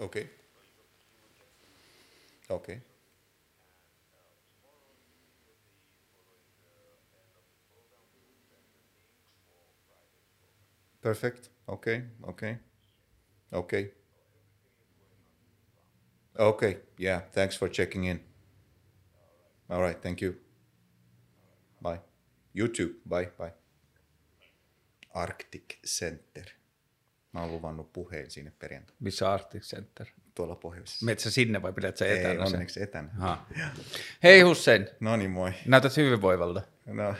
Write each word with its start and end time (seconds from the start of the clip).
Okay. 0.00 0.28
Okay. 2.50 2.80
Perfect. 11.00 11.48
Okay. 11.68 12.04
Okay. 12.28 12.58
Okay. 13.52 13.90
Okay. 16.38 16.78
Yeah. 16.98 17.20
Thanks 17.32 17.56
for 17.56 17.68
checking 17.68 18.04
in. 18.04 18.20
All 19.70 19.80
right. 19.80 20.00
Thank 20.02 20.20
you. 20.20 20.36
Bye. 21.80 22.00
You 22.52 22.68
too. 22.68 22.96
Bye. 23.06 23.28
Bye. 23.38 23.52
Arctic 25.14 25.78
Center. 25.84 26.46
Mä 27.34 27.40
oon 27.40 27.52
luvannut 27.52 27.92
puheen 27.92 28.30
sinne 28.30 28.52
perjantaina. 28.58 28.96
Missä 29.00 29.32
Arctic 29.32 29.62
Center? 29.62 30.06
Tuolla 30.34 30.56
pohjoisessa. 30.56 31.06
Metsä 31.06 31.30
sinne 31.30 31.62
vai 31.62 31.72
pidät 31.72 31.96
sä 31.96 32.06
etänä 32.06 32.28
Ei, 32.28 32.34
sen? 32.36 32.46
onneksi 32.46 32.82
etänä. 32.82 33.10
Aha. 33.18 33.46
Hei 34.22 34.40
Hussein, 34.40 34.88
No 35.00 35.16
niin, 35.16 35.30
moi. 35.30 35.52
näytät 35.66 35.96
hyvinvoivalta. 35.96 36.62
No, 36.86 37.14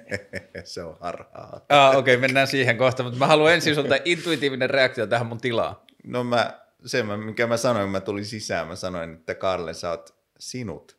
se 0.64 0.82
on 0.82 0.96
harhaa. 1.00 1.60
Ah, 1.68 1.96
Okei, 1.96 2.14
okay, 2.14 2.20
mennään 2.20 2.46
siihen 2.46 2.78
kohta, 2.78 3.02
mutta 3.02 3.18
mä 3.18 3.26
haluan 3.26 3.52
ensin 3.52 3.74
sulta 3.74 3.96
intuitiivinen 4.04 4.70
reaktio 4.70 5.06
tähän 5.06 5.26
mun 5.26 5.40
tilaan. 5.40 5.76
No 6.04 6.24
mä, 6.24 6.60
se 6.86 7.02
mä, 7.02 7.16
mikä 7.16 7.46
mä 7.46 7.56
sanoin, 7.56 7.90
mä 7.90 8.00
tulin 8.00 8.26
sisään, 8.26 8.66
mä 8.68 8.76
sanoin, 8.76 9.14
että 9.14 9.34
Karle, 9.34 9.74
sä 9.74 9.90
oot 9.90 10.14
sinut 10.38 10.98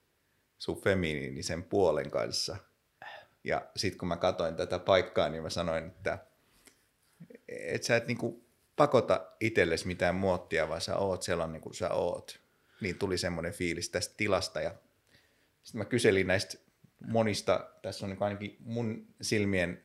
sun 0.58 0.82
feminiinisen 0.82 1.64
puolen 1.64 2.12
kanssa. 2.12 2.58
Ja 3.44 3.66
sitten 3.76 4.00
kun 4.00 4.08
mä 4.08 4.18
katsoin 4.18 4.56
tätä 4.56 4.80
paikkaa, 4.80 5.30
niin 5.30 5.44
mä 5.44 5.50
sanoin, 5.50 5.86
että 5.86 6.18
et 7.48 7.84
sä 7.84 7.96
et 7.96 8.08
niinku 8.08 8.45
pakota 8.76 9.32
itsellesi 9.40 9.88
mitään 9.88 10.16
muottia, 10.16 10.70
vaan 10.70 10.82
sä 10.82 10.98
oot 10.98 11.24
sellainen 11.24 11.62
kuin 11.62 11.76
sä 11.76 11.90
oot. 11.90 12.40
Niin 12.82 12.98
tuli 12.98 13.18
semmoinen 13.18 13.54
fiilis 13.54 13.90
tästä 13.90 14.14
tilasta 14.18 14.62
ja 14.62 14.76
sitten 15.64 15.80
mä 15.80 15.86
kyselin 15.86 16.28
näistä 16.28 16.58
monista, 17.08 17.70
tässä 17.82 18.06
on 18.06 18.10
niinku 18.10 18.24
ainakin 18.24 18.58
mun 18.60 19.08
silmien 19.22 19.84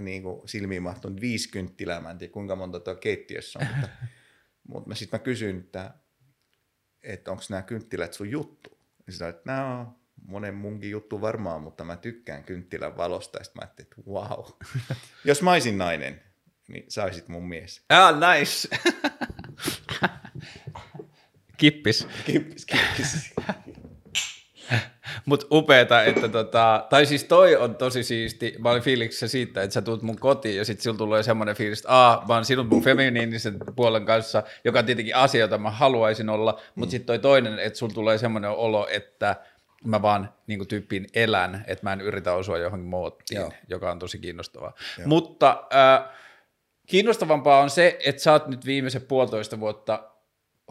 niin 0.00 0.22
kuin 0.22 0.48
silmiin 0.48 0.82
mahtunut 0.82 1.20
viisi 1.20 1.48
kynttilää, 1.48 2.00
mä 2.00 2.10
en 2.10 2.18
tiedä 2.18 2.32
kuinka 2.32 2.56
monta 2.56 2.80
tuo 2.80 2.94
keittiössä 2.94 3.58
on, 3.58 3.66
mutta, 3.66 3.88
mutta 4.68 4.88
mä 4.88 4.94
sitten 4.94 5.20
mä 5.20 5.24
kysyin, 5.24 5.58
että, 5.58 5.94
että 7.02 7.30
onko 7.30 7.42
nämä 7.50 7.62
kynttilät 7.62 8.12
sun 8.12 8.30
juttu? 8.30 8.78
Ja 9.06 9.12
sanoin, 9.12 9.34
että 9.34 9.52
nämä 9.52 9.78
on 9.78 9.94
monen 10.26 10.54
munkin 10.54 10.90
juttu 10.90 11.20
varmaan, 11.20 11.62
mutta 11.62 11.84
mä 11.84 11.96
tykkään 11.96 12.44
kynttilän 12.44 12.96
valosta. 12.96 13.38
Ja 13.38 13.44
sitten 13.44 13.60
mä 13.60 13.64
ajattelin, 13.64 13.88
että 13.88 14.10
wow. 14.10 14.44
Jos 15.24 15.42
mä 15.42 15.52
olisin 15.52 15.78
nainen, 15.78 16.22
niin 16.72 16.84
sä 16.88 17.04
olisit 17.04 17.28
mun 17.28 17.48
mies. 17.48 17.82
Ah, 17.88 18.14
nice. 18.14 18.68
Kippis. 21.56 22.08
Kippis, 22.26 22.66
kippis. 22.66 23.34
Mutta 25.26 25.46
upeeta, 25.52 26.04
että 26.04 26.28
tota, 26.28 26.86
tai 26.90 27.06
siis 27.06 27.24
toi 27.24 27.56
on 27.56 27.74
tosi 27.74 28.02
siisti. 28.02 28.54
Mä 28.58 28.70
olin 28.70 28.82
fiiliksissä 28.82 29.28
siitä, 29.28 29.62
että 29.62 29.74
sä 29.74 29.82
tulet 29.82 30.02
mun 30.02 30.18
kotiin 30.18 30.56
ja 30.56 30.64
sitten 30.64 30.82
sillä 30.82 30.96
tulee 30.96 31.22
semmoinen 31.22 31.56
fiilis, 31.56 31.78
että 31.78 31.92
aah, 31.92 32.28
mä 32.28 32.34
oon 32.34 32.44
sinut 32.44 32.68
mun 32.68 32.82
feminiinisen 32.82 33.56
puolen 33.76 34.06
kanssa, 34.06 34.42
joka 34.64 34.78
on 34.78 34.84
tietenkin 34.84 35.16
asia, 35.16 35.40
jota 35.40 35.58
mä 35.58 35.70
haluaisin 35.70 36.28
olla, 36.28 36.60
mutta 36.74 36.90
sitten 36.90 37.06
toi 37.06 37.18
toinen, 37.18 37.58
että 37.58 37.78
sulla 37.78 37.94
tulee 37.94 38.18
semmoinen 38.18 38.50
olo, 38.50 38.88
että 38.90 39.36
mä 39.84 40.02
vaan 40.02 40.32
niin 40.46 40.68
tyyppiin 40.68 41.06
elän, 41.14 41.64
että 41.66 41.86
mä 41.86 41.92
en 41.92 42.00
yritä 42.00 42.32
osua 42.32 42.58
johonkin 42.58 42.88
muottiin, 42.88 43.40
Joo. 43.40 43.52
joka 43.68 43.90
on 43.90 43.98
tosi 43.98 44.18
kiinnostavaa. 44.18 44.74
Mutta 45.04 45.64
äh, 45.74 46.08
kiinnostavampaa 46.90 47.60
on 47.60 47.70
se, 47.70 47.98
että 48.04 48.22
sä 48.22 48.32
oot 48.32 48.46
nyt 48.48 48.66
viimeiset 48.66 49.08
puolitoista 49.08 49.60
vuotta 49.60 50.10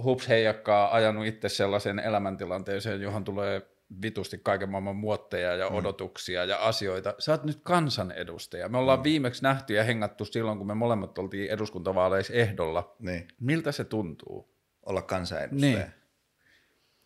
hups 0.04 0.28
heijakkaa 0.28 0.96
ajanut 0.96 1.26
itse 1.26 1.50
sellaisen 1.50 2.00
elämäntilanteeseen, 2.00 3.02
johon 3.02 3.24
tulee 3.24 3.62
vitusti 4.02 4.38
kaiken 4.38 4.70
maailman 4.70 4.96
muotteja 4.96 5.56
ja 5.56 5.68
odotuksia 5.68 6.46
ja 6.46 6.58
asioita. 6.58 7.16
Sä 7.20 7.32
oot 7.32 7.44
nyt 7.44 7.60
kansanedustaja. 7.64 8.70
Me 8.70 8.78
ollaan 8.78 9.04
viimeksi 9.04 9.44
nähty 9.44 9.74
ja 9.74 9.84
hengattu 9.84 10.26
silloin, 10.26 10.58
kun 10.58 10.68
me 10.68 10.74
molemmat 10.74 11.18
oltiin 11.18 11.50
eduskuntavaaleissa 11.52 12.34
ehdolla. 12.34 12.96
niin, 13.00 13.28
Miltä 13.40 13.72
se 13.72 13.84
tuntuu? 13.84 14.50
olla 14.86 15.02
kansanedustaja. 15.02 15.76
Niin. 15.78 15.94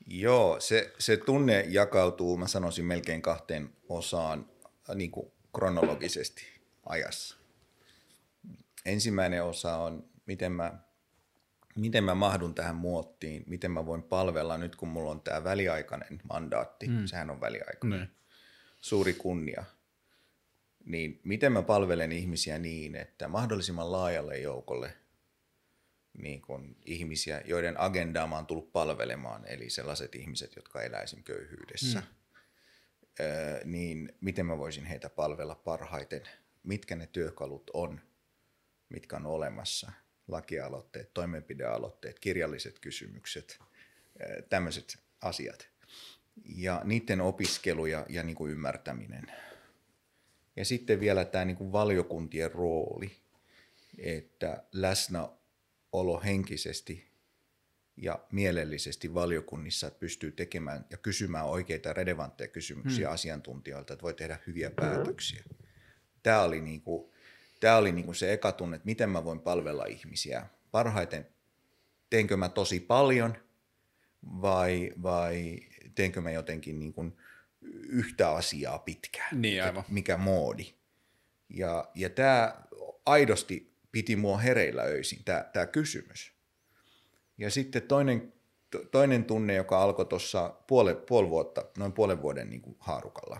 Joo, 0.08 0.60
se, 0.60 0.94
se 1.00 1.18
tunne 1.18 1.66
jakautuu, 1.70 2.38
mä 2.38 2.48
sanoisin, 2.48 2.86
melkein 2.86 3.22
kahteen 3.22 3.70
osaan 3.90 4.46
niin 4.96 5.12
kuin 5.12 5.32
kronologisesti 5.56 6.46
ajassa. 6.86 7.43
Ensimmäinen 8.86 9.44
osa 9.44 9.78
on, 9.78 10.10
miten 10.26 10.52
mä, 10.52 10.74
miten 11.76 12.04
mä 12.04 12.16
mahdun 12.16 12.56
tähän 12.56 12.76
muottiin, 12.76 13.44
miten 13.48 13.72
mä 13.72 13.86
voin 13.86 14.04
palvella 14.04 14.58
nyt, 14.58 14.76
kun 14.76 14.90
mulla 14.90 15.12
on 15.12 15.22
tämä 15.22 15.44
väliaikainen 15.44 16.22
mandaatti, 16.30 16.88
mm. 16.88 17.06
sehän 17.06 17.30
on 17.30 17.42
väliaikainen, 17.42 18.00
Niin. 18.00 18.12
suuri 18.82 19.14
kunnia, 19.14 19.64
niin 20.86 21.22
miten 21.24 21.52
mä 21.52 21.62
palvelen 21.62 22.12
ihmisiä 22.12 22.58
niin, 22.60 22.96
että 22.96 23.28
mahdollisimman 23.28 23.92
laajalle 23.92 24.38
joukolle 24.38 24.94
niin 26.18 26.42
kuin 26.42 26.78
ihmisiä, 26.86 27.42
joiden 27.46 27.80
agendaa 27.80 28.28
mä 28.28 28.36
oon 28.36 28.46
tullut 28.46 28.72
palvelemaan, 28.72 29.46
eli 29.48 29.70
sellaiset 29.70 30.16
ihmiset, 30.16 30.56
jotka 30.56 30.82
elää 30.82 31.02
esim. 31.02 31.24
köyhyydessä, 31.24 32.00
mm. 32.00 32.06
öö, 33.20 33.62
niin 33.66 34.16
miten 34.22 34.46
mä 34.46 34.58
voisin 34.58 34.86
heitä 34.86 35.10
palvella 35.10 35.56
parhaiten, 35.56 36.22
mitkä 36.64 36.96
ne 36.96 37.08
työkalut 37.08 37.72
on, 37.74 38.02
mitkä 38.94 39.16
on 39.16 39.26
olemassa, 39.26 39.92
lakialoitteet, 40.28 41.14
toimenpidealoitteet, 41.14 42.20
kirjalliset 42.20 42.80
kysymykset, 42.80 43.60
tämmöiset 44.50 44.98
asiat. 45.22 45.70
Ja 46.56 46.82
niiden 46.84 47.22
opiskelu 47.22 47.86
ja, 47.86 48.06
ja 48.10 48.24
niin 48.24 48.36
kuin 48.36 48.52
ymmärtäminen. 48.52 49.32
Ja 50.56 50.66
sitten 50.66 51.00
vielä 51.00 51.26
tämä 51.26 51.46
niin 51.46 51.58
kuin 51.58 51.72
valiokuntien 51.72 52.52
rooli, 52.52 53.12
että 53.98 54.64
läsnäolo 54.72 56.22
henkisesti 56.26 57.14
ja 57.98 58.20
mielellisesti 58.32 59.14
valiokunnissa 59.14 59.88
että 59.88 60.00
pystyy 60.00 60.32
tekemään 60.32 60.86
ja 60.90 60.98
kysymään 60.98 61.46
oikeita 61.46 61.94
relevantteja 61.94 62.48
kysymyksiä 62.48 63.08
hmm. 63.08 63.14
asiantuntijoilta, 63.14 63.94
että 63.94 64.04
voi 64.04 64.14
tehdä 64.14 64.40
hyviä 64.48 64.72
päätöksiä. 64.72 65.44
Tämä 66.24 66.42
oli, 66.42 66.62
niin 66.62 66.82
kuin, 66.82 67.13
tämä 67.64 67.78
oli 67.78 67.92
niin 67.92 68.06
kuin 68.06 68.16
se 68.16 68.34
eka 68.34 68.52
tunne, 68.52 68.76
että 68.76 68.86
miten 68.86 69.10
mä 69.10 69.24
voin 69.24 69.40
palvella 69.40 69.86
ihmisiä. 69.86 70.46
Parhaiten 70.72 71.28
teenkö 72.10 72.38
mä 72.38 72.50
tosi 72.50 72.80
paljon 72.80 73.36
vai, 74.42 74.92
vai 75.04 75.60
teenkö 75.96 76.22
mä 76.22 76.32
jotenkin 76.32 76.80
niin 76.80 76.94
kuin 76.94 77.18
yhtä 77.90 78.32
asiaa 78.32 78.80
pitkään. 78.80 79.42
Niin, 79.42 79.64
aivan. 79.64 79.84
Mikä 79.90 80.18
moodi. 80.18 80.74
Ja, 81.50 81.92
ja 81.96 82.10
tämä 82.10 82.64
aidosti 83.06 83.74
piti 83.92 84.16
mua 84.16 84.38
hereillä 84.38 84.82
öisin, 84.82 85.24
tämä, 85.26 85.46
tämä 85.54 85.66
kysymys. 85.66 86.34
Ja 87.38 87.52
sitten 87.52 87.82
toinen, 87.82 88.34
to- 88.70 88.86
toinen 88.86 89.26
tunne, 89.26 89.54
joka 89.54 89.82
alkoi 89.84 90.06
tuossa 90.06 90.56
puoli, 90.68 90.96
puoli 90.96 91.30
vuotta, 91.30 91.66
noin 91.78 91.94
puolen 91.94 92.22
vuoden 92.22 92.50
niin 92.50 92.62
kuin 92.62 92.76
haarukalla, 92.80 93.40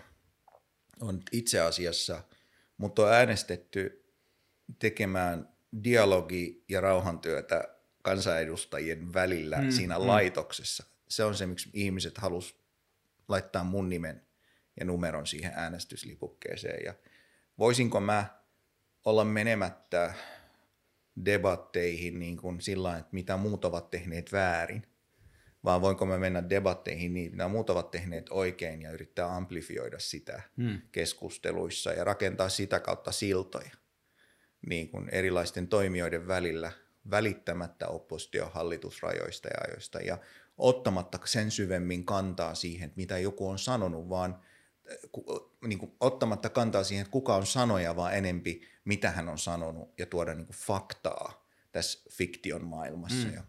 on 1.00 1.22
itse 1.32 1.60
asiassa, 1.60 2.22
mutta 2.78 3.02
on 3.02 3.12
äänestetty 3.12 4.03
tekemään 4.78 5.48
dialogi- 5.84 6.64
ja 6.68 6.80
rauhantyötä 6.80 7.68
kansanedustajien 8.02 9.14
välillä 9.14 9.56
mm, 9.56 9.70
siinä 9.70 9.98
mm. 9.98 10.06
laitoksessa. 10.06 10.84
Se 11.08 11.24
on 11.24 11.34
se, 11.34 11.46
miksi 11.46 11.70
ihmiset 11.72 12.18
halus 12.18 12.60
laittaa 13.28 13.64
mun 13.64 13.88
nimen 13.88 14.26
ja 14.80 14.84
numeron 14.84 15.26
siihen 15.26 15.52
äänestyslipukkeeseen. 15.54 16.84
Ja 16.84 16.94
voisinko 17.58 18.00
mä 18.00 18.26
olla 19.04 19.24
menemättä 19.24 20.14
debatteihin 21.24 22.18
niin 22.18 22.36
kuin 22.36 22.60
sillä 22.60 22.96
että 22.96 23.08
mitä 23.12 23.36
muut 23.36 23.64
ovat 23.64 23.90
tehneet 23.90 24.32
väärin, 24.32 24.86
vaan 25.64 25.80
voinko 25.80 26.06
mä 26.06 26.18
mennä 26.18 26.48
debatteihin 26.48 27.14
niin, 27.14 27.30
mitä 27.30 27.48
muut 27.48 27.70
ovat 27.70 27.90
tehneet 27.90 28.26
oikein 28.30 28.82
ja 28.82 28.90
yrittää 28.90 29.36
amplifioida 29.36 29.98
sitä 29.98 30.42
hmm. 30.56 30.80
keskusteluissa 30.92 31.92
ja 31.92 32.04
rakentaa 32.04 32.48
sitä 32.48 32.80
kautta 32.80 33.12
siltoja 33.12 33.70
niin 34.66 34.88
kuin 34.88 35.08
erilaisten 35.12 35.68
toimijoiden 35.68 36.26
välillä 36.26 36.72
välittämättä 37.10 37.88
opposition 37.88 38.52
hallitusrajoista 38.52 39.48
ja 39.48 39.60
ajoista 39.68 39.98
ja 39.98 40.18
ottamatta 40.58 41.18
sen 41.24 41.50
syvemmin 41.50 42.04
kantaa 42.04 42.54
siihen, 42.54 42.92
mitä 42.96 43.18
joku 43.18 43.48
on 43.48 43.58
sanonut, 43.58 44.08
vaan 44.08 44.40
ku- 45.12 45.56
niin 45.66 45.78
kuin, 45.78 45.92
ottamatta 46.00 46.48
kantaa 46.48 46.84
siihen, 46.84 47.02
että 47.02 47.12
kuka 47.12 47.34
on 47.34 47.46
sanoja, 47.46 47.96
vaan 47.96 48.14
enempi 48.14 48.60
mitä 48.84 49.10
hän 49.10 49.28
on 49.28 49.38
sanonut 49.38 49.92
ja 49.98 50.06
tuoda 50.06 50.34
niin 50.34 50.46
kuin, 50.46 50.56
faktaa 50.56 51.46
tässä 51.72 52.10
fiktion 52.10 52.64
maailmassa. 52.64 53.28
Mm. 53.28 53.42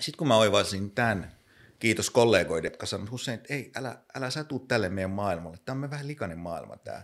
Sitten 0.00 0.18
kun 0.18 0.28
mä 0.28 0.36
oivalsin 0.36 0.90
tämän, 0.90 1.36
kiitos 1.78 2.10
kollegoille, 2.10 2.66
jotka 2.66 2.86
sanoivat 2.86 3.10
Hussein, 3.10 3.34
että 3.34 3.54
ei, 3.54 3.72
älä, 3.76 3.98
älä 4.14 4.30
sä 4.30 4.44
tuu 4.44 4.58
tälle 4.58 4.88
meidän 4.88 5.10
maailmalle. 5.10 5.58
Tämä 5.64 5.84
on 5.84 5.90
vähän 5.90 6.08
likainen 6.08 6.38
maailma, 6.38 6.76
tämä 6.76 7.02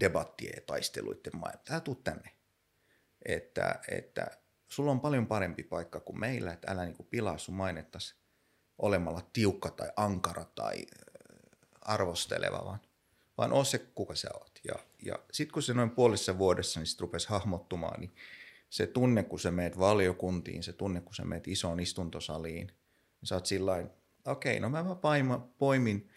debattien 0.00 0.52
ja 0.56 0.62
taisteluiden 0.66 1.36
maailma. 1.36 1.62
Älä 1.70 1.80
tuu 1.80 1.94
tänne. 1.94 2.33
Että, 3.24 3.80
että 3.88 4.26
sulla 4.68 4.90
on 4.90 5.00
paljon 5.00 5.26
parempi 5.26 5.62
paikka 5.62 6.00
kuin 6.00 6.20
meillä, 6.20 6.52
että 6.52 6.72
älä 6.72 6.84
niin 6.84 6.96
kuin 6.96 7.06
pilaa 7.10 7.38
sun 7.38 7.54
mainettasi 7.54 8.14
olemalla 8.78 9.30
tiukka 9.32 9.70
tai 9.70 9.90
ankara 9.96 10.44
tai 10.44 10.76
äh, 10.76 10.84
arvosteleva, 11.80 12.64
vaan, 12.64 12.80
vaan 13.38 13.52
oo 13.52 13.64
se, 13.64 13.78
kuka 13.78 14.14
sä 14.14 14.28
oot. 14.34 14.60
Ja, 14.68 14.74
ja 15.02 15.18
sitten 15.32 15.52
kun 15.52 15.62
se 15.62 15.74
noin 15.74 15.90
puolessa 15.90 16.38
vuodessa 16.38 16.80
niin 16.80 16.86
sit 16.86 17.00
rupesi 17.00 17.28
hahmottumaan, 17.28 18.00
niin 18.00 18.14
se 18.70 18.86
tunne, 18.86 19.22
kun 19.22 19.40
sä 19.40 19.50
meet 19.50 19.78
valiokuntiin, 19.78 20.62
se 20.62 20.72
tunne, 20.72 21.00
kun 21.00 21.14
sä 21.14 21.24
meet 21.24 21.48
isoon 21.48 21.80
istuntosaliin, 21.80 22.66
niin 22.66 23.28
sä 23.28 23.34
oot 23.34 23.46
sillä 23.46 23.84
okei, 24.26 24.58
okay, 24.58 24.60
no 24.60 24.84
mä 24.84 24.94
paima, 24.94 25.38
poimin 25.58 26.10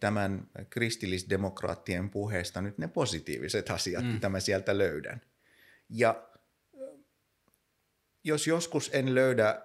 tämän 0.00 0.50
kristillisdemokraattien 0.70 2.10
puheesta 2.10 2.60
nyt 2.60 2.78
ne 2.78 2.88
positiiviset 2.88 3.70
asiat, 3.70 4.04
mm. 4.04 4.10
mitä 4.10 4.28
mä 4.28 4.40
sieltä 4.40 4.78
löydän. 4.78 5.20
Ja 5.88 6.28
jos 8.24 8.46
joskus 8.46 8.90
en 8.92 9.14
löydä 9.14 9.62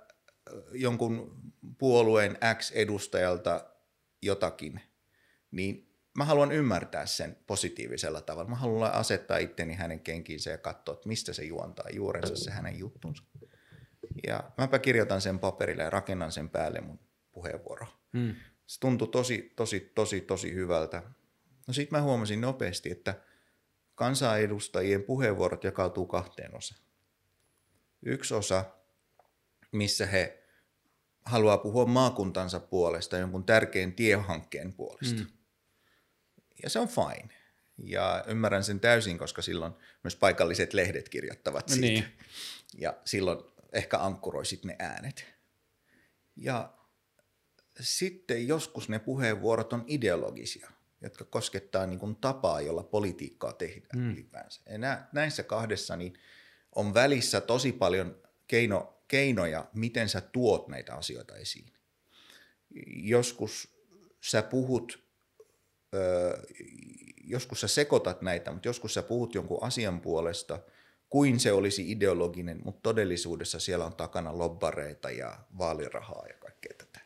jonkun 0.71 1.41
puolueen 1.77 2.37
X-edustajalta 2.57 3.65
jotakin, 4.21 4.81
niin 5.51 5.93
mä 6.17 6.25
haluan 6.25 6.51
ymmärtää 6.51 7.05
sen 7.05 7.37
positiivisella 7.47 8.21
tavalla. 8.21 8.49
Mä 8.49 8.55
haluan 8.55 8.93
asettaa 8.93 9.37
itteni 9.37 9.73
hänen 9.73 9.99
kenkiinsä 9.99 10.49
ja 10.49 10.57
katsoa, 10.57 10.93
että 10.93 11.07
mistä 11.07 11.33
se 11.33 11.43
juontaa 11.43 11.89
juurensa 11.93 12.35
se 12.35 12.51
hänen 12.51 12.79
juttunsa. 12.79 13.23
Ja 14.27 14.51
mäpä 14.57 14.79
kirjoitan 14.79 15.21
sen 15.21 15.39
paperille 15.39 15.83
ja 15.83 15.89
rakennan 15.89 16.31
sen 16.31 16.49
päälle 16.49 16.81
mun 16.81 16.99
puheenvuoro. 17.31 17.87
Hmm. 18.17 18.35
Se 18.65 18.79
tuntui 18.79 19.07
tosi, 19.07 19.53
tosi, 19.55 19.91
tosi, 19.95 20.21
tosi 20.21 20.53
hyvältä. 20.53 21.03
No 21.67 21.73
sit 21.73 21.91
mä 21.91 22.01
huomasin 22.01 22.41
nopeasti, 22.41 22.91
että 22.91 23.21
kansanedustajien 23.95 25.03
puheenvuorot 25.03 25.63
jakautuu 25.63 26.05
kahteen 26.05 26.57
osaan. 26.57 26.82
Yksi 28.05 28.33
osa, 28.33 28.65
missä 29.71 30.05
he 30.05 30.43
haluaa 31.25 31.57
puhua 31.57 31.85
maakuntansa 31.85 32.59
puolesta, 32.59 33.17
jonkun 33.17 33.43
tärkeän 33.43 33.93
tiehankkeen 33.93 34.73
puolesta. 34.73 35.21
Mm. 35.21 35.27
Ja 36.63 36.69
se 36.69 36.79
on 36.79 36.87
fine. 36.87 37.29
Ja 37.77 38.23
ymmärrän 38.27 38.63
sen 38.63 38.79
täysin, 38.79 39.17
koska 39.17 39.41
silloin 39.41 39.73
myös 40.03 40.15
paikalliset 40.15 40.73
lehdet 40.73 41.09
kirjoittavat 41.09 41.69
siitä. 41.69 41.81
Niin. 41.81 42.05
Ja 42.77 42.97
silloin 43.05 43.39
ehkä 43.73 43.99
ankkuroisit 43.99 44.65
ne 44.65 44.75
äänet. 44.79 45.25
Ja 46.35 46.73
sitten 47.79 48.47
joskus 48.47 48.89
ne 48.89 48.99
puheenvuorot 48.99 49.73
on 49.73 49.83
ideologisia, 49.87 50.71
jotka 51.01 51.25
koskettaa 51.25 51.85
niin 51.85 51.99
kuin 51.99 52.15
tapaa, 52.15 52.61
jolla 52.61 52.83
politiikkaa 52.83 53.53
tehdään 53.53 53.99
mm. 53.99 54.11
ylipäänsä. 54.11 54.61
Ja 54.71 54.77
näissä 55.11 55.43
kahdessa 55.43 55.95
niin 55.95 56.13
on 56.75 56.93
välissä 56.93 57.41
tosi 57.41 57.71
paljon 57.71 58.21
keino, 58.47 59.03
keinoja, 59.07 59.65
miten 59.73 60.09
sä 60.09 60.21
tuot 60.21 60.67
näitä 60.67 60.95
asioita 60.95 61.35
esiin. 61.35 61.73
Joskus 62.87 63.73
sä 64.21 64.41
puhut, 64.41 65.03
ö, 65.95 66.37
joskus 67.23 67.61
sä 67.61 67.67
sekoitat 67.67 68.21
näitä, 68.21 68.51
mutta 68.51 68.67
joskus 68.67 68.93
sä 68.93 69.03
puhut 69.03 69.35
jonkun 69.35 69.63
asian 69.63 70.01
puolesta, 70.01 70.59
kuin 71.09 71.39
se 71.39 71.51
olisi 71.51 71.91
ideologinen, 71.91 72.61
mutta 72.63 72.81
todellisuudessa 72.81 73.59
siellä 73.59 73.85
on 73.85 73.95
takana 73.95 74.37
lobbareita 74.37 75.11
ja 75.11 75.39
vaalirahaa 75.57 76.25
ja 76.27 76.33
kaikkea 76.37 76.73
tätä. 76.77 76.99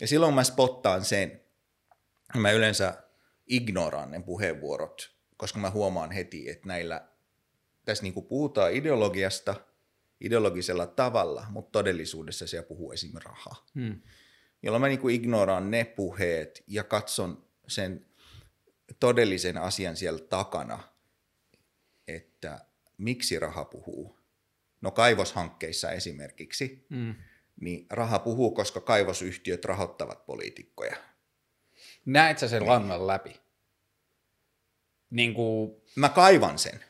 Ja 0.00 0.06
silloin 0.06 0.34
mä 0.34 0.44
spottaan 0.44 1.04
sen, 1.04 1.40
mä 2.36 2.50
yleensä 2.50 3.02
ignoraan 3.46 4.10
ne 4.10 4.20
puheenvuorot, 4.20 5.10
koska 5.36 5.58
mä 5.58 5.70
huomaan 5.70 6.10
heti, 6.10 6.50
että 6.50 6.68
näillä, 6.68 7.07
tässä 7.88 8.02
niin 8.02 8.26
puhutaan 8.28 8.72
ideologiasta 8.72 9.54
ideologisella 10.20 10.86
tavalla, 10.86 11.46
mutta 11.50 11.70
todellisuudessa 11.72 12.46
siellä 12.46 12.68
puhuu 12.68 12.92
esim. 12.92 13.12
rahaa. 13.24 13.66
Hmm. 13.74 14.00
Jolloin 14.62 14.80
mä 14.80 14.88
niin 14.88 15.10
ignoraan 15.10 15.70
ne 15.70 15.84
puheet 15.84 16.64
ja 16.66 16.84
katson 16.84 17.44
sen 17.68 18.06
todellisen 19.00 19.58
asian 19.58 19.96
siellä 19.96 20.20
takana, 20.20 20.78
että 22.08 22.66
miksi 22.98 23.38
raha 23.38 23.64
puhuu. 23.64 24.18
No 24.80 24.90
kaivoshankkeissa 24.90 25.90
esimerkiksi. 25.90 26.86
Hmm 26.90 27.14
niin 27.60 27.86
raha 27.90 28.18
puhuu, 28.18 28.50
koska 28.50 28.80
kaivosyhtiöt 28.80 29.64
rahoittavat 29.64 30.26
poliitikkoja. 30.26 30.96
Näet 32.06 32.38
sä 32.38 32.48
sen 32.48 32.60
niin. 32.60 32.70
langan 32.70 33.06
läpi? 33.06 33.40
Niin 35.10 35.34
kuin... 35.34 35.82
Mä 35.96 36.08
kaivan 36.08 36.58
sen. 36.58 36.84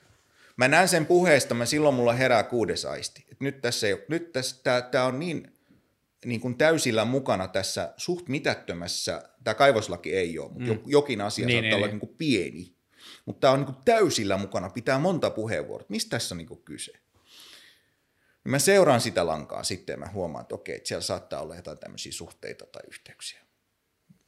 Mä 0.58 0.68
näen 0.68 0.88
sen 0.88 1.06
puheesta, 1.06 1.54
mä 1.54 1.66
silloin 1.66 1.94
mulla 1.94 2.12
herää 2.12 2.42
kuudes 2.42 2.84
aisti. 2.84 3.26
Et 3.32 3.40
nyt 3.40 3.60
tässä 3.60 3.86
ei, 3.86 4.04
nyt 4.08 4.32
tässä, 4.32 4.56
tää, 4.62 4.82
tää 4.82 5.04
on 5.04 5.18
niin, 5.18 5.52
niin 6.24 6.40
kuin 6.40 6.58
täysillä 6.58 7.04
mukana 7.04 7.48
tässä 7.48 7.94
suht 7.96 8.28
mitättömässä, 8.28 9.28
tämä 9.44 9.54
kaivoslaki 9.54 10.16
ei 10.16 10.38
ole, 10.38 10.50
mutta 10.52 10.72
mm. 10.72 10.80
jokin 10.86 11.20
asia 11.20 11.46
niin, 11.46 11.56
saattaa 11.56 11.68
niin, 11.68 11.76
olla 11.76 11.86
niin. 11.86 11.92
Niin 11.92 12.00
kuin 12.00 12.16
pieni. 12.18 12.74
Mutta 13.26 13.40
tämä 13.40 13.52
on 13.52 13.58
niin 13.58 13.74
kuin 13.74 13.84
täysillä 13.84 14.36
mukana, 14.36 14.70
pitää 14.70 14.98
monta 14.98 15.30
puheenvuoroa. 15.30 15.86
Mistä 15.88 16.10
tässä 16.10 16.34
on 16.34 16.38
niin 16.38 16.48
kuin 16.48 16.62
kyse? 16.62 16.92
Mä 18.44 18.58
seuraan 18.58 19.00
sitä 19.00 19.26
lankaa 19.26 19.62
sitten 19.64 19.92
ja 19.92 19.96
mä 19.98 20.10
huomaan, 20.12 20.42
että 20.42 20.54
okei, 20.54 20.76
että 20.76 20.88
siellä 20.88 21.02
saattaa 21.02 21.40
olla 21.42 21.56
jotain 21.56 21.78
tämmöisiä 21.78 22.12
suhteita 22.12 22.66
tai 22.66 22.82
yhteyksiä. 22.88 23.40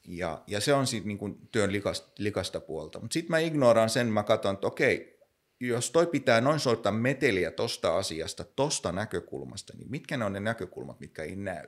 Ja, 0.04 0.42
ja 0.46 0.60
se 0.60 0.74
on 0.74 0.86
sitten 0.86 1.08
niin 1.08 1.48
työn 1.52 1.72
likasta, 1.72 2.08
likasta 2.18 2.60
puolta. 2.60 3.00
Mutta 3.00 3.14
sitten 3.14 3.30
mä 3.30 3.38
ignoraan 3.38 3.90
sen, 3.90 4.06
mä 4.06 4.22
katson, 4.22 4.54
että 4.54 4.66
okei, 4.66 5.19
jos 5.60 5.90
toi 5.90 6.06
pitää 6.06 6.40
noin 6.40 6.60
soittaa 6.60 6.92
meteliä 6.92 7.50
tosta 7.50 7.96
asiasta, 7.96 8.44
tosta 8.44 8.92
näkökulmasta, 8.92 9.72
niin 9.76 9.90
mitkä 9.90 10.16
ne 10.16 10.24
on 10.24 10.32
ne 10.32 10.40
näkökulmat, 10.40 11.00
mitkä 11.00 11.22
ei 11.22 11.36
näy? 11.36 11.66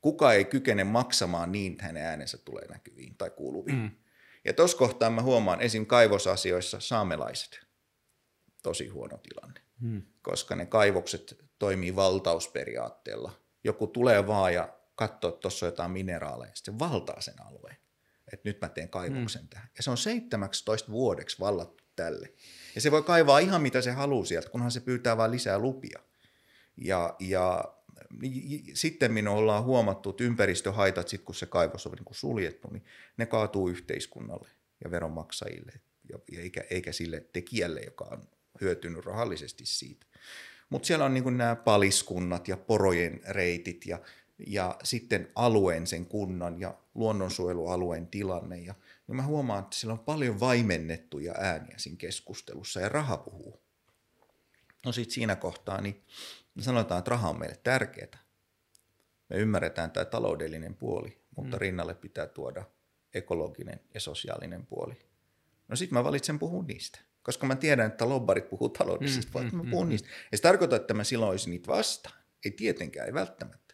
Kuka 0.00 0.32
ei 0.32 0.44
kykene 0.44 0.84
maksamaan 0.84 1.52
niin, 1.52 1.72
että 1.72 1.84
hänen 1.84 2.06
äänensä 2.06 2.38
tulee 2.38 2.66
näkyviin 2.68 3.16
tai 3.18 3.30
kuuluviin? 3.30 3.78
Mm. 3.78 3.90
Ja 4.44 4.52
tuossa 4.52 4.76
kohtaa 4.76 5.10
mä 5.10 5.22
huomaan 5.22 5.60
esim. 5.60 5.86
kaivosasioissa 5.86 6.80
saamelaiset. 6.80 7.60
Tosi 8.62 8.88
huono 8.88 9.18
tilanne 9.18 9.66
hmm. 9.80 10.02
koska 10.22 10.56
ne 10.56 10.66
kaivokset 10.66 11.44
toimii 11.58 11.96
valtausperiaatteella. 11.96 13.32
Joku 13.64 13.86
tulee 13.86 14.26
vaan 14.26 14.54
ja 14.54 14.78
katsoo, 14.94 15.28
että 15.28 15.40
tuossa 15.40 15.66
on 15.66 15.72
jotain 15.72 15.90
mineraaleja, 15.90 16.54
sitten 16.54 16.78
valtaa 16.78 17.20
sen 17.20 17.42
alueen. 17.42 17.76
Että 18.32 18.48
nyt 18.48 18.60
mä 18.60 18.68
teen 18.68 18.88
kaivoksen 18.88 19.40
hmm. 19.40 19.48
tähän. 19.48 19.68
Ja 19.76 19.82
se 19.82 19.90
on 19.90 19.98
17 19.98 20.92
vuodeksi 20.92 21.40
vallattu 21.40 21.84
tälle. 21.96 22.32
Ja 22.76 22.80
se 22.80 22.90
voi 22.90 23.02
kaivaa 23.02 23.38
ihan 23.38 23.62
mitä 23.62 23.80
se 23.80 23.90
haluaa 23.90 24.24
sieltä, 24.24 24.48
kunhan 24.48 24.70
se 24.70 24.80
pyytää 24.80 25.16
vain 25.16 25.30
lisää 25.30 25.58
lupia. 25.58 26.00
Ja, 26.76 27.16
ja 27.20 27.64
sitten 28.74 29.12
minun 29.12 29.34
ollaan 29.34 29.64
huomattu, 29.64 30.10
että 30.10 30.24
ympäristöhaitat, 30.24 31.08
sit 31.08 31.22
kun 31.22 31.34
se 31.34 31.46
kaivos 31.46 31.86
on 31.86 31.92
niin 31.92 32.04
kuin 32.04 32.16
suljettu, 32.16 32.68
niin 32.70 32.84
ne 33.16 33.26
kaatuu 33.26 33.68
yhteiskunnalle 33.68 34.48
ja 34.84 34.90
veronmaksajille, 34.90 35.72
eikä, 36.38 36.64
eikä 36.70 36.92
sille 36.92 37.26
tekijälle, 37.32 37.80
joka 37.80 38.04
on 38.04 38.28
hyötynyt 38.60 39.04
rahallisesti 39.04 39.66
siitä. 39.66 40.06
Mutta 40.70 40.86
siellä 40.86 41.04
on 41.04 41.14
niin 41.14 41.36
nämä 41.36 41.56
paliskunnat 41.56 42.48
ja 42.48 42.56
porojen 42.56 43.20
reitit 43.28 43.86
ja, 43.86 43.98
ja 44.46 44.76
sitten 44.82 45.28
alueen 45.34 45.86
sen 45.86 46.06
kunnan 46.06 46.60
ja 46.60 46.74
luonnonsuojelualueen 46.94 48.06
tilanne. 48.06 48.58
Ja, 48.58 48.74
ja 49.08 49.14
mä 49.14 49.22
huomaan, 49.22 49.64
että 49.64 49.76
siellä 49.76 49.92
on 49.92 49.98
paljon 49.98 50.40
vaimennettuja 50.40 51.34
ääniä 51.38 51.78
siinä 51.78 51.96
keskustelussa 51.96 52.80
ja 52.80 52.88
raha 52.88 53.16
puhuu. 53.16 53.62
No 54.84 54.92
sitten 54.92 55.14
siinä 55.14 55.36
kohtaa 55.36 55.80
niin 55.80 56.04
me 56.54 56.62
sanotaan, 56.62 56.98
että 56.98 57.10
raha 57.10 57.28
on 57.28 57.38
meille 57.38 57.60
tärkeää. 57.62 58.18
Me 59.28 59.36
ymmärretään 59.36 59.90
tämä 59.90 60.04
taloudellinen 60.04 60.74
puoli, 60.74 61.18
mutta 61.36 61.56
mm. 61.56 61.60
rinnalle 61.60 61.94
pitää 61.94 62.26
tuoda 62.26 62.64
ekologinen 63.14 63.80
ja 63.94 64.00
sosiaalinen 64.00 64.66
puoli. 64.66 64.94
No 65.68 65.76
sitten 65.76 65.98
mä 65.98 66.04
valitsen 66.04 66.38
puhua 66.38 66.62
niistä 66.62 66.98
koska 67.26 67.46
mä 67.46 67.56
tiedän, 67.56 67.86
että 67.86 68.08
lobbarit 68.08 68.48
puhuu 68.48 68.68
taloudellisesta 68.68 69.38
mm, 69.38 69.44
mm, 69.44 69.56
mä 69.56 69.70
puhun 69.70 69.86
mm, 69.86 69.88
niistä. 69.88 70.08
Ja 70.32 70.38
se 70.38 70.42
tarkoittaa, 70.42 70.76
että 70.76 70.94
mä 70.94 71.04
silloin 71.04 71.30
olisin 71.30 71.50
niitä 71.50 71.66
vastaan. 71.66 72.14
Ei 72.44 72.50
tietenkään, 72.50 73.06
ei 73.06 73.14
välttämättä. 73.14 73.65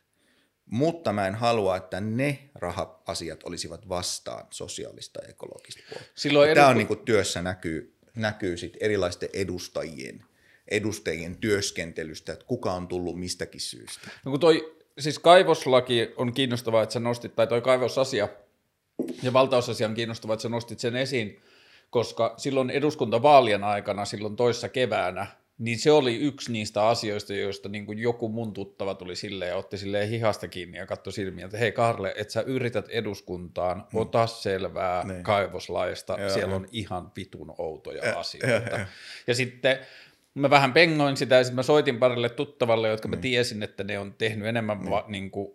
Mutta 0.67 1.13
mä 1.13 1.27
en 1.27 1.35
halua, 1.35 1.77
että 1.77 2.01
ne 2.01 2.51
raha-asiat 2.55 3.43
olisivat 3.45 3.89
vastaan 3.89 4.47
sosiaalista 4.51 5.21
ja 5.23 5.29
ekologista 5.29 5.83
puolta. 5.91 6.07
Silloin 6.15 6.55
Tämä 6.55 6.69
on 6.69 6.77
niin 6.77 6.87
kuin 6.87 7.01
työssä 7.01 7.43
näkyy, 7.43 7.95
näkyy 8.17 8.57
sit 8.57 8.77
erilaisten 8.81 9.29
edustajien, 9.33 10.25
edustajien 10.71 11.37
työskentelystä, 11.37 12.33
että 12.33 12.45
kuka 12.45 12.73
on 12.73 12.89
tullut 12.89 13.19
mistäkin 13.19 13.61
syystä. 13.61 14.11
No 14.25 14.31
kun 14.31 14.41
toi, 14.41 14.77
siis 14.99 15.19
kaivoslaki 15.19 16.13
on 16.17 16.33
kiinnostavaa, 16.33 16.83
että 16.83 16.93
sä 16.93 17.01
nostit, 17.01 17.37
tai 17.37 17.47
toi 17.47 17.61
kaivosasia 17.61 18.29
ja 19.23 19.33
valtausasia 19.33 19.89
on 19.89 19.95
kiinnostavaa, 19.95 20.35
että 20.35 20.43
sä 20.43 20.49
nostit 20.49 20.79
sen 20.79 20.97
esiin, 20.97 21.41
koska 21.91 22.35
silloin 22.37 22.71
eduskuntavaalien 22.71 23.65
aikana, 23.65 24.05
silloin 24.05 24.37
toissa 24.37 24.69
keväänä, 24.69 25.27
niin 25.63 25.79
se 25.79 25.93
oli 25.93 26.17
yksi 26.17 26.53
niistä 26.53 26.89
asioista, 26.89 27.35
joista 27.35 27.69
niin 27.69 27.87
kuin 27.87 27.99
joku 27.99 28.29
mun 28.29 28.53
tuttava 28.53 28.95
tuli 28.95 29.17
silleen 29.17 29.49
ja 29.49 29.57
otti 29.57 29.79
silleen 29.79 30.09
hihasta 30.09 30.49
kiinni 30.49 30.79
ja 30.79 30.87
katsoi 30.87 31.13
silmiä, 31.13 31.45
että 31.45 31.59
hei 31.59 31.73
Karle, 31.73 32.15
että 32.17 32.33
sä 32.33 32.41
yrität 32.41 32.89
eduskuntaan, 32.89 33.77
mm. 33.93 33.99
ota 33.99 34.27
selvää 34.27 35.05
niin. 35.05 35.23
kaivoslaista, 35.23 36.17
ja, 36.21 36.29
siellä 36.29 36.57
on 36.57 36.67
ihan 36.73 37.13
vitun 37.17 37.55
outoja 37.59 38.07
ja, 38.07 38.19
asioita. 38.19 38.71
Ja, 38.71 38.79
ja. 38.79 38.87
ja 39.27 39.35
sitten 39.35 39.79
mä 40.35 40.51
vähän 40.51 40.73
pengoin 40.73 41.17
sitä 41.17 41.35
ja 41.35 41.45
sitten 41.45 41.57
mä 41.57 41.63
soitin 41.63 41.99
parille 41.99 42.29
tuttavalle, 42.29 42.89
jotka 42.89 43.09
mä 43.09 43.17
tiesin, 43.17 43.63
että 43.63 43.85
ne 43.85 43.99
on 43.99 44.15
tehnyt 44.19 44.49
enemmän, 44.49 44.91
va, 44.91 45.05
niin 45.09 45.31
kuin, 45.31 45.55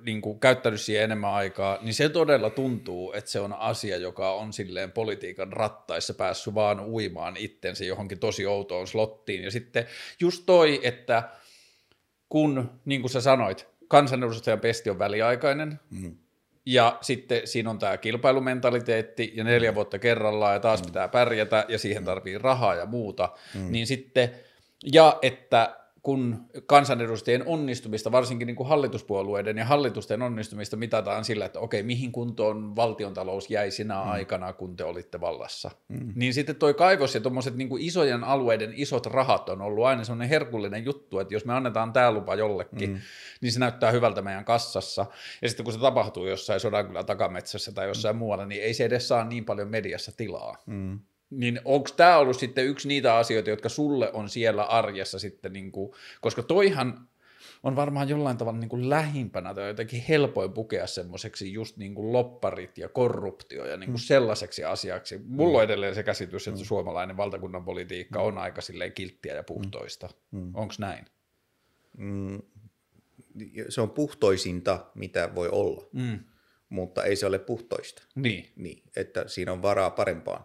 niin 0.00 0.20
kuin, 0.20 0.40
käyttänyt 0.40 0.80
siihen 0.80 1.04
enemmän 1.04 1.34
aikaa, 1.34 1.78
niin 1.82 1.94
se 1.94 2.08
todella 2.08 2.50
tuntuu, 2.50 3.12
että 3.12 3.30
se 3.30 3.40
on 3.40 3.52
asia, 3.52 3.96
joka 3.96 4.32
on 4.32 4.52
silleen 4.52 4.92
politiikan 4.92 5.52
rattaissa 5.52 6.14
päässyt 6.14 6.54
vaan 6.54 6.80
uimaan 6.80 7.36
itsensä 7.36 7.84
johonkin 7.84 8.18
tosi 8.18 8.46
outoon 8.46 8.86
slottiin. 8.86 9.44
Ja 9.44 9.50
sitten 9.50 9.86
just 10.20 10.42
toi, 10.46 10.80
että 10.82 11.28
kun, 12.28 12.70
niin 12.84 13.00
kuin 13.00 13.10
sä 13.10 13.20
sanoit, 13.20 13.68
kansanedustajan 13.88 14.60
pesti 14.60 14.90
on 14.90 14.98
väliaikainen, 14.98 15.80
mm. 15.90 16.16
Ja 16.66 16.98
sitten 17.00 17.46
siinä 17.46 17.70
on 17.70 17.78
tämä 17.78 17.96
kilpailumentaliteetti, 17.96 19.32
ja 19.34 19.44
neljä 19.44 19.74
vuotta 19.74 19.98
kerrallaan, 19.98 20.54
ja 20.54 20.60
taas 20.60 20.80
mm. 20.80 20.86
pitää 20.86 21.08
pärjätä, 21.08 21.64
ja 21.68 21.78
siihen 21.78 22.04
tarvii 22.04 22.38
rahaa 22.38 22.74
ja 22.74 22.86
muuta, 22.86 23.28
mm. 23.54 23.72
niin 23.72 23.86
sitten, 23.86 24.30
ja 24.92 25.18
että 25.22 25.76
kun 26.04 26.44
kansanedustajien 26.66 27.46
onnistumista, 27.46 28.12
varsinkin 28.12 28.46
niin 28.46 28.56
kuin 28.56 28.68
hallituspuolueiden 28.68 29.58
ja 29.58 29.64
hallitusten 29.64 30.22
onnistumista 30.22 30.76
mitataan 30.76 31.24
sillä, 31.24 31.44
että 31.44 31.60
okei, 31.60 31.82
mihin 31.82 32.12
kuntoon 32.12 32.76
valtiontalous 32.76 33.50
jäi 33.50 33.70
sinä 33.70 33.94
mm. 33.94 34.10
aikana, 34.10 34.52
kun 34.52 34.76
te 34.76 34.84
olitte 34.84 35.20
vallassa. 35.20 35.70
Mm. 35.88 36.12
Niin 36.14 36.34
sitten 36.34 36.56
toi 36.56 36.74
kaivos 36.74 37.14
ja 37.14 37.20
tuommoiset 37.20 37.56
niin 37.56 37.68
isojen 37.78 38.24
alueiden 38.24 38.72
isot 38.76 39.06
rahat 39.06 39.48
on 39.48 39.62
ollut 39.62 39.84
aina 39.84 40.04
sellainen 40.04 40.28
herkullinen 40.28 40.84
juttu, 40.84 41.18
että 41.18 41.34
jos 41.34 41.44
me 41.44 41.52
annetaan 41.52 41.92
tämä 41.92 42.12
lupa 42.12 42.34
jollekin, 42.34 42.90
mm. 42.90 43.00
niin 43.40 43.52
se 43.52 43.60
näyttää 43.60 43.90
hyvältä 43.90 44.22
meidän 44.22 44.44
kassassa. 44.44 45.06
Ja 45.42 45.48
sitten 45.48 45.64
kun 45.64 45.72
se 45.72 45.80
tapahtuu 45.80 46.26
jossain 46.26 46.60
Sodankylän 46.60 47.06
takametsässä 47.06 47.72
tai 47.72 47.88
jossain 47.88 48.16
mm. 48.16 48.18
muualla, 48.18 48.46
niin 48.46 48.62
ei 48.62 48.74
se 48.74 48.84
edes 48.84 49.08
saa 49.08 49.24
niin 49.24 49.44
paljon 49.44 49.68
mediassa 49.68 50.12
tilaa. 50.16 50.56
Mm. 50.66 50.98
Niin 51.30 51.60
onko 51.64 51.88
tämä 51.96 52.18
ollut 52.18 52.38
sitten 52.38 52.66
yksi 52.66 52.88
niitä 52.88 53.16
asioita, 53.16 53.50
jotka 53.50 53.68
sulle 53.68 54.12
on 54.12 54.28
siellä 54.28 54.64
arjessa 54.64 55.18
sitten, 55.18 55.52
niin 55.52 55.72
kuin, 55.72 55.92
koska 56.20 56.42
toihan 56.42 57.08
on 57.64 57.76
varmaan 57.76 58.08
jollain 58.08 58.36
tavalla 58.36 58.58
niin 58.58 58.68
kuin 58.68 58.90
lähimpänä 58.90 59.54
tai 59.54 59.68
jotenkin 59.68 60.04
helpoin 60.08 60.52
pukea 60.52 60.86
semmoiseksi 60.86 61.52
just 61.52 61.76
niin 61.76 61.94
kuin 61.94 62.12
lopparit 62.12 62.78
ja 62.78 62.88
korruptio 62.88 63.66
ja 63.66 63.76
niin 63.76 63.90
kuin 63.90 64.00
mm. 64.00 64.04
sellaiseksi 64.04 64.64
asiaksi. 64.64 65.20
Mulla 65.26 65.58
on 65.58 65.64
edelleen 65.64 65.94
se 65.94 66.02
käsitys, 66.02 66.48
että 66.48 66.60
mm. 66.60 66.64
suomalainen 66.64 67.16
valtakunnan 67.16 67.64
politiikka 67.64 68.20
on 68.20 68.38
aika 68.38 68.60
silleen 68.60 68.92
kilttiä 68.92 69.34
ja 69.34 69.42
puhtoista. 69.42 70.08
Mm. 70.30 70.50
Onko 70.54 70.74
näin? 70.78 71.04
Mm. 71.98 72.42
Se 73.68 73.80
on 73.80 73.90
puhtoisinta, 73.90 74.86
mitä 74.94 75.34
voi 75.34 75.48
olla, 75.52 75.86
mm. 75.92 76.18
mutta 76.68 77.04
ei 77.04 77.16
se 77.16 77.26
ole 77.26 77.38
puhtoista. 77.38 78.02
Niin. 78.14 78.52
niin. 78.56 78.82
Että 78.96 79.28
siinä 79.28 79.52
on 79.52 79.62
varaa 79.62 79.90
parempaan 79.90 80.44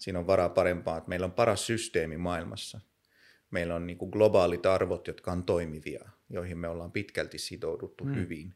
siinä 0.00 0.18
on 0.18 0.26
varaa 0.26 0.48
parempaa, 0.48 0.98
että 0.98 1.08
meillä 1.08 1.24
on 1.24 1.32
paras 1.32 1.66
systeemi 1.66 2.16
maailmassa. 2.16 2.80
Meillä 3.50 3.74
on 3.74 3.86
niin 3.86 3.98
kuin 3.98 4.10
globaalit 4.10 4.66
arvot, 4.66 5.06
jotka 5.06 5.32
on 5.32 5.44
toimivia, 5.44 6.08
joihin 6.30 6.58
me 6.58 6.68
ollaan 6.68 6.92
pitkälti 6.92 7.38
sitouduttu 7.38 8.04
mm. 8.04 8.14
hyvin. 8.14 8.54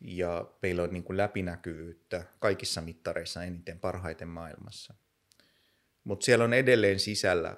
Ja 0.00 0.50
meillä 0.62 0.82
on 0.82 0.92
niin 0.92 1.04
kuin 1.04 1.16
läpinäkyvyyttä 1.16 2.24
kaikissa 2.38 2.80
mittareissa 2.80 3.44
eniten 3.44 3.78
parhaiten 3.78 4.28
maailmassa. 4.28 4.94
Mutta 6.04 6.24
siellä 6.24 6.44
on 6.44 6.54
edelleen 6.54 7.00
sisällä 7.00 7.56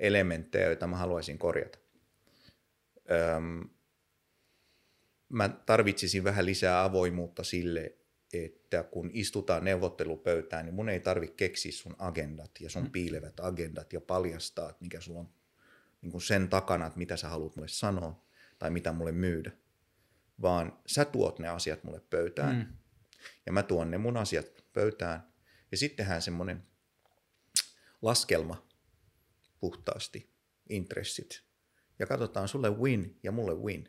elementtejä, 0.00 0.66
joita 0.66 0.86
mä 0.86 0.96
haluaisin 0.96 1.38
korjata. 1.38 1.78
Öm, 3.36 3.68
mä 5.28 5.48
tarvitsisin 5.48 6.24
vähän 6.24 6.46
lisää 6.46 6.84
avoimuutta 6.84 7.44
sille, 7.44 7.97
että 8.32 8.82
kun 8.82 9.10
istutaan 9.12 9.64
neuvottelupöytään, 9.64 10.64
niin 10.64 10.74
mun 10.74 10.88
ei 10.88 11.00
tarvitse 11.00 11.36
keksiä 11.36 11.72
sun 11.72 11.96
agendat 11.98 12.50
ja 12.60 12.70
sun 12.70 12.82
mm. 12.82 12.90
piilevät 12.90 13.40
agendat 13.40 13.92
ja 13.92 14.00
paljastaa, 14.00 14.70
että 14.70 14.84
mikä 14.84 15.00
sulla 15.00 15.20
on 15.20 15.28
niin 16.02 16.12
kuin 16.12 16.22
sen 16.22 16.48
takana, 16.48 16.86
että 16.86 16.98
mitä 16.98 17.16
sä 17.16 17.28
haluat 17.28 17.56
mulle 17.56 17.68
sanoa 17.68 18.24
tai 18.58 18.70
mitä 18.70 18.92
mulle 18.92 19.12
myydä. 19.12 19.52
Vaan 20.42 20.78
sä 20.86 21.04
tuot 21.04 21.38
ne 21.38 21.48
asiat 21.48 21.84
mulle 21.84 22.00
pöytään 22.10 22.56
mm. 22.56 22.66
ja 23.46 23.52
mä 23.52 23.62
tuon 23.62 23.90
ne 23.90 23.98
mun 23.98 24.16
asiat 24.16 24.64
pöytään. 24.72 25.32
Ja 25.70 25.76
sitten 25.76 25.96
tehdään 25.96 26.22
semmoinen 26.22 26.62
laskelma 28.02 28.66
puhtaasti, 29.60 30.30
intressit. 30.68 31.42
Ja 31.98 32.06
katsotaan 32.06 32.48
sulle 32.48 32.70
win 32.70 33.18
ja 33.22 33.32
mulle 33.32 33.54
win. 33.54 33.88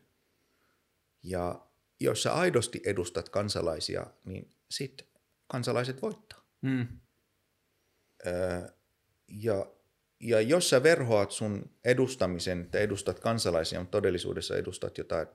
Ja 1.24 1.69
jos 2.00 2.24
sä 2.24 2.34
aidosti 2.34 2.82
edustat 2.86 3.30
kansalaisia, 3.30 4.08
niin 4.26 4.50
sit 4.72 5.08
kansalaiset 5.48 6.02
voittaa. 6.02 6.46
Mm. 6.62 6.88
Öö, 8.28 8.62
ja, 9.28 9.66
ja 10.20 10.42
jos 10.42 10.70
sä 10.70 10.84
verhoat 10.84 11.32
sun 11.32 11.70
edustamisen, 11.86 12.62
että 12.62 12.80
edustat 12.80 13.20
kansalaisia, 13.20 13.80
mutta 13.80 13.98
todellisuudessa 13.98 14.58
edustat 14.58 14.98
jotain 14.98 15.28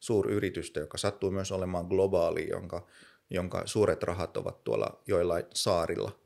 suuryritystä, 0.00 0.80
joka 0.80 0.98
sattuu 0.98 1.30
myös 1.30 1.52
olemaan 1.52 1.86
globaali, 1.86 2.48
jonka, 2.48 2.86
jonka 3.30 3.62
suuret 3.66 4.02
rahat 4.02 4.36
ovat 4.36 4.64
tuolla 4.64 5.02
joillain 5.06 5.44
saarilla, 5.54 6.20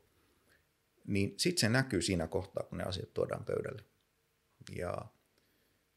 niin 1.07 1.33
sitten 1.37 1.61
se 1.61 1.69
näkyy 1.69 2.01
siinä 2.01 2.27
kohtaa, 2.27 2.63
kun 2.63 2.77
ne 2.77 2.83
asiat 2.83 3.13
tuodaan 3.13 3.45
pöydälle. 3.45 3.83
Ja 4.75 4.95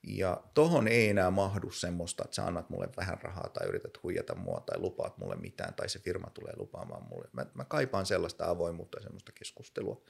ja 0.06 0.42
tohon 0.54 0.88
ei 0.88 1.08
enää 1.08 1.30
mahdu 1.30 1.70
semmoista, 1.70 2.24
että 2.24 2.34
sä 2.34 2.46
annat 2.46 2.70
mulle 2.70 2.88
vähän 2.96 3.18
rahaa 3.22 3.48
tai 3.48 3.68
yrität 3.68 4.02
huijata 4.02 4.34
mua 4.34 4.60
tai 4.66 4.78
lupaat 4.78 5.18
mulle 5.18 5.36
mitään 5.36 5.74
tai 5.74 5.88
se 5.88 5.98
firma 5.98 6.30
tulee 6.30 6.52
lupaamaan 6.56 7.08
mulle. 7.08 7.28
Mä, 7.32 7.46
mä 7.54 7.64
kaipaan 7.64 8.06
sellaista 8.06 8.50
avoimuutta 8.50 8.98
ja 8.98 9.02
semmoista 9.02 9.32
keskustelua, 9.32 10.02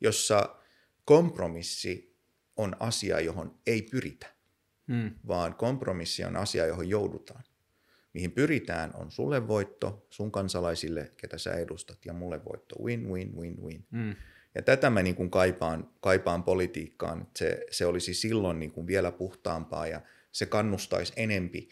jossa 0.00 0.56
kompromissi 1.04 2.18
on 2.56 2.76
asia, 2.80 3.20
johon 3.20 3.58
ei 3.66 3.82
pyritä, 3.82 4.26
hmm. 4.88 5.10
vaan 5.28 5.54
kompromissi 5.54 6.24
on 6.24 6.36
asia, 6.36 6.66
johon 6.66 6.88
joudutaan. 6.88 7.44
Mihin 8.12 8.32
pyritään 8.32 8.90
on 8.94 9.10
sulle 9.10 9.48
voitto, 9.48 10.06
sun 10.10 10.32
kansalaisille, 10.32 11.12
ketä 11.16 11.38
sä 11.38 11.52
edustat, 11.52 11.98
ja 12.06 12.12
mulle 12.12 12.44
voitto. 12.44 12.82
Win, 12.82 13.08
win, 13.10 13.36
win, 13.36 13.62
win. 13.62 13.86
Hmm. 13.92 14.14
Ja 14.54 14.62
tätä 14.62 14.90
mä 14.90 15.02
niin 15.02 15.16
kuin 15.16 15.30
kaipaan, 15.30 15.90
kaipaan 16.00 16.42
politiikkaan. 16.42 17.26
Se, 17.36 17.66
se 17.70 17.86
olisi 17.86 18.14
silloin 18.14 18.58
niin 18.58 18.70
kuin 18.70 18.86
vielä 18.86 19.12
puhtaampaa 19.12 19.86
ja 19.86 20.00
se 20.32 20.46
kannustaisi 20.46 21.12
enempi 21.16 21.68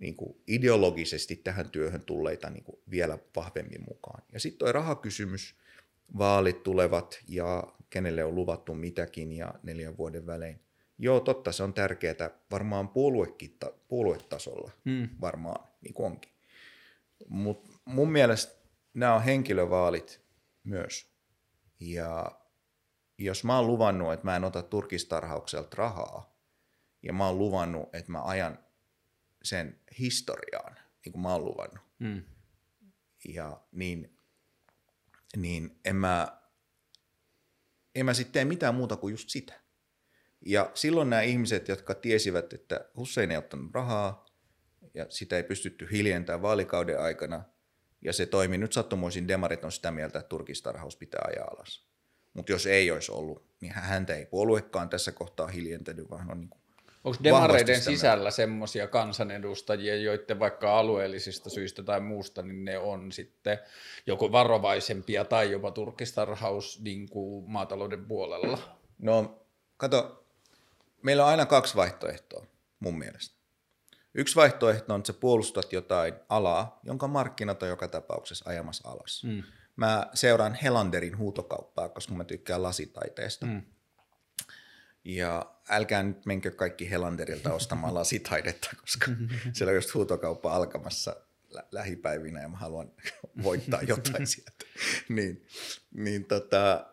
niin 0.00 0.16
kuin 0.16 0.36
ideologisesti 0.46 1.36
tähän 1.36 1.70
työhön 1.70 2.04
tulleita 2.04 2.50
niin 2.50 2.64
kuin 2.64 2.78
vielä 2.90 3.18
vahvemmin 3.36 3.84
mukaan. 3.88 4.22
Ja 4.32 4.40
sitten 4.40 4.58
tuo 4.58 4.72
rahakysymys, 4.72 5.54
vaalit 6.18 6.62
tulevat 6.62 7.20
ja 7.28 7.64
kenelle 7.90 8.24
on 8.24 8.34
luvattu 8.34 8.74
mitäkin 8.74 9.32
ja 9.32 9.54
neljän 9.62 9.96
vuoden 9.96 10.26
välein. 10.26 10.60
Joo, 10.98 11.20
totta, 11.20 11.52
se 11.52 11.62
on 11.62 11.74
tärkeää 11.74 12.30
varmaan 12.50 12.88
puoluekitta, 12.88 13.72
puoluetasolla 13.88 14.70
hmm. 14.84 15.08
varmaan, 15.20 15.68
niin 15.80 15.94
kuin 15.94 16.06
onkin. 16.06 16.32
Mutta 17.28 17.70
mun 17.84 18.12
mielestä 18.12 18.54
nämä 18.94 19.14
on 19.14 19.22
henkilövaalit 19.22 20.20
myös. 20.64 21.11
Ja 21.90 22.40
jos 23.18 23.44
mä 23.44 23.56
oon 23.58 23.66
luvannut, 23.66 24.12
että 24.12 24.24
mä 24.24 24.36
en 24.36 24.44
ota 24.44 24.62
turkistarhaukselta 24.62 25.76
rahaa, 25.76 26.38
ja 27.02 27.12
mä 27.12 27.26
oon 27.26 27.38
luvannut, 27.38 27.94
että 27.94 28.12
mä 28.12 28.22
ajan 28.22 28.58
sen 29.42 29.80
historiaan, 29.98 30.76
niin 31.04 31.12
kuin 31.12 31.22
mä 31.22 31.32
oon 31.32 31.44
luvannut, 31.44 31.84
mm. 31.98 32.22
ja 33.28 33.60
niin, 33.72 34.16
niin 35.36 35.80
en 35.84 35.96
mä, 35.96 36.42
en 37.94 38.06
mä 38.06 38.14
sitten 38.14 38.32
tee 38.32 38.44
mitään 38.44 38.74
muuta 38.74 38.96
kuin 38.96 39.12
just 39.12 39.28
sitä. 39.28 39.62
Ja 40.46 40.70
silloin 40.74 41.10
nämä 41.10 41.22
ihmiset, 41.22 41.68
jotka 41.68 41.94
tiesivät, 41.94 42.52
että 42.52 42.90
Hussein 42.96 43.30
ei 43.30 43.36
ottanut 43.36 43.74
rahaa, 43.74 44.26
ja 44.94 45.06
sitä 45.08 45.36
ei 45.36 45.42
pystytty 45.42 45.88
hiljentämään 45.90 46.42
vaalikauden 46.42 47.00
aikana, 47.00 47.44
ja 48.02 48.12
se 48.12 48.26
toimi. 48.26 48.58
Nyt 48.58 48.72
sattumoisin 48.72 49.28
demarit 49.28 49.64
on 49.64 49.72
sitä 49.72 49.90
mieltä, 49.90 50.18
että 50.18 50.28
turkistarhaus 50.28 50.96
pitää 50.96 51.24
ajaa 51.28 51.48
alas. 51.56 51.86
Mutta 52.34 52.52
jos 52.52 52.66
ei 52.66 52.90
olisi 52.90 53.12
ollut, 53.12 53.44
niin 53.60 53.72
häntä 53.72 54.14
ei 54.14 54.26
puoluekaan 54.26 54.88
tässä 54.88 55.12
kohtaa 55.12 55.46
hiljentänyt, 55.46 56.10
vaan 56.10 56.30
on 56.30 56.40
niin 56.40 56.50
Onko 57.04 57.18
demareiden 57.24 57.80
sisällä 57.80 58.30
semmoisia 58.30 58.86
kansanedustajia, 58.86 59.96
joiden 59.96 60.38
vaikka 60.38 60.78
alueellisista 60.78 61.50
syistä 61.50 61.82
tai 61.82 62.00
muusta, 62.00 62.42
niin 62.42 62.64
ne 62.64 62.78
on 62.78 63.12
sitten 63.12 63.58
joko 64.06 64.32
varovaisempia 64.32 65.24
tai 65.24 65.50
jopa 65.50 65.70
turkistarhaus 65.70 66.80
niin 66.80 67.08
kuin 67.08 67.50
maatalouden 67.50 68.04
puolella? 68.04 68.78
No, 68.98 69.46
kato, 69.76 70.24
meillä 71.02 71.24
on 71.24 71.30
aina 71.30 71.46
kaksi 71.46 71.76
vaihtoehtoa 71.76 72.46
mun 72.80 72.98
mielestä. 72.98 73.41
Yksi 74.14 74.36
vaihtoehto 74.36 74.94
on, 74.94 75.00
että 75.00 75.12
sä 75.12 75.18
puolustat 75.18 75.72
jotain 75.72 76.14
alaa, 76.28 76.80
jonka 76.82 77.08
markkinat 77.08 77.62
on 77.62 77.68
joka 77.68 77.88
tapauksessa 77.88 78.50
ajamassa 78.50 78.88
alas. 78.88 79.24
Mm. 79.24 79.42
Mä 79.76 80.06
seuraan 80.14 80.54
Helanderin 80.54 81.18
huutokauppaa, 81.18 81.88
koska 81.88 82.14
mä 82.14 82.24
tykkään 82.24 82.62
lasitaiteesta. 82.62 83.46
Mm. 83.46 83.62
Ja 85.04 85.54
älkää 85.68 86.02
nyt 86.02 86.26
menkö 86.26 86.50
kaikki 86.50 86.90
Helanderilta 86.90 87.54
ostamaan 87.54 87.94
lasitaidetta, 88.00 88.70
koska 88.80 89.06
siellä 89.54 89.70
on 89.70 89.74
just 89.74 89.94
huutokauppa 89.94 90.52
alkamassa 90.56 91.16
lä- 91.50 91.64
lähipäivinä 91.72 92.42
ja 92.42 92.48
mä 92.48 92.56
haluan 92.56 92.92
voittaa 93.42 93.82
jotain 93.82 94.26
sieltä. 94.26 94.52
niin, 95.08 95.46
niin 95.94 96.24
tota, 96.24 96.86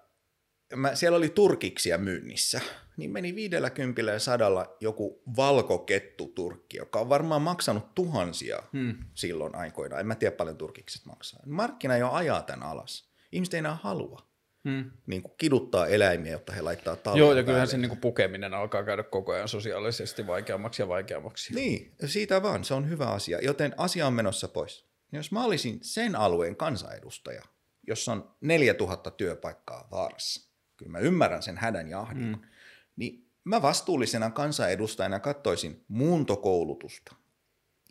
mä, 0.75 0.95
siellä 0.95 1.17
oli 1.17 1.29
turkiksia 1.29 1.97
myynnissä, 1.97 2.61
niin 2.97 3.11
meni 3.11 3.35
50 3.35 4.01
ja 4.01 4.19
sadalla 4.19 4.77
joku 4.79 5.23
valkokettu 5.37 6.27
turkki, 6.27 6.77
joka 6.77 6.99
on 6.99 7.09
varmaan 7.09 7.41
maksanut 7.41 7.95
tuhansia 7.95 8.63
hmm. 8.73 8.95
silloin 9.13 9.55
aikoina. 9.55 9.99
En 9.99 10.07
mä 10.07 10.15
tiedä 10.15 10.35
paljon 10.35 10.57
turkikset 10.57 11.05
maksaa. 11.05 11.39
Markkina 11.45 11.97
jo 11.97 12.11
ajaa 12.11 12.41
tämän 12.41 12.63
alas. 12.63 13.09
Ihmiset 13.31 13.53
ei 13.53 13.57
enää 13.57 13.77
halua 13.83 14.29
hmm. 14.63 14.91
niin 15.07 15.21
kuin 15.21 15.33
kiduttaa 15.37 15.87
eläimiä, 15.87 16.31
jotta 16.31 16.53
he 16.53 16.61
laittaa 16.61 16.95
talven 16.95 17.19
Joo, 17.19 17.33
ja 17.33 17.43
kyllähän 17.43 17.67
se 17.67 17.77
niin 17.77 17.89
kuin 17.89 18.01
pukeminen 18.01 18.53
alkaa 18.53 18.83
käydä 18.83 19.03
koko 19.03 19.31
ajan 19.31 19.47
sosiaalisesti 19.47 20.27
vaikeammaksi 20.27 20.81
ja 20.81 20.87
vaikeammaksi. 20.87 21.55
Niin, 21.55 21.95
siitä 22.05 22.43
vaan, 22.43 22.63
se 22.63 22.73
on 22.73 22.89
hyvä 22.89 23.05
asia. 23.05 23.39
Joten 23.41 23.73
asia 23.77 24.07
on 24.07 24.13
menossa 24.13 24.47
pois. 24.47 24.89
Jos 25.11 25.31
mä 25.31 25.43
olisin 25.43 25.79
sen 25.81 26.15
alueen 26.15 26.55
kansanedustaja, 26.55 27.41
jossa 27.87 28.11
on 28.11 28.35
4000 28.41 29.11
työpaikkaa 29.11 29.87
vaarassa, 29.91 30.48
kyllä 30.79 30.91
mä 30.91 30.99
ymmärrän 30.99 31.43
sen 31.43 31.57
hädän 31.57 31.87
ja 31.87 31.99
ahdingon, 31.99 32.41
mm. 32.41 32.47
niin 32.95 33.31
mä 33.43 33.61
vastuullisena 33.61 34.29
kansanedustajana 34.29 35.19
katsoisin 35.19 35.85
muuntokoulutusta 35.87 37.15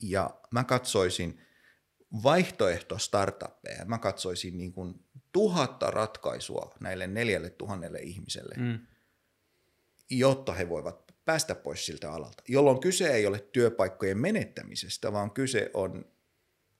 ja 0.02 0.40
mä 0.50 0.64
katsoisin 0.64 1.40
vaihtoehto 2.22 2.98
startuppeja, 2.98 3.84
mä 3.84 3.98
katsoisin 3.98 4.58
niin 4.58 4.72
kuin 4.72 5.04
tuhatta 5.32 5.90
ratkaisua 5.90 6.74
näille 6.80 7.06
neljälle 7.06 7.50
tuhannelle 7.50 7.98
ihmiselle, 7.98 8.54
mm. 8.58 8.78
jotta 10.10 10.52
he 10.52 10.68
voivat 10.68 11.14
päästä 11.24 11.54
pois 11.54 11.86
siltä 11.86 12.12
alalta, 12.12 12.42
jolloin 12.48 12.80
kyse 12.80 13.08
ei 13.08 13.26
ole 13.26 13.38
työpaikkojen 13.52 14.18
menettämisestä, 14.18 15.12
vaan 15.12 15.30
kyse 15.30 15.70
on 15.74 16.04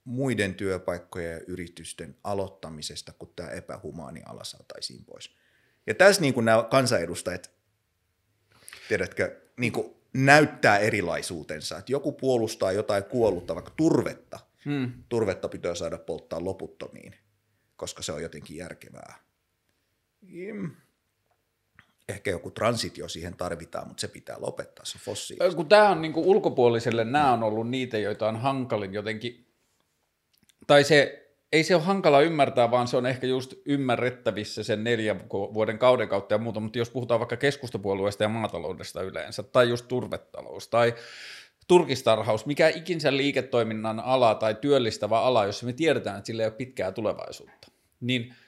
muiden 0.03 0.55
työpaikkojen 0.55 1.31
ja 1.31 1.39
yritysten 1.47 2.17
aloittamisesta, 2.23 3.13
kun 3.13 3.33
tämä 3.35 3.49
epähumaani 3.49 4.21
ala 4.25 4.43
saataisiin 4.43 5.05
pois. 5.05 5.35
Ja 5.89 5.95
tässä 5.95 6.21
niin 6.21 6.33
kuin 6.33 6.45
nämä 6.45 6.63
kansanedustajat, 6.63 7.51
tiedätkö, 8.87 9.41
niin 9.57 9.71
kuin 9.73 9.95
näyttää 10.13 10.77
erilaisuutensa, 10.77 11.77
että 11.77 11.91
joku 11.91 12.11
puolustaa 12.11 12.71
jotain 12.71 13.03
kuollutta, 13.03 13.55
vaikka 13.55 13.71
turvetta. 13.77 14.39
Hmm. 14.65 14.91
Turvetta 15.09 15.49
pitää 15.49 15.75
saada 15.75 15.97
polttaa 15.97 16.43
loputtomiin, 16.43 17.15
koska 17.75 18.03
se 18.03 18.11
on 18.11 18.21
jotenkin 18.21 18.57
järkevää. 18.57 19.19
Ehkä 22.09 22.31
joku 22.31 22.51
transitio 22.51 23.07
siihen 23.07 23.37
tarvitaan, 23.37 23.87
mutta 23.87 24.01
se 24.01 24.07
pitää 24.07 24.35
lopettaa, 24.39 24.85
se 24.85 24.99
fossiilista. 24.99 25.55
Kun 25.55 25.69
tämä 25.69 25.89
on 25.89 26.01
niin 26.01 26.13
kuin 26.13 26.25
ulkopuoliselle, 26.25 27.03
nämä 27.03 27.33
on 27.33 27.43
ollut 27.43 27.69
niitä, 27.69 27.97
joita 27.97 28.27
on 28.27 28.41
hankalin 28.41 28.93
jotenkin 28.93 29.47
tai 30.67 30.83
se, 30.83 31.28
ei 31.51 31.63
se 31.63 31.75
ole 31.75 31.83
hankala 31.83 32.21
ymmärtää, 32.21 32.71
vaan 32.71 32.87
se 32.87 32.97
on 32.97 33.05
ehkä 33.05 33.27
just 33.27 33.53
ymmärrettävissä 33.65 34.63
sen 34.63 34.83
neljän 34.83 35.21
vuoden 35.29 35.79
kauden 35.79 36.09
kautta 36.09 36.33
ja 36.33 36.37
muuta, 36.37 36.59
mutta 36.59 36.77
jos 36.77 36.89
puhutaan 36.89 37.19
vaikka 37.19 37.37
keskustapuolueesta 37.37 38.23
ja 38.23 38.29
maataloudesta 38.29 39.01
yleensä, 39.01 39.43
tai 39.43 39.69
just 39.69 39.87
turvetalous, 39.87 40.67
tai 40.67 40.93
turkistarhaus, 41.67 42.45
mikä 42.45 42.67
ikinsä 42.67 43.17
liiketoiminnan 43.17 43.99
ala 43.99 44.35
tai 44.35 44.55
työllistävä 44.55 45.21
ala, 45.21 45.45
jossa 45.45 45.65
me 45.65 45.73
tiedetään, 45.73 46.17
että 46.17 46.27
sillä 46.27 46.43
ei 46.43 46.47
ole 46.47 46.55
pitkää 46.55 46.91
tulevaisuutta, 46.91 47.71
niin– 48.01 48.33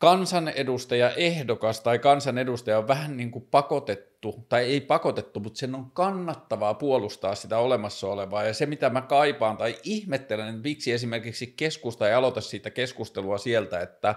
kansanedustaja 0.00 1.10
ehdokas 1.10 1.80
tai 1.80 1.98
kansanedustaja 1.98 2.78
on 2.78 2.88
vähän 2.88 3.16
niin 3.16 3.30
kuin 3.30 3.46
pakotettu, 3.50 4.09
tai 4.48 4.64
ei 4.64 4.80
pakotettu, 4.80 5.40
mutta 5.40 5.58
sen 5.58 5.74
on 5.74 5.90
kannattavaa 5.90 6.74
puolustaa 6.74 7.34
sitä 7.34 7.58
olemassa 7.58 8.08
olevaa. 8.08 8.44
Ja 8.44 8.54
se, 8.54 8.66
mitä 8.66 8.90
mä 8.90 9.02
kaipaan 9.02 9.56
tai 9.56 9.76
ihmettelen, 9.82 10.48
että 10.48 10.62
miksi 10.62 10.92
esimerkiksi 10.92 11.46
keskusta 11.56 12.08
ei 12.08 12.14
aloita 12.14 12.40
siitä 12.40 12.70
keskustelua 12.70 13.38
sieltä, 13.38 13.80
että 13.80 14.14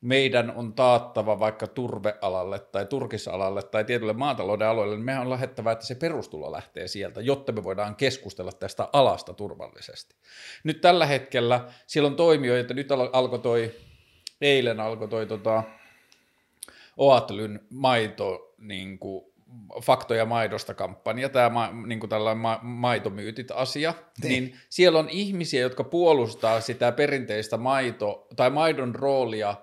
meidän 0.00 0.52
on 0.56 0.72
taattava 0.72 1.38
vaikka 1.38 1.66
turvealalle 1.66 2.58
tai 2.58 2.86
turkisalalle 2.86 3.62
tai 3.62 3.84
tietylle 3.84 4.12
maatalouden 4.12 4.68
alueelle, 4.68 4.96
niin 4.96 5.04
mehän 5.04 5.22
on 5.22 5.30
lähettävä, 5.30 5.72
että 5.72 5.86
se 5.86 5.94
perustulo 5.94 6.52
lähtee 6.52 6.88
sieltä, 6.88 7.20
jotta 7.20 7.52
me 7.52 7.64
voidaan 7.64 7.96
keskustella 7.96 8.52
tästä 8.52 8.88
alasta 8.92 9.34
turvallisesti. 9.34 10.16
Nyt 10.64 10.80
tällä 10.80 11.06
hetkellä 11.06 11.68
siellä 11.86 12.06
on 12.06 12.16
toimijoita, 12.16 12.74
nyt 12.74 12.88
alkoi 13.12 13.38
toi 13.38 13.74
eilen 14.40 14.80
alkoi 14.80 15.08
toi 15.08 15.26
tota, 15.26 15.62
Oatlyn 16.96 17.60
maito, 17.70 18.45
niin 18.58 18.98
kuin, 18.98 19.24
faktoja 19.82 20.24
maidosta 20.24 20.74
kampanja, 20.74 21.28
tämä 21.28 21.50
ma, 21.50 21.70
niin 21.86 22.00
kuin 22.00 22.10
tällainen 22.10 22.42
ma, 22.42 22.60
maitomyytit 22.62 23.50
asia, 23.50 23.94
niin. 24.22 24.30
niin 24.30 24.56
siellä 24.68 24.98
on 24.98 25.08
ihmisiä, 25.10 25.60
jotka 25.60 25.84
puolustaa 25.84 26.60
sitä 26.60 26.92
perinteistä 26.92 27.56
maito, 27.56 28.26
tai 28.36 28.50
maidon 28.50 28.94
roolia 28.94 29.54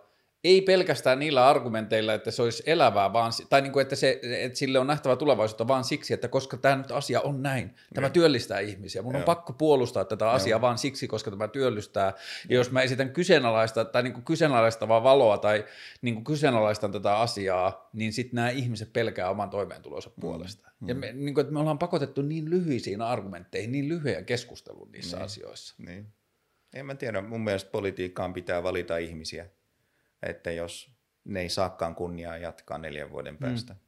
ei 0.43 0.61
pelkästään 0.61 1.19
niillä 1.19 1.47
argumenteilla, 1.47 2.13
että 2.13 2.31
se 2.31 2.41
olisi 2.41 2.63
elävää, 2.65 3.13
vaan, 3.13 3.31
tai 3.49 3.61
niin 3.61 3.71
kuin, 3.71 3.81
että, 3.81 3.95
se, 3.95 4.19
että 4.23 4.57
sille 4.57 4.79
on 4.79 4.87
nähtävä 4.87 5.15
tulevaisuutta, 5.15 5.67
vaan 5.67 5.83
siksi, 5.83 6.13
että 6.13 6.27
koska 6.27 6.57
tämä 6.57 6.75
nyt 6.75 6.91
asia 6.91 7.21
on 7.21 7.43
näin, 7.43 7.75
tämä 7.93 8.07
Joo. 8.07 8.13
työllistää 8.13 8.59
ihmisiä. 8.59 9.01
Mun 9.01 9.13
Joo. 9.13 9.19
on 9.19 9.25
pakko 9.25 9.53
puolustaa 9.53 10.05
tätä 10.05 10.31
asiaa 10.31 10.57
Joo. 10.57 10.61
vaan 10.61 10.77
siksi, 10.77 11.07
koska 11.07 11.31
tämä 11.31 11.47
työllistää. 11.47 12.13
Ja 12.49 12.55
jos 12.55 12.71
mä 12.71 12.81
esitän 12.81 13.09
kyseenalaista, 13.09 13.85
tai 13.85 14.03
niin 14.03 14.13
kuin 14.13 14.25
kyseenalaistavaa 14.25 15.03
valoa 15.03 15.37
tai 15.37 15.65
niin 16.01 16.15
kuin 16.15 16.23
kyseenalaistan 16.23 16.91
tätä 16.91 17.17
asiaa, 17.17 17.89
niin 17.93 18.13
sitten 18.13 18.35
nämä 18.35 18.49
ihmiset 18.49 18.93
pelkää 18.93 19.29
oman 19.29 19.49
toimeentulonsa 19.49 20.09
mm. 20.09 20.21
puolesta. 20.21 20.71
Mm. 20.79 20.89
Ja 20.89 20.95
me, 20.95 21.11
niin 21.13 21.33
kuin, 21.33 21.41
että 21.41 21.53
me 21.53 21.59
ollaan 21.59 21.79
pakotettu 21.79 22.21
niin 22.21 22.49
lyhyisiin 22.49 23.01
argumentteihin, 23.01 23.71
niin 23.71 23.87
lyhyen 23.87 24.25
keskustelun 24.25 24.91
niissä 24.91 25.17
niin. 25.17 25.25
asioissa. 25.25 25.75
Niin. 25.77 26.07
En 26.73 26.85
mä 26.85 26.95
tiedä, 26.95 27.21
mun 27.21 27.43
mielestä 27.43 27.71
politiikkaan 27.71 28.33
pitää 28.33 28.63
valita 28.63 28.97
ihmisiä 28.97 29.49
että 30.23 30.51
jos 30.51 30.91
ne 31.25 31.41
ei 31.41 31.49
saakaan 31.49 31.95
kunniaa 31.95 32.37
jatkaa 32.37 32.77
neljän 32.77 33.11
vuoden 33.11 33.37
päästä, 33.37 33.73
mm. 33.73 33.79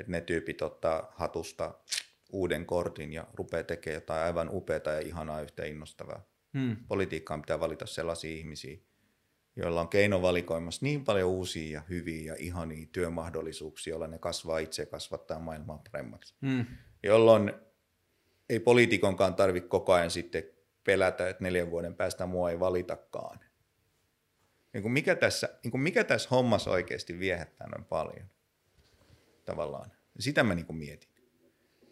että 0.00 0.12
ne 0.12 0.20
tyypit 0.20 0.62
ottaa 0.62 1.12
hatusta 1.16 1.74
uuden 2.32 2.66
kortin 2.66 3.12
ja 3.12 3.26
rupeaa 3.34 3.62
tekemään 3.64 3.94
jotain 3.94 4.24
aivan 4.24 4.48
upeaa 4.52 4.92
ja 4.92 5.00
ihanaa 5.00 5.40
yhtä 5.40 5.64
innostavaa. 5.64 6.26
Mm. 6.52 6.76
Politiikkaan 6.88 7.42
pitää 7.42 7.60
valita 7.60 7.86
sellaisia 7.86 8.36
ihmisiä, 8.36 8.78
joilla 9.56 9.80
on 9.80 9.88
keinovalikoimassa 9.88 10.84
niin 10.84 11.04
paljon 11.04 11.30
uusia 11.30 11.72
ja 11.72 11.82
hyviä 11.88 12.32
ja 12.32 12.36
ihania 12.38 12.86
työmahdollisuuksia, 12.92 13.90
joilla 13.90 14.06
ne 14.06 14.18
kasvaa 14.18 14.58
itse 14.58 14.82
ja 14.82 14.86
kasvattaa 14.86 15.38
maailmaa 15.38 15.82
paremmaksi. 15.92 16.34
Mm. 16.40 16.66
Jolloin 17.02 17.52
ei 18.48 18.60
poliitikonkaan 18.60 19.34
tarvitse 19.34 19.68
koko 19.68 19.92
ajan 19.92 20.10
sitten 20.10 20.44
pelätä, 20.84 21.28
että 21.28 21.44
neljän 21.44 21.70
vuoden 21.70 21.94
päästä 21.94 22.26
mua 22.26 22.50
ei 22.50 22.60
valitakaan 22.60 23.40
niin 24.72 24.82
kuin 24.82 24.92
mikä, 24.92 25.14
tässä, 25.14 25.48
niin 25.62 25.70
kuin 25.70 25.80
mikä 25.80 26.04
tässä 26.04 26.28
hommassa 26.30 26.70
oikeasti 26.70 27.18
viehättää 27.18 27.68
noin 27.68 27.84
paljon 27.84 28.26
tavallaan. 29.44 29.92
Sitä 30.18 30.42
mä 30.42 30.54
niin 30.54 30.66
kuin 30.66 30.76
mietin. 30.76 31.10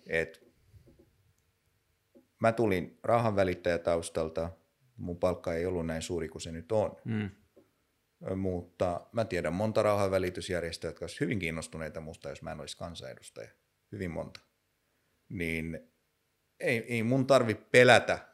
Et 0.07 0.51
mä 2.38 2.53
tulin 2.53 2.99
rahan 3.03 3.37
välittäjätaustalta, 3.37 4.51
mun 4.97 5.19
palkka 5.19 5.55
ei 5.55 5.66
ollut 5.66 5.87
näin 5.87 6.03
suuri 6.03 6.29
kuin 6.29 6.43
se 6.43 6.53
nyt 6.53 6.73
on. 6.73 6.97
Mm. 7.05 7.31
Mutta 8.37 9.07
mä 9.12 9.25
tiedän 9.25 9.53
monta 9.53 9.83
rauhanvälitysjärjestöä, 9.83 10.88
jotka 10.88 11.05
olisivat 11.05 11.21
hyvin 11.21 11.38
kiinnostuneita 11.38 12.01
musta, 12.01 12.29
jos 12.29 12.43
mä 12.43 12.53
en 12.53 12.61
olisi 12.61 12.77
kansanedustaja. 12.77 13.51
Hyvin 13.93 14.11
monta. 14.11 14.40
Niin 15.29 15.93
ei, 16.61 16.95
ei 16.95 17.03
mun 17.03 17.27
tarvi 17.27 17.55
pelätä 17.55 18.30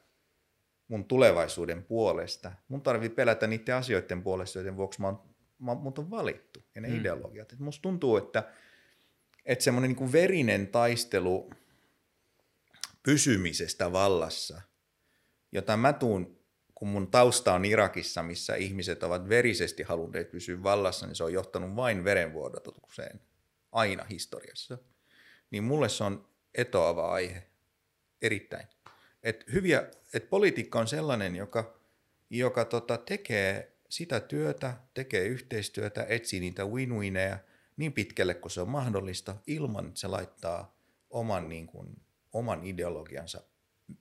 mun 0.89 1.05
tulevaisuuden 1.05 1.85
puolesta. 1.85 2.53
Mun 2.69 2.83
tarvii 2.83 3.09
pelätä 3.09 3.47
niiden 3.47 3.75
asioiden 3.75 4.23
puolesta, 4.23 4.59
joiden 4.59 4.77
vuoksi 4.77 5.01
mä 5.01 5.07
oon, 5.07 5.23
mä, 5.59 5.75
mut 5.75 5.99
on 5.99 6.11
valittu 6.11 6.63
ja 6.75 6.81
ne 6.81 6.89
mm. 6.89 7.01
ideologiat. 7.01 7.53
Et 7.53 7.59
musta 7.59 7.83
tuntuu, 7.83 8.17
että, 8.17 8.53
että 9.45 9.65
semmoinen 9.65 9.97
niin 9.99 10.13
verinen 10.13 10.67
taistelu 10.67 11.51
pysymisestä 13.03 13.93
vallassa, 13.93 14.61
jota 15.53 15.77
mä 15.77 15.93
tuun, 15.93 16.37
kun 16.75 16.89
mun 16.89 17.11
tausta 17.11 17.55
on 17.55 17.65
Irakissa, 17.65 18.23
missä 18.23 18.55
ihmiset 18.55 19.03
ovat 19.03 19.29
verisesti 19.29 19.83
halunneet 19.83 20.31
pysyä 20.31 20.63
vallassa, 20.63 21.07
niin 21.07 21.17
se 21.17 21.25
on 21.25 21.33
johtanut 21.33 21.77
vain 21.77 22.05
verenvuodatukseen 22.05 23.21
aina 23.73 24.05
historiassa. 24.05 24.79
Niin 25.51 25.65
mulle 25.65 25.89
se 25.89 26.05
on 26.05 26.29
etoava 26.55 27.13
aihe, 27.13 27.47
erittäin 28.23 28.67
että 29.27 29.47
hyviä, 29.53 29.91
että 30.15 30.29
politiikka 30.29 30.79
on 30.79 30.89
sellainen, 30.89 31.37
joka, 31.37 31.81
joka 32.31 32.65
tota, 32.65 32.99
tekee 32.99 33.77
sitä 33.89 34.21
työtä, 34.21 34.77
tekee 34.95 35.27
yhteistyötä, 35.27 36.07
etsii 36.09 36.41
niitä 36.41 36.65
win-wineja 36.65 37.39
niin 37.77 37.93
pitkälle 37.93 38.35
kuin 38.35 38.53
se 38.53 38.61
on 38.61 38.69
mahdollista, 38.69 39.37
ilman 39.47 39.87
että 39.89 40.01
se 40.01 40.07
laittaa 40.07 40.77
oman, 41.11 41.49
niin 41.49 41.67
kuin, 41.67 42.01
oman 42.33 42.65
ideologiansa 42.65 43.43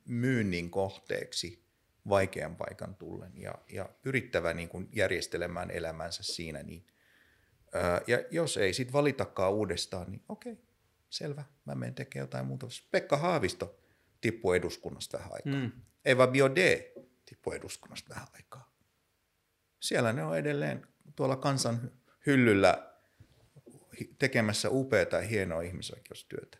myynnin 0.05 0.69
kohteeksi 0.69 1.63
vaikean 2.09 2.55
paikan 2.55 2.95
tullen 2.95 3.31
ja, 3.35 3.55
ja 3.69 3.89
yrittävä 4.03 4.53
niin 4.53 4.69
kuin 4.69 4.89
järjestelemään 4.91 5.71
elämänsä 5.71 6.23
siinä. 6.23 6.63
Niin, 6.63 6.87
ää, 7.73 8.01
ja 8.07 8.23
jos 8.31 8.57
ei 8.57 8.73
sitten 8.73 8.93
valitakaan 8.93 9.53
uudestaan, 9.53 10.11
niin 10.11 10.21
okei, 10.29 10.57
selvä, 11.09 11.43
mä 11.65 11.75
menen 11.75 11.95
tekemään 11.95 12.23
jotain 12.23 12.45
muuta. 12.45 12.67
Pekka 12.91 13.17
Haavisto 13.17 13.84
tippui 14.25 14.57
eduskunnasta 14.57 15.17
vähän 15.17 15.33
aikaa. 15.33 15.53
Mm. 15.53 15.71
Eva 16.05 16.27
Biode 16.27 16.93
tippui 17.25 17.55
eduskunnasta 17.55 18.09
vähän 18.09 18.27
aikaa. 18.33 18.75
Siellä 19.79 20.13
ne 20.13 20.23
on 20.23 20.37
edelleen 20.37 20.87
tuolla 21.15 21.35
kansan 21.35 21.91
hyllyllä 22.25 22.91
tekemässä 24.19 24.69
upeata 24.69 25.15
ja 25.15 25.21
hienoa 25.21 25.61
ihmisoikeustyötä. 25.61 26.57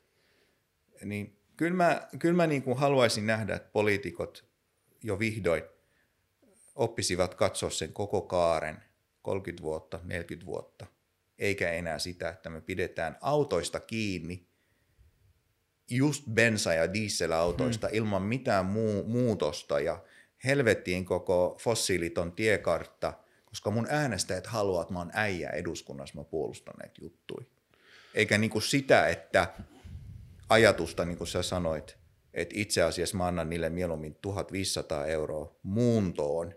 Niin 1.06 1.40
kyllä 1.58 1.74
mä, 1.74 2.08
kyllä 2.20 2.36
mä 2.36 2.48
niin 2.48 2.64
kuin 2.64 2.78
haluaisin 2.78 3.28
nähdä, 3.28 3.56
että 3.56 3.70
poliitikot 3.72 4.46
jo 5.04 5.20
vihdoin 5.20 5.64
oppisivat 6.76 7.36
katsoa 7.36 7.70
sen 7.70 7.94
koko 7.94 8.22
kaaren 8.22 8.84
30 9.22 9.64
vuotta, 9.64 10.00
40 10.04 10.46
vuotta, 10.46 10.86
eikä 11.38 11.72
enää 11.72 12.00
sitä, 12.00 12.30
että 12.30 12.50
me 12.50 12.62
pidetään 12.62 13.18
autoista 13.22 13.80
kiinni, 13.80 14.48
just 15.90 16.24
bensa- 16.34 16.74
ja 16.74 16.94
dieselautoista 16.94 17.88
hmm. 17.88 17.98
ilman 17.98 18.22
mitään 18.22 18.66
muu, 18.66 19.04
muutosta 19.04 19.80
ja 19.80 20.04
helvettiin 20.46 21.06
koko 21.06 21.58
fossiiliton 21.60 22.32
tiekartta, 22.32 23.14
koska 23.46 23.72
mun 23.72 23.88
äänestäjät 23.90 24.48
haluaa, 24.48 24.82
että 24.82 24.94
mä 24.94 25.00
oon 25.00 25.12
äijä 25.14 25.50
eduskunnassa, 25.50 26.16
mä 26.18 26.24
puolustan 26.24 26.76
näitä 26.80 27.02
juttuja. 27.02 27.46
Eikä 28.14 28.38
niinku 28.38 28.62
sitä, 28.62 29.08
että 29.08 29.48
ajatusta, 30.50 31.06
niin 31.06 31.18
kuin 31.18 31.28
sä 31.28 31.44
sanoit, 31.44 31.98
että 32.34 32.56
itse 32.58 32.82
asiassa 32.82 33.18
mä 33.18 33.28
annan 33.28 33.50
niille 33.50 33.70
mieluummin 33.70 34.16
1500 34.16 35.06
euroa 35.06 35.56
muuntoon, 35.64 36.56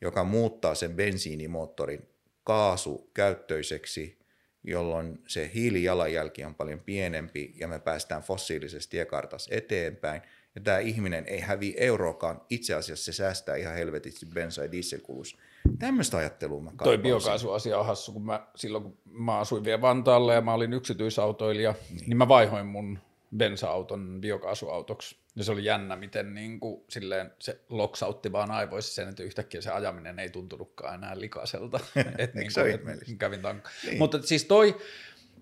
joka 0.00 0.24
muuttaa 0.24 0.74
sen 0.74 0.94
bensiinimoottorin 0.94 2.08
kaasukäyttöiseksi, 2.44 4.19
jolloin 4.64 5.18
se 5.26 5.50
hiilijalanjälki 5.54 6.44
on 6.44 6.54
paljon 6.54 6.80
pienempi 6.80 7.52
ja 7.56 7.68
me 7.68 7.78
päästään 7.78 8.22
fossiilisesta 8.22 8.90
tiekartassa 8.90 9.54
eteenpäin. 9.54 10.22
Ja 10.54 10.60
tämä 10.60 10.78
ihminen 10.78 11.24
ei 11.26 11.40
hävi 11.40 11.74
euroakaan, 11.78 12.40
itse 12.50 12.74
asiassa 12.74 13.04
se 13.04 13.16
säästää 13.16 13.56
ihan 13.56 13.74
helvetisti 13.74 14.26
bensa- 14.26 14.62
ja 14.62 14.72
dieselkulussa. 14.72 15.36
Tämmöistä 15.78 16.16
ajattelua 16.16 16.60
mä 16.60 16.70
Toi 16.82 16.98
biokaasuasia 16.98 17.78
on 17.78 17.86
hassu, 17.86 18.12
kun 18.12 18.26
mä, 18.26 18.46
silloin 18.54 18.84
kun 18.84 18.98
mä 19.04 19.38
asuin 19.38 19.64
vielä 19.64 19.80
Vantaalla 19.80 20.34
ja 20.34 20.40
mä 20.40 20.54
olin 20.54 20.72
yksityisautoilija, 20.72 21.74
niin, 21.90 22.04
niin 22.06 22.16
mä 22.16 22.28
vaihoin 22.28 22.66
mun 22.66 22.98
bensa-auton 23.36 24.18
biokaasuautoksi. 24.20 25.16
Ja 25.36 25.44
se 25.44 25.52
oli 25.52 25.64
jännä, 25.64 25.96
miten 25.96 26.34
niin 26.34 26.60
kuin, 26.60 26.84
silleen, 26.88 27.32
se 27.38 27.60
loksautti 27.68 28.32
vaan 28.32 28.50
aivoissa 28.50 28.94
sen, 28.94 29.08
että 29.08 29.22
yhtäkkiä 29.22 29.60
se 29.60 29.70
ajaminen 29.70 30.18
ei 30.18 30.30
tuntunutkaan 30.30 30.94
enää 30.94 31.20
likaiselta. 31.20 31.80
et, 32.18 32.34
niin 32.34 32.50
kuin, 32.54 32.70
et, 32.70 33.18
kävin 33.18 33.40
tank- 33.40 33.68
niin. 33.86 33.98
Mutta 33.98 34.22
siis 34.22 34.44
toi, 34.44 34.76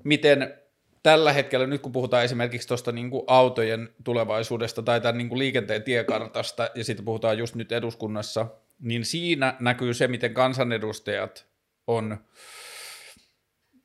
miten 0.05 0.55
tällä 1.03 1.33
hetkellä, 1.33 1.67
nyt 1.67 1.83
kun 1.83 1.93
puhutaan 1.93 2.25
esimerkiksi 2.25 2.69
tuosta 2.69 2.93
niin 2.93 3.11
autojen 3.27 3.89
tulevaisuudesta 4.05 4.83
tai 4.83 5.01
tämän 5.01 5.19
niin 5.19 5.29
kuin 5.29 5.39
liikenteen 5.39 5.83
tiekartasta, 5.83 6.71
ja 6.75 6.85
sitten 6.85 7.05
puhutaan 7.05 7.39
just 7.39 7.55
nyt 7.55 7.73
eduskunnassa, 7.73 8.47
niin 8.81 9.05
siinä 9.05 9.57
näkyy 9.61 9.95
se, 9.95 10.09
miten 10.09 10.35
kansanedustajat 10.35 11.47
on... 11.87 12.19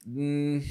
Mm, 0.06 0.62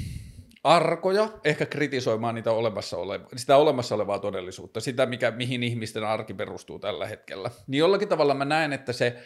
arkoja 0.64 1.28
ehkä 1.44 1.66
kritisoimaan 1.66 2.34
niitä 2.34 2.52
olemassa 2.52 2.96
oleva, 2.96 3.24
sitä 3.36 3.56
olemassa 3.56 3.94
olevaa 3.94 4.18
todellisuutta, 4.18 4.80
sitä 4.80 5.06
mikä, 5.06 5.30
mihin 5.30 5.62
ihmisten 5.62 6.04
arki 6.04 6.34
perustuu 6.34 6.78
tällä 6.78 7.06
hetkellä. 7.06 7.50
Niin 7.66 7.78
jollakin 7.78 8.08
tavalla 8.08 8.34
mä 8.34 8.44
näen, 8.44 8.72
että 8.72 8.92
se 8.92 9.16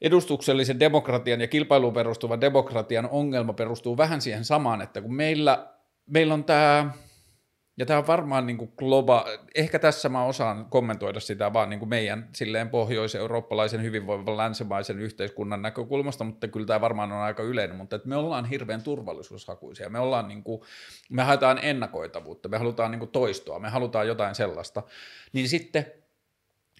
edustuksellisen 0.00 0.80
demokratian 0.80 1.40
ja 1.40 1.46
kilpailuun 1.46 1.94
perustuvan 1.94 2.40
demokratian 2.40 3.08
ongelma 3.10 3.52
perustuu 3.52 3.96
vähän 3.96 4.20
siihen 4.20 4.44
samaan, 4.44 4.82
että 4.82 5.00
kun 5.00 5.14
meillä, 5.14 5.66
meillä 6.06 6.34
on 6.34 6.44
tämä 6.44 6.90
ja 7.78 7.86
tämä 7.86 7.98
on 7.98 8.06
varmaan 8.06 8.46
niin 8.46 8.58
kuin 8.58 8.72
globa, 8.76 9.24
ehkä 9.54 9.78
tässä 9.78 10.08
mä 10.08 10.24
osaan 10.24 10.66
kommentoida 10.66 11.20
sitä 11.20 11.52
vaan 11.52 11.70
niin 11.70 11.78
kuin 11.78 11.88
meidän 11.88 12.28
silleen 12.32 12.70
pohjois-eurooppalaisen 12.70 13.82
hyvinvoivan 13.82 14.36
länsimaisen 14.36 14.98
yhteiskunnan 14.98 15.62
näkökulmasta, 15.62 16.24
mutta 16.24 16.48
kyllä 16.48 16.66
tämä 16.66 16.80
varmaan 16.80 17.12
on 17.12 17.18
aika 17.18 17.42
yleinen, 17.42 17.76
mutta 17.76 17.96
että 17.96 18.08
me 18.08 18.16
ollaan 18.16 18.44
hirveän 18.44 18.82
turvallisuushakuisia, 18.82 19.90
me 19.90 19.98
ollaan 19.98 20.28
niin 20.28 20.42
kuin, 20.42 20.60
me 21.10 21.22
haetaan 21.22 21.58
ennakoitavuutta, 21.62 22.48
me 22.48 22.58
halutaan 22.58 22.90
niin 22.90 22.98
kuin 22.98 23.10
toistoa, 23.10 23.58
me 23.58 23.68
halutaan 23.68 24.08
jotain 24.08 24.34
sellaista, 24.34 24.82
niin 25.32 25.48
sitten 25.48 25.92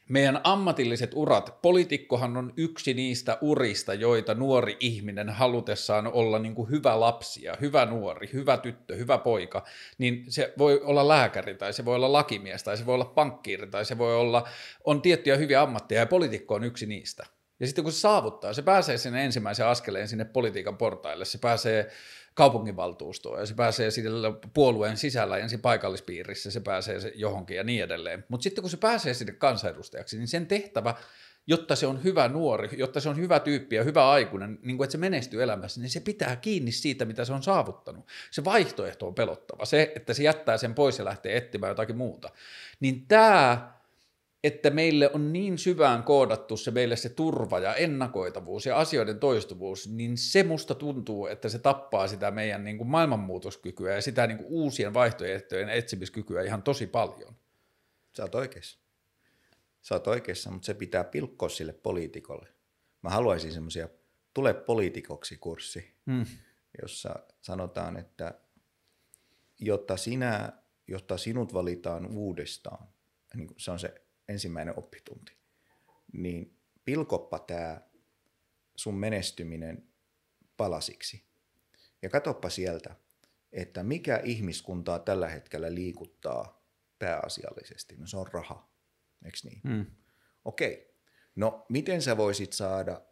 meidän 0.08 0.40
ammatilliset 0.44 1.10
urat, 1.14 1.62
poliitikkohan 1.62 2.36
on 2.36 2.52
yksi 2.56 2.94
niistä 2.94 3.38
urista, 3.40 3.94
joita 3.94 4.34
nuori 4.34 4.76
ihminen 4.80 5.28
halutessaan 5.28 6.06
olla 6.06 6.38
niin 6.38 6.54
kuin 6.54 6.70
hyvä 6.70 7.00
lapsi 7.00 7.44
ja 7.44 7.54
hyvä 7.60 7.86
nuori, 7.86 8.30
hyvä 8.32 8.56
tyttö, 8.56 8.96
hyvä 8.96 9.18
poika, 9.18 9.64
niin 9.98 10.24
se 10.28 10.52
voi 10.58 10.80
olla 10.84 11.08
lääkäri 11.08 11.54
tai 11.54 11.72
se 11.72 11.84
voi 11.84 11.94
olla 11.94 12.12
lakimies 12.12 12.62
tai 12.62 12.76
se 12.76 12.86
voi 12.86 12.94
olla 12.94 13.04
pankkiiri 13.04 13.66
tai 13.66 13.84
se 13.84 13.98
voi 13.98 14.16
olla, 14.16 14.48
on 14.84 15.02
tiettyjä 15.02 15.36
hyviä 15.36 15.62
ammatteja 15.62 16.00
ja 16.00 16.06
poliitikko 16.06 16.54
on 16.54 16.64
yksi 16.64 16.86
niistä. 16.86 17.26
Ja 17.60 17.66
sitten 17.66 17.84
kun 17.84 17.92
se 17.92 18.00
saavuttaa, 18.00 18.52
se 18.52 18.62
pääsee 18.62 18.98
sinne 18.98 19.24
ensimmäisen 19.24 19.66
askeleen 19.66 20.08
sinne 20.08 20.24
politiikan 20.24 20.76
portaille, 20.76 21.24
se 21.24 21.38
pääsee 21.38 21.90
kaupunginvaltuustoon 22.38 23.40
ja 23.40 23.46
se 23.46 23.54
pääsee 23.54 23.90
sillä 23.90 24.32
puolueen 24.54 24.96
sisällä 24.96 25.36
ensin 25.36 25.60
paikallispiirissä, 25.60 26.50
se 26.50 26.60
pääsee 26.60 27.00
se 27.00 27.12
johonkin 27.14 27.56
ja 27.56 27.64
niin 27.64 27.84
edelleen. 27.84 28.24
Mutta 28.28 28.42
sitten 28.42 28.62
kun 28.62 28.70
se 28.70 28.76
pääsee 28.76 29.14
sinne 29.14 29.32
kansanedustajaksi, 29.32 30.18
niin 30.18 30.28
sen 30.28 30.46
tehtävä, 30.46 30.94
jotta 31.46 31.76
se 31.76 31.86
on 31.86 32.04
hyvä 32.04 32.28
nuori, 32.28 32.68
jotta 32.76 33.00
se 33.00 33.08
on 33.08 33.16
hyvä 33.16 33.40
tyyppi 33.40 33.76
ja 33.76 33.84
hyvä 33.84 34.10
aikuinen, 34.10 34.58
niin 34.62 34.76
kuin 34.76 34.84
että 34.84 34.92
se 34.92 34.98
menestyy 34.98 35.42
elämässä, 35.42 35.80
niin 35.80 35.90
se 35.90 36.00
pitää 36.00 36.36
kiinni 36.36 36.72
siitä, 36.72 37.04
mitä 37.04 37.24
se 37.24 37.32
on 37.32 37.42
saavuttanut. 37.42 38.06
Se 38.30 38.44
vaihtoehto 38.44 39.06
on 39.06 39.14
pelottava, 39.14 39.64
se, 39.64 39.92
että 39.96 40.14
se 40.14 40.22
jättää 40.22 40.56
sen 40.56 40.74
pois 40.74 40.98
ja 40.98 41.04
lähtee 41.04 41.36
etsimään 41.36 41.70
jotakin 41.70 41.96
muuta. 41.96 42.30
Niin 42.80 43.06
tämä 43.06 43.72
että 44.44 44.70
meille 44.70 45.10
on 45.12 45.32
niin 45.32 45.58
syvään 45.58 46.02
koodattu 46.02 46.56
se 46.56 46.70
meille 46.70 46.96
se 46.96 47.08
turva 47.08 47.58
ja 47.58 47.74
ennakoitavuus 47.74 48.66
ja 48.66 48.78
asioiden 48.78 49.18
toistuvuus, 49.18 49.88
niin 49.88 50.16
se 50.18 50.42
musta 50.42 50.74
tuntuu, 50.74 51.26
että 51.26 51.48
se 51.48 51.58
tappaa 51.58 52.08
sitä 52.08 52.30
meidän 52.30 52.64
niin 52.64 52.78
kuin 52.78 52.88
maailmanmuutoskykyä 52.88 53.94
ja 53.94 54.02
sitä 54.02 54.26
niin 54.26 54.38
kuin 54.38 54.48
uusien 54.48 54.94
vaihtoehtojen 54.94 55.68
etsimiskykyä 55.68 56.42
ihan 56.42 56.62
tosi 56.62 56.86
paljon. 56.86 57.36
Sä 58.16 58.22
oot 58.22 58.34
oikeassa. 58.34 58.78
Sä 59.82 59.94
oot 59.94 60.06
oikeassa, 60.06 60.50
mutta 60.50 60.66
se 60.66 60.74
pitää 60.74 61.04
pilkkoa 61.04 61.48
sille 61.48 61.72
poliitikolle. 61.72 62.48
Mä 63.02 63.10
haluaisin 63.10 63.52
semmoisia 63.52 63.88
tule 64.34 64.54
poliitikoksi 64.54 65.36
kurssi, 65.36 65.94
hmm. 66.06 66.26
jossa 66.82 67.14
sanotaan, 67.40 67.96
että 67.96 68.34
jotta, 69.60 69.96
sinä, 69.96 70.52
jotta 70.86 71.16
sinut 71.16 71.54
valitaan 71.54 72.06
uudestaan, 72.06 72.88
niin 73.34 73.48
se 73.56 73.70
on 73.70 73.78
se 73.78 74.07
ensimmäinen 74.28 74.78
oppitunti, 74.78 75.36
niin 76.12 76.58
pilkoppa 76.84 77.38
tämä 77.38 77.80
sun 78.76 78.94
menestyminen 78.94 79.88
palasiksi. 80.56 81.28
Ja 82.02 82.10
katoppa 82.10 82.50
sieltä, 82.50 82.96
että 83.52 83.82
mikä 83.82 84.20
ihmiskuntaa 84.24 84.98
tällä 84.98 85.28
hetkellä 85.28 85.74
liikuttaa 85.74 86.66
pääasiallisesti. 86.98 87.96
No 87.96 88.06
se 88.06 88.16
on 88.16 88.26
raha, 88.32 88.70
eikö 89.24 89.38
niin? 89.44 89.60
Mm. 89.64 89.86
Okei. 90.44 90.94
No 91.36 91.66
miten 91.68 92.02
sä 92.02 92.16
voisit 92.16 92.52
saada 92.52 93.02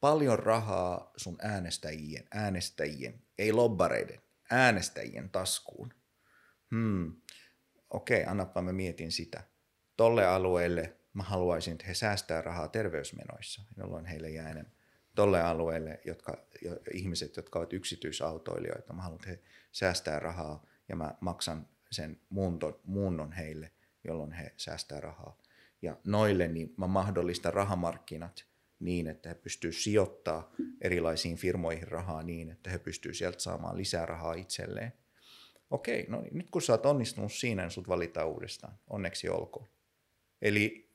paljon 0.00 0.38
rahaa 0.38 1.12
sun 1.16 1.36
äänestäjien, 1.42 2.24
äänestäjien, 2.34 3.22
ei 3.38 3.52
lobbareiden, 3.52 4.22
äänestäjien 4.50 5.30
taskuun? 5.30 5.94
Hmm. 6.70 7.22
Okei, 7.90 8.24
annapa 8.24 8.62
mä 8.62 8.72
mietin 8.72 9.12
sitä 9.12 9.44
tolle 9.96 10.26
alueelle 10.26 10.96
mä 11.14 11.22
haluaisin, 11.22 11.72
että 11.72 11.86
he 11.86 11.94
säästää 11.94 12.42
rahaa 12.42 12.68
terveysmenoissa, 12.68 13.62
jolloin 13.76 14.06
heille 14.06 14.30
jää 14.30 14.50
enemmän. 14.50 14.72
Tolle 15.14 15.42
alueelle 15.42 16.00
jotka, 16.04 16.38
jo, 16.62 16.78
ihmiset, 16.92 17.36
jotka 17.36 17.58
ovat 17.58 17.72
yksityisautoilijoita, 17.72 18.92
mä 18.92 19.02
haluan, 19.02 19.16
että 19.16 19.30
he 19.30 19.40
säästää 19.72 20.18
rahaa 20.18 20.66
ja 20.88 20.96
mä 20.96 21.14
maksan 21.20 21.68
sen 21.90 22.20
muunton, 22.28 22.80
muunnon 22.84 23.32
heille, 23.32 23.72
jolloin 24.04 24.32
he 24.32 24.52
säästää 24.56 25.00
rahaa. 25.00 25.38
Ja 25.82 25.96
noille 26.04 26.48
niin 26.48 26.74
mä 26.76 26.86
mahdollistan 26.86 27.54
rahamarkkinat 27.54 28.46
niin, 28.80 29.06
että 29.06 29.28
he 29.28 29.34
pystyvät 29.34 29.74
sijoittaa 29.74 30.52
erilaisiin 30.80 31.36
firmoihin 31.36 31.88
rahaa 31.88 32.22
niin, 32.22 32.50
että 32.50 32.70
he 32.70 32.78
pystyvät 32.78 33.16
sieltä 33.16 33.40
saamaan 33.40 33.76
lisää 33.76 34.06
rahaa 34.06 34.34
itselleen. 34.34 34.92
Okei, 35.70 36.06
no 36.08 36.20
niin, 36.20 36.38
nyt 36.38 36.50
kun 36.50 36.62
sä 36.62 36.72
oot 36.72 36.86
onnistunut 36.86 37.32
siinä, 37.32 37.62
niin 37.62 37.70
sut 37.70 37.88
valitaan 37.88 38.28
uudestaan. 38.28 38.78
Onneksi 38.90 39.28
olkoon. 39.28 39.68
Eli 40.42 40.90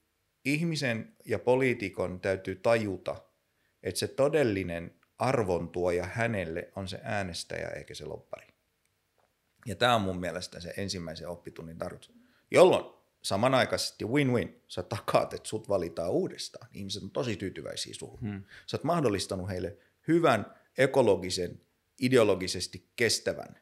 ihmisen 0.45 1.15
ja 1.25 1.39
poliitikon 1.39 2.19
täytyy 2.19 2.55
tajuta, 2.55 3.21
että 3.83 3.99
se 3.99 4.07
todellinen 4.07 4.95
arvontuoja 5.17 6.05
hänelle 6.13 6.71
on 6.75 6.87
se 6.87 6.99
äänestäjä 7.03 7.67
eikä 7.67 7.93
se 7.93 8.05
loppari. 8.05 8.47
Ja 9.65 9.75
tämä 9.75 9.95
on 9.95 10.01
mun 10.01 10.19
mielestä 10.19 10.59
se 10.59 10.73
ensimmäisen 10.77 11.27
oppitunnin 11.27 11.77
tarkoitus. 11.77 12.13
Jolloin 12.51 12.85
samanaikaisesti 13.21 14.05
win-win, 14.05 14.61
sä 14.67 14.83
takaat, 14.83 15.33
että 15.33 15.49
sut 15.49 15.69
valitaan 15.69 16.11
uudestaan. 16.11 16.67
Ihmiset 16.73 17.03
on 17.03 17.11
tosi 17.11 17.35
tyytyväisiä 17.35 17.93
suhun. 17.93 18.19
Hmm. 18.19 18.43
Sä 18.65 18.77
oot 18.77 18.83
mahdollistanut 18.83 19.49
heille 19.49 19.77
hyvän, 20.07 20.55
ekologisen, 20.77 21.61
ideologisesti 22.01 22.89
kestävän 22.95 23.61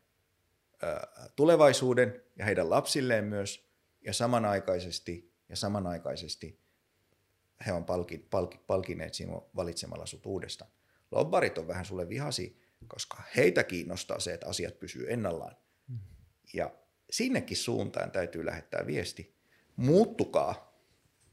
tulevaisuuden 1.35 2.23
ja 2.35 2.45
heidän 2.45 2.69
lapsilleen 2.69 3.25
myös, 3.25 3.69
ja 4.01 4.13
samanaikaisesti 4.13 5.28
ja 5.49 5.55
samanaikaisesti 5.55 6.59
he 7.65 7.73
on 7.73 7.85
palki, 7.85 8.17
palki, 8.17 8.59
palkineet 8.67 9.13
sinua 9.13 9.49
valitsemalla 9.55 10.05
sut 10.05 10.25
uudestaan. 10.25 10.71
Lobbarit 11.11 11.57
on 11.57 11.67
vähän 11.67 11.85
sulle 11.85 12.09
vihasi, 12.09 12.61
koska 12.87 13.23
heitä 13.35 13.63
kiinnostaa 13.63 14.19
se, 14.19 14.33
että 14.33 14.47
asiat 14.47 14.79
pysyy 14.79 15.13
ennallaan. 15.13 15.55
Mm. 15.87 15.99
Ja 16.53 16.75
sinnekin 17.09 17.57
suuntaan 17.57 18.11
täytyy 18.11 18.45
lähettää 18.45 18.87
viesti. 18.87 19.35
Muuttukaa 19.75 20.79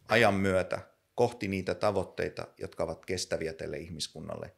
ajan 0.08 0.34
myötä 0.34 0.80
kohti 1.14 1.48
niitä 1.48 1.74
tavoitteita, 1.74 2.48
jotka 2.58 2.84
ovat 2.84 3.06
kestäviä 3.06 3.52
tälle 3.52 3.78
ihmiskunnalle, 3.78 4.56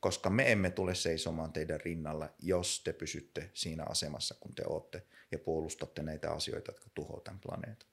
koska 0.00 0.30
me 0.30 0.52
emme 0.52 0.70
tule 0.70 0.94
seisomaan 0.94 1.52
teidän 1.52 1.80
rinnalla, 1.80 2.34
jos 2.38 2.80
te 2.84 2.92
pysytte 2.92 3.50
siinä 3.54 3.84
asemassa, 3.84 4.34
kun 4.40 4.54
te 4.54 4.62
olette 4.66 5.06
ja 5.32 5.38
puolustatte 5.38 6.02
näitä 6.02 6.32
asioita, 6.32 6.70
jotka 6.70 6.90
tuhoavat 6.94 7.24
tämän 7.24 7.40
planeetan. 7.40 7.87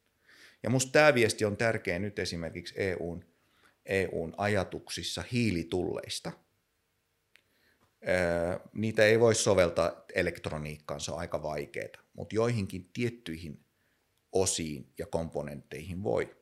Ja 0.65 0.69
minusta 0.69 0.91
tämä 0.91 1.13
viesti 1.13 1.45
on 1.45 1.57
tärkeä 1.57 1.99
nyt 1.99 2.19
esimerkiksi 2.19 2.73
EUn, 2.77 3.25
EUn 3.85 4.33
ajatuksissa 4.37 5.23
hiilitulleista. 5.31 6.31
Öö, 8.07 8.59
niitä 8.73 9.05
ei 9.05 9.19
voi 9.19 9.35
soveltaa 9.35 10.05
elektroniikkaan, 10.15 11.01
se 11.01 11.11
on 11.11 11.19
aika 11.19 11.43
vaikeaa, 11.43 12.03
mutta 12.13 12.35
joihinkin 12.35 12.89
tiettyihin 12.93 13.65
osiin 14.31 14.93
ja 14.97 15.05
komponentteihin 15.05 16.03
voi. 16.03 16.37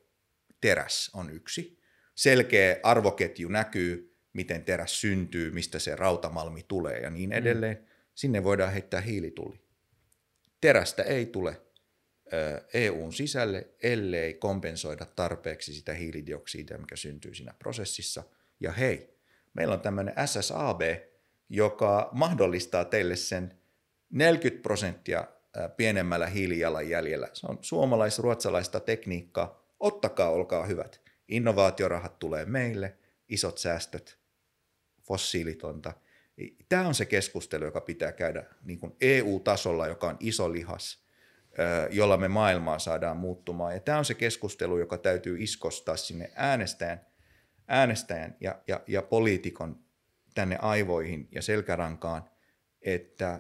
Teräs 0.62 1.12
on 1.14 1.30
yksi. 1.30 1.80
Selkeä 2.16 2.80
arvoketju 2.84 3.50
näkyy, 3.50 4.18
miten 4.34 4.66
teräs 4.66 5.02
syntyy, 5.02 5.52
mistä 5.52 5.80
se 5.80 5.96
rautamalmi 5.96 6.66
tulee 6.68 7.00
ja 7.00 7.10
niin 7.10 7.30
mm. 7.30 7.38
edelleen. 7.38 7.88
Sinne 8.16 8.44
voidaan 8.44 8.72
heittää 8.72 9.02
hiilitulli. 9.02 9.60
Terästä 10.62 11.04
ei 11.04 11.26
tule 11.26 11.62
EUn 12.74 13.14
sisälle, 13.14 13.68
ellei 13.84 14.34
kompensoida 14.34 15.06
tarpeeksi 15.06 15.74
sitä 15.74 15.94
hiilidioksidia, 15.94 16.78
mikä 16.78 16.96
syntyy 16.96 17.34
siinä 17.34 17.54
prosessissa. 17.60 18.24
Ja 18.60 18.72
hei, 18.72 19.18
meillä 19.54 19.74
on 19.74 19.82
tämmöinen 19.82 20.14
SSAB, 20.26 20.82
joka 21.50 22.10
mahdollistaa 22.12 22.86
teille 22.86 23.16
sen 23.16 23.58
40 24.10 24.64
prosenttia 24.64 25.28
pienemmällä 25.78 26.28
hiilijalanjäljellä. 26.28 27.30
Se 27.34 27.48
on 27.48 27.58
suomalais-ruotsalaista 27.62 28.80
tekniikkaa. 28.80 29.64
Ottakaa, 29.80 30.30
olkaa 30.30 30.66
hyvät. 30.66 31.02
Innovaatiorahat 31.28 32.20
tulee 32.20 32.46
meille, 32.46 32.98
isot 33.30 33.58
säästöt, 33.58 34.18
fossiilitonta. 35.04 35.94
Tämä 36.70 36.88
on 36.88 36.96
se 36.96 37.06
keskustelu, 37.06 37.66
joka 37.66 37.82
pitää 37.82 38.12
käydä 38.12 38.44
niin 38.64 38.80
kuin 38.80 38.96
EU-tasolla, 39.02 39.88
joka 39.88 40.08
on 40.08 40.18
iso 40.20 40.52
lihas– 40.52 41.03
jolla 41.92 42.18
me 42.18 42.28
maailmaa 42.28 42.80
saadaan 42.80 43.18
muuttumaan. 43.18 43.74
Ja 43.74 43.80
tämä 43.80 43.98
on 43.98 44.06
se 44.06 44.14
keskustelu, 44.14 44.78
joka 44.78 44.98
täytyy 44.98 45.38
iskostaa 45.40 45.98
sinne 45.98 46.32
äänestäjän, 46.36 47.06
äänestäjän 47.68 48.36
ja, 48.40 48.62
ja, 48.68 48.82
ja 48.88 49.02
poliitikon 49.02 49.80
tänne 50.34 50.58
aivoihin 50.62 51.28
ja 51.32 51.42
selkärankaan, 51.42 52.24
että 52.82 53.40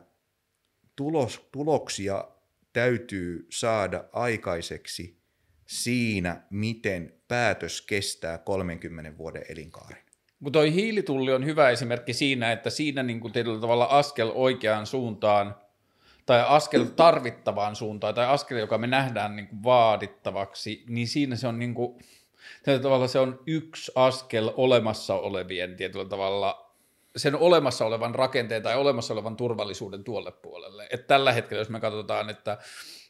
tulos, 0.96 1.50
tuloksia 1.52 2.28
täytyy 2.74 3.48
saada 3.52 4.04
aikaiseksi 4.12 5.24
siinä, 5.68 6.44
miten 6.50 7.14
päätös 7.28 7.82
kestää 7.82 8.38
30 8.38 9.18
vuoden 9.18 9.44
elinkaaren. 9.50 10.04
Mutta 10.40 10.60
toi 10.60 10.74
hiilitulli 10.74 11.34
on 11.34 11.46
hyvä 11.46 11.70
esimerkki 11.70 12.14
siinä, 12.14 12.52
että 12.52 12.70
siinä 12.70 13.04
niin 13.04 13.20
kuin 13.20 13.34
tietyllä 13.34 13.60
tavalla 13.60 13.86
askel 13.86 14.32
oikeaan 14.34 14.86
suuntaan 14.86 15.56
tai 16.26 16.44
askel 16.48 16.86
tarvittavaan 16.86 17.76
suuntaan 17.76 18.16
tai 18.16 18.26
askel, 18.26 18.58
joka 18.58 18.78
me 18.78 18.88
nähdään 18.88 19.36
niin 19.36 19.48
kuin 19.48 19.64
vaadittavaksi, 19.64 20.84
niin 20.88 21.08
siinä 21.08 21.36
se 21.36 21.48
on 21.48 21.60
niin 21.60 21.74
kuin, 21.74 22.04
tavalla 22.82 23.08
se 23.08 23.20
on 23.20 23.40
yksi 23.48 23.92
askel 23.96 24.52
olemassa 24.56 25.14
olevien 25.14 25.76
tietyllä 25.76 26.06
tavalla 26.06 26.64
sen 27.16 27.36
olemassa 27.36 27.86
olevan 27.86 28.16
rakenteen 28.16 28.64
tai 28.64 28.78
olemassa 28.78 29.14
olevan 29.14 29.36
turvallisuuden 29.36 30.04
tuolle 30.04 30.32
puolelle. 30.32 30.88
Et 30.90 31.08
tällä 31.08 31.32
hetkellä, 31.32 31.62
jos 31.62 31.70
me 31.70 31.80
katsotaan, 31.80 32.30
että, 32.30 32.58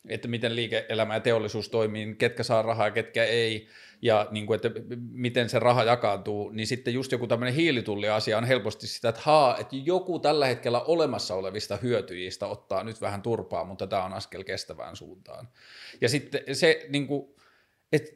että 0.10 0.28
miten 0.28 0.56
liike-elämä 0.56 1.14
ja 1.14 1.20
teollisuus 1.20 1.70
toimii, 1.70 2.06
niin 2.06 2.18
ketkä 2.18 2.44
saa 2.44 2.62
rahaa 2.62 2.88
ja 2.88 2.92
ketkä 2.92 3.24
ei, 3.24 3.68
ja 4.04 4.28
niin 4.32 4.46
kuin, 4.46 4.56
että 4.56 4.72
miten 5.12 5.50
se 5.50 5.60
raha 5.60 5.84
jakaantuu, 5.84 6.50
niin 6.50 6.68
sitten 6.68 6.94
just 6.94 7.12
joku 7.12 7.28
tämmöinen 7.28 7.54
hiilitulliasia 7.54 8.38
on 8.38 8.44
helposti 8.44 8.88
sitä, 8.88 9.10
että 9.10 9.22
haa, 9.24 9.58
että 9.58 9.76
joku 9.76 10.20
tällä 10.20 10.46
hetkellä 10.46 10.82
olemassa 10.82 11.36
olevista 11.36 11.78
hyötyjistä 11.78 12.48
ottaa 12.48 12.84
nyt 12.84 13.02
vähän 13.02 13.22
turpaa, 13.22 13.66
mutta 13.66 13.88
tämä 13.88 14.04
on 14.04 14.14
askel 14.14 14.44
kestävään 14.44 14.96
suuntaan. 14.96 15.48
Ja 16.02 16.10
sitten 16.10 16.42
se, 16.56 16.86
niin 16.90 17.08
kuin, 17.08 17.36
että 17.92 18.12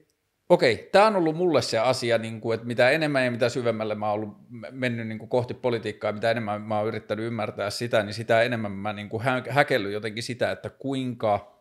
okei, 0.49 0.89
tämä 0.91 1.07
on 1.07 1.15
ollut 1.15 1.35
mulle 1.35 1.61
se 1.61 1.79
asia, 1.79 2.17
niin 2.17 2.41
kuin, 2.41 2.55
että 2.55 2.67
mitä 2.67 2.89
enemmän 2.89 3.25
ja 3.25 3.31
mitä 3.31 3.49
syvemmälle 3.49 3.95
mä 3.95 4.05
oon 4.05 4.15
ollut 4.15 4.37
mennyt 4.71 5.07
niin 5.07 5.19
kuin 5.19 5.29
kohti 5.29 5.53
politiikkaa, 5.53 6.11
mitä 6.11 6.31
enemmän 6.31 6.61
mä 6.61 6.79
oon 6.79 6.87
yrittänyt 6.87 7.25
ymmärtää 7.25 7.69
sitä, 7.69 8.03
niin 8.03 8.13
sitä 8.13 8.41
enemmän 8.41 8.71
mä 8.71 8.93
niin 8.93 9.09
kuin 9.09 9.23
häkellyt 9.49 9.93
jotenkin 9.93 10.23
sitä, 10.23 10.51
että 10.51 10.69
kuinka– 10.69 11.39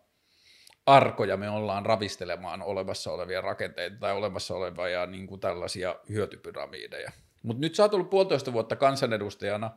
arkoja 0.87 1.37
me 1.37 1.51
ollaan 1.51 1.87
ravistelemaan 1.87 2.63
olemassa 2.63 3.13
olevia 3.13 3.41
rakenteita 3.41 3.97
tai 4.01 4.13
olemassa 4.13 4.55
olevia 4.55 5.07
niin 5.07 5.27
kuin 5.27 5.41
tällaisia 5.41 5.97
hyötypyramideja. 6.09 7.13
Mutta 7.43 7.61
nyt 7.61 7.75
sä 7.75 7.83
oot 7.83 7.95
ollut 7.95 8.11
puolitoista 8.11 8.53
vuotta 8.53 8.77
kansanedustajana, 8.77 9.71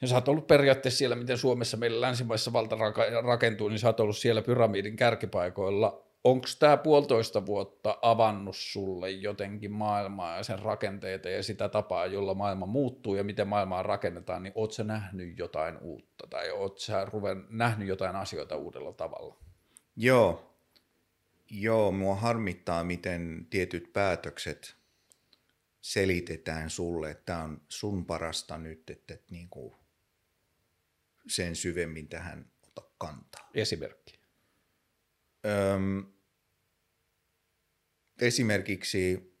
ja 0.00 0.08
sä 0.08 0.14
oot 0.14 0.28
ollut 0.28 0.46
periaatteessa 0.46 0.98
siellä, 0.98 1.16
miten 1.16 1.38
Suomessa 1.38 1.76
meillä 1.76 2.00
länsimaissa 2.00 2.52
valta 2.52 2.76
rakentuu, 3.22 3.68
niin 3.68 3.78
sä 3.78 3.86
oot 3.88 4.00
ollut 4.00 4.16
siellä 4.16 4.42
pyramidin 4.42 4.96
kärkipaikoilla. 4.96 6.02
Onko 6.24 6.46
tämä 6.58 6.76
puolitoista 6.76 7.46
vuotta 7.46 7.98
avannut 8.02 8.56
sulle 8.56 9.10
jotenkin 9.10 9.72
maailmaa 9.72 10.36
ja 10.36 10.42
sen 10.42 10.58
rakenteita 10.58 11.28
ja 11.28 11.42
sitä 11.42 11.68
tapaa, 11.68 12.06
jolla 12.06 12.34
maailma 12.34 12.66
muuttuu 12.66 13.14
ja 13.14 13.24
miten 13.24 13.48
maailmaa 13.48 13.82
rakennetaan, 13.82 14.42
niin 14.42 14.52
oot 14.54 14.72
sä 14.72 14.84
nähnyt 14.84 15.38
jotain 15.38 15.78
uutta 15.78 16.26
tai 16.30 16.50
oot 16.50 16.78
sä 16.78 17.04
ruven, 17.04 17.44
nähnyt 17.50 17.88
jotain 17.88 18.16
asioita 18.16 18.56
uudella 18.56 18.92
tavalla? 18.92 19.45
Joo. 19.96 20.42
Joo, 21.50 21.92
mua 21.92 22.14
harmittaa, 22.14 22.84
miten 22.84 23.46
tietyt 23.50 23.92
päätökset 23.92 24.76
selitetään 25.80 26.70
sulle, 26.70 27.10
että 27.10 27.22
tämä 27.24 27.42
on 27.42 27.60
sun 27.68 28.06
parasta 28.06 28.58
nyt, 28.58 28.90
että 28.90 29.14
et 29.14 29.30
niin 29.30 29.48
kuin 29.48 29.74
sen 31.28 31.56
syvemmin 31.56 32.08
tähän 32.08 32.50
ota 32.62 32.90
kantaa. 32.98 33.50
Esimerkki. 33.54 34.20
Öm, 35.46 36.12
esimerkiksi 38.20 39.36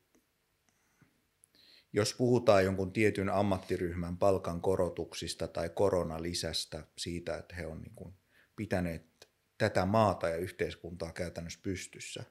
jos 1.92 2.14
puhutaan 2.14 2.64
jonkun 2.64 2.92
tietyn 2.92 3.28
ammattiryhmän 3.28 4.16
palkan 4.16 4.60
korotuksista 4.60 5.48
tai 5.48 5.68
koronalisästä 5.68 6.86
siitä, 6.98 7.36
että 7.36 7.56
he 7.56 7.66
on 7.66 7.82
niin 7.82 7.94
kuin 7.94 8.14
pitäneet 8.56 9.06
tätä 9.58 9.86
maata 9.86 10.28
ja 10.28 10.36
yhteiskuntaa 10.36 11.12
käytännössä 11.12 11.60
pystyssä, 11.62 12.24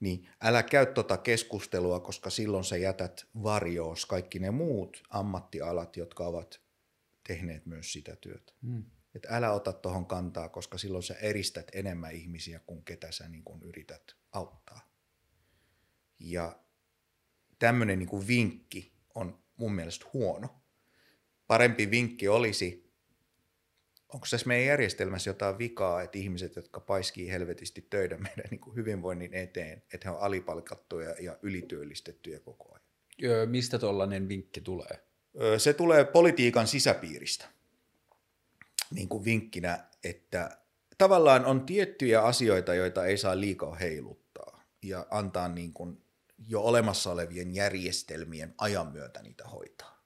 niin 0.00 0.28
älä 0.40 0.62
käy 0.62 0.86
tuota 0.86 1.16
keskustelua, 1.16 2.00
koska 2.00 2.30
silloin 2.30 2.64
sä 2.64 2.76
jätät 2.76 3.26
varjoos 3.42 4.06
kaikki 4.06 4.38
ne 4.38 4.50
muut 4.50 5.02
ammattialat, 5.10 5.96
jotka 5.96 6.26
ovat 6.26 6.60
tehneet 7.28 7.66
myös 7.66 7.92
sitä 7.92 8.16
työtä. 8.16 8.52
Mm. 8.62 8.84
Et 9.14 9.26
älä 9.30 9.52
ota 9.52 9.72
tuohon 9.72 10.06
kantaa, 10.06 10.48
koska 10.48 10.78
silloin 10.78 11.02
sä 11.02 11.14
eristät 11.14 11.70
enemmän 11.72 12.12
ihmisiä 12.12 12.60
kuin 12.66 12.84
ketä 12.84 13.12
sä 13.12 13.28
niin 13.28 13.44
kun 13.44 13.62
yrität 13.62 14.16
auttaa. 14.32 14.90
Ja 16.18 16.58
tämmöinen 17.58 17.98
niin 17.98 18.26
vinkki 18.26 18.92
on 19.14 19.42
mun 19.56 19.74
mielestä 19.74 20.06
huono. 20.12 20.62
Parempi 21.46 21.90
vinkki 21.90 22.28
olisi, 22.28 22.89
onko 24.14 24.26
tässä 24.30 24.46
meidän 24.46 24.66
järjestelmässä 24.66 25.30
jotain 25.30 25.58
vikaa, 25.58 26.02
että 26.02 26.18
ihmiset, 26.18 26.56
jotka 26.56 26.80
paiskii 26.80 27.30
helvetisti 27.30 27.86
töitä 27.90 28.18
meidän 28.18 28.44
niin 28.50 28.60
kuin 28.60 28.76
hyvinvoinnin 28.76 29.34
eteen, 29.34 29.82
että 29.94 30.08
he 30.08 30.16
on 30.16 30.20
alipalkattuja 30.20 31.14
ja 31.20 31.38
ylityöllistettyjä 31.42 32.40
koko 32.40 32.68
ajan? 32.74 32.84
Öö, 33.24 33.46
mistä 33.46 33.78
tuollainen 33.78 34.28
vinkki 34.28 34.60
tulee? 34.60 35.04
Öö, 35.40 35.58
se 35.58 35.72
tulee 35.72 36.04
politiikan 36.04 36.66
sisäpiiristä 36.66 37.44
niin 38.90 39.08
kuin 39.08 39.24
vinkkinä, 39.24 39.84
että 40.04 40.58
tavallaan 40.98 41.44
on 41.44 41.66
tiettyjä 41.66 42.22
asioita, 42.22 42.74
joita 42.74 43.06
ei 43.06 43.16
saa 43.16 43.40
liikaa 43.40 43.74
heiluttaa 43.74 44.62
ja 44.82 45.06
antaa 45.10 45.48
niin 45.48 45.72
kuin 45.72 46.04
jo 46.48 46.60
olemassa 46.62 47.12
olevien 47.12 47.54
järjestelmien 47.54 48.54
ajan 48.58 48.92
myötä 48.92 49.22
niitä 49.22 49.44
hoitaa 49.48 49.99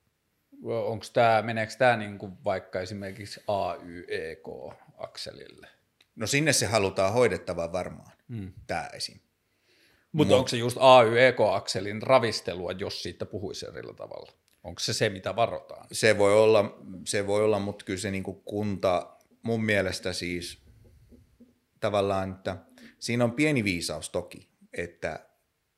onko 0.65 1.07
tämä, 1.13 1.43
meneekö 1.43 1.73
tämä 1.79 1.97
niin 1.97 2.19
kuin 2.19 2.33
vaikka 2.45 2.81
esimerkiksi 2.81 3.41
AYEK-akselille? 3.49 5.69
No 6.17 6.27
sinne 6.27 6.53
se 6.53 6.67
halutaan 6.67 7.13
hoidettava 7.13 7.73
varmaan, 7.73 8.13
mm. 8.29 8.53
tämä 8.67 8.89
esim. 8.93 9.19
Mutta 10.13 10.33
Mut, 10.33 10.39
onko 10.39 10.49
se 10.49 10.57
just 10.57 10.77
AYEK-akselin 10.81 12.03
ravistelua, 12.03 12.73
jos 12.73 13.03
siitä 13.03 13.27
puhuisi 13.27 13.67
eri 13.67 13.95
tavalla? 13.97 14.33
Onko 14.65 14.81
se 14.81 14.93
se, 14.93 15.09
mitä 15.09 15.37
varotaan? 15.37 15.87
Se 15.93 16.19
voi 16.19 16.35
olla, 16.35 16.79
se 17.07 17.27
voi 17.27 17.45
olla 17.45 17.59
mutta 17.59 17.85
kyllä 17.85 18.01
se 18.01 18.11
niin 18.11 18.23
kuin 18.23 18.43
kunta, 18.45 19.17
mun 19.43 19.65
mielestä 19.65 20.13
siis 20.13 20.59
tavallaan, 21.81 22.31
että 22.31 22.57
siinä 22.99 23.25
on 23.25 23.33
pieni 23.33 23.65
viisaus 23.65 24.11
toki, 24.11 24.49
että 24.73 25.27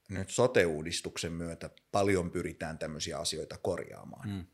nyt 0.09 0.31
sote-uudistuksen 0.31 1.33
myötä 1.33 1.70
paljon 1.92 2.31
pyritään 2.31 2.79
tämmöisiä 2.79 3.18
asioita 3.18 3.59
korjaamaan. 3.62 4.29
Mm 4.29 4.46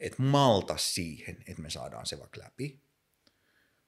et 0.00 0.18
malta 0.18 0.76
siihen, 0.76 1.36
että 1.46 1.62
me 1.62 1.70
saadaan 1.70 2.06
se 2.06 2.18
vaikka 2.18 2.40
läpi. 2.40 2.80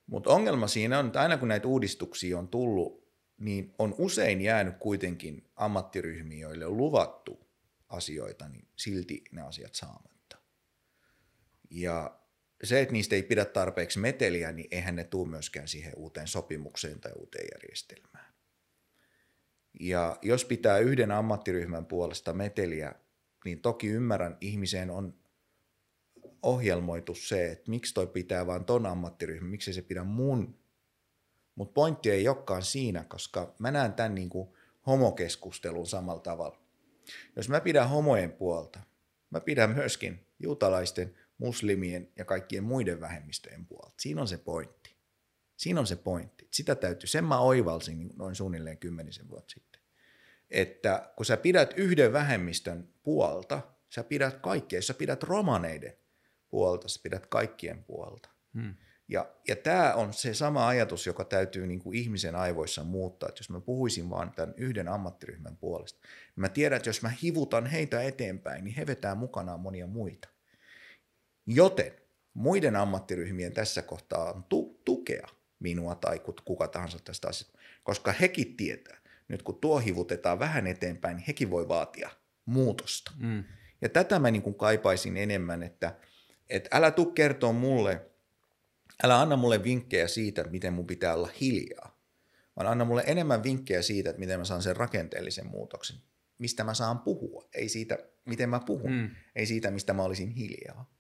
Mutta 0.07 0.31
ongelma 0.31 0.67
siinä 0.67 0.99
on, 0.99 1.07
että 1.07 1.21
aina 1.21 1.39
kun 1.39 1.49
näitä 1.49 1.69
uudistuksia 1.69 2.39
on 2.39 2.49
tullut, 2.49 3.11
niin 3.39 3.75
on 3.79 3.95
usein 3.99 4.41
jäänyt 4.41 4.77
kuitenkin 4.79 5.51
ammattiryhmiä, 5.57 6.39
joille 6.39 6.67
on 6.67 6.77
luvattu 6.77 7.51
asioita, 7.89 8.49
niin 8.49 8.69
silti 8.77 9.25
ne 9.33 9.43
asiat 9.43 9.75
saamatta. 9.75 10.37
Ja 11.71 12.21
se, 12.65 12.81
että 12.81 12.93
niistä 12.93 13.15
ei 13.15 13.23
pidä 13.23 13.45
tarpeeksi 13.45 13.99
meteliä, 13.99 14.53
niin 14.53 14.69
eihän 14.71 14.97
ne 14.97 15.05
tule 15.05 15.29
myöskään 15.29 15.69
siihen 15.69 15.93
uuteen 15.97 16.29
sopimukseen 16.29 17.01
tai 17.01 17.13
uuteen 17.17 17.47
järjestelmään. 17.55 18.35
Ja 19.81 20.19
jos 20.23 20.45
pitää 20.45 20.79
yhden 20.79 21.11
ammattiryhmän 21.11 21.87
puolesta 21.87 22.33
meteliä, 22.33 22.95
niin 23.45 23.61
toki 23.61 23.87
ymmärrän, 23.87 24.37
ihmiseen 24.41 24.91
on 24.91 25.20
ohjelmoitu 26.43 27.15
se, 27.15 27.51
että 27.53 27.71
miksi 27.71 27.95
toi 27.95 28.07
pitää 28.07 28.47
vaan 28.47 28.65
ton 28.65 28.87
ammattiryhmän, 28.87 29.51
miksi 29.51 29.73
se 29.73 29.83
pidä 29.83 30.05
mun. 30.05 30.59
Mutta 31.55 31.73
pointti 31.73 32.11
ei 32.11 32.29
olekaan 32.29 32.63
siinä, 32.63 33.05
koska 33.05 33.55
mä 33.59 33.71
näen 33.71 33.93
tämän 33.93 34.15
niin 34.15 34.29
kuin 34.29 34.49
homokeskustelun 34.87 35.87
samalla 35.87 36.21
tavalla. 36.21 36.61
Jos 37.37 37.49
mä 37.49 37.61
pidän 37.61 37.89
homojen 37.89 38.33
puolta, 38.33 38.81
mä 39.31 39.41
pidän 39.41 39.71
myöskin 39.71 40.27
juutalaisten, 40.39 41.15
muslimien 41.39 42.09
ja 42.17 42.25
kaikkien 42.25 42.65
muiden 42.65 43.01
vähemmistöjen 43.01 43.67
puolta. 43.67 43.95
Siinä 43.99 44.21
on 44.21 44.29
se 44.29 44.39
pointti. 44.39 44.97
Siinä 45.57 45.81
on 45.81 45.87
se 45.87 45.97
pointti. 45.97 46.49
Sitä 46.51 46.75
täytyy, 46.75 47.07
sen 47.07 47.25
mä 47.25 47.41
oivalsin 47.41 48.11
noin 48.17 48.35
suunnilleen 48.35 48.79
kymmenisen 48.79 49.29
vuotta 49.29 49.55
sitten. 49.55 49.81
Että 50.51 51.13
kun 51.17 51.27
sä 51.27 51.37
pidät 51.37 51.75
yhden 51.77 52.13
vähemmistön 52.13 52.89
puolta, 53.03 53.63
sä 53.91 54.05
pidät 54.05 54.39
kaikkea, 54.39 54.83
sä 54.83 54.95
pidät 54.95 55.23
romaneiden 55.23 55.97
puolta, 56.51 56.89
sä 56.89 57.01
pidät 57.03 57.27
kaikkien 57.27 57.85
puolta. 57.85 58.29
Hmm. 58.55 58.75
Ja, 59.09 59.31
ja 59.49 59.57
tämä 59.57 59.95
on 59.95 60.13
se 60.13 60.35
sama 60.35 60.69
ajatus, 60.69 61.07
joka 61.07 61.25
täytyy 61.25 61.67
niin 61.67 61.81
kuin 61.81 61.99
ihmisen 61.99 62.37
aivoissa 62.37 62.85
muuttaa, 62.85 63.29
että 63.29 63.41
jos 63.41 63.51
mä 63.51 63.61
puhuisin 63.61 64.11
vaan 64.11 64.33
tämän 64.33 64.55
yhden 64.57 64.89
ammattiryhmän 64.89 65.57
puolesta, 65.57 66.01
niin 66.03 66.41
mä 66.41 66.49
tiedän, 66.49 66.77
että 66.77 66.89
jos 66.89 67.03
mä 67.03 67.13
hivutan 67.23 67.67
heitä 67.67 68.03
eteenpäin, 68.03 68.65
niin 68.65 68.75
he 68.75 68.87
vetää 68.87 69.15
mukanaan 69.15 69.61
monia 69.61 69.87
muita. 69.87 70.29
Joten 71.47 71.93
muiden 72.35 72.77
ammattiryhmien 72.77 73.53
tässä 73.53 73.83
kohtaa 73.83 74.33
on 74.33 74.45
tu- 74.45 74.81
tukea 74.85 75.29
minua 75.59 75.95
tai 75.95 76.21
kuka 76.45 76.69
tahansa 76.69 76.99
tästä 77.05 77.29
asiasta, 77.29 77.59
koska 77.83 78.13
hekin 78.13 78.57
tietää, 78.57 78.99
nyt 79.29 79.43
kun 79.43 79.59
tuo 79.61 79.79
hivutetaan 79.79 80.39
vähän 80.39 80.67
eteenpäin, 80.67 81.17
niin 81.17 81.25
hekin 81.27 81.51
voi 81.51 81.69
vaatia 81.69 82.11
muutosta. 82.45 83.13
Mm. 83.19 83.45
Ja 83.81 83.89
tätä 83.89 84.19
mä 84.19 84.31
niin 84.31 84.43
kuin 84.43 84.55
kaipaisin 84.55 85.17
enemmän, 85.17 85.63
että, 85.63 85.95
että 86.51 86.77
älä 86.77 86.91
tuu 86.91 87.07
kertoa 87.07 87.53
mulle, 87.53 88.01
älä 89.03 89.21
anna 89.21 89.37
mulle 89.37 89.65
vinkkejä 89.65 90.09
siitä, 90.09 90.41
että 90.41 90.51
miten 90.51 90.73
mun 90.73 90.87
pitää 90.87 91.15
olla 91.15 91.31
hiljaa, 91.41 92.01
vaan 92.57 92.67
anna 92.67 92.85
mulle 92.85 93.05
enemmän 93.07 93.43
vinkkejä 93.43 93.83
siitä, 93.83 94.11
että 94.11 94.21
miten 94.21 94.39
mä 94.39 94.45
saan 94.45 94.63
sen 94.63 94.77
rakenteellisen 94.77 95.47
muutoksen, 95.47 95.97
mistä 96.39 96.65
mä 96.65 96.75
saan 96.75 96.99
puhua, 96.99 97.49
ei 97.55 97.69
siitä, 97.69 97.99
miten 98.25 98.49
mä 98.49 98.61
puhun, 98.67 98.93
mm. 98.93 99.11
ei 99.37 99.47
siitä, 99.47 99.71
mistä 99.71 99.93
mä 99.93 100.03
olisin 100.03 100.31
hiljaa. 100.31 100.91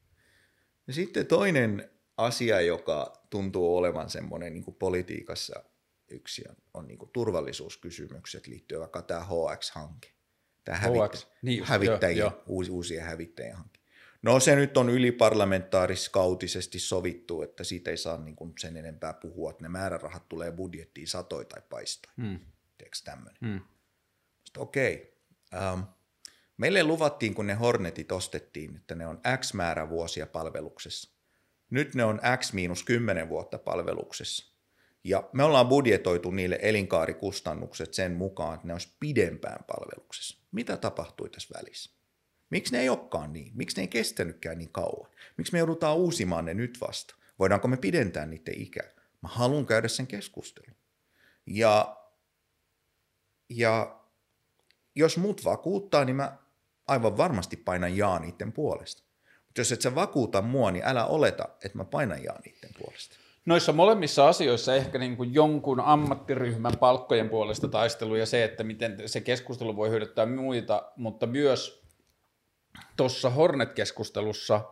Ja 0.86 0.92
sitten 0.92 1.26
toinen 1.26 1.90
asia, 2.16 2.60
joka 2.60 3.12
tuntuu 3.30 3.76
olevan 3.76 4.10
semmoinen 4.10 4.54
niin 4.54 4.64
politiikassa 4.78 5.64
yksi 6.08 6.44
on, 6.48 6.56
on 6.74 6.88
niin 6.88 6.98
kuin 6.98 7.10
turvallisuuskysymykset 7.10 8.46
liittyen 8.46 8.80
vaikka 8.80 9.02
tämä 9.02 9.20
HX-hanke. 9.20 10.08
Tämä 10.64 10.78
hävittä, 10.78 11.18
niin 11.42 11.64
hävittäjien, 11.64 12.18
jo, 12.18 12.24
jo. 12.24 12.42
Uusi, 12.46 12.70
uusien 12.70 13.04
hävittäjien 13.04 13.56
hanke. 13.56 13.79
No 14.22 14.40
se 14.40 14.56
nyt 14.56 14.76
on 14.76 14.88
yliparlamentaaris-kautisesti 14.88 16.78
sovittu, 16.78 17.42
että 17.42 17.64
siitä 17.64 17.90
ei 17.90 17.96
saa 17.96 18.18
niin 18.18 18.36
kuin 18.36 18.52
sen 18.58 18.76
enempää 18.76 19.12
puhua, 19.12 19.50
että 19.50 19.62
ne 19.62 19.68
määrärahat 19.68 20.28
tulee 20.28 20.52
budjettiin 20.52 21.08
satoi 21.08 21.44
tai 21.44 21.62
paistoi. 21.70 22.12
Hmm. 22.16 22.38
Teekö 22.78 22.96
tämmöinen? 23.04 23.36
Hmm. 23.44 23.60
Okei. 24.58 25.14
Okay. 25.52 25.72
Um, 25.72 25.84
meille 26.56 26.84
luvattiin, 26.84 27.34
kun 27.34 27.46
ne 27.46 27.54
Hornetit 27.54 28.12
ostettiin, 28.12 28.76
että 28.76 28.94
ne 28.94 29.06
on 29.06 29.20
X 29.40 29.54
määrä 29.54 29.88
vuosia 29.88 30.26
palveluksessa. 30.26 31.10
Nyt 31.70 31.94
ne 31.94 32.04
on 32.04 32.20
X 32.40 32.52
miinus 32.52 32.84
10 32.84 33.28
vuotta 33.28 33.58
palveluksessa. 33.58 34.50
Ja 35.04 35.28
me 35.32 35.44
ollaan 35.44 35.68
budjetoitu 35.68 36.30
niille 36.30 36.58
elinkaarikustannukset 36.62 37.94
sen 37.94 38.12
mukaan, 38.12 38.54
että 38.54 38.66
ne 38.66 38.72
olisi 38.72 38.96
pidempään 39.00 39.64
palveluksessa. 39.64 40.38
Mitä 40.52 40.76
tapahtui 40.76 41.30
tässä 41.30 41.58
välissä? 41.58 41.99
Miksi 42.50 42.72
ne 42.72 42.80
ei 42.80 42.88
olekaan 42.88 43.32
niin? 43.32 43.52
Miksi 43.54 43.76
ne 43.76 43.82
ei 43.82 43.88
kestänytkään 43.88 44.58
niin 44.58 44.72
kauan? 44.72 45.10
Miksi 45.36 45.52
me 45.52 45.58
joudutaan 45.58 45.96
uusimaan 45.96 46.44
ne 46.44 46.54
nyt 46.54 46.78
vasta? 46.80 47.14
Voidaanko 47.38 47.68
me 47.68 47.76
pidentää 47.76 48.26
niiden 48.26 48.62
ikää? 48.62 48.90
Mä 49.22 49.28
haluan 49.28 49.66
käydä 49.66 49.88
sen 49.88 50.06
keskustelun. 50.06 50.76
Ja, 51.46 51.96
ja 53.48 54.00
jos 54.94 55.16
mut 55.18 55.44
vakuuttaa, 55.44 56.04
niin 56.04 56.16
mä 56.16 56.36
aivan 56.88 57.16
varmasti 57.16 57.56
painan 57.56 57.96
jaa 57.96 58.18
niiden 58.18 58.52
puolesta. 58.52 59.02
Mutta 59.46 59.60
jos 59.60 59.72
et 59.72 59.80
sä 59.80 59.94
vakuuta 59.94 60.42
mua, 60.42 60.70
niin 60.70 60.84
älä 60.86 61.06
oleta, 61.06 61.48
että 61.64 61.78
mä 61.78 61.84
painan 61.84 62.24
jaa 62.24 62.38
niiden 62.44 62.70
puolesta. 62.78 63.16
Noissa 63.46 63.72
molemmissa 63.72 64.28
asioissa 64.28 64.76
ehkä 64.76 64.98
niin 64.98 65.16
kuin 65.16 65.34
jonkun 65.34 65.80
ammattiryhmän 65.80 66.78
palkkojen 66.80 67.28
puolesta 67.28 67.68
taistelu 67.68 68.16
ja 68.16 68.26
se, 68.26 68.44
että 68.44 68.64
miten 68.64 69.02
se 69.06 69.20
keskustelu 69.20 69.76
voi 69.76 69.90
hyödyttää 69.90 70.26
muita, 70.26 70.92
mutta 70.96 71.26
myös 71.26 71.79
tuossa 72.96 73.30
Hornet-keskustelussa– 73.30 74.60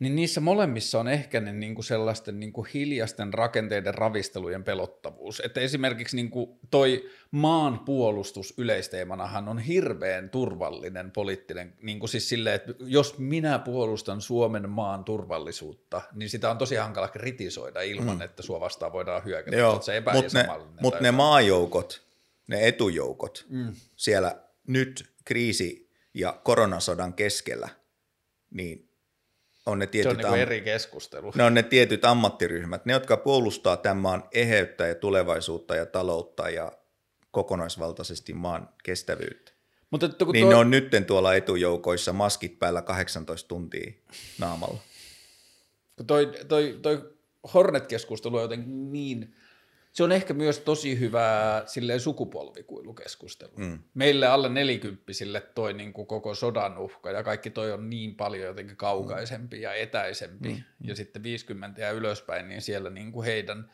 niin 0.00 0.16
niissä 0.16 0.40
molemmissa 0.40 1.00
on 1.00 1.08
ehkä 1.08 1.40
ne 1.40 1.52
niin 1.52 1.74
kuin 1.74 1.84
sellaisten 1.84 2.40
niin 2.40 2.52
kuin 2.52 2.68
hiljaisten 2.74 3.34
rakenteiden 3.34 3.94
ravistelujen 3.94 4.64
pelottavuus. 4.64 5.42
Että 5.44 5.60
esimerkiksi 5.60 6.16
niin 6.16 6.30
kuin 6.30 6.58
toi 6.70 7.10
maanpuolustus 7.30 8.54
yleisteemanahan 8.58 9.48
on 9.48 9.58
hirveän 9.58 10.30
turvallinen 10.30 11.10
poliittinen, 11.10 11.74
niin 11.82 11.98
kuin 11.98 12.10
siis 12.10 12.28
silleen, 12.28 12.56
että 12.56 12.74
jos 12.78 13.18
minä 13.18 13.58
puolustan 13.58 14.20
Suomen 14.20 14.70
maan 14.70 15.04
turvallisuutta, 15.04 16.02
niin 16.12 16.30
sitä 16.30 16.50
on 16.50 16.58
tosi 16.58 16.76
hankala 16.76 17.08
kritisoida 17.08 17.82
ilman, 17.82 18.16
mm. 18.16 18.22
että 18.22 18.42
sua 18.42 18.60
vastaan 18.60 18.92
voidaan 18.92 19.24
hyökätä. 19.24 19.56
Joo, 19.56 19.72
mutta 20.14 20.38
ne, 20.38 20.48
mut 20.80 21.00
ne 21.00 21.10
maajoukot, 21.10 22.02
ne 22.48 22.68
etujoukot 22.68 23.46
mm. 23.48 23.74
siellä 23.96 24.36
nyt 24.66 25.14
kriisi- 25.24 25.83
ja 26.14 26.40
koronasodan 26.44 27.14
keskellä, 27.14 27.68
niin 28.50 28.90
on 29.66 29.78
ne 29.78 29.86
tietyt, 29.86 30.20
se 30.20 30.26
on 30.26 30.32
niin 30.32 30.42
eri 30.42 30.60
keskustelu. 30.60 31.32
Ne 31.34 31.44
on 31.44 31.54
ne 31.54 31.62
tietyt 31.62 32.04
ammattiryhmät, 32.04 32.86
ne 32.86 32.92
jotka 32.92 33.16
puolustaa 33.16 33.76
tämän 33.76 33.96
maan 33.96 34.24
eheyttä 34.32 34.86
ja 34.86 34.94
tulevaisuutta 34.94 35.76
ja 35.76 35.86
taloutta 35.86 36.50
ja 36.50 36.72
kokonaisvaltaisesti 37.30 38.32
maan 38.32 38.68
kestävyyttä. 38.82 39.52
Mutta 39.90 40.06
että 40.06 40.24
niin 40.32 40.44
toi... 40.44 40.50
ne 40.50 40.56
on 40.56 40.70
nytten 40.70 41.04
tuolla 41.04 41.34
etujoukoissa 41.34 42.12
maskit 42.12 42.58
päällä 42.58 42.82
18 42.82 43.48
tuntia 43.48 43.92
naamalla. 44.38 44.78
Toi, 46.06 46.32
toi, 46.48 46.78
toi 46.82 47.14
Hornet-keskustelu 47.54 48.36
on 48.36 48.42
jotenkin 48.42 48.92
niin 48.92 49.34
se 49.94 50.04
on 50.04 50.12
ehkä 50.12 50.34
myös 50.34 50.58
tosi 50.58 50.98
hyvää 50.98 51.62
silleen 51.66 52.00
sukupolvikuilukeskustelu. 52.00 53.52
Mm. 53.56 53.78
Meille 53.94 54.26
alle 54.26 54.48
nelikymppisille 54.48 55.40
toi 55.40 55.72
niin 55.72 55.92
kuin 55.92 56.06
koko 56.06 56.34
sodan 56.34 56.78
uhka 56.78 57.10
ja 57.10 57.22
kaikki 57.22 57.50
toi 57.50 57.72
on 57.72 57.90
niin 57.90 58.14
paljon 58.14 58.46
jotenkin 58.46 58.76
kaukaisempi 58.76 59.56
mm. 59.56 59.62
ja 59.62 59.74
etäisempi. 59.74 60.48
Mm. 60.48 60.62
Ja 60.80 60.96
sitten 60.96 61.22
50 61.22 61.80
ja 61.80 61.90
ylöspäin, 61.90 62.48
niin 62.48 62.62
siellä 62.62 62.90
niin 62.90 63.12
kuin 63.12 63.24
heidän 63.24 63.70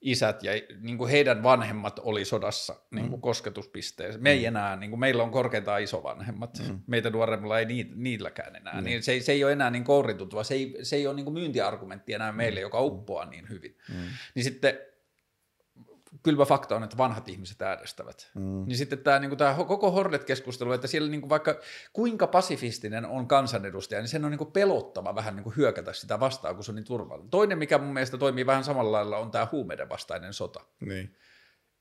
isät 0.00 0.42
ja 0.42 0.52
niin 0.80 0.98
kuin 0.98 1.10
heidän 1.10 1.42
vanhemmat 1.42 2.00
oli 2.02 2.24
sodassa 2.24 2.76
niin 2.90 3.08
kuin 3.08 3.18
mm. 3.18 3.22
kosketuspisteessä. 3.22 4.20
Me 4.20 4.30
ei 4.30 4.40
mm. 4.40 4.46
enää, 4.46 4.76
niin 4.76 4.90
kuin 4.90 5.00
meillä 5.00 5.22
on 5.22 5.30
korkeintaan 5.30 5.82
isovanhemmat, 5.82 6.58
mm. 6.68 6.80
meitä 6.86 7.10
nuoremmilla 7.10 7.58
ei 7.58 7.66
niilläkään 7.94 8.56
enää. 8.56 8.74
Mm. 8.74 8.84
Niin 8.84 9.02
se, 9.02 9.20
se 9.20 9.32
ei 9.32 9.44
ole 9.44 9.52
enää 9.52 9.70
niin 9.70 9.84
kourituttava, 9.84 10.44
se 10.44 10.54
ei, 10.54 10.78
se 10.82 10.96
ei 10.96 11.06
ole 11.06 11.16
niin 11.16 11.24
kuin 11.24 11.34
myyntiargumentti 11.34 12.12
enää 12.12 12.32
meille, 12.32 12.60
mm. 12.60 12.62
joka 12.62 12.80
uppoaa 12.80 13.24
niin 13.24 13.48
hyvin. 13.48 13.78
Mm. 13.88 13.94
Niin 14.34 14.44
sitten 14.44 14.78
kylmä 16.24 16.44
fakta 16.44 16.76
on, 16.76 16.82
että 16.82 16.96
vanhat 16.96 17.28
ihmiset 17.28 17.62
äänestävät. 17.62 18.30
Mm. 18.34 18.64
Niin 18.66 18.76
sitten 18.76 18.98
tämä, 18.98 19.18
niin 19.18 19.36
tämä 19.36 19.54
koko 19.54 19.90
Hornet-keskustelu, 19.90 20.72
että 20.72 20.86
siellä 20.86 21.10
niin 21.10 21.20
kuin 21.20 21.30
vaikka 21.30 21.60
kuinka 21.92 22.26
pasifistinen 22.26 23.06
on 23.06 23.26
kansanedustaja, 23.26 24.00
niin 24.00 24.08
sen 24.08 24.24
on 24.24 24.30
niin 24.30 24.38
kuin 24.38 24.52
pelottava 24.52 25.14
vähän 25.14 25.36
niin 25.36 25.44
kuin 25.44 25.56
hyökätä 25.56 25.92
sitä 25.92 26.20
vastaan, 26.20 26.54
kun 26.54 26.64
se 26.64 26.70
on 26.70 26.74
niin 26.74 26.84
turvallinen. 26.84 27.30
Toinen, 27.30 27.58
mikä 27.58 27.78
mun 27.78 27.92
mielestä 27.92 28.18
toimii 28.18 28.46
vähän 28.46 28.64
samalla 28.64 28.92
lailla, 28.92 29.18
on 29.18 29.30
tämä 29.30 29.48
huumeiden 29.52 29.88
vastainen 29.88 30.32
sota. 30.32 30.60
Niin. 30.80 31.16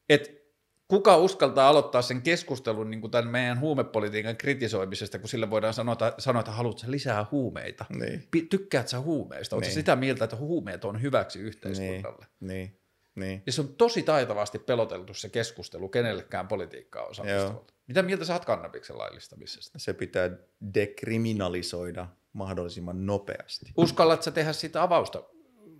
Et 0.09 0.43
kuka 0.87 1.17
uskaltaa 1.17 1.69
aloittaa 1.69 2.01
sen 2.01 2.21
keskustelun 2.21 2.91
niin 2.91 3.01
kuin 3.01 3.11
tämän 3.11 3.27
meidän 3.27 3.59
huumepolitiikan 3.59 4.37
kritisoimisesta, 4.37 5.19
kun 5.19 5.29
sille 5.29 5.49
voidaan 5.49 5.73
sanoa, 5.73 5.95
sanoa 6.17 6.39
että 6.39 6.51
haluatko 6.51 6.91
lisää 6.91 7.25
huumeita? 7.31 7.85
Niin. 7.89 8.49
Tykkäät 8.49 8.87
sä 8.87 8.99
huumeista? 8.99 9.55
Oletko 9.55 9.67
niin. 9.67 9.75
sitä 9.75 9.95
mieltä, 9.95 10.23
että 10.23 10.35
huumeet 10.35 10.85
on 10.85 11.01
hyväksi 11.01 11.39
yhteiskunnalle? 11.39 12.25
Niin. 12.39 12.47
niin. 12.47 12.82
Niin. 13.15 13.43
Ja 13.45 13.51
se 13.51 13.61
on 13.61 13.75
tosi 13.75 14.03
taitavasti 14.03 14.59
peloteltu 14.59 15.13
se 15.13 15.29
keskustelu 15.29 15.89
kenellekään 15.89 16.47
politiikkaa 16.47 17.05
osallistuvalta. 17.05 17.73
Mitä 17.87 18.01
mieltä 18.01 18.25
sä 18.25 18.33
oot 18.33 18.45
kannabiksen 18.45 18.97
laillistamisesta? 18.97 19.79
Se 19.79 19.93
pitää 19.93 20.29
dekriminalisoida 20.73 22.07
mahdollisimman 22.33 23.05
nopeasti. 23.05 23.65
Uskallatko 23.77 24.31
tehdä 24.31 24.53
sitä 24.53 24.83
avausta 24.83 25.23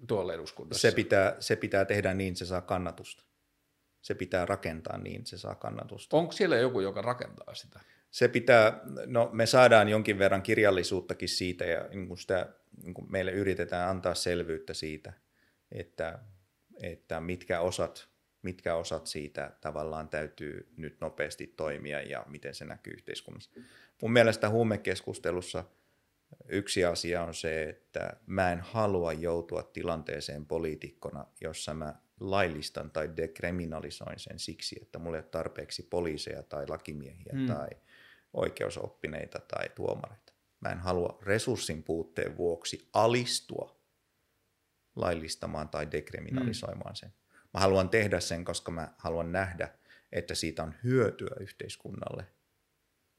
tuolla 0.08 0.34
eduskunnassa? 0.34 0.82
Se 0.82 0.96
pitää, 0.96 1.36
se 1.40 1.56
pitää 1.56 1.86
tehdä 1.86 2.14
niin, 2.14 2.36
se 2.36 2.46
saa 2.46 2.62
kannatusta. 2.62 3.24
Se 4.02 4.16
pitää 4.16 4.46
rakentaa 4.46 4.98
niin, 4.98 5.26
se 5.26 5.38
saa 5.38 5.56
kannatusta. 5.56 6.18
Onko 6.18 6.32
siellä 6.32 6.56
joku, 6.56 6.80
joka 6.80 7.02
rakentaa 7.02 7.56
sitä? 7.56 7.80
Se 8.12 8.28
pitää, 8.28 8.82
no 9.06 9.30
me 9.34 9.46
saadaan 9.46 9.90
jonkin 9.90 10.20
verran 10.20 10.42
kirjallisuuttakin 10.42 11.30
siitä 11.30 11.66
ja 11.66 11.88
niin 11.88 12.08
kuin 12.08 12.18
sitä, 12.18 12.50
niin 12.84 12.94
kuin 12.94 13.12
meille 13.12 13.32
yritetään 13.32 13.90
antaa 13.90 14.16
selvyyttä 14.16 14.74
siitä, 14.74 15.14
että, 15.72 16.20
että 16.82 17.22
mitkä 17.22 17.60
osat 17.60 18.14
mitkä 18.44 18.76
osat 18.76 19.08
siitä 19.08 19.52
tavallaan 19.62 20.10
täytyy 20.10 20.74
nyt 20.78 21.02
nopeasti 21.02 21.48
toimia 21.48 22.02
ja 22.02 22.26
miten 22.28 22.56
se 22.56 22.66
näkyy 22.66 22.94
yhteiskunnassa. 22.94 23.52
Mun 24.02 24.14
mielestä 24.14 24.50
huumekeskustelussa 24.50 25.64
yksi 26.50 26.86
asia 26.86 27.24
on 27.24 27.34
se, 27.34 27.64
että 27.70 28.14
mä 28.26 28.52
en 28.52 28.60
halua 28.60 29.14
joutua 29.14 29.64
tilanteeseen 29.64 30.46
poliitikkona, 30.46 31.26
jossa 31.42 31.74
mä 31.74 31.96
laillistan 32.20 32.92
tai 32.92 33.10
dekriminalisoin 33.18 34.20
sen 34.20 34.40
siksi, 34.40 34.80
että 34.82 35.00
mulla 35.00 35.18
ei 35.18 35.22
ole 35.24 35.30
tarpeeksi 35.32 35.88
poliiseja 35.90 36.44
tai 36.44 36.68
lakimiehiä 36.68 37.34
hmm. 37.34 37.48
tai 37.48 37.70
oikeusoppineita 38.34 39.40
tai 39.40 39.70
tuomareita. 39.76 40.34
Mä 40.60 40.70
en 40.70 40.80
halua 40.80 41.18
resurssin 41.22 41.84
puutteen 41.84 42.38
vuoksi 42.38 42.88
alistua 42.94 43.83
laillistamaan 44.96 45.70
tai 45.70 45.92
dekriminalisoimaan 45.92 46.92
hmm. 46.92 46.96
sen. 46.96 47.14
Mä 47.54 47.60
haluan 47.60 47.90
tehdä 47.90 48.20
sen, 48.20 48.46
koska 48.46 48.72
mä 48.72 48.94
haluan 48.98 49.32
nähdä, 49.32 49.70
että 50.12 50.36
siitä 50.36 50.64
on 50.64 50.76
hyötyä 50.84 51.36
yhteiskunnalle. 51.40 52.26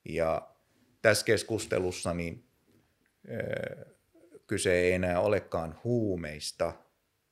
Ja 0.04 0.54
tässä 1.02 1.24
keskustelussa 1.24 2.14
niin 2.14 2.48
ö, 3.28 3.94
kyse 4.46 4.72
ei 4.72 4.92
enää 4.92 5.20
olekaan 5.20 5.80
huumeista 5.84 6.72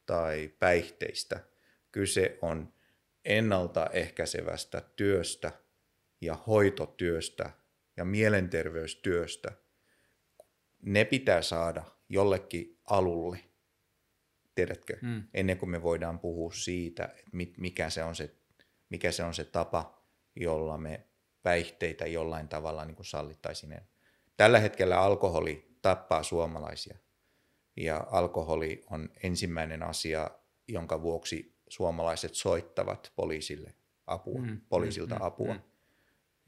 tai 0.07 0.51
päihteistä. 0.59 1.41
Kyse 1.93 2.39
on 2.43 2.73
ennaltaehkäisevästä 3.25 4.83
työstä 4.97 5.53
ja 6.21 6.35
hoitotyöstä 6.35 7.51
ja 7.97 8.05
mielenterveystyöstä. 8.05 9.53
Ne 10.83 11.05
pitää 11.05 11.43
saada 11.43 11.83
jollekin 12.09 12.79
alulle– 12.85 13.39
tiedätkö, 14.55 14.99
mm. 15.03 15.23
ennen 15.35 15.59
kuin 15.59 15.71
me 15.71 15.83
voidaan 15.83 16.19
puhua 16.19 16.53
siitä, 16.53 17.05
että 17.05 17.31
mikä 17.59 17.91
se 17.91 18.05
on 18.05 18.17
se, 18.17 18.35
mikä 18.89 19.13
se, 19.13 19.25
on 19.25 19.35
se 19.35 19.45
tapa, 19.45 20.03
jolla 20.37 20.79
me 20.79 21.07
päihteitä 21.43 22.07
jollain 22.07 22.49
tavalla 22.49 22.85
niin 22.85 22.97
sallittaisiin. 23.03 23.81
Tällä 24.37 24.59
hetkellä 24.59 25.01
alkoholi 25.01 25.77
tappaa 25.83 26.23
suomalaisia 26.23 26.99
ja 27.77 28.07
alkoholi 28.11 28.85
on 28.91 29.09
ensimmäinen 29.23 29.83
asia, 29.83 30.31
jonka 30.69 31.03
vuoksi 31.03 31.57
suomalaiset 31.69 32.35
soittavat 32.35 33.13
poliisille 33.17 33.75
apua, 34.07 34.41
mm, 34.41 34.61
poliisilta 34.69 35.15
mm, 35.15 35.23
apua. 35.23 35.55
Mm, 35.55 35.61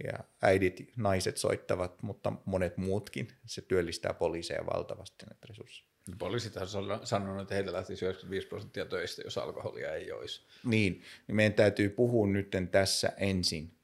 ja 0.05 0.19
äidit, 0.43 0.93
naiset 0.97 1.37
soittavat, 1.37 2.03
mutta 2.03 2.33
monet 2.45 2.77
muutkin. 2.77 3.29
Se 3.47 3.63
työllistää 3.63 4.15
poliiseja 4.15 4.67
valtavasti 4.67 5.27
näitä 5.27 5.47
resursseja. 5.49 5.94
Poliisit 6.19 6.57
on 6.57 6.69
sanonut, 7.07 7.43
että 7.43 7.55
heitä 7.55 7.73
lähtisi 7.73 8.05
95 8.05 8.47
prosenttia 8.47 8.87
töistä, 8.87 9.23
jos 9.25 9.39
alkoholia 9.39 9.95
ei 9.95 10.13
olisi. 10.13 10.43
Niin, 10.65 11.03
niin 11.27 11.37
meidän 11.37 11.55
täytyy 11.55 11.89
puhua 11.89 12.27
nyt 12.27 12.51
tässä 12.71 13.13
ensin 13.17 13.77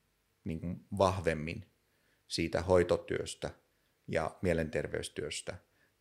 niin 0.45 0.61
kuin 0.61 0.85
vahvemmin 0.99 1.67
siitä 2.29 2.63
hoitotyöstä 2.63 3.51
ja 4.09 4.37
mielenterveystyöstä 4.43 5.57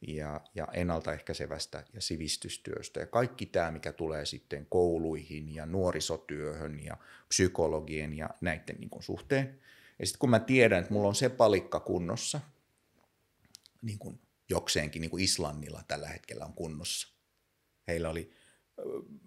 ja, 0.08 0.42
ja 0.56 0.68
ennaltaehkäisevästä 0.74 1.84
ja 1.94 2.02
sivistystyöstä. 2.02 3.00
Ja 3.00 3.06
kaikki 3.06 3.46
tämä, 3.46 3.72
mikä 3.72 3.92
tulee 3.92 4.26
sitten 4.26 4.68
kouluihin 4.70 5.56
ja 5.56 5.66
nuorisotyöhön 5.66 6.80
ja 6.80 6.98
psykologien 7.28 8.18
ja 8.18 8.30
näiden 8.42 8.76
niin 8.80 8.90
kuin 8.90 9.04
suhteen. 9.04 9.60
Ja 10.00 10.06
sitten 10.06 10.20
kun 10.20 10.30
mä 10.30 10.40
tiedän, 10.40 10.80
että 10.80 10.94
mulla 10.94 11.08
on 11.08 11.16
se 11.16 11.30
palikka 11.30 11.80
kunnossa, 11.80 12.40
niin 13.82 14.00
kuin 14.00 14.20
jokseenkin 14.50 15.02
niin 15.02 15.10
kuin 15.10 15.24
Islannilla 15.24 15.84
tällä 15.88 16.08
hetkellä 16.08 16.46
on 16.46 16.54
kunnossa. 16.54 17.08
Heillä 17.88 18.10
oli 18.10 18.32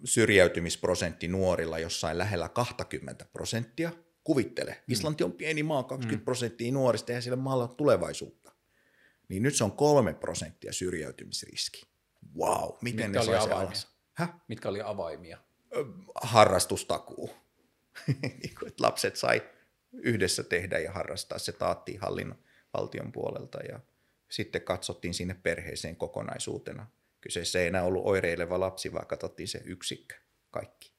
syrjäytymisprosentti 0.05 1.29
nuorilla 1.29 1.79
jossain 1.79 2.19
lähellä 2.19 2.49
20 2.49 3.25
prosenttia. 3.25 3.93
Kuvittele, 4.25 4.71
mm. 4.71 4.93
Islanti 4.93 5.25
on 5.25 5.33
pieni 5.33 5.63
maa, 5.63 5.83
20 5.83 6.23
mm. 6.23 6.25
prosenttia 6.25 6.73
nuorista 6.73 7.13
ja 7.13 7.21
sillä 7.21 7.37
maalla 7.37 7.65
on 7.65 7.77
tulevaisuutta. 7.77 8.53
Niin 9.29 9.43
nyt 9.43 9.55
se 9.55 9.65
on 9.65 9.73
kolme 9.73 10.15
prosenttia 10.15 10.73
syrjäytymisriski. 10.73 11.83
Wow, 12.39 12.71
miten 12.83 13.11
Mitkä 13.11 13.33
ne 13.33 13.39
sai 13.41 13.51
alas? 13.51 13.89
Häh? 14.13 14.35
Mitkä 14.49 14.69
oli 14.69 14.81
avaimia? 14.81 15.39
Harrastustakuu. 16.23 17.31
niin 18.23 18.55
kuin, 18.59 18.73
lapset 18.81 19.17
sai 19.17 19.43
yhdessä 19.93 20.43
tehdä 20.43 20.79
ja 20.79 20.93
harrastaa. 20.93 21.39
Se 21.39 21.53
taattiin 21.53 22.01
hallinnon 22.01 22.39
valtion 22.75 23.13
puolelta 23.13 23.59
ja 23.59 23.81
sitten 24.33 24.63
katsottiin 24.63 25.15
sinne 25.15 25.35
perheeseen 25.35 25.97
kokonaisuutena. 25.97 26.87
Kyseessä 27.21 27.59
ei 27.61 27.67
enää 27.67 27.83
ollut 27.83 28.07
oireileva 28.07 28.61
lapsi, 28.61 28.93
vaan 28.93 29.07
katsottiin 29.07 29.49
se 29.49 29.63
yksikkö, 29.65 30.15
kaikki. 30.51 30.93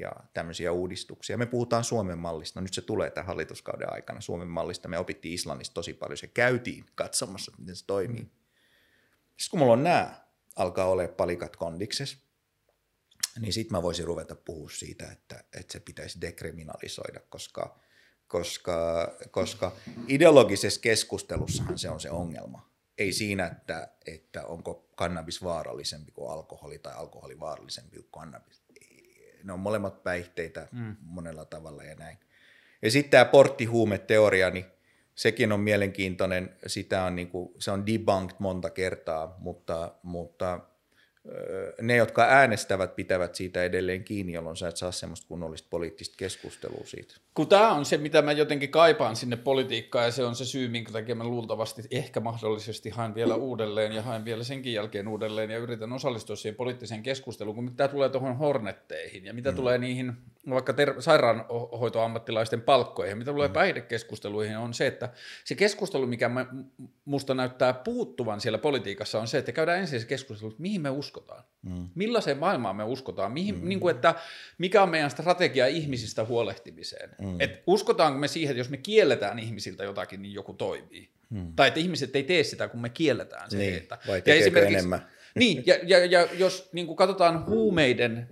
Ja 0.00 0.12
tämmöisiä 0.34 0.72
uudistuksia. 0.72 1.38
Me 1.38 1.46
puhutaan 1.46 1.84
Suomen 1.84 2.18
mallista. 2.18 2.60
Nyt 2.60 2.74
se 2.74 2.82
tulee 2.82 3.10
tämän 3.10 3.26
hallituskauden 3.26 3.92
aikana. 3.92 4.20
Suomen 4.20 4.48
mallista 4.48 4.88
me 4.88 4.98
opittiin 4.98 5.34
Islannista 5.34 5.74
tosi 5.74 5.94
paljon. 5.94 6.16
Se 6.16 6.26
käytiin 6.26 6.84
katsomassa, 6.94 7.52
miten 7.58 7.76
se 7.76 7.86
toimii. 7.86 8.22
Sitten 8.22 9.50
kun 9.50 9.58
mulla 9.58 9.72
on 9.72 9.82
nämä, 9.82 10.24
alkaa 10.56 10.86
olla 10.86 11.08
palikat 11.08 11.56
kondikses, 11.56 12.18
niin 13.40 13.52
sitten 13.52 13.78
mä 13.78 13.82
voisin 13.82 14.06
ruveta 14.06 14.34
puhua 14.34 14.70
siitä, 14.70 15.12
että, 15.12 15.44
että 15.58 15.72
se 15.72 15.80
pitäisi 15.80 16.20
dekriminalisoida, 16.20 17.20
koska– 17.30 17.78
koska, 18.32 19.08
koska 19.30 19.72
ideologisessa 20.08 20.80
keskustelussahan 20.80 21.78
se 21.78 21.90
on 21.90 22.00
se 22.00 22.10
ongelma. 22.10 22.70
Ei 22.98 23.12
siinä, 23.12 23.46
että, 23.46 23.88
että 24.06 24.46
onko 24.46 24.88
kannabis 24.96 25.44
vaarallisempi 25.44 26.12
kuin 26.12 26.32
alkoholi 26.32 26.78
tai 26.78 26.94
alkoholi 26.94 27.40
vaarallisempi 27.40 27.96
kuin 27.96 28.08
kannabis. 28.10 28.62
Ne 29.44 29.52
on 29.52 29.60
molemmat 29.60 30.02
päihteitä 30.02 30.68
mm. 30.72 30.96
monella 31.00 31.44
tavalla 31.44 31.84
ja 31.84 31.94
näin. 31.94 32.18
Ja 32.82 32.90
sitten 32.90 33.10
tämä 33.10 33.24
porttihuumeteoria, 33.24 34.50
niin 34.50 34.64
sekin 35.14 35.52
on 35.52 35.60
mielenkiintoinen. 35.60 36.56
Sitä 36.66 37.04
on, 37.04 37.16
niin 37.16 37.28
kuin, 37.28 37.52
se 37.58 37.70
on 37.70 37.86
debunked 37.86 38.36
monta 38.38 38.70
kertaa, 38.70 39.36
mutta, 39.38 39.94
mutta 40.02 40.60
ne, 41.80 41.96
jotka 41.96 42.22
äänestävät, 42.22 42.96
pitävät 42.96 43.34
siitä 43.34 43.64
edelleen 43.64 44.04
kiinni, 44.04 44.32
jolloin 44.32 44.56
sä 44.56 44.68
et 44.68 44.76
saa 44.76 44.92
semmoista 44.92 45.28
kunnollista 45.28 45.68
poliittista 45.70 46.14
keskustelua 46.18 46.82
siitä. 46.84 47.14
Kun 47.34 47.48
tämä 47.48 47.72
on 47.72 47.84
se, 47.84 47.96
mitä 47.96 48.22
mä 48.22 48.32
jotenkin 48.32 48.70
kaipaan 48.70 49.16
sinne 49.16 49.36
politiikkaan, 49.36 50.04
ja 50.04 50.10
se 50.10 50.24
on 50.24 50.34
se 50.34 50.44
syy, 50.44 50.68
minkä 50.68 50.92
takia 50.92 51.14
mä 51.14 51.24
luultavasti 51.24 51.82
ehkä 51.90 52.20
mahdollisesti 52.20 52.90
haen 52.90 53.14
vielä 53.14 53.34
uudelleen, 53.34 53.92
ja 53.92 54.02
haen 54.02 54.24
vielä 54.24 54.44
senkin 54.44 54.72
jälkeen 54.72 55.08
uudelleen, 55.08 55.50
ja 55.50 55.58
yritän 55.58 55.92
osallistua 55.92 56.36
siihen 56.36 56.56
poliittiseen 56.56 57.02
keskusteluun, 57.02 57.54
kun 57.54 57.64
mitä 57.64 57.88
tulee 57.88 58.08
tuohon 58.08 58.38
hornetteihin, 58.38 59.24
ja 59.24 59.34
mitä 59.34 59.50
mm. 59.50 59.56
tulee 59.56 59.78
niihin 59.78 60.12
vaikka 60.50 60.72
ter- 60.72 61.02
sairaanhoitoammattilaisten 61.02 62.60
palkkoihin, 62.60 63.18
mitä 63.18 63.30
tulee 63.30 63.48
mm. 63.48 63.52
päihdekeskusteluihin, 63.54 64.56
on 64.56 64.74
se, 64.74 64.86
että 64.86 65.08
se 65.44 65.54
keskustelu, 65.54 66.06
mikä 66.06 66.30
musta 67.04 67.34
näyttää 67.34 67.72
puuttuvan 67.72 68.40
siellä 68.40 68.58
politiikassa, 68.58 69.20
on 69.20 69.28
se, 69.28 69.38
että 69.38 69.52
käydään 69.52 69.78
ensin 69.78 70.00
se 70.00 70.06
keskustelu, 70.06 70.50
että 70.50 70.62
mihin 70.62 70.80
me 70.80 70.90
uskotaan. 70.90 71.44
Mm. 71.62 71.88
Millaiseen 71.94 72.38
maailmaan 72.38 72.76
me 72.76 72.84
uskotaan, 72.84 73.32
mihin, 73.32 73.54
mm. 73.60 73.68
niin 73.68 73.80
kuin, 73.80 73.94
että 73.94 74.14
mikä 74.58 74.82
on 74.82 74.88
meidän 74.88 75.10
strategia 75.10 75.66
ihmisistä 75.66 76.24
huolehtimiseen. 76.24 77.10
Mm. 77.20 77.40
Et 77.40 77.62
uskotaanko 77.66 78.18
me 78.18 78.28
siihen, 78.28 78.50
että 78.50 78.60
jos 78.60 78.70
me 78.70 78.76
kielletään 78.76 79.38
ihmisiltä 79.38 79.84
jotakin, 79.84 80.22
niin 80.22 80.34
joku 80.34 80.52
toimii. 80.52 81.08
Mm. 81.30 81.52
Tai 81.56 81.68
että 81.68 81.80
ihmiset 81.80 82.16
ei 82.16 82.22
tee 82.22 82.44
sitä, 82.44 82.68
kun 82.68 82.80
me 82.80 82.88
kielletään 82.88 83.50
se. 83.50 83.58
Niin, 83.58 83.74
että, 83.74 83.98
vai 84.08 84.22
ja 84.26 84.34
esimerkiksi, 84.34 84.74
enemmän? 84.74 85.06
Niin, 85.34 85.62
ja, 85.66 85.74
ja, 85.82 86.06
ja 86.06 86.28
jos 86.32 86.68
niin 86.72 86.86
kuin 86.86 86.96
katsotaan 86.96 87.46
huumeiden 87.46 88.28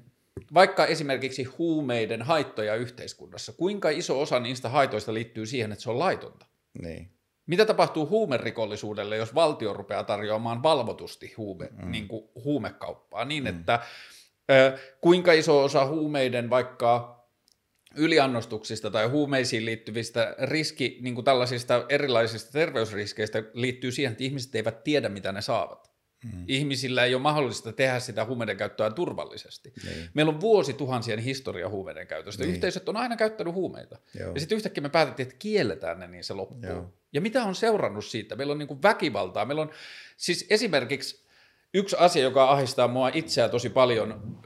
vaikka 0.55 0.87
esimerkiksi 0.87 1.45
huumeiden 1.45 2.23
haittoja 2.23 2.75
yhteiskunnassa, 2.75 3.53
kuinka 3.53 3.91
iso 3.91 4.21
osa 4.21 4.41
niistä 4.41 4.69
haitoista 4.69 5.15
liittyy 5.15 5.47
siihen, 5.47 5.73
että 5.73 5.83
se 5.83 5.91
on 5.91 5.99
laitonta? 5.99 6.47
Niin. 6.83 7.11
Mitä 7.47 7.65
tapahtuu 7.67 8.09
huumerikollisuudelle, 8.09 9.17
jos 9.17 9.35
valtio 9.35 9.73
rupeaa 9.73 10.05
tarjoamaan 10.05 10.63
valvotusti 10.63 11.35
huume, 11.37 11.69
mm. 11.83 11.91
niin 11.91 12.09
kuin 12.09 12.25
huumekauppaa, 12.45 13.25
niin 13.25 13.43
mm. 13.43 13.47
että 13.47 13.81
ö, 14.51 14.79
kuinka 15.01 15.33
iso 15.33 15.65
osa 15.65 15.87
huumeiden 15.87 16.51
vaikka 16.51 17.21
yliannostuksista 17.97 18.91
tai 18.91 19.09
huumeisiin 19.09 19.65
liittyvistä 19.65 20.35
riski, 20.43 20.99
niin 21.01 21.15
kuin 21.15 21.25
tällaisista 21.25 21.85
erilaisista 21.89 22.53
terveysriskeistä 22.53 23.43
liittyy 23.55 23.93
siihen, 23.93 24.13
että 24.13 24.25
ihmiset 24.25 24.55
eivät 24.55 24.85
tiedä, 24.85 25.09
mitä 25.09 25.33
ne 25.33 25.43
saavat. 25.43 25.90
Mm. 26.25 26.45
Ihmisillä 26.49 27.05
ei 27.05 27.15
ole 27.15 27.23
mahdollista 27.23 27.73
tehdä 27.73 28.01
sitä 28.01 28.25
huumeiden 28.25 28.57
käyttöä 28.57 28.91
turvallisesti. 28.91 29.73
Niin. 29.85 30.09
Meillä 30.15 30.31
on 30.31 30.41
vuosituhansien 30.41 31.19
historia 31.19 31.69
huumeiden 31.69 32.07
käytöstä. 32.07 32.43
Niin. 32.43 32.55
Yhteisöt 32.55 32.89
on 32.89 32.97
aina 32.97 33.17
käyttänyt 33.17 33.55
huumeita. 33.55 33.99
Joo. 34.19 34.35
Ja 34.35 34.41
sitten 34.41 34.57
yhtäkkiä 34.57 34.83
me 34.83 34.89
päätettiin, 34.89 35.27
että 35.27 35.39
kielletään 35.39 36.01
ne, 36.01 36.07
niin 36.07 36.25
se 36.25 36.35
loppuu. 36.35 36.71
Joo. 36.71 36.93
Ja 37.13 37.21
mitä 37.21 37.45
on 37.45 37.55
seurannut 37.55 38.05
siitä? 38.05 38.37
Meillä 38.37 38.53
on 38.53 38.59
niin 38.59 38.83
väkivaltaa. 38.83 39.45
Meillä 39.45 39.63
on 39.63 39.71
siis 40.17 40.47
esimerkiksi 40.51 41.20
yksi 41.75 41.97
asia, 41.99 42.23
joka 42.23 42.51
ahdistaa 42.51 42.89
mua 42.89 43.11
itseä 43.15 43.49
tosi 43.49 43.71
paljon 43.71 44.41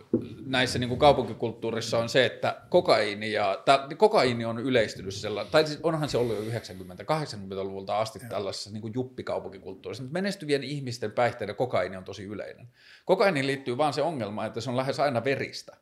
näissä 0.46 0.78
niin 0.78 0.88
kuin 0.88 0.98
kaupunkikulttuurissa 0.98 1.98
on 1.98 2.08
se, 2.08 2.26
että 2.26 2.60
kokaiini, 2.68 3.32
ja, 3.32 3.62
tää, 3.64 3.88
kokaiini 3.96 4.44
on 4.44 4.58
yleistynyt 4.58 5.14
sellainen, 5.14 5.52
tai 5.52 5.66
siis 5.66 5.80
onhan 5.82 6.08
se 6.08 6.18
ollut 6.18 6.36
jo 6.36 6.42
90-80-luvulta 6.42 7.98
asti 7.98 8.18
ja. 8.22 8.28
tällaisessa 8.28 8.70
niin 8.70 8.80
kuin 8.80 8.94
juppikaupunkikulttuurissa, 8.94 10.02
mutta 10.02 10.12
menestyvien 10.12 10.64
ihmisten 10.64 11.12
päihteiden 11.12 11.56
kokaiini 11.56 11.96
on 11.96 12.04
tosi 12.04 12.24
yleinen. 12.24 12.68
Kokainiin 13.04 13.46
liittyy 13.46 13.76
vaan 13.76 13.92
se 13.92 14.02
ongelma, 14.02 14.46
että 14.46 14.60
se 14.60 14.70
on 14.70 14.76
lähes 14.76 15.00
aina 15.00 15.24
veristä. 15.24 15.76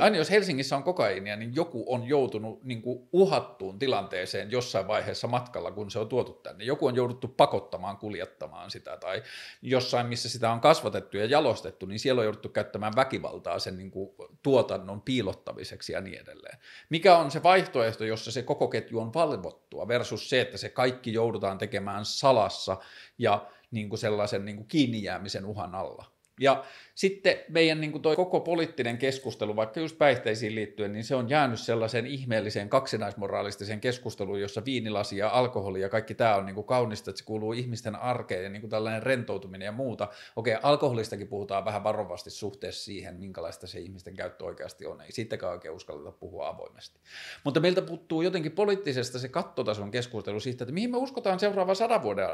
Aina 0.00 0.16
jos 0.16 0.30
Helsingissä 0.30 0.76
on 0.76 0.82
kokaiinia, 0.82 1.36
niin 1.36 1.54
joku 1.54 1.84
on 1.86 2.08
joutunut 2.08 2.64
niin 2.64 2.82
kuin 2.82 3.08
uhattuun 3.12 3.78
tilanteeseen 3.78 4.50
jossain 4.50 4.88
vaiheessa 4.88 5.26
matkalla, 5.26 5.70
kun 5.70 5.90
se 5.90 5.98
on 5.98 6.08
tuotu 6.08 6.32
tänne. 6.32 6.64
Joku 6.64 6.86
on 6.86 6.96
jouduttu 6.96 7.28
pakottamaan, 7.28 7.96
kuljettamaan 7.96 8.70
sitä, 8.70 8.96
tai 8.96 9.22
jossain, 9.62 10.06
missä 10.06 10.28
sitä 10.28 10.52
on 10.52 10.60
kasvatettu 10.60 11.16
ja 11.16 11.24
jalostettu, 11.24 11.86
niin 11.86 11.98
siellä 11.98 12.20
on 12.20 12.24
jouduttu 12.24 12.48
käyttämään 12.48 12.92
väkivaltaa 12.96 13.58
sen 13.58 13.76
niin 13.76 13.90
kuin 13.90 14.10
tuotannon 14.42 15.02
piilottamiseksi 15.02 15.92
ja 15.92 16.00
niin 16.00 16.20
edelleen. 16.20 16.58
Mikä 16.90 17.18
on 17.18 17.30
se 17.30 17.42
vaihtoehto, 17.42 18.04
jossa 18.04 18.32
se 18.32 18.42
koko 18.42 18.68
ketju 18.68 19.00
on 19.00 19.14
valvottua 19.14 19.88
versus 19.88 20.30
se, 20.30 20.40
että 20.40 20.58
se 20.58 20.68
kaikki 20.68 21.12
joudutaan 21.12 21.58
tekemään 21.58 22.04
salassa 22.04 22.76
ja 23.18 23.46
niin 23.70 23.88
kuin 23.88 23.98
sellaisen 23.98 24.44
niin 24.44 24.56
kuin 24.56 24.68
kiinni 24.68 25.02
jäämisen 25.02 25.46
uhan 25.46 25.74
alla? 25.74 26.14
Ja 26.40 26.64
sitten 26.94 27.36
meidän 27.48 27.80
niin 27.80 27.92
kuin 27.92 28.02
toi 28.02 28.16
koko 28.16 28.40
poliittinen 28.40 28.98
keskustelu, 28.98 29.56
vaikka 29.56 29.80
just 29.80 29.98
päihteisiin 29.98 30.54
liittyen, 30.54 30.92
niin 30.92 31.04
se 31.04 31.14
on 31.14 31.30
jäänyt 31.30 31.60
sellaiseen 31.60 32.06
ihmeelliseen 32.06 32.68
kaksinaismoraalistiseen 32.68 33.80
keskusteluun, 33.80 34.40
jossa 34.40 34.64
viinilasi 34.64 35.16
ja 35.16 35.28
alkoholi 35.28 35.80
ja 35.80 35.88
kaikki 35.88 36.14
tämä 36.14 36.36
on 36.36 36.46
niin 36.46 36.54
kuin 36.54 36.66
kaunista, 36.66 37.10
että 37.10 37.18
se 37.18 37.24
kuuluu 37.24 37.52
ihmisten 37.52 37.96
arkeen 37.96 38.44
ja 38.44 38.50
niin 38.50 38.60
kuin 38.60 38.70
tällainen 38.70 39.02
rentoutuminen 39.02 39.66
ja 39.66 39.72
muuta. 39.72 40.08
Okei, 40.36 40.56
alkoholistakin 40.62 41.28
puhutaan 41.28 41.64
vähän 41.64 41.84
varovasti 41.84 42.30
suhteessa 42.30 42.84
siihen, 42.84 43.16
minkälaista 43.16 43.66
se 43.66 43.80
ihmisten 43.80 44.16
käyttö 44.16 44.44
oikeasti 44.44 44.86
on. 44.86 45.00
Ei 45.00 45.12
siitäkään 45.12 45.52
oikein 45.52 45.74
uskalleta 45.74 46.12
puhua 46.12 46.48
avoimesti. 46.48 47.00
Mutta 47.44 47.60
meiltä 47.60 47.82
puuttuu 47.82 48.22
jotenkin 48.22 48.52
poliittisesta 48.52 49.18
se 49.18 49.28
kattotason 49.28 49.90
keskustelu 49.90 50.40
siitä, 50.40 50.64
että 50.64 50.74
mihin 50.74 50.90
me 50.90 50.96
uskotaan 50.96 51.40
seuraavan 51.40 51.76
sadan 51.76 52.02
vuoden 52.02 52.28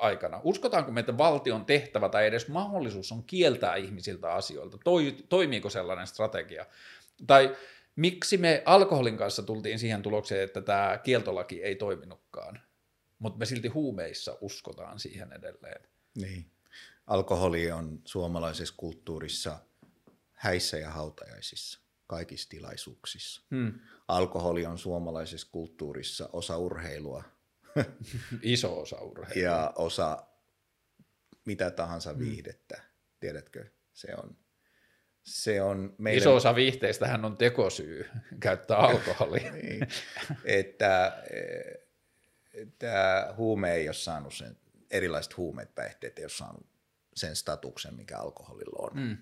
aikana. 0.00 0.40
Uskotaanko 0.44 0.92
meitä 0.92 1.18
valtion 1.18 1.64
tehtävä 1.64 2.08
tai 2.08 2.26
edes 2.26 2.48
mahdollisuus 2.48 3.12
on 3.12 3.22
kieltää 3.22 3.74
ihmisiltä 3.88 4.32
asioilta? 4.32 4.78
Toi, 4.84 5.16
toimiiko 5.28 5.70
sellainen 5.70 6.06
strategia? 6.06 6.66
Tai 7.26 7.56
miksi 7.96 8.36
me 8.36 8.62
alkoholin 8.64 9.16
kanssa 9.16 9.42
tultiin 9.42 9.78
siihen 9.78 10.02
tulokseen, 10.02 10.44
että 10.44 10.60
tämä 10.60 11.00
kieltolaki 11.04 11.62
ei 11.62 11.74
toiminutkaan, 11.74 12.60
mutta 13.18 13.38
me 13.38 13.46
silti 13.46 13.68
huumeissa 13.68 14.38
uskotaan 14.40 14.98
siihen 14.98 15.32
edelleen? 15.32 15.88
Niin. 16.14 16.50
Alkoholi 17.06 17.70
on 17.70 18.02
suomalaisessa 18.04 18.74
kulttuurissa 18.76 19.58
häissä 20.32 20.78
ja 20.78 20.90
hautajaisissa, 20.90 21.80
kaikissa 22.06 22.48
tilaisuuksissa. 22.48 23.42
Hmm. 23.50 23.80
Alkoholi 24.08 24.66
on 24.66 24.78
suomalaisessa 24.78 25.48
kulttuurissa 25.52 26.28
osa 26.32 26.58
urheilua. 26.58 27.24
Iso 28.42 28.80
osa 28.80 29.00
urheilua. 29.00 29.42
Ja 29.42 29.72
osa 29.76 30.26
mitä 31.44 31.70
tahansa 31.70 32.10
hmm. 32.10 32.18
viihdettä. 32.20 32.76
Hmm. 32.76 32.88
Tiedätkö? 33.20 33.64
Se 33.98 34.14
on, 34.16 34.36
se 35.22 35.62
on 35.62 35.94
meille... 35.98 36.20
Iso 36.20 36.34
osa 36.34 36.54
viihteistähän 36.54 37.24
on 37.24 37.36
tekosyy 37.36 38.10
käyttää 38.40 38.76
alkoholia. 38.76 39.52
niin, 39.62 39.88
että 40.44 41.22
tämä 42.78 43.34
huume 43.36 43.72
ei 43.72 43.88
ole 43.88 43.94
saanut 43.94 44.34
sen, 44.34 44.56
erilaiset 44.90 45.36
huumeet, 45.36 45.74
päihteet 45.74 46.18
ei 46.18 46.24
ole 46.24 46.28
saanut 46.30 46.66
sen 47.14 47.36
statuksen, 47.36 47.94
mikä 47.94 48.18
alkoholilla 48.18 48.78
on. 48.78 48.90
Mm. 48.94 49.16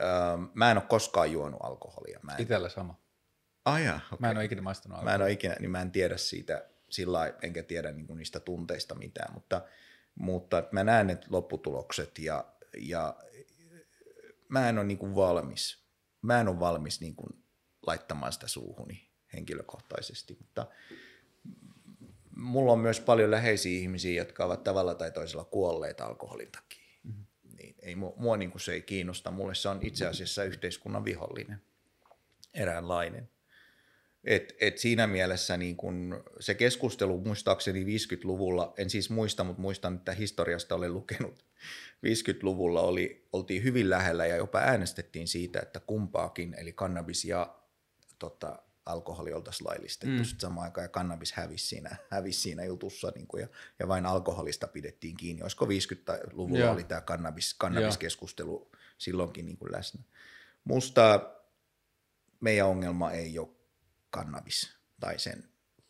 Öö, 0.00 0.06
mä 0.54 0.70
en 0.70 0.76
ole 0.76 0.86
koskaan 0.88 1.32
juonut 1.32 1.60
alkoholia. 1.62 2.20
Mä 2.22 2.32
en... 2.32 2.42
Itellä 2.42 2.68
sama. 2.68 3.00
Ah, 3.64 3.82
ja, 3.82 3.94
okay. 3.94 4.18
Mä 4.18 4.30
en 4.30 4.36
ole 4.36 4.44
ikinä 4.44 4.62
maistanut 4.62 4.98
alkoholia. 4.98 5.12
Mä 5.12 5.14
en 5.14 5.22
ole 5.22 5.32
ikinä, 5.32 5.56
niin 5.60 5.70
mä 5.70 5.82
en 5.82 5.92
tiedä 5.92 6.16
siitä 6.16 6.68
sillä 6.90 7.34
enkä 7.42 7.62
tiedä 7.62 7.92
niin 7.92 8.06
niistä 8.16 8.40
tunteista 8.40 8.94
mitään, 8.94 9.34
mutta, 9.34 9.62
mutta 10.14 10.62
mä 10.72 10.84
näen 10.84 11.06
ne 11.06 11.18
lopputulokset 11.30 12.18
ja 12.18 12.44
ja 12.78 13.16
mä 14.48 14.68
en 14.68 14.78
ole 14.78 14.86
niin 14.86 14.98
kuin 14.98 15.14
valmis. 15.14 15.86
Mä 16.22 16.40
en 16.40 16.48
ole 16.48 16.60
valmis 16.60 17.00
niin 17.00 17.16
kuin 17.16 17.44
laittamaan 17.86 18.32
sitä 18.32 18.48
suuhuni 18.48 19.10
henkilökohtaisesti, 19.32 20.36
mutta 20.40 20.66
mulla 22.36 22.72
on 22.72 22.78
myös 22.78 23.00
paljon 23.00 23.30
läheisiä 23.30 23.78
ihmisiä, 23.78 24.22
jotka 24.22 24.44
ovat 24.44 24.64
tavalla 24.64 24.94
tai 24.94 25.10
toisella 25.10 25.44
kuolleet 25.44 26.00
alkoholin 26.00 26.52
takia. 26.52 27.00
Mm-hmm. 27.04 27.26
Niin, 27.56 27.74
ei, 27.82 27.94
mua 27.94 28.36
niin 28.36 28.50
kuin 28.50 28.60
se 28.60 28.72
ei 28.72 28.82
kiinnosta. 28.82 29.30
Mulle 29.30 29.54
se 29.54 29.68
on 29.68 29.78
itse 29.82 30.06
asiassa 30.06 30.44
yhteiskunnan 30.44 31.04
vihollinen, 31.04 31.62
eräänlainen. 32.54 33.30
Et, 34.24 34.56
et 34.60 34.78
siinä 34.78 35.06
mielessä 35.06 35.56
niin 35.56 35.76
kun 35.76 36.24
se 36.40 36.54
keskustelu 36.54 37.20
muistaakseni 37.20 37.84
50-luvulla, 37.84 38.74
en 38.78 38.90
siis 38.90 39.10
muista, 39.10 39.44
mutta 39.44 39.62
muistan, 39.62 39.94
että 39.94 40.12
historiasta 40.12 40.74
olen 40.74 40.94
lukenut, 40.94 41.44
50-luvulla 42.06 42.80
oli, 42.80 43.28
oltiin 43.32 43.64
hyvin 43.64 43.90
lähellä 43.90 44.26
ja 44.26 44.36
jopa 44.36 44.58
äänestettiin 44.58 45.28
siitä, 45.28 45.60
että 45.60 45.80
kumpaakin, 45.80 46.54
eli 46.58 46.72
kannabis 46.72 47.24
ja 47.24 47.56
tota, 48.18 48.62
alkoholi 48.86 49.32
oltaisiin 49.32 49.68
laillistettu 49.68 50.22
mm. 50.22 50.38
samaan 50.38 50.64
aikaan 50.64 50.84
ja 50.84 50.88
kannabis 50.88 51.32
hävisi 51.32 51.66
siinä, 51.66 51.96
hävisi 52.10 52.40
siinä 52.40 52.64
jutussa 52.64 53.12
niin 53.14 53.26
kuin, 53.26 53.40
ja, 53.40 53.48
ja 53.78 53.88
vain 53.88 54.06
alkoholista 54.06 54.68
pidettiin 54.68 55.16
kiinni. 55.16 55.42
Olisiko 55.42 55.64
50-luvulla 55.64 56.58
Joo. 56.58 56.72
oli 56.72 56.84
tämä 56.84 57.00
kannabis, 57.00 57.54
kannabiskeskustelu 57.54 58.68
Joo. 58.72 58.80
silloinkin 58.98 59.46
niin 59.46 59.56
kuin 59.56 59.72
läsnä. 59.72 60.02
Musta 60.64 61.30
meidän 62.40 62.66
ongelma 62.66 63.10
ei 63.10 63.38
ole 63.38 63.48
kannabis 64.10 64.76
tai 65.00 65.18
sen 65.18 65.44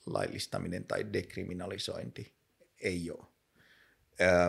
laillistaminen 0.06 0.84
tai 0.84 1.12
dekriminalisointi. 1.12 2.36
Ei 2.80 3.10
ole. 3.10 3.35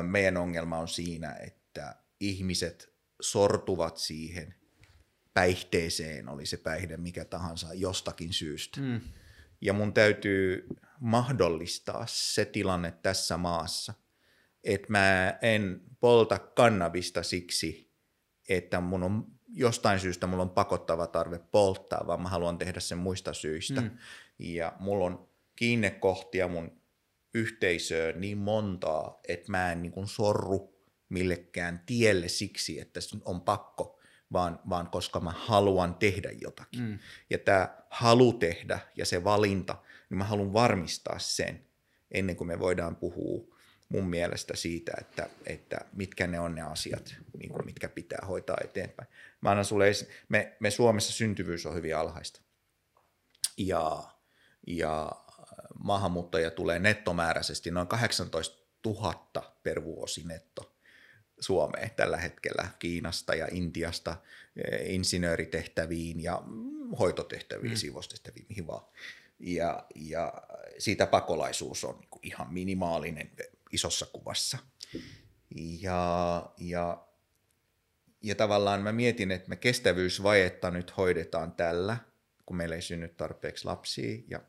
Meidän 0.02 0.38
ongelma 0.38 0.78
on 0.78 0.88
siinä, 0.88 1.34
että 1.34 1.96
ihmiset 2.20 2.94
sortuvat 3.22 3.98
siihen 3.98 4.56
päihteeseen, 5.34 6.30
oli 6.30 6.46
se 6.46 6.58
päihde 6.58 6.98
mikä 6.98 7.26
tahansa, 7.26 7.74
jostakin 7.74 8.34
syystä. 8.34 8.82
Mm. 8.82 9.02
Ja 9.62 9.74
mun 9.74 9.94
täytyy 9.94 10.68
mahdollistaa 11.00 12.06
se 12.08 12.46
tilanne 12.46 12.92
tässä 12.92 13.38
maassa, 13.38 13.94
että 14.64 14.88
mä 14.90 15.38
en 15.42 15.82
polta 16.00 16.40
kannabista 16.40 17.24
siksi, 17.24 17.92
että 18.50 18.82
mun 18.82 19.04
on 19.04 19.26
jostain 19.48 20.00
syystä 20.00 20.28
mulla 20.28 20.44
on 20.44 20.50
pakottava 20.50 21.08
tarve 21.08 21.40
polttaa, 21.40 22.08
vaan 22.08 22.22
mä 22.22 22.30
haluan 22.30 22.58
tehdä 22.58 22.80
sen 22.80 22.98
muista 22.98 23.34
syistä. 23.34 23.82
Mm. 23.82 23.92
Ja 24.40 24.74
mulla 24.80 25.06
on 25.06 25.30
kiinnekohtia 25.56 26.48
mun 26.48 26.82
yhteisöön 27.34 28.22
niin 28.22 28.38
montaa, 28.38 29.20
että 29.28 29.52
mä 29.52 29.72
en 29.72 29.82
niin 29.82 29.92
kuin 29.92 30.08
sorru 30.08 30.78
millekään 31.10 31.84
tielle 31.86 32.28
siksi, 32.28 32.80
että 32.80 33.00
on 33.26 33.42
pakko, 33.42 34.00
vaan, 34.34 34.60
vaan 34.70 34.90
koska 34.90 35.20
mä 35.20 35.32
haluan 35.32 35.96
tehdä 35.96 36.30
jotakin. 36.42 36.82
Mm. 36.82 37.00
Ja 37.30 37.38
tämä 37.38 37.78
halu 37.90 38.34
tehdä 38.34 38.80
ja 38.96 39.06
se 39.06 39.24
valinta, 39.24 39.78
niin 40.10 40.18
mä 40.18 40.24
haluan 40.24 40.54
varmistaa 40.54 41.20
sen, 41.20 41.66
ennen 42.12 42.36
kuin 42.36 42.48
me 42.48 42.60
voidaan 42.60 42.96
puhua 42.96 43.58
mun 43.90 44.10
mielestä 44.10 44.56
siitä, 44.56 44.92
että, 45.02 45.30
että 45.46 45.78
mitkä 45.94 46.28
ne 46.28 46.40
on 46.40 46.56
ne 46.56 46.62
asiat, 46.62 47.16
niin 47.38 47.50
kuin 47.50 47.66
mitkä 47.66 47.90
pitää 47.90 48.20
hoitaa 48.28 48.58
eteenpäin. 48.64 49.10
Mä 49.42 49.50
annan 49.50 49.66
sulle, 49.66 49.86
me, 50.30 50.56
me 50.60 50.72
Suomessa 50.72 51.14
syntyvyys 51.14 51.66
on 51.66 51.76
hyvin 51.76 51.98
alhaista. 51.98 52.42
Ja, 53.58 54.04
ja 54.68 55.12
maahanmuuttajia 55.80 56.52
tulee 56.52 56.80
nettomääräisesti 56.80 57.72
noin 57.72 57.88
18 57.88 58.58
000 58.86 59.58
per 59.64 59.84
vuosi 59.84 60.24
netto 60.26 60.78
Suomeen 61.40 61.92
tällä 61.96 62.18
hetkellä 62.18 62.68
Kiinasta 62.80 63.36
ja 63.36 63.48
Intiasta 63.52 64.18
eh, 64.56 64.94
insinööritehtäviin 64.94 66.24
ja 66.24 66.44
hoitotehtäviin, 67.00 67.74
mm. 67.74 67.78
siivostehtäviin, 67.78 68.46
mihin 68.50 68.68
vaan. 68.68 68.86
Ja, 69.40 69.86
ja 69.96 70.34
siitä 70.78 71.08
pakolaisuus 71.08 71.84
on 71.84 72.00
niin 72.00 72.20
ihan 72.24 72.54
minimaalinen 72.54 73.32
isossa 73.72 74.06
kuvassa. 74.14 74.58
Ja, 75.82 76.52
ja, 76.58 77.08
ja 78.24 78.36
tavallaan 78.36 78.82
mä 78.82 78.92
mietin, 78.92 79.32
että 79.32 79.50
me 79.50 79.56
kestävyysvajetta 79.56 80.72
nyt 80.72 80.98
hoidetaan 80.98 81.52
tällä, 81.52 81.98
kun 82.46 82.58
meillä 82.58 82.76
ei 82.76 82.82
synny 82.82 83.08
tarpeeksi 83.08 83.66
lapsia. 83.66 84.22
Ja 84.28 84.42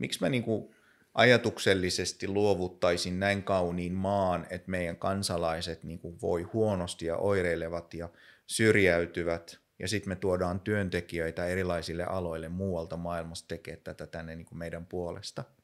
miksi 0.00 0.20
mä 0.20 0.28
niin 0.28 0.42
kuin 0.42 0.74
ajatuksellisesti 1.14 2.28
luovuttaisin 2.28 3.20
näin 3.20 3.42
kauniin 3.42 3.92
maan, 3.92 4.46
että 4.50 4.70
meidän 4.70 4.96
kansalaiset 4.96 5.84
niin 5.84 5.98
kuin 5.98 6.20
voi 6.22 6.42
huonosti 6.42 7.06
ja 7.06 7.16
oireilevat 7.16 7.94
ja 7.94 8.08
syrjäytyvät, 8.46 9.58
ja 9.78 9.88
sitten 9.88 10.08
me 10.08 10.16
tuodaan 10.16 10.60
työntekijöitä 10.60 11.46
erilaisille 11.46 12.04
aloille 12.04 12.48
muualta 12.48 12.96
maailmasta 12.96 13.48
tekemään 13.48 13.82
tätä 13.84 14.06
tänne 14.06 14.36
niin 14.36 14.46
kuin 14.46 14.58
meidän 14.58 14.86
puolesta– 14.86 15.44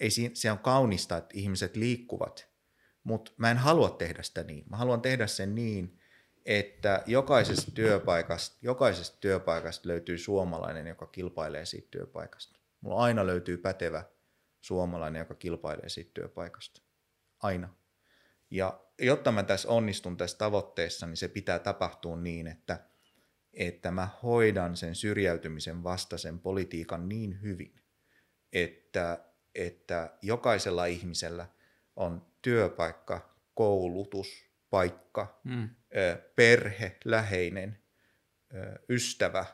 ei 0.00 0.10
siinä, 0.10 0.34
se 0.34 0.52
on 0.52 0.58
kaunista, 0.58 1.16
että 1.16 1.30
ihmiset 1.34 1.76
liikkuvat, 1.76 2.48
mutta 3.04 3.32
mä 3.36 3.50
en 3.50 3.56
halua 3.56 3.90
tehdä 3.90 4.22
sitä 4.22 4.42
niin. 4.42 4.64
Mä 4.70 4.76
haluan 4.76 5.00
tehdä 5.00 5.26
sen 5.26 5.54
niin, 5.54 5.98
että 6.46 7.02
jokaisesta 7.06 7.70
työpaikasta, 7.70 8.56
jokaisesta 8.62 9.16
työpaikasta 9.20 9.88
löytyy 9.88 10.18
suomalainen, 10.18 10.86
joka 10.86 11.06
kilpailee 11.06 11.64
siitä 11.64 11.88
työpaikasta. 11.90 12.57
Mulla 12.80 12.96
aina 12.96 13.26
löytyy 13.26 13.56
pätevä 13.56 14.04
suomalainen, 14.60 15.20
joka 15.20 15.34
kilpailee 15.34 15.88
siitä 15.88 16.10
työpaikasta. 16.14 16.82
Aina. 17.42 17.74
Ja 18.50 18.80
jotta 18.98 19.32
mä 19.32 19.42
tässä 19.42 19.68
onnistun 19.68 20.16
tässä 20.16 20.38
tavoitteessa, 20.38 21.06
niin 21.06 21.16
se 21.16 21.28
pitää 21.28 21.58
tapahtua 21.58 22.16
niin, 22.16 22.46
että, 22.46 22.84
että 23.52 23.90
mä 23.90 24.08
hoidan 24.22 24.76
sen 24.76 24.94
syrjäytymisen 24.94 25.84
vastaisen 25.84 26.38
politiikan 26.38 27.08
niin 27.08 27.42
hyvin, 27.42 27.74
että, 28.52 29.24
että 29.54 30.16
jokaisella 30.22 30.86
ihmisellä 30.86 31.46
on 31.96 32.26
työpaikka, 32.42 33.34
koulutus, 33.54 34.48
paikka, 34.70 35.40
mm. 35.44 35.68
perhe, 36.36 36.98
läheinen, 37.04 37.78
ystävä, 38.88 39.44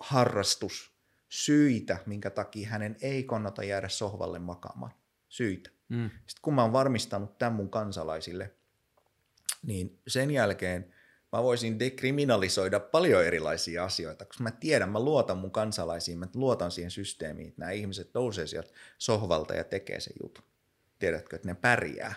harrastus, 0.00 0.92
syitä, 1.28 1.98
minkä 2.06 2.30
takia 2.30 2.68
hänen 2.68 2.96
ei 3.00 3.24
kannata 3.24 3.64
jäädä 3.64 3.88
sohvalle 3.88 4.38
makaamaan. 4.38 4.92
Syitä. 5.28 5.70
Mm. 5.88 6.10
Sitten 6.10 6.42
kun 6.42 6.54
mä 6.54 6.62
oon 6.62 6.72
varmistanut 6.72 7.38
tämän 7.38 7.52
mun 7.52 7.70
kansalaisille, 7.70 8.54
niin 9.62 9.98
sen 10.06 10.30
jälkeen 10.30 10.94
mä 11.32 11.42
voisin 11.42 11.78
dekriminalisoida 11.78 12.80
paljon 12.80 13.24
erilaisia 13.24 13.84
asioita, 13.84 14.24
koska 14.24 14.42
mä 14.42 14.50
tiedän, 14.50 14.88
mä 14.88 15.00
luotan 15.00 15.38
mun 15.38 15.50
kansalaisiin, 15.50 16.18
mä 16.18 16.26
luotan 16.34 16.70
siihen 16.70 16.90
systeemiin, 16.90 17.48
että 17.48 17.60
nämä 17.60 17.70
ihmiset 17.70 18.10
nousee 18.14 18.46
sieltä 18.46 18.70
sohvalta 18.98 19.54
ja 19.54 19.64
tekee 19.64 20.00
sen 20.00 20.12
jutun. 20.22 20.44
Tiedätkö, 20.98 21.36
että 21.36 21.48
ne 21.48 21.54
pärjää. 21.54 22.14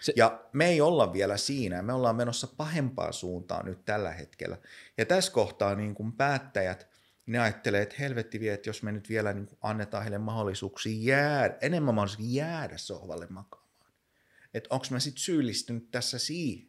Se... 0.00 0.12
Ja 0.16 0.44
me 0.52 0.68
ei 0.68 0.80
olla 0.80 1.12
vielä 1.12 1.36
siinä, 1.36 1.82
me 1.82 1.92
ollaan 1.92 2.16
menossa 2.16 2.46
pahempaa 2.56 3.12
suuntaan 3.12 3.64
nyt 3.64 3.84
tällä 3.84 4.10
hetkellä. 4.10 4.56
Ja 4.98 5.06
tässä 5.06 5.32
kohtaa 5.32 5.74
niin 5.74 5.94
kuin 5.94 6.12
päättäjät, 6.12 6.93
ne 7.26 7.38
ajattelee, 7.38 7.82
että 7.82 7.94
helvetti 7.98 8.40
vie, 8.40 8.54
että 8.54 8.68
jos 8.68 8.82
me 8.82 8.92
nyt 8.92 9.08
vielä 9.08 9.32
niin 9.32 9.48
annetaan 9.62 10.02
heille 10.02 10.18
mahdollisuuksia 10.18 10.96
jäädä, 11.00 11.54
enemmän 11.60 11.94
mahdollisuuksia 11.94 12.44
jäädä 12.44 12.78
sohvalle 12.78 13.26
makaamaan. 13.30 13.92
Että 14.54 14.68
onko 14.70 14.86
mä 14.90 15.00
sitten 15.00 15.22
syyllistynyt 15.22 15.90
tässä 15.90 16.18
siihen? 16.18 16.68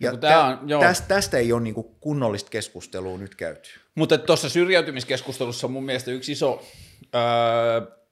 Ja 0.00 0.10
no, 0.10 0.16
tä, 0.16 0.44
on, 0.44 0.68
joo. 0.68 0.82
Tästä, 0.82 1.08
tästä 1.08 1.38
ei 1.38 1.52
ole 1.52 1.62
niin 1.62 1.74
kunnollista 2.00 2.50
keskustelua 2.50 3.18
nyt 3.18 3.34
käyty. 3.34 3.70
Mutta 3.94 4.18
tuossa 4.18 4.48
syrjäytymiskeskustelussa 4.48 5.66
on 5.66 5.72
mun 5.72 5.84
mielestä 5.84 6.10
yksi 6.10 6.32
iso 6.32 6.66
öö, 7.14 8.03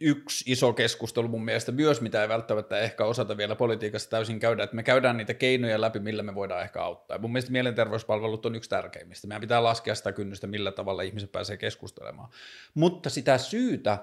yksi 0.00 0.52
iso 0.52 0.72
keskustelu 0.72 1.28
mun 1.28 1.44
mielestä 1.44 1.72
myös, 1.72 2.00
mitä 2.00 2.22
ei 2.22 2.28
välttämättä 2.28 2.78
ehkä 2.78 3.04
osata 3.04 3.36
vielä 3.36 3.56
politiikassa 3.56 4.10
täysin 4.10 4.40
käydä, 4.40 4.64
että 4.64 4.76
me 4.76 4.82
käydään 4.82 5.16
niitä 5.16 5.34
keinoja 5.34 5.80
läpi, 5.80 5.98
millä 5.98 6.22
me 6.22 6.34
voidaan 6.34 6.62
ehkä 6.62 6.82
auttaa. 6.82 7.14
Ja 7.14 7.18
mun 7.18 7.32
mielestä 7.32 7.52
mielenterveyspalvelut 7.52 8.46
on 8.46 8.54
yksi 8.54 8.70
tärkeimmistä. 8.70 9.26
Meidän 9.26 9.40
pitää 9.40 9.62
laskea 9.62 9.94
sitä 9.94 10.12
kynnystä, 10.12 10.46
millä 10.46 10.72
tavalla 10.72 11.02
ihmiset 11.02 11.32
pääsee 11.32 11.56
keskustelemaan. 11.56 12.28
Mutta 12.74 13.10
sitä 13.10 13.38
syytä, 13.38 13.98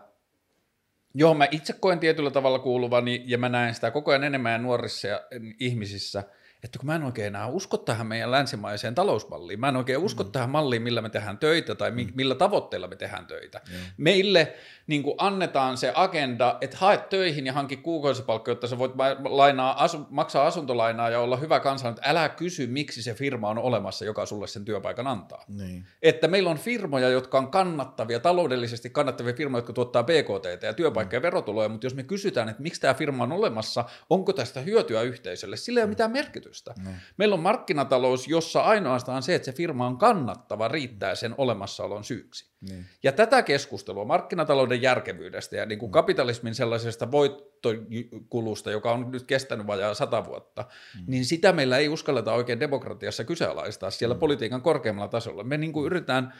johon 1.13 1.37
mä 1.37 1.47
itse 1.51 1.73
koen 1.73 1.99
tietyllä 1.99 2.31
tavalla 2.31 2.59
kuuluvani, 2.59 3.23
ja 3.25 3.37
mä 3.37 3.49
näen 3.49 3.75
sitä 3.75 3.91
koko 3.91 4.11
ajan 4.11 4.23
enemmän 4.23 4.63
nuorissa 4.63 5.07
ja 5.07 5.21
ihmisissä– 5.59 6.23
että 6.63 6.79
kun 6.79 6.87
mä 6.87 6.95
en 6.95 7.03
oikein 7.03 7.27
enää 7.27 7.47
usko 7.47 7.77
tähän 7.77 8.07
meidän 8.07 8.31
länsimaiseen 8.31 8.95
talousmalliin, 8.95 9.59
mä 9.59 9.69
en 9.69 9.75
oikein 9.75 9.99
usko 9.99 10.23
mm. 10.23 10.31
tähän 10.31 10.49
malliin, 10.49 10.81
millä 10.81 11.01
me 11.01 11.09
tehdään 11.09 11.37
töitä 11.37 11.75
tai 11.75 11.91
mm. 11.91 12.07
millä 12.13 12.35
tavoitteilla 12.35 12.87
me 12.87 12.95
tehdään 12.95 13.25
töitä. 13.27 13.61
Mm. 13.69 13.75
Meille 13.97 14.53
niin 14.87 15.03
kuin 15.03 15.15
annetaan 15.17 15.77
se 15.77 15.91
agenda, 15.95 16.57
että 16.61 16.77
haet 16.77 17.09
töihin 17.09 17.45
ja 17.45 17.53
hanki 17.53 17.77
kuukausipalkka, 17.77 18.51
jotta 18.51 18.67
sä 18.67 18.77
voit 18.77 18.91
lainaa, 19.23 19.83
asu, 19.83 20.07
maksaa 20.09 20.47
asuntolainaa 20.47 21.09
ja 21.09 21.19
olla 21.19 21.37
hyvä 21.37 21.59
kansalainen, 21.59 21.97
että 21.99 22.09
älä 22.09 22.29
kysy, 22.29 22.67
miksi 22.67 23.03
se 23.03 23.13
firma 23.13 23.49
on 23.49 23.57
olemassa, 23.57 24.05
joka 24.05 24.25
sulle 24.25 24.47
sen 24.47 24.65
työpaikan 24.65 25.07
antaa. 25.07 25.43
Niin. 25.47 25.85
Että 26.01 26.27
meillä 26.27 26.49
on 26.49 26.57
firmoja, 26.57 27.09
jotka 27.09 27.37
on 27.37 27.51
kannattavia, 27.51 28.19
taloudellisesti 28.19 28.89
kannattavia 28.89 29.33
firmoja, 29.33 29.59
jotka 29.59 29.73
tuottaa 29.73 30.03
BKT 30.03 30.63
ja 30.63 30.73
työpaikkoja 30.73 31.19
mm. 31.19 31.23
ja 31.23 31.31
verotuloja, 31.31 31.69
mutta 31.69 31.85
jos 31.85 31.95
me 31.95 32.03
kysytään, 32.03 32.49
että 32.49 32.61
miksi 32.61 32.81
tämä 32.81 32.93
firma 32.93 33.23
on 33.23 33.31
olemassa, 33.31 33.85
onko 34.09 34.33
tästä 34.33 34.61
hyötyä 34.61 35.01
yhteisölle, 35.01 35.57
sillä 35.57 35.79
ei 35.79 35.81
ole 35.81 35.87
mm. 35.87 35.91
mitään 35.91 36.11
merkitystä. 36.11 36.50
Mm. 36.79 36.93
Meillä 37.17 37.33
on 37.33 37.39
markkinatalous, 37.39 38.27
jossa 38.27 38.61
ainoastaan 38.61 39.23
se, 39.23 39.35
että 39.35 39.45
se 39.45 39.51
firma 39.51 39.87
on 39.87 39.97
kannattava, 39.97 40.67
riittää 40.67 41.15
sen 41.15 41.35
olemassaolon 41.37 42.03
syyksi. 42.03 42.51
Niin. 42.69 42.85
Ja 43.03 43.11
tätä 43.11 43.43
keskustelua 43.43 44.05
markkinatalouden 44.05 44.81
järkevyydestä 44.81 45.55
ja 45.55 45.65
niin 45.65 45.79
kuin 45.79 45.89
mm. 45.89 45.93
kapitalismin 45.93 46.55
sellaisesta 46.55 47.11
voittokulusta, 47.11 48.71
joka 48.71 48.91
on 48.91 49.11
nyt 49.11 49.23
kestänyt 49.23 49.67
vajaa 49.67 49.93
sata 49.93 50.25
vuotta, 50.25 50.65
mm. 50.95 51.03
niin 51.07 51.25
sitä 51.25 51.53
meillä 51.53 51.77
ei 51.77 51.89
uskalleta 51.89 52.33
oikein 52.33 52.59
demokratiassa 52.59 53.23
kyseenalaistaa 53.23 53.91
siellä 53.91 54.15
mm. 54.15 54.19
politiikan 54.19 54.61
korkeammalla 54.61 55.09
tasolla. 55.09 55.43
Me 55.43 55.57
niin 55.57 55.73
kuin 55.73 55.85
yritetään 55.85 56.33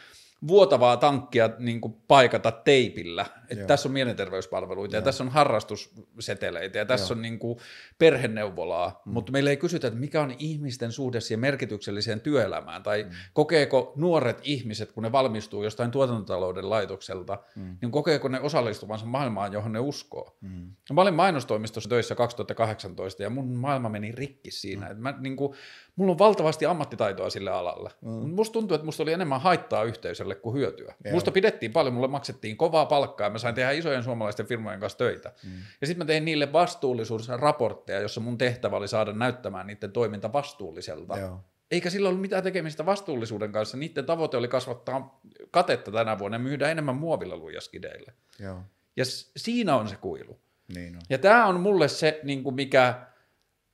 vuotavaa 0.48 0.98
tankkia 0.98 1.50
niin 1.60 1.82
kuin 1.82 1.94
paikata 2.08 2.52
teipillä. 2.52 3.26
Että 3.52 3.66
tässä 3.66 3.90
on 3.90 3.94
mielenterveyspalveluita 3.94 4.96
Joo. 4.96 5.02
ja 5.02 5.06
tässä 5.06 5.24
on 5.24 5.30
harrastusseteleitä 5.30 6.78
ja 6.78 6.86
tässä 6.86 7.14
Joo. 7.14 7.18
on 7.18 7.22
niin 7.22 7.40
kuin 7.40 7.60
perheneuvolaa, 7.98 9.02
mm. 9.06 9.14
mutta 9.14 9.32
meillä 9.32 9.50
ei 9.50 9.58
kysytä, 9.58 9.88
että 9.88 10.00
mikä 10.00 10.22
on 10.22 10.36
ihmisten 10.40 10.92
suhde 10.92 11.22
siihen 11.22 11.40
merkitykselliseen 11.40 12.22
työelämään 12.22 12.84
tai 12.84 13.04
mm. 13.04 13.10
kokeeko 13.34 13.94
nuoret 13.96 14.40
ihmiset, 14.44 14.92
kun 14.92 15.04
ne 15.04 15.12
valmistuu 15.12 15.64
jostain 15.64 15.92
tuotantotalouden 15.92 16.70
laitokselta, 16.70 17.38
mm. 17.56 17.78
niin 17.82 17.92
kokeeko 17.92 18.28
ne 18.28 18.40
osallistuvansa 18.40 19.06
maailmaan, 19.06 19.54
johon 19.54 19.72
ne 19.72 19.80
uskoo. 19.80 20.38
Mm. 20.42 20.72
Mä 20.94 21.02
olin 21.02 21.14
mainostoimistossa 21.14 21.90
töissä 21.90 22.16
2018 22.16 23.24
ja 23.24 23.30
mun 23.30 23.48
maailma 23.48 23.90
meni 23.90 24.12
rikki 24.12 24.52
siinä. 24.52 24.86
Mm. 24.86 24.92
Että 24.92 25.04
mä, 25.04 25.14
niin 25.20 25.36
kuin, 25.36 25.54
mulla 25.96 26.12
on 26.12 26.20
valtavasti 26.20 26.66
ammattitaitoa 26.66 27.30
sille 27.30 27.52
alalle. 27.52 27.90
Mm. 28.02 28.10
Musta 28.10 28.54
tuntuu, 28.54 28.76
että 28.76 28.86
musta 28.86 29.04
oli 29.04 29.14
enemmän 29.14 29.42
haittaa 29.42 29.84
yhteisölle 29.84 30.36
kuin 30.36 30.56
hyötyä. 30.56 30.96
Joo. 31.06 31.14
Musta 31.14 31.32
pidettiin 31.32 31.74
paljon, 31.74 31.94
mulle 31.94 32.08
maksettiin 32.08 32.58
kovaa 32.58 32.86
palkkaa 32.86 33.28
ja 33.28 33.32
mä 33.32 33.38
sain 33.42 33.56
tehdä 33.56 33.72
isojen 33.72 34.04
suomalaisten 34.04 34.46
firmojen 34.46 34.80
kanssa 34.80 34.98
töitä. 34.98 35.34
Mm. 35.44 35.52
Ja 35.82 35.88
sitten 35.88 36.06
mä 36.06 36.08
tein 36.08 36.26
niille 36.26 36.54
vastuullisuusraportteja, 36.54 38.00
jossa 38.00 38.22
mun 38.22 38.38
tehtävä 38.38 38.78
oli 38.78 38.88
saada 38.88 39.14
näyttämään 39.14 39.68
niiden 39.68 39.92
toiminta 39.92 40.34
vastuulliselta. 40.34 41.18
Joo. 41.18 41.44
Eikä 41.72 41.90
sillä 41.90 42.10
ollut 42.10 42.22
mitään 42.22 42.44
tekemistä 42.44 42.86
vastuullisuuden 42.86 43.52
kanssa. 43.52 43.78
Niiden 43.78 44.06
tavoite 44.06 44.38
oli 44.38 44.48
kasvattaa 44.48 45.20
katetta 45.52 45.92
tänä 45.92 46.20
vuonna 46.20 46.36
ja 46.36 46.40
myydä 46.40 46.72
enemmän 46.72 46.96
muovilla 46.96 47.38
luijaskideille. 47.38 48.14
Joo. 48.40 48.64
Ja 48.98 49.06
siinä 49.38 49.76
on 49.76 49.88
se 49.88 49.96
kuilu. 49.96 50.40
Niin 50.76 50.96
on. 50.96 51.02
Ja 51.10 51.18
tämä 51.18 51.46
on 51.46 51.60
mulle 51.60 51.88
se, 51.88 52.20
niin 52.24 52.44
kuin 52.44 52.56
mikä 52.56 53.11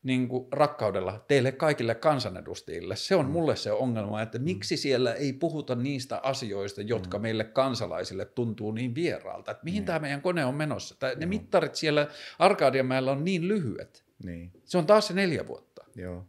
niin 0.08 0.28
kuin 0.28 0.48
rakkaudella 0.52 1.26
teille 1.28 1.52
kaikille 1.52 1.96
kansanedustajille. 1.96 2.96
Se 2.96 3.16
on 3.16 3.26
mm. 3.26 3.32
mulle 3.32 3.56
se 3.56 3.72
ongelma, 3.72 4.22
että 4.22 4.38
mm. 4.38 4.44
miksi 4.44 4.78
siellä 4.78 5.14
ei 5.14 5.34
puhuta 5.34 5.76
niistä 5.76 6.20
asioista, 6.24 6.82
jotka 6.82 7.18
mm. 7.18 7.22
meille 7.22 7.44
kansalaisille 7.44 8.26
tuntuu 8.26 8.72
niin 8.72 8.96
vieraalta. 8.96 9.52
Että 9.52 9.64
mihin 9.64 9.84
mm. 9.84 9.86
tämä 9.86 10.00
meidän 10.00 10.22
kone 10.22 10.46
on 10.46 10.56
menossa. 10.56 10.96
Tää, 11.00 11.16
ne 11.16 11.26
mittarit 11.26 11.76
siellä 11.76 12.08
Arkadianmäellä 12.40 13.12
on 13.12 13.26
niin 13.26 13.48
lyhyet. 13.48 14.06
Niin. 14.24 14.52
Se 14.66 14.78
on 14.78 14.86
taas 14.86 15.08
se 15.08 15.14
neljä 15.14 15.48
vuotta. 15.48 15.86
Joo. 15.96 16.26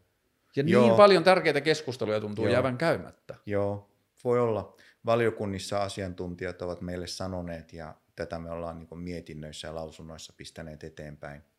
Ja 0.56 0.62
niin 0.62 0.72
Joo. 0.72 0.96
paljon 0.96 1.24
tärkeitä 1.24 1.60
keskusteluja 1.60 2.20
tuntuu 2.20 2.44
Joo. 2.44 2.52
jäävän 2.52 2.78
käymättä. 2.78 3.34
Joo, 3.46 3.90
voi 4.24 4.40
olla. 4.40 4.76
Valiokunnissa 5.06 5.82
asiantuntijat 5.82 6.62
ovat 6.62 6.80
meille 6.80 7.06
sanoneet, 7.06 7.72
ja 7.72 7.94
tätä 8.16 8.38
me 8.38 8.50
ollaan 8.50 8.78
niin 8.78 8.98
mietinnöissä 8.98 9.68
ja 9.68 9.74
lausunnoissa 9.74 10.32
pistäneet 10.36 10.84
eteenpäin– 10.84 11.42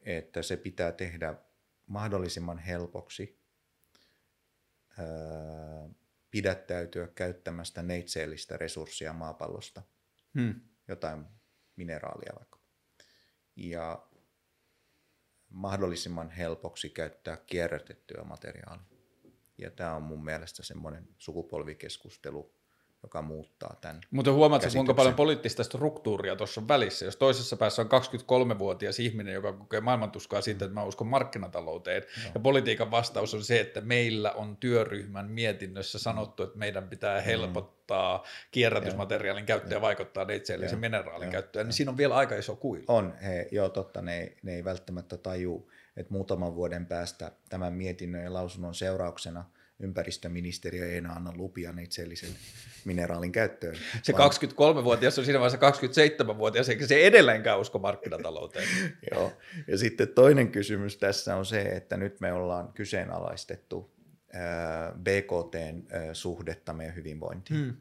että 0.00 0.42
se 0.42 0.56
pitää 0.56 0.92
tehdä 0.92 1.34
mahdollisimman 1.86 2.58
helpoksi 2.58 3.40
pidättäytyä 6.30 7.08
käyttämästä 7.08 7.82
neitseellistä 7.82 8.56
resurssia 8.56 9.12
maapallosta, 9.12 9.82
hmm. 10.38 10.60
jotain 10.88 11.26
mineraalia 11.76 12.32
vaikka. 12.38 12.58
Ja 13.56 14.08
mahdollisimman 15.48 16.30
helpoksi 16.30 16.90
käyttää 16.90 17.36
kierrätettyä 17.36 18.24
materiaalia. 18.24 18.84
Ja 19.58 19.70
tämä 19.70 19.94
on 19.94 20.02
mun 20.02 20.24
mielestä 20.24 20.62
semmoinen 20.62 21.08
sukupolvikeskustelu, 21.18 22.57
joka 23.02 23.22
muuttaa 23.22 23.76
tämän 23.80 24.00
Mutta 24.10 24.32
huomaatko, 24.32 24.68
kuinka 24.74 24.94
paljon 24.94 25.14
poliittista 25.14 25.64
struktuuria 25.64 26.36
tuossa 26.36 26.60
on 26.60 26.68
välissä? 26.68 27.04
Jos 27.04 27.16
toisessa 27.16 27.56
päässä 27.56 27.82
on 27.82 27.88
23-vuotias 27.88 29.00
ihminen, 29.00 29.34
joka 29.34 29.52
kokee 29.52 29.80
maailmantuskaa 29.80 30.40
siitä, 30.40 30.64
että 30.64 30.74
mä 30.74 30.84
uskon 30.84 31.06
markkinatalouteen, 31.06 32.02
no. 32.02 32.30
ja 32.34 32.40
politiikan 32.40 32.90
vastaus 32.90 33.34
on 33.34 33.44
se, 33.44 33.60
että 33.60 33.80
meillä 33.80 34.32
on 34.32 34.56
työryhmän 34.56 35.30
mietinnössä 35.30 35.98
sanottu, 35.98 36.42
että 36.42 36.58
meidän 36.58 36.88
pitää 36.88 37.20
mm. 37.20 37.24
helpottaa 37.24 38.24
kierrätysmateriaalin 38.50 39.46
käyttöä 39.46 39.76
ja 39.76 39.80
vaikuttaa 39.80 40.24
neitseellisen 40.24 40.78
mineraalin 40.78 41.30
käyttöön, 41.30 41.66
niin 41.66 41.74
siinä 41.74 41.90
on 41.90 41.96
vielä 41.96 42.16
aika 42.16 42.34
iso 42.34 42.56
kuilu. 42.56 42.84
On, 42.88 43.14
he, 43.22 43.48
joo 43.52 43.68
totta, 43.68 44.02
ne, 44.02 44.32
ne 44.42 44.54
ei 44.54 44.64
välttämättä 44.64 45.16
tajuu, 45.16 45.70
että 45.96 46.12
muutaman 46.12 46.54
vuoden 46.54 46.86
päästä 46.86 47.32
tämän 47.48 47.72
mietinnön 47.72 48.24
ja 48.24 48.32
lausunnon 48.32 48.74
seurauksena 48.74 49.44
ympäristöministeriö 49.80 50.86
ei 50.86 50.96
enää 50.96 51.12
anna 51.12 51.32
lupia 51.36 51.72
neitsellisen 51.72 52.30
mineraalin 52.84 53.32
käyttöön. 53.32 53.76
Se 54.02 54.12
23-vuotias 54.12 55.18
on 55.18 55.24
siinä 55.24 55.40
vaiheessa 55.40 55.70
27-vuotias, 56.32 56.68
eikä 56.68 56.86
se 56.86 57.06
edelleenkään 57.06 57.60
usko 57.60 57.78
markkinatalouteen. 57.78 58.68
Joo. 59.14 59.32
Ja 59.68 59.78
sitten 59.78 60.08
toinen 60.08 60.52
kysymys 60.52 60.96
tässä 60.96 61.36
on 61.36 61.46
se, 61.46 61.62
että 61.62 61.96
nyt 61.96 62.20
me 62.20 62.32
ollaan 62.32 62.72
kyseenalaistettu 62.72 63.98
BKT-suhdetta 65.02 66.72
meidän 66.72 66.96
hyvinvointiin. 66.96 67.60
Hmm. 67.60 67.76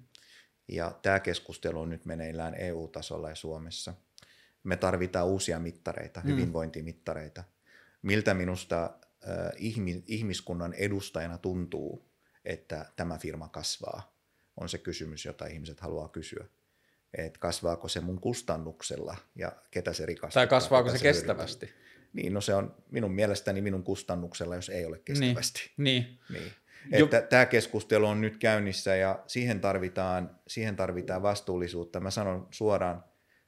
Ja 0.67 0.91
tämä 1.01 1.19
keskustelu 1.19 1.81
on 1.81 1.89
nyt 1.89 2.05
meneillään 2.05 2.55
EU-tasolla 2.55 3.29
ja 3.29 3.35
Suomessa. 3.35 3.93
Me 4.63 4.77
tarvitaan 4.77 5.27
uusia 5.27 5.59
mittareita, 5.59 6.21
hmm. 6.21 6.31
hyvinvointimittareita. 6.31 7.43
Miltä 8.01 8.33
minusta 8.33 8.89
ihmiskunnan 10.07 10.73
edustajana 10.73 11.37
tuntuu, 11.37 12.09
että 12.45 12.85
tämä 12.95 13.17
firma 13.17 13.49
kasvaa, 13.49 14.17
on 14.57 14.69
se 14.69 14.77
kysymys, 14.77 15.25
jota 15.25 15.45
ihmiset 15.45 15.79
haluaa 15.79 16.09
kysyä. 16.09 16.45
Et 17.13 17.37
kasvaako 17.37 17.87
se 17.87 17.99
mun 17.99 18.21
kustannuksella 18.21 19.17
ja 19.35 19.51
ketä 19.71 19.93
se 19.93 20.05
rikastaa. 20.05 20.41
Tai 20.41 20.47
kasvaako 20.47 20.89
se, 20.89 20.97
se 20.97 21.03
kestävästi. 21.03 21.65
Hyödyntää. 21.65 21.87
Niin, 22.13 22.33
no 22.33 22.41
se 22.41 22.55
on 22.55 22.75
minun 22.91 23.11
mielestäni 23.11 23.61
minun 23.61 23.83
kustannuksella, 23.83 24.55
jos 24.55 24.69
ei 24.69 24.85
ole 24.85 24.99
kestävästi. 24.99 25.71
Niin. 25.77 26.19
niin. 26.29 26.51
niin. 26.91 27.03
Että 27.03 27.21
tämä 27.21 27.45
keskustelu 27.45 28.05
on 28.05 28.21
nyt 28.21 28.37
käynnissä 28.37 28.95
ja 28.95 29.23
siihen 29.27 29.61
tarvitaan, 29.61 30.39
siihen 30.47 30.75
tarvitaan 30.75 31.21
vastuullisuutta. 31.21 31.99
Mä 31.99 32.11
sanon 32.11 32.47
suoraan, 32.51 33.03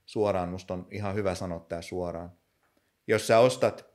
suoraan, 0.05 0.49
musta 0.49 0.73
on 0.73 0.87
ihan 0.91 1.15
hyvä 1.15 1.35
sanoa 1.35 1.59
tämä 1.59 1.81
suoraan. 1.81 2.31
Jos 3.07 3.27
sä 3.27 3.39
ostat 3.39 3.88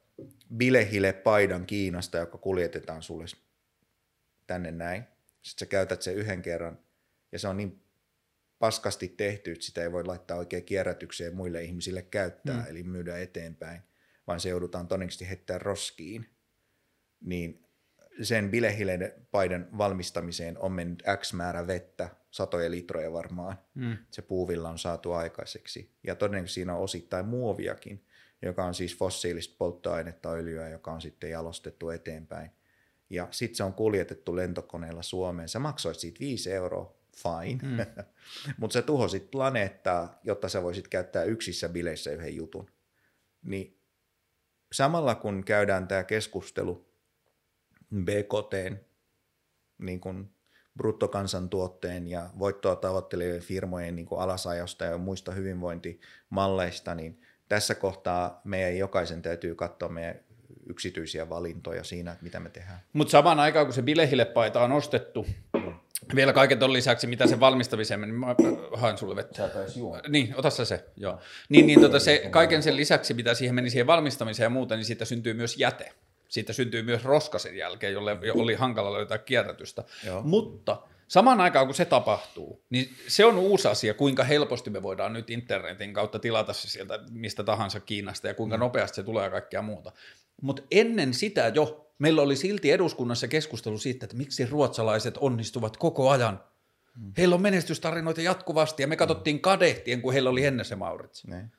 bilehille 0.56 1.12
paidan 1.12 1.66
Kiinasta, 1.66 2.18
joka 2.18 2.38
kuljetetaan 2.38 3.02
sulle 3.02 3.24
tänne 4.46 4.70
näin, 4.70 5.04
sitten 5.42 5.66
sä 5.66 5.70
käytät 5.70 6.02
sen 6.02 6.14
yhden 6.14 6.42
kerran 6.42 6.78
ja 7.32 7.38
se 7.38 7.48
on 7.48 7.56
niin 7.56 7.82
paskasti 8.58 9.08
tehty, 9.08 9.52
että 9.52 9.64
sitä 9.64 9.82
ei 9.82 9.92
voi 9.92 10.04
laittaa 10.04 10.36
oikein 10.36 10.64
kierrätykseen 10.64 11.36
muille 11.36 11.62
ihmisille 11.62 12.02
käyttää, 12.02 12.56
mm. 12.56 12.66
eli 12.68 12.82
myydä 12.82 13.18
eteenpäin, 13.18 13.82
vaan 14.26 14.40
se 14.40 14.48
joudutaan 14.48 14.88
todennäköisesti 14.88 15.28
heittää 15.28 15.58
roskiin, 15.58 16.26
niin 17.20 17.64
sen 18.22 18.50
bilehileiden 18.50 19.12
paidan 19.30 19.68
valmistamiseen 19.78 20.58
on 20.58 20.72
mennyt 20.72 21.02
X 21.20 21.32
määrä 21.32 21.66
vettä, 21.66 22.08
satoja 22.30 22.70
litroja 22.70 23.12
varmaan. 23.12 23.58
Mm. 23.74 23.96
Se 24.10 24.22
puuvilla 24.22 24.70
on 24.70 24.78
saatu 24.78 25.12
aikaiseksi. 25.12 25.94
Ja 26.06 26.14
todennäköisesti 26.14 26.54
siinä 26.54 26.74
on 26.74 26.82
osittain 26.82 27.26
muoviakin, 27.26 28.06
joka 28.42 28.64
on 28.64 28.74
siis 28.74 28.96
fossiilista 28.96 29.54
polttoainetta, 29.58 30.30
öljyä, 30.30 30.68
joka 30.68 30.92
on 30.92 31.00
sitten 31.00 31.30
jalostettu 31.30 31.90
eteenpäin. 31.90 32.50
Ja 33.10 33.28
sitten 33.30 33.56
se 33.56 33.64
on 33.64 33.74
kuljetettu 33.74 34.36
lentokoneella 34.36 35.02
Suomeen. 35.02 35.48
Sä 35.48 35.58
maksoit 35.58 35.98
siitä 35.98 36.20
5 36.20 36.52
euroa, 36.52 36.94
fine. 37.16 37.62
Mm. 38.46 38.54
Mutta 38.56 38.74
sä 38.74 38.82
tuhosit 38.82 39.30
planeettaa, 39.30 40.20
jotta 40.24 40.48
sä 40.48 40.62
voisit 40.62 40.88
käyttää 40.88 41.24
yksissä 41.24 41.68
bileissä 41.68 42.10
yhden 42.10 42.36
jutun. 42.36 42.70
Niin 43.42 43.78
samalla 44.72 45.14
kun 45.14 45.44
käydään 45.44 45.88
tämä 45.88 46.04
keskustelu 46.04 46.88
BKT, 48.04 48.82
niin 49.78 50.00
kuin 50.00 50.34
bruttokansantuotteen 50.76 52.06
ja 52.06 52.30
voittoa 52.38 52.76
tavoittelevien 52.76 53.40
firmojen 53.42 53.96
niin 53.96 54.06
kuin 54.06 54.20
alasajosta 54.20 54.84
ja 54.84 54.98
muista 54.98 55.32
hyvinvointimalleista, 55.32 56.94
niin 56.94 57.20
tässä 57.48 57.74
kohtaa 57.74 58.40
meidän 58.44 58.78
jokaisen 58.78 59.22
täytyy 59.22 59.54
katsoa 59.54 59.88
meidän 59.88 60.14
yksityisiä 60.66 61.28
valintoja 61.28 61.84
siinä, 61.84 62.12
että 62.12 62.24
mitä 62.24 62.40
me 62.40 62.50
tehdään. 62.50 62.80
Mutta 62.92 63.10
samaan 63.10 63.40
aikaan, 63.40 63.66
kun 63.66 63.74
se 63.74 63.82
bilehillepaita 63.82 64.60
on 64.60 64.72
ostettu, 64.72 65.26
vielä 66.14 66.32
kaiken 66.32 66.58
ton 66.58 66.72
lisäksi, 66.72 67.06
mitä 67.06 67.26
se 67.26 67.40
valmistamiseen 67.40 68.00
meni, 68.00 68.12
mä 68.12 68.34
haen 68.72 68.98
sulle 68.98 69.16
vettä. 69.16 69.50
Niin, 70.08 70.34
ota 70.36 70.50
sä 70.50 70.64
se, 70.64 70.84
joo. 70.96 71.18
Niin, 71.48 71.66
niin 71.66 71.80
tota 71.80 72.00
se, 72.00 72.26
kaiken 72.30 72.62
sen 72.62 72.76
lisäksi, 72.76 73.14
mitä 73.14 73.34
siihen 73.34 73.54
meni 73.54 73.70
siihen 73.70 73.86
valmistamiseen 73.86 74.44
ja 74.44 74.50
muuta, 74.50 74.76
niin 74.76 74.84
siitä 74.84 75.04
syntyy 75.04 75.34
myös 75.34 75.56
jäte 75.58 75.92
siitä 76.34 76.52
syntyy 76.52 76.82
myös 76.82 77.04
roskasen 77.04 77.56
jälkeen, 77.56 77.92
jolle 77.92 78.18
oli 78.34 78.54
hankala 78.54 78.92
löytää 78.92 79.18
kierrätystä. 79.18 79.84
Joo. 80.06 80.22
Mutta 80.22 80.82
samaan 81.08 81.40
aikaan 81.40 81.66
kun 81.66 81.74
se 81.74 81.84
tapahtuu, 81.84 82.64
niin 82.70 82.94
se 83.08 83.24
on 83.24 83.38
uusi 83.38 83.68
asia, 83.68 83.94
kuinka 83.94 84.24
helposti 84.24 84.70
me 84.70 84.82
voidaan 84.82 85.12
nyt 85.12 85.30
internetin 85.30 85.94
kautta 85.94 86.18
tilata 86.18 86.52
se 86.52 86.68
sieltä 86.68 87.00
mistä 87.10 87.44
tahansa 87.44 87.80
Kiinasta 87.80 88.28
ja 88.28 88.34
kuinka 88.34 88.56
mm. 88.56 88.60
nopeasti 88.60 88.96
se 88.96 89.02
tulee 89.02 89.24
ja 89.24 89.30
kaikkea 89.30 89.62
muuta. 89.62 89.92
Mutta 90.42 90.62
ennen 90.70 91.14
sitä 91.14 91.52
jo 91.54 91.90
meillä 91.98 92.22
oli 92.22 92.36
silti 92.36 92.70
eduskunnassa 92.70 93.28
keskustelu 93.28 93.78
siitä, 93.78 94.04
että 94.04 94.16
miksi 94.16 94.46
ruotsalaiset 94.46 95.16
onnistuvat 95.16 95.76
koko 95.76 96.10
ajan. 96.10 96.40
Mm. 96.96 97.12
Heillä 97.18 97.34
on 97.34 97.42
menestystarinoita 97.42 98.22
jatkuvasti 98.22 98.82
ja 98.82 98.86
me 98.86 98.96
katsottiin 98.96 99.40
kadehtien, 99.40 100.02
kun 100.02 100.12
heillä 100.12 100.30
oli 100.30 100.42
Hennes 100.42 100.70
ja 100.70 100.76
Maurits. 100.76 101.26
Ne 101.26 101.50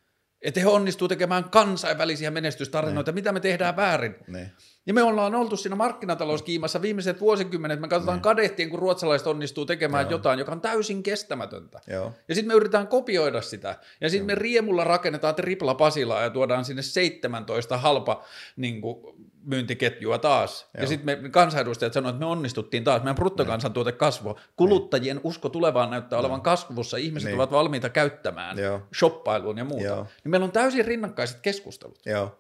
että 0.42 0.60
he 0.60 0.68
onnistuu 0.68 1.08
tekemään 1.08 1.50
kansainvälisiä 1.50 2.32
menestystarinoita, 2.32 3.12
ne. 3.12 3.16
mitä 3.16 3.32
me 3.32 3.40
tehdään 3.40 3.76
väärin. 3.76 4.16
Ne. 4.28 4.52
Ja 4.86 4.94
me 4.94 5.04
ollaan 5.04 5.36
oltu 5.36 5.58
siinä 5.58 5.76
markkinatalouskiimassa 5.76 6.82
viimeiset 6.82 7.22
vuosikymmenet, 7.22 7.80
me 7.80 7.88
katsotaan 7.88 8.18
ne. 8.18 8.22
kadehtien, 8.22 8.70
kun 8.70 8.80
ruotsalaiset 8.80 9.28
onnistuu 9.28 9.66
tekemään 9.66 10.06
Joo. 10.06 10.12
jotain, 10.12 10.40
joka 10.40 10.52
on 10.52 10.62
täysin 10.62 11.04
kestämätöntä. 11.04 11.82
Joo. 11.88 12.14
Ja 12.28 12.36
sitten 12.36 12.48
me 12.48 12.54
yritetään 12.54 12.88
kopioida 12.88 13.42
sitä. 13.42 13.80
Ja 14.02 14.10
sitten 14.10 14.26
me 14.26 14.36
riemulla 14.36 14.84
rakennetaan 14.84 15.36
tripla 15.36 15.76
Pasilaa 15.76 16.22
ja 16.22 16.30
tuodaan 16.30 16.66
sinne 16.66 16.82
17 16.82 17.78
halpa 17.78 18.24
niin 18.56 18.82
kuin, 18.82 19.16
myyntiketjua 19.46 20.18
taas. 20.18 20.62
Joo. 20.74 20.82
Ja 20.82 20.88
sitten 20.88 21.22
me 21.22 21.30
kansanedustajat 21.30 21.94
sanoivat, 21.94 22.16
että 22.16 22.26
me 22.26 22.32
onnistuttiin 22.32 22.84
taas, 22.84 23.04
meidän 23.04 23.16
bruttokansantuote 23.16 23.92
kasvoi. 23.92 24.36
Kuluttajien 24.56 25.22
usko 25.24 25.50
tulevaan 25.50 25.90
näyttää 25.90 26.20
olevan 26.20 26.42
kasvussa, 26.42 26.98
ihmiset 26.98 27.28
niin. 27.28 27.36
ovat 27.36 27.52
valmiita 27.52 27.90
käyttämään 27.90 28.58
Joo. 28.58 28.82
shoppailuun 28.96 29.58
ja 29.58 29.66
muuta. 29.66 29.86
Joo. 29.86 30.08
Niin 30.24 30.32
meillä 30.32 30.46
on 30.46 30.52
täysin 30.52 30.86
rinnakkaiset 30.86 31.40
keskustelut. 31.42 32.00
Joo. 32.06 32.40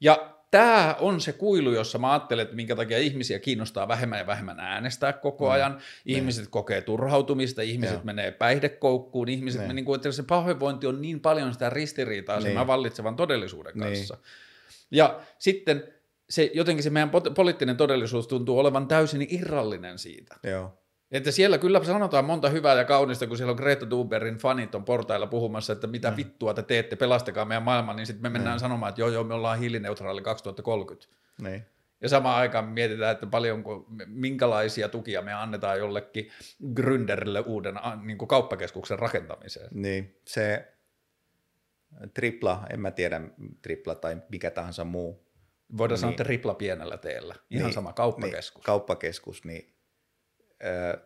Ja 0.00 0.34
tämä 0.50 0.96
on 1.00 1.20
se 1.20 1.32
kuilu, 1.32 1.72
jossa 1.72 1.98
mä 1.98 2.12
ajattelen, 2.12 2.42
että 2.42 2.56
minkä 2.56 2.76
takia 2.76 2.98
ihmisiä 2.98 3.38
kiinnostaa 3.38 3.88
vähemmän 3.88 4.18
ja 4.18 4.26
vähemmän 4.26 4.60
äänestää 4.60 5.12
koko 5.12 5.44
mm. 5.44 5.50
ajan. 5.50 5.78
Ihmiset 6.06 6.44
mm. 6.44 6.50
kokee 6.50 6.80
turhautumista, 6.80 7.62
ihmiset 7.62 7.94
Joo. 7.94 8.04
menee 8.04 8.30
päihdekoukkuun, 8.30 9.28
ihmiset, 9.28 9.68
mm. 9.68 9.74
niin 9.74 9.84
kuin, 9.84 9.96
että 9.96 10.12
se 10.12 10.22
pahoinvointi 10.22 10.86
on 10.86 11.02
niin 11.02 11.20
paljon 11.20 11.52
sitä 11.52 11.70
ristiriitaa 11.70 12.40
niin. 12.40 12.56
sen 12.56 12.66
vallitsevan 12.66 13.16
todellisuuden 13.16 13.72
niin. 13.74 13.84
kanssa. 13.84 14.14
Niin. 14.14 14.24
Ja 14.90 15.20
sitten 15.38 15.94
se, 16.30 16.50
jotenkin 16.54 16.82
se 16.82 16.90
meidän 16.90 17.10
poliittinen 17.34 17.76
todellisuus 17.76 18.26
tuntuu 18.26 18.58
olevan 18.58 18.88
täysin 18.88 19.26
irrallinen 19.30 19.98
siitä. 19.98 20.36
Joo. 20.42 20.78
Että 21.10 21.30
siellä 21.30 21.58
kyllä 21.58 21.84
sanotaan 21.84 22.24
monta 22.24 22.48
hyvää 22.48 22.74
ja 22.74 22.84
kaunista, 22.84 23.26
kun 23.26 23.36
siellä 23.36 23.50
on 23.50 23.56
Greta 23.56 23.86
Thunbergin 23.86 24.36
fanit 24.36 24.74
on 24.74 24.84
portailla 24.84 25.26
puhumassa, 25.26 25.72
että 25.72 25.86
mitä 25.86 26.10
mm. 26.10 26.16
vittua 26.16 26.54
te 26.54 26.62
teette, 26.62 26.96
pelastakaa 26.96 27.44
meidän 27.44 27.62
maailman, 27.62 27.96
niin 27.96 28.06
sitten 28.06 28.22
me 28.22 28.28
mennään 28.28 28.56
mm. 28.56 28.60
sanomaan, 28.60 28.90
että 28.90 29.00
joo 29.00 29.08
joo, 29.08 29.24
me 29.24 29.34
ollaan 29.34 29.58
hiilineutraali 29.58 30.22
2030. 30.22 31.16
Niin. 31.42 31.66
Ja 32.00 32.08
samaan 32.08 32.38
aikaan 32.38 32.64
mietitään, 32.64 33.12
että 33.12 33.26
paljonko, 33.26 33.86
minkälaisia 34.06 34.88
tukia 34.88 35.22
me 35.22 35.32
annetaan 35.32 35.78
jollekin 35.78 36.30
Gründerille 36.80 37.40
uuden 37.46 37.74
niin 38.02 38.18
kuin 38.18 38.28
kauppakeskuksen 38.28 38.98
rakentamiseen. 38.98 39.68
Niin, 39.72 40.20
se 40.24 40.72
tripla, 42.14 42.66
en 42.70 42.80
mä 42.80 42.90
tiedä 42.90 43.20
tripla 43.62 43.94
tai 43.94 44.16
mikä 44.28 44.50
tahansa 44.50 44.84
muu 44.84 45.27
Voidaan 45.76 45.94
niin, 45.94 46.00
sanoa, 46.00 46.10
että 46.10 46.22
ripla 46.22 46.54
pienellä 46.54 46.96
teellä. 46.96 47.34
Ihan 47.50 47.64
niin, 47.64 47.74
sama 47.74 47.92
kauppakeskus. 47.92 48.56
Niin, 48.56 48.64
kauppakeskus, 48.64 49.44
niin 49.44 49.74
öö, 50.64 50.98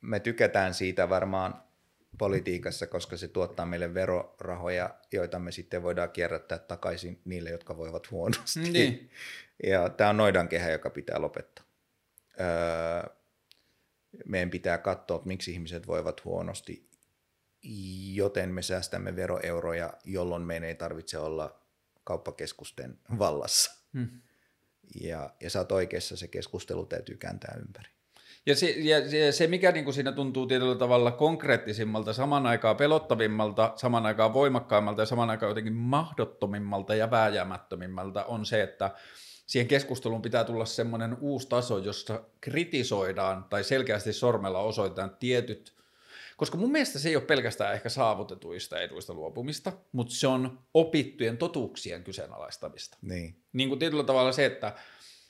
me 0.00 0.20
tykätään 0.20 0.74
siitä 0.74 1.08
varmaan 1.08 1.62
politiikassa, 2.18 2.86
koska 2.86 3.16
se 3.16 3.28
tuottaa 3.28 3.66
meille 3.66 3.94
verorahoja, 3.94 4.94
joita 5.12 5.38
me 5.38 5.52
sitten 5.52 5.82
voidaan 5.82 6.10
kierrättää 6.10 6.58
takaisin 6.58 7.20
niille, 7.24 7.50
jotka 7.50 7.76
voivat 7.76 8.10
huonosti. 8.10 8.60
Niin. 8.60 9.00
Ja 9.66 9.88
tämä 9.88 10.10
on 10.10 10.16
noidankehä, 10.16 10.70
joka 10.70 10.90
pitää 10.90 11.20
lopettaa. 11.20 11.64
Öö, 12.40 13.14
meidän 14.26 14.50
pitää 14.50 14.78
katsoa, 14.78 15.16
että 15.16 15.28
miksi 15.28 15.52
ihmiset 15.52 15.86
voivat 15.86 16.24
huonosti, 16.24 16.90
joten 18.14 18.50
me 18.50 18.62
säästämme 18.62 19.16
veroeuroja, 19.16 19.92
jolloin 20.04 20.42
meidän 20.42 20.68
ei 20.68 20.74
tarvitse 20.74 21.18
olla 21.18 21.65
kauppakeskusten 22.06 22.98
vallassa. 23.18 23.84
Hmm. 23.94 24.08
Ja, 25.00 25.30
ja 25.40 25.50
sä 25.50 25.58
oot 25.58 25.72
oikeassa, 25.72 26.16
se 26.16 26.28
keskustelu 26.28 26.86
täytyy 26.86 27.16
kääntää 27.16 27.56
ympäri. 27.60 27.88
Ja 28.46 28.56
se, 28.56 28.70
ja 28.70 29.32
se 29.32 29.46
mikä 29.46 29.72
niin 29.72 29.84
kuin 29.84 29.94
siinä 29.94 30.12
tuntuu 30.12 30.46
tietyllä 30.46 30.74
tavalla 30.74 31.10
konkreettisimmalta, 31.10 32.12
saman 32.12 32.46
aikaan 32.46 32.76
pelottavimmalta, 32.76 33.72
saman 33.76 34.06
aikaan 34.06 34.34
voimakkaimmalta 34.34 35.02
ja 35.02 35.06
saman 35.06 35.30
aikaan 35.30 35.50
jotenkin 35.50 35.72
mahdottomimmalta 35.72 36.94
ja 36.94 37.10
vääjäämättömimmältä 37.10 38.24
on 38.24 38.46
se, 38.46 38.62
että 38.62 38.90
siihen 39.46 39.68
keskusteluun 39.68 40.22
pitää 40.22 40.44
tulla 40.44 40.64
semmoinen 40.64 41.16
uusi 41.20 41.48
taso, 41.48 41.78
jossa 41.78 42.22
kritisoidaan 42.40 43.44
tai 43.44 43.64
selkeästi 43.64 44.12
sormella 44.12 44.58
osoitetaan 44.58 45.16
tietyt 45.20 45.75
koska 46.36 46.58
mun 46.58 46.72
mielestä 46.72 46.98
se 46.98 47.08
ei 47.08 47.16
ole 47.16 47.24
pelkästään 47.24 47.74
ehkä 47.74 47.88
saavutetuista 47.88 48.80
eduista 48.80 49.14
luopumista, 49.14 49.72
mutta 49.92 50.14
se 50.14 50.26
on 50.26 50.58
opittujen 50.74 51.38
totuuksien 51.38 52.04
kyseenalaistamista. 52.04 52.98
Niin. 53.02 53.42
Niin 53.52 53.68
kuin 53.68 53.78
tietyllä 53.78 54.04
tavalla 54.04 54.32
se, 54.32 54.46
että 54.46 54.74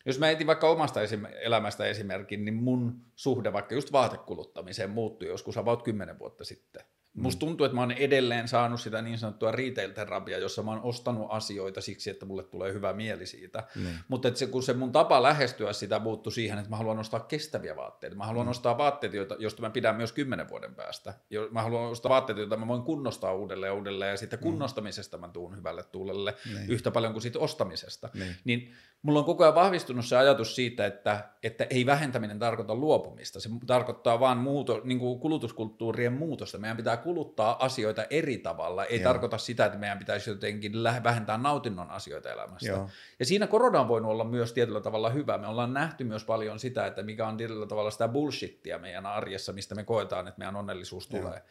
Jos 0.06 0.18
mä 0.18 0.30
etin 0.30 0.46
vaikka 0.46 0.70
omasta 0.70 1.00
esim- 1.00 1.28
elämästä 1.40 1.84
esimerkin, 1.84 2.44
niin 2.44 2.54
mun 2.54 3.00
suhde 3.16 3.52
vaikka 3.52 3.74
just 3.74 3.92
vaatekuluttamiseen 3.92 4.90
muuttui 4.90 5.28
joskus 5.28 5.56
about 5.58 5.82
10 5.82 6.18
vuotta 6.18 6.44
sitten. 6.44 6.82
Musta 7.16 7.40
tuntuu, 7.40 7.64
että 7.64 7.74
mä 7.74 7.80
oon 7.80 7.92
edelleen 7.92 8.48
saanut 8.48 8.80
sitä 8.80 9.02
niin 9.02 9.18
sanottua 9.18 9.52
retail-terapiaa, 9.52 10.40
jossa 10.40 10.62
mä 10.62 10.70
oon 10.70 10.82
ostanut 10.82 11.26
asioita 11.30 11.80
siksi, 11.80 12.10
että 12.10 12.26
mulle 12.26 12.42
tulee 12.42 12.72
hyvä 12.72 12.92
mieli 12.92 13.26
siitä. 13.26 13.64
Mm. 13.76 13.86
Mutta 14.08 14.34
se, 14.34 14.46
kun 14.46 14.62
se 14.62 14.72
mun 14.72 14.92
tapa 14.92 15.22
lähestyä 15.22 15.72
sitä 15.72 15.98
muuttui 15.98 16.32
siihen, 16.32 16.58
että 16.58 16.70
mä 16.70 16.76
haluan 16.76 16.98
ostaa 16.98 17.20
kestäviä 17.20 17.76
vaatteita. 17.76 18.16
Mä 18.16 18.26
haluan 18.26 18.46
mm. 18.46 18.50
ostaa 18.50 18.78
vaatteita, 18.78 19.16
joita, 19.16 19.36
joista 19.38 19.62
mä 19.62 19.70
pidän 19.70 19.96
myös 19.96 20.12
kymmenen 20.12 20.48
vuoden 20.48 20.74
päästä. 20.74 21.14
Mä 21.50 21.62
haluan 21.62 21.90
ostaa 21.90 22.10
vaatteita, 22.10 22.40
joita 22.40 22.56
mä 22.56 22.68
voin 22.68 22.82
kunnostaa 22.82 23.34
uudelleen 23.34 23.70
ja 23.70 23.74
uudelleen, 23.74 24.10
ja 24.10 24.16
sitten 24.16 24.38
mm. 24.38 24.42
kunnostamisesta 24.42 25.18
mä 25.18 25.28
tuun 25.28 25.56
hyvälle 25.56 25.82
tuulelle 25.82 26.34
mm. 26.46 26.68
yhtä 26.68 26.90
paljon 26.90 27.12
kuin 27.12 27.22
siitä 27.22 27.38
ostamisesta. 27.38 28.08
Mm. 28.14 28.22
Niin 28.44 28.72
mulla 29.02 29.18
on 29.18 29.24
koko 29.24 29.44
ajan 29.44 29.54
vahvistunut 29.54 30.06
se 30.06 30.16
ajatus 30.16 30.54
siitä, 30.54 30.86
että, 30.86 31.28
että 31.42 31.66
ei 31.70 31.86
vähentäminen 31.86 32.38
tarkoita 32.38 32.74
luopumista. 32.74 33.40
Se 33.40 33.48
tarkoittaa 33.66 34.20
vaan 34.20 34.38
muuto, 34.38 34.80
niin 34.84 34.98
kuin 34.98 35.20
kulutuskulttuurien 35.20 36.12
muutosta. 36.12 36.58
Meidän 36.58 36.76
pitää 36.76 36.96
kuluttaa 37.06 37.64
asioita 37.64 38.04
eri 38.10 38.38
tavalla. 38.38 38.84
Ei 38.84 39.00
Joo. 39.00 39.12
tarkoita 39.12 39.38
sitä, 39.38 39.66
että 39.66 39.78
meidän 39.78 39.98
pitäisi 39.98 40.30
jotenkin 40.30 40.72
vähentää 41.04 41.38
nautinnon 41.38 41.90
asioita 41.90 42.30
elämästä. 42.30 42.68
Joo. 42.68 42.90
Ja 43.18 43.24
siinä 43.24 43.46
korona 43.46 43.80
on 43.80 43.88
voinut 43.88 44.10
olla 44.10 44.24
myös 44.24 44.52
tietyllä 44.52 44.80
tavalla 44.80 45.10
hyvä. 45.10 45.38
Me 45.38 45.46
ollaan 45.46 45.74
nähty 45.74 46.04
myös 46.04 46.24
paljon 46.24 46.58
sitä, 46.58 46.86
että 46.86 47.02
mikä 47.02 47.26
on 47.26 47.36
tietyllä 47.36 47.66
tavalla 47.66 47.90
sitä 47.90 48.08
bullshittia 48.08 48.78
meidän 48.78 49.06
arjessa, 49.06 49.52
mistä 49.52 49.74
me 49.74 49.84
koetaan, 49.84 50.28
että 50.28 50.38
meidän 50.38 50.56
onnellisuus 50.56 51.10
Joo. 51.10 51.22
tulee. 51.22 51.42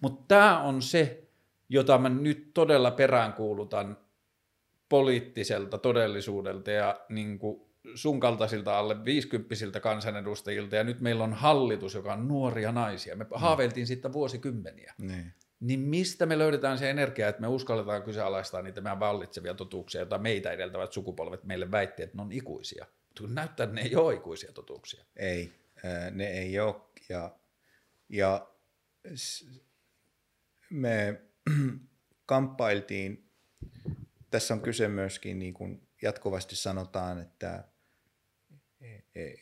Mutta 0.00 0.24
tämä 0.28 0.60
on 0.60 0.82
se, 0.82 1.24
jota 1.68 1.98
mä 1.98 2.08
nyt 2.08 2.50
todella 2.54 2.90
peräänkuulutan 2.90 3.96
poliittiselta 4.88 5.78
todellisuudelta 5.78 6.70
ja 6.70 7.00
niin 7.08 7.38
kuin 7.38 7.71
sun 7.94 8.20
kaltaisilta 8.20 8.78
alle 8.78 9.04
50 9.04 9.80
kansanedustajilta, 9.80 10.76
ja 10.76 10.84
nyt 10.84 11.00
meillä 11.00 11.24
on 11.24 11.32
hallitus, 11.32 11.94
joka 11.94 12.12
on 12.12 12.28
nuoria 12.28 12.72
naisia. 12.72 13.16
Me 13.16 13.24
mm. 13.24 13.30
haaveiltiin 13.34 13.86
siitä 13.86 14.12
vuosikymmeniä. 14.12 14.94
Niin. 14.98 15.32
niin 15.60 15.80
mistä 15.80 16.26
me 16.26 16.38
löydetään 16.38 16.78
se 16.78 16.90
energia, 16.90 17.28
että 17.28 17.40
me 17.40 17.46
uskalletaan 17.46 18.02
kyseenalaistaa 18.02 18.62
niitä 18.62 18.80
meidän 18.80 19.00
vallitsevia 19.00 19.54
totuuksia, 19.54 20.00
joita 20.00 20.18
meitä 20.18 20.52
edeltävät 20.52 20.92
sukupolvet 20.92 21.44
meille 21.44 21.70
väitti, 21.70 22.02
että 22.02 22.16
ne 22.16 22.22
on 22.22 22.32
ikuisia. 22.32 22.86
Mutta 23.08 23.34
näyttää, 23.34 23.64
että 23.64 23.74
ne 23.74 23.82
ei 23.82 23.96
ole 23.96 24.14
ikuisia 24.14 24.52
totuuksia. 24.52 25.04
Ei, 25.16 25.52
ne 26.10 26.26
ei 26.26 26.60
ole. 26.60 26.74
Ja, 27.08 27.36
ja 28.08 28.48
me 30.70 31.20
kamppailtiin 32.26 33.32
tässä 34.32 34.54
on 34.54 34.60
kyse 34.60 34.88
myöskin, 34.88 35.38
niin 35.38 35.54
kuin 35.54 35.88
jatkuvasti 36.02 36.56
sanotaan, 36.56 37.20
että, 37.20 37.64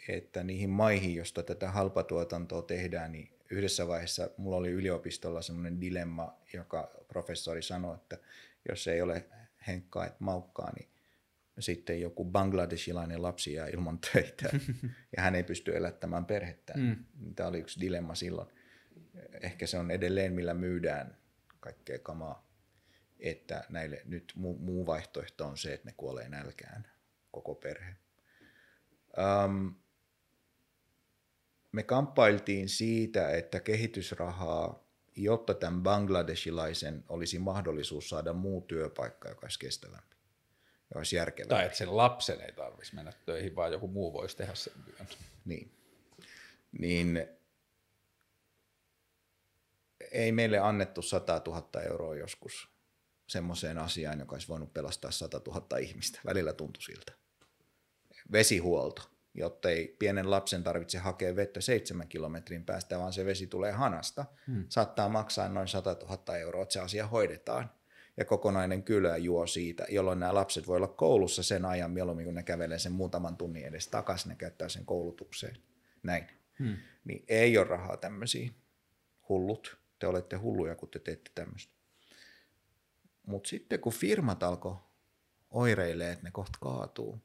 että 0.09 0.45
niihin 0.45 0.71
maihin, 0.71 1.15
josta 1.15 1.43
tätä 1.43 1.71
halpatuotantoa 1.71 2.63
tehdään, 2.63 3.13
niin 3.13 3.31
yhdessä 3.51 3.89
vaiheessa 3.89 4.31
mulla 4.37 4.57
oli 4.57 4.71
yliopistolla 4.71 5.43
semmoinen 5.43 5.81
dilemma, 5.81 6.39
joka 6.53 6.91
professori 7.09 7.63
sanoi, 7.63 7.95
että 7.95 8.19
jos 8.69 8.89
ei 8.89 9.03
ole 9.03 9.25
henkkaa, 9.67 10.07
että 10.07 10.25
maukkaa, 10.25 10.73
niin 10.79 10.89
sitten 11.59 12.01
joku 12.01 12.25
bangladesilainen 12.25 13.23
lapsi 13.23 13.53
jää 13.53 13.67
ilman 13.67 13.99
töitä 13.99 14.51
ja 15.17 15.23
hän 15.23 15.35
ei 15.35 15.43
pysty 15.43 15.77
elättämään 15.77 16.25
perhettään. 16.25 16.81
Mm. 16.81 17.35
Tämä 17.35 17.49
oli 17.49 17.59
yksi 17.59 17.81
dilemma 17.81 18.15
silloin. 18.15 18.49
Ehkä 19.41 19.67
se 19.67 19.79
on 19.79 19.91
edelleen, 19.91 20.33
millä 20.33 20.55
myydään 20.55 21.17
kaikkea 21.61 21.99
kamaa 21.99 22.51
että 23.21 23.65
näille 23.69 24.03
nyt 24.05 24.33
muu, 24.37 24.59
muu 24.59 24.87
vaihtoehto 24.87 25.47
on 25.47 25.59
se, 25.59 25.75
että 25.75 25.89
ne 25.89 25.95
kuolee 25.97 26.29
nälkään, 26.29 26.91
koko 27.31 27.55
perhe. 27.55 27.95
Um, 29.19 29.75
me 31.73 31.83
kamppailtiin 31.83 32.69
siitä, 32.69 33.31
että 33.31 33.61
kehitysrahaa, 33.61 34.85
jotta 35.17 35.55
tämän 35.55 35.83
bangladesilaisen 35.83 37.05
olisi 37.09 37.39
mahdollisuus 37.39 38.09
saada 38.09 38.33
muu 38.33 38.61
työpaikka, 38.61 39.29
joka 39.29 39.41
olisi 39.47 39.59
kestävämpi 39.59 40.17
ja 40.95 40.99
olisi 40.99 41.17
järkevämpi. 41.17 41.55
Tai 41.55 41.67
että 41.67 41.79
sen 41.79 41.97
lapsen 41.97 42.41
ei 42.41 42.53
tarvitsisi 42.53 42.95
mennä 42.95 43.13
töihin, 43.27 43.57
vaan 43.57 43.73
joku 43.73 43.89
muu 43.89 44.13
voisi 44.13 44.37
tehdä 44.37 44.55
sen 44.55 44.73
työn. 44.85 45.09
Niin. 45.45 45.73
Niin 46.79 47.27
ei 50.11 50.33
meille 50.33 50.59
annettu 50.59 51.03
100 51.03 51.43
000 51.47 51.83
euroa 51.83 52.17
joskus 52.17 52.69
semmoiseen 53.27 53.79
asiaan, 53.79 54.21
joka 54.21 54.35
olisi 54.35 54.49
voinut 54.49 54.75
pelastaa 54.75 55.11
100 55.11 55.41
000 55.47 55.79
ihmistä. 55.79 56.21
Välillä 56.27 56.53
tuntui 56.53 56.83
siltä. 56.83 57.20
Vesihuolto, 58.33 59.03
jotta 59.35 59.71
ei 59.71 59.97
pienen 59.99 60.31
lapsen 60.31 60.63
tarvitse 60.63 60.99
hakea 60.99 61.37
vettä 61.37 61.61
seitsemän 61.61 62.09
kilometrin 62.09 62.65
päästä, 62.65 62.99
vaan 62.99 63.13
se 63.13 63.25
vesi 63.25 63.47
tulee 63.47 63.73
hanasta. 63.73 64.25
Hmm. 64.47 64.65
Saattaa 64.69 65.09
maksaa 65.09 65.49
noin 65.49 65.69
100 65.69 65.97
000 66.03 66.37
euroa, 66.37 66.63
että 66.63 66.73
se 66.73 66.81
asia 66.81 67.07
hoidetaan. 67.07 67.71
Ja 68.17 68.25
kokonainen 68.25 68.83
kylä 68.83 69.17
juo 69.17 69.47
siitä, 69.47 69.87
jolloin 69.89 70.21
nämä 70.21 70.35
lapset 70.35 70.67
voi 70.67 70.77
olla 70.77 70.89
koulussa 70.89 71.43
sen 71.43 71.65
ajan 71.65 71.91
mieluummin, 71.91 72.25
kun 72.25 72.35
ne 72.35 72.43
kävelee 72.43 72.79
sen 72.79 72.93
muutaman 72.93 73.37
tunnin 73.37 73.65
edes 73.65 73.89
takaisin, 73.89 74.29
ne 74.29 74.37
käyttää 74.37 74.69
sen 74.69 74.85
koulutukseen. 74.85 75.57
Näin. 76.03 76.27
Hmm. 76.59 76.77
Niin 77.05 77.25
ei 77.29 77.59
ole 77.59 77.67
rahaa 77.67 77.97
tämmöisiin. 77.97 78.55
Hullut. 79.29 79.77
Te 79.99 80.07
olette 80.07 80.37
hulluja, 80.37 80.75
kun 80.75 80.89
te 80.89 80.99
teette 80.99 81.31
tämmöistä. 81.35 81.73
Mutta 83.27 83.49
sitten 83.49 83.81
kun 83.81 83.93
firmat 83.93 84.43
alkoi 84.43 84.77
oireilee, 85.51 86.13
että 86.13 86.25
ne 86.25 86.31
kohta 86.31 86.59
kaatuu, 86.61 87.19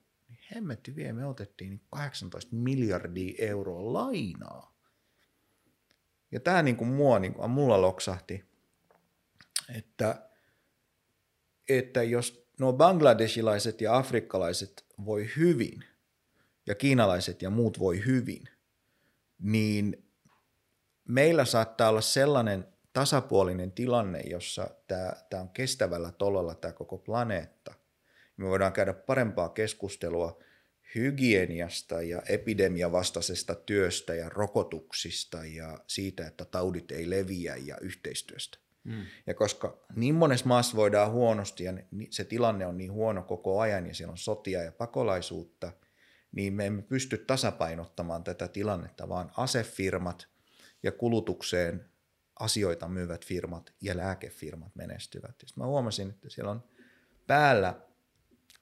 hemmetti 0.55 0.95
vie, 0.95 1.13
me 1.13 1.25
otettiin 1.25 1.81
18 1.89 2.55
miljardia 2.55 3.35
euroa 3.37 3.93
lainaa. 3.93 4.75
Ja 6.31 6.39
tämä 6.39 6.63
niin 6.63 6.75
kuin 6.75 6.87
mua, 6.87 7.19
niin 7.19 7.33
kuin, 7.33 7.51
mulla 7.51 7.81
loksahti, 7.81 8.45
että, 9.75 10.29
että 11.69 12.03
jos 12.03 12.47
nuo 12.59 12.73
bangladesilaiset 12.73 13.81
ja 13.81 13.97
afrikkalaiset 13.97 14.85
voi 15.05 15.29
hyvin, 15.37 15.83
ja 16.67 16.75
kiinalaiset 16.75 17.41
ja 17.41 17.49
muut 17.49 17.79
voi 17.79 18.05
hyvin, 18.05 18.43
niin 19.39 20.05
meillä 21.07 21.45
saattaa 21.45 21.89
olla 21.89 22.01
sellainen 22.01 22.67
tasapuolinen 22.93 23.71
tilanne, 23.71 24.19
jossa 24.19 24.69
tämä, 24.87 25.13
tämä 25.29 25.41
on 25.41 25.49
kestävällä 25.49 26.11
tolalla 26.11 26.55
tämä 26.55 26.71
koko 26.71 26.97
planeetta. 26.97 27.73
Me 28.37 28.45
voidaan 28.45 28.73
käydä 28.73 28.93
parempaa 28.93 29.49
keskustelua 29.49 30.43
hygieniasta 30.95 32.01
ja 32.01 32.21
epidemiavastaisesta 32.29 33.55
työstä 33.55 34.15
ja 34.15 34.29
rokotuksista 34.29 35.45
ja 35.45 35.79
siitä, 35.87 36.27
että 36.27 36.45
taudit 36.45 36.91
ei 36.91 37.09
leviä 37.09 37.55
ja 37.55 37.77
yhteistyöstä. 37.81 38.57
Mm. 38.83 39.05
Ja 39.27 39.33
koska 39.33 39.85
niin 39.95 40.15
monessa 40.15 40.45
maassa 40.45 40.77
voidaan 40.77 41.11
huonosti 41.11 41.63
ja 41.63 41.73
se 42.09 42.23
tilanne 42.23 42.65
on 42.65 42.77
niin 42.77 42.91
huono 42.91 43.23
koko 43.23 43.59
ajan 43.59 43.87
ja 43.87 43.95
siellä 43.95 44.11
on 44.11 44.17
sotia 44.17 44.63
ja 44.63 44.71
pakolaisuutta, 44.71 45.73
niin 46.31 46.53
me 46.53 46.65
emme 46.65 46.81
pysty 46.81 47.17
tasapainottamaan 47.17 48.23
tätä 48.23 48.47
tilannetta, 48.47 49.09
vaan 49.09 49.31
asefirmat 49.37 50.27
ja 50.83 50.91
kulutukseen 50.91 51.85
asioita 52.39 52.87
myyvät 52.87 53.25
firmat 53.25 53.73
ja 53.81 53.97
lääkefirmat 53.97 54.75
menestyvät. 54.75 55.31
Sitten 55.31 55.63
mä 55.63 55.65
huomasin, 55.65 56.09
että 56.09 56.29
siellä 56.29 56.51
on 56.51 56.63
päällä 57.27 57.81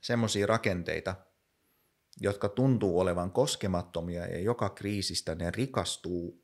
semmoisia 0.04 0.46
rakenteita, 0.46 1.16
jotka 2.22 2.50
tuntuu 2.50 3.00
olevan 3.00 3.32
koskemattomia 3.32 4.28
ja 4.28 4.40
joka 4.40 4.70
kriisistä 4.70 5.36
ne 5.36 5.52
rikastuu 5.52 6.44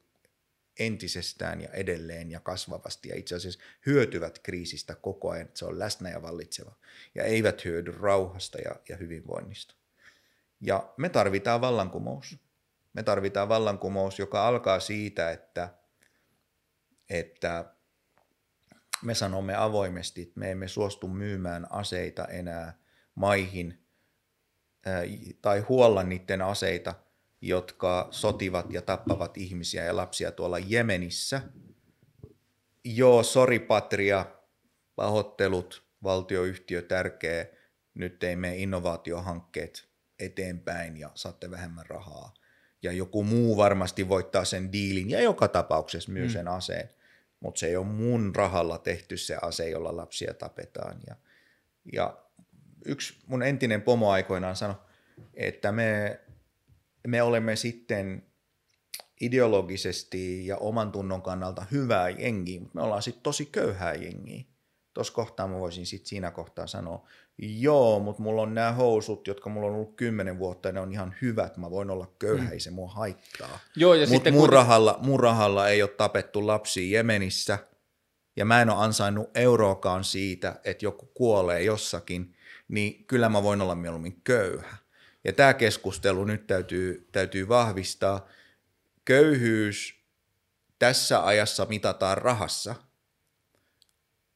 entisestään 0.79 1.61
ja 1.61 1.69
edelleen 1.69 2.31
ja 2.31 2.39
kasvavasti 2.39 3.09
ja 3.09 3.15
itse 3.15 3.35
asiassa 3.35 3.59
hyötyvät 3.85 4.39
kriisistä 4.39 4.95
koko 4.95 5.29
ajan, 5.29 5.45
että 5.45 5.59
se 5.59 5.65
on 5.65 5.79
läsnä 5.79 6.09
ja 6.09 6.21
vallitseva 6.21 6.75
ja 7.15 7.23
eivät 7.23 7.65
hyödy 7.65 7.91
rauhasta 7.91 8.57
ja, 8.57 8.75
ja 8.89 8.97
hyvinvoinnista. 8.97 9.75
Ja 10.61 10.93
me 10.97 11.09
tarvitaan 11.09 11.61
vallankumous. 11.61 12.37
Me 12.93 13.03
tarvitaan 13.03 13.49
vallankumous, 13.49 14.19
joka 14.19 14.47
alkaa 14.47 14.79
siitä, 14.79 15.31
että 15.31 15.73
että 17.09 17.73
me 19.03 19.15
sanomme 19.15 19.55
avoimesti, 19.55 20.21
että 20.21 20.39
me 20.39 20.51
emme 20.51 20.67
suostu 20.67 21.07
myymään 21.07 21.67
aseita 21.71 22.25
enää 22.25 22.78
maihin 23.19 23.85
tai 25.41 25.59
huolla 25.59 26.03
niiden 26.03 26.41
aseita, 26.41 26.93
jotka 27.41 28.07
sotivat 28.11 28.73
ja 28.73 28.81
tappavat 28.81 29.37
ihmisiä 29.37 29.83
ja 29.83 29.95
lapsia 29.95 30.31
tuolla 30.31 30.59
Jemenissä. 30.59 31.41
Joo, 32.83 33.23
sori 33.23 33.59
Patria, 33.59 34.25
pahoittelut, 34.95 35.83
valtioyhtiö 36.03 36.81
tärkeä, 36.81 37.45
nyt 37.93 38.23
ei 38.23 38.35
mene 38.35 38.57
innovaatiohankkeet 38.57 39.87
eteenpäin 40.19 40.97
ja 40.97 41.11
saatte 41.15 41.51
vähemmän 41.51 41.85
rahaa. 41.85 42.33
Ja 42.83 42.91
joku 42.91 43.23
muu 43.23 43.57
varmasti 43.57 44.09
voittaa 44.09 44.45
sen 44.45 44.71
diilin 44.71 45.09
ja 45.09 45.21
joka 45.21 45.47
tapauksessa 45.47 46.11
myy 46.11 46.25
mm. 46.25 46.31
sen 46.31 46.47
aseen 46.47 46.89
mutta 47.39 47.59
se 47.59 47.67
ei 47.67 47.75
ole 47.75 47.85
mun 47.85 48.35
rahalla 48.35 48.77
tehty 48.77 49.17
se 49.17 49.37
ase, 49.41 49.69
jolla 49.69 49.97
lapsia 49.97 50.33
tapetaan. 50.33 50.99
Ja, 51.07 51.15
ja 51.93 52.17
yksi 52.85 53.13
mun 53.27 53.43
entinen 53.43 53.81
pomo 53.81 54.11
aikoinaan 54.11 54.55
sanoi, 54.55 54.75
että 55.33 55.71
me 55.71 56.19
me 57.07 57.21
olemme 57.21 57.55
sitten 57.55 58.23
ideologisesti 59.21 60.47
ja 60.47 60.57
oman 60.57 60.91
tunnon 60.91 61.21
kannalta 61.21 61.65
hyvää 61.71 62.09
jengiä, 62.09 62.59
mutta 62.59 62.75
me 62.75 62.81
ollaan 62.81 63.01
sitten 63.01 63.23
tosi 63.23 63.45
köyhää 63.45 63.93
jengiä. 63.93 64.43
Tuossa 64.93 65.13
kohtaa 65.13 65.47
mä 65.47 65.59
voisin 65.59 65.85
sitten 65.85 66.07
siinä 66.09 66.31
kohtaa 66.31 66.67
sanoa, 66.67 67.07
joo, 67.37 67.99
mutta 67.99 68.21
mulla 68.23 68.41
on 68.41 68.53
nämä 68.53 68.71
housut, 68.71 69.27
jotka 69.27 69.49
mulla 69.49 69.67
on 69.67 69.73
ollut 69.73 69.95
kymmenen 69.95 70.39
vuotta, 70.39 70.69
ja 70.69 70.73
ne 70.73 70.79
on 70.79 70.91
ihan 70.91 71.15
hyvät, 71.21 71.57
mä 71.57 71.71
voin 71.71 71.89
olla 71.89 72.07
köyhä, 72.19 72.49
ei 72.49 72.59
se 72.59 72.71
mua 72.71 72.87
haittaa. 72.89 73.59
Joo, 73.75 73.93
ja 73.93 73.99
Mutta 73.99 74.13
sitten 74.15 74.33
mun, 74.33 74.41
kun- 74.41 74.49
rahalla, 74.53 74.99
mun 75.01 75.19
rahalla 75.19 75.69
ei 75.69 75.81
ole 75.81 75.89
tapettu 75.89 76.47
lapsia 76.47 76.97
Jemenissä, 76.97 77.59
ja 78.35 78.45
mä 78.45 78.61
en 78.61 78.69
ole 78.69 78.83
ansainnut 78.83 79.37
euroakaan 79.37 80.03
siitä, 80.03 80.59
että 80.63 80.85
joku 80.85 81.05
kuolee 81.13 81.63
jossakin, 81.63 82.35
niin 82.69 83.05
kyllä 83.05 83.29
mä 83.29 83.43
voin 83.43 83.61
olla 83.61 83.75
mieluummin 83.75 84.21
köyhä. 84.23 84.77
Ja 85.23 85.33
tämä 85.33 85.53
keskustelu 85.53 86.25
nyt 86.25 86.47
täytyy, 86.47 87.07
täytyy 87.11 87.47
vahvistaa. 87.47 88.27
Köyhyys 89.05 89.99
tässä 90.79 91.25
ajassa 91.25 91.65
mitataan 91.65 92.17
rahassa. 92.17 92.75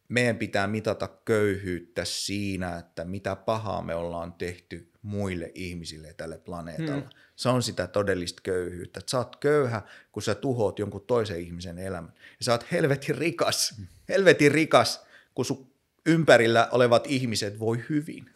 Meidän 0.10 0.38
pitää 0.38 0.68
mitata 0.68 1.08
köyhyyttä 1.08 2.06
siinä, 2.06 2.78
että 2.78 3.06
mitä 3.06 3.36
pahaa 3.36 3.82
me 3.82 3.96
ollaan 3.96 4.34
tehty 4.34 4.92
muille 5.02 5.52
ihmisille 5.56 6.14
tälle 6.14 6.38
planeetalla. 6.38 7.02
Hmm. 7.02 7.10
Se 7.36 7.50
on 7.50 7.64
sitä 7.64 7.88
todellista 7.88 8.42
köyhyyttä. 8.42 9.02
Sä 9.08 9.18
oot 9.18 9.36
köyhä, 9.36 9.82
kun 10.12 10.24
sä 10.24 10.36
tuhoat 10.36 10.80
jonkun 10.80 11.06
toisen 11.06 11.40
ihmisen 11.40 11.80
elämän. 11.80 12.14
Ja 12.40 12.46
sä 12.46 12.52
oot 12.52 12.72
helvetin 12.72 13.18
rikas, 13.18 13.82
helvetin 14.10 14.52
rikas, 14.52 15.06
kun 15.36 15.46
sun 15.46 15.73
ympärillä 16.06 16.68
olevat 16.72 17.08
ihmiset 17.08 17.60
voi 17.60 17.84
hyvin. 17.90 18.30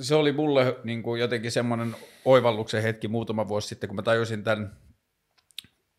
se 0.00 0.14
oli 0.14 0.32
mulle 0.32 0.76
niin 0.84 1.02
kuin 1.02 1.20
jotenkin 1.20 1.52
semmoinen 1.52 1.96
oivalluksen 2.24 2.82
hetki 2.82 3.08
muutama 3.08 3.48
vuosi 3.48 3.68
sitten, 3.68 3.88
kun 3.88 3.96
mä 3.96 4.02
tajusin 4.02 4.44
tämän 4.44 4.76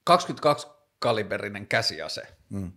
22-kaliberinen 0.09 1.65
käsiase. 1.69 2.21
Mm. 2.49 2.71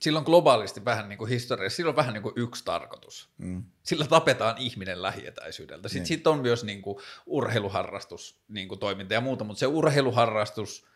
Sillä 0.00 0.18
on 0.18 0.24
globaalisti 0.24 0.84
vähän 0.84 1.08
niin 1.08 1.18
kuin 1.18 1.30
historiassa, 1.30 1.76
sillä 1.76 1.88
on 1.88 1.96
vähän 1.96 2.14
niin 2.14 2.22
kuin 2.22 2.32
yksi 2.36 2.64
tarkoitus. 2.64 3.30
Mm. 3.38 3.64
Sillä 3.82 4.06
tapetaan 4.06 4.58
ihminen 4.58 5.02
lähietäisyydeltä. 5.02 5.88
Sitten 5.88 6.00
Niin. 6.00 6.06
sit 6.06 6.26
on 6.26 6.38
myös 6.38 6.64
niin 6.64 6.82
kuin 6.82 6.98
urheiluharrastus, 7.26 8.40
niin 8.48 8.68
kuin 8.68 8.80
toiminta 8.80 9.14
ja 9.14 9.20
muuta, 9.20 9.44
mutta 9.44 9.60
se 9.60 9.66
urheiluharrastus, 9.66 10.86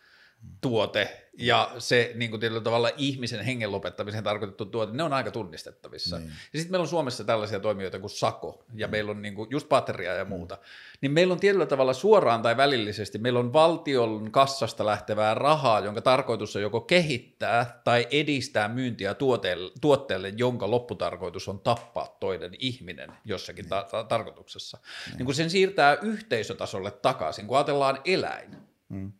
tuote 0.61 1.31
ja 1.39 1.71
se 1.79 2.13
niin 2.15 2.31
kuin 2.31 2.41
tietyllä 2.41 2.61
tavalla 2.61 2.91
ihmisen 2.97 3.45
hengen 3.45 3.73
lopettamiseen 3.73 4.25
tarkoitettu 4.25 4.67
tuote, 4.67 4.93
ne 4.93 5.03
on 5.03 5.13
aika 5.13 5.31
tunnistettavissa. 5.31 6.19
Niin. 6.19 6.29
Ja 6.29 6.59
sitten 6.59 6.73
meillä 6.73 6.83
on 6.83 6.89
Suomessa 6.89 7.25
tällaisia 7.25 7.61
toimijoita 7.61 7.99
kuin 7.99 8.11
Sako, 8.11 8.65
ja 8.75 8.89
meillä 8.89 9.11
on 9.11 9.23
niin 9.23 9.35
kuin 9.35 9.51
just 9.51 9.69
Patria 9.69 10.15
ja 10.15 10.25
muuta. 10.25 10.59
Niin 11.01 11.13
meillä 11.13 11.33
on 11.33 11.41
tietyllä 11.41 11.67
tavalla 11.67 11.93
suoraan 11.93 12.43
tai 12.43 12.57
välillisesti, 12.57 13.19
meillä 13.19 13.41
on 13.41 13.53
valtion 13.53 14.31
kassasta 14.31 14.87
lähtevää 14.87 15.35
rahaa, 15.35 15.81
jonka 15.81 16.01
tarkoitus 16.01 16.57
on 16.57 16.63
joko 16.63 16.81
kehittää 16.81 17.81
tai 17.85 18.07
edistää 18.11 18.69
myyntiä 18.69 19.15
tuotteelle, 19.15 19.73
tuotteelle 19.81 20.33
jonka 20.37 20.71
lopputarkoitus 20.71 21.49
on 21.49 21.61
tappaa 21.61 22.17
toinen 22.21 22.53
ihminen 22.59 23.13
jossakin 23.25 23.69
ta- 23.69 23.87
ta- 23.91 24.05
tarkoituksessa. 24.05 24.79
Niin 25.17 25.27
kun 25.27 25.35
sen 25.35 25.51
siirtää 25.51 25.99
yhteisötasolle 26.03 26.91
takaisin, 26.91 27.47
kun 27.47 27.57
ajatellaan 27.57 27.99
eläin, 28.05 28.57
Mm. 28.91 29.13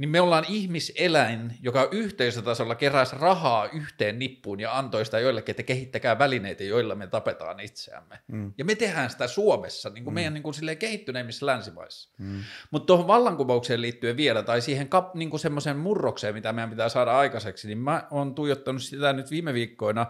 Niin 0.00 0.10
me 0.10 0.20
ollaan 0.20 0.44
ihmiseläin, 0.48 1.58
joka 1.62 1.88
yhteisötasolla 1.90 2.74
keräsi 2.74 3.16
rahaa 3.20 3.68
yhteen 3.72 4.18
nippuun 4.18 4.60
ja 4.60 4.78
antoi 4.78 5.04
sitä 5.04 5.18
joillekin, 5.18 5.52
että 5.52 5.62
kehittäkää 5.62 6.18
välineitä, 6.18 6.64
joilla 6.64 6.94
me 6.94 7.06
tapetaan 7.06 7.60
itseämme. 7.60 8.18
Mm. 8.26 8.52
Ja 8.58 8.64
me 8.64 8.74
tehdään 8.74 9.10
sitä 9.10 9.26
Suomessa, 9.26 9.90
niin 9.90 10.04
kuin 10.04 10.14
meidän 10.14 10.34
niin 10.34 10.42
kuin 10.42 10.54
silleen 10.54 10.78
kehittyneimmissä 10.78 11.46
länsimaissa. 11.46 12.10
Mm. 12.18 12.44
Mutta 12.70 12.86
tuohon 12.86 13.06
vallankumoukseen 13.06 13.82
liittyen 13.82 14.16
vielä, 14.16 14.42
tai 14.42 14.60
siihen 14.60 14.88
kap, 14.88 15.14
niin 15.14 15.30
kuin 15.30 15.40
semmoiseen 15.40 15.76
murrokseen, 15.76 16.34
mitä 16.34 16.52
meidän 16.52 16.70
pitää 16.70 16.88
saada 16.88 17.18
aikaiseksi, 17.18 17.68
niin 17.68 17.78
mä 17.78 18.06
oon 18.10 18.34
tuijottanut 18.34 18.82
sitä 18.82 19.12
nyt 19.12 19.30
viime 19.30 19.54
viikkoina, 19.54 20.06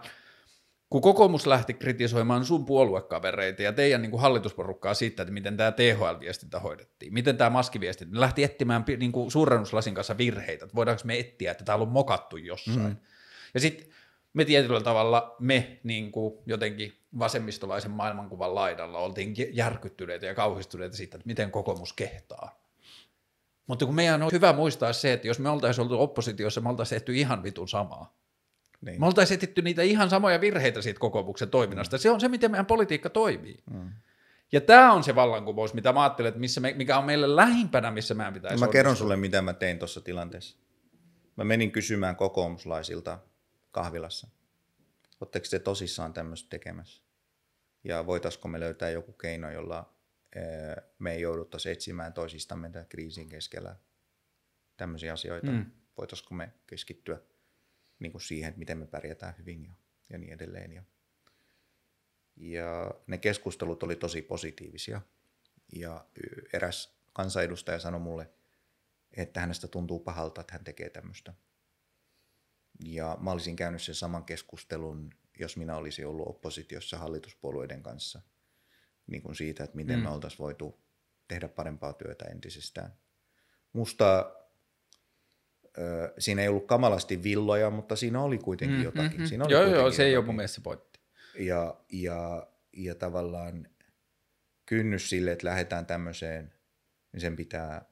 kun 0.91 1.01
kokoomus 1.01 1.47
lähti 1.47 1.73
kritisoimaan 1.73 2.45
sun 2.45 2.65
puoluekavereita 2.65 3.61
ja 3.61 3.73
teidän 3.73 4.01
niin 4.01 4.11
kuin 4.11 4.21
hallitusporukkaa 4.21 4.93
siitä, 4.93 5.23
että 5.23 5.33
miten 5.33 5.57
tämä 5.57 5.71
THL-viestintä 5.71 6.59
hoidettiin, 6.59 7.13
miten 7.13 7.37
tämä 7.37 7.49
maskiviestintä, 7.49 8.13
ne 8.13 8.19
lähti 8.19 8.43
etsimään 8.43 8.83
niin 8.97 9.11
kuin 9.11 9.31
suurennuslasin 9.31 9.95
kanssa 9.95 10.17
virheitä, 10.17 10.65
että 10.65 10.75
voidaanko 10.75 11.01
me 11.05 11.19
etsiä, 11.19 11.51
että 11.51 11.63
täällä 11.63 11.83
on 11.83 11.91
mokattu 11.91 12.37
jossain. 12.37 12.79
Mm. 12.79 12.95
Ja 13.53 13.59
sitten 13.59 13.87
me 14.33 14.45
tietyllä 14.45 14.81
tavalla, 14.81 15.35
me 15.39 15.79
niin 15.83 16.11
kuin 16.11 16.33
jotenkin 16.45 16.93
vasemmistolaisen 17.19 17.91
maailmankuvan 17.91 18.55
laidalla 18.55 18.99
oltiin 18.99 19.33
järkyttyneitä 19.51 20.25
ja 20.25 20.35
kauhistuneita 20.35 20.97
siitä, 20.97 21.17
että 21.17 21.27
miten 21.27 21.51
kokoomus 21.51 21.93
kehtaa. 21.93 22.61
Mutta 23.67 23.85
kun 23.85 23.95
meidän 23.95 24.23
on 24.23 24.31
hyvä 24.31 24.53
muistaa 24.53 24.93
se, 24.93 25.13
että 25.13 25.27
jos 25.27 25.39
me 25.39 25.49
oltaisiin 25.49 25.83
oltu 25.83 26.01
oppositiossa, 26.01 26.61
me 26.61 26.69
oltaisiin 26.69 26.99
tehty 26.99 27.15
ihan 27.15 27.43
vitun 27.43 27.67
samaa. 27.67 28.20
Niin. 28.81 28.99
Me 28.99 29.05
oltaisiin 29.05 29.37
etetty 29.37 29.61
niitä 29.61 29.81
ihan 29.81 30.09
samoja 30.09 30.41
virheitä 30.41 30.81
siitä 30.81 30.99
kokoomuksen 30.99 31.49
toiminnasta. 31.49 31.97
Se 31.97 32.09
on 32.09 32.21
se, 32.21 32.27
miten 32.27 32.51
meidän 32.51 32.65
politiikka 32.65 33.09
toimii. 33.09 33.57
Mm. 33.71 33.91
Ja 34.51 34.61
tämä 34.61 34.93
on 34.93 35.03
se 35.03 35.15
vallankumous, 35.15 35.73
mitä 35.73 35.93
mä 35.93 36.01
ajattelen, 36.01 36.29
että 36.29 36.39
missä 36.39 36.61
me, 36.61 36.73
mikä 36.77 36.97
on 36.97 37.05
meille 37.05 37.35
lähimpänä, 37.35 37.91
missä 37.91 38.13
meidän 38.13 38.33
pitäisi 38.33 38.65
Mä 38.65 38.71
kerron 38.71 38.95
sulle, 38.95 39.15
mitä 39.15 39.41
mä 39.41 39.53
tein 39.53 39.79
tuossa 39.79 40.01
tilanteessa. 40.01 40.57
Mä 41.35 41.43
menin 41.43 41.71
kysymään 41.71 42.15
kokoomuslaisilta 42.15 43.19
kahvilassa. 43.71 44.27
Oletteko 45.21 45.45
te 45.49 45.59
tosissaan 45.59 46.13
tämmöistä 46.13 46.49
tekemässä? 46.49 47.03
Ja 47.83 48.05
voitaisiko 48.05 48.47
me 48.47 48.59
löytää 48.59 48.89
joku 48.89 49.11
keino, 49.11 49.51
jolla 49.51 49.93
eh, 50.35 50.83
me 50.99 51.13
ei 51.13 51.21
jouduttaisi 51.21 51.71
etsimään 51.71 52.13
toisistamme 52.13 52.71
kriisin 52.89 53.29
keskellä 53.29 53.75
tämmöisiä 54.77 55.13
asioita. 55.13 55.51
Mm. 55.51 55.57
Mm. 55.57 55.65
Voitaisiko 55.97 56.35
me 56.35 56.53
keskittyä 56.67 57.19
niin 58.01 58.11
kuin 58.11 58.21
siihen, 58.21 58.49
että 58.49 58.59
miten 58.59 58.77
me 58.77 58.87
pärjätään 58.87 59.35
hyvin 59.37 59.65
ja, 59.65 59.73
ja 60.09 60.17
niin 60.17 60.33
edelleen. 60.33 60.71
Ja, 60.71 60.83
ja 62.35 62.91
ne 63.07 63.17
keskustelut 63.17 63.83
oli 63.83 63.95
tosi 63.95 64.21
positiivisia. 64.21 65.01
Ja 65.75 66.05
eräs 66.53 67.01
kansanedustaja 67.13 67.79
sanoi 67.79 67.99
mulle, 67.99 68.29
että 69.11 69.39
hänestä 69.39 69.67
tuntuu 69.67 69.99
pahalta, 69.99 70.41
että 70.41 70.53
hän 70.53 70.63
tekee 70.63 70.89
tämmöistä. 70.89 71.33
Ja 72.79 73.17
mä 73.21 73.31
olisin 73.31 73.55
käynyt 73.55 73.81
sen 73.81 73.95
saman 73.95 74.23
keskustelun, 74.23 75.09
jos 75.39 75.57
minä 75.57 75.75
olisin 75.75 76.07
ollut 76.07 76.27
oppositiossa 76.27 76.97
hallituspuolueiden 76.97 77.83
kanssa, 77.83 78.21
niin 79.07 79.21
kuin 79.21 79.35
siitä, 79.35 79.63
että 79.63 79.75
miten 79.75 79.99
mm. 79.99 80.03
me 80.03 80.09
oltaisiin 80.09 80.39
voitu 80.39 80.81
tehdä 81.27 81.47
parempaa 81.47 81.93
työtä 81.93 82.25
entisestään. 82.25 82.93
Musta 83.73 84.35
ö, 85.77 86.13
siinä 86.17 86.41
ei 86.41 86.47
ollut 86.47 86.67
kamalasti 86.67 87.23
villoja, 87.23 87.69
mutta 87.69 87.95
siinä 87.95 88.21
oli 88.21 88.37
kuitenkin 88.37 88.77
mm, 88.77 88.83
jotakin. 88.83 89.19
Mhm. 89.19 89.25
Siinä 89.25 89.45
oli 89.45 89.53
Joo, 89.53 89.65
joo, 89.65 89.91
se 89.91 90.03
ei 90.03 90.17
ole 90.17 90.25
mun 90.25 90.35
mielestä 90.35 90.55
se 90.55 90.61
pointti. 90.61 90.99
ja, 91.39 91.75
ja, 91.91 92.47
ja 92.73 92.95
tavallaan 92.95 93.67
kynnys 94.65 95.09
sille, 95.09 95.31
että 95.31 95.47
lähdetään 95.47 95.85
tämmöiseen, 95.85 96.53
niin 97.13 97.21
sen 97.21 97.35
pitää 97.35 97.85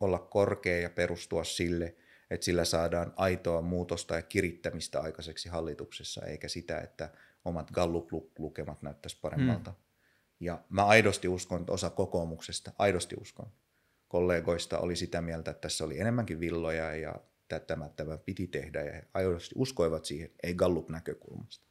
olla 0.00 0.18
korkea 0.18 0.78
ja 0.78 0.90
perustua 0.90 1.44
sille, 1.44 1.96
että 2.30 2.44
sillä 2.44 2.64
saadaan 2.64 3.12
aitoa 3.16 3.62
muutosta 3.62 4.14
ja 4.14 4.22
kirittämistä 4.22 5.00
aikaiseksi 5.00 5.48
hallituksessa, 5.48 6.26
eikä 6.26 6.48
sitä, 6.48 6.78
että 6.80 7.10
omat 7.44 7.70
Gallup-lukemat 7.70 8.82
näyttäisi 8.82 9.18
paremmalta. 9.20 9.70
Mm. 9.70 9.76
Ja 10.40 10.64
mä 10.68 10.84
aidosti 10.84 11.28
uskon, 11.28 11.60
että 11.60 11.72
osa 11.72 11.90
kokoomuksesta, 11.90 12.72
aidosti 12.78 13.16
uskon, 13.20 13.46
kollegoista 14.12 14.78
oli 14.78 14.96
sitä 14.96 15.20
mieltä, 15.20 15.50
että 15.50 15.60
tässä 15.60 15.84
oli 15.84 16.00
enemmänkin 16.00 16.40
villoja 16.40 16.96
ja 16.96 17.14
tämä, 17.66 17.88
tämä 17.88 18.18
piti 18.18 18.46
tehdä 18.46 18.82
ja 18.82 18.92
he 18.92 19.08
aidosti 19.14 19.54
uskoivat 19.58 20.04
siihen, 20.04 20.30
ei 20.42 20.54
Gallup-näkökulmasta. 20.54 21.66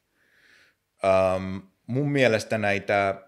Um, 1.35 1.61
mun 1.87 2.11
mielestä 2.11 2.57
näitä 2.57 3.27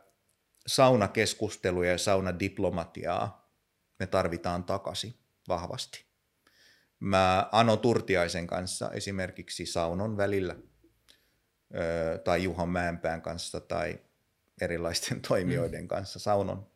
saunakeskusteluja 0.68 1.92
ja 1.92 1.98
saunadiplomatiaa 1.98 3.52
me 4.00 4.08
tarvitaan 4.08 4.64
takaisin 4.64 5.14
vahvasti. 5.48 6.06
Mä 7.00 7.50
Ano 7.52 7.78
Turtiaisen 7.78 8.48
kanssa 8.48 8.92
esimerkiksi 8.92 9.66
saunon 9.66 10.18
välillä 10.18 10.56
ö, 11.76 12.18
tai 12.18 12.44
Juhan 12.44 12.70
Mäenpään 12.70 13.22
kanssa 13.22 13.60
tai 13.60 14.00
erilaisten 14.62 15.22
toimijoiden 15.28 15.88
kanssa 15.88 16.20
saunon. 16.20 16.68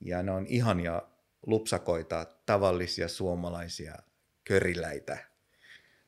Ja 0.00 0.22
ne 0.22 0.32
on 0.32 0.46
ihania 0.46 1.02
lupsakoita, 1.46 2.26
tavallisia 2.46 3.08
suomalaisia 3.08 3.94
köriläitä 4.44 5.18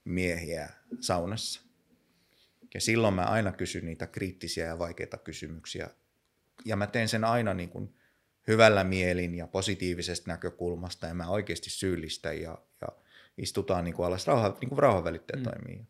miehiä 0.05 0.71
saunassa. 1.01 1.61
Ja 2.75 2.81
silloin 2.81 3.15
mä 3.15 3.23
aina 3.23 3.53
kysyn 3.53 3.85
niitä 3.85 4.07
kriittisiä 4.07 4.67
ja 4.67 4.79
vaikeita 4.79 5.19
kysymyksiä. 5.19 5.91
Ja 6.65 6.77
mä 6.77 6.87
teen 6.87 7.09
sen 7.09 7.25
aina 7.25 7.55
niin 7.55 7.69
kuin 7.69 7.95
hyvällä 8.49 8.85
mielin 8.85 9.35
ja 9.35 9.47
positiivisesta 9.47 10.31
näkökulmasta 10.31 11.07
ja 11.07 11.15
mä 11.15 11.29
oikeasti 11.29 11.71
syyllistä 11.71 12.33
ja, 12.33 12.59
ja 12.81 12.89
istutaan 13.39 13.85
niin 13.85 13.95
kuin 13.95 14.07
alas, 14.07 14.27
rauha, 14.27 14.57
niin 14.61 14.69
kuin 14.69 14.79
rauhanvälittäjä 14.79 15.43
mm. 15.43 15.51
toimii. 15.51 15.87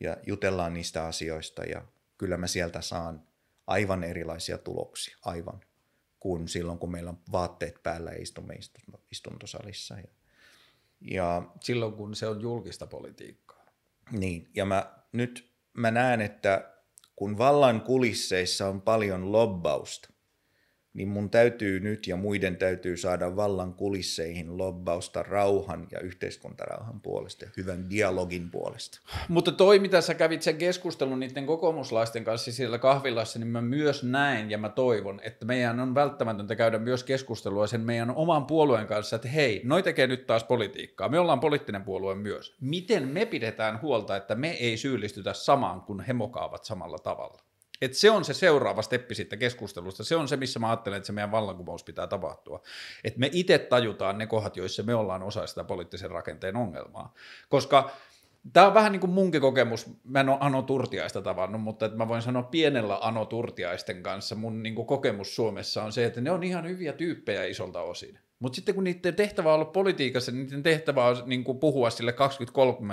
Ja 0.00 0.16
jutellaan 0.26 0.74
niistä 0.74 1.06
asioista 1.06 1.64
ja 1.64 1.84
kyllä 2.18 2.36
mä 2.36 2.46
sieltä 2.46 2.80
saan 2.80 3.22
aivan 3.66 4.04
erilaisia 4.04 4.58
tuloksia, 4.58 5.16
aivan 5.24 5.60
kuin 6.24 6.48
silloin, 6.48 6.78
kun 6.78 6.90
meillä 6.90 7.10
on 7.10 7.18
vaatteet 7.32 7.82
päällä 7.82 8.10
ja 8.10 8.22
istumme 8.22 8.54
istuntosalissa. 9.10 9.94
Ja, 9.94 10.08
ja, 11.00 11.42
silloin, 11.60 11.92
kun 11.92 12.14
se 12.16 12.26
on 12.26 12.40
julkista 12.40 12.86
politiikkaa. 12.86 13.64
Niin, 14.10 14.48
ja 14.54 14.64
mä, 14.64 14.92
nyt 15.12 15.50
mä 15.72 15.90
näen, 15.90 16.20
että 16.20 16.74
kun 17.16 17.38
vallan 17.38 17.80
kulisseissa 17.80 18.68
on 18.68 18.82
paljon 18.82 19.32
lobbausta, 19.32 20.08
niin 20.94 21.08
mun 21.08 21.30
täytyy 21.30 21.80
nyt 21.80 22.06
ja 22.06 22.16
muiden 22.16 22.56
täytyy 22.56 22.96
saada 22.96 23.36
vallan 23.36 23.74
kulisseihin 23.74 24.58
lobbausta 24.58 25.22
rauhan 25.22 25.86
ja 25.90 26.00
yhteiskuntarauhan 26.00 27.00
puolesta 27.00 27.46
hyvän 27.56 27.90
dialogin 27.90 28.50
puolesta. 28.50 29.00
Mutta 29.28 29.52
toi, 29.52 29.78
mitä 29.78 30.00
sä 30.00 30.14
kävit 30.14 30.42
sen 30.42 30.56
keskustelun 30.56 31.20
niiden 31.20 31.46
kokoomuslaisten 31.46 32.24
kanssa 32.24 32.52
siellä 32.52 32.78
kahvilassa, 32.78 33.38
niin 33.38 33.48
mä 33.48 33.62
myös 33.62 34.02
näen 34.02 34.50
ja 34.50 34.58
mä 34.58 34.68
toivon, 34.68 35.20
että 35.22 35.46
meidän 35.46 35.80
on 35.80 35.94
välttämätöntä 35.94 36.56
käydä 36.56 36.78
myös 36.78 37.04
keskustelua 37.04 37.66
sen 37.66 37.80
meidän 37.80 38.10
oman 38.10 38.46
puolueen 38.46 38.86
kanssa, 38.86 39.16
että 39.16 39.28
hei, 39.28 39.60
noi 39.64 39.82
tekee 39.82 40.06
nyt 40.06 40.26
taas 40.26 40.44
politiikkaa, 40.44 41.08
me 41.08 41.18
ollaan 41.18 41.40
poliittinen 41.40 41.84
puolue 41.84 42.14
myös. 42.14 42.56
Miten 42.60 43.08
me 43.08 43.26
pidetään 43.26 43.82
huolta, 43.82 44.16
että 44.16 44.34
me 44.34 44.50
ei 44.50 44.76
syyllistytä 44.76 45.32
samaan, 45.32 45.80
kun 45.80 46.00
he 46.00 46.12
mokaavat 46.12 46.64
samalla 46.64 46.98
tavalla? 46.98 47.53
Et 47.80 47.94
se 47.94 48.10
on 48.10 48.24
se 48.24 48.34
seuraava 48.34 48.82
steppi 48.82 49.14
sitten 49.14 49.38
keskustelusta. 49.38 50.04
Se 50.04 50.16
on 50.16 50.28
se, 50.28 50.36
missä 50.36 50.58
mä 50.58 50.68
ajattelen, 50.68 50.96
että 50.96 51.06
se 51.06 51.12
meidän 51.12 51.32
vallankumous 51.32 51.84
pitää 51.84 52.06
tapahtua. 52.06 52.62
Että 53.04 53.20
me 53.20 53.30
itse 53.32 53.58
tajutaan 53.58 54.18
ne 54.18 54.26
kohdat, 54.26 54.56
joissa 54.56 54.82
me 54.82 54.94
ollaan 54.94 55.22
osa 55.22 55.46
sitä 55.46 55.64
poliittisen 55.64 56.10
rakenteen 56.10 56.56
ongelmaa. 56.56 57.14
Koska 57.48 57.90
Tämä 58.52 58.66
on 58.66 58.74
vähän 58.74 58.92
niin 58.92 59.00
kuin 59.00 59.12
munkin 59.12 59.40
kokemus, 59.40 59.86
mä 60.04 60.20
en 60.20 60.28
ole 60.28 60.38
Ano 60.40 60.62
Turtiaista 60.62 61.22
tavannut, 61.22 61.60
mutta 61.60 61.86
että 61.86 61.98
mä 61.98 62.08
voin 62.08 62.22
sanoa 62.22 62.42
pienellä 62.42 62.98
Ano 63.00 63.26
Turtiaisten 63.26 64.02
kanssa, 64.02 64.34
mun 64.34 64.62
niin 64.62 64.74
kuin 64.74 64.86
kokemus 64.86 65.36
Suomessa 65.36 65.84
on 65.84 65.92
se, 65.92 66.04
että 66.04 66.20
ne 66.20 66.30
on 66.30 66.42
ihan 66.42 66.68
hyviä 66.68 66.92
tyyppejä 66.92 67.44
isolta 67.44 67.80
osin. 67.80 68.18
Mutta 68.38 68.56
sitten 68.56 68.74
kun 68.74 68.84
niiden 68.84 69.14
tehtävä 69.14 69.48
on 69.48 69.54
ollut 69.54 69.72
politiikassa, 69.72 70.32
niin 70.32 70.46
niiden 70.46 70.62
tehtävä 70.62 71.04
on 71.04 71.22
niin 71.26 71.44
kuin 71.44 71.58
puhua 71.58 71.90
sille 71.90 72.14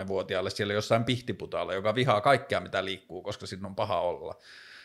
23-vuotiaalle 0.06 0.50
siellä 0.50 0.74
jossain 0.74 1.04
pihtiputaalla, 1.04 1.74
joka 1.74 1.96
vihaa 1.96 2.22
kaikkea, 2.22 2.60
mitä 2.60 2.86
liikkuu, 2.86 3.22
koska 3.22 3.48
siinä 3.48 3.68
on 3.68 3.76
paha 3.76 4.02
olla 4.02 4.36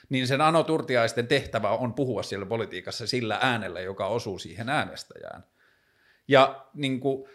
niin 0.09 0.27
sen 0.27 0.41
Ano 0.41 0.63
Turtiaisten 0.63 1.27
tehtävä 1.27 1.71
on 1.71 1.95
puhua 1.95 2.23
siellä 2.23 2.47
politiikassa 2.47 3.07
sillä 3.07 3.39
äänellä, 3.41 3.81
joka 3.81 4.07
osuu 4.07 4.39
siihen 4.39 4.69
äänestäjään. 4.69 5.45
Ja 6.29 6.67
niin 6.75 7.01
kuin, 7.01 7.29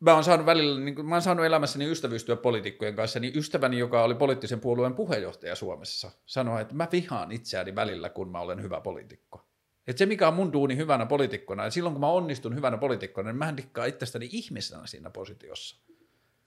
mä 0.00 0.14
oon 0.14 0.24
saanut 0.24 0.46
välillä, 0.46 0.80
niin 0.80 0.94
kuin, 0.94 1.06
mä 1.06 1.14
oon 1.14 1.22
saanut 1.22 1.46
elämässäni 1.46 1.90
ystävystyä 1.90 2.36
poliitikkojen 2.36 2.96
kanssa, 2.96 3.20
niin 3.20 3.38
ystäväni, 3.38 3.78
joka 3.78 4.04
oli 4.04 4.14
poliittisen 4.14 4.60
puolueen 4.60 4.94
puheenjohtaja 4.94 5.54
Suomessa, 5.54 6.10
sanoi, 6.26 6.62
että 6.62 6.74
mä 6.74 6.88
vihaan 6.92 7.32
itseäni 7.32 7.74
välillä, 7.74 8.08
kun 8.08 8.30
mä 8.30 8.40
olen 8.40 8.62
hyvä 8.62 8.80
poliitikko. 8.80 9.46
Että 9.86 9.98
se, 9.98 10.06
mikä 10.06 10.28
on 10.28 10.34
mun 10.34 10.52
duuni 10.52 10.76
hyvänä 10.76 11.06
poliitikkona, 11.06 11.64
ja 11.64 11.70
silloin 11.70 11.94
kun 11.94 12.00
mä 12.00 12.08
onnistun 12.08 12.54
hyvänä 12.54 12.78
poliitikkona, 12.78 13.28
niin 13.28 13.38
mä 13.38 13.48
en 13.48 13.56
dikkaa 13.56 13.84
itsestäni 13.84 14.28
ihmisenä 14.32 14.86
siinä 14.86 15.10
positiossa. 15.10 15.76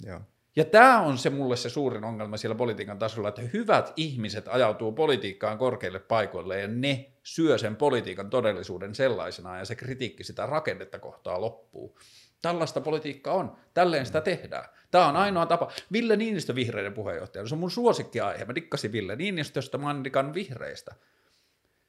Joo. 0.06 0.22
Ja 0.58 0.66
tämä 0.66 1.02
on 1.02 1.18
se 1.18 1.30
mulle 1.30 1.56
se 1.56 1.70
suurin 1.70 2.04
ongelma 2.04 2.38
siellä 2.38 2.56
politiikan 2.56 3.00
tasolla, 3.00 3.30
että 3.30 3.42
hyvät 3.42 3.94
ihmiset 3.96 4.48
ajautuu 4.48 4.92
politiikkaan 4.92 5.58
korkeille 5.58 6.00
paikoille 6.00 6.62
ja 6.62 6.68
ne 6.68 7.12
syö 7.24 7.58
sen 7.58 7.76
politiikan 7.76 8.30
todellisuuden 8.30 8.96
sellaisena 8.96 9.58
ja 9.58 9.66
se 9.66 9.76
kritiikki 9.76 10.24
sitä 10.24 10.46
rakennetta 10.46 11.00
kohtaa 11.00 11.42
loppuu. 11.42 12.00
Tällaista 12.42 12.82
politiikkaa 12.82 13.34
on. 13.34 13.58
Tälleen 13.74 14.06
sitä 14.06 14.22
tehdään. 14.22 14.70
Tämä 14.92 15.08
on 15.08 15.16
ainoa 15.16 15.46
tapa. 15.46 15.72
Ville 15.92 16.16
Niinistö 16.16 16.56
vihreiden 16.56 16.94
puheenjohtaja. 16.94 17.48
Se 17.48 17.56
on 17.56 17.60
mun 17.60 17.72
suosikkiaihe. 17.72 18.46
Mä 18.46 18.56
dikkasin 18.56 18.92
Ville 18.92 19.16
Niinistöstä, 19.16 19.78
mä 19.78 19.96
dikan 20.04 20.34
vihreistä. 20.34 20.96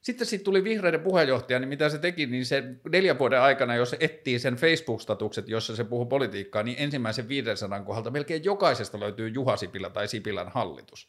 Sitten 0.09 0.27
siitä 0.27 0.45
tuli 0.45 0.65
vihreiden 0.65 1.01
puheenjohtaja, 1.01 1.59
niin 1.59 1.69
mitä 1.69 1.89
se 1.89 1.99
teki, 1.99 2.27
niin 2.27 2.47
se 2.47 2.65
neljän 2.93 3.19
vuoden 3.19 3.41
aikana, 3.41 3.77
jos 3.77 3.97
etsii 4.01 4.39
sen 4.39 4.55
Facebook-statukset, 4.55 5.49
jossa 5.49 5.77
se 5.77 5.85
puhuu 5.85 6.07
politiikkaa, 6.07 6.63
niin 6.63 6.77
ensimmäisen 6.81 7.29
500 7.29 7.83
kohdalta 7.83 8.11
melkein 8.11 8.45
jokaisesta 8.45 9.01
löytyy 9.01 9.29
Juha 9.29 9.57
Sipilä 9.57 9.91
tai 9.91 10.09
Sipilän 10.09 10.49
hallitus. 10.49 11.09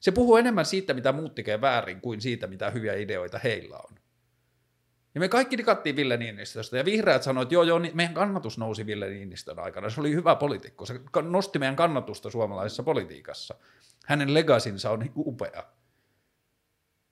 Se 0.00 0.10
puhuu 0.10 0.36
enemmän 0.36 0.64
siitä, 0.64 0.94
mitä 0.94 1.12
muut 1.12 1.34
tekee 1.34 1.60
väärin, 1.60 2.00
kuin 2.00 2.20
siitä, 2.20 2.46
mitä 2.46 2.70
hyviä 2.70 2.94
ideoita 2.94 3.38
heillä 3.44 3.76
on. 3.76 3.96
Ja 5.14 5.20
me 5.20 5.28
kaikki 5.28 5.58
dikattiin 5.58 5.96
Ville 5.96 6.16
Niinistöstä, 6.16 6.76
ja 6.76 6.84
vihreät 6.84 7.22
sanoivat, 7.22 7.46
että 7.46 7.54
joo, 7.54 7.62
joo, 7.62 7.78
niin 7.78 7.96
meidän 7.96 8.14
kannatus 8.14 8.58
nousi 8.58 8.86
Ville 8.86 9.10
Niinistön 9.10 9.58
aikana. 9.58 9.90
Se 9.90 10.00
oli 10.00 10.14
hyvä 10.14 10.36
poliitikko, 10.36 10.86
se 10.86 11.00
nosti 11.22 11.58
meidän 11.58 11.76
kannatusta 11.76 12.30
suomalaisessa 12.30 12.82
politiikassa. 12.82 13.54
Hänen 14.06 14.34
legasinsa 14.34 14.90
on 14.90 15.10
upea. 15.16 15.64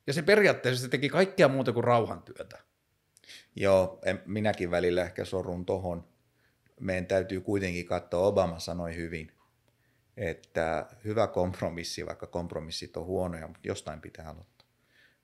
Ja 0.09 0.15
se 0.15 0.23
periaatteessa 0.23 0.83
se 0.83 0.89
teki 0.89 1.09
kaikkea 1.09 1.49
muuta 1.49 1.73
kuin 1.73 1.85
rauhantyötä. 1.85 2.59
Joo, 3.57 4.01
minäkin 4.27 4.71
välillä 4.71 5.03
ehkä 5.03 5.25
sorun 5.25 5.67
tohon. 5.67 6.09
Meidän 6.81 7.07
täytyy 7.07 7.41
kuitenkin 7.41 7.87
katsoa, 7.87 8.27
Obama 8.27 8.59
sanoi 8.59 8.97
hyvin, 8.97 9.33
että 10.17 10.87
hyvä 11.05 11.27
kompromissi, 11.27 12.07
vaikka 12.07 12.27
kompromissit 12.27 12.97
on 12.97 13.05
huonoja, 13.05 13.49
mutta 13.49 13.69
jostain 13.69 14.01
pitää 14.01 14.29
aloittaa. 14.29 14.69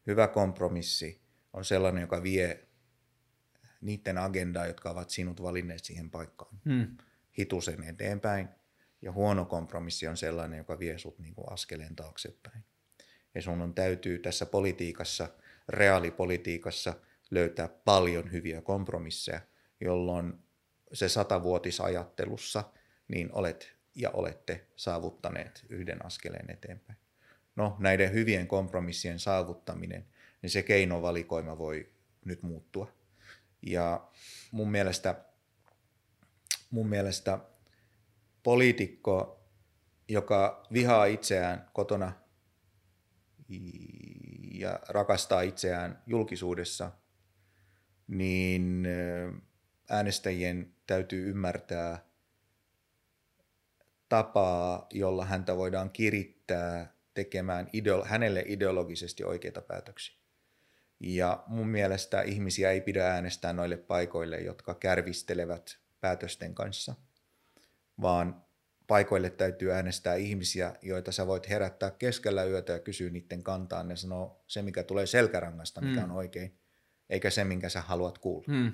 Hyvä 0.07 0.28
kompromissi 0.28 1.20
on 1.53 1.64
sellainen, 1.64 2.01
joka 2.01 2.22
vie 2.22 2.68
niiden 3.80 4.18
agendaa, 4.18 4.66
jotka 4.66 4.91
ovat 4.91 5.11
sinut 5.11 5.43
valinneet 5.43 5.85
siihen 5.85 6.11
paikkaan, 6.11 6.59
hmm. 6.64 6.97
hitusen 7.39 7.82
eteenpäin. 7.82 8.49
Ja 9.03 9.12
huono 9.12 9.45
kompromissi 9.45 10.09
on 10.09 10.16
sellainen, 10.16 10.59
joka 10.59 10.78
vie 10.78 10.99
sut 10.99 11.18
niin 11.18 11.35
kuin 11.35 11.53
askeleen 11.53 11.97
taaksepäin. 11.97 12.64
Ja 13.35 13.43
sun 13.43 13.62
on 13.62 13.74
täytyy 13.74 14.18
tässä 14.18 14.47
politiikassa, 14.47 15.28
reaalipolitiikassa 15.68 16.95
löytää 17.30 17.68
paljon 17.68 18.32
hyviä 18.32 18.61
kompromisseja, 18.61 19.41
jolloin 19.80 20.39
se 20.93 21.09
satavuotisajattelussa 21.09 22.64
niin 23.09 23.28
olet 23.32 23.74
ja 23.95 24.11
olette 24.11 24.66
saavuttaneet 24.76 25.64
yhden 25.68 26.07
askeleen 26.07 26.51
eteenpäin. 26.51 26.99
No 27.57 27.76
näiden 27.78 28.12
hyvien 28.12 28.47
kompromissien 28.47 29.18
saavuttaminen, 29.18 30.07
niin 30.43 30.51
se 30.51 30.62
keinovalikoima 30.62 31.59
voi 31.59 31.93
nyt 32.24 32.43
muuttua. 32.43 32.93
Ja 33.62 34.09
mun 34.51 34.70
mielestä, 34.70 35.24
mun 36.70 36.89
mielestä 36.89 37.39
poliitikko, 38.43 39.41
joka 40.09 40.66
vihaa 40.72 41.05
itseään 41.05 41.70
kotona 41.72 42.12
ja 44.52 44.80
rakastaa 44.88 45.40
itseään 45.40 46.02
julkisuudessa, 46.07 46.92
niin 48.09 48.88
äänestäjien 49.90 50.74
täytyy 50.86 51.30
ymmärtää 51.30 52.05
tapaa, 54.09 54.86
jolla 54.90 55.24
häntä 55.24 55.57
voidaan 55.57 55.90
kirittää 55.90 56.94
tekemään 57.14 57.70
hänelle 58.04 58.45
ideologisesti 58.46 59.24
oikeita 59.24 59.61
päätöksiä. 59.61 60.16
Ja 61.00 61.45
mun 61.46 61.68
mielestä 61.68 62.22
ihmisiä 62.22 62.70
ei 62.70 62.80
pidä 62.80 63.07
äänestää 63.07 63.53
noille 63.53 63.76
paikoille, 63.76 64.41
jotka 64.41 64.74
kärvistelevät 64.74 65.79
päätösten 66.00 66.54
kanssa, 66.54 66.95
vaan 68.00 68.43
paikoille 68.86 69.30
täytyy 69.30 69.72
äänestää 69.72 70.14
ihmisiä, 70.14 70.74
joita 70.82 71.12
sä 71.12 71.26
voit 71.26 71.48
herättää 71.48 71.90
keskellä 71.90 72.44
yötä 72.44 72.72
ja 72.72 72.78
kysyä 72.78 73.11
niiden 73.11 73.42
kantaan. 73.42 73.88
Ne 73.88 73.96
sanoo 73.96 74.44
se, 74.46 74.62
mikä 74.62 74.82
tulee 74.82 75.06
selkärangasta, 75.06 75.80
mikä 75.80 76.00
mm. 76.00 76.04
on 76.04 76.16
oikein, 76.16 76.58
eikä 77.11 77.30
se, 77.30 77.44
minkä 77.44 77.68
sä 77.68 77.80
haluat 77.80 78.18
kuulla. 78.18 78.46
Mm. 78.48 78.72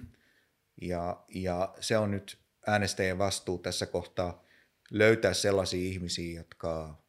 Ja, 0.82 1.24
ja 1.34 1.74
se 1.80 1.98
on 1.98 2.10
nyt 2.10 2.38
äänestäjien 2.66 3.18
vastuu 3.18 3.58
tässä 3.58 3.86
kohtaa 3.86 4.44
löytää 4.90 5.34
sellaisia 5.34 5.88
ihmisiä, 5.88 6.40
jotka 6.40 7.02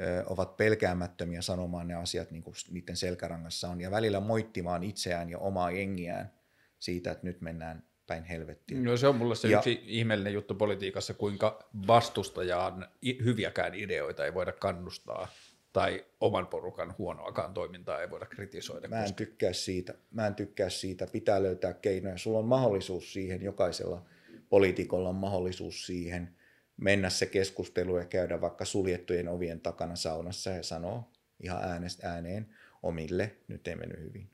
ö, 0.00 0.24
ovat 0.26 0.56
pelkäämättömiä 0.56 1.42
sanomaan 1.42 1.88
ne 1.88 1.94
asiat 1.94 2.30
niin 2.30 2.42
kuin 2.42 2.54
niiden 2.70 2.96
selkärangassa 2.96 3.68
on, 3.68 3.80
ja 3.80 3.90
välillä 3.90 4.20
moittimaan 4.20 4.82
itseään 4.82 5.30
ja 5.30 5.38
omaa 5.38 5.70
jengiään 5.70 6.32
siitä, 6.78 7.10
että 7.10 7.26
nyt 7.26 7.40
mennään 7.40 7.89
päin 8.10 8.24
helvettiä. 8.24 8.80
No 8.80 8.96
se 8.96 9.08
on 9.08 9.16
mulle 9.16 9.34
se 9.34 9.48
ja, 9.48 9.58
yksi 9.58 9.82
ihmeellinen 9.86 10.32
juttu 10.32 10.54
politiikassa, 10.54 11.14
kuinka 11.14 11.68
vastustajaan 11.86 12.88
hyviäkään 13.24 13.74
ideoita 13.74 14.24
ei 14.24 14.34
voida 14.34 14.52
kannustaa 14.52 15.28
tai 15.72 16.04
oman 16.20 16.46
porukan 16.46 16.94
huonoakaan 16.98 17.54
toimintaa 17.54 18.00
ei 18.00 18.10
voida 18.10 18.26
kritisoida. 18.26 18.88
Mä 18.88 18.96
en 18.96 19.02
koska... 19.02 19.16
tykkää 19.16 19.52
siitä. 19.52 19.94
Mä 20.10 20.26
en 20.26 20.34
tykkää 20.34 20.70
siitä. 20.70 21.06
Pitää 21.06 21.42
löytää 21.42 21.72
keinoja. 21.72 22.18
Sulla 22.18 22.38
on 22.38 22.44
mahdollisuus 22.44 23.12
siihen, 23.12 23.42
jokaisella 23.42 24.02
poliitikolla 24.48 25.08
on 25.08 25.14
mahdollisuus 25.14 25.86
siihen 25.86 26.34
mennä 26.76 27.10
se 27.10 27.26
keskustelu 27.26 27.98
ja 27.98 28.04
käydä 28.04 28.40
vaikka 28.40 28.64
suljettujen 28.64 29.28
ovien 29.28 29.60
takana 29.60 29.96
saunassa 29.96 30.50
ja 30.50 30.62
sanoa 30.62 31.10
ihan 31.42 31.64
äänestä 31.64 32.12
ääneen 32.12 32.54
omille, 32.82 33.36
nyt 33.48 33.68
ei 33.68 33.76
mennyt 33.76 34.00
hyvin 34.00 34.30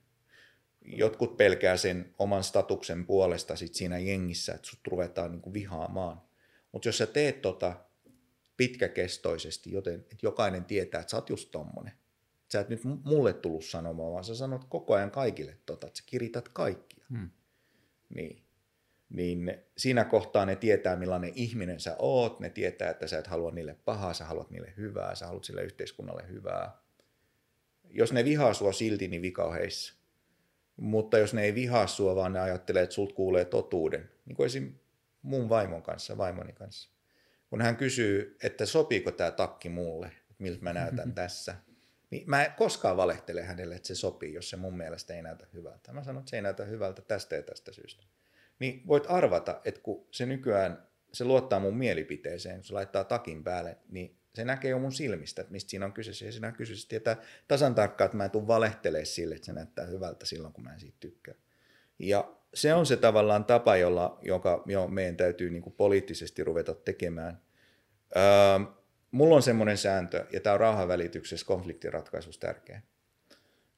jotkut 0.87 1.37
pelkää 1.37 1.77
sen 1.77 2.13
oman 2.17 2.43
statuksen 2.43 3.05
puolesta 3.05 3.55
sit 3.55 3.73
siinä 3.73 3.97
jengissä, 3.97 4.53
että 4.53 4.67
sut 4.67 4.87
ruvetaan 4.87 5.31
niin 5.31 5.53
vihaamaan. 5.53 6.21
Mutta 6.71 6.87
jos 6.87 6.97
sä 6.97 7.07
teet 7.07 7.41
tota 7.41 7.73
pitkäkestoisesti, 8.57 9.71
joten 9.71 9.93
että 9.95 10.17
jokainen 10.21 10.65
tietää, 10.65 11.01
että 11.01 11.11
sä 11.11 11.17
oot 11.17 11.29
just 11.29 11.51
tommonen, 11.51 11.93
Sä 12.51 12.59
et 12.59 12.69
nyt 12.69 12.81
mulle 13.03 13.33
tullut 13.33 13.65
sanomaan, 13.65 14.13
vaan 14.13 14.23
sä 14.23 14.35
sanot 14.35 14.65
koko 14.69 14.93
ajan 14.93 15.11
kaikille 15.11 15.57
tota, 15.65 15.87
että 15.87 15.97
sä 15.97 16.03
kirität 16.05 16.49
kaikkia. 16.49 17.05
Hmm. 17.09 17.29
Niin. 18.15 18.43
Niin 19.09 19.53
siinä 19.77 20.05
kohtaa 20.05 20.45
ne 20.45 20.55
tietää, 20.55 20.95
millainen 20.95 21.31
ihminen 21.35 21.79
sä 21.79 21.95
oot, 21.99 22.39
ne 22.39 22.49
tietää, 22.49 22.89
että 22.89 23.07
sä 23.07 23.17
et 23.19 23.27
halua 23.27 23.51
niille 23.51 23.75
pahaa, 23.85 24.13
sä 24.13 24.25
haluat 24.25 24.49
niille 24.49 24.73
hyvää, 24.77 25.15
sä 25.15 25.25
haluat 25.25 25.43
sille 25.43 25.63
yhteiskunnalle 25.63 26.27
hyvää. 26.29 26.81
Jos 27.89 28.13
ne 28.13 28.25
vihaa 28.25 28.53
sua 28.53 28.73
silti, 28.73 29.07
niin 29.07 29.21
vika 29.21 29.43
on 29.43 29.53
heissä. 29.53 29.93
Mutta 30.77 31.17
jos 31.17 31.33
ne 31.33 31.43
ei 31.43 31.55
vihaa 31.55 31.87
sua, 31.87 32.15
vaan 32.15 32.33
ne 32.33 32.39
ajattelee, 32.39 32.83
että 32.83 32.93
sulta 32.93 33.15
kuulee 33.15 33.45
totuuden, 33.45 34.09
niin 34.25 34.35
kuin 34.35 34.45
esim. 34.45 34.73
mun 35.21 35.49
vaimon 35.49 35.83
kanssa, 35.83 36.17
vaimoni 36.17 36.53
kanssa. 36.53 36.89
Kun 37.49 37.61
hän 37.61 37.77
kysyy, 37.77 38.37
että 38.43 38.65
sopiiko 38.65 39.11
tämä 39.11 39.31
takki 39.31 39.69
mulle, 39.69 40.11
miltä 40.39 40.63
mä 40.63 40.73
näytän 40.73 41.13
tässä, 41.21 41.55
niin 42.09 42.23
mä 42.29 42.45
en 42.45 42.51
koskaan 42.57 42.97
valehtele 42.97 43.43
hänelle, 43.43 43.75
että 43.75 43.87
se 43.87 43.95
sopii, 43.95 44.33
jos 44.33 44.49
se 44.49 44.57
mun 44.57 44.77
mielestä 44.77 45.13
ei 45.13 45.21
näytä 45.21 45.47
hyvältä. 45.53 45.93
Mä 45.93 46.03
sanon, 46.03 46.19
että 46.19 46.29
se 46.29 46.35
ei 46.35 46.41
näytä 46.41 46.65
hyvältä 46.65 47.01
tästä 47.01 47.35
ja 47.35 47.43
tästä 47.43 47.71
syystä. 47.71 48.03
Niin 48.59 48.87
voit 48.87 49.03
arvata, 49.07 49.61
että 49.65 49.81
kun 49.81 50.07
se 50.11 50.25
nykyään, 50.25 50.87
se 51.13 51.25
luottaa 51.25 51.59
mun 51.59 51.77
mielipiteeseen, 51.77 52.55
kun 52.55 52.63
se 52.63 52.73
laittaa 52.73 53.03
takin 53.03 53.43
päälle, 53.43 53.77
niin 53.89 54.16
se 54.37 54.45
näkee 54.45 54.71
jo 54.71 54.79
mun 54.79 54.91
silmistä, 54.91 55.41
että 55.41 55.51
mistä 55.51 55.69
siinä 55.69 55.85
on 55.85 55.93
kyse. 55.93 56.25
Ja 56.25 56.31
sinä 56.31 56.51
kysyy, 56.51 56.75
että 56.75 56.89
tietää 56.89 57.17
tasan 57.47 57.75
tarkkaan, 57.75 58.05
että 58.05 58.17
mä 58.17 58.25
en 58.25 58.31
tule 58.31 58.47
valehtelemaan 58.47 59.05
sille, 59.05 59.35
että 59.35 59.45
se 59.45 59.53
näyttää 59.53 59.85
hyvältä 59.85 60.25
silloin, 60.25 60.53
kun 60.53 60.63
mä 60.63 60.73
en 60.73 60.79
siitä 60.79 60.97
tykkää. 60.99 61.35
Ja 61.99 62.33
se 62.53 62.73
on 62.73 62.85
se 62.85 62.97
tavallaan 62.97 63.45
tapa, 63.45 63.75
jolla, 63.75 64.19
joka 64.21 64.63
jo 64.65 64.87
meidän 64.87 65.17
täytyy 65.17 65.49
niin 65.49 65.73
poliittisesti 65.77 66.43
ruveta 66.43 66.73
tekemään. 66.73 67.41
Öö, 68.17 68.23
mulla 69.11 69.35
on 69.35 69.43
semmoinen 69.43 69.77
sääntö, 69.77 70.25
ja 70.33 70.39
tämä 70.39 70.53
on 70.53 70.59
rauhanvälityksessä 70.59 71.45
konfliktiratkaisussa 71.45 72.41
tärkeä. 72.41 72.81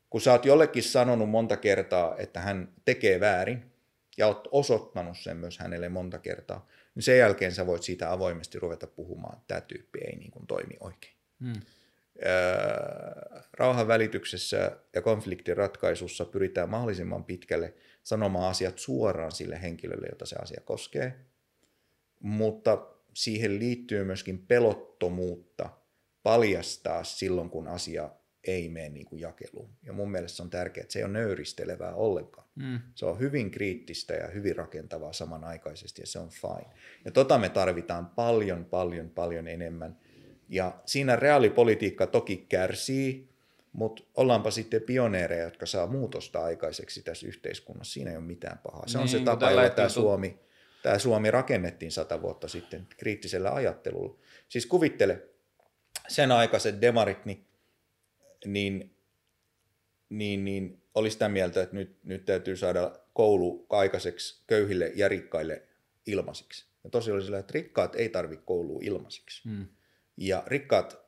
Kun 0.10 0.22
sä 0.22 0.31
oot 0.31 0.45
jollekin 0.45 0.84
sanonut 0.84 1.30
monta 1.30 1.57
kertaa, 1.57 2.15
että 2.18 2.40
hän 2.40 2.73
tekee 2.86 3.19
väärin, 3.19 3.72
ja 4.18 4.27
oot 4.27 4.48
osoittanut 4.52 5.18
sen 5.18 5.38
myös 5.38 5.60
hänelle 5.60 5.90
monta 5.90 6.19
kertaa, 6.19 6.68
niin 7.00 7.06
sen 7.06 7.18
jälkeen 7.18 7.52
sä 7.52 7.68
voit 7.68 7.84
siitä 7.84 8.12
avoimesti 8.12 8.60
ruveta 8.60 8.88
puhumaan, 8.88 9.34
että 9.34 9.48
tämä 9.48 9.62
tyyppi 9.62 10.00
ei 10.00 10.16
niin 10.16 10.32
kuin 10.32 10.48
toimi 10.48 10.78
oikein. 10.80 11.14
Hmm. 11.44 11.62
Rauhan 13.54 13.88
välityksessä 13.88 14.78
ja 14.96 15.02
konfliktin 15.02 15.58
ratkaisussa 15.58 16.26
pyritään 16.26 16.70
mahdollisimman 16.70 17.24
pitkälle 17.24 17.74
sanomaan 18.04 18.50
asiat 18.50 18.80
suoraan 18.80 19.32
sille 19.32 19.62
henkilölle, 19.62 20.08
jota 20.10 20.26
se 20.26 20.36
asia 20.36 20.62
koskee, 20.66 21.16
mutta 22.20 22.88
siihen 23.14 23.60
liittyy 23.60 24.04
myöskin 24.04 24.46
pelottomuutta 24.48 25.70
paljastaa 26.24 27.04
silloin, 27.04 27.50
kun 27.50 27.68
asia 27.68 28.10
ei 28.44 28.70
mene 28.70 28.90
niin 28.90 29.06
kuin 29.06 29.22
jakeluun. 29.22 29.70
Ja 29.84 29.94
mun 29.94 30.11
mielestä 30.11 30.38
se 30.38 30.44
on 30.44 30.49
tärkeää, 30.49 30.82
että 30.82 30.94
se 30.94 30.99
ei 30.99 31.03
ole 31.03 31.14
nöyristelevää 31.14 31.95
ollenkaan. 31.95 32.48
Mm. 32.56 32.80
Se 32.95 33.06
on 33.06 33.20
hyvin 33.20 33.52
kriittistä 33.52 34.14
ja 34.14 34.28
hyvin 34.28 34.56
rakentavaa 34.56 35.14
samanaikaisesti 35.14 36.02
ja 36.02 36.07
se 36.07 36.20
on 36.20 36.30
fine. 36.30 36.76
Ja 37.06 37.11
tota 37.11 37.38
me 37.38 37.49
tarvitaan 37.49 38.06
paljon, 38.06 38.66
paljon, 38.66 39.10
paljon 39.10 39.48
enemmän. 39.48 39.98
Ja 40.49 40.82
siinä 40.86 41.16
reaalipolitiikka 41.16 42.07
toki 42.07 42.45
kärsii, 42.49 43.30
mutta 43.74 44.03
ollaanpa 44.16 44.52
sitten 44.52 44.82
pioneereja, 44.82 45.44
jotka 45.44 45.66
saa 45.66 45.88
muutosta 45.88 46.44
aikaiseksi 46.44 47.03
tässä 47.03 47.28
yhteiskunnassa. 47.28 47.94
Siinä 47.94 48.11
ei 48.11 48.18
ole 48.18 48.26
mitään 48.26 48.57
pahaa. 48.57 48.88
Se 48.88 48.98
niin, 48.98 49.02
on 49.02 49.07
se 49.07 49.18
niin, 49.18 49.26
tapa, 49.26 49.52
jolla 49.52 49.70
tämä 49.70 49.90
Suomi, 49.90 50.40
tämä 50.84 50.99
Suomi 50.99 51.32
rakennettiin 51.32 51.91
sata 51.91 52.22
vuotta 52.22 52.48
sitten 52.48 52.88
kriittisellä 52.98 53.53
ajattelulla. 53.53 54.18
Siis 54.48 54.66
kuvittele, 54.66 55.28
sen 56.07 56.32
aikaiset 56.32 56.82
demarit, 56.82 57.26
niin 57.26 57.49
niin, 58.45 58.95
niin, 60.10 60.45
niin 60.45 60.82
oli 60.95 61.11
sitä 61.11 61.30
mieltä, 61.30 61.61
että 61.61 61.76
nyt, 61.76 61.98
nyt 62.03 62.26
täytyy 62.26 62.56
saada 62.56 62.99
koulu 63.14 63.66
aikaiseksi 63.70 64.44
köyhille 64.48 64.91
ja 64.95 65.07
rikkaille 65.07 65.64
ilmaisiksi. 66.06 66.66
Ja 66.84 66.90
tosiaan 66.90 67.16
oli 67.16 67.26
sillä, 67.26 67.40
että 67.40 67.53
rikkaat 67.53 67.95
ei 67.95 68.10
tarvitse 68.10 68.45
koulua 68.45 68.80
ilmaisiksi. 68.84 69.49
Mm. 69.49 69.68
Ja 70.18 70.44
rikkaat 70.48 70.99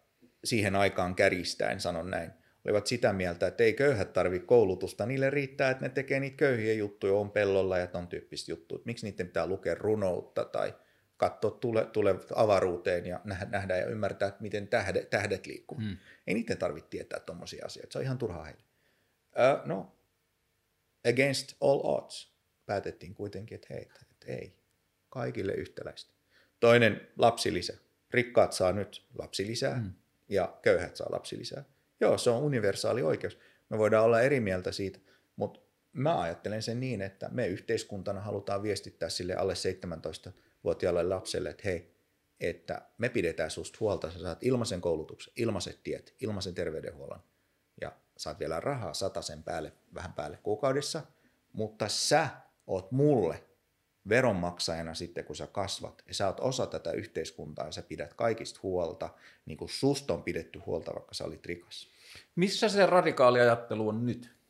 siihen 0.43 0.75
aikaan 0.75 1.15
kärjistäen, 1.15 1.79
sanon 1.79 2.09
näin, 2.09 2.31
olivat 2.65 2.87
sitä 2.87 3.13
mieltä, 3.13 3.47
että 3.47 3.63
ei 3.63 3.73
köyhät 3.73 4.13
tarvitse 4.13 4.47
koulutusta, 4.47 5.05
niille 5.05 5.29
riittää, 5.29 5.71
että 5.71 5.85
ne 5.85 5.89
tekee 5.89 6.19
niitä 6.19 6.37
köyhiä 6.37 6.73
juttuja, 6.73 7.13
on 7.13 7.31
pellolla 7.31 7.77
ja 7.77 7.87
ton 7.87 8.07
tyyppistä 8.07 8.51
juttuja. 8.51 8.81
Miksi 8.85 9.05
niiden 9.05 9.27
pitää 9.27 9.47
lukea 9.47 9.75
runoutta 9.75 10.45
tai 10.45 10.73
katsoa 11.21 11.51
tule, 11.51 11.85
tule 11.85 12.15
avaruuteen 12.35 13.05
ja 13.05 13.21
nähdä 13.49 13.77
ja 13.77 13.85
ymmärtää, 13.85 14.27
että 14.27 14.41
miten 14.41 14.67
tähdet, 14.67 15.09
tähdet 15.09 15.45
liikkuu. 15.45 15.77
Hmm. 15.77 15.97
Ei 16.27 16.33
niiden 16.33 16.57
tarvitse 16.57 16.89
tietää 16.89 17.19
tuommoisia 17.19 17.65
asioita, 17.65 17.93
se 17.93 17.97
on 17.99 18.03
ihan 18.03 18.17
turhaa 18.17 18.43
heille. 18.43 18.63
Uh, 19.27 19.67
no, 19.67 19.95
against 21.09 21.55
all 21.61 21.79
odds 21.83 22.33
päätettiin 22.65 23.13
kuitenkin, 23.13 23.55
että 23.55 23.67
hei, 23.69 23.89
että 24.11 24.27
ei, 24.27 24.55
kaikille 25.09 25.53
yhtäläistä. 25.53 26.13
Toinen 26.59 27.07
lapsilisä. 27.17 27.73
Rikkaat 28.11 28.53
saa 28.53 28.71
nyt 28.71 29.05
lapsilisää 29.17 29.75
hmm. 29.75 29.93
ja 30.29 30.57
köyhät 30.61 30.95
saa 30.95 31.07
lapsilisää. 31.11 31.63
Joo, 31.99 32.17
se 32.17 32.29
on 32.29 32.43
universaali 32.43 33.01
oikeus. 33.01 33.39
Me 33.69 33.77
voidaan 33.77 34.05
olla 34.05 34.21
eri 34.21 34.39
mieltä 34.39 34.71
siitä, 34.71 34.99
mutta 35.35 35.59
mä 35.93 36.21
ajattelen 36.21 36.61
sen 36.61 36.79
niin, 36.79 37.01
että 37.01 37.29
me 37.29 37.47
yhteiskuntana 37.47 38.21
halutaan 38.21 38.63
viestittää 38.63 39.09
sille 39.09 39.35
alle 39.35 39.55
17 39.55 40.31
vuotiaalle 40.63 41.03
lapselle, 41.03 41.49
että 41.49 41.63
hei, 41.65 41.95
että 42.39 42.81
me 42.97 43.09
pidetään 43.09 43.51
susta 43.51 43.77
huolta, 43.79 44.11
sä 44.11 44.19
saat 44.19 44.43
ilmaisen 44.43 44.81
koulutuksen, 44.81 45.33
ilmaiset 45.35 45.83
tiet, 45.83 46.15
ilmaisen 46.21 46.55
terveydenhuollon 46.55 47.23
ja 47.81 47.91
saat 48.17 48.39
vielä 48.39 48.59
rahaa 48.59 48.93
sen 49.21 49.43
päälle, 49.43 49.73
vähän 49.93 50.13
päälle 50.13 50.39
kuukaudessa, 50.43 51.01
mutta 51.53 51.87
sä 51.87 52.29
oot 52.67 52.91
mulle 52.91 53.43
veronmaksajana 54.09 54.93
sitten, 54.93 55.25
kun 55.25 55.35
sä 55.35 55.47
kasvat, 55.47 56.03
ja 56.07 56.13
sä 56.13 56.27
oot 56.27 56.39
osa 56.39 56.67
tätä 56.67 56.91
yhteiskuntaa, 56.91 57.65
ja 57.65 57.71
sä 57.71 57.81
pidät 57.81 58.13
kaikista 58.13 58.59
huolta, 58.63 59.09
niin 59.45 59.57
kuin 59.57 59.69
susta 59.69 60.13
on 60.13 60.23
pidetty 60.23 60.59
huolta, 60.59 60.93
vaikka 60.93 61.13
sä 61.13 61.23
olit 61.23 61.45
rikas. 61.45 61.87
Missä 62.35 62.69
se 62.69 62.85
radikaali 62.85 63.39
ajattelu 63.39 63.87
on 63.87 64.05
nyt? 64.05 64.40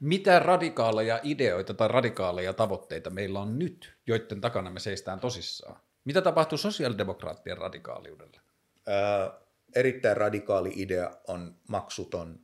Mitä 0.00 0.38
radikaaleja 0.38 1.20
ideoita 1.22 1.74
tai 1.74 1.88
radikaaleja 1.88 2.52
tavoitteita 2.52 3.10
meillä 3.10 3.40
on 3.40 3.58
nyt, 3.58 3.96
joiden 4.06 4.40
takana 4.40 4.70
me 4.70 4.80
seistään 4.80 5.20
tosissaan? 5.20 5.80
Mitä 6.04 6.22
tapahtuu 6.22 6.58
sosiaalidemokraattien 6.58 7.58
radikaaliudelle? 7.58 8.40
Ää, 8.86 9.40
erittäin 9.74 10.16
radikaali 10.16 10.72
idea 10.76 11.10
on 11.28 11.56
maksuton 11.68 12.40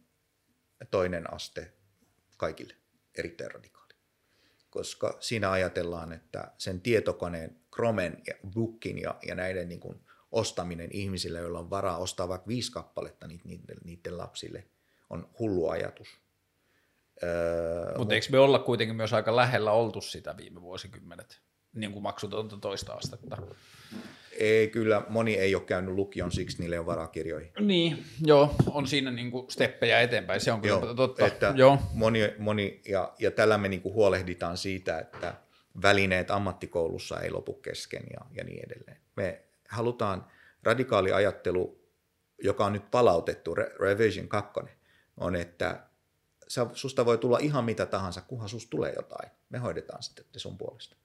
toinen 0.90 1.34
aste 1.34 1.72
kaikille. 2.36 2.74
Erittäin 3.18 3.50
radikaali. 3.50 3.94
Koska 4.70 5.16
siinä 5.20 5.50
ajatellaan, 5.50 6.12
että 6.12 6.52
sen 6.58 6.80
tietokoneen, 6.80 7.60
Chromen 7.74 8.22
ja 8.26 8.34
Bookin 8.54 8.98
ja, 8.98 9.18
ja 9.26 9.34
näiden 9.34 9.68
niin 9.68 9.80
kuin 9.80 10.00
ostaminen 10.32 10.90
ihmisille, 10.92 11.38
joilla 11.38 11.58
on 11.58 11.70
varaa 11.70 11.98
ostaa 11.98 12.28
vaikka 12.28 12.48
viisi 12.48 12.72
kappaletta 12.72 13.26
niiden, 13.26 13.76
niiden 13.84 14.18
lapsille, 14.18 14.66
on 15.10 15.30
hullu 15.38 15.68
ajatus 15.68 16.20
Öö, 17.22 17.98
Mutta 17.98 18.14
eikö 18.14 18.26
me 18.30 18.38
olla 18.38 18.58
kuitenkin 18.58 18.96
myös 18.96 19.12
aika 19.12 19.36
lähellä 19.36 19.72
oltu 19.72 20.00
sitä 20.00 20.36
viime 20.36 20.60
vuosikymmenet, 20.60 21.40
niin 21.74 21.92
kuin 21.92 22.02
maksutonta 22.02 22.56
toista 22.56 22.92
astetta? 22.92 23.36
Ei, 24.38 24.68
kyllä 24.68 25.02
moni 25.08 25.34
ei 25.34 25.54
ole 25.54 25.62
käynyt 25.62 25.94
lukion, 25.94 26.32
siksi 26.32 26.58
niille 26.60 26.78
on 26.78 26.86
varaa 26.86 27.06
kirjoihin. 27.06 27.52
Niin, 27.60 28.04
joo, 28.24 28.54
on 28.70 28.86
siinä 28.86 29.10
niin 29.10 29.30
kuin 29.30 29.50
steppejä 29.50 30.00
eteenpäin, 30.00 30.40
se 30.40 30.52
on 30.52 30.60
kyllä 30.60 30.74
joo, 30.74 30.94
totta. 30.94 31.26
Että 31.26 31.52
joo. 31.56 31.78
Moni, 31.92 32.34
moni, 32.38 32.80
ja, 32.88 33.12
ja 33.18 33.30
tällä 33.30 33.58
me 33.58 33.68
niin 33.68 33.82
kuin 33.82 33.94
huolehditaan 33.94 34.56
siitä, 34.56 34.98
että 34.98 35.34
välineet 35.82 36.30
ammattikoulussa 36.30 37.20
ei 37.20 37.30
lopu 37.30 37.54
kesken 37.54 38.02
ja, 38.12 38.20
ja 38.30 38.44
niin 38.44 38.64
edelleen. 38.66 38.96
Me 39.16 39.44
halutaan 39.68 40.26
radikaali 40.62 41.12
ajattelu, 41.12 41.80
joka 42.42 42.64
on 42.64 42.72
nyt 42.72 42.90
palautettu, 42.90 43.54
Revision 43.54 44.28
2, 44.28 44.60
on, 45.16 45.36
että 45.36 45.89
susta 46.72 47.04
voi 47.04 47.18
tulla 47.18 47.38
ihan 47.38 47.64
mitä 47.64 47.86
tahansa, 47.86 48.20
kunhan 48.20 48.48
susta 48.48 48.70
tulee 48.70 48.92
jotain. 48.96 49.30
Me 49.48 49.58
hoidetaan 49.58 50.02
sitten 50.02 50.26
sun 50.36 50.58
puolesta. 50.58 50.96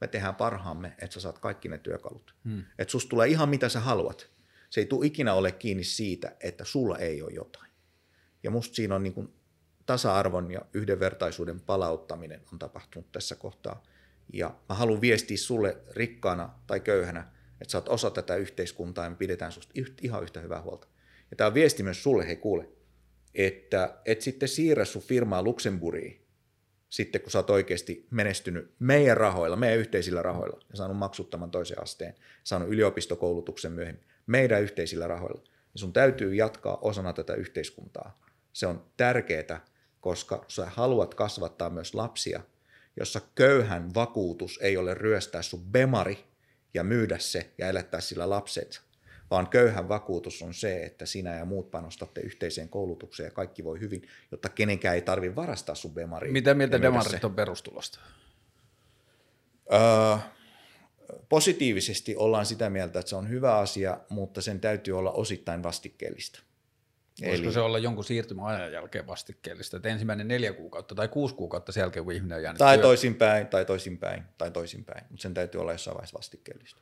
Me 0.00 0.08
tehdään 0.08 0.34
parhaamme, 0.34 0.94
että 0.98 1.14
sä 1.14 1.20
saat 1.20 1.38
kaikki 1.38 1.68
ne 1.68 1.78
työkalut. 1.78 2.34
Hmm. 2.44 2.64
Että 2.78 2.92
susta 2.92 3.08
tulee 3.08 3.28
ihan 3.28 3.48
mitä 3.48 3.68
sä 3.68 3.80
haluat. 3.80 4.30
Se 4.70 4.80
ei 4.80 4.86
tule 4.86 5.06
ikinä 5.06 5.34
ole 5.34 5.52
kiinni 5.52 5.84
siitä, 5.84 6.36
että 6.40 6.64
sulla 6.64 6.98
ei 6.98 7.22
ole 7.22 7.32
jotain. 7.32 7.70
Ja 8.42 8.50
musta 8.50 8.74
siinä 8.74 8.94
on 8.94 9.02
niin 9.02 9.14
kuin 9.14 9.34
tasa-arvon 9.86 10.50
ja 10.50 10.60
yhdenvertaisuuden 10.72 11.60
palauttaminen 11.60 12.40
on 12.52 12.58
tapahtunut 12.58 13.12
tässä 13.12 13.34
kohtaa. 13.34 13.82
Ja 14.32 14.54
mä 14.68 14.74
haluan 14.74 15.00
viestiä 15.00 15.36
sulle 15.36 15.76
rikkaana 15.90 16.54
tai 16.66 16.80
köyhänä, 16.80 17.20
että 17.60 17.72
sä 17.72 17.78
oot 17.78 17.88
osa 17.88 18.10
tätä 18.10 18.36
yhteiskuntaa 18.36 19.04
ja 19.04 19.10
me 19.10 19.16
pidetään 19.16 19.52
susta 19.52 19.72
ihan 20.02 20.22
yhtä 20.22 20.40
hyvää 20.40 20.62
huolta. 20.62 20.86
Ja 21.30 21.36
tämä 21.36 21.48
on 21.48 21.54
viesti 21.54 21.82
myös 21.82 22.02
sulle, 22.02 22.26
hei 22.26 22.36
kuule, 22.36 22.68
että 23.34 23.98
et 24.04 24.20
sitten 24.20 24.48
siirrä 24.48 24.84
sun 24.84 25.02
firmaa 25.02 25.42
Luxemburgiin, 25.42 26.26
sitten 26.90 27.20
kun 27.20 27.30
sä 27.30 27.38
oot 27.38 27.50
oikeasti 27.50 28.06
menestynyt 28.10 28.74
meidän 28.78 29.16
rahoilla, 29.16 29.56
meidän 29.56 29.78
yhteisillä 29.78 30.22
rahoilla 30.22 30.60
ja 30.70 30.76
saanut 30.76 30.96
maksuttoman 30.96 31.50
toisen 31.50 31.82
asteen, 31.82 32.14
saanut 32.44 32.68
yliopistokoulutuksen 32.68 33.72
myöhemmin, 33.72 34.04
meidän 34.26 34.62
yhteisillä 34.62 35.06
rahoilla, 35.06 35.42
niin 35.42 35.80
sun 35.80 35.92
täytyy 35.92 36.34
jatkaa 36.34 36.78
osana 36.80 37.12
tätä 37.12 37.34
yhteiskuntaa. 37.34 38.20
Se 38.52 38.66
on 38.66 38.84
tärkeää, 38.96 39.64
koska 40.00 40.44
sä 40.48 40.66
haluat 40.66 41.14
kasvattaa 41.14 41.70
myös 41.70 41.94
lapsia, 41.94 42.40
jossa 42.96 43.20
köyhän 43.34 43.94
vakuutus 43.94 44.58
ei 44.62 44.76
ole 44.76 44.94
ryöstää 44.94 45.42
sun 45.42 45.64
bemari 45.64 46.24
ja 46.74 46.84
myydä 46.84 47.18
se 47.18 47.50
ja 47.58 47.68
elättää 47.68 48.00
sillä 48.00 48.30
lapset, 48.30 48.80
vaan 49.30 49.48
köyhän 49.48 49.88
vakuutus 49.88 50.42
on 50.42 50.54
se, 50.54 50.82
että 50.82 51.06
sinä 51.06 51.34
ja 51.34 51.44
muut 51.44 51.70
panostatte 51.70 52.20
yhteiseen 52.20 52.68
koulutukseen 52.68 53.26
ja 53.26 53.30
kaikki 53.30 53.64
voi 53.64 53.80
hyvin, 53.80 54.08
jotta 54.30 54.48
kenenkään 54.48 54.94
ei 54.94 55.02
tarvitse 55.02 55.36
varastaa 55.36 55.74
sun 55.74 55.94
bemaria. 55.94 56.32
Mitä 56.32 56.54
mieltä 56.54 56.82
demarit 56.82 57.24
on 57.24 57.34
perustulosta? 57.34 58.00
Öö, 59.72 60.16
positiivisesti 61.28 62.16
ollaan 62.16 62.46
sitä 62.46 62.70
mieltä, 62.70 62.98
että 62.98 63.10
se 63.10 63.16
on 63.16 63.28
hyvä 63.28 63.58
asia, 63.58 64.00
mutta 64.08 64.42
sen 64.42 64.60
täytyy 64.60 64.98
olla 64.98 65.12
osittain 65.12 65.62
vastikkeellista. 65.62 66.40
Voisiko 67.26 67.46
Eli... 67.46 67.52
se 67.52 67.60
olla 67.60 67.78
jonkun 67.78 68.04
siirtymäajan 68.04 68.72
jälkeen 68.72 69.06
vastikkeellista, 69.06 69.76
että 69.76 69.88
ensimmäinen 69.88 70.28
neljä 70.28 70.52
kuukautta 70.52 70.94
tai 70.94 71.08
kuusi 71.08 71.34
kuukautta 71.34 71.72
sen 71.72 71.80
jälkeen, 71.80 72.04
kun 72.04 72.14
ihminen 72.14 72.36
on 72.36 72.42
jäänyt 72.42 72.58
Tai 72.58 72.76
työ- 72.76 72.82
toisinpäin, 72.82 73.46
tai 73.46 73.64
toisinpäin, 73.64 74.22
tai 74.38 74.50
toisinpäin, 74.50 75.04
mutta 75.10 75.22
sen 75.22 75.34
täytyy 75.34 75.60
olla 75.60 75.72
jossain 75.72 75.94
vaiheessa 75.94 76.18
vastikkeellista. 76.18 76.80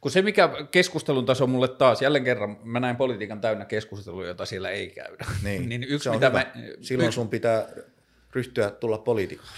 Kun 0.00 0.10
se, 0.10 0.22
mikä 0.22 0.50
keskustelun 0.70 1.26
taso 1.26 1.46
mulle 1.46 1.68
taas, 1.68 2.02
jälleen 2.02 2.24
kerran, 2.24 2.56
mä 2.62 2.80
näin 2.80 2.96
politiikan 2.96 3.40
täynnä 3.40 3.64
keskustelua, 3.64 4.26
jota 4.26 4.46
siellä 4.46 4.70
ei 4.70 4.90
käydä. 4.90 5.24
Niin, 5.42 5.68
niin 5.68 5.84
yksi, 5.84 6.10
mitä 6.10 6.26
hyvä. 6.28 6.38
mä, 6.38 6.52
Silloin 6.80 7.06
yksi, 7.06 7.14
sun 7.14 7.28
pitää 7.28 7.66
ryhtyä 8.32 8.70
tulla 8.70 8.98
poliitikoksi. 8.98 9.52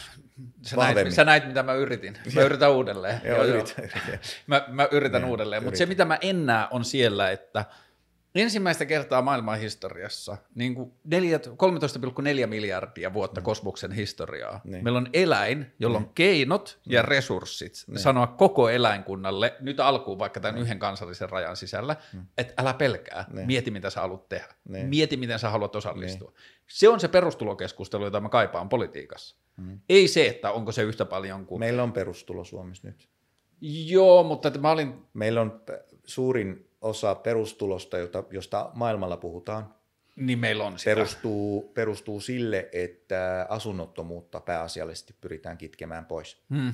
sä, 0.62 0.76
näit, 0.76 1.10
sä 1.10 1.24
näit, 1.24 1.46
mitä 1.46 1.62
mä 1.62 1.74
yritin. 1.74 2.18
Mä 2.34 2.42
yritän 2.42 2.72
uudelleen. 2.72 3.20
Joo, 3.24 3.44
yrit, 3.44 3.74
yrit. 3.78 3.92
Mä, 4.46 4.64
mä 4.68 4.88
yritän 4.90 5.22
Niin, 5.22 5.30
uudelleen, 5.30 5.64
mutta 5.64 5.78
se 5.78 5.86
mitä 5.86 6.04
mä 6.04 6.18
en 6.20 6.46
näe 6.46 6.66
on 6.70 6.84
siellä, 6.84 7.30
että 7.30 7.64
ensimmäistä 8.34 8.86
kertaa 8.86 9.22
maailman 9.22 9.58
historiassa 9.58 10.36
niin 10.54 10.74
kuin 10.74 10.92
neljä- 11.04 11.38
13,4 11.38 12.46
miljardia 12.46 13.12
vuotta 13.12 13.40
kosmoksen 13.40 13.92
historiaa. 13.92 14.60
Niin. 14.64 14.84
Meillä 14.84 14.96
on 14.98 15.08
eläin, 15.12 15.66
jolla 15.78 15.98
on 15.98 16.10
keinot 16.14 16.80
ja 16.86 17.02
resurssit 17.02 17.72
sanoa 17.96 18.26
koko 18.26 18.68
eläinkunnalle, 18.68 19.54
nyt 19.60 19.80
alkuun 19.80 20.18
vaikka 20.18 20.40
tämän 20.40 20.60
yhden 20.60 20.78
kansallisen 20.78 21.30
rajan 21.30 21.56
sisällä, 21.56 21.96
että 22.38 22.54
älä 22.62 22.74
pelkää, 22.74 23.24
Niin. 23.32 23.46
mieti 23.46 23.70
mitä 23.70 23.90
sä 23.90 24.00
haluat 24.00 24.28
tehdä, 24.28 24.54
Niin. 24.68 24.86
mieti 24.86 25.16
miten 25.16 25.38
sä 25.38 25.50
haluat 25.50 25.76
osallistua. 25.76 26.32
Se 26.66 26.88
on 26.88 27.00
se 27.00 27.08
perustulokeskustelu, 27.08 28.04
jota 28.04 28.20
mä 28.20 28.28
kaipaan 28.28 28.68
politiikassa. 28.68 29.36
Ei 29.88 30.08
se, 30.08 30.26
että 30.26 30.50
onko 30.52 30.72
se 30.72 30.82
yhtä 30.82 31.04
paljon 31.04 31.46
kuin... 31.46 31.60
Meillä 31.60 31.82
on 31.82 31.92
perustulo 31.92 32.44
Suomessa 32.44 32.88
nyt. 32.88 33.08
Joo, 33.60 34.22
mutta 34.22 34.48
että 34.48 34.60
mä 34.60 34.70
olin 34.70 34.94
Meillä 35.14 35.40
on 35.40 35.60
suurin 36.04 36.63
osa 36.84 37.14
perustulosta, 37.14 37.98
jota, 37.98 38.24
josta 38.30 38.70
maailmalla 38.74 39.16
puhutaan, 39.16 39.74
niin 40.16 40.38
meillä 40.38 40.64
on 40.64 40.78
sitä. 40.78 40.90
perustuu, 40.90 41.62
perustuu 41.74 42.20
sille, 42.20 42.68
että 42.72 43.46
asunnottomuutta 43.48 44.40
pääasiallisesti 44.40 45.14
pyritään 45.20 45.58
kitkemään 45.58 46.06
pois. 46.06 46.42
Hmm. 46.50 46.72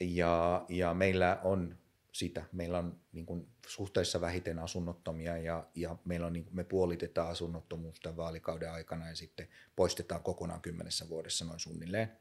Ja, 0.00 0.64
ja 0.68 0.94
meillä 0.94 1.40
on 1.44 1.78
sitä. 2.12 2.44
Meillä 2.52 2.78
on 2.78 3.00
niin 3.12 3.26
kuin, 3.26 3.48
suhteessa 3.66 4.20
vähiten 4.20 4.58
asunnottomia 4.58 5.38
ja, 5.38 5.66
ja 5.74 5.96
meillä 6.04 6.26
on, 6.26 6.32
niin 6.32 6.44
kuin, 6.44 6.56
me 6.56 6.64
puolitetaan 6.64 7.28
asunnottomuus 7.28 8.00
tämän 8.00 8.16
vaalikauden 8.16 8.72
aikana 8.72 9.08
ja 9.08 9.16
sitten 9.16 9.48
poistetaan 9.76 10.22
kokonaan 10.22 10.60
kymmenessä 10.60 11.08
vuodessa 11.08 11.44
noin 11.44 11.60
suunnilleen. 11.60 12.12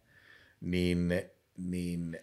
Niin, 0.61 1.13
niin 1.57 2.19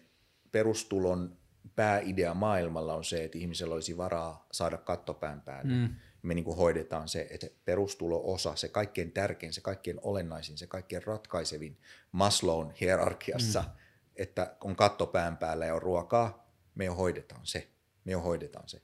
perustulon 0.51 1.37
pääidea 1.75 2.33
maailmalla 2.33 2.93
on 2.93 3.03
se, 3.03 3.23
että 3.23 3.37
ihmisellä 3.37 3.73
olisi 3.73 3.97
varaa 3.97 4.47
saada 4.51 4.77
kattopään 4.77 5.41
päälle. 5.41 5.73
Mm. 5.73 5.95
Me 6.21 6.33
niin 6.33 6.45
kuin 6.45 6.57
hoidetaan 6.57 7.07
se, 7.07 7.27
että 7.29 7.47
perustulo-osa, 7.65 8.55
se 8.55 8.69
kaikkein 8.69 9.11
tärkein, 9.11 9.53
se 9.53 9.61
kaikkein 9.61 9.99
olennaisin, 10.01 10.57
se 10.57 10.67
kaikkein 10.67 11.03
ratkaisevin 11.03 11.77
Maslown 12.11 12.71
hierarkiassa, 12.81 13.61
mm. 13.61 13.69
että 14.15 14.55
on 14.61 14.75
katto 14.75 15.07
pään 15.07 15.37
päällä 15.37 15.65
ja 15.65 15.75
on 15.75 15.81
ruokaa, 15.81 16.49
me 16.75 16.85
jo 16.85 16.95
hoidetaan 16.95 17.41
se. 17.43 17.67
Me 18.05 18.11
jo 18.11 18.19
hoidetaan 18.19 18.69
se. 18.69 18.81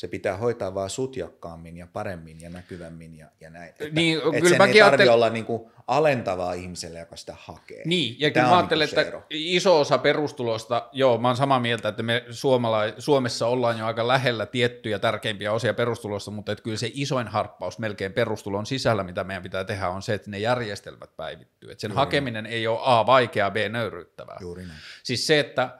Se 0.00 0.08
pitää 0.08 0.36
hoitaa 0.36 0.74
vaan 0.74 0.90
sutjakkaammin 0.90 1.76
ja 1.76 1.86
paremmin 1.92 2.40
ja 2.40 2.50
näkyvämmin 2.50 3.18
ja, 3.18 3.26
ja 3.40 3.50
näin. 3.50 3.68
Että, 3.68 3.84
Niin, 3.92 4.18
että 4.18 4.30
kyllä 4.30 4.42
sen 4.42 4.52
ei 4.52 4.58
tarvitse 4.58 4.82
ajattelin- 4.82 5.12
olla 5.12 5.30
niin 5.30 5.44
kuin 5.44 5.70
alentavaa 5.86 6.52
ihmiselle, 6.52 6.98
joka 6.98 7.16
sitä 7.16 7.34
hakee. 7.38 7.82
Niin, 7.84 8.16
ja 8.18 8.30
kyllä 8.30 8.46
mä 8.46 8.56
ajattelen, 8.56 8.88
niinku 8.88 9.00
se 9.02 9.16
että 9.16 9.22
iso 9.30 9.80
osa 9.80 9.98
perustulosta, 9.98 10.88
joo, 10.92 11.18
mä 11.18 11.28
oon 11.28 11.36
samaa 11.36 11.60
mieltä, 11.60 11.88
että 11.88 12.02
me 12.02 12.24
suomala- 12.30 12.94
Suomessa 12.98 13.46
ollaan 13.46 13.78
jo 13.78 13.86
aika 13.86 14.08
lähellä 14.08 14.46
tiettyjä 14.46 14.98
tärkeimpiä 14.98 15.52
osia 15.52 15.74
perustulosta, 15.74 16.30
mutta 16.30 16.52
että 16.52 16.62
kyllä 16.64 16.76
se 16.76 16.90
isoin 16.94 17.28
harppaus 17.28 17.78
melkein 17.78 18.12
perustulon 18.12 18.66
sisällä, 18.66 19.04
mitä 19.04 19.24
meidän 19.24 19.42
pitää 19.42 19.64
tehdä, 19.64 19.88
on 19.88 20.02
se, 20.02 20.14
että 20.14 20.30
ne 20.30 20.38
järjestelmät 20.38 21.16
päivittyy. 21.16 21.70
Että 21.72 21.80
sen 21.82 21.92
hakeminen 21.92 22.46
ei 22.46 22.66
ole 22.66 22.78
A, 22.82 23.06
vaikeaa, 23.06 23.50
B, 23.50 23.56
nöyryyttävää. 23.70 24.38
Juuri 24.40 24.62
näin. 24.66 24.78
Siis 25.02 25.26
se, 25.26 25.40
että 25.40 25.78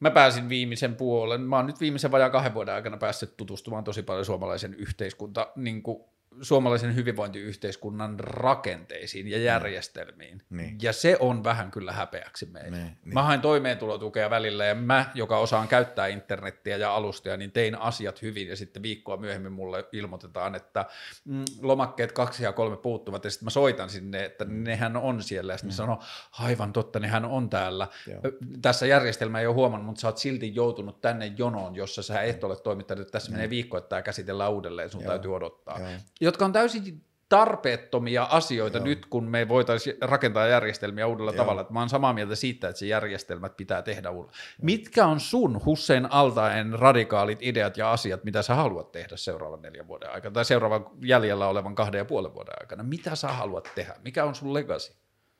mä 0.00 0.10
pääsin 0.10 0.48
viimeisen 0.48 0.96
puolen, 0.96 1.40
mä 1.40 1.56
oon 1.56 1.66
nyt 1.66 1.80
viimeisen 1.80 2.10
vajaan 2.10 2.30
kahden 2.30 2.54
vuoden 2.54 2.74
aikana 2.74 2.96
päässyt 2.96 3.36
tutustumaan 3.36 3.84
tosi 3.84 4.02
paljon 4.02 4.24
suomalaisen 4.24 4.74
yhteiskunta, 4.74 5.52
niin 5.56 5.82
kuin 5.82 6.04
suomalaisen 6.42 6.94
hyvinvointiyhteiskunnan 6.94 8.20
rakenteisiin 8.20 9.28
ja 9.28 9.38
järjestelmiin. 9.38 10.42
Niin. 10.50 10.78
Ja 10.82 10.92
se 10.92 11.16
on 11.20 11.44
vähän 11.44 11.70
kyllä 11.70 11.92
häpeäksi 11.92 12.46
meille. 12.46 12.76
Niin, 12.76 12.98
niin. 13.04 13.14
Mä 13.14 13.22
hain 13.22 13.40
toimeentulotukea 13.40 14.30
välillä 14.30 14.64
ja 14.64 14.74
mä, 14.74 15.10
joka 15.14 15.38
osaan 15.38 15.68
käyttää 15.68 16.06
internettiä 16.06 16.76
ja 16.76 16.94
alustia, 16.94 17.36
niin 17.36 17.52
tein 17.52 17.78
asiat 17.78 18.22
hyvin 18.22 18.48
ja 18.48 18.56
sitten 18.56 18.82
viikkoa 18.82 19.16
myöhemmin 19.16 19.52
mulle 19.52 19.84
ilmoitetaan, 19.92 20.54
että 20.54 20.86
mm, 21.24 21.44
lomakkeet 21.62 22.12
kaksi 22.12 22.44
ja 22.44 22.52
kolme 22.52 22.76
puuttuvat 22.76 23.24
ja 23.24 23.30
sitten 23.30 23.46
mä 23.46 23.50
soitan 23.50 23.90
sinne, 23.90 24.24
että 24.24 24.44
nehän 24.44 24.96
on 24.96 25.22
siellä 25.22 25.52
ja 25.52 25.56
sitten 25.56 25.74
mm. 25.74 25.76
sanoo, 25.76 26.02
aivan 26.38 26.72
totta, 26.72 27.00
nehän 27.00 27.24
on 27.24 27.50
täällä. 27.50 27.88
Joo. 28.06 28.20
Tässä 28.62 28.86
järjestelmä 28.86 29.40
ei 29.40 29.46
ole 29.46 29.54
huomannut, 29.54 29.86
mutta 29.86 30.00
sä 30.00 30.08
oot 30.08 30.18
silti 30.18 30.54
joutunut 30.54 31.00
tänne 31.00 31.32
jonoon, 31.38 31.74
jossa 31.76 32.02
sä 32.02 32.22
et 32.22 32.44
ole 32.44 32.56
toimittanut, 32.56 33.02
että 33.02 33.12
tässä 33.12 33.32
menee 33.32 33.50
viikko, 33.50 33.78
että 33.78 33.88
tämä 33.88 34.02
käsitellään 34.02 34.52
uudelleen, 34.52 34.90
sun 34.90 35.00
Joo. 35.00 35.10
täytyy 35.10 35.34
odottaa. 35.34 35.78
Joo. 35.80 35.88
Jotka 36.28 36.44
on 36.44 36.52
täysin 36.52 37.04
tarpeettomia 37.28 38.24
asioita 38.24 38.78
Joo. 38.78 38.84
nyt, 38.84 39.06
kun 39.06 39.24
me 39.24 39.48
voitaisiin 39.48 39.96
rakentaa 40.00 40.46
järjestelmiä 40.46 41.06
uudella 41.06 41.32
Joo. 41.32 41.44
tavalla. 41.44 41.66
Mä 41.70 41.78
oon 41.78 41.88
samaa 41.88 42.12
mieltä 42.12 42.34
siitä, 42.34 42.68
että 42.68 42.78
se 42.78 42.86
järjestelmät 42.86 43.56
pitää 43.56 43.82
tehdä 43.82 44.10
uudella. 44.10 44.36
Mitkä 44.62 45.06
on 45.06 45.20
sun 45.20 45.64
Hussein 45.64 46.12
Altaen 46.12 46.78
radikaalit 46.78 47.38
ideat 47.42 47.76
ja 47.76 47.92
asiat, 47.92 48.24
mitä 48.24 48.42
sä 48.42 48.54
haluat 48.54 48.92
tehdä 48.92 49.16
seuraavan 49.16 49.62
neljän 49.62 49.88
vuoden 49.88 50.10
aikana, 50.10 50.32
tai 50.32 50.44
seuraavan 50.44 50.86
jäljellä 51.02 51.48
olevan 51.48 51.74
kahden 51.74 51.98
ja 51.98 52.04
puolen 52.04 52.34
vuoden 52.34 52.54
aikana? 52.60 52.82
Mitä 52.82 53.16
sä 53.16 53.28
haluat 53.28 53.68
tehdä? 53.74 53.94
Mikä 54.04 54.24
on 54.24 54.34
sun 54.34 54.54
legacy? 54.54 54.92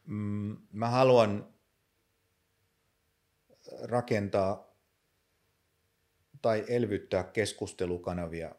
Mm, 0.06 0.56
mä 0.72 0.88
haluan 0.88 1.46
rakentaa 3.82 4.68
tai 6.42 6.64
elvyttää 6.68 7.24
keskustelukanavia 7.24 8.54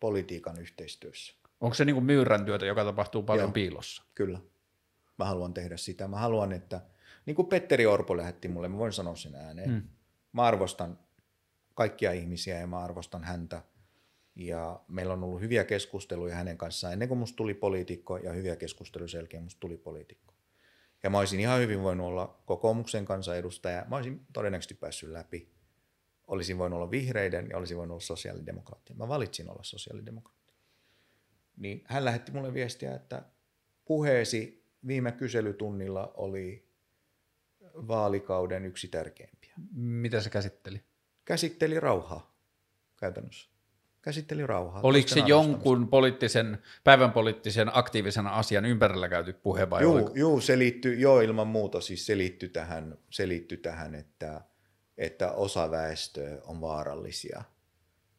politiikan 0.00 0.60
yhteistyössä. 0.60 1.34
Onko 1.60 1.74
se 1.74 1.84
niin 1.84 1.94
kuin 1.94 2.04
myyrän 2.04 2.44
työtä, 2.44 2.66
joka 2.66 2.84
tapahtuu 2.84 3.22
paljon 3.22 3.46
Joo. 3.48 3.52
piilossa? 3.52 4.04
Kyllä. 4.14 4.40
Mä 5.18 5.24
haluan 5.24 5.54
tehdä 5.54 5.76
sitä. 5.76 6.08
Mä 6.08 6.16
haluan, 6.16 6.52
että 6.52 6.80
niin 7.26 7.34
kuin 7.34 7.48
Petteri 7.48 7.86
Orpo 7.86 8.16
lähetti 8.16 8.48
mulle, 8.48 8.68
mä 8.68 8.78
voin 8.78 8.92
sanoa 8.92 9.16
sen 9.16 9.34
ääneen. 9.34 9.70
Mm. 9.70 9.82
Mä 10.32 10.42
arvostan 10.42 10.98
kaikkia 11.74 12.12
ihmisiä 12.12 12.58
ja 12.58 12.66
mä 12.66 12.78
arvostan 12.78 13.24
häntä. 13.24 13.62
Ja 14.34 14.80
meillä 14.88 15.12
on 15.12 15.24
ollut 15.24 15.40
hyviä 15.40 15.64
keskusteluja 15.64 16.34
hänen 16.34 16.58
kanssaan 16.58 16.92
ennen 16.92 17.08
kuin 17.08 17.18
musta 17.18 17.36
tuli 17.36 17.54
poliitikko 17.54 18.16
ja 18.16 18.32
hyviä 18.32 18.56
keskusteluja 18.56 19.08
sen 19.08 19.18
jälkeen 19.18 19.42
musta 19.42 19.60
tuli 19.60 19.76
poliitikko. 19.76 20.34
Ja 21.02 21.10
mä 21.10 21.18
olisin 21.18 21.40
ihan 21.40 21.60
hyvin 21.60 21.82
voinut 21.82 22.06
olla 22.06 22.42
kokoomuksen 22.46 23.04
kansanedustaja. 23.04 23.86
Mä 23.88 23.96
olisin 23.96 24.26
todennäköisesti 24.32 24.74
päässyt 24.74 25.10
läpi. 25.10 25.48
Olisin 26.30 26.58
voinut 26.58 26.76
olla 26.76 26.90
vihreiden 26.90 27.46
ja 27.50 27.58
olisin 27.58 27.76
voinut 27.76 27.92
olla 27.94 28.00
sosiaalidemokraattia. 28.00 28.96
Mä 28.96 29.08
valitsin 29.08 29.50
olla 29.50 29.62
sosiaalidemokraattia. 29.62 30.56
Niin 31.56 31.84
hän 31.86 32.04
lähetti 32.04 32.32
mulle 32.32 32.54
viestiä, 32.54 32.94
että 32.94 33.22
puheesi 33.84 34.64
viime 34.86 35.12
kyselytunnilla 35.12 36.12
oli 36.16 36.68
vaalikauden 37.74 38.64
yksi 38.64 38.88
tärkeimpiä. 38.88 39.54
Mitä 39.74 40.20
se 40.20 40.30
käsitteli? 40.30 40.80
Käsitteli 41.24 41.80
rauhaa 41.80 42.34
käytännössä. 42.96 43.50
Käsitteli 44.02 44.46
rauhaa. 44.46 44.80
Oliko 44.82 45.08
se 45.08 45.20
jonkun 45.20 45.88
poliittisen, 45.88 46.58
päivän 46.84 47.12
poliittisen 47.12 47.70
aktiivisen 47.72 48.26
asian 48.26 48.64
ympärillä 48.64 49.08
käyty 49.08 49.32
puhe 49.32 49.70
vai 49.70 49.82
Juu, 49.82 49.94
oliko? 49.94 50.12
juu, 50.14 50.40
se 50.40 50.58
liittyy, 50.58 50.94
joo 50.94 51.20
ilman 51.20 51.46
muuta, 51.46 51.80
siis 51.80 52.06
se 52.06 52.18
liittyy 52.18 52.48
tähän, 52.48 52.98
se 53.10 53.28
liittyy 53.28 53.58
tähän 53.58 53.94
että, 53.94 54.40
että 55.00 55.32
osa 55.32 55.70
väestöä 55.70 56.38
on 56.42 56.60
vaarallisia 56.60 57.42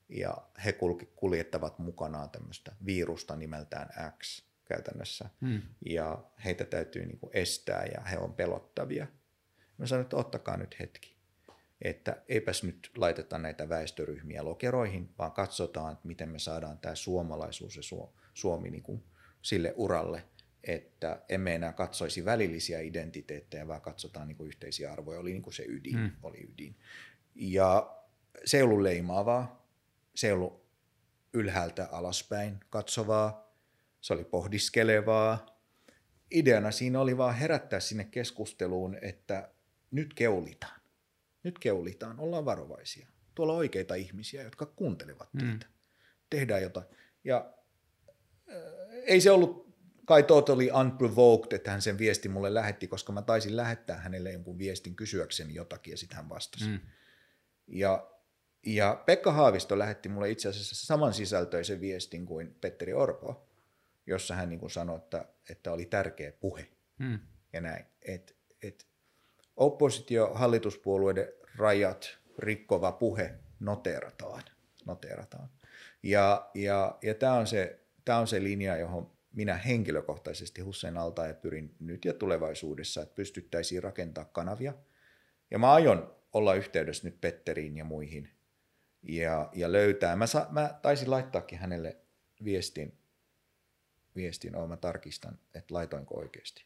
ja 0.09 0.37
he 0.65 0.75
kuljettavat 1.15 1.79
mukanaan 1.79 2.29
tämmöistä 2.29 2.71
virusta 2.85 3.35
nimeltään 3.35 3.89
X 4.19 4.43
käytännössä 4.65 5.29
Hmm. 5.41 5.61
ja 5.85 6.23
heitä 6.45 6.65
täytyy 6.65 7.05
niin 7.05 7.19
kuin 7.19 7.29
estää 7.33 7.85
ja 7.85 8.01
he 8.01 8.17
on 8.17 8.33
pelottavia. 8.33 9.07
Mä 9.77 9.87
sanoin, 9.87 10.03
että 10.03 10.17
ottakaa 10.17 10.57
nyt 10.57 10.79
hetki. 10.79 11.21
että 11.81 12.21
eipäs 12.27 12.63
nyt 12.63 12.91
laiteta 12.97 13.37
näitä 13.37 13.69
väestöryhmiä 13.69 14.45
lokeroihin, 14.45 15.09
vaan 15.17 15.31
katsotaan, 15.31 15.93
että 15.93 16.07
miten 16.07 16.29
me 16.29 16.39
saadaan 16.39 16.77
tämä 16.77 16.95
suomalaisuus 16.95 17.75
ja 17.75 17.83
Suomi 18.33 18.69
niin 18.69 18.83
kuin 18.83 19.03
sille 19.41 19.73
uralle, 19.75 20.23
että 20.63 21.21
emme 21.29 21.55
enää 21.55 21.73
katsoisi 21.73 22.25
välillisiä 22.25 22.79
identiteettejä, 22.79 23.67
vaan 23.67 23.81
katsotaan 23.81 24.27
niin 24.27 24.35
kuin 24.35 24.47
yhteisiä 24.47 24.91
arvoja, 24.91 25.19
oli 25.19 25.31
niin 25.31 25.41
kuin 25.41 25.53
se 25.53 25.65
ydin. 25.67 25.97
Hmm. 25.97 26.11
Oli 26.23 26.49
ydin. 26.53 26.75
Ja 27.35 27.97
se 28.45 28.57
ei 28.57 28.63
ollut 28.63 28.81
leimaavaa, 28.81 29.67
se 30.15 30.27
ei 30.27 30.33
ollut 30.33 30.65
ylhäältä 31.33 31.88
alaspäin 31.91 32.59
katsovaa, 32.69 33.55
se 34.01 34.13
oli 34.13 34.23
pohdiskelevaa. 34.23 35.61
Ideana 36.31 36.71
siinä 36.71 36.99
oli 36.99 37.17
vaan 37.17 37.35
herättää 37.35 37.79
sinne 37.79 38.03
keskusteluun, 38.03 38.97
että 39.01 39.51
nyt 39.91 40.13
keulitaan. 40.13 40.81
Nyt 41.43 41.59
keulitaan, 41.59 42.19
ollaan 42.19 42.45
varovaisia. 42.45 43.07
Tuolla 43.35 43.53
on 43.53 43.59
oikeita 43.59 43.95
ihmisiä, 43.95 44.43
jotka 44.43 44.65
kuuntelevat 44.65 45.29
hmm. 45.33 45.49
teitä. 45.49 45.65
Mm. 45.65 45.73
Tehdään 46.29 46.61
jotain. 46.61 46.85
Ja 47.23 47.53
äh, 48.49 48.55
ei 49.05 49.21
se 49.21 49.31
ollut 49.31 49.70
kai 50.05 50.23
totally 50.23 50.69
unprovoked, 50.79 51.51
että 51.51 51.71
hän 51.71 51.81
sen 51.81 51.97
viesti 51.97 52.29
mulle 52.29 52.53
lähetti, 52.53 52.87
koska 52.87 53.11
mä 53.11 53.21
taisin 53.21 53.57
lähettää 53.57 53.97
hänelle 53.97 54.31
jonkun 54.31 54.57
viestin 54.57 54.95
kysyäkseni 54.95 55.55
jotakin 55.55 55.91
ja 55.91 55.97
sitten 55.97 56.15
hän 56.17 56.29
vastasi. 56.29 56.67
Mm. 56.67 56.79
Ja, 57.67 58.07
ja 58.65 59.03
Pekka 59.05 59.31
Haavisto 59.31 59.79
lähetti 59.79 60.09
mulle 60.09 60.29
itse 60.29 60.49
asiassa 60.49 60.85
saman 60.85 61.13
sisältöisen 61.13 61.81
viestin 61.81 62.25
kuin 62.25 62.55
Petteri 62.61 62.93
Orpo, 62.93 63.47
jossa 64.05 64.35
hän 64.35 64.49
niin 64.49 64.59
kuin 64.59 64.71
sanoi, 64.71 64.97
että, 64.97 65.25
että 65.49 65.71
oli 65.71 65.85
tärkeä 65.85 66.31
puhe 66.31 66.67
mm. 66.97 67.19
ja 67.53 67.61
näin. 67.61 67.85
Et, 68.01 68.35
et 68.63 68.87
oppositio, 69.55 70.31
hallituspuolueiden 70.33 71.27
rajat 71.55 72.17
rikkova 72.39 72.91
puhe 72.91 73.33
noteerataan. 73.59 74.43
noteerataan. 74.85 75.49
Ja, 76.03 76.49
ja, 76.53 76.97
ja 77.01 77.13
tämä 77.13 77.33
on, 77.33 77.47
se, 77.47 77.79
tää 78.05 78.17
on 78.17 78.27
se 78.27 78.43
linja, 78.43 78.77
johon 78.77 79.11
minä 79.33 79.57
henkilökohtaisesti 79.57 80.61
Hussein 80.61 80.97
alta 80.97 81.27
ja 81.27 81.33
pyrin 81.33 81.75
nyt 81.79 82.05
ja 82.05 82.13
tulevaisuudessa, 82.13 83.01
että 83.01 83.15
pystyttäisiin 83.15 83.83
rakentaa 83.83 84.25
kanavia. 84.25 84.73
Ja 85.51 85.59
mä 85.59 85.73
aion 85.73 86.15
olla 86.33 86.53
yhteydessä 86.53 87.07
nyt 87.07 87.21
Petteriin 87.21 87.77
ja 87.77 87.85
muihin 87.85 88.29
ja, 89.03 89.49
ja 89.53 89.71
löytää. 89.71 90.15
Mä, 90.15 90.27
sa, 90.27 90.47
mä 90.49 90.79
taisin 90.81 91.11
laittaakin 91.11 91.59
hänelle 91.59 91.97
viestin, 92.43 92.97
viestin 94.15 94.55
oh, 94.55 94.67
mä 94.67 94.77
tarkistan, 94.77 95.39
että 95.53 95.73
laitoinko 95.73 96.17
oikeasti. 96.17 96.65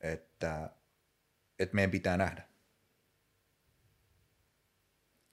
Että, 0.00 0.70
että 1.58 1.74
meidän 1.74 1.90
pitää 1.90 2.16
nähdä. 2.16 2.49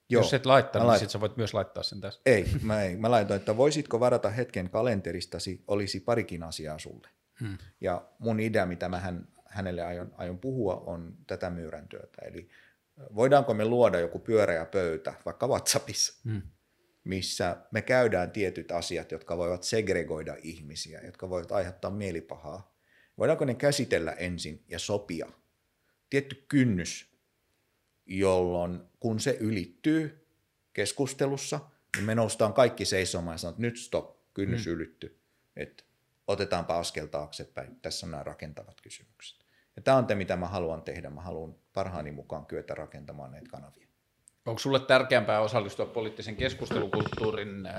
Joo, 0.10 0.22
Jos 0.22 0.34
et 0.34 0.46
laittaa, 0.46 0.82
niin 0.82 0.88
lait... 0.88 1.00
sit 1.00 1.10
sä 1.10 1.20
voit 1.20 1.38
myös 1.38 1.54
laittaa 1.54 1.84
sen 1.84 2.02
tässä. 2.02 2.22
Ei, 2.26 2.46
mä, 2.62 2.84
ei. 2.84 2.96
mä 2.96 3.12
laitoin, 3.12 3.40
että 3.40 3.58
voisitko 3.58 4.00
varata 4.00 4.30
hetken 4.30 4.70
kalenteristasi, 4.70 5.64
olisi 5.68 6.00
parikin 6.00 6.44
asiaa 6.44 6.80
sulle. 6.80 7.08
Hmm. 7.40 7.58
Ja 7.82 8.06
mun 8.20 8.40
idea, 8.40 8.66
mitä 8.66 8.90
mä 8.90 9.00
hän, 9.00 9.28
hänelle 9.46 9.84
aion, 9.84 10.14
aion 10.18 10.40
puhua, 10.40 10.76
on 10.76 11.18
tätä 11.28 11.50
myyräntyötä. 11.50 12.22
Eli 12.26 12.50
voidaanko 13.16 13.54
me 13.54 13.66
luoda 13.66 14.00
joku 14.00 14.20
pyöreä 14.20 14.66
pöytä, 14.66 15.14
vaikka 15.26 15.48
WhatsAppissa, 15.48 16.22
hmm. 16.26 16.42
missä 17.04 17.58
me 17.72 17.82
käydään 17.82 18.32
tietyt 18.32 18.72
asiat, 18.72 19.12
jotka 19.12 19.38
voivat 19.38 19.64
segregoida 19.64 20.36
ihmisiä, 20.42 21.02
jotka 21.02 21.30
voivat 21.30 21.52
aiheuttaa 21.52 21.92
mielipahaa. 21.92 22.78
Voidaanko 23.18 23.46
ne 23.46 23.56
käsitellä 23.56 24.12
ensin 24.12 24.64
ja 24.68 24.80
sopia? 24.80 25.28
Tietty 26.10 26.46
kynnys, 26.48 27.17
jolloin 28.08 28.82
kun 29.00 29.20
se 29.20 29.38
ylittyy 29.40 30.28
keskustelussa, 30.74 31.60
niin 31.96 32.06
me 32.06 32.16
noustaan 32.16 32.54
kaikki 32.54 32.86
seisomaan 32.86 33.34
ja 33.34 33.38
sanotaan, 33.38 33.66
että 33.66 33.68
nyt 33.68 33.78
stop, 33.78 34.34
kynnys 34.34 34.66
hmm. 34.66 34.74
ylittyy. 34.74 35.20
Että 35.56 35.84
otetaanpa 36.28 36.80
askel 36.80 37.06
taaksepäin. 37.06 37.80
Tässä 37.82 38.06
on 38.06 38.12
nämä 38.12 38.24
rakentavat 38.24 38.82
kysymykset. 38.82 39.38
Ja 39.76 39.82
tämä 39.82 39.98
on 39.98 40.06
te, 40.06 40.16
mitä 40.16 40.36
mä 40.36 40.48
haluan 40.48 40.82
tehdä. 40.82 41.10
Mä 41.10 41.22
haluan 41.22 41.56
parhaani 41.74 42.12
mukaan 42.12 42.46
kyetä 42.46 42.76
rakentamaan 42.76 43.32
näitä 43.32 43.50
kanavia. 43.50 43.88
Onko 44.46 44.60
sulle 44.60 44.80
tärkeämpää 44.80 45.42
osallistua 45.42 45.86
poliittisen 45.86 46.36
keskustelukulttuurin 46.36 47.70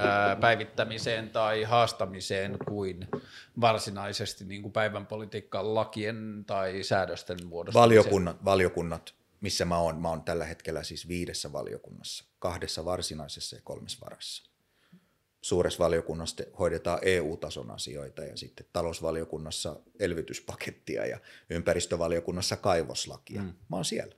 päivittämiseen 0.40 1.30
tai 1.30 1.62
haastamiseen 1.62 2.56
kuin 2.68 3.08
varsinaisesti 3.60 4.44
niin 4.44 4.62
kuin 4.62 4.72
päivän 4.72 5.06
politiikan 5.06 5.74
lakien 5.74 6.44
tai 6.46 6.82
säädösten 6.82 7.46
muodossa? 7.46 7.80
Valiokunnat, 7.80 8.44
valiokunnat 8.44 9.14
missä 9.40 9.64
mä 9.64 9.78
oon. 9.78 10.00
Mä 10.00 10.08
oon 10.08 10.22
tällä 10.22 10.44
hetkellä 10.44 10.82
siis 10.82 11.08
viidessä 11.08 11.52
valiokunnassa, 11.52 12.24
kahdessa 12.38 12.84
varsinaisessa 12.84 13.56
ja 13.56 13.62
kolmessa 13.64 13.98
varassa. 14.04 14.50
Suuressa 15.42 15.84
valiokunnassa 15.84 16.44
hoidetaan 16.58 16.98
EU-tason 17.02 17.70
asioita 17.70 18.24
ja 18.24 18.36
sitten 18.36 18.66
talousvaliokunnassa 18.72 19.80
elvytyspakettia 20.00 21.06
ja 21.06 21.18
ympäristövaliokunnassa 21.50 22.56
kaivoslakia. 22.56 23.42
Mm. 23.42 23.48
Mä 23.68 23.76
oon 23.76 23.84
siellä. 23.84 24.14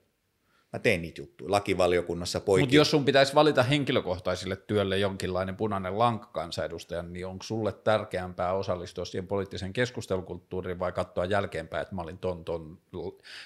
Mä 0.73 0.79
teen 0.79 1.01
niitä 1.01 1.21
juttuja. 1.21 1.51
Lakivaliokunnassa 1.51 2.39
poikin. 2.41 2.63
Mutta 2.63 2.75
jos 2.75 2.91
sun 2.91 3.05
pitäisi 3.05 3.35
valita 3.35 3.63
henkilökohtaisille 3.63 4.55
työlle 4.55 4.97
jonkinlainen 4.97 5.55
punainen 5.55 5.99
lanka 5.99 6.25
kansanedustajan, 6.25 7.13
niin 7.13 7.27
onko 7.27 7.43
sulle 7.43 7.71
tärkeämpää 7.71 8.53
osallistua 8.53 9.05
siihen 9.05 9.27
poliittiseen 9.27 9.73
keskustelukulttuuriin 9.73 10.79
vai 10.79 10.91
katsoa 10.91 11.25
jälkeenpäin, 11.25 11.81
että 11.81 11.95
mä 11.95 12.01
olin 12.01 12.17
ton, 12.17 12.45
ton 12.45 12.77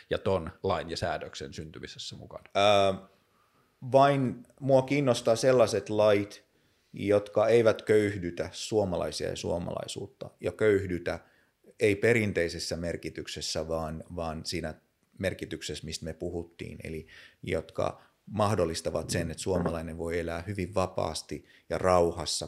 ja 0.10 0.18
ton 0.18 0.52
lain 0.64 0.90
ja 0.90 0.98
säädöksen 0.98 1.54
syntymisessä 1.54 2.16
mukana? 2.16 2.44
Ää, 2.56 2.94
vain 3.92 4.46
mua 4.60 4.82
kiinnostaa 4.82 5.36
sellaiset 5.36 5.90
lait, 5.90 6.46
jotka 6.94 7.48
eivät 7.48 7.82
köyhdytä 7.82 8.50
suomalaisia 8.52 9.30
ja 9.30 9.36
suomalaisuutta 9.36 10.30
ja 10.40 10.52
köyhdytä 10.52 11.20
ei 11.80 11.96
perinteisessä 11.96 12.78
merkityksessä, 12.78 13.68
vaan, 13.68 14.04
vaan 14.16 14.46
siinä 14.46 14.74
merkityksessä, 15.20 15.86
mistä 15.86 16.06
me 16.06 16.14
puhuttiin, 16.14 16.78
eli 16.84 17.08
jotka 17.44 18.02
mahdollistavat 18.26 19.10
sen, 19.10 19.32
että 19.32 19.44
suomalainen 19.44 19.98
voi 19.98 20.20
elää 20.20 20.42
hyvin 20.42 20.76
vapaasti 20.76 21.46
ja 21.70 21.78
rauhassa, 21.78 22.48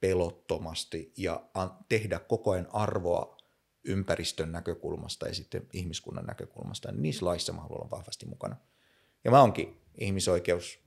pelottomasti 0.00 1.12
ja 1.16 1.44
tehdä 1.88 2.18
koko 2.18 2.50
ajan 2.50 2.68
arvoa 2.72 3.36
ympäristön 3.84 4.52
näkökulmasta 4.52 5.28
ja 5.28 5.34
sitten 5.34 5.66
ihmiskunnan 5.72 6.24
näkökulmasta. 6.24 6.92
Niin 6.92 7.02
niissä 7.02 7.26
laissa 7.26 7.52
mä 7.52 7.60
haluan 7.60 7.80
olla 7.80 7.90
vahvasti 7.90 8.26
mukana. 8.26 8.56
Ja 9.24 9.30
mä 9.30 9.40
oonkin 9.40 9.76
ihmisoikeus 9.98 10.78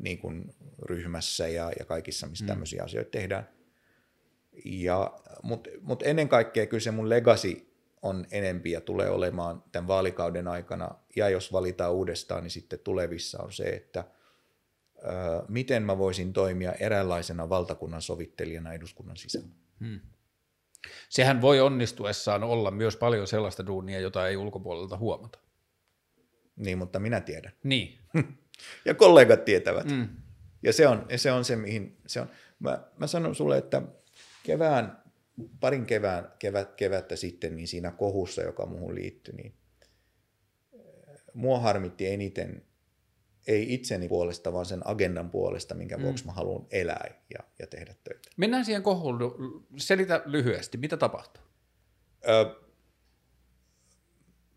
niin 0.00 0.18
kuin 0.18 0.54
ryhmässä 0.82 1.48
ja, 1.48 1.72
ja 1.78 1.84
kaikissa, 1.84 2.26
missä 2.26 2.44
mm. 2.44 2.48
tämmöisiä 2.48 2.84
asioita 2.84 3.10
tehdään. 3.10 3.48
Mutta 5.42 5.70
mut 5.80 6.02
ennen 6.02 6.28
kaikkea 6.28 6.66
kyllä 6.66 6.80
se 6.80 6.90
mun 6.90 7.08
legacy 7.08 7.69
on 8.02 8.26
enempi 8.30 8.70
ja 8.70 8.80
tulee 8.80 9.10
olemaan 9.10 9.64
tämän 9.72 9.88
vaalikauden 9.88 10.48
aikana, 10.48 10.94
ja 11.16 11.28
jos 11.28 11.52
valitaan 11.52 11.92
uudestaan, 11.92 12.42
niin 12.42 12.50
sitten 12.50 12.78
tulevissa 12.78 13.42
on 13.42 13.52
se, 13.52 13.64
että 13.64 14.04
ö, 14.98 15.02
miten 15.48 15.82
mä 15.82 15.98
voisin 15.98 16.32
toimia 16.32 16.72
eräänlaisena 16.72 17.48
valtakunnan 17.48 18.02
sovittelijana 18.02 18.72
eduskunnan 18.72 19.16
sisällä. 19.16 19.48
Hmm. 19.80 20.00
Sehän 21.08 21.40
voi 21.40 21.60
onnistuessaan 21.60 22.44
olla 22.44 22.70
myös 22.70 22.96
paljon 22.96 23.26
sellaista 23.26 23.66
duunia, 23.66 24.00
jota 24.00 24.28
ei 24.28 24.36
ulkopuolelta 24.36 24.96
huomata. 24.96 25.38
Niin, 26.56 26.78
mutta 26.78 26.98
minä 26.98 27.20
tiedän. 27.20 27.52
Niin. 27.62 27.98
ja 28.86 28.94
kollegat 28.94 29.44
tietävät. 29.44 29.86
Mm. 29.86 30.08
Ja 30.62 30.72
se 30.72 30.88
on, 30.88 31.06
se 31.16 31.32
on 31.32 31.44
se, 31.44 31.56
mihin 31.56 31.96
se 32.06 32.20
on. 32.20 32.30
Mä, 32.58 32.82
mä 32.98 33.06
sanon 33.06 33.34
sulle, 33.34 33.58
että 33.58 33.82
kevään 34.42 34.99
parin 35.60 35.86
kevään, 35.86 36.32
kevät, 36.38 36.74
kevättä 36.74 37.16
sitten 37.16 37.56
niin 37.56 37.68
siinä 37.68 37.90
kohussa, 37.90 38.42
joka 38.42 38.66
muuhun 38.66 38.94
liittyi, 38.94 39.34
niin 39.34 39.54
mua 41.34 41.58
harmitti 41.58 42.06
eniten 42.06 42.62
ei 43.46 43.74
itseni 43.74 44.08
puolesta, 44.08 44.52
vaan 44.52 44.66
sen 44.66 44.80
agendan 44.84 45.30
puolesta, 45.30 45.74
minkä 45.74 45.96
mm. 45.96 46.02
vuoksi 46.02 46.26
mä 46.26 46.32
haluan 46.32 46.66
elää 46.70 47.10
ja, 47.34 47.44
ja 47.58 47.66
tehdä 47.66 47.94
töitä. 48.04 48.28
Mennään 48.36 48.64
siihen 48.64 48.82
kohuun. 48.82 49.18
Selitä 49.76 50.22
lyhyesti, 50.24 50.78
mitä 50.78 50.96
tapahtui? 50.96 51.42
Ö, 52.28 52.54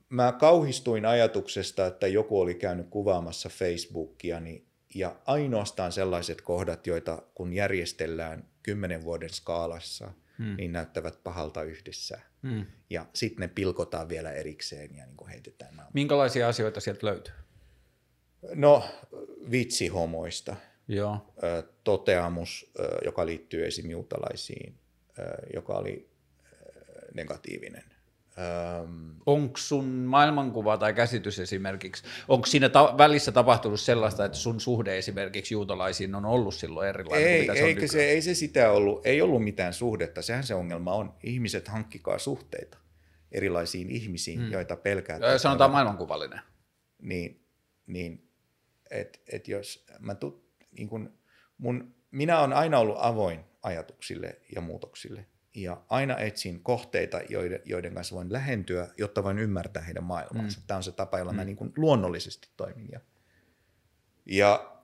mä 0.09 0.31
kauhistuin 0.31 1.05
ajatuksesta, 1.05 1.85
että 1.85 2.07
joku 2.07 2.39
oli 2.39 2.55
käynyt 2.55 2.87
kuvaamassa 2.89 3.49
Facebookia, 3.49 4.39
niin, 4.39 4.67
ja 4.95 5.15
ainoastaan 5.25 5.91
sellaiset 5.91 6.41
kohdat, 6.41 6.87
joita 6.87 7.23
kun 7.35 7.53
järjestellään 7.53 8.49
kymmenen 8.63 9.03
vuoden 9.03 9.29
skaalassa– 9.29 10.11
hmm. 10.37 10.55
niin 10.57 10.71
näyttävät 10.71 11.23
pahalta 11.23 11.63
yhdessä. 11.63 12.19
Hmm. 12.43 12.65
Ja 12.89 13.05
sitten 13.13 13.41
ne 13.41 13.47
pilkotaan 13.47 14.09
vielä 14.09 14.31
erikseen 14.31 14.95
ja 14.95 15.05
niin 15.05 15.17
kuin 15.17 15.29
heitetään 15.29 15.75
naama. 15.75 15.91
Minkälaisia 15.93 16.47
asioita 16.47 16.79
sieltä 16.79 17.07
löytyy? 17.07 17.33
No, 18.55 18.89
vitsi 19.51 19.87
homoista. 19.87 20.55
Joo. 20.87 21.33
Toteamus, 21.83 22.71
joka 23.05 23.25
liittyy 23.25 23.65
esim. 23.65 23.89
juutalaisiin, 23.89 24.79
joka 25.53 25.73
oli 25.73 26.09
negatiivinen. 27.13 27.83
Öm, 28.37 29.15
Onko 29.25 29.57
sun 29.57 29.85
maailmankuva 29.85 30.77
tai 30.77 30.93
käsitys 30.93 31.39
esimerkiksi, 31.39 32.03
onko 32.27 32.45
siinä 32.45 32.69
ta- 32.69 32.95
välissä 32.97 33.31
tapahtunut 33.31 33.79
sellaista, 33.79 34.25
että 34.25 34.37
sun 34.37 34.59
suhde 34.59 34.97
esimerkiksi 34.97 35.53
juutalaisiin 35.53 36.15
on 36.15 36.25
ollut 36.25 36.53
silloin 36.53 36.89
erilainen 36.89 37.27
ei, 37.27 37.37
kuin 37.37 37.41
mitä 37.41 37.53
se 37.53 37.63
on 37.63 37.69
eikä 37.69 37.87
se, 37.87 38.05
ei 38.05 38.21
se 38.21 38.33
sitä 38.33 38.71
ollut, 38.71 39.05
ei 39.05 39.21
ollut 39.21 39.43
mitään 39.43 39.73
suhdetta, 39.73 40.21
sehän 40.21 40.43
se 40.43 40.55
ongelma 40.55 40.93
on. 40.93 41.13
Ihmiset 41.23 41.67
hankkikaa 41.67 42.19
suhteita 42.19 42.77
erilaisiin 43.31 43.89
ihmisiin, 43.89 44.39
hmm. 44.39 44.51
joita 44.51 44.75
pelkää. 44.75 45.37
Sanotaan 45.37 45.71
maailmankuvallinen. 45.71 46.39
niin, 47.01 47.45
niin 47.87 48.29
että 48.91 49.19
et 49.31 49.47
jos 49.47 49.85
mä 49.99 50.15
tu, 50.15 50.45
niin 50.71 50.89
kun 50.89 51.13
mun, 51.57 51.95
minä 52.11 52.39
olen 52.39 52.53
aina 52.53 52.79
ollut 52.79 52.97
avoin 52.99 53.39
ajatuksille 53.61 54.41
ja 54.55 54.61
muutoksille 54.61 55.25
ja 55.55 55.81
aina 55.89 56.17
etsin 56.17 56.63
kohteita, 56.63 57.21
joiden, 57.29 57.59
joiden 57.65 57.93
kanssa 57.93 58.15
voin 58.15 58.33
lähentyä, 58.33 58.89
jotta 58.97 59.23
voin 59.23 59.39
ymmärtää 59.39 59.83
heidän 59.83 60.03
maailmansa. 60.03 60.59
Mm. 60.59 60.63
Tämä 60.67 60.75
on 60.77 60.83
se 60.83 60.91
tapa, 60.91 61.17
jolla 61.17 61.31
mm. 61.31 61.35
mä 61.35 61.43
niin 61.43 61.57
kun 61.57 61.73
luonnollisesti 61.77 62.49
toimin. 62.57 62.89
Ja, 62.91 62.99
ja 64.25 64.77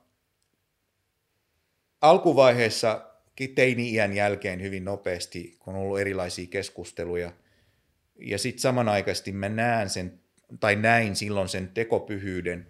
alkuvaiheessa 2.00 3.06
teini-iän 3.54 4.12
jälkeen 4.12 4.62
hyvin 4.62 4.84
nopeasti, 4.84 5.56
kun 5.58 5.74
on 5.74 5.80
ollut 5.80 6.00
erilaisia 6.00 6.46
keskusteluja, 6.46 7.32
ja 8.18 8.38
sitten 8.38 8.60
samanaikaisesti 8.60 9.32
mä 9.32 9.48
näen 9.48 9.90
sen, 9.90 10.20
tai 10.60 10.76
näin 10.76 11.16
silloin 11.16 11.48
sen 11.48 11.68
tekopyhyyden, 11.68 12.66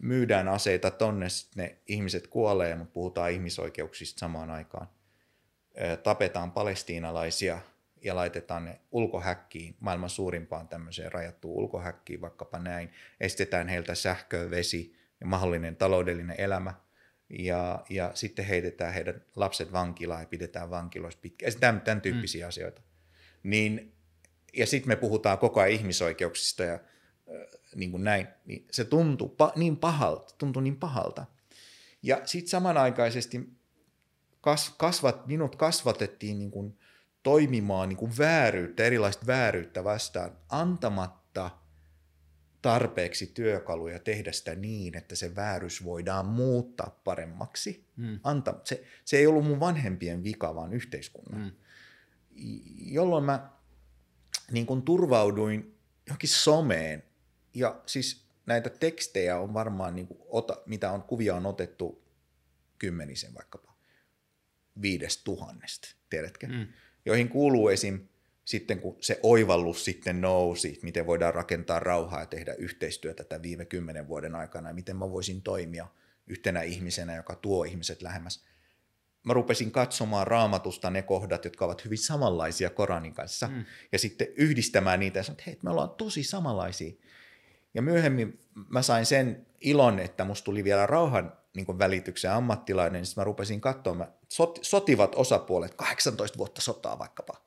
myydään 0.00 0.48
aseita 0.48 0.90
tonne, 0.90 1.28
sit 1.28 1.56
ne 1.56 1.76
ihmiset 1.86 2.26
kuolee, 2.26 2.74
mutta 2.74 2.92
puhutaan 2.92 3.30
ihmisoikeuksista 3.30 4.18
samaan 4.18 4.50
aikaan. 4.50 4.88
Tapetaan 6.02 6.52
palestiinalaisia 6.52 7.58
ja 8.02 8.14
laitetaan 8.16 8.64
ne 8.64 8.80
ulkohäkkiin, 8.90 9.76
maailman 9.80 10.10
suurimpaan 10.10 10.68
tämmöiseen 10.68 11.12
rajattuun 11.12 11.56
ulkohäkkiin, 11.56 12.20
vaikkapa 12.20 12.58
näin. 12.58 12.92
Estetään 13.20 13.68
heiltä 13.68 13.94
sähkö, 13.94 14.50
vesi 14.50 14.96
ja 15.20 15.26
mahdollinen 15.26 15.76
taloudellinen 15.76 16.40
elämä. 16.40 16.74
Ja, 17.38 17.84
ja 17.88 18.10
sitten 18.14 18.44
heitetään 18.44 18.94
heidän 18.94 19.24
lapset 19.36 19.72
vankilaan 19.72 20.20
ja 20.20 20.26
pidetään 20.26 20.70
vankiloissa 20.70 21.20
pitkään. 21.22 21.52
Tämän, 21.60 21.80
tämän 21.80 22.00
tyyppisiä 22.00 22.44
mm. 22.44 22.48
asioita. 22.48 22.82
Niin, 23.42 23.92
ja 24.56 24.66
sitten 24.66 24.88
me 24.88 24.96
puhutaan 24.96 25.38
koko 25.38 25.60
ajan 25.60 25.72
ihmisoikeuksista 25.72 26.64
ja 26.64 26.78
niin 27.74 27.90
kuin 27.90 28.04
näin, 28.04 28.28
niin 28.44 28.66
se 28.70 28.84
tuntui 28.84 29.28
pa- 29.28 29.58
niin 29.58 29.76
pahalta, 29.76 30.34
tuntui 30.38 30.62
niin 30.62 30.76
pahalta. 30.76 31.26
Ja 32.02 32.20
sitten 32.24 32.50
samanaikaisesti 32.50 33.57
kas, 34.40 34.74
kasvat, 34.78 35.26
minut 35.26 35.56
kasvatettiin 35.56 36.38
niin 36.38 36.50
kuin 36.50 36.78
toimimaan 37.22 37.88
niin 37.88 37.96
kuin 37.96 38.12
vääryyttä, 38.18 38.84
erilaista 38.84 39.26
vääryyttä 39.26 39.84
vastaan, 39.84 40.36
antamatta 40.48 41.50
tarpeeksi 42.62 43.26
työkaluja 43.26 43.98
tehdä 43.98 44.32
sitä 44.32 44.54
niin, 44.54 44.96
että 44.96 45.16
se 45.16 45.36
vääryys 45.36 45.84
voidaan 45.84 46.26
muuttaa 46.26 47.00
paremmaksi. 47.04 47.86
Mm. 47.96 48.20
Anta, 48.24 48.54
se, 48.64 48.84
se 49.04 49.18
ei 49.18 49.26
ollut 49.26 49.44
mun 49.44 49.60
vanhempien 49.60 50.24
vika, 50.24 50.54
vaan 50.54 50.72
yhteiskunnan. 50.72 51.42
Mm. 51.42 51.50
Jolloin 52.78 53.24
mä 53.24 53.50
niin 54.50 54.66
kuin 54.66 54.82
turvauduin 54.82 55.78
johonkin 56.06 56.28
someen, 56.28 57.02
ja 57.54 57.82
siis 57.86 58.28
näitä 58.46 58.70
tekstejä 58.70 59.38
on 59.38 59.54
varmaan, 59.54 59.94
niin 59.94 60.06
kuin, 60.06 60.20
ota, 60.28 60.56
mitä 60.66 60.90
on, 60.90 61.02
kuvia 61.02 61.34
on 61.34 61.46
otettu 61.46 62.02
kymmenisen 62.78 63.34
vaikkapa 63.34 63.67
viidestä 64.82 65.24
tuhannesta, 65.24 65.88
tiedätkö? 66.10 66.46
Mm. 66.46 66.66
Joihin 67.04 67.28
kuuluu 67.28 67.68
esim. 67.68 68.08
sitten, 68.44 68.80
kun 68.80 68.96
se 69.00 69.20
oivallus 69.22 69.84
sitten 69.84 70.20
nousi, 70.20 70.78
miten 70.82 71.06
voidaan 71.06 71.34
rakentaa 71.34 71.80
rauhaa 71.80 72.20
ja 72.20 72.26
tehdä 72.26 72.54
yhteistyötä 72.54 73.24
tämän 73.24 73.42
viime 73.42 73.64
kymmenen 73.64 74.08
vuoden 74.08 74.34
aikana, 74.34 74.68
ja 74.68 74.74
miten 74.74 74.96
mä 74.96 75.10
voisin 75.10 75.42
toimia 75.42 75.86
yhtenä 76.26 76.62
ihmisenä, 76.62 77.16
joka 77.16 77.34
tuo 77.34 77.64
ihmiset 77.64 78.02
lähemmäs. 78.02 78.44
Mä 79.24 79.32
rupesin 79.32 79.70
katsomaan 79.70 80.26
raamatusta 80.26 80.90
ne 80.90 81.02
kohdat, 81.02 81.44
jotka 81.44 81.64
ovat 81.64 81.84
hyvin 81.84 81.98
samanlaisia 81.98 82.70
Koranin 82.70 83.14
kanssa, 83.14 83.48
mm. 83.48 83.64
ja 83.92 83.98
sitten 83.98 84.26
yhdistämään 84.36 85.00
niitä 85.00 85.18
ja 85.18 85.22
sanoin, 85.22 85.38
että 85.40 85.50
hei, 85.50 85.58
me 85.62 85.70
ollaan 85.70 85.90
tosi 85.90 86.22
samanlaisia. 86.22 86.92
Ja 87.74 87.82
myöhemmin 87.82 88.40
mä 88.68 88.82
sain 88.82 89.06
sen 89.06 89.46
ilon, 89.60 89.98
että 89.98 90.24
musta 90.24 90.44
tuli 90.44 90.64
vielä 90.64 90.86
rauhan 90.86 91.32
niin 91.66 91.78
välityksen 91.78 92.30
ammattilainen, 92.32 92.92
niin 92.92 93.06
sitten 93.06 93.20
mä 93.20 93.24
rupesin 93.24 93.60
katsomaan, 93.60 94.12
sot, 94.28 94.58
sotivat 94.62 95.14
osapuolet, 95.14 95.74
18 95.74 96.38
vuotta 96.38 96.60
sotaa 96.60 96.98
vaikkapa, 96.98 97.46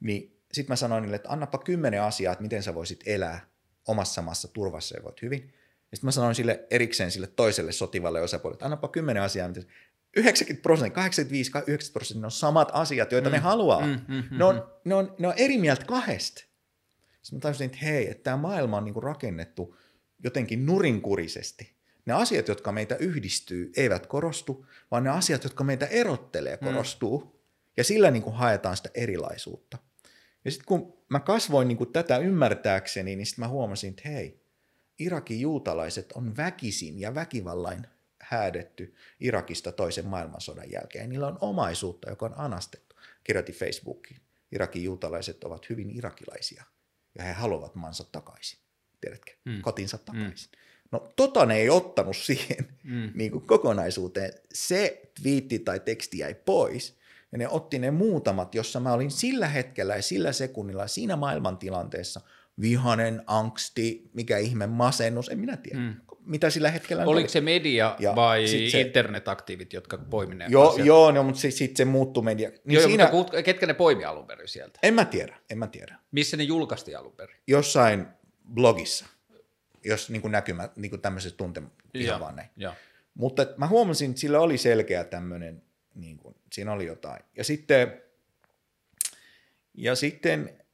niin 0.00 0.42
sitten 0.52 0.72
mä 0.72 0.76
sanoin 0.76 1.02
niille, 1.02 1.16
että 1.16 1.32
annapa 1.32 1.58
kymmenen 1.58 2.02
asiaa, 2.02 2.32
että 2.32 2.42
miten 2.42 2.62
sä 2.62 2.74
voisit 2.74 3.00
elää 3.06 3.40
omassa 3.88 4.22
maassa 4.22 4.48
turvassa 4.48 4.96
ja 4.96 5.04
voit 5.04 5.22
hyvin. 5.22 5.54
Ja 5.90 5.96
sitten 5.96 6.08
mä 6.08 6.12
sanoin 6.12 6.34
sille 6.34 6.66
erikseen 6.70 7.10
sille 7.10 7.26
toiselle 7.26 7.72
sotivalle 7.72 8.22
osapuolelle, 8.22 8.56
että 8.56 8.64
annapa 8.64 8.88
kymmenen 8.88 9.22
asiaa, 9.22 9.48
miten 9.48 9.66
90 10.16 10.62
prosenttia, 10.62 10.94
85, 10.94 11.50
90 11.50 11.92
prosenttia, 11.92 12.26
on 12.26 12.30
samat 12.30 12.70
asiat, 12.72 13.12
joita 13.12 13.28
mm. 13.28 13.32
ne 13.32 13.38
haluaa. 13.38 13.86
Mm, 13.86 14.00
mm, 14.08 14.14
mm, 14.30 14.38
ne, 14.38 14.44
on, 14.44 14.72
ne, 14.84 14.94
on, 14.94 15.14
ne 15.18 15.28
on 15.28 15.34
eri 15.36 15.58
mieltä 15.58 15.84
kahdesta. 15.84 16.44
Sitten 17.22 17.36
mä 17.36 17.40
tajusin, 17.40 17.66
että 17.66 17.78
hei, 17.82 18.10
että 18.10 18.22
tämä 18.22 18.36
maailma 18.36 18.76
on 18.76 18.84
niinku 18.84 19.00
rakennettu 19.00 19.76
jotenkin 20.24 20.66
nurinkurisesti. 20.66 21.77
Ne 22.08 22.14
asiat, 22.14 22.48
jotka 22.48 22.72
meitä 22.72 22.96
yhdistyy, 22.96 23.72
eivät 23.76 24.06
korostu, 24.06 24.66
vaan 24.90 25.04
ne 25.04 25.10
asiat, 25.10 25.44
jotka 25.44 25.64
meitä 25.64 25.86
erottelee, 25.86 26.56
korostuu. 26.56 27.20
Mm. 27.20 27.30
Ja 27.76 27.84
sillä 27.84 28.10
niinku 28.10 28.30
haetaan 28.30 28.76
sitä 28.76 28.90
erilaisuutta. 28.94 29.78
Ja 30.44 30.50
sitten 30.50 30.66
kun 30.66 30.98
mä 31.08 31.20
kasvoin 31.20 31.68
niinku 31.68 31.86
tätä 31.86 32.18
ymmärtääkseni, 32.18 33.16
niin 33.16 33.26
sitten 33.26 33.44
mä 33.44 33.48
huomasin, 33.48 33.90
että 33.90 34.08
hei, 34.08 34.42
Irakin 34.98 35.40
juutalaiset 35.40 36.12
on 36.12 36.36
väkisin 36.36 37.00
ja 37.00 37.14
väkivallain 37.14 37.86
häädetty 38.20 38.94
Irakista 39.20 39.72
toisen 39.72 40.06
maailmansodan 40.06 40.70
jälkeen. 40.70 41.02
Ja 41.02 41.08
niillä 41.08 41.26
on 41.26 41.38
omaisuutta, 41.40 42.10
joka 42.10 42.26
on 42.26 42.34
anastettu. 42.36 42.96
Kirjoitin 43.24 43.54
Facebookiin. 43.54 44.20
Irakin 44.52 44.84
juutalaiset 44.84 45.44
ovat 45.44 45.68
hyvin 45.68 45.90
irakilaisia 45.90 46.64
ja 47.18 47.24
he 47.24 47.32
haluavat 47.32 47.74
maansa 47.74 48.04
takaisin, 48.12 48.58
tiedätkö, 49.00 49.32
mm. 49.44 49.62
kotinsa 49.62 49.98
takaisin. 49.98 50.50
Mm. 50.50 50.58
No 50.92 51.12
tota 51.16 51.46
ne 51.46 51.56
ei 51.56 51.70
ottanut 51.70 52.16
siihen 52.16 52.68
mm. 52.84 53.10
niin 53.18 53.30
kuin 53.30 53.46
kokonaisuuteen. 53.46 54.32
Se 54.52 55.02
twiitti 55.22 55.58
tai 55.58 55.80
teksti 55.80 56.18
jäi 56.18 56.34
pois, 56.34 56.98
ja 57.32 57.38
ne 57.38 57.48
otti 57.48 57.78
ne 57.78 57.90
muutamat, 57.90 58.54
jossa 58.54 58.80
mä 58.80 58.92
olin 58.92 59.10
sillä 59.10 59.48
hetkellä 59.48 59.96
ja 59.96 60.02
sillä 60.02 60.32
sekunnilla 60.32 60.86
siinä 60.86 61.16
maailmantilanteessa 61.16 62.20
vihanen, 62.60 63.22
angsti, 63.26 64.10
mikä 64.12 64.38
ihme 64.38 64.66
masennus, 64.66 65.28
en 65.28 65.38
minä 65.38 65.56
tiedä. 65.56 65.78
Mm. 65.78 65.94
Mitä 66.20 66.50
sillä 66.50 66.70
hetkellä 66.70 67.02
Oliko 67.02 67.24
oli. 67.24 67.28
se 67.28 67.40
media 67.40 67.96
ja 67.98 68.16
vai 68.16 68.48
se, 68.48 68.80
internetaktiivit, 68.80 69.72
jotka 69.72 69.98
poimivat 69.98 70.50
Joo, 70.50 70.76
joo 70.76 71.12
no, 71.12 71.22
mutta 71.22 71.40
sitten 71.40 71.76
se 71.76 71.84
muuttui 71.84 72.22
media. 72.22 72.48
Niin 72.48 72.74
joo, 72.74 72.88
siinä, 72.88 73.08
mutta 73.12 73.42
ketkä 73.42 73.66
ne 73.66 73.74
poimi 73.74 74.04
alun 74.04 74.26
perin 74.26 74.48
sieltä? 74.48 74.78
En 74.82 74.94
mä 74.94 75.04
tiedä, 75.04 75.36
en 75.50 75.58
mä 75.58 75.66
tiedä. 75.66 75.98
Missä 76.10 76.36
ne 76.36 76.42
julkaistiin 76.42 76.98
alun 76.98 77.12
perin? 77.12 77.36
Jossain 77.46 78.06
blogissa, 78.54 79.06
jos 79.88 80.10
niin 80.10 80.22
kuin 80.22 80.32
näkymä, 80.32 80.68
niin 80.76 80.90
kuin 80.90 81.02
tämmöiset 81.02 81.36
tunte, 81.36 81.62
ihan 81.94 82.20
vaan 82.20 82.36
näin. 82.36 82.50
Ja. 82.56 82.74
Mutta 83.14 83.46
mä 83.56 83.66
huomasin, 83.66 84.10
että 84.10 84.20
sillä 84.20 84.40
oli 84.40 84.58
selkeä 84.58 85.04
tämmöinen, 85.04 85.62
niin 85.94 86.18
kuin, 86.18 86.34
siinä 86.52 86.72
oli 86.72 86.86
jotain. 86.86 87.24
Ja 87.36 87.44
sitten, 87.44 88.02
ja 89.74 89.94
sitten 89.94 90.64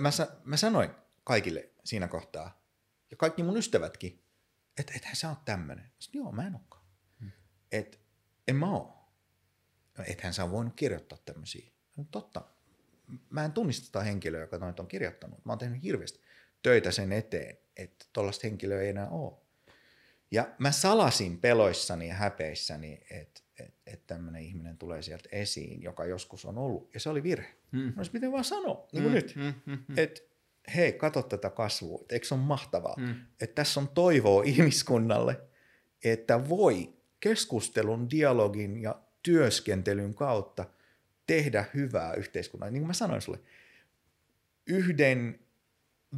mä, 0.00 0.10
mä 0.44 0.56
sanoin 0.56 0.90
kaikille 1.24 1.70
siinä 1.84 2.08
kohtaa, 2.08 2.64
ja 3.10 3.16
kaikki 3.16 3.42
mun 3.42 3.56
ystävätkin, 3.56 4.24
että 4.78 4.92
ethän 4.96 5.16
sä 5.16 5.28
oot 5.28 5.44
tämmöinen. 5.44 5.90
Sitten 5.98 6.18
joo, 6.18 6.32
mä 6.32 6.46
en 6.46 6.54
olekaan. 6.54 6.84
Hmm. 7.20 7.30
Että 7.72 7.98
en 8.48 8.56
mä 8.56 8.70
oo. 8.70 9.12
No, 9.98 10.04
ethän 10.06 10.34
sä 10.34 10.50
voinut 10.50 10.74
kirjoittaa 10.76 11.18
tämmöisiä. 11.24 11.70
No, 11.96 12.04
totta. 12.10 12.44
Mä 13.30 13.44
en 13.44 13.52
tunnista 13.52 13.86
sitä 13.86 14.02
henkilöä, 14.02 14.40
joka 14.40 14.58
noita 14.58 14.82
on 14.82 14.88
kirjoittanut. 14.88 15.44
Mä 15.44 15.52
oon 15.52 15.58
tehnyt 15.58 15.82
hirveästi 15.82 16.20
töitä 16.62 16.90
sen 16.90 17.12
eteen, 17.12 17.58
että 17.76 18.06
tollaista 18.12 18.46
henkilöä 18.46 18.82
ei 18.82 18.88
enää 18.88 19.08
ole. 19.08 19.32
Ja 20.30 20.48
mä 20.58 20.72
salasin 20.72 21.40
peloissani 21.40 22.08
ja 22.08 22.14
häpeissäni, 22.14 23.00
että 23.10 23.44
että 23.58 23.80
et 23.86 24.06
tämmöinen 24.06 24.42
ihminen 24.42 24.78
tulee 24.78 25.02
sieltä 25.02 25.28
esiin, 25.32 25.82
joka 25.82 26.04
joskus 26.04 26.44
on 26.44 26.58
ollut. 26.58 26.94
Ja 26.94 27.00
se 27.00 27.08
oli 27.08 27.22
virhe. 27.22 27.54
Mm. 27.72 27.92
Mä 27.96 28.02
miten 28.12 28.32
vaan 28.32 28.44
sanoa, 28.44 28.88
niin 28.92 29.02
kuin 29.02 29.12
mm, 29.12 29.14
nyt. 29.14 29.36
Mm, 29.36 29.54
mm, 29.66 29.78
mm. 29.88 29.98
Että 29.98 30.20
hei, 30.74 30.92
katso 30.92 31.22
tätä 31.22 31.50
kasvua, 31.50 31.98
että 32.00 32.14
eikö 32.14 32.26
se 32.26 32.34
ole 32.34 32.42
mahtavaa, 32.42 32.94
mm. 32.98 33.14
että 33.40 33.54
tässä 33.54 33.80
on 33.80 33.88
toivoa 33.88 34.42
ihmiskunnalle, 34.52 35.40
että 36.04 36.48
voi 36.48 36.94
keskustelun, 37.20 38.10
dialogin 38.10 38.82
ja 38.82 39.00
työskentelyn 39.22 40.14
kautta 40.14 40.64
tehdä 41.26 41.64
hyvää 41.74 42.14
yhteiskunnalle. 42.14 42.72
Niin 42.72 42.82
kuin 42.82 42.88
mä 42.88 42.94
sanoin 42.94 43.22
sulle, 43.22 43.40
yhden 44.66 45.40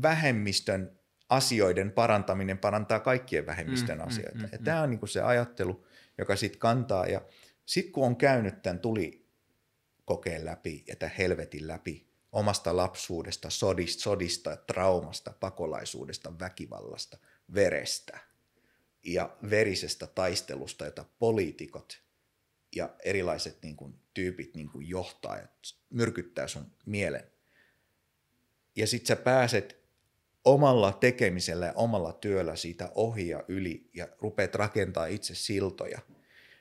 vähemmistön 0.03 0.95
asioiden 1.28 1.93
parantaminen 1.93 2.59
parantaa 2.59 3.01
kaikkien 3.01 3.47
vähemmistön 3.47 3.98
mm, 3.98 4.03
mm 4.03 4.09
asioita. 4.09 4.39
Mm, 4.39 4.44
mm, 4.44 4.48
ja 4.53 4.59
tämä 4.59 4.82
on 4.82 4.90
niin 4.90 5.09
se 5.09 5.23
ajattelu, 5.23 5.86
joka 6.19 6.36
sitten 6.36 6.61
kantaa. 6.61 7.07
Ja 7.07 7.20
sitten 7.66 7.93
kun 7.93 8.07
on 8.07 8.16
käynyt 8.16 8.62
tämän 8.62 8.78
tuli 8.78 9.27
kokeen 10.05 10.44
läpi 10.44 10.85
ja 10.89 10.97
tämän 10.97 11.16
helvetin 11.19 11.69
läpi 11.69 12.07
omasta 12.32 12.77
lapsuudesta, 12.77 13.51
sodista, 13.51 14.03
sodista, 14.03 14.57
traumasta, 14.57 15.32
pakolaisuudesta, 15.40 16.39
väkivallasta, 16.39 17.19
verestä 17.55 18.19
ja 19.03 19.36
verisestä 19.51 20.07
taistelusta, 20.07 20.85
jota 20.85 21.05
poliitikot 21.19 22.03
ja 22.77 22.94
erilaiset 23.05 23.62
niin 23.62 23.77
kuin, 23.77 23.94
tyypit 24.15 24.55
niin 24.55 24.69
kuin 24.69 24.89
johtaa 24.89 25.36
ja 25.36 25.48
myrkyttää 25.90 26.48
sun 26.48 26.73
mielen. 26.86 27.31
Ja 28.77 28.86
sit 28.86 29.07
sä 29.07 29.16
pääset 29.16 29.86
omalla 30.47 30.93
tekemisellä 30.93 31.66
ja 31.66 31.73
omalla 31.77 32.12
työllä 32.12 32.56
siitä 32.56 32.90
ohi 32.94 33.28
ja 33.28 33.44
yli 33.48 33.90
ja 33.94 34.09
rupeat 34.20 34.55
rakentaa 34.55 35.06
itse 35.06 35.35
siltoja. 35.35 35.98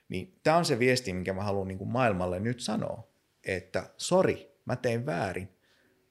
Niin 0.08 0.38
tämä 0.42 0.56
on 0.56 0.64
se 0.64 0.78
viesti, 0.78 1.12
minkä 1.12 1.32
mä 1.32 1.42
haluan 1.42 1.68
niin 1.68 1.78
kuin 1.78 1.90
maailmalle 1.90 2.40
nyt 2.40 2.60
sanoa, 2.60 3.08
että 3.44 3.90
sori, 3.96 4.50
mä 4.64 4.76
tein 4.76 5.06
väärin, 5.06 5.48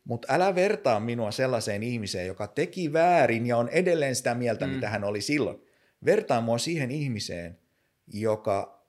mutta 0.04 0.28
älä 0.34 0.56
vertaa 0.56 1.00
minua 1.00 1.32
sellaiseen 1.32 1.84
ihmiseen, 1.84 2.28
joka 2.28 2.48
teki 2.48 2.94
väärin 2.94 3.46
ja 3.46 3.58
on 3.58 3.70
edelleen 3.70 4.16
sitä 4.16 4.36
mieltä, 4.36 4.68
mm. 4.68 4.74
mitä 4.74 4.90
hän 4.90 5.04
oli 5.04 5.22
silloin. 5.22 5.62
Vertaa 6.06 6.42
mua 6.42 6.58
siihen 6.58 6.92
ihmiseen, 6.92 7.60
joka 8.08 8.86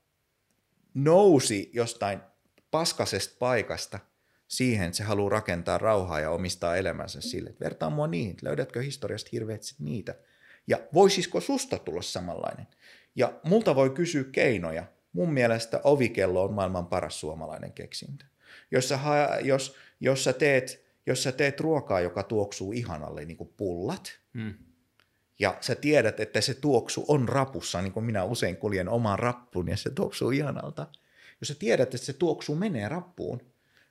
nousi 0.95 1.71
jostain 1.73 2.21
paskasesta 2.71 3.37
paikasta 3.39 3.99
siihen, 4.49 4.87
että 4.87 4.97
se 4.97 5.05
haluaa 5.05 5.31
rakentaa 5.31 5.79
rauhaa 5.79 6.21
ja 6.21 6.31
omistaa 6.31 6.77
elämänsä 6.77 7.21
sille. 7.21 7.51
Että 7.51 7.65
vertaa 7.65 7.91
mua 7.91 8.07
niin, 8.07 8.37
löydätkö 8.43 8.83
historiasta 8.83 9.29
hirveät 9.33 9.63
niitä. 9.79 10.15
Ja 10.67 10.79
voisisiko 10.95 11.41
susta 11.41 11.79
tulla 11.79 12.03
samanlainen? 12.03 12.67
Ja 13.15 13.41
multa 13.45 13.75
voi 13.75 13.91
kysyä 13.91 14.25
keinoja. 14.33 14.85
Mun 15.13 15.33
mielestä 15.33 15.81
ovikello 15.85 16.45
on 16.45 16.53
maailman 16.53 16.87
paras 16.87 17.21
suomalainen 17.21 17.73
keksintö. 17.73 18.25
Jos 18.71 18.89
sä, 18.89 18.99
jos, 19.43 19.77
jos 20.01 20.25
sä 20.25 20.33
teet 20.33 20.87
jos 21.07 21.23
sä 21.23 21.33
teet 21.33 21.61
ruokaa, 21.61 22.01
joka 22.01 22.23
tuoksuu 22.23 22.73
ihanalle, 22.73 23.25
niin 23.25 23.37
kuin 23.37 23.53
pullat, 23.57 24.19
hmm. 24.35 24.55
ja 25.39 25.57
sä 25.61 25.75
tiedät, 25.75 26.21
että 26.21 26.41
se 26.41 26.55
tuoksu 26.55 27.05
on 27.09 27.29
rapussa, 27.29 27.83
niin 27.83 27.93
kuin 27.93 28.05
minä 28.05 28.25
usein 28.25 28.57
kuljen 28.57 28.89
omaan 28.89 29.19
rappuun, 29.19 29.69
ja 29.69 29.77
se 29.77 29.91
tuoksuu 29.91 30.31
ihanalta. 30.31 30.87
Jos 31.41 31.49
sä 31.49 31.55
tiedät, 31.55 31.95
että 31.95 32.07
se 32.07 32.13
tuoksu 32.13 32.55
menee 32.55 32.89
rappuun, 32.89 33.41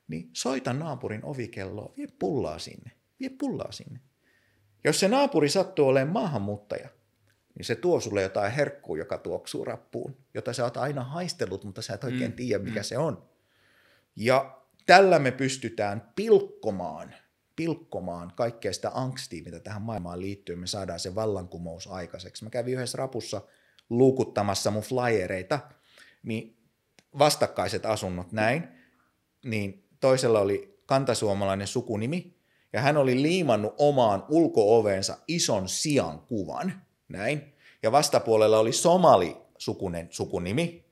niin 0.08 0.30
soita 0.32 0.72
naapurin 0.72 1.24
ovikelloa, 1.24 1.92
vie 1.96 2.06
pullaa 2.18 2.58
sinne, 2.58 2.90
vie 3.20 3.30
pullaa 3.30 3.72
sinne. 3.72 4.00
Jos 4.84 5.00
se 5.00 5.08
naapuri 5.08 5.48
sattuu 5.48 5.88
olemaan 5.88 6.12
maahanmuuttaja, 6.12 6.88
niin 7.54 7.64
se 7.64 7.74
tuo 7.74 8.00
sulle 8.00 8.22
jotain 8.22 8.52
herkkuu, 8.52 8.96
joka 8.96 9.18
tuoksuu 9.18 9.64
rappuun, 9.64 10.16
jota 10.34 10.52
sä 10.52 10.64
oot 10.64 10.76
aina 10.76 11.04
haistellut, 11.04 11.64
mutta 11.64 11.82
sä 11.82 11.94
et 11.94 12.04
oikein 12.04 12.30
mm. 12.30 12.36
tiedä, 12.36 12.64
mikä 12.64 12.80
mm. 12.80 12.84
se 12.84 12.98
on. 12.98 13.28
Ja 14.16 14.62
tällä 14.86 15.18
me 15.18 15.30
pystytään 15.30 16.12
pilkkomaan, 16.16 17.14
pilkkomaan 17.56 18.32
kaikkea 18.36 18.72
sitä 18.72 18.90
angstia, 18.94 19.42
mitä 19.44 19.60
tähän 19.60 19.82
maailmaan 19.82 20.20
liittyy. 20.20 20.56
Me 20.56 20.66
saadaan 20.66 21.00
se 21.00 21.14
vallankumous 21.14 21.86
aikaiseksi. 21.86 22.44
Mä 22.44 22.50
kävin 22.50 22.74
yhdessä 22.74 22.98
rapussa 22.98 23.42
luukuttamassa 23.90 24.70
mun 24.70 24.82
flyereita, 24.82 25.60
niin 26.22 26.56
vastakkaiset 27.18 27.86
asunnot 27.86 28.32
näin, 28.32 28.68
niin 29.44 29.85
toisella 30.00 30.40
oli 30.40 30.80
kantasuomalainen 30.86 31.66
sukunimi, 31.66 32.36
ja 32.72 32.80
hän 32.80 32.96
oli 32.96 33.22
liimannut 33.22 33.74
omaan 33.78 34.24
ulkooveensa 34.28 35.18
ison 35.28 35.68
sian 35.68 36.18
kuvan, 36.18 36.82
näin, 37.08 37.54
ja 37.82 37.92
vastapuolella 37.92 38.58
oli 38.58 38.72
somali 38.72 39.36
sukunen 39.58 40.06
sukunimi, 40.10 40.86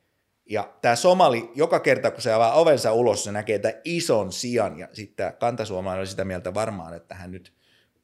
ja 0.50 0.72
tämä 0.82 0.96
somali, 0.96 1.50
joka 1.54 1.80
kerta 1.80 2.10
kun 2.10 2.22
se 2.22 2.32
avaa 2.32 2.54
ovensa 2.54 2.92
ulos, 2.92 3.24
se 3.24 3.32
näkee 3.32 3.58
tämän 3.58 3.80
ison 3.84 4.32
sian, 4.32 4.78
ja 4.78 4.88
sitten 4.92 5.32
kantasuomalainen 5.38 6.00
oli 6.00 6.06
sitä 6.06 6.24
mieltä 6.24 6.54
varmaan, 6.54 6.94
että 6.94 7.14
hän 7.14 7.30
nyt 7.30 7.52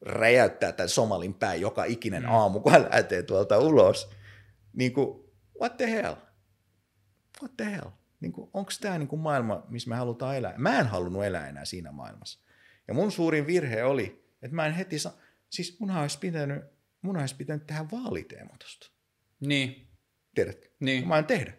räjäyttää 0.01 0.71
tämän 0.71 0.89
somalin 0.89 1.33
pää 1.33 1.55
joka 1.55 1.83
ikinen 1.83 2.23
mm. 2.23 2.31
aamu, 2.31 2.59
kun 2.59 2.71
hän 2.71 2.87
lähtee 2.91 3.23
tuolta 3.23 3.59
ulos. 3.59 4.09
Niin 4.73 4.93
kuin, 4.93 5.31
what 5.61 5.77
the 5.77 5.91
hell? 5.91 6.15
What 7.41 7.57
the 7.57 7.65
hell? 7.65 8.00
Niin 8.21 8.33
onko 8.53 8.71
tämä 8.81 8.97
niin 8.97 9.19
maailma, 9.19 9.65
missä 9.69 9.89
me 9.89 9.95
halutaan 9.95 10.37
elää? 10.37 10.53
Mä 10.57 10.79
en 10.79 10.87
halunnut 10.87 11.25
elää 11.25 11.47
enää 11.47 11.65
siinä 11.65 11.91
maailmassa. 11.91 12.39
Ja 12.87 12.93
mun 12.93 13.11
suurin 13.11 13.47
virhe 13.47 13.83
oli, 13.83 14.25
että 14.41 14.55
mä 14.55 14.65
en 14.65 14.73
heti 14.73 14.99
saa, 14.99 15.13
siis 15.49 15.79
mun 15.79 15.91
olisi 15.91 16.19
pitänyt, 16.19 16.63
mun 17.01 17.17
olisi 17.17 17.35
pitänyt 17.35 17.67
tehdä 17.67 17.85
vaaliteemo 17.91 18.53
tosta. 18.59 18.91
Niin. 19.39 19.87
Tiedätkö? 20.35 20.69
Niin. 20.79 21.07
Mä 21.07 21.17
en 21.17 21.25
tehdä 21.25 21.53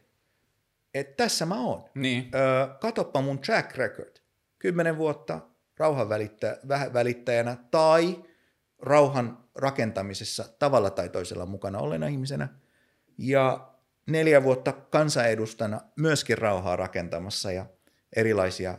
että 0.94 1.24
tässä 1.24 1.46
mä 1.46 1.60
oon. 1.60 1.84
Niin. 1.94 2.30
Öö, 2.34 2.66
katoppa 2.80 3.20
mun 3.20 3.38
track 3.38 3.76
record. 3.76 4.16
Kymmenen 4.58 4.98
vuotta 4.98 5.40
rauhan 5.78 6.08
välittä, 6.08 6.58
välittäjänä 6.92 7.56
tai 7.70 8.24
rauhan 8.78 9.44
rakentamisessa 9.54 10.44
tavalla 10.58 10.90
tai 10.90 11.08
toisella 11.08 11.46
mukana 11.46 11.78
olleena 11.78 12.06
ihmisenä. 12.06 12.48
Ja 13.18 13.71
neljä 14.06 14.42
vuotta 14.42 14.72
kansanedustana 14.72 15.80
myöskin 15.96 16.38
rauhaa 16.38 16.76
rakentamassa 16.76 17.52
ja 17.52 17.66
erilaisia 18.16 18.78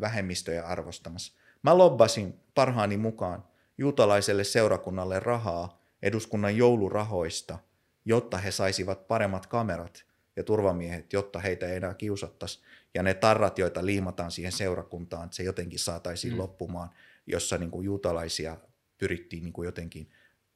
vähemmistöjä 0.00 0.66
arvostamassa. 0.66 1.32
Mä 1.62 1.78
lobbasin 1.78 2.40
parhaani 2.54 2.96
mukaan 2.96 3.44
juutalaiselle 3.78 4.44
seurakunnalle 4.44 5.20
rahaa 5.20 5.80
eduskunnan 6.02 6.56
joulurahoista, 6.56 7.58
jotta 8.04 8.38
he 8.38 8.50
saisivat 8.50 9.08
paremmat 9.08 9.46
kamerat– 9.46 10.04
ja 10.36 10.44
turvamiehet, 10.44 11.12
jotta 11.12 11.38
heitä 11.38 11.66
ei 11.66 11.76
enää 11.76 11.94
kiusattaisi. 11.94 12.60
Ja 12.94 13.02
ne 13.02 13.14
tarrat, 13.14 13.58
joita 13.58 13.86
liimataan 13.86 14.30
siihen 14.30 14.52
seurakuntaan, 14.52 15.24
että 15.24 15.36
se 15.36 15.42
jotenkin 15.42 15.78
saataisiin 15.78 16.32
mm. 16.32 16.38
loppumaan, 16.38 16.90
jossa 17.26 17.58
niin 17.58 17.70
kuin 17.70 17.84
juutalaisia 17.84 18.56
pyrittiin 18.98 19.44
niin 19.44 19.52
kuin 19.52 19.66
jotenkin 19.66 20.10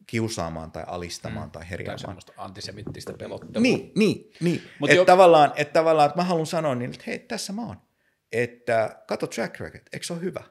kiusaamaan 0.08 0.72
tai 0.72 0.84
alistamaan 0.86 1.48
mm. 1.48 1.50
tai 1.50 1.70
herjaamaan. 1.70 1.98
Tai 1.98 2.06
semmoista 2.06 2.32
antisemittistä 2.36 3.12
pelottelua. 3.12 3.62
Niin, 3.62 3.92
niin, 3.94 4.30
niin. 4.40 4.62
Että 4.84 4.96
jo... 4.96 5.04
tavallaan, 5.04 5.52
että 5.56 5.72
tavallaan, 5.72 6.06
että 6.06 6.18
mä 6.18 6.24
haluan 6.24 6.46
sanoa 6.46 6.74
niin, 6.74 6.90
että 6.90 7.04
hei, 7.06 7.18
tässä 7.18 7.52
mä 7.52 7.66
oon. 7.66 7.76
Että 8.32 9.02
kato 9.08 9.26
track 9.26 9.60
record, 9.60 9.82
eikö 9.92 10.06
se 10.06 10.12
ole 10.12 10.22
hyvä? 10.22 10.42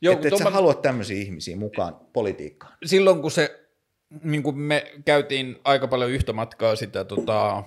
Joo, 0.00 0.14
että 0.14 0.28
et 0.28 0.36
sä 0.36 0.44
mä... 0.44 0.50
haluat 0.50 0.82
tämmöisiä 0.82 1.16
ihmisiä 1.16 1.56
mukaan 1.56 1.96
politiikkaan. 2.12 2.72
Silloin 2.84 3.22
kun 3.22 3.30
se, 3.30 3.68
niin 4.22 4.42
kuin 4.42 4.58
me 4.58 4.92
käytiin 5.04 5.60
aika 5.64 5.88
paljon 5.88 6.10
yhtä 6.10 6.32
matkaa 6.32 6.76
sitä 6.76 7.04
tota, 7.04 7.62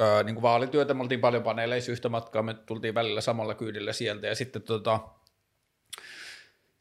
öö, 0.00 0.22
niin 0.22 0.34
kuin 0.34 0.42
vaalityötä, 0.42 0.94
me 0.94 1.02
oltiin 1.02 1.20
paljon 1.20 1.42
paneeleissa 1.42 1.92
yhtä 1.92 2.08
matkaa, 2.08 2.42
me 2.42 2.54
tultiin 2.54 2.94
välillä 2.94 3.20
samalla 3.20 3.54
kyydillä 3.54 3.92
sieltä 3.92 4.26
ja 4.26 4.34
sitten 4.34 4.62
tota, 4.62 5.00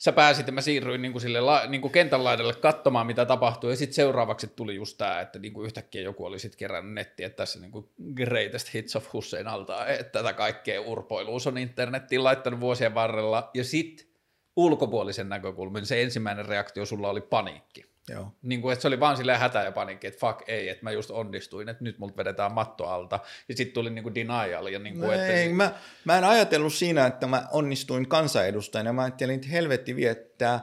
sä 0.04 0.12
pääsit 0.12 0.52
mä 0.52 0.62
siirryin 0.62 1.02
niin 1.02 1.12
kuin 1.12 1.22
sille 1.22 1.40
niin 1.68 1.82
kuin 1.82 1.92
kentän 1.92 2.24
laidalle 2.24 2.54
katsomaan, 2.54 3.08
mitä 3.08 3.26
tapahtuu, 3.26 3.70
ja 3.70 3.76
sitten 3.76 3.96
seuraavaksi 3.96 4.48
tuli 4.48 4.76
just 4.76 4.98
tämä, 4.98 5.22
että 5.22 5.40
niin 5.40 5.54
kuin 5.54 5.66
yhtäkkiä 5.66 6.02
joku 6.02 6.26
oli 6.26 6.40
sitten 6.40 6.58
kerännyt 6.58 6.94
nettiä, 6.94 7.28
että 7.28 7.38
tässä 7.38 7.60
niin 7.60 7.72
kuin 7.72 7.90
greatest 8.16 8.74
hits 8.74 8.96
of 8.96 9.14
Hussein 9.14 9.48
alta, 9.48 9.88
että 9.88 10.20
tätä 10.20 10.34
kaikkea 10.34 10.82
urpoiluus 10.82 11.48
on 11.48 11.58
internettiin 11.58 12.24
laittanut 12.24 12.60
vuosien 12.60 12.96
varrella, 12.96 13.50
ja 13.54 13.64
sitten 13.64 14.08
ulkopuolisen 14.56 15.30
näkökulman 15.30 15.86
se 15.86 16.02
ensimmäinen 16.02 16.46
reaktio 16.46 16.86
sulla 16.86 17.10
oli 17.10 17.22
paniikki. 17.22 17.93
Joo. 18.10 18.32
Niin 18.42 18.62
kuin, 18.62 18.74
että 18.74 18.82
se 18.82 18.88
oli 18.88 19.00
vaan 19.00 19.18
silleen 19.18 19.40
hätä 19.40 19.64
ja 19.64 19.72
panikki, 19.72 20.08
että 20.08 20.20
fuck 20.20 20.50
ei, 20.50 20.70
että 20.70 20.84
mä 20.84 20.92
just 20.92 21.12
onnistuin, 21.12 21.70
että 21.70 21.84
nyt 21.84 22.00
multa 22.00 22.18
vedetään 22.18 22.52
matto 22.52 22.88
alta. 22.88 23.20
Ja 23.50 23.56
sitten 23.56 23.74
tuli 23.74 23.90
niin 23.90 24.04
kuin 24.04 24.16
denial. 24.16 24.68
Ja 24.68 24.80
niin 24.80 24.96
kuin, 24.96 25.08
no 25.08 25.14
että 25.14 25.28
ei, 25.28 25.48
se... 25.48 25.54
mä, 25.54 25.72
mä 26.06 26.18
en 26.18 26.24
ajatellut 26.24 26.74
siinä, 26.74 27.06
että 27.06 27.28
mä 27.28 27.48
onnistuin 27.52 28.08
kansanedustajana. 28.08 28.94
Mä 28.94 29.02
ajattelin, 29.02 29.36
että 29.36 29.48
helvetti 29.48 29.96
vie, 29.96 30.10
että 30.10 30.60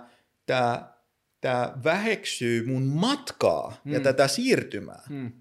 tämä, 0.47 0.93
tämä 1.41 1.73
väheksyy 1.85 2.67
mun 2.67 2.83
matkaa 2.83 3.77
hmm. 3.85 3.93
ja 3.93 4.01
tätä 4.01 4.29
siirtymää. 4.29 5.03
Hmm. 5.09 5.33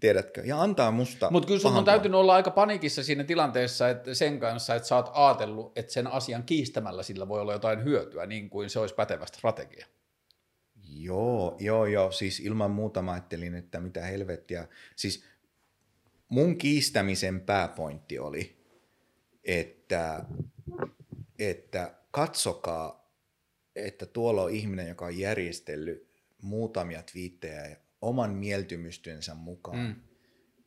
Tiedätkö? 0.00 0.42
Ja 0.44 0.62
antaa 0.62 0.90
musta 0.90 1.30
Mutta 1.30 1.46
kyllä 1.46 1.60
sun 1.60 1.76
on 1.76 1.84
täytynyt 1.84 2.20
olla 2.20 2.34
aika 2.34 2.50
panikissa 2.50 3.02
siinä 3.02 3.24
tilanteessa 3.24 3.88
että 3.88 4.14
sen 4.14 4.40
kanssa, 4.40 4.74
että 4.74 4.88
sä 4.88 4.96
oot 4.96 5.10
ajatellut, 5.12 5.78
että 5.78 5.92
sen 5.92 6.06
asian 6.06 6.42
kiistämällä 6.42 7.02
sillä 7.02 7.28
voi 7.28 7.40
olla 7.40 7.52
jotain 7.52 7.84
hyötyä, 7.84 8.26
niin 8.26 8.50
kuin 8.50 8.70
se 8.70 8.78
olisi 8.78 8.94
pätevä 8.94 9.26
strategia. 9.26 9.86
Joo, 11.02 11.56
joo, 11.60 11.86
joo. 11.86 12.12
Siis 12.12 12.40
ilman 12.40 12.70
muuta 12.70 13.02
mä 13.02 13.12
ajattelin, 13.12 13.54
että 13.54 13.80
mitä 13.80 14.04
helvettiä. 14.04 14.68
Siis 14.96 15.24
mun 16.28 16.58
kiistämisen 16.58 17.40
pääpointti 17.40 18.18
oli, 18.18 18.56
että, 19.44 20.24
että 21.38 21.94
katsokaa, 22.10 23.10
että 23.76 24.06
tuolla 24.06 24.42
on 24.42 24.50
ihminen, 24.50 24.88
joka 24.88 25.04
on 25.04 25.18
järjestellyt 25.18 26.22
muutamia 26.42 27.02
twiittejä 27.02 27.76
oman 28.00 28.30
mieltymystyönsä 28.30 29.34
mukaan. 29.34 29.78
Mm. 29.78 29.94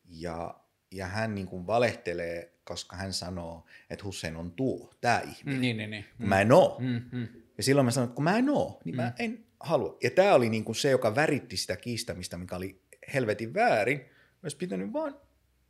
Ja, 0.08 0.60
ja 0.90 1.06
hän 1.06 1.34
niin 1.34 1.46
kuin 1.46 1.66
valehtelee, 1.66 2.54
koska 2.64 2.96
hän 2.96 3.12
sanoo, 3.12 3.66
että 3.90 4.04
Hussein 4.04 4.36
on 4.36 4.52
tuo, 4.52 4.94
tämä 5.00 5.20
ihminen. 5.20 5.60
Niin, 5.60 5.76
niin, 5.76 5.90
niin. 5.90 6.04
Mä 6.18 6.40
en 6.40 6.52
oo. 6.52 6.76
Mm, 6.80 7.02
mm. 7.12 7.28
Ja 7.56 7.62
silloin 7.62 7.84
mä 7.84 7.90
sanoin, 7.90 8.08
että 8.08 8.14
kun 8.14 8.24
mä 8.24 8.38
en 8.38 8.48
oo, 8.48 8.80
niin 8.84 8.94
mm. 8.94 9.02
mä 9.02 9.12
en 9.18 9.47
halua. 9.60 9.96
Ja 10.02 10.10
tämä 10.10 10.34
oli 10.34 10.48
niin 10.48 10.64
kuin 10.64 10.76
se, 10.76 10.90
joka 10.90 11.14
väritti 11.14 11.56
sitä 11.56 11.76
kiistämistä, 11.76 12.36
mikä 12.36 12.56
oli 12.56 12.80
helvetin 13.14 13.54
väärin. 13.54 14.00
Olisi 14.42 14.56
pitänyt 14.56 14.92
vaan, 14.92 15.16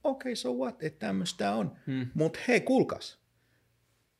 okei, 0.04 0.32
okay, 0.32 0.36
so 0.36 0.52
what, 0.52 0.82
että 0.82 1.06
tämmöistä 1.06 1.52
on. 1.52 1.76
Hmm. 1.86 2.06
Mutta 2.14 2.38
hei, 2.48 2.60
kuulkas. 2.60 3.18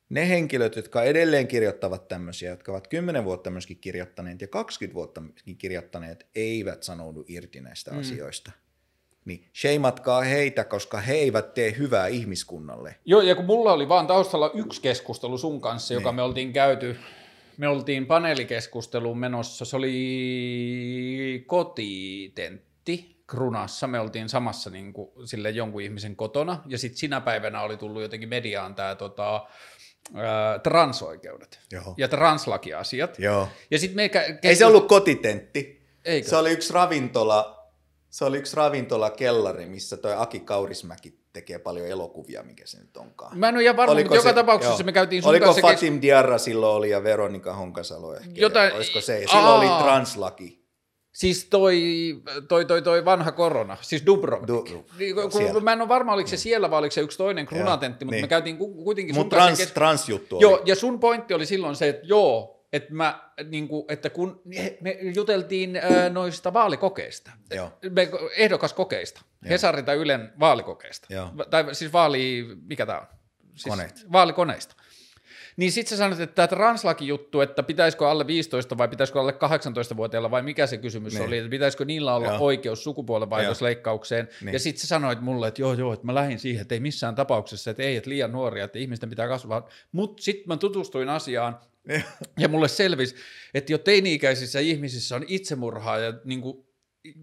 ne 0.09 0.29
henkilöt, 0.29 0.75
jotka 0.75 1.03
edelleen 1.03 1.47
kirjoittavat 1.47 2.07
tämmöisiä, 2.07 2.49
jotka 2.49 2.71
ovat 2.71 2.87
10 2.87 3.23
vuotta 3.23 3.49
myöskin 3.49 3.77
kirjoittaneet 3.77 4.41
ja 4.41 4.47
20 4.47 4.95
vuotta 4.95 5.21
myöskin 5.21 5.57
kirjoittaneet, 5.57 6.27
eivät 6.35 6.83
sanoudu 6.83 7.25
irti 7.27 7.61
näistä 7.61 7.91
mm. 7.91 7.99
asioista. 7.99 8.51
Niin 9.25 9.45
sheimatkaa 9.61 10.21
heitä, 10.21 10.63
koska 10.63 10.99
he 10.99 11.13
eivät 11.13 11.53
tee 11.53 11.75
hyvää 11.77 12.07
ihmiskunnalle. 12.07 12.95
Joo, 13.05 13.21
ja 13.21 13.35
kun 13.35 13.45
mulla 13.45 13.73
oli 13.73 13.89
vaan 13.89 14.07
taustalla 14.07 14.51
yksi 14.53 14.81
keskustelu 14.81 15.37
sun 15.37 15.61
kanssa, 15.61 15.93
niin. 15.93 16.01
joka 16.01 16.11
me 16.11 16.21
oltiin 16.21 16.53
käyty, 16.53 16.95
me 17.59 17.67
oltiin 17.67 18.05
paneelikeskusteluun 18.05 19.19
menossa, 19.19 19.65
se 19.65 19.75
oli 19.75 21.43
kotitentti, 21.47 23.23
Krunassa, 23.27 23.87
me 23.87 23.99
oltiin 23.99 24.29
samassa 24.29 24.69
niin 24.69 24.93
kuin, 24.93 25.27
sille 25.27 25.49
jonkun 25.49 25.81
ihmisen 25.81 26.15
kotona, 26.15 26.63
ja 26.67 26.77
sitten 26.77 26.97
sinä 26.97 27.21
päivänä 27.21 27.61
oli 27.61 27.77
tullut 27.77 28.01
jotenkin 28.01 28.29
mediaan 28.29 28.75
tämä 28.75 28.95
tota, 28.95 29.47
transoikeudet 30.63 31.59
Joo. 31.71 31.93
ja 31.97 32.07
translakiasiat. 32.07 33.19
Joo. 33.19 33.47
Ja 33.71 33.79
sit 33.79 33.93
me 33.95 34.07
kä- 34.07 34.39
Ei 34.43 34.55
se 34.55 34.65
ollut 34.65 34.87
kotitentti. 34.87 35.81
Eikö? 36.05 36.29
Se 36.29 36.35
oli 36.35 36.51
yksi 36.51 36.73
ravintola, 36.73 37.69
se 38.09 38.25
oli 38.25 38.37
yksi 38.37 38.55
ravintola 38.55 39.09
kellari, 39.09 39.65
missä 39.65 39.97
toi 39.97 40.13
Aki 40.17 40.39
Kaurismäki 40.39 41.18
tekee 41.33 41.59
paljon 41.59 41.87
elokuvia, 41.87 42.43
mikä 42.43 42.65
se 42.65 42.79
nyt 42.79 42.97
onkaan. 42.97 43.39
Mä 43.39 43.49
en 43.49 43.55
ole 43.55 43.63
ihan 43.63 43.77
varma, 43.77 43.95
mutta 43.95 44.15
joka 44.15 44.33
tapauksessa 44.33 44.81
joo. 44.81 44.85
me 44.85 44.91
käytiin 44.91 45.21
sun 45.21 45.29
Oliko. 45.29 45.53
Fatim 45.53 45.93
kes... 45.93 46.01
Diarra 46.01 46.37
silloin 46.37 46.75
oli 46.75 46.89
ja 46.89 47.03
Veronika 47.03 47.53
Honkasalo 47.53 48.15
ehkä? 48.15 48.29
Jotain... 48.35 48.73
Olisiko 48.73 49.01
se? 49.01 49.23
Silloin 49.29 49.69
Aa. 49.69 49.77
oli 49.77 49.83
translaki. 49.83 50.59
Siis 51.13 51.47
toi, 51.49 51.81
toi, 52.47 52.65
toi, 52.65 52.81
toi 52.81 53.05
vanha 53.05 53.31
korona, 53.31 53.77
siis 53.81 54.05
Dubrovnik. 54.05 54.47
Du, 54.47 54.85
niin, 54.99 55.15
kun, 55.53 55.63
mä 55.63 55.73
en 55.73 55.81
ole 55.81 55.89
varma, 55.89 56.13
oliko 56.13 56.29
se 56.29 56.37
siellä 56.37 56.71
vai 56.71 56.79
oliko 56.79 56.91
se 56.91 57.01
yksi 57.01 57.17
toinen 57.17 57.45
krunatentti, 57.45 58.05
mutta 58.05 58.15
niin. 58.15 58.23
me 58.23 58.27
käytiin 58.27 58.57
kuitenkin 58.57 59.15
sun 59.15 59.23
Mut 59.23 59.29
trans, 59.29 59.59
kes... 59.59 59.71
transjuttu 59.71 60.35
oli. 60.35 60.43
Joo, 60.43 60.61
ja 60.65 60.75
sun 60.75 60.99
pointti 60.99 61.33
oli 61.33 61.45
silloin 61.45 61.75
se, 61.75 61.89
että 61.89 62.07
joo, 62.07 62.58
että, 62.73 62.93
mä, 62.93 63.31
niin 63.49 63.67
kuin, 63.67 63.85
että 63.87 64.09
kun 64.09 64.41
me 64.81 64.97
juteltiin 65.15 65.75
äh, 65.75 66.11
noista 66.11 66.53
vaalikokeista, 66.53 67.31
Joo. 67.55 67.71
Me, 67.89 68.09
ehdokaskokeista, 68.37 69.21
Joo. 69.41 69.49
Hesari 69.49 69.83
tai 69.83 69.95
Ylen 69.95 70.33
vaalikokeista, 70.39 71.13
Joo. 71.13 71.31
tai 71.49 71.75
siis 71.75 71.93
vaali, 71.93 72.47
mikä 72.67 72.85
tämä 72.85 72.99
on? 72.99 73.07
Siis 73.55 73.75
Koneet. 73.75 74.05
Vaalikoneista. 74.11 74.75
Niin 75.59 75.71
sitten 75.71 75.89
sä 75.89 75.97
sanoit, 75.97 76.19
että 76.19 76.35
tämä 76.35 76.47
translaki-juttu, 76.47 77.41
että 77.41 77.63
pitäisikö 77.63 78.09
alle 78.09 78.27
15 78.27 78.77
vai 78.77 78.87
pitäisikö 78.87 79.19
alle 79.19 79.31
18-vuotiailla 79.31 80.31
vai 80.31 80.41
mikä 80.41 80.67
se 80.67 80.77
kysymys 80.77 81.13
niin. 81.13 81.25
oli, 81.27 81.37
että 81.37 81.49
pitäisikö 81.49 81.85
niillä 81.85 82.15
olla 82.15 82.27
joo. 82.27 82.37
oikeus 82.39 82.83
sukupuolenvaihdosleikkaukseen. 82.83 84.27
Niin. 84.41 84.53
Ja 84.53 84.59
sitten 84.59 84.81
sä 84.81 84.87
sanoit 84.87 85.21
mulle, 85.21 85.47
että 85.47 85.61
joo 85.61 85.73
joo, 85.73 85.93
että 85.93 86.05
mä 86.05 86.15
lähdin 86.15 86.39
siihen, 86.39 86.61
että 86.61 86.75
ei 86.75 86.79
missään 86.79 87.15
tapauksessa, 87.15 87.71
että 87.71 87.83
ei, 87.83 87.95
että 87.95 88.09
liian 88.09 88.31
nuoria, 88.31 88.65
että 88.65 88.79
ihmisten 88.79 89.09
pitää 89.09 89.27
kasvaa. 89.27 89.67
Mutta 89.91 90.23
sitten 90.23 90.47
mä 90.47 90.57
tutustuin 90.57 91.09
asiaan 91.09 91.59
ja 92.37 92.47
mulle 92.47 92.67
selvisi, 92.67 93.15
että 93.53 93.73
jo 93.73 93.77
teini-ikäisissä 93.77 94.59
ihmisissä 94.59 95.15
on 95.15 95.25
itsemurhaa 95.27 95.99
ja 95.99 96.13
niin 96.25 96.41
kuin 96.41 96.69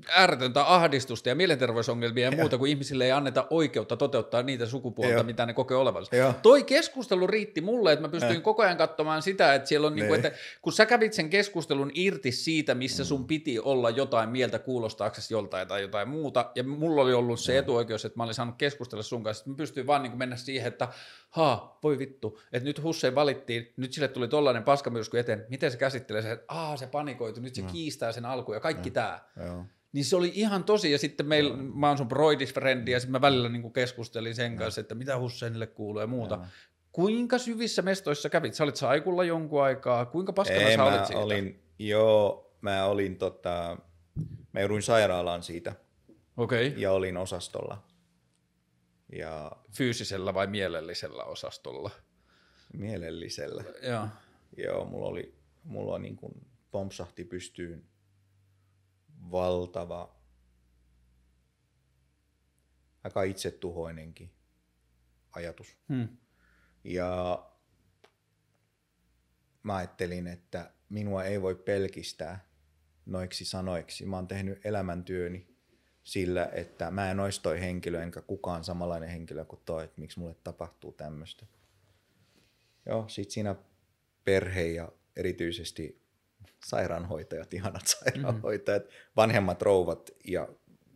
ääretöntä 0.08 0.74
ahdistusta 0.74 1.28
ja 1.28 1.34
mielenterveysongelmia 1.34 2.24
ja, 2.24 2.30
ja 2.30 2.36
muuta, 2.36 2.58
kun 2.58 2.68
ihmisille 2.68 3.04
ei 3.04 3.12
anneta 3.12 3.46
oikeutta 3.50 3.96
toteuttaa 3.96 4.42
niitä 4.42 4.66
sukupuolta, 4.66 5.14
Joo. 5.14 5.22
mitä 5.22 5.46
ne 5.46 5.54
kokee 5.54 5.76
olevansa. 5.76 6.16
Joo. 6.16 6.34
Toi 6.42 6.64
keskustelu 6.64 7.26
riitti 7.26 7.60
mulle, 7.60 7.92
että 7.92 8.02
mä 8.02 8.08
pystyin 8.08 8.34
ja. 8.34 8.40
koko 8.40 8.62
ajan 8.62 8.76
katsomaan 8.76 9.22
sitä, 9.22 9.54
että 9.54 9.68
siellä 9.68 9.86
on, 9.86 9.96
niin 9.96 10.06
kuin, 10.06 10.24
että 10.24 10.38
kun 10.62 10.72
sä 10.72 10.86
kävit 10.86 11.12
sen 11.12 11.30
keskustelun 11.30 11.90
irti 11.94 12.32
siitä, 12.32 12.74
missä 12.74 13.04
sun 13.04 13.20
mm. 13.20 13.26
piti 13.26 13.58
olla 13.58 13.90
jotain 13.90 14.28
mieltä 14.28 14.58
kuulostaaksesi 14.58 15.34
joltain 15.34 15.68
tai 15.68 15.82
jotain 15.82 16.08
muuta, 16.08 16.50
ja 16.54 16.64
mulla 16.64 17.02
oli 17.02 17.14
ollut 17.14 17.40
se 17.40 17.58
etuoikeus, 17.58 18.04
että 18.04 18.18
mä 18.18 18.24
olin 18.24 18.34
saanut 18.34 18.54
keskustella 18.58 19.02
sun 19.02 19.22
kanssa, 19.22 19.42
että 19.42 19.50
mä 19.50 19.56
pystyin 19.56 19.86
vaan 19.86 20.02
niin 20.02 20.10
kuin 20.10 20.18
mennä 20.18 20.36
siihen, 20.36 20.68
että 20.68 20.88
haa, 21.36 21.78
voi 21.82 21.98
vittu, 21.98 22.40
että 22.52 22.66
nyt 22.66 22.82
Hussein 22.82 23.14
valittiin, 23.14 23.72
nyt 23.76 23.92
sille 23.92 24.08
tuli 24.08 24.28
tollainen 24.28 24.62
paskamyrsky 24.62 25.18
eteen, 25.18 25.46
miten 25.48 25.70
se 25.70 25.76
käsittelee 25.76 26.22
se, 26.22 26.32
että 26.32 26.44
aa, 26.48 26.76
se 26.76 26.86
panikoitu, 26.86 27.40
nyt 27.40 27.54
se 27.54 27.62
no. 27.62 27.68
kiistää 27.72 28.12
sen 28.12 28.24
alkuun 28.24 28.56
ja 28.56 28.60
kaikki 28.60 28.90
no. 28.90 28.94
tämä. 28.94 29.20
Niin 29.92 30.04
se 30.04 30.16
oli 30.16 30.32
ihan 30.34 30.64
tosi, 30.64 30.92
ja 30.92 30.98
sitten 30.98 31.26
meillä, 31.26 31.56
no. 31.56 31.62
mä 31.62 31.88
oon 31.88 31.98
sun 31.98 32.08
broidisfrendi, 32.08 32.90
ja 32.90 33.00
sitten 33.00 33.12
mä 33.12 33.20
välillä 33.20 33.48
niin 33.48 33.72
keskustelin 33.72 34.34
sen 34.34 34.52
no. 34.52 34.58
kanssa, 34.58 34.80
että 34.80 34.94
mitä 34.94 35.18
Husseinille 35.18 35.66
kuuluu 35.66 36.00
ja 36.00 36.06
muuta. 36.06 36.36
No. 36.36 36.44
Kuinka 36.92 37.38
syvissä 37.38 37.82
mestoissa 37.82 38.30
kävit? 38.30 38.54
Sä 38.54 38.64
olit 38.64 38.76
Saikulla 38.76 39.24
jonkun 39.24 39.62
aikaa, 39.62 40.06
kuinka 40.06 40.32
paskana 40.32 40.60
Ei, 40.60 40.76
sä 40.76 40.84
olit 40.84 41.06
siitä? 41.06 41.22
Olin, 41.22 41.62
joo, 41.78 42.52
mä 42.60 42.84
olin 42.84 43.16
tota, 43.16 43.76
mä 44.52 44.60
jouduin 44.60 44.82
sairaalaan 44.82 45.42
siitä. 45.42 45.72
Okei. 46.36 46.68
Okay. 46.68 46.80
Ja 46.80 46.92
olin 46.92 47.16
osastolla. 47.16 47.82
Ja... 49.12 49.52
Fyysisellä 49.72 50.34
vai 50.34 50.46
mielellisellä 50.46 51.24
osastolla? 51.24 51.90
Mielellisellä. 52.72 53.64
Joo. 53.82 54.08
Joo, 54.56 54.84
mulla 54.84 55.06
oli, 55.06 55.34
mulla 55.64 55.98
niin 55.98 56.16
kuin 56.16 56.46
pompsahti 56.70 57.24
pystyyn 57.24 57.84
valtava, 59.30 60.16
aika 63.04 63.22
itsetuhoinenkin 63.22 64.30
ajatus. 65.32 65.76
Hmm. 65.88 66.08
Ja 66.84 67.42
mä 69.62 69.76
ajattelin, 69.76 70.26
että 70.26 70.72
minua 70.88 71.24
ei 71.24 71.42
voi 71.42 71.54
pelkistää 71.54 72.48
noiksi 73.06 73.44
sanoiksi. 73.44 74.06
Mä 74.06 74.16
oon 74.16 74.28
tehnyt 74.28 74.66
elämäntyöni 74.66 75.55
sillä, 76.06 76.50
että 76.52 76.90
mä 76.90 77.10
en 77.10 77.20
olisi 77.20 77.42
toi 77.42 77.60
henkilö, 77.60 78.02
enkä 78.02 78.20
kukaan 78.20 78.64
samanlainen 78.64 79.08
henkilö 79.08 79.44
kuin 79.44 79.60
toi, 79.64 79.84
että 79.84 80.00
miksi 80.00 80.18
mulle 80.18 80.36
tapahtuu 80.44 80.92
tämmöistä. 80.92 81.46
Joo, 82.86 83.08
sit 83.08 83.30
siinä 83.30 83.54
perhe 84.24 84.66
ja 84.66 84.92
erityisesti 85.16 86.00
sairaanhoitajat, 86.64 87.54
ihanat 87.54 87.86
sairaanhoitajat, 87.86 88.84
mm. 88.84 88.90
vanhemmat 89.16 89.62
rouvat 89.62 90.10
ja 90.24 90.48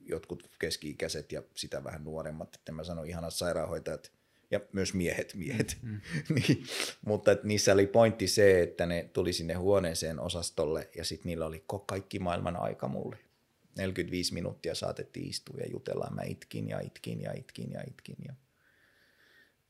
jotkut 0.05 0.51
keski-ikäiset 0.59 1.33
ja 1.33 1.43
sitä 1.57 1.85
vähän 1.85 2.05
nuoremmat, 2.05 2.55
että 2.55 2.73
mä 2.73 2.85
sanon 2.85 3.07
ihanat 3.07 3.35
sairaanhoitajat 3.35 4.13
ja 4.51 4.61
myös 4.73 4.95
miehet, 4.95 5.35
miehet. 5.35 5.79
Mm. 5.83 6.01
niin, 6.35 6.65
mutta 7.07 7.33
että 7.33 7.47
niissä 7.47 7.73
oli 7.73 7.87
pointti 7.87 8.27
se, 8.27 8.63
että 8.63 8.87
ne 8.87 9.11
tuli 9.13 9.33
sinne 9.33 9.55
huoneeseen 9.55 10.21
osastolle 10.21 10.89
ja 10.97 11.05
sitten 11.05 11.29
niillä 11.29 11.47
oli 11.47 11.65
kaikki 11.87 12.19
maailman 12.19 12.57
aika 12.57 12.89
mulle. 12.89 13.30
45 13.77 14.35
minuuttia 14.35 14.75
saatettiin 14.75 15.29
istua 15.29 15.61
ja 15.61 15.67
jutella. 15.71 16.11
Mä 16.11 16.23
itkin 16.23 16.69
ja 16.69 16.81
itkin 16.81 17.21
ja 17.21 17.33
itkin 17.33 17.71
ja 17.71 17.83
itkin. 17.89 18.17
Ja, 18.29 18.35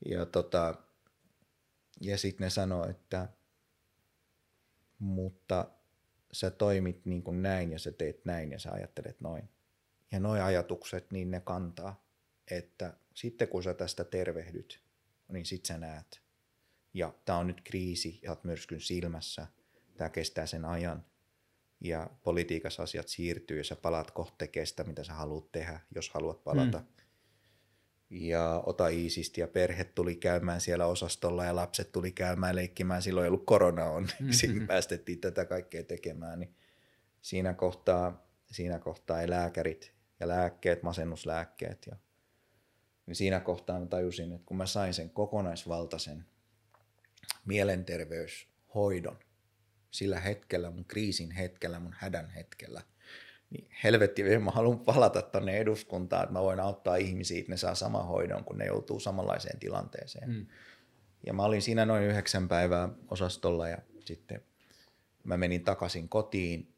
ja, 0.05 0.25
tota, 0.25 0.75
ja 2.01 2.17
sitten 2.17 2.45
ne 2.45 2.49
sanoi, 2.49 2.89
että 2.89 3.29
mutta 4.99 5.71
sä 6.31 6.51
toimit 6.51 7.05
niin 7.05 7.23
kuin 7.23 7.41
näin 7.41 7.71
ja 7.71 7.79
sä 7.79 7.91
teet 7.91 8.25
näin 8.25 8.51
ja 8.51 8.59
sä 8.59 8.71
ajattelet 8.71 9.21
noin. 9.21 9.49
Ja 10.11 10.19
nuo 10.19 10.33
ajatukset, 10.33 11.11
niin 11.11 11.31
ne 11.31 11.39
kantaa, 11.39 12.05
että 12.51 12.93
sitten 13.13 13.47
kun 13.47 13.63
sä 13.63 13.73
tästä 13.73 14.03
tervehdyt, 14.03 14.81
niin 15.31 15.45
sit 15.45 15.65
sä 15.65 15.77
näet. 15.77 16.21
Ja 16.93 17.13
tää 17.25 17.37
on 17.37 17.47
nyt 17.47 17.61
kriisi, 17.61 18.19
ja 18.23 18.31
oot 18.31 18.43
myrskyn 18.43 18.81
silmässä, 18.81 19.47
tämä 19.97 20.09
kestää 20.09 20.45
sen 20.45 20.65
ajan, 20.65 21.05
ja 21.81 22.09
politiikassa 22.23 22.83
asiat 22.83 23.07
siirtyy, 23.07 23.57
ja 23.57 23.63
sä 23.63 23.75
palaat 23.75 24.11
kohta 24.11 24.45
sitä, 24.63 24.83
mitä 24.83 25.03
sä 25.03 25.13
haluat 25.13 25.51
tehdä, 25.51 25.79
jos 25.95 26.09
haluat 26.09 26.43
palata. 26.43 26.77
Mm. 26.77 26.85
Ja 28.09 28.63
ota 28.65 28.87
iisisti, 28.87 29.41
ja 29.41 29.47
perhe 29.47 29.83
tuli 29.83 30.15
käymään 30.15 30.61
siellä 30.61 30.85
osastolla, 30.85 31.45
ja 31.45 31.55
lapset 31.55 31.91
tuli 31.91 32.11
käymään 32.11 32.55
leikkimään, 32.55 33.01
silloin 33.01 33.25
ei 33.25 33.27
ollut 33.27 33.45
korona 33.45 33.85
on, 33.85 34.03
mm-hmm. 34.03 34.31
siinä 34.39 34.67
päästettiin 34.67 35.19
tätä 35.19 35.45
kaikkea 35.45 35.83
tekemään, 35.83 36.39
niin 36.39 36.55
siinä 37.21 37.53
kohtaa, 37.53 38.27
siinä 38.51 38.79
kohtaa 38.79 39.21
ei 39.21 39.29
lääkärit 39.29 39.93
ja 40.19 40.27
lääkkeet, 40.27 40.83
masennuslääkkeet, 40.83 41.87
ja 41.89 41.95
niin 43.05 43.15
siinä 43.15 43.39
kohtaa 43.39 43.79
mä 43.79 43.85
tajusin, 43.85 44.31
että 44.31 44.45
kun 44.45 44.57
mä 44.57 44.65
sain 44.65 44.93
sen 44.93 45.09
kokonaisvaltaisen 45.09 46.25
mielenterveyshoidon, 47.45 49.19
sillä 49.91 50.19
hetkellä, 50.19 50.71
mun 50.71 50.85
kriisin 50.85 51.31
hetkellä, 51.31 51.79
mun 51.79 51.95
hädän 51.97 52.29
hetkellä, 52.29 52.81
niin 53.49 53.69
helvetti, 53.83 54.39
mä 54.39 54.51
haluan 54.51 54.79
palata 54.79 55.21
tonne 55.21 55.57
eduskuntaan, 55.57 56.23
että 56.23 56.33
mä 56.33 56.41
voin 56.41 56.59
auttaa 56.59 56.95
ihmisiä, 56.95 57.39
että 57.39 57.51
ne 57.51 57.57
saa 57.57 57.75
saman 57.75 58.05
hoidon, 58.05 58.43
kun 58.43 58.57
ne 58.57 58.65
joutuu 58.65 58.99
samanlaiseen 58.99 59.59
tilanteeseen. 59.59 60.29
Mm. 60.29 60.45
Ja 61.25 61.33
mä 61.33 61.43
olin 61.43 61.61
siinä 61.61 61.85
noin 61.85 62.03
yhdeksän 62.03 62.47
päivää 62.47 62.89
osastolla 63.07 63.69
ja 63.69 63.77
sitten 64.05 64.41
mä 65.23 65.37
menin 65.37 65.63
takaisin 65.63 66.09
kotiin 66.09 66.73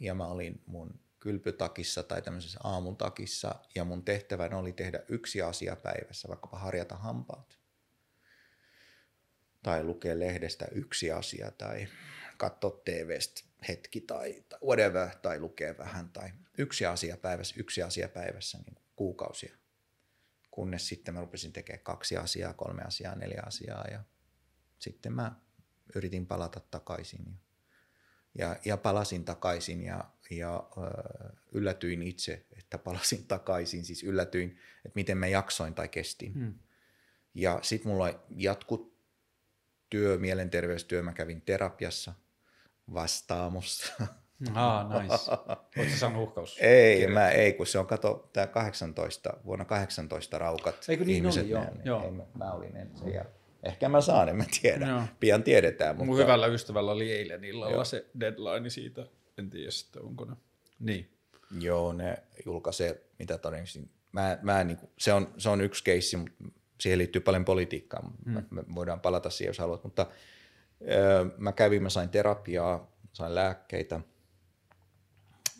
ja 0.00 0.14
mä 0.14 0.26
olin 0.26 0.62
mun 0.66 1.00
kylpytakissa 1.20 2.02
tai 2.02 2.22
tämmöisessä 2.22 2.60
aamuntakissa 2.64 3.54
ja 3.74 3.84
mun 3.84 4.04
tehtävänä 4.04 4.58
oli 4.58 4.72
tehdä 4.72 5.00
yksi 5.08 5.42
asia 5.42 5.76
päivässä, 5.76 6.28
vaikkapa 6.28 6.58
harjata 6.58 6.96
hampaat. 6.96 7.58
Tai 9.62 9.84
lukea 9.84 10.18
lehdestä 10.18 10.66
yksi 10.72 11.12
asia 11.12 11.50
tai 11.50 11.88
katsoa 12.36 12.80
TVstä 12.84 13.42
hetki 13.68 14.00
tai, 14.00 14.44
tai 14.48 14.58
whatever, 14.64 15.08
tai 15.22 15.40
lukea 15.40 15.78
vähän, 15.78 16.08
tai 16.08 16.30
yksi 16.58 16.86
asia 16.86 17.16
päivässä, 17.16 17.54
yksi 17.58 17.82
asia 17.82 18.08
päivässä 18.08 18.58
niin 18.58 18.76
kuukausia. 18.96 19.56
Kunnes 20.50 20.88
sitten 20.88 21.14
mä 21.14 21.20
rupesin 21.20 21.52
tekemään 21.52 21.84
kaksi 21.84 22.16
asiaa, 22.16 22.52
kolme 22.52 22.82
asiaa, 22.82 23.14
neljä 23.14 23.42
asiaa 23.46 23.84
ja 23.90 24.04
sitten 24.78 25.12
mä 25.12 25.32
yritin 25.94 26.26
palata 26.26 26.60
takaisin. 26.60 27.40
Ja, 28.38 28.56
ja 28.64 28.76
palasin 28.76 29.24
takaisin 29.24 29.82
ja, 29.82 30.04
ja 30.30 30.70
ö, 30.76 30.80
yllätyin 31.52 32.02
itse, 32.02 32.46
että 32.58 32.78
palasin 32.78 33.26
takaisin. 33.34 33.84
Siis 33.84 34.02
yllätyin, 34.02 34.50
että 34.76 34.94
miten 34.94 35.18
mä 35.18 35.26
jaksoin 35.26 35.74
tai 35.74 35.88
kestin. 35.88 36.34
Hmm. 36.34 36.54
Ja 37.34 37.58
sitten 37.62 37.92
mulla 37.92 38.24
jatkut 38.36 38.98
työ, 39.90 40.18
mielenterveystyö. 40.18 41.02
Mä 41.02 41.12
kävin 41.12 41.42
terapiassa 41.42 42.14
vastaamossa. 42.94 44.06
Ah, 44.54 44.86
nice. 45.02 45.30
Oletko 45.78 45.96
saanut 45.96 46.22
uhkaus? 46.22 46.58
Ei, 46.60 47.06
mä, 47.06 47.30
ei, 47.30 47.52
kun 47.52 47.66
se 47.66 47.78
on, 47.78 47.86
kato, 47.86 48.30
tämä 48.32 48.46
18, 48.46 49.36
vuonna 49.44 49.64
18 49.64 50.38
raukat. 50.38 50.86
Eikö 50.88 51.04
niin 51.04 51.16
ihmiset, 51.16 51.42
oli, 51.42 51.50
joo, 51.50 51.64
ne- 51.64 51.70
joo. 51.84 52.04
Ei, 52.04 52.10
mä, 52.10 52.22
mä 52.34 52.52
olin 52.52 52.76
en, 52.76 52.90
sen 52.94 53.12
jälkeen. 53.12 53.44
Ehkä 53.62 53.88
mä 53.88 54.00
saan, 54.00 54.28
en 54.28 54.36
mä 54.36 54.44
tiedä. 54.62 54.86
Joo. 54.86 55.02
Pian 55.20 55.42
tiedetään. 55.42 55.96
Mutta 55.96 56.06
Mun 56.06 56.18
hyvällä 56.18 56.46
ystävällä 56.46 56.92
oli 56.92 57.12
eilen 57.12 57.44
illalla 57.44 57.74
Joo. 57.74 57.84
se 57.84 58.06
deadline 58.20 58.70
siitä. 58.70 59.06
En 59.38 59.50
tiedä 59.50 59.70
sitten, 59.70 60.02
onko 60.02 60.24
ne. 60.24 60.36
Niin. 60.80 61.10
Joo, 61.60 61.92
ne 61.92 62.16
julkaisee, 62.46 63.02
mitä 63.18 63.38
todennäköisesti. 63.38 63.90
Mä, 64.12 64.38
mä, 64.42 64.64
niin 64.64 64.76
kuin, 64.76 64.90
se, 64.98 65.12
on, 65.12 65.34
se 65.38 65.48
on 65.48 65.60
yksi 65.60 65.84
keissi, 65.84 66.16
mutta 66.16 66.44
siihen 66.80 66.98
liittyy 66.98 67.20
paljon 67.20 67.44
politiikkaa. 67.44 68.12
Mm. 68.24 68.42
Me, 68.50 68.64
voidaan 68.74 69.00
palata 69.00 69.30
siihen, 69.30 69.50
jos 69.50 69.58
haluat. 69.58 69.84
Mutta 69.84 70.06
mä 71.36 71.52
kävin, 71.52 71.82
mä 71.82 71.90
sain 71.90 72.08
terapiaa, 72.08 72.92
sain 73.12 73.34
lääkkeitä, 73.34 74.00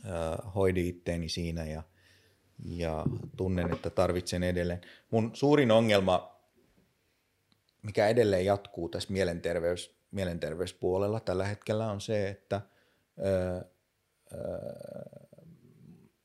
ö, 0.05 0.43
hoidin 0.55 0.87
itteeni 0.87 1.29
siinä 1.29 1.65
ja, 1.65 1.83
ja 2.65 3.05
tunnen, 3.37 3.73
että 3.73 3.91
tarvitsen 3.91 4.43
edelleen. 4.43 4.81
Mun 5.11 5.31
suurin 5.35 5.71
ongelma, 5.71 6.41
mikä 7.83 8.09
edelleen 8.09 8.45
jatkuu 8.45 8.89
tässä 8.89 9.13
mielenterveys, 9.13 9.97
mielenterveyspuolella 10.11 11.21
tällä 11.21 11.47
hetkellä 11.47 11.91
on 11.91 12.01
se, 12.01 12.29
että 12.29 12.61
ö, 13.19 13.65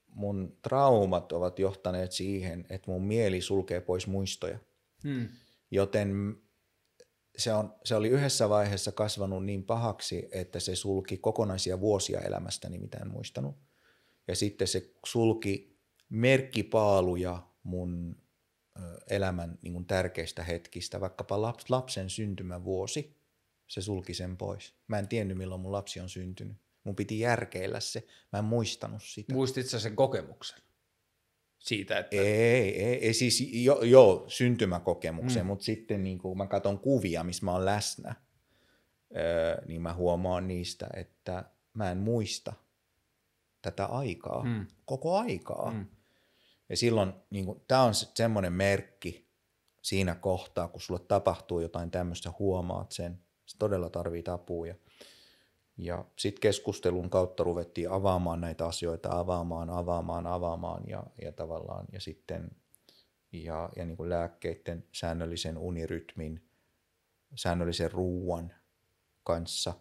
mun 0.07 0.57
traumat 0.61 1.31
ovat 1.31 1.59
johtaneet 1.59 2.11
siihen, 2.11 2.65
että 2.69 2.91
mun 2.91 3.03
mieli 3.03 3.41
sulkee 3.41 3.81
pois 3.81 4.07
muistoja. 4.07 4.59
Hmm. 5.03 5.27
Joten 5.71 6.37
se, 7.39 7.53
on, 7.53 7.75
se 7.83 7.95
oli 7.95 8.07
yhdessä 8.07 8.49
vaiheessa 8.49 8.91
kasvanut 8.91 9.45
niin 9.45 9.63
pahaksi, 9.63 10.29
että 10.31 10.59
se 10.59 10.75
sulki 10.75 11.17
kokonaisia 11.17 11.79
vuosia 11.79 12.19
elämästäni, 12.19 12.77
mitä 12.77 12.97
en 12.97 13.11
muistanut. 13.11 13.55
Ja 14.27 14.35
sitten 14.35 14.67
se 14.67 14.93
sulki 15.05 15.79
merkkipaaluja 16.09 17.47
mun 17.63 18.21
elämän 19.09 19.59
niin 19.61 19.73
kuin 19.73 19.85
tärkeistä 19.85 20.43
hetkistä, 20.43 21.01
vaikkapa 21.01 21.41
laps, 21.41 21.69
lapsen 21.69 22.09
syntymävuosi, 22.09 23.17
se 23.67 23.81
sulki 23.81 24.13
sen 24.13 24.37
pois. 24.37 24.73
Mä 24.87 24.99
en 24.99 25.07
tiennyt, 25.07 25.37
milloin 25.37 25.61
mun 25.61 25.71
lapsi 25.71 25.99
on 25.99 26.09
syntynyt. 26.09 26.57
Mun 26.83 26.95
piti 26.95 27.19
järkeillä 27.19 27.79
se. 27.79 28.07
Mä 28.33 28.39
en 28.39 28.45
muistanut 28.45 29.03
sitä. 29.03 29.33
Muistit 29.33 29.67
sä 29.67 29.79
sen 29.79 29.95
kokemuksen? 29.95 30.59
Siitä, 31.59 31.99
että... 31.99 32.15
Ei, 32.15 32.83
ei, 32.85 33.05
ei 33.05 33.13
siis 33.13 33.41
jo, 33.53 33.81
joo, 33.81 34.25
syntymäkokemuksen, 34.27 35.43
mm. 35.43 35.47
mutta 35.47 35.65
sitten 35.65 36.03
niin 36.03 36.17
kun 36.17 36.37
mä 36.37 36.47
katson 36.47 36.79
kuvia, 36.79 37.23
missä 37.23 37.45
mä 37.45 37.51
oon 37.51 37.65
läsnä, 37.65 38.15
öö, 39.17 39.61
niin 39.65 39.81
mä 39.81 39.93
huomaan 39.93 40.47
niistä, 40.47 40.87
että 40.93 41.43
mä 41.73 41.91
en 41.91 41.97
muista 41.97 42.53
tätä 43.61 43.85
aikaa, 43.85 44.43
Mm. 44.43 44.65
koko 44.85 45.17
aikaa. 45.17 45.71
Mm. 45.71 45.85
Ja 46.69 46.77
silloin 46.77 47.13
niin 47.29 47.45
tämä 47.67 47.83
on 47.83 47.93
se- 47.93 48.07
semmoinen 48.15 48.53
merkki 48.53 49.29
siinä 49.81 50.15
kohtaa, 50.15 50.67
kun 50.67 50.81
sulle 50.81 50.99
tapahtuu 51.07 51.59
jotain 51.59 51.91
tämmöistä, 51.91 52.31
huomaat 52.39 52.91
sen, 52.91 53.19
se 53.45 53.57
todella 53.57 53.89
tarvitsee 53.89 54.33
apua. 54.33 54.67
Ja, 54.67 54.75
ja 55.79 56.05
sitten 56.15 56.41
keskustelun 56.41 57.09
kautta 57.09 57.43
ruvettiin 57.43 57.91
avaamaan 57.91 58.41
näitä 58.41 58.65
asioita, 58.65 59.19
avaamaan, 59.19 59.69
avaamaan, 59.69 60.27
avaamaan 60.27 60.83
ja, 60.87 61.03
ja 61.21 61.31
tavallaan, 61.31 61.85
ja 61.91 61.99
sitten 61.99 62.51
ja, 63.31 63.69
ja 63.75 63.85
niin 63.85 63.97
kuin 63.97 64.09
lääkkeiden 64.09 64.85
säännöllisen 64.91 65.57
unirytmin, 65.57 66.43
säännöllisen 67.35 67.91
ruuan 67.91 68.53
kanssa, 69.23 69.73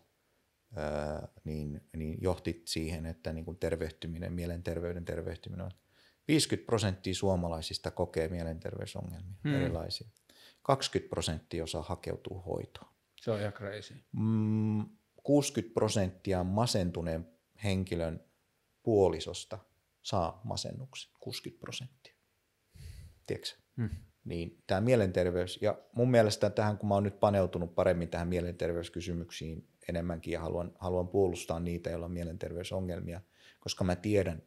ää, 0.77 1.29
niin, 1.45 1.81
niin 1.97 2.19
johti 2.21 2.63
siihen, 2.65 3.07
että 3.07 3.33
niin 3.33 3.45
kuin 3.45 3.59
tervehtyminen, 3.59 4.33
mielenterveyden 4.33 5.05
tervehtyminen 5.05 5.67
on 5.67 5.73
50 6.29 6.67
prosenttia 6.67 7.15
suomalaisista 7.15 7.91
kokee 7.91 8.29
mielenterveysongelmia 8.29 9.37
hmm. 9.45 9.55
erilaisia. 9.55 10.09
20 10.63 11.11
prosenttia 11.11 11.65
osaa 11.65 11.83
hakeutua 11.83 12.43
hoitoon. 12.43 12.89
Se 13.21 13.31
on 13.31 13.41
ihan 13.41 13.53
crazy. 13.53 13.95
Mm, 14.13 14.98
60 15.29 15.75
prosenttia 15.75 16.45
masentuneen 16.45 17.29
henkilön 17.65 18.25
puolisosta 18.83 19.59
saa 20.03 20.41
masennuksen. 20.45 21.13
60 21.21 21.61
prosenttia. 21.61 22.15
Tiedätkö? 23.27 23.57
Hmm. 23.77 23.91
Niin 24.25 24.63
tämä 24.67 24.81
mielenterveys, 24.81 25.63
ja 25.63 25.79
mun 25.93 26.11
mielestä 26.11 26.51
tähän, 26.51 26.79
kun 26.79 26.89
mä 26.89 26.95
oon 26.95 27.03
nyt 27.03 27.21
paneutunut 27.21 27.75
paremmin 27.75 28.09
tähän 28.09 28.29
mielenterveyskysymyksiin 28.29 29.69
enemmänkin 29.89 30.33
ja 30.33 30.41
haluan, 30.41 30.73
haluan 30.79 31.09
puolustaa 31.09 31.61
niitä, 31.61 31.91
joilla 31.91 32.07
on 32.07 32.13
mielenterveysongelmia, 32.13 33.21
koska 33.61 33.85
mä 33.85 33.97
tiedän, 33.97 34.43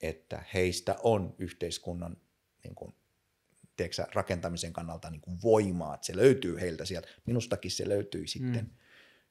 että 0.00 0.44
heistä 0.54 0.96
on 1.02 1.34
yhteiskunnan 1.38 2.16
niin 2.64 2.74
kuin, 2.74 2.94
tiedätkö, 3.76 4.06
rakentamisen 4.14 4.72
kannalta 4.72 5.10
niin 5.10 5.20
kuin 5.20 5.38
voimaa, 5.42 5.94
että 5.94 6.06
se 6.06 6.16
löytyy 6.16 6.60
heiltä 6.60 6.84
sieltä. 6.84 7.08
Minustakin 7.26 7.70
se 7.70 7.88
löytyi 7.88 8.26
sitten. 8.26 8.64
Mm. 8.64 8.70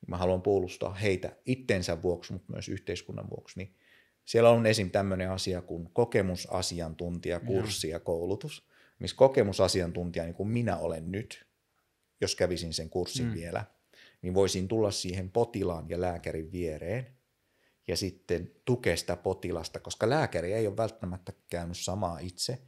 Mä 0.08 0.18
haluan 0.18 0.42
puolustaa 0.42 0.94
heitä 0.94 1.36
itsensä 1.46 2.02
vuoksi, 2.02 2.34
mutta 2.34 2.54
myös 2.54 2.70
yhteiskunnan 2.70 3.30
vuoksi. 3.30 3.60
Niin 3.60 3.76
siellä 4.26 4.50
on 4.50 4.66
esim. 4.66 4.92
tämmöinen 4.92 5.32
asia 5.32 5.62
kuin 5.62 5.90
kokemusasiantuntija, 5.94 7.40
kurssi 7.40 7.90
ja 7.90 8.00
koulutus, 8.00 8.68
missä 9.00 9.18
kokemusasiantuntija, 9.18 10.26
niin 10.26 10.36
kuin 10.36 10.50
minä 10.50 10.78
olen 10.78 11.12
nyt, 11.12 11.46
jos 12.22 12.36
kävisin 12.36 12.74
sen 12.74 12.90
kurssin 12.90 13.26
mm. 13.26 13.34
vielä, 13.34 13.66
niin 14.22 14.34
voisin 14.34 14.68
tulla 14.68 14.92
siihen 14.92 15.32
potilaan 15.32 15.90
ja 15.90 16.02
lääkärin 16.02 16.52
viereen 16.52 17.08
ja 17.88 17.98
sitten 17.98 18.52
tukea 18.66 18.98
sitä 18.98 19.16
potilasta, 19.16 19.80
koska 19.80 20.10
lääkäri 20.10 20.54
ei 20.54 20.68
ole 20.68 20.78
välttämättä 20.78 21.34
käynyt 21.50 21.78
samaa 21.78 22.20
itse, 22.20 22.62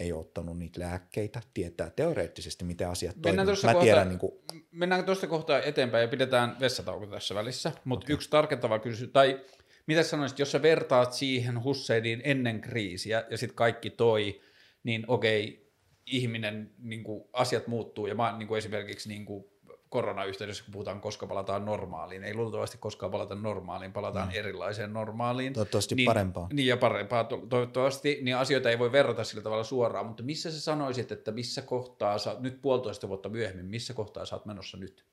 ei 0.00 0.12
ole 0.12 0.20
ottanut 0.20 0.58
niitä 0.58 0.80
lääkkeitä, 0.80 1.40
tietää 1.54 1.90
teoreettisesti, 1.90 2.64
miten 2.64 2.88
asiat 2.88 3.16
Mennään 3.24 3.46
tuossa 3.46 3.66
Mä 3.66 3.72
kohta, 3.72 3.84
tiedän, 3.84 4.08
niin 4.08 4.18
kuin, 4.18 4.32
mennään 4.70 5.04
tuosta 5.04 5.26
kohtaa 5.26 5.62
eteenpäin 5.62 6.02
ja 6.02 6.08
pidetään 6.08 6.56
vessatauko 6.60 7.06
tässä 7.06 7.34
välissä, 7.34 7.72
mutta 7.84 8.04
okay. 8.04 8.14
yksi 8.14 8.30
tarkentava 8.30 8.78
kysymys, 8.78 9.12
tai 9.12 9.40
mitä 9.86 10.02
sanoisit, 10.02 10.38
jos 10.38 10.52
sä 10.52 10.62
vertaat 10.62 11.12
siihen 11.12 11.64
Husseiniin 11.64 12.20
ennen 12.24 12.60
kriisiä 12.60 13.24
ja 13.30 13.38
sitten 13.38 13.56
kaikki 13.56 13.90
toi, 13.90 14.40
niin 14.82 15.04
okei, 15.08 15.68
ihminen, 16.06 16.70
niin 16.78 17.04
kuin, 17.04 17.24
asiat 17.32 17.66
muuttuu 17.66 18.06
ja 18.06 18.14
mä 18.14 18.38
niin 18.38 18.48
kuin 18.48 18.58
esimerkiksi 18.58 19.08
niin 19.08 19.24
kuin 19.24 19.44
koronayhteydessä, 19.88 20.64
kun 20.64 20.72
puhutaan, 20.72 21.00
koska 21.00 21.26
palataan 21.26 21.64
normaaliin, 21.64 22.24
ei 22.24 22.34
luultavasti 22.34 22.78
koskaan 22.78 23.12
palata 23.12 23.34
normaaliin, 23.34 23.92
palataan 23.92 24.28
mm. 24.28 24.34
erilaiseen 24.34 24.92
normaaliin. 24.92 25.52
Toivottavasti 25.52 25.94
niin, 25.94 26.06
parempaan. 26.06 26.48
Niin 26.52 26.68
ja 26.68 26.76
parempaa 26.76 27.24
to- 27.24 27.46
toivottavasti, 27.48 28.18
niin 28.22 28.36
asioita 28.36 28.70
ei 28.70 28.78
voi 28.78 28.92
verrata 28.92 29.24
sillä 29.24 29.42
tavalla 29.42 29.64
suoraan, 29.64 30.06
mutta 30.06 30.22
missä 30.22 30.50
sä 30.50 30.60
sanoisit, 30.60 31.12
että 31.12 31.32
missä 31.32 31.62
kohtaa 31.62 32.18
sä, 32.18 32.36
nyt 32.38 32.62
puolitoista 32.62 33.08
vuotta 33.08 33.28
myöhemmin, 33.28 33.66
missä 33.66 33.94
kohtaa 33.94 34.26
sä 34.26 34.36
oot 34.36 34.46
menossa 34.46 34.76
nyt? 34.76 35.04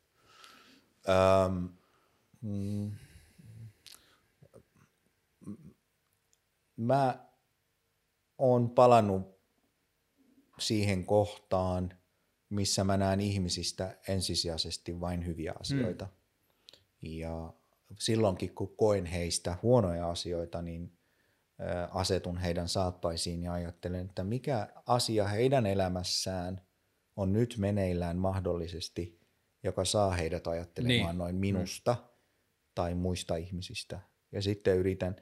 Ähm, 1.10 1.66
mm, 2.42 2.92
mä 6.78 7.26
oon 8.38 8.70
palannut 8.70 9.36
siihen 10.60 11.06
kohtaan, 11.06 11.94
missä 12.56 12.84
mä 12.84 12.98
näen 12.98 13.22
ihmisistä 13.22 13.98
ensisijaisesti 14.08 15.00
vain 15.00 15.26
hyviä 15.26 15.54
asioita. 15.60 16.06
Mm. 16.06 16.12
Ja 17.02 17.54
silloinkin, 18.00 18.56
kun 18.56 18.76
koen 18.78 19.06
heistä 19.06 19.58
huonoja 19.64 20.10
asioita, 20.10 20.62
niin 20.62 20.98
asetun 21.92 22.38
heidän 22.38 22.70
saappaisiin 22.70 23.44
ja 23.44 23.54
ajattelen, 23.54 24.06
että 24.06 24.24
mikä 24.24 24.68
asia 24.86 25.28
heidän 25.28 25.66
elämässään 25.66 26.62
on 27.16 27.34
nyt 27.34 27.56
meneillään 27.58 28.18
mahdollisesti, 28.18 29.20
joka 29.64 29.86
saa 29.86 30.12
heidät 30.12 30.48
ajattelemaan 30.48 31.10
niin. 31.10 31.18
noin 31.18 31.36
minusta 31.36 31.94
mm. 31.94 32.08
tai 32.76 32.96
muista 32.96 33.36
ihmisistä. 33.36 34.00
Ja 34.32 34.42
sitten 34.42 34.78
yritän, 34.78 35.16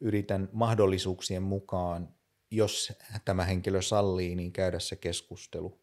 yritän 0.00 0.48
mahdollisuuksien 0.52 1.42
mukaan, 1.42 2.14
jos 2.50 2.92
tämä 3.24 3.44
henkilö 3.44 3.82
sallii, 3.82 4.34
niin 4.34 4.52
käydä 4.52 4.78
se 4.78 4.96
keskustelu. 4.96 5.81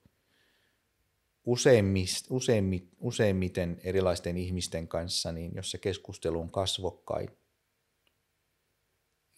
Useimmis, 1.49 2.26
useimmi, 2.30 2.88
useimmiten 2.99 3.81
erilaisten 3.84 4.38
ihmisten 4.38 4.88
kanssa, 4.88 5.31
niin 5.31 5.51
jos 5.55 5.71
se 5.71 5.77
keskustelu 5.77 6.41
on 6.41 6.51
kasvokkain 6.51 7.30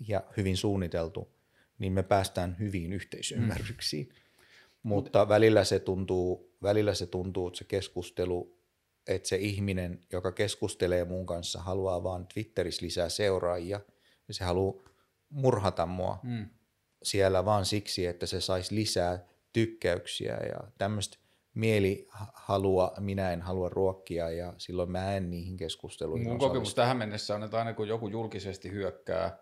ja 0.07 0.23
hyvin 0.37 0.57
suunniteltu, 0.57 1.31
niin 1.79 1.93
me 1.93 2.03
päästään 2.03 2.55
hyviin 2.59 2.93
yhteisymmärryksiin. 2.93 4.07
Mm. 4.07 4.13
Mutta 4.83 5.29
välillä 5.29 5.63
se, 5.63 5.79
tuntuu, 5.79 6.55
välillä 6.63 6.93
se 6.93 7.05
tuntuu, 7.05 7.47
että 7.47 7.57
se 7.57 7.63
keskustelu 7.63 8.61
että 9.07 9.29
se 9.29 9.35
ihminen, 9.35 9.99
joka 10.11 10.31
keskustelee 10.31 11.05
mun 11.05 11.25
kanssa, 11.25 11.59
haluaa 11.59 12.03
vaan 12.03 12.27
Twitterissä 12.27 12.85
lisää 12.85 13.09
seuraajia 13.09 13.81
ja 14.27 14.33
se 14.33 14.43
haluaa 14.43 14.83
murhata 15.29 15.85
mua 15.85 16.19
Mm. 16.23 16.49
siellä 17.03 17.45
vaan 17.45 17.65
siksi, 17.65 18.05
että 18.05 18.25
se 18.25 18.41
saisi 18.41 18.75
lisää 18.75 19.25
tykkäyksiä 19.53 20.37
ja 20.37 20.71
tämmöistä 20.77 21.17
mielihalua 21.53 22.93
minä 22.99 23.31
en 23.31 23.41
halua 23.41 23.69
ruokkia 23.69 24.29
ja 24.29 24.53
silloin 24.57 24.91
mä 24.91 25.15
en 25.15 25.29
niihin 25.29 25.57
keskusteluihin 25.57 26.23
Mun 26.23 26.31
osallistu. 26.31 26.49
kokemus 26.49 26.75
tähän 26.75 26.97
mennessä 26.97 27.35
on, 27.35 27.43
että 27.43 27.57
aina 27.57 27.73
kun 27.73 27.87
joku 27.87 28.07
julkisesti 28.07 28.71
hyökkää, 28.71 29.37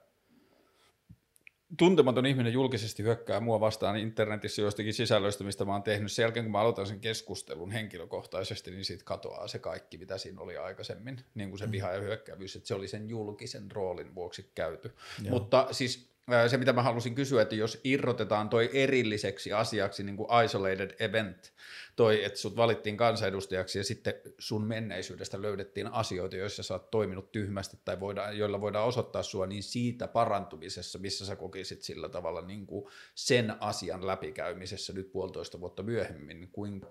tuntematon 1.78 2.26
ihminen 2.26 2.54
julkisesti 2.54 3.04
hyökkää 3.04 3.40
mua 3.40 3.60
vastaan 3.60 3.98
internetissä 3.98 4.62
joistakin 4.62 4.94
sisällöistä, 4.94 5.44
mistä 5.44 5.66
mä 5.66 5.72
oon 5.72 5.84
tehnyt. 5.84 6.12
Sen 6.12 6.24
jälkeen, 6.24 6.46
kun 6.46 6.52
mä 6.52 6.60
aloitan 6.60 6.88
sen 6.88 7.00
keskustelun 7.00 7.72
henkilökohtaisesti, 7.72 8.72
niin 8.72 8.86
siitä 8.86 9.04
katoaa 9.04 9.48
se 9.48 9.60
kaikki, 9.60 9.98
mitä 9.98 10.18
siinä 10.18 10.42
oli 10.42 10.58
aikaisemmin, 10.58 11.22
niin 11.36 11.50
kuin 11.50 11.60
se 11.60 11.72
viha 11.72 11.92
ja 11.92 12.02
hyökkäävyys, 12.02 12.56
että 12.56 12.68
se 12.68 12.76
oli 12.76 12.88
sen 12.88 13.10
julkisen 13.10 13.72
roolin 13.72 14.16
vuoksi 14.16 14.52
käyty. 14.56 14.96
Joo. 15.24 15.30
Mutta 15.30 15.68
siis 15.72 16.10
se, 16.48 16.58
mitä 16.58 16.74
mä 16.74 16.84
halusin 16.84 17.16
kysyä, 17.16 17.42
että 17.42 17.56
jos 17.56 17.82
irrotetaan 17.84 18.50
toi 18.50 18.70
erilliseksi 18.74 19.54
asiaksi, 19.54 20.04
niin 20.04 20.18
kuin 20.18 20.44
isolated 20.46 20.96
event, 21.00 21.54
toi, 21.96 22.24
että 22.24 22.40
sut 22.40 22.56
valittiin 22.56 22.98
kansanedustajaksi 22.98 23.78
ja 23.78 23.84
sitten 23.84 24.14
sun 24.40 24.64
menneisyydestä 24.64 25.42
löydettiin 25.42 25.88
asioita, 25.88 26.36
joissa 26.36 26.64
sä 26.64 26.74
oot 26.74 26.92
toiminut 26.92 27.32
tyhmästi 27.32 27.78
tai 27.86 28.00
voidaan, 28.00 28.38
joilla 28.38 28.62
voidaan 28.62 28.88
osoittaa 28.88 29.24
sua, 29.24 29.48
niin 29.48 29.64
siitä 29.64 30.08
parantumisessa, 30.08 31.00
missä 31.00 31.26
sä 31.26 31.36
kokisit 31.36 31.82
sillä 31.82 32.10
tavalla 32.10 32.42
niin 32.42 32.68
kuin 32.68 32.86
sen 33.16 33.56
asian 33.60 34.08
läpikäymisessä 34.08 34.94
nyt 34.94 35.12
puolitoista 35.12 35.60
vuotta 35.60 35.84
myöhemmin, 35.84 36.40
niin 36.40 36.52
kuin, 36.52 36.86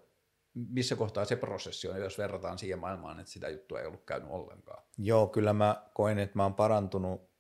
missä 0.55 0.97
kohtaa 0.97 1.25
se 1.25 1.37
prosessi 1.37 1.89
on, 1.89 2.01
jos 2.01 2.19
verrataan 2.19 2.59
siihen 2.59 2.79
maailmaan, 2.79 3.21
että 3.21 3.33
sitä 3.33 3.49
juttua 3.49 3.81
ei 3.81 3.87
ollut 3.87 4.05
käynyt 4.05 4.31
ollenkaan. 4.31 4.83
Joo, 4.99 5.27
kyllä 5.27 5.53
mä 5.53 5.83
koen, 5.95 6.19
että 6.19 6.37
mä 6.37 6.43
oon 6.43 6.55
parantunut 6.55 7.31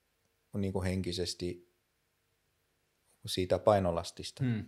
niin 0.55 0.73
kuin 0.73 0.85
henkisesti 0.85 1.68
siitä 3.29 3.59
painolastista, 3.59 4.45
Hmm. 4.45 4.67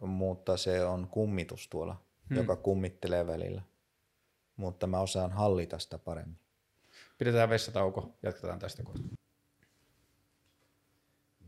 mutta 0.00 0.56
se 0.56 0.84
on 0.84 1.08
kummitus 1.08 1.68
tuolla, 1.68 2.02
Hmm. 2.28 2.36
joka 2.36 2.56
kummittelee 2.56 3.26
välillä. 3.26 3.62
Mutta 4.56 4.86
mä 4.86 5.00
osaan 5.00 5.32
hallita 5.32 5.78
sitä 5.78 5.98
paremmin. 5.98 6.38
Pidetään 7.18 7.50
vessatauko, 7.50 8.18
jatketaan 8.22 8.58
tästä 8.58 8.82
kohtaa. 8.82 9.08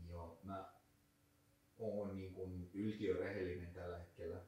Joo, 0.09 0.39
mä 0.43 0.65
oon 1.79 2.15
niin 2.15 2.33
kuin 2.33 2.71
yltiörehellinen 2.73 3.73
tällä 3.73 3.97
hetkellä 3.97 4.41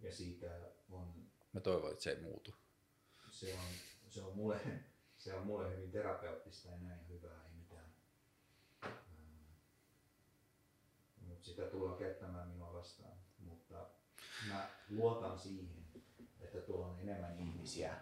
ja 0.00 0.14
siitä 0.14 0.46
on, 0.90 1.14
Mä 1.52 1.60
toivon, 1.60 1.90
että 1.92 2.04
se 2.04 2.10
ei 2.10 2.22
muutu. 2.22 2.54
se 3.30 3.54
on, 3.54 3.60
se 4.08 4.22
on, 4.22 4.36
mulle, 4.36 4.60
se 5.16 5.34
on 5.34 5.46
mulle 5.46 5.76
hyvin 5.76 5.90
terapeuttista 5.90 6.68
ja 6.68 6.76
näin 6.78 7.08
hyvää, 7.08 7.44
ei 7.44 7.52
mitään. 7.56 7.92
Mutta 11.20 11.44
sitä 11.58 11.70
tullaan 11.70 11.98
käyttämään 11.98 12.48
minua 12.48 12.72
vastaan. 12.72 13.12
Mutta 13.38 13.74
mä 14.48 14.68
luotan 14.90 15.38
siihen, 15.38 15.68
että 16.40 16.58
tuolla 16.58 16.86
on 16.86 16.98
enemmän 17.00 17.38
ihmisiä, 17.38 17.94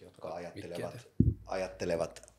jotka 0.00 0.34
ajattelevat, 0.34 1.08
ajattelevat 1.46 2.34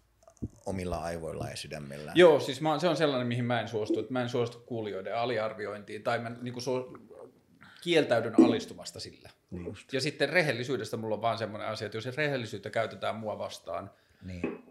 omilla 0.65 0.97
aivoillaan 0.97 1.49
ja 1.49 1.57
sydämellään. 1.57 2.17
Joo, 2.17 2.39
siis 2.39 2.61
mä, 2.61 2.79
se 2.79 2.87
on 2.87 2.97
sellainen, 2.97 3.27
mihin 3.27 3.45
mä 3.45 3.61
en 3.61 3.67
suostu, 3.67 3.99
että 3.99 4.13
mä 4.13 4.21
en 4.21 4.29
suostu 4.29 4.59
kuulijoiden 4.59 5.17
aliarviointiin, 5.17 6.03
tai 6.03 6.19
mä 6.19 6.29
niin 6.29 6.53
kuin 6.53 6.63
suo, 6.63 6.93
kieltäydyn 7.81 8.45
alistumasta 8.45 8.99
sillä. 8.99 9.29
Niin 9.51 9.65
just. 9.65 9.93
Ja 9.93 10.01
sitten 10.01 10.29
rehellisyydestä 10.29 10.97
mulla 10.97 11.15
on 11.15 11.21
vaan 11.21 11.37
semmoinen 11.37 11.67
asia, 11.67 11.85
että 11.85 11.97
jos 11.97 12.17
rehellisyyttä 12.17 12.69
käytetään 12.69 13.15
mua 13.15 13.37
vastaan, 13.37 13.91
Niin. 14.21 14.62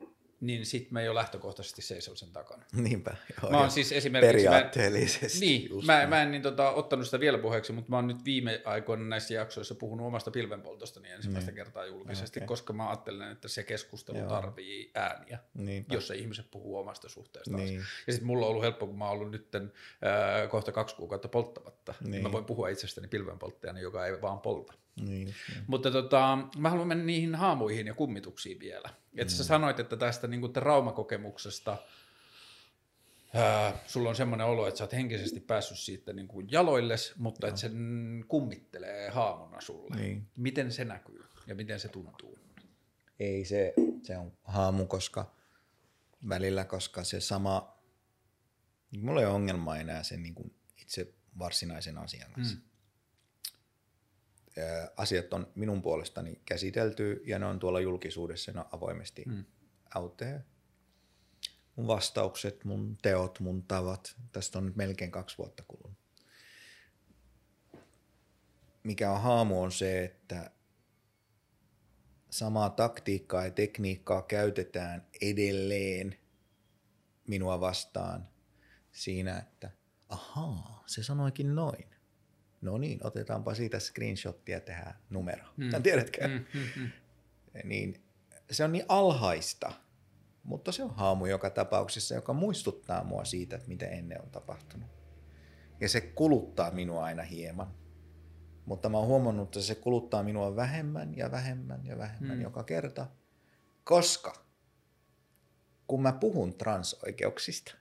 Niin 0.43 0.67
sit 0.67 0.91
mä 0.91 1.03
jo 1.03 1.15
lähtökohtaisesti 1.15 1.83
seison 1.83 2.17
sen 2.17 2.33
takana. 2.33 2.65
Niinpä. 2.83 3.17
Joo, 3.43 3.51
Mä 3.51 3.59
oon 3.59 3.71
siis 3.71 3.93
esimerkiksi... 3.93 4.37
Mä, 4.37 4.51
Periaatteellisesti. 4.51 5.41
niin, 5.41 5.71
just 5.71 5.87
mä, 5.87 5.97
näin. 5.97 6.09
mä 6.09 6.23
en 6.23 6.31
niin 6.31 6.43
tota, 6.43 6.71
ottanut 6.71 7.05
sitä 7.05 7.21
vielä 7.21 7.39
puheeksi, 7.39 7.73
mutta 7.73 7.91
mä 7.91 7.97
oon 7.97 8.07
nyt 8.07 8.25
viime 8.25 8.63
aikoina 8.65 9.05
näissä 9.05 9.35
jaksoissa 9.35 9.75
puhunut 9.75 10.07
omasta 10.07 10.31
pilvenpoltostani 10.31 11.11
ensimmäistä 11.11 11.53
kertaa 11.53 11.87
julkisesti, 11.87 12.39
Okei. 12.41 12.47
koska 12.47 12.73
mä 12.73 12.89
ajattelen, 12.89 13.33
että 13.33 13.49
se 13.49 13.63
keskustelu 13.63 14.19
Joo. 14.19 14.29
tarvii 14.29 14.91
ääniä, 14.95 15.39
Niinpä. 15.55 15.95
jossa 15.95 16.15
ihmiset 16.15 16.51
puhuu 16.51 16.79
omasta 16.79 17.09
suhteestaan. 17.09 17.65
Niin. 17.65 17.83
Ja 18.07 18.13
sitten 18.13 18.27
mulla 18.27 18.47
on 18.47 18.51
ollut 18.51 18.63
helppo, 18.65 18.87
kun 18.87 18.99
mä 18.99 19.05
oon 19.05 19.13
ollut 19.13 19.31
nyt 19.31 19.55
äh, 19.55 20.49
kohta 20.49 20.73
kaksi 20.73 20.97
kuukautta 20.97 21.29
polttamatta, 21.29 21.95
niin. 22.01 22.11
Niin. 22.11 22.23
mä 22.23 22.33
voin 22.33 22.45
puhua 22.45 22.69
itsestäni 22.69 23.09
pilvenpolttajana, 23.09 23.81
joka 23.81 24.07
ei 24.07 24.21
vaan 24.21 24.41
polta. 24.41 24.75
Niin. 25.01 25.35
Mutta 25.67 25.91
tota, 25.91 26.39
mä 26.57 26.71
haluan 26.71 26.89
mennä 26.89 27.05
niihin 27.05 27.35
haamuihin 27.35 27.87
ja 27.87 27.95
kummituksiin 27.95 28.61
vielä. 28.61 28.91
Että 29.17 29.35
sä 29.35 29.45
sanoit, 29.45 29.81
että 29.81 29.97
tästä 29.97 30.27
niin 30.27 30.41
kuin 30.41 30.53
traumakokemuksesta 30.53 31.77
ää, 33.35 33.79
sulla 33.87 34.09
on 34.09 34.17
semmoinen 34.17 34.47
olo, 34.47 34.67
että 34.67 34.79
sä 34.79 34.85
oot 34.85 34.93
henkisesti 34.93 35.41
päässyt 35.41 35.79
siitä 35.79 36.13
niin 36.13 36.29
kuin 36.29 36.49
jaloilles, 36.51 37.15
mutta 37.19 37.49
että 37.49 37.61
se 37.61 37.69
mm, 37.69 38.25
kummittelee 38.29 39.11
haamuna 39.11 39.61
sulle. 39.61 39.97
Niin. 39.97 40.27
Miten 40.37 40.73
se 40.73 40.85
näkyy 40.85 41.25
ja 41.47 41.55
miten 41.55 41.81
se 41.81 41.89
tuntuu? 41.89 42.39
Ei 43.21 43.45
se, 43.45 43.75
se 44.03 44.19
on 44.19 44.33
haamu, 44.45 44.87
koska 44.87 45.35
välillä, 46.29 46.65
koska 46.65 47.05
se 47.05 47.21
sama, 47.21 47.79
mulla 48.99 49.21
ei 49.21 49.27
ole 49.27 49.35
ongelma 49.35 49.77
enää 49.77 50.03
sen 50.03 50.23
niin 50.23 50.35
kuin 50.35 50.55
itse 50.77 51.15
varsinaisen 51.39 51.99
asian 51.99 52.33
kanssa. 52.33 52.57
Mm. 52.57 52.63
Asiat 54.97 55.33
on 55.33 55.53
minun 55.55 55.83
puolestani 55.83 56.41
käsitelty 56.45 57.23
ja 57.27 57.39
ne 57.39 57.47
on 57.47 57.59
tuolla 57.59 57.81
julkisuudessa 57.81 58.53
ne 58.53 58.61
on 58.61 58.67
avoimesti 58.73 59.25
mm. 59.27 59.45
out 59.95 60.17
there. 60.17 60.45
Mun 61.77 61.87
vastaukset, 61.87 62.65
mun 62.65 62.97
teot, 63.03 63.41
mun 63.41 63.63
tavat. 63.63 64.17
Tästä 64.33 64.59
on 64.59 64.67
nyt 64.67 64.77
melkein 64.77 65.11
kaksi 65.11 65.39
vuotta 65.39 65.63
kulunut. 65.69 65.99
Mikä 68.83 69.13
on 69.13 69.21
haamu 69.21 69.63
on 69.63 69.73
se, 69.73 70.05
että 70.05 70.51
samaa 72.31 72.71
taktiikkaa 72.71 73.45
ja 73.45 73.51
tekniikkaa 73.51 74.23
käytetään 74.23 75.07
edelleen 75.21 76.19
minua 77.27 77.61
vastaan 77.61 78.29
siinä, 78.93 79.39
että 79.39 79.71
ahaa, 80.09 80.83
se 80.87 81.03
sanoikin 81.03 81.55
noin. 81.55 81.92
No 82.63 82.79
niin, 82.79 83.07
otetaanpa 83.07 83.55
siitä 83.55 83.79
screenshottia 83.79 84.57
ja 84.57 84.61
tehdään 84.61 84.95
numero. 85.11 85.45
Mm. 85.57 85.71
Tiedätkö? 85.83 86.29
Mm, 86.29 86.45
mm, 86.55 86.83
mm. 86.83 86.91
Niin 87.65 88.03
se 88.51 88.65
on 88.65 88.73
niin 88.73 88.85
alhaista, 88.89 89.73
mutta 90.43 90.73
se 90.73 90.83
on 90.83 90.95
haamu 90.95 91.27
joka 91.27 91.51
tapauksessa, 91.51 92.15
joka 92.15 92.33
muistuttaa 92.33 93.05
mua 93.05 93.25
siitä, 93.25 93.57
että 93.57 93.69
mitä 93.69 93.87
ennen 93.87 94.23
on 94.23 94.31
tapahtunut. 94.31 94.89
Ja 95.81 95.89
se 95.89 96.01
kuluttaa 96.01 96.71
minua 96.71 97.05
aina 97.05 97.23
hieman. 97.23 97.75
Mutta 98.65 98.89
mä 98.89 98.99
oon 98.99 99.07
huomannut, 99.07 99.49
että 99.49 99.61
se 99.61 99.75
kuluttaa 99.75 100.23
minua 100.23 100.57
vähemmän 100.57 101.17
ja 101.17 101.31
vähemmän 101.31 101.87
ja 101.87 101.99
vähemmän 101.99 102.37
mm. 102.37 102.43
joka 102.43 102.65
kerta. 102.65 103.07
Koska 103.85 104.45
kun 105.87 106.03
mä 106.03 106.13
puhun 106.13 106.55
transoikeuksista, 106.55 107.75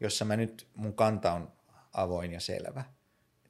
jossa 0.00 0.24
mä 0.24 0.36
nyt, 0.36 0.68
mun 0.74 0.94
kanta 0.94 1.32
on 1.32 1.52
avoin 1.92 2.32
ja 2.32 2.40
selvä. 2.40 2.84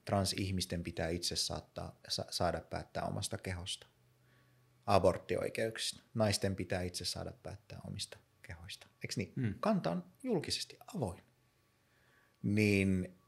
Transihmisten 0.04 0.82
pitää 0.82 1.08
itse 1.08 1.36
saattaa, 1.36 1.98
sa- 2.08 2.26
saada 2.30 2.60
päättää 2.60 3.04
omasta 3.04 3.38
kehosta. 3.38 3.86
Aborttioikeuksista. 4.86 6.02
Naisten 6.14 6.56
pitää 6.56 6.82
itse 6.82 7.04
saada 7.04 7.32
päättää 7.42 7.80
omista 7.86 8.18
kehoista. 8.42 8.86
Eikö 9.02 9.14
niin? 9.16 9.32
Mm. 9.36 9.54
Kanta 9.60 9.90
on 9.90 10.04
julkisesti 10.22 10.78
avoin. 10.94 11.22
Niin 12.42 13.18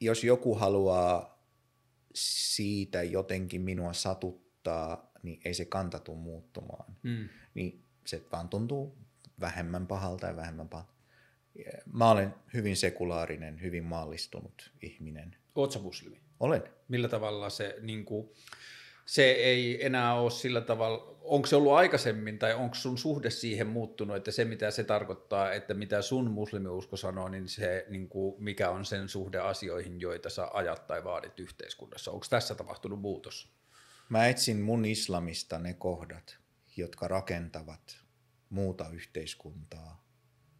jos 0.00 0.24
joku 0.24 0.54
haluaa 0.54 1.42
siitä 2.14 3.02
jotenkin 3.02 3.60
minua 3.60 3.92
satuttaa, 3.92 5.10
niin 5.22 5.40
ei 5.44 5.54
se 5.54 5.64
kanta 5.64 5.98
tule 5.98 6.18
muuttumaan. 6.18 6.96
Mm. 7.02 7.28
Niin 7.54 7.84
se 8.06 8.22
vaan 8.32 8.48
tuntuu 8.48 8.98
vähemmän 9.40 9.86
pahalta 9.86 10.26
ja 10.26 10.36
vähemmän 10.36 10.68
pahalta. 10.68 10.91
Mä 11.92 12.10
olen 12.10 12.34
hyvin 12.54 12.76
sekulaarinen, 12.76 13.60
hyvin 13.62 13.84
maallistunut 13.84 14.72
ihminen. 14.82 15.36
Sä 15.72 15.78
muslimi? 15.78 16.20
Olen. 16.40 16.62
Millä 16.88 17.08
tavalla 17.08 17.50
se, 17.50 17.76
niin 17.80 18.04
kuin, 18.04 18.30
se 19.06 19.30
ei 19.30 19.86
enää 19.86 20.14
ole 20.14 20.30
sillä 20.30 20.60
tavalla, 20.60 21.18
onko 21.20 21.46
se 21.46 21.56
ollut 21.56 21.72
aikaisemmin 21.72 22.38
tai 22.38 22.54
onko 22.54 22.74
sun 22.74 22.98
suhde 22.98 23.30
siihen 23.30 23.66
muuttunut, 23.66 24.16
että 24.16 24.30
se 24.30 24.44
mitä 24.44 24.70
se 24.70 24.84
tarkoittaa, 24.84 25.52
että 25.52 25.74
mitä 25.74 26.02
sun 26.02 26.30
muslimiusko 26.30 26.96
sanoo, 26.96 27.28
niin 27.28 27.48
se 27.48 27.86
niin 27.88 28.08
kuin, 28.08 28.42
mikä 28.42 28.70
on 28.70 28.84
sen 28.84 29.08
suhde 29.08 29.38
asioihin, 29.38 30.00
joita 30.00 30.30
sä 30.30 30.48
ajat 30.52 30.86
tai 30.86 31.04
vaadit 31.04 31.40
yhteiskunnassa. 31.40 32.10
Onko 32.10 32.26
tässä 32.30 32.54
tapahtunut 32.54 33.00
muutos? 33.00 33.52
Mä 34.08 34.26
etsin 34.26 34.60
mun 34.60 34.84
islamista 34.84 35.58
ne 35.58 35.74
kohdat, 35.74 36.38
jotka 36.76 37.08
rakentavat 37.08 37.98
muuta 38.50 38.86
yhteiskuntaa 38.92 40.04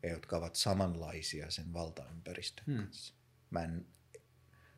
ja 0.02 0.10
jotka 0.10 0.36
ovat 0.36 0.54
samanlaisia 0.54 1.50
sen 1.50 1.72
valtaympäristön 1.72 2.64
Hmm. 2.66 2.76
kanssa. 2.76 3.14
Mä, 3.50 3.64
en, 3.64 3.86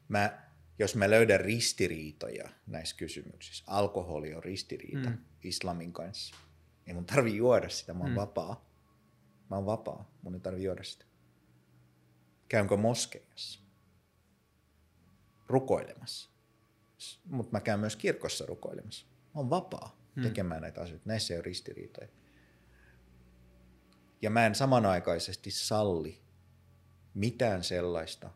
mä 0.09 0.45
jos 0.79 0.95
mä 0.95 1.11
löydän 1.11 1.41
ristiriitoja 1.41 2.49
näissä 2.67 2.97
kysymyksissä, 2.97 3.65
alkoholi 3.67 4.35
on 4.35 4.45
ristiriita 4.45 5.11
mm. 5.11 5.19
islamin 5.43 5.93
kanssa, 5.93 6.37
ei 6.87 6.95
mun 6.95 7.07
tarvi 7.07 7.37
juoda 7.37 7.69
sitä, 7.69 7.95
mä 7.95 8.01
oon 8.01 8.11
mm. 8.11 8.17
vapaa. 8.17 8.71
Mä 9.51 9.57
oon 9.57 9.67
vapaa, 9.67 10.11
mun 10.23 10.35
ei 10.35 10.41
tarvi 10.41 10.65
juoda 10.65 10.85
sitä. 10.85 11.05
Käynkö 12.49 12.77
moskeijassa? 12.77 13.61
Rukoilemassa. 15.47 16.31
Mutta 17.25 17.53
mä 17.53 17.61
käyn 17.61 17.81
myös 17.81 17.97
kirkossa 17.97 18.47
rukoilemassa. 18.47 19.07
Mä 19.07 19.41
oon 19.41 19.51
vapaa 19.51 19.99
mm. 20.15 20.23
tekemään 20.23 20.63
näitä 20.63 20.81
asioita. 20.81 21.09
Näissä 21.09 21.35
ei 21.35 21.39
ole 21.39 21.45
ristiriitoja. 21.45 22.09
Ja 24.25 24.31
mä 24.31 24.47
en 24.47 24.55
samanaikaisesti 24.55 25.51
salli 25.51 26.23
mitään 27.15 27.65
sellaista, 27.65 28.31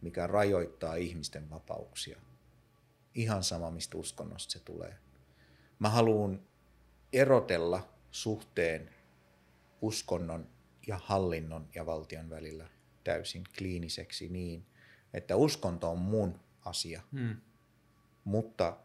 mikä 0.00 0.26
rajoittaa 0.26 0.94
ihmisten 0.94 1.50
vapauksia. 1.50 2.20
Ihan 3.14 3.44
sama, 3.44 3.70
mistä 3.70 3.98
uskonnosta 3.98 4.52
se 4.52 4.60
tulee. 4.60 4.96
Mä 5.78 5.88
haluan 5.88 6.42
erotella 7.12 7.88
suhteen 8.10 8.90
uskonnon 9.80 10.48
ja 10.86 11.00
hallinnon 11.04 11.68
ja 11.74 11.86
valtion 11.86 12.30
välillä 12.30 12.68
täysin 13.04 13.44
kliiniseksi 13.58 14.28
niin, 14.28 14.66
että 15.12 15.36
uskonto 15.36 15.90
on 15.90 15.98
mun 15.98 16.40
asia, 16.64 17.02
hmm. 17.12 17.36
mutta 18.24 18.76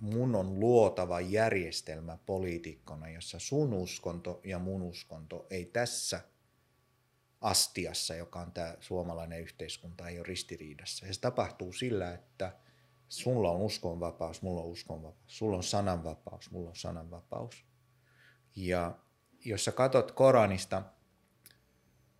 mun 0.00 0.34
on 0.34 0.60
luotava 0.60 1.20
järjestelmä 1.20 2.18
poliitikkona, 2.26 3.08
jossa 3.08 3.38
sun 3.38 3.72
uskonto 3.72 4.40
ja 4.44 4.58
mun 4.58 4.82
uskonto 4.82 5.46
ei 5.50 5.64
tässä 5.64 6.20
astiassa, 7.40 8.14
joka 8.14 8.40
on 8.40 8.52
tämä 8.52 8.76
suomalainen 8.80 9.40
yhteiskunta, 9.40 10.08
ei 10.08 10.18
ole 10.18 10.26
ristiriidassa. 10.26 11.06
Ja 11.06 11.14
se 11.14 11.20
tapahtuu 11.20 11.72
sillä, 11.72 12.14
että 12.14 12.56
sulla 13.08 13.50
on 13.50 13.60
uskonvapaus, 13.60 14.42
mulla 14.42 14.60
on 14.60 14.66
uskonvapaus, 14.66 15.38
sulla 15.38 15.56
on 15.56 15.62
sananvapaus, 15.62 16.50
mulla 16.50 16.68
on 16.68 16.76
sananvapaus. 16.76 17.64
Ja 18.56 18.98
jos 19.44 19.64
sä 19.64 19.72
katot 19.72 20.12
Koranista 20.12 20.82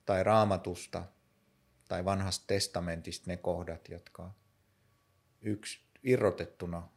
tai 0.06 0.24
Raamatusta 0.24 1.04
tai 1.88 2.04
vanhasta 2.04 2.44
testamentista 2.46 3.30
ne 3.30 3.36
kohdat, 3.36 3.88
jotka 3.88 4.34
yksi 5.40 5.80
irrotettuna 6.02 6.88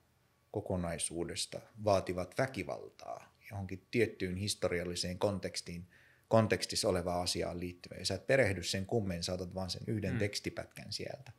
kokonaisuudesta 0.53 1.61
vaativat 1.83 2.37
väkivaltaa 2.37 3.37
johonkin 3.51 3.87
tiettyyn 3.91 4.35
historialliseen 4.35 5.19
kontekstiin, 5.19 5.87
kontekstissa 6.27 6.89
olevaa 6.89 7.21
asiaan 7.21 7.59
liittyvää, 7.59 7.99
ja 7.99 8.05
sä 8.05 8.13
et 8.13 8.27
perehdy 8.27 8.63
sen 8.63 8.85
kummen, 8.85 9.23
saatat 9.23 9.55
vaan 9.55 9.69
sen 9.69 9.81
yhden 9.87 10.13
mm. 10.13 10.19
tekstipätkän 10.19 10.93
sieltä, 10.93 11.31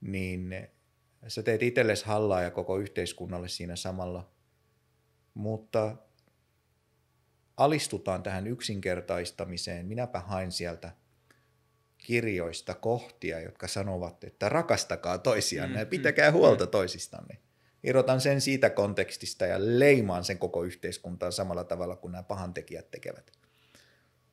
niin 0.00 0.68
sä 1.28 1.42
teet 1.42 1.62
itsellesi 1.62 2.04
hallaa 2.04 2.42
ja 2.42 2.50
koko 2.50 2.78
yhteiskunnalle 2.78 3.48
siinä 3.48 3.76
samalla, 3.76 4.30
mutta 5.34 5.96
alistutaan 7.56 8.22
tähän 8.22 8.46
yksinkertaistamiseen. 8.46 9.86
Minäpä 9.86 10.20
hain 10.20 10.52
sieltä 10.52 10.92
kirjoista 11.98 12.74
kohtia, 12.74 13.40
jotka 13.40 13.68
sanovat, 13.68 14.24
että 14.24 14.48
rakastakaa 14.48 15.18
toisiaan 15.18 15.70
mm, 15.70 15.76
ja 15.76 15.86
pitäkää 15.86 16.30
mm, 16.30 16.34
huolta 16.34 16.64
mm. 16.64 16.70
toisistanne. 16.70 17.38
Irrotan 17.84 18.20
sen 18.20 18.40
siitä 18.40 18.70
kontekstista 18.70 19.46
ja 19.46 19.56
leimaan 19.58 20.24
sen 20.24 20.38
koko 20.38 20.62
yhteiskuntaan 20.64 21.32
samalla 21.32 21.64
tavalla 21.64 21.96
kuin 21.96 22.12
nämä 22.12 22.22
pahantekijät 22.22 22.90
tekevät. 22.90 23.32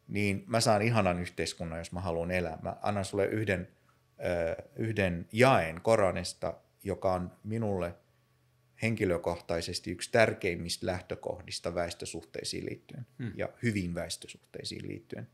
Niin 0.08 0.44
mä 0.48 0.62
saan 0.62 0.82
ihanan 0.82 1.20
yhteiskunnan, 1.20 1.80
jos 1.80 1.92
mä 1.92 2.02
haluan 2.02 2.32
elää. 2.32 2.60
Mä 2.62 2.78
annan 2.82 3.06
sulle 3.06 3.26
yhden, 3.26 3.68
yhden 4.76 5.28
jaen 5.32 5.82
Koranista, 5.82 6.54
joka 6.84 7.14
on 7.14 7.32
minulle– 7.44 7.94
henkilökohtaisesti 8.82 9.92
yksi 9.92 10.12
tärkeimmistä 10.12 10.86
lähtökohdista 10.86 11.76
väestösuhteisiin 11.76 12.66
liittyen 12.66 13.06
hmm. 13.20 13.32
ja 13.36 13.50
hyvin 13.64 13.96
väestösuhteisiin 13.96 14.88
liittyen. 14.88 15.28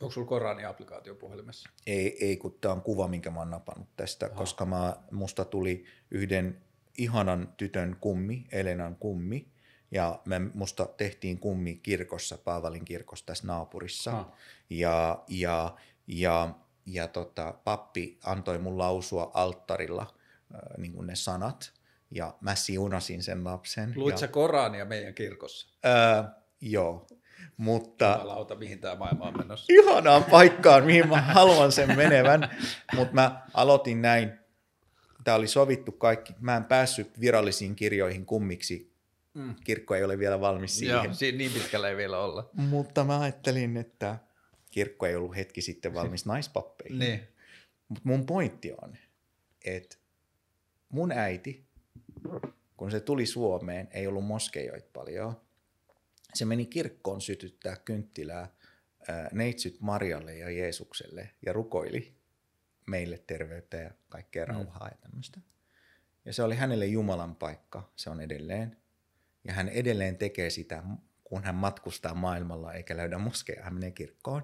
Onko 0.00 0.10
sulla 0.10 0.26
Korani-applikaatio 0.26 1.14
puhelimessa? 1.14 1.70
Ei, 1.86 2.26
ei 2.26 2.36
kun 2.36 2.58
tämä 2.60 2.74
on 2.74 2.82
kuva, 2.82 3.08
minkä 3.08 3.30
mä 3.30 3.38
oon 3.38 3.50
napannut 3.50 3.88
tästä, 3.96 4.26
Aha. 4.26 4.34
koska 4.34 4.64
mä, 4.66 4.96
musta 5.10 5.44
tuli 5.44 5.84
yhden 6.10 6.62
ihanan 6.98 7.54
tytön 7.56 7.96
kummi, 8.00 8.46
Elenan 8.52 8.96
kummi, 8.96 9.46
ja 9.90 10.20
me 10.24 10.38
musta 10.38 10.86
tehtiin 10.86 11.38
kummi 11.38 11.76
kirkossa, 11.82 12.38
Paavalin 12.38 12.84
kirkossa 12.84 13.26
tässä 13.26 13.46
naapurissa. 13.46 14.10
Ha. 14.10 14.32
Ja, 14.70 15.24
ja, 15.28 15.76
ja, 16.06 16.54
ja 16.86 17.08
tota, 17.08 17.54
pappi 17.64 18.18
antoi 18.24 18.58
mun 18.58 18.78
lausua 18.78 19.30
alttarilla 19.34 20.02
äh, 20.54 20.60
niin 20.78 21.06
ne 21.06 21.16
sanat, 21.16 21.72
ja 22.10 22.34
mä 22.40 22.54
siunasin 22.54 23.22
sen 23.22 23.44
lapsen. 23.44 23.92
Luit 23.96 24.18
sä 24.18 24.28
Korania 24.28 24.84
meidän 24.84 25.14
kirkossa? 25.14 25.68
Öö, 25.86 26.22
joo, 26.60 27.06
mutta... 27.56 28.16
Jumalauta, 28.18 28.54
mihin 28.54 28.80
tämä 28.80 28.94
maailma 28.94 29.24
on 29.24 29.38
menossa. 29.38 29.72
Ihanaan 29.72 30.24
paikkaan, 30.24 30.84
mihin 30.84 31.08
mä 31.08 31.20
haluan 31.20 31.72
sen 31.72 31.96
menevän, 31.96 32.56
mutta 32.96 33.14
mä 33.14 33.42
aloitin 33.54 34.02
näin. 34.02 34.39
Tämä 35.24 35.36
oli 35.36 35.46
sovittu 35.46 35.92
kaikki. 35.92 36.32
Mä 36.40 36.56
en 36.56 36.64
päässyt 36.64 37.20
virallisiin 37.20 37.76
kirjoihin 37.76 38.26
kummiksi. 38.26 38.92
Mm. 39.34 39.54
Kirkko 39.64 39.94
ei 39.94 40.04
ole 40.04 40.18
vielä 40.18 40.40
valmis 40.40 40.78
siihen. 40.78 40.94
Joo, 40.94 41.32
niin 41.36 41.52
pitkällä 41.52 41.88
ei 41.88 41.96
vielä 41.96 42.18
olla. 42.18 42.50
Mutta 42.52 43.04
mä 43.04 43.20
ajattelin, 43.20 43.76
että 43.76 44.18
kirkko 44.70 45.06
ei 45.06 45.16
ollut 45.16 45.36
hetki 45.36 45.62
sitten 45.62 45.94
valmis 45.94 46.26
naispappeihin. 46.26 46.98
niin. 46.98 47.20
Mutta 47.88 48.02
mun 48.04 48.26
pointti 48.26 48.72
on, 48.82 48.96
että 49.64 49.96
mun 50.88 51.12
äiti 51.12 51.70
kun 52.80 52.90
se 52.90 53.00
tuli 53.00 53.26
Suomeen, 53.26 53.88
ei 53.92 54.06
ollut 54.06 54.24
moskeijoita 54.24 54.88
paljon. 54.92 55.40
Se 56.34 56.44
meni 56.44 56.66
kirkkoon 56.66 57.20
sytyttää 57.20 57.76
kynttilää 57.76 58.54
neitsyt 59.32 59.80
Marjalle 59.80 60.36
ja 60.36 60.50
Jeesukselle 60.50 61.30
ja 61.46 61.52
rukoili 61.52 62.19
meille 62.90 63.18
terveyttä 63.26 63.76
ja 63.76 63.90
kaikkea 64.08 64.46
mm. 64.46 64.52
rauhaa 64.52 64.88
mm. 64.88 64.92
ja 64.92 64.98
tämmöistä. 65.00 65.40
Ja 66.24 66.32
se 66.32 66.42
oli 66.42 66.56
hänelle 66.56 66.86
Jumalan 66.86 67.36
paikka, 67.36 67.92
se 67.96 68.10
on 68.10 68.20
edelleen. 68.20 68.76
Ja 69.44 69.52
hän 69.52 69.68
edelleen 69.68 70.16
tekee 70.16 70.50
sitä, 70.50 70.82
kun 71.24 71.44
hän 71.44 71.54
matkustaa 71.54 72.14
maailmalla 72.14 72.74
eikä 72.74 72.96
löydä 72.96 73.18
moskeja, 73.18 73.64
hän 73.64 73.74
menee 73.74 73.90
kirkkoon 73.90 74.42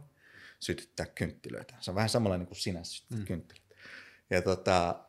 sytyttää 0.61 1.07
kynttilöitä. 1.07 1.75
Se 1.81 1.91
on 1.91 1.95
vähän 1.95 2.09
samanlainen 2.09 2.47
kuin 2.47 2.59
sinä 2.59 2.85
sytyttää 2.85 3.19
mm. 3.19 3.25
kynttilöitä. 3.25 3.77
Ja 4.31 4.43
tota, 4.43 5.05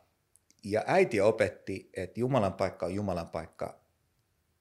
ja 0.63 0.83
äiti 0.87 1.21
opetti, 1.21 1.89
että 1.93 2.19
Jumalan 2.19 2.53
paikka 2.53 2.85
on 2.85 2.93
Jumalan 2.93 3.29
paikka 3.29 3.81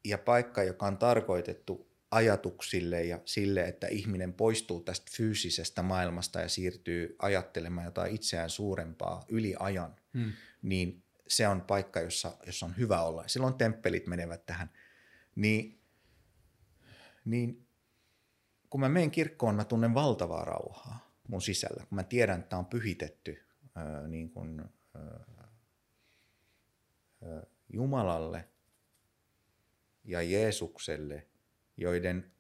ja 0.05 0.19
paikka, 0.19 0.63
joka 0.63 0.87
on 0.87 0.99
tarkoitettu 0.99 1.96
ajatuksille 2.11 3.05
ja 3.05 3.21
sille, 3.25 3.65
että 3.65 3.87
ihminen 3.87 4.33
poistuu 4.33 4.81
tästä 4.81 5.11
fyysisestä 5.17 5.83
maailmasta 5.83 6.41
ja 6.41 6.49
siirtyy 6.49 7.17
ajattelemaan 7.19 7.85
jotain 7.85 8.15
itseään 8.15 8.51
suurempaa 8.51 9.25
yli 9.29 9.55
ajan, 9.59 9.97
hmm. 10.15 10.33
niin 10.63 11.03
se 11.29 11.49
on 11.49 11.61
paikka, 11.61 12.01
jossa, 12.01 12.37
jossa 12.47 12.67
on 12.67 12.77
hyvä 12.77 13.03
olla. 13.03 13.29
Silloin 13.29 13.55
temppelit 13.55 14.07
menevät 14.07 14.47
tähän. 14.47 14.71
Niin, 15.37 15.81
niin 17.25 17.67
kun 18.71 18.81
mä 18.81 18.89
menen 18.89 19.11
kirkkoon, 19.11 19.55
mä 19.55 19.65
tunnen 19.65 19.95
valtavaa 19.95 20.45
rauhaa 20.45 21.21
mun 21.29 21.43
sisällä, 21.43 21.87
kun 21.89 21.97
mä 21.97 22.03
tiedän, 22.03 22.39
että 22.39 22.49
tämä 22.49 22.61
on 22.61 22.67
pyhitetty 22.67 23.43
ää, 23.75 24.09
niin 24.09 24.31
kuin, 24.31 24.63
ää, 24.95 25.25
Jumalalle 27.69 28.49
ja 30.05 30.23
Jeesukselle, 30.23 31.27
joiden 31.77 32.33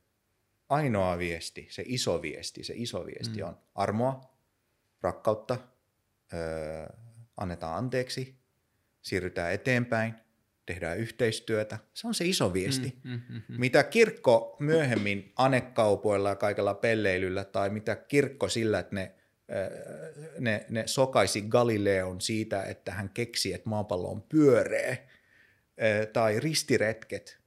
ainoa 0.68 1.18
viesti, 1.18 1.66
se 1.70 1.82
iso 1.86 2.22
viesti, 2.22 2.64
se 2.64 2.74
iso 2.76 3.06
viesti 3.06 3.42
mm. 3.42 3.48
on 3.48 3.58
armoa, 3.74 4.36
rakkautta, 5.00 5.58
öö, 6.34 6.86
annetaan 7.36 7.78
anteeksi, 7.78 8.34
siirrytään 9.02 9.52
eteenpäin, 9.52 10.14
tehdään 10.66 10.98
yhteistyötä. 10.98 11.78
Se 11.94 12.06
on 12.06 12.14
se 12.14 12.24
iso 12.24 12.52
viesti. 12.52 12.96
Mm, 13.04 13.10
mm, 13.10 13.20
mm, 13.28 13.42
mm. 13.48 13.60
Mitä 13.60 13.82
kirkko 13.82 14.56
myöhemmin 14.60 15.32
anekaupoilla 15.36 16.28
ja 16.28 16.36
kaikella 16.36 16.74
pelleilyllä 16.74 17.44
tai 17.44 17.70
mitä 17.70 17.96
kirkko 17.96 18.48
sillä, 18.48 18.78
että 18.78 18.94
ne 18.94 19.14
ne, 20.38 20.66
ne 20.68 20.86
sokaisi 20.86 21.42
Galileon 21.42 22.20
siitä, 22.20 22.62
että 22.62 22.92
hän 22.92 23.10
keksi, 23.14 23.52
että 23.52 23.68
maapallo 23.68 24.10
on 24.10 24.22
pyöreä, 24.22 24.96
tai 26.12 26.40
ristiretket. 26.40 27.38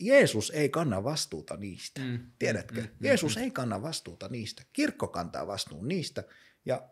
Jeesus 0.00 0.50
ei 0.50 0.68
kanna 0.68 1.04
vastuuta 1.04 1.56
niistä. 1.56 2.00
Mm. 2.00 2.18
Tiedätkö? 2.38 2.80
Mm, 2.80 2.86
mm, 2.86 2.94
Jeesus 3.00 3.36
mm. 3.36 3.42
ei 3.42 3.50
kanna 3.50 3.82
vastuuta 3.82 4.28
niistä. 4.28 4.62
Kirkko 4.72 5.08
kantaa 5.08 5.46
vastuun 5.46 5.88
niistä. 5.88 6.24
Ja 6.64 6.82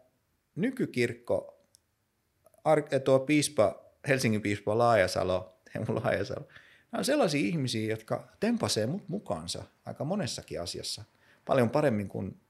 nykykirkko, 0.54 1.66
tuo 3.04 3.20
piispa, 3.20 3.84
Helsingin 4.08 4.42
piispa 4.42 4.78
Laajasalo, 4.78 5.56
Teemu 5.72 5.94
Laajasalo, 5.94 6.48
nämä 6.92 6.98
on 6.98 7.04
sellaisia 7.04 7.46
ihmisiä, 7.46 7.90
jotka 7.90 8.28
tempasee 8.40 8.86
mut 8.86 9.08
mukaansa 9.08 9.64
aika 9.84 10.04
monessakin 10.04 10.60
asiassa. 10.60 11.04
Paljon 11.44 11.70
paremmin 11.70 12.08
kuin 12.08 12.40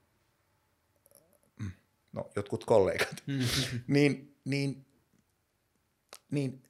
no, 2.13 2.31
jotkut 2.35 2.65
kollegat, 2.65 3.23
mm-hmm. 3.27 3.79
niin, 3.95 4.35
niin 4.45 4.85
niin 6.33 6.63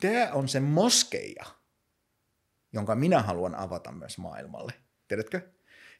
tämä 0.00 0.32
on 0.32 0.48
se 0.48 0.60
moskeija, 0.60 1.46
jonka 2.72 2.94
minä 2.94 3.22
haluan 3.22 3.54
avata 3.54 3.92
myös 3.92 4.18
maailmalle. 4.18 4.72
Tiedätkö? 5.08 5.40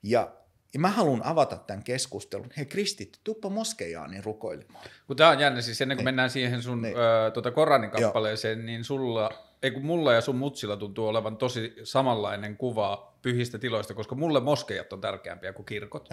Ja, 0.02 0.32
ja 0.74 0.80
mä 0.80 0.88
haluan 0.88 1.24
avata 1.24 1.56
tämän 1.56 1.84
keskustelun. 1.84 2.51
Hei 2.56 2.66
kristit, 2.66 3.20
tuppa 3.24 3.48
moskeijaan 3.48 4.10
niin 4.10 4.24
rukoilemaan. 4.24 4.84
Kun 5.06 5.16
tämä 5.16 5.30
on 5.30 5.40
jännä, 5.40 5.60
siis 5.60 5.80
ennen 5.80 5.97
kuin 5.97 6.01
niin. 6.01 6.05
mennään 6.05 6.30
siihen 6.30 6.62
sun 6.62 6.82
niin. 6.82 6.97
ö, 6.97 7.30
tuota 7.30 7.51
Koranin 7.51 7.90
kappaleeseen, 7.90 8.59
Joo. 8.59 8.66
niin 8.66 8.84
sulla, 8.84 9.30
ei 9.62 9.70
kun 9.70 9.84
mulla 9.84 10.12
ja 10.12 10.20
sun 10.20 10.36
mutsilla 10.36 10.76
tuntuu 10.76 11.06
olevan 11.09 11.36
tosi 11.36 11.76
samanlainen 11.84 12.56
kuva 12.56 13.10
pyhistä 13.22 13.59
tiloista, 13.59 13.94
koska 13.94 14.14
mulle 14.14 14.40
moskeijat 14.40 14.92
on 14.92 15.01
tärkeämpiä 15.01 15.52
kuin 15.52 15.66
kirkot. 15.66 16.09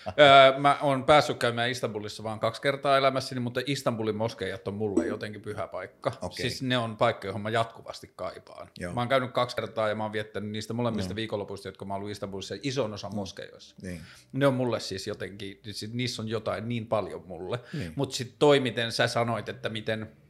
mä 0.58 0.78
oon 0.82 1.04
päässyt 1.04 1.38
käymään 1.38 1.70
Istanbulissa 1.70 2.22
vain 2.22 2.40
kaksi 2.40 2.62
kertaa 2.62 2.96
elämässäni, 2.96 3.40
mutta 3.40 3.60
Istanbulin 3.66 4.16
moskeijat 4.16 4.68
on 4.68 4.74
mulle 4.74 5.06
jotenkin 5.06 5.40
pyhä 5.40 5.66
paikka. 5.66 6.12
Okay. 6.16 6.30
Siis 6.30 6.62
ne 6.62 6.78
on 6.78 6.96
paikka, 6.96 7.26
johon 7.26 7.40
mä 7.40 7.50
jatkuvasti 7.50 8.12
kaipaan. 8.16 8.68
Joo. 8.78 8.94
Mä 8.94 9.00
oon 9.00 9.08
käynyt 9.08 9.32
kaksi 9.32 9.56
kertaa 9.56 9.88
ja 9.88 9.94
mä 9.94 10.02
oon 10.02 10.12
viettänyt 10.12 10.50
niistä 10.50 10.74
molemmista 10.74 11.12
no. 11.12 11.16
viikonlopuista, 11.16 11.68
jotka 11.68 11.84
mä 11.84 11.94
oon 11.94 11.98
ollut 11.98 12.10
Istanbulissa, 12.10 12.54
ison 12.62 12.94
osan 12.94 13.14
moskeijoissa. 13.14 13.76
Niin. 13.82 14.00
Ne 14.32 14.46
on 14.46 14.54
mulle 14.54 14.80
siis 14.80 15.06
jotenkin, 15.06 15.60
niissä 15.92 16.22
on 16.22 16.28
jotain 16.28 16.68
niin 16.68 16.86
paljon 16.86 17.22
mulle. 17.26 17.60
Niin. 17.72 17.92
Mutta 17.96 18.16
sitten 18.16 18.36
toi, 18.38 18.60
miten 18.60 18.92
sä 18.92 19.06
sanoit, 19.06 19.48
että 19.48 19.68
miten 19.68 20.21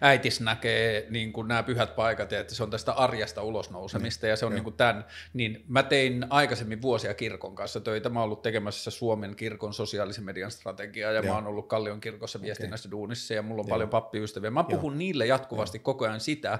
äitis 0.00 0.40
näkee 0.40 1.06
niin 1.10 1.32
kuin 1.32 1.48
nämä 1.48 1.62
pyhät 1.62 1.96
paikat 1.96 2.32
ja 2.32 2.40
että 2.40 2.54
se 2.54 2.62
on 2.62 2.70
tästä 2.70 2.92
arjesta 2.92 3.42
ulosnousemista 3.42 4.26
ja 4.26 4.36
se 4.36 4.46
on 4.46 4.52
niin 4.52 4.64
kuin 4.64 4.76
tämän, 4.76 5.04
niin 5.32 5.64
mä 5.68 5.82
tein 5.82 6.26
aikaisemmin 6.30 6.82
vuosia 6.82 7.14
kirkon 7.14 7.54
kanssa 7.54 7.80
töitä. 7.80 8.08
Mä 8.08 8.20
oon 8.20 8.24
ollut 8.24 8.42
tekemässä 8.42 8.90
Suomen 8.90 9.36
kirkon 9.36 9.74
sosiaalisen 9.74 10.24
median 10.24 10.50
strategiaa 10.50 11.12
ja 11.12 11.20
Joo. 11.20 11.26
mä 11.26 11.34
oon 11.34 11.46
ollut 11.46 11.68
Kallion 11.68 12.00
kirkossa 12.00 12.42
viestinnässä 12.42 12.88
okay. 12.88 12.98
duunissa 12.98 13.34
ja 13.34 13.42
mulla 13.42 13.60
on 13.60 13.68
Joo. 13.68 13.74
paljon 13.74 13.88
pappiystäviä. 13.88 14.50
Mä 14.50 14.64
puhun 14.64 14.92
Joo. 14.92 14.98
niille 14.98 15.26
jatkuvasti 15.26 15.78
Joo. 15.78 15.82
koko 15.82 16.04
ajan 16.04 16.20
sitä, 16.20 16.58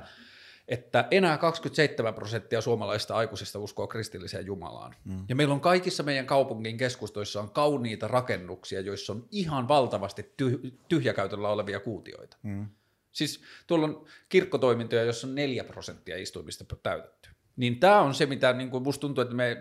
että 0.68 1.08
enää 1.10 1.38
27 1.38 2.14
prosenttia 2.14 2.60
suomalaisista 2.60 3.14
aikuisista 3.14 3.58
uskoo 3.58 3.86
kristilliseen 3.86 4.46
Jumalaan. 4.46 4.94
Mm. 5.04 5.24
Ja 5.28 5.36
meillä 5.36 5.54
on 5.54 5.60
kaikissa 5.60 6.02
meidän 6.02 6.26
kaupungin 6.26 6.76
keskustoissa 6.76 7.40
on 7.40 7.50
kauniita 7.50 8.08
rakennuksia, 8.08 8.80
joissa 8.80 9.12
on 9.12 9.28
ihan 9.30 9.68
valtavasti 9.68 10.34
tyhjäkäytöllä 10.88 11.48
olevia 11.48 11.80
kuutioita. 11.80 12.36
Mm. 12.42 12.66
Siis 13.14 13.40
tuolla 13.66 13.86
on 13.86 14.06
kirkkotoimintoja, 14.28 15.02
jossa 15.02 15.26
on 15.26 15.34
neljä 15.34 15.64
prosenttia 15.64 16.16
istuimista 16.16 16.64
täytetty. 16.82 17.28
Niin 17.56 17.80
tämä 17.80 18.00
on 18.00 18.14
se, 18.14 18.26
mitä 18.26 18.52
niin 18.52 18.70
kuin 18.70 18.82
musta 18.82 19.00
tuntuu, 19.00 19.22
että 19.22 19.34
me, 19.34 19.56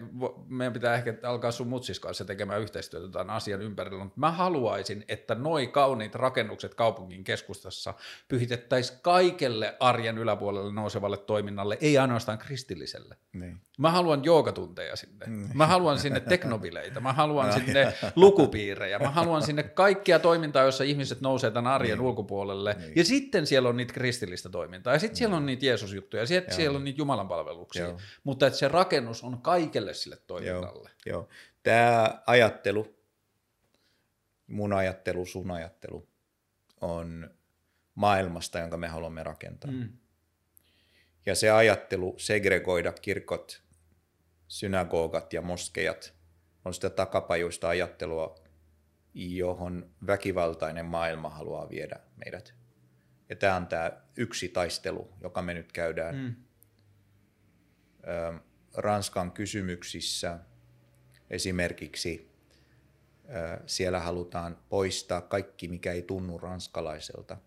meidän 0.47 0.73
pitää 0.73 0.95
ehkä 0.95 1.13
alkaa 1.23 1.51
sun 1.51 1.67
mutsis 1.67 1.99
kanssa 1.99 2.25
tekemään 2.25 2.61
yhteistyötä 2.61 3.07
tämän 3.07 3.29
asian 3.29 3.61
ympärillä, 3.61 4.03
mutta 4.03 4.19
mä 4.19 4.31
haluaisin, 4.31 5.05
että 5.07 5.35
noi 5.35 5.67
kauniit 5.67 6.15
rakennukset 6.15 6.75
kaupungin 6.75 7.23
keskustassa 7.23 7.93
pyhitettäisiin 8.27 8.99
kaikelle 9.01 9.75
arjen 9.79 10.17
yläpuolelle 10.17 10.73
nousevalle 10.73 11.17
toiminnalle, 11.17 11.77
ei 11.81 11.97
ainoastaan 11.97 12.37
kristilliselle. 12.37 13.17
Niin. 13.33 13.61
Mä 13.77 13.91
haluan 13.91 14.23
joogatunteja 14.23 14.95
sinne, 14.95 15.25
niin. 15.25 15.49
mä 15.53 15.67
haluan 15.67 15.99
sinne 15.99 16.19
teknobileitä, 16.19 16.99
mä 16.99 17.13
haluan 17.13 17.53
sinne 17.59 17.93
lukupiirejä, 18.15 18.99
mä 18.99 19.09
haluan 19.09 19.43
sinne 19.43 19.63
kaikkia 19.63 20.19
toimintaa, 20.19 20.63
jossa 20.63 20.83
ihmiset 20.83 21.21
nousee 21.21 21.51
tämän 21.51 21.73
arjen 21.73 21.97
niin. 21.97 22.07
ulkopuolelle, 22.07 22.75
niin. 22.79 22.93
ja 22.95 23.05
sitten 23.05 23.47
siellä 23.47 23.69
on 23.69 23.77
niitä 23.77 23.93
kristillistä 23.93 24.49
toimintaa, 24.49 24.93
ja 24.93 24.99
sitten 24.99 25.11
niin. 25.11 25.17
siellä 25.17 25.37
on 25.37 25.45
niitä 25.45 25.65
Jeesusjuttuja, 25.65 26.23
ja 26.23 26.27
sitten 26.27 26.55
siellä 26.55 26.77
on 26.77 26.83
niitä 26.83 27.01
Jumalan 27.01 27.27
palveluksia, 27.27 27.82
Joo. 27.83 27.99
mutta 28.23 28.47
että 28.47 28.59
se 28.59 28.67
rakennus 28.67 29.23
on 29.23 29.41
kaikelle 29.41 29.93
sille 29.93 30.17
toiminnalle. 30.27 30.89
Joo, 31.05 31.19
Joo. 31.19 31.29
Tämä 31.63 32.21
ajattelu, 32.27 32.95
mun 34.47 34.73
ajattelu, 34.73 35.25
sun 35.25 35.51
ajattelu, 35.51 36.07
on 36.81 37.29
maailmasta, 37.95 38.59
jonka 38.59 38.77
me 38.77 38.87
haluamme 38.87 39.23
rakentaa. 39.23 39.71
Mm. 39.71 39.89
Ja 41.25 41.35
se 41.35 41.51
ajattelu 41.51 42.15
segregoida 42.17 42.91
kirkot, 42.91 43.63
synagogat 44.47 45.33
ja 45.33 45.41
moskejat 45.41 46.13
on 46.65 46.73
sitä 46.73 46.89
takapajuista 46.89 47.69
ajattelua, 47.69 48.35
johon 49.13 49.91
väkivaltainen 50.07 50.85
maailma 50.85 51.29
haluaa 51.29 51.69
viedä 51.69 51.99
meidät. 52.25 52.53
Ja 53.29 53.35
tämä 53.35 53.55
on 53.55 53.67
tämä 53.67 53.91
yksi 54.17 54.49
taistelu, 54.49 55.13
joka 55.21 55.41
me 55.41 55.53
nyt 55.53 55.71
käydään. 55.71 56.15
Mm 56.15 56.35
Ranskan 58.73 59.31
kysymyksissä 59.31 60.39
esimerkiksi 61.29 62.31
siellä 63.65 63.99
halutaan 63.99 64.57
poistaa 64.69 65.21
kaikki, 65.21 65.67
mikä 65.67 65.91
ei 65.91 66.01
tunnu 66.01 66.37
ranskalaiselta. 66.37 67.37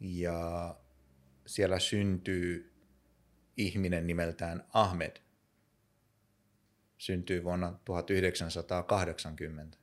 Ja 0.00 0.76
siellä 1.46 1.78
syntyy 1.78 2.72
ihminen 3.56 4.06
nimeltään 4.06 4.64
Ahmed. 4.72 5.16
Syntyy 6.98 7.44
vuonna 7.44 7.78
1980. 7.84 9.78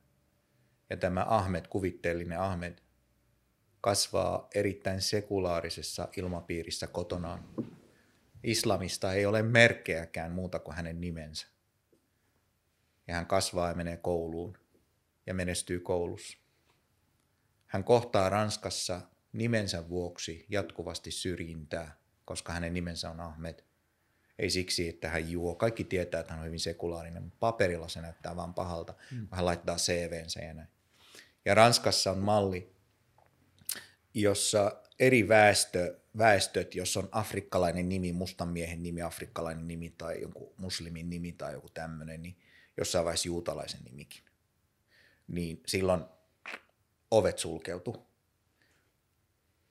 Ja 0.90 0.96
tämä 0.96 1.26
Ahmed, 1.28 1.66
kuvitteellinen 1.66 2.40
Ahmed, 2.40 2.78
kasvaa 3.80 4.48
erittäin 4.54 5.02
sekulaarisessa 5.02 6.08
ilmapiirissä 6.16 6.86
kotonaan 6.86 7.44
islamista 8.46 9.12
ei 9.12 9.26
ole 9.26 9.42
merkkejäkään 9.42 10.32
muuta 10.32 10.58
kuin 10.58 10.76
hänen 10.76 11.00
nimensä. 11.00 11.46
Ja 13.06 13.14
hän 13.14 13.26
kasvaa 13.26 13.68
ja 13.68 13.74
menee 13.74 13.96
kouluun 13.96 14.58
ja 15.26 15.34
menestyy 15.34 15.80
koulussa. 15.80 16.38
Hän 17.66 17.84
kohtaa 17.84 18.28
Ranskassa 18.28 19.00
nimensä 19.32 19.88
vuoksi 19.88 20.46
jatkuvasti 20.48 21.10
syrjintää, 21.10 21.98
koska 22.24 22.52
hänen 22.52 22.74
nimensä 22.74 23.10
on 23.10 23.20
Ahmed. 23.20 23.58
Ei 24.38 24.50
siksi, 24.50 24.88
että 24.88 25.08
hän 25.08 25.30
juo. 25.30 25.54
Kaikki 25.54 25.84
tietää, 25.84 26.20
että 26.20 26.32
hän 26.32 26.40
on 26.40 26.46
hyvin 26.46 26.60
sekulaarinen, 26.60 27.22
mutta 27.22 27.36
paperilla 27.40 27.88
se 27.88 28.00
näyttää 28.00 28.36
vaan 28.36 28.54
pahalta, 28.54 28.94
mm. 29.10 29.28
hän 29.30 29.44
laittaa 29.44 29.76
CVnsä 29.76 30.40
ja 30.40 30.54
näin. 30.54 30.68
Ja 31.44 31.54
Ranskassa 31.54 32.10
on 32.10 32.18
malli, 32.18 32.72
jossa 34.14 34.82
eri 34.98 35.28
väestö, 35.28 36.00
väestöt, 36.18 36.74
jos 36.74 36.96
on 36.96 37.08
afrikkalainen 37.12 37.88
nimi, 37.88 38.12
mustan 38.12 38.48
miehen 38.48 38.82
nimi, 38.82 39.02
afrikkalainen 39.02 39.68
nimi 39.68 39.90
tai 39.90 40.20
jonkun 40.20 40.54
muslimin 40.56 41.10
nimi 41.10 41.32
tai 41.32 41.52
joku 41.52 41.68
tämmöinen, 41.68 42.22
niin 42.22 42.38
jossain 42.76 43.04
vaiheessa 43.04 43.28
juutalaisen 43.28 43.84
nimikin. 43.84 44.22
Niin 45.28 45.62
silloin 45.66 46.04
ovet 47.10 47.38
sulkeutu. 47.38 48.06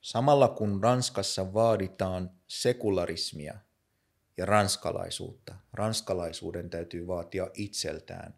Samalla 0.00 0.48
kun 0.48 0.82
Ranskassa 0.82 1.54
vaaditaan 1.54 2.30
sekularismia 2.46 3.54
ja 4.36 4.46
ranskalaisuutta, 4.46 5.54
ranskalaisuuden 5.72 6.70
täytyy 6.70 7.06
vaatia 7.06 7.50
itseltään 7.54 8.34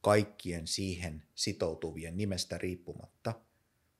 kaikkien 0.00 0.66
siihen 0.66 1.22
sitoutuvien 1.34 2.16
nimestä 2.16 2.58
riippumatta– 2.58 3.34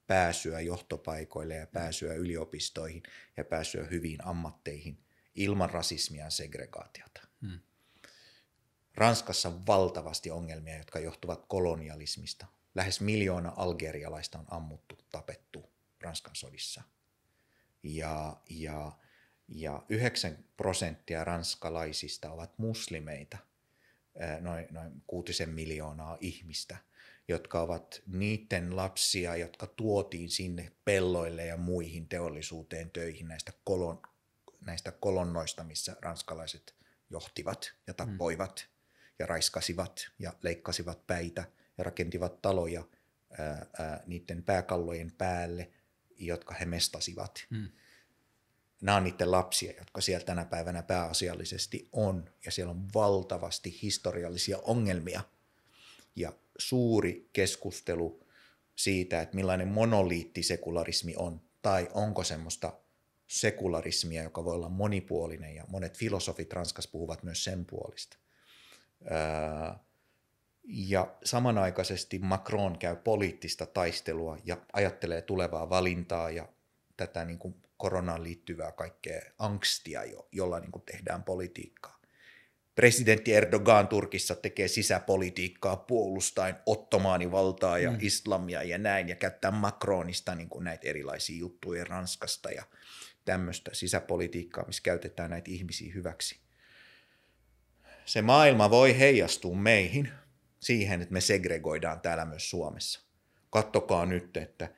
pääsyä 0.07 0.61
johtopaikoille 0.61 1.55
ja 1.55 1.67
pääsyä 1.67 2.15
yliopistoihin 2.15 3.03
ja 3.37 3.45
pääsyä 3.45 3.85
hyviin 3.85 4.27
ammatteihin 4.27 4.99
ilman 5.35 5.71
rasismia 5.71 6.25
ja 6.25 6.31
segregaatiota. 6.31 7.21
Hmm. 7.41 7.61
Ranskassa 8.95 9.49
on 9.49 9.67
valtavasti 9.67 10.31
ongelmia, 10.31 10.79
jotka 10.79 10.99
johtuvat 10.99 11.45
kolonialismista. 11.49 12.47
Lähes 12.75 13.01
miljoona 13.01 13.53
algerialaista 13.57 14.39
on 14.39 14.47
ammuttu, 14.51 14.99
tapettu 15.11 15.71
Ranskan 16.01 16.37
sodissa. 16.37 16.83
Ja, 17.83 18.37
ja, 18.51 18.93
ja 19.49 19.83
9 19.89 20.45
prosenttia 20.57 21.25
ranskalaisista 21.25 22.31
ovat 22.31 22.59
muslimeita, 22.59 23.39
noin, 24.41 24.67
noin 24.71 25.03
kuutisen 25.07 25.49
miljoonaa 25.51 26.19
ihmistä– 26.21 26.77
jotka 27.29 27.61
ovat 27.61 28.03
niiden 28.07 28.77
lapsia, 28.77 29.37
jotka 29.37 29.67
tuotiin 29.67 30.31
sinne 30.31 30.73
pelloille 30.85 31.47
ja 31.47 31.57
muihin 31.57 32.09
teollisuuteen 32.09 32.91
töihin 32.91 33.29
näistä, 33.29 33.53
kolon, 33.65 34.03
näistä 34.61 34.93
kolonnoista, 34.93 35.65
missä 35.65 35.97
ranskalaiset 36.01 36.75
johtivat 37.11 37.73
ja 37.87 37.95
tappoivat 37.95 38.69
mm. 38.69 39.13
ja 39.19 39.27
raiskasivat 39.27 40.09
ja 40.19 40.33
leikkasivat 40.43 41.07
päitä 41.07 41.45
ja 41.79 41.85
rakentivat 41.85 42.43
taloja 42.43 42.85
ää, 43.39 43.67
ää, 43.79 44.03
niiden 44.07 44.43
pääkallojen 44.43 45.13
päälle, 45.13 45.71
jotka 46.19 46.55
he 46.55 46.65
mestasivat. 46.65 47.47
Mm. 47.51 47.69
Nämä 48.81 48.97
on 48.97 49.05
niiden 49.05 49.31
lapsia, 49.31 49.73
jotka 49.79 50.01
siellä 50.01 50.25
tänä 50.25 50.45
päivänä 50.45 50.83
pääasiallisesti 50.83 51.89
on, 51.93 52.31
ja 52.45 52.51
siellä 52.51 52.71
on 52.71 52.89
valtavasti 52.95 53.83
historiallisia 53.83 54.59
ongelmia. 54.59 55.21
Ja 56.17 56.33
suuri 56.59 57.31
keskustelu 57.33 58.27
siitä, 58.77 59.21
että 59.21 59.35
millainen 59.37 59.69
monoliittisekularismi 59.69 61.15
on, 61.17 61.41
tai 61.63 61.89
onko 61.95 62.25
semmoista 62.25 62.73
sekularismia, 63.27 64.23
joka 64.23 64.45
voi 64.45 64.55
olla 64.55 64.69
monipuolinen, 64.69 65.55
ja 65.55 65.65
monet 65.69 65.99
filosofit 65.99 66.53
Ranskassa 66.53 66.91
puhuvat 66.91 67.23
myös 67.23 67.45
sen 67.45 67.65
puolista. 67.65 68.17
Ja 70.65 71.15
samanaikaisesti 71.25 72.19
Macron 72.19 72.79
käy 72.79 72.97
poliittista 72.97 73.67
taistelua 73.67 74.39
ja 74.45 74.57
ajattelee 74.73 75.23
tulevaa 75.23 75.71
valintaa 75.71 76.31
ja 76.31 76.49
tätä 76.97 77.25
niin 77.25 77.39
kuin 77.39 77.55
koronaan 77.77 78.23
liittyvää 78.23 78.73
kaikkea 78.73 79.23
angstia, 79.39 80.05
jo, 80.05 80.29
jolla 80.33 80.61
niin 80.61 80.73
kuin 80.73 80.83
tehdään 80.83 81.25
politiikkaa. 81.25 81.96
Presidentti 82.77 83.35
Erdogan 83.35 83.89
Turkissa 83.89 84.35
tekee 84.35 84.69
sisäpolitiikkaa 84.69 85.77
puolustaen 85.77 86.57
ottomaanivaltaa 86.67 87.79
ja 87.79 87.91
mm. 87.91 87.99
islamia 88.01 88.63
ja 88.63 88.79
näin, 88.79 89.09
ja 89.09 89.17
käyttää 89.17 89.51
Macronista 89.51 90.35
niin 90.35 90.49
kuin 90.49 90.65
näitä 90.65 90.89
erilaisia 90.89 91.39
juttuja 91.39 91.85
Ranskasta 91.85 92.51
ja 92.51 92.65
tämmöistä 93.25 93.71
sisäpolitiikkaa, 93.75 94.65
missä 94.67 94.83
käytetään 94.83 95.31
näitä 95.31 95.51
ihmisiä 95.51 95.95
hyväksi. 95.95 96.41
Se 98.05 98.23
maailma 98.23 98.71
voi 98.71 98.99
heijastua 98.99 99.57
meihin 99.57 100.09
siihen, 100.61 101.03
että 101.03 101.13
me 101.13 101.21
segregoidaan 101.21 102.01
täällä 102.01 102.25
myös 102.25 102.51
Suomessa. 102.51 103.01
Kattokaa 103.51 104.07
nyt, 104.07 104.37
että, 104.37 104.69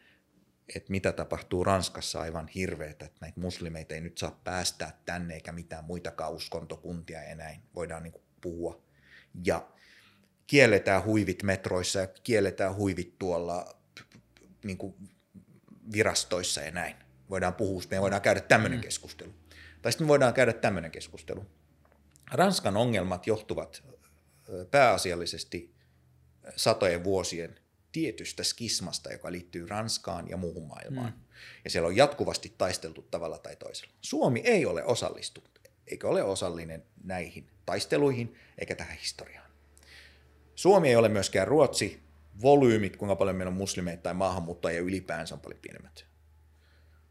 että 0.74 0.90
mitä 0.90 1.12
tapahtuu 1.12 1.64
Ranskassa 1.64 2.20
aivan 2.20 2.48
hirveetä, 2.48 3.04
että 3.04 3.18
näitä 3.20 3.40
muslimeita 3.40 3.94
ei 3.94 4.00
nyt 4.00 4.18
saa 4.18 4.40
päästää 4.44 4.98
tänne 5.04 5.34
eikä 5.34 5.52
mitään 5.52 5.84
muitakaan 5.84 6.32
uskontokuntia 6.32 7.22
ja 7.22 7.34
näin 7.34 7.60
voidaan 7.74 8.02
niin 8.02 8.14
puhua. 8.40 8.82
Ja 9.44 9.68
kielletään 10.46 11.04
huivit 11.04 11.42
metroissa 11.42 11.98
ja 11.98 12.06
kielletään 12.06 12.74
huivit 12.74 13.18
tuolla 13.18 13.76
niin 14.64 14.78
kuin 14.78 14.94
virastoissa 15.92 16.60
ja 16.60 16.70
näin. 16.70 16.96
Voidaan 17.30 17.54
puhua, 17.54 17.82
me 17.90 18.00
voidaan 18.00 18.22
käydä 18.22 18.40
tämmöinen 18.40 18.78
mm. 18.78 18.82
keskustelu. 18.82 19.34
Tai 19.82 19.92
sitten 19.92 20.06
me 20.06 20.08
voidaan 20.08 20.34
käydä 20.34 20.52
tämmöinen 20.52 20.90
keskustelu. 20.90 21.46
Ranskan 22.32 22.76
ongelmat 22.76 23.26
johtuvat 23.26 23.82
pääasiallisesti 24.70 25.74
satojen 26.56 27.04
vuosien 27.04 27.60
tietystä 27.92 28.42
skismasta, 28.42 29.12
joka 29.12 29.32
liittyy 29.32 29.66
Ranskaan 29.66 30.28
ja 30.28 30.36
muuhun 30.36 30.68
maailmaan. 30.68 31.12
Mm. 31.12 31.20
Ja 31.64 31.70
siellä 31.70 31.86
on 31.86 31.96
jatkuvasti 31.96 32.54
taisteltu 32.58 33.02
tavalla 33.02 33.38
tai 33.38 33.56
toisella. 33.56 33.92
Suomi 34.00 34.40
ei 34.40 34.66
ole 34.66 34.84
osallistunut, 34.84 35.60
eikä 35.86 36.08
ole 36.08 36.22
osallinen 36.22 36.84
näihin 37.04 37.46
taisteluihin 37.66 38.36
eikä 38.58 38.74
tähän 38.74 38.98
historiaan. 38.98 39.50
Suomi 40.54 40.88
ei 40.88 40.96
ole 40.96 41.08
myöskään 41.08 41.48
Ruotsi. 41.48 42.02
Volyymit, 42.42 42.96
kuinka 42.96 43.16
paljon 43.16 43.36
meillä 43.36 43.50
on 43.50 43.56
muslimeita 43.56 44.02
tai 44.02 44.14
maahanmuuttajia 44.14 44.80
ylipäänsä 44.80 45.34
on 45.34 45.40
paljon 45.40 45.60
pienemmät. 45.60 46.04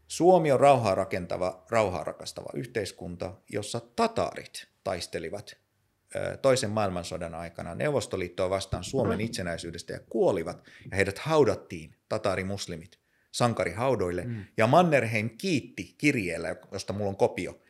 Suomi 0.08 0.52
on 0.52 0.60
rauhaa 0.60 0.94
rakentava, 0.94 1.64
rauhaa 1.70 2.04
rakastava 2.04 2.50
yhteiskunta, 2.54 3.34
jossa 3.48 3.80
tataarit 3.80 4.68
taistelivat 4.84 5.56
toisen 6.42 6.70
maailmansodan 6.70 7.34
aikana 7.34 7.74
Neuvostoliittoa 7.74 8.50
vastaan 8.50 8.84
Suomen 8.84 9.20
itsenäisyydestä 9.20 9.92
ja 9.92 10.00
kuolivat, 10.00 10.64
ja 10.90 10.96
heidät 10.96 11.18
haudattiin, 11.18 11.94
tataarimuslimit, 12.08 12.98
sankarihaudoille, 13.32 14.24
mm. 14.24 14.44
ja 14.56 14.66
Mannerheim 14.66 15.30
kiitti 15.38 15.94
kirjeellä, 15.98 16.56
josta 16.72 16.92
mulla 16.92 17.10
on 17.10 17.16
kopio, 17.16 17.62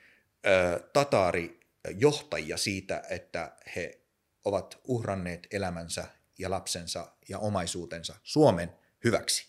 tataarijohtajia 0.93 2.57
siitä, 2.57 3.03
että 3.11 3.57
he 3.77 4.01
ovat 4.45 4.81
uhranneet 4.85 5.47
elämänsä 5.51 6.05
ja 6.39 6.51
lapsensa 6.51 7.13
ja 7.29 7.39
omaisuutensa 7.39 8.15
Suomen 8.23 8.73
hyväksi. 9.05 9.49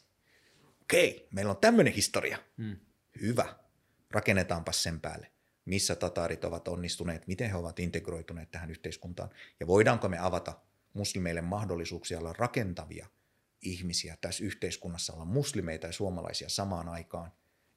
Okei, 0.81 1.27
meillä 1.31 1.51
on 1.51 1.57
tämmöinen 1.57 1.93
historia. 1.93 2.37
Mm. 2.57 2.77
Hyvä. 3.21 3.55
Rakennetaanpa 4.11 4.71
sen 4.71 4.99
päälle 4.99 5.31
missä 5.69 5.95
tataarit 5.95 6.43
ovat 6.43 6.67
onnistuneet, 6.67 7.27
miten 7.27 7.49
he 7.49 7.55
ovat 7.55 7.79
integroituneet 7.79 8.51
tähän 8.51 8.71
yhteiskuntaan 8.71 9.29
ja 9.59 9.67
voidaanko 9.67 10.09
me 10.09 10.19
avata 10.19 10.53
muslimeille 10.93 11.41
mahdollisuuksia 11.41 12.19
olla 12.19 12.33
rakentavia 12.33 13.07
ihmisiä 13.61 14.17
tässä 14.21 14.43
yhteiskunnassa, 14.43 15.13
olla 15.13 15.25
muslimeita 15.25 15.87
ja 15.87 15.93
suomalaisia 15.93 16.49
samaan 16.49 16.89
aikaan, 16.89 17.31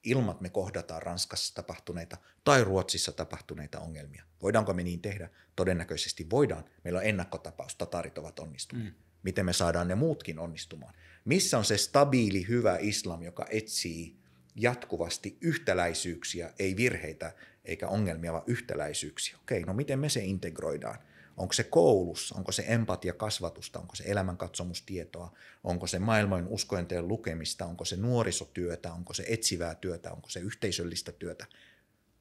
ilman 0.05 0.31
että 0.31 0.43
me 0.43 0.51
kohdataan 0.51 1.03
Ranskassa 1.03 1.55
tapahtuneita 1.55 2.17
tai 2.45 2.65
Ruotsissa 2.65 3.13
tapahtuneita 3.13 3.81
ongelmia. 3.81 4.25
Voidaanko 4.43 4.75
me 4.75 4.83
niin 4.83 5.01
tehdä? 5.01 5.31
Todennäköisesti 5.57 6.31
voidaan. 6.31 6.65
Meillä 6.85 6.99
on 6.99 7.07
ennakkotapaus, 7.07 7.77
tatarit 7.77 8.19
ovat 8.19 8.39
onnistuneet. 8.39 8.95
Mm. 8.95 9.03
Miten 9.23 9.47
me 9.47 9.53
saadaan 9.53 9.89
ne 9.89 9.95
muutkin 9.95 10.39
onnistumaan? 10.39 10.95
Missä 11.25 11.59
on 11.59 11.65
se 11.65 11.79
stabiili, 11.79 12.49
hyvä 12.49 12.77
islam, 12.81 13.23
joka 13.23 13.47
etsii 13.51 14.23
jatkuvasti 14.57 15.39
yhtäläisyyksiä, 15.41 16.53
ei 16.59 16.77
virheitä 16.77 17.35
eikä 17.65 17.89
ongelmia, 17.89 18.33
vaan 18.33 18.45
yhtäläisyyksiä. 18.47 19.37
Okei, 19.43 19.63
no 19.63 19.75
miten 19.75 19.99
me 19.99 20.09
se 20.09 20.25
integroidaan? 20.25 20.99
Onko 21.37 21.53
se 21.53 21.65
koulussa, 21.65 22.35
onko 22.39 22.53
se 22.53 22.65
empatia 22.69 23.13
kasvatusta, 23.13 23.79
onko 23.79 23.95
se 23.95 24.05
elämänkatsomustietoa, 24.07 25.33
onko 25.65 25.87
se 25.87 25.99
maailman 25.99 26.49
uskojenteen 26.49 27.09
lukemista, 27.09 27.67
onko 27.67 27.85
se 27.85 27.97
nuorisotyötä, 27.97 28.93
onko 28.93 29.15
se 29.15 29.25
etsivää 29.29 29.75
työtä, 29.75 30.13
onko 30.13 30.29
se 30.29 30.41
yhteisöllistä 30.41 31.13
työtä. 31.13 31.47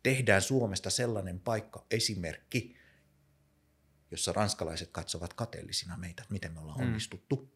Tehdään 0.03 0.41
Suomesta 0.41 0.89
sellainen 0.89 1.39
paikka, 1.39 1.85
esimerkki, 1.91 2.75
jossa 4.11 4.33
ranskalaiset 4.33 4.89
katsovat 4.91 5.33
kateellisina 5.33 5.97
meitä, 5.97 6.21
että 6.21 6.33
miten 6.33 6.53
me 6.53 6.59
ollaan 6.59 6.79
mm. 6.79 6.85
onnistuttu. 6.87 7.51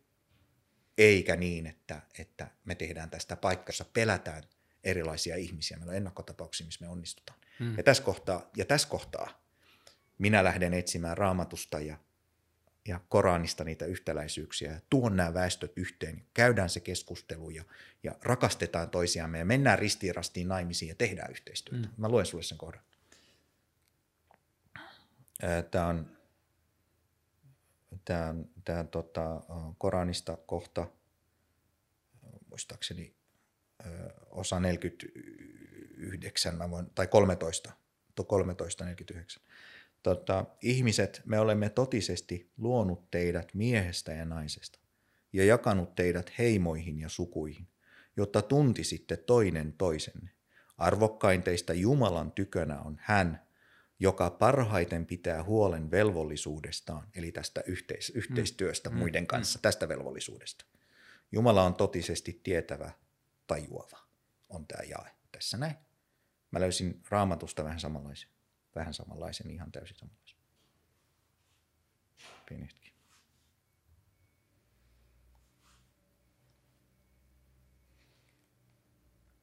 Eikä 0.98 1.36
niin, 1.36 1.68
että, 1.68 2.02
että 2.20 2.52
me 2.66 2.76
tehdään 2.76 3.10
tästä 3.10 3.36
paikassa, 3.36 3.86
pelätään 3.94 4.44
erilaisia 4.84 5.36
ihmisiä. 5.36 5.78
Meillä 5.78 5.92
on 5.92 5.98
ennakkotapauksia, 5.98 6.66
missä 6.66 6.86
me 6.86 6.92
onnistutaan. 6.92 7.40
Mm. 7.60 7.78
Ja, 7.78 7.84
tässä 7.84 8.04
kohtaa, 8.04 8.50
ja 8.58 8.66
tässä 8.66 8.88
kohtaa 8.88 9.46
minä 10.18 10.44
lähden 10.44 10.74
etsimään 10.74 11.18
raamatusta 11.18 11.80
ja, 11.80 11.98
ja 12.88 13.00
Koranista 13.10 13.64
niitä 13.64 13.86
yhtäläisyyksiä 13.86 14.72
ja 14.72 14.80
tuon 14.90 15.16
nämä 15.16 15.34
väestöt 15.34 15.74
yhteen. 15.76 16.26
Käydään 16.34 16.70
se 16.70 16.80
keskustelu 16.80 17.50
ja, 17.50 17.64
ja 18.04 18.16
rakastetaan 18.22 18.90
toisiamme 18.90 19.40
ja 19.40 19.46
mennään 19.46 19.80
ristiin 19.80 20.16
rastiin 20.16 20.48
naimisiin 20.48 20.90
ja 20.90 20.96
tehdään 20.96 21.32
yhteistyötä. 21.32 21.88
Mm. 21.88 21.94
Mä 21.98 22.10
luen 22.10 22.26
sulle 22.26 22.44
sen 22.44 22.58
kohdan. 22.58 22.82
Tämä 25.72 25.88
on, 25.88 26.18
tämä 28.06 28.30
on, 28.30 28.50
tämä 28.66 28.80
on 28.80 28.88
tota, 28.88 29.42
Koranista 29.78 30.38
kohta, 30.46 30.88
muistaakseni 32.50 33.16
osa 34.30 34.60
49, 34.60 36.56
mä 36.56 36.70
voin, 36.70 36.90
tai 36.96 37.08
13, 37.08 37.72
13, 38.28 38.84
49. 38.84 39.44
Tota, 40.04 40.46
ihmiset, 40.62 41.22
me 41.26 41.40
olemme 41.40 41.70
totisesti 41.70 42.52
luonut 42.58 43.12
teidät 43.12 43.54
miehestä 43.54 44.14
ja 44.14 44.26
naisesta 44.26 44.80
ja 45.36 45.46
jakanut 45.46 45.96
teidät 45.96 46.32
heimoihin 46.38 47.00
ja 47.00 47.10
sukuihin, 47.10 47.68
jotta 48.18 48.42
tuntisitte 48.42 49.18
toinen 49.18 49.74
toisenne. 49.74 50.30
Arvokkain 50.78 51.44
teistä 51.44 51.74
Jumalan 51.74 52.32
tykönä 52.32 52.82
on 52.82 52.98
hän, 53.02 53.46
joka 54.00 54.30
parhaiten 54.30 55.06
pitää 55.06 55.44
huolen 55.44 55.92
velvollisuudestaan, 55.92 57.08
eli 57.16 57.32
tästä 57.32 57.64
yhteis- 57.68 58.12
yhteistyöstä 58.16 58.90
mm. 58.90 58.98
muiden 58.98 59.28
kanssa, 59.28 59.60
mm. 59.60 59.62
tästä 59.62 59.88
velvollisuudesta. 59.88 60.66
Jumala 61.32 61.64
on 61.64 61.76
totisesti 61.76 62.40
tietävä 62.44 62.92
tajuava 63.48 64.00
on 64.50 64.68
tämä 64.68 64.84
jae. 64.84 65.16
Tässä 65.32 65.58
näin. 65.58 65.76
Mä 66.52 66.60
löysin 66.60 67.04
raamatusta 67.10 67.64
vähän 67.64 67.80
samanlaisen. 67.80 68.30
Vähän 68.76 68.94
samanlaisen, 68.94 69.52
ihan 69.52 69.72
täysin 69.72 69.98
samanlaisen. 69.98 70.38
Pieni 72.50 72.66
hetki. 72.66 72.94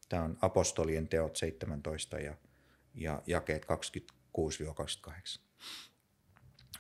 Tämä 0.09 0.23
on 0.23 0.39
apostolien 0.43 1.09
teot 1.09 1.37
17 1.37 2.19
ja, 2.19 2.37
ja 2.95 3.23
jakeet 3.27 3.67
26-28. 4.39 5.41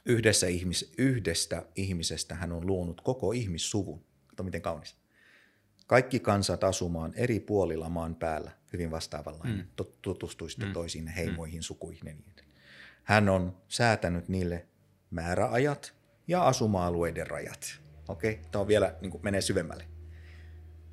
Yhdessä 0.05 0.47
ihmis, 0.47 0.95
yhdestä 0.99 1.67
ihmisestä 1.75 2.35
hän 2.35 2.53
on 2.53 2.67
luonut 2.67 3.01
koko 3.01 3.33
ihmissuvun. 3.33 4.05
Kato 4.27 4.43
miten 4.43 4.63
kaunis 4.63 5.02
kaikki 5.93 6.21
kansat 6.21 6.65
asumaan 6.65 7.13
eri 7.17 7.41
puolilla 7.41 7.89
maan 7.89 8.15
päällä, 8.15 8.51
hyvin 8.73 8.91
vastaavanlainen, 8.91 9.57
mm. 9.57 9.85
tutustuisitte 10.03 10.67
mm. 10.67 10.73
toisiin 10.73 11.07
heimoihin, 11.07 11.59
mm. 11.59 11.63
sukuihin 11.63 12.05
niin 12.05 12.25
Hän 13.03 13.29
on 13.29 13.57
säätänyt 13.69 14.29
niille 14.29 14.67
määräajat 15.11 15.95
ja 16.27 16.47
asuma-alueiden 16.47 17.27
rajat. 17.27 17.81
Okei, 18.09 18.31
okay? 18.33 18.45
tämä 18.51 18.61
on 18.61 18.69
vielä, 18.69 18.95
niin 19.01 19.11
kuin 19.11 19.23
menee 19.25 19.41
syvemmälle. 19.41 19.85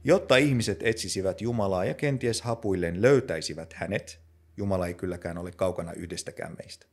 Jotta 0.04 0.38
ihmiset 0.38 0.80
etsisivät 0.84 1.42
Jumalaa 1.42 1.86
ja 1.86 1.94
kenties 1.94 2.42
hapuilleen 2.42 3.02
löytäisivät 3.02 3.74
hänet, 3.74 4.22
Jumala 4.58 4.88
ei 4.88 4.94
kylläkään 4.94 5.38
ole 5.38 5.52
kaukana 5.52 5.94
yhdestäkään 5.94 6.56
meistä. 6.58 6.86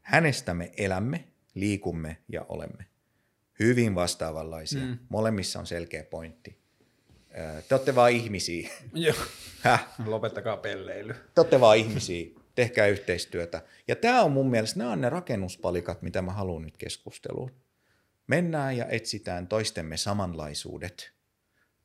Hänestä 0.00 0.54
me 0.54 0.72
elämme, 0.76 1.24
liikumme 1.54 2.16
ja 2.28 2.46
olemme. 2.48 2.86
Hyvin 3.58 3.94
vastaavanlaisia. 3.94 4.84
Mm. 4.84 4.98
Molemmissa 5.08 5.58
on 5.58 5.66
selkeä 5.66 6.04
pointti. 6.04 6.67
Te 7.68 7.74
olette 7.74 7.94
vaan 7.94 8.10
ihmisiä. 8.12 8.70
Joo. 8.94 9.14
Häh? 9.60 9.88
Lopettakaa 10.06 10.56
pelleily. 10.56 11.14
Te 11.34 11.40
olette 11.40 11.60
vaan 11.60 11.76
ihmisiä. 11.76 12.26
Tehkää 12.54 12.86
yhteistyötä. 12.86 13.62
Ja 13.88 13.96
tämä 13.96 14.22
on 14.22 14.32
mun 14.32 14.50
mielestä, 14.50 14.78
nämä 14.78 14.92
on 14.92 15.00
ne 15.00 15.08
rakennuspalikat, 15.08 16.02
mitä 16.02 16.22
mä 16.22 16.32
haluan 16.32 16.62
nyt 16.62 16.76
keskusteluun. 16.76 17.50
Mennään 18.26 18.76
ja 18.76 18.86
etsitään 18.86 19.48
toistemme 19.48 19.96
samanlaisuudet. 19.96 21.12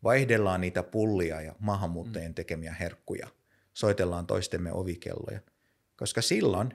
vaihdellaan 0.03 0.61
niitä 0.61 0.84
pullia 0.84 1.41
ja 1.41 1.56
maahanmuuttajien 1.60 2.34
tekemiä 2.34 2.74
herkkuja, 2.74 3.28
soitellaan 3.74 4.28
toistemme 4.28 4.72
ovikelloja. 4.74 5.40
Koska 5.95 6.22
silloin 6.22 6.74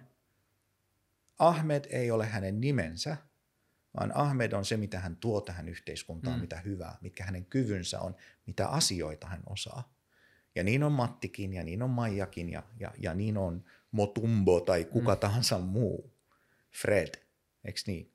Ahmed 1.38 1.84
ei 1.90 2.10
ole 2.10 2.26
hänen 2.26 2.60
nimensä, 2.60 3.16
vaan 3.98 4.16
Ahmed 4.16 4.52
on 4.52 4.64
se, 4.64 4.76
mitä 4.76 5.00
hän 5.00 5.16
tuo 5.16 5.40
tähän 5.40 5.68
yhteiskuntaan, 5.68 6.36
mm. 6.36 6.40
mitä 6.40 6.60
hyvää, 6.60 6.98
mitkä 7.00 7.24
hänen 7.24 7.44
kyvynsä 7.44 8.00
on, 8.00 8.16
mitä 8.46 8.68
asioita 8.68 9.26
hän 9.26 9.42
osaa. 9.46 9.94
Ja 10.54 10.64
niin 10.64 10.82
on 10.82 10.92
Mattikin 10.92 11.52
ja 11.52 11.64
niin 11.64 11.82
on 11.82 11.90
Maijakin 11.90 12.50
ja, 12.50 12.62
ja, 12.80 12.92
ja 12.98 13.14
niin 13.14 13.36
on 13.36 13.64
Motumbo 13.90 14.60
tai 14.60 14.84
kuka 14.84 15.14
mm. 15.14 15.18
tahansa 15.18 15.58
muu. 15.58 16.12
Fred, 16.72 17.14
eikö 17.64 17.80
niin? 17.86 18.12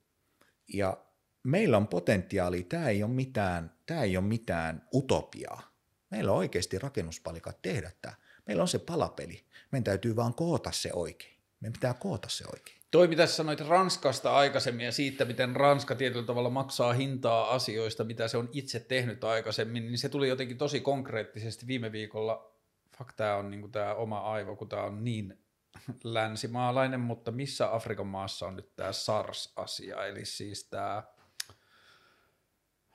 Ja 0.72 1.04
meillä 1.42 1.76
on 1.76 1.88
potentiaali, 1.88 2.62
tämä 2.62 2.88
ei 2.88 3.02
ole 3.02 3.12
mitään, 3.12 3.72
tämä 3.86 4.02
ei 4.02 4.16
ole 4.16 4.26
mitään 4.26 4.88
utopiaa. 4.94 5.74
Meillä 6.10 6.32
on 6.32 6.38
oikeasti 6.38 6.78
rakennuspalikat 6.78 7.62
tehdä 7.62 7.92
tämä. 8.02 8.14
Meillä 8.46 8.62
on 8.62 8.68
se 8.68 8.78
palapeli. 8.78 9.44
Meidän 9.72 9.84
täytyy 9.84 10.16
vaan 10.16 10.34
koota 10.34 10.72
se 10.72 10.90
oikein. 10.92 11.36
Meidän 11.60 11.72
pitää 11.72 11.94
koota 11.94 12.28
se 12.28 12.44
oikein. 12.52 12.83
Toi, 12.94 13.08
mitä 13.08 13.26
sanoit 13.26 13.60
Ranskasta 13.60 14.36
aikaisemmin 14.36 14.86
ja 14.86 14.92
siitä, 14.92 15.24
miten 15.24 15.56
Ranska 15.56 15.94
tietyllä 15.94 16.26
tavalla 16.26 16.50
maksaa 16.50 16.92
hintaa 16.92 17.54
asioista, 17.54 18.04
mitä 18.04 18.28
se 18.28 18.36
on 18.36 18.48
itse 18.52 18.80
tehnyt 18.80 19.24
aikaisemmin, 19.24 19.86
niin 19.86 19.98
se 19.98 20.08
tuli 20.08 20.28
jotenkin 20.28 20.58
tosi 20.58 20.80
konkreettisesti 20.80 21.66
viime 21.66 21.92
viikolla. 21.92 22.54
Fuck, 22.98 23.12
tämä 23.16 23.36
on 23.36 23.50
niin 23.50 23.72
tämä 23.72 23.94
oma 23.94 24.18
aivo, 24.18 24.56
kun 24.56 24.68
tämä 24.68 24.82
on 24.82 25.04
niin 25.04 25.38
länsimaalainen, 26.04 27.00
mutta 27.00 27.32
missä 27.32 27.74
Afrikan 27.74 28.06
maassa 28.06 28.46
on 28.46 28.56
nyt 28.56 28.76
tämä 28.76 28.92
SARS-asia, 28.92 30.06
eli 30.06 30.24
siis 30.24 30.64
tämä... 30.64 31.02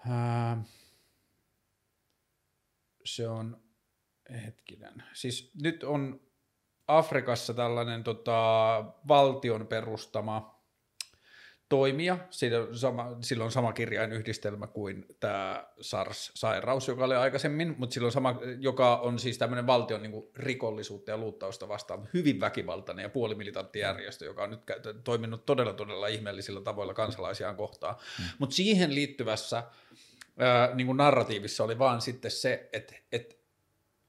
Ää, 0.09 0.63
se 3.05 3.27
on, 3.27 3.63
hetkinen, 4.45 5.03
siis 5.13 5.51
nyt 5.61 5.83
on 5.83 6.28
Afrikassa 6.89 7.53
tällainen 7.53 8.03
tota, 8.03 8.83
valtion 9.07 9.67
perustama 9.67 10.59
toimija, 11.69 12.17
sillä 12.29 12.59
on, 12.59 12.77
sama, 12.77 13.17
sillä 13.21 13.43
on 13.43 13.51
sama 13.51 13.73
kirjainyhdistelmä 13.73 14.67
kuin 14.67 15.05
tämä 15.19 15.67
SARS-sairaus, 15.81 16.87
joka 16.87 17.05
oli 17.05 17.15
aikaisemmin, 17.15 17.75
mutta 17.77 17.93
sillä 17.93 18.05
on 18.05 18.11
sama, 18.11 18.41
joka 18.59 18.97
on 18.97 19.19
siis 19.19 19.37
tämmöinen 19.37 19.67
valtion 19.67 20.01
niin 20.01 20.11
kuin, 20.11 20.27
rikollisuutta 20.35 21.11
ja 21.11 21.17
luuttausta 21.17 21.67
vastaan 21.67 22.09
hyvin 22.13 22.39
väkivaltainen 22.39 23.03
ja 23.03 23.09
puolimilitantti 23.09 23.79
järjestö, 23.79 24.25
joka 24.25 24.43
on 24.43 24.49
nyt 24.49 24.61
toiminut 25.03 25.45
todella 25.45 25.73
todella 25.73 26.07
ihmeellisillä 26.07 26.61
tavoilla 26.61 26.93
kansalaisiaan 26.93 27.55
kohtaan. 27.55 27.95
Mm. 28.19 28.25
Mutta 28.39 28.55
siihen 28.55 28.95
liittyvässä 28.95 29.63
ää, 30.39 30.75
niin 30.75 30.87
kuin 30.87 30.97
narratiivissa 30.97 31.63
oli 31.63 31.79
vaan 31.79 32.01
sitten 32.01 32.31
se, 32.31 32.69
että, 32.73 32.95
että 33.11 33.38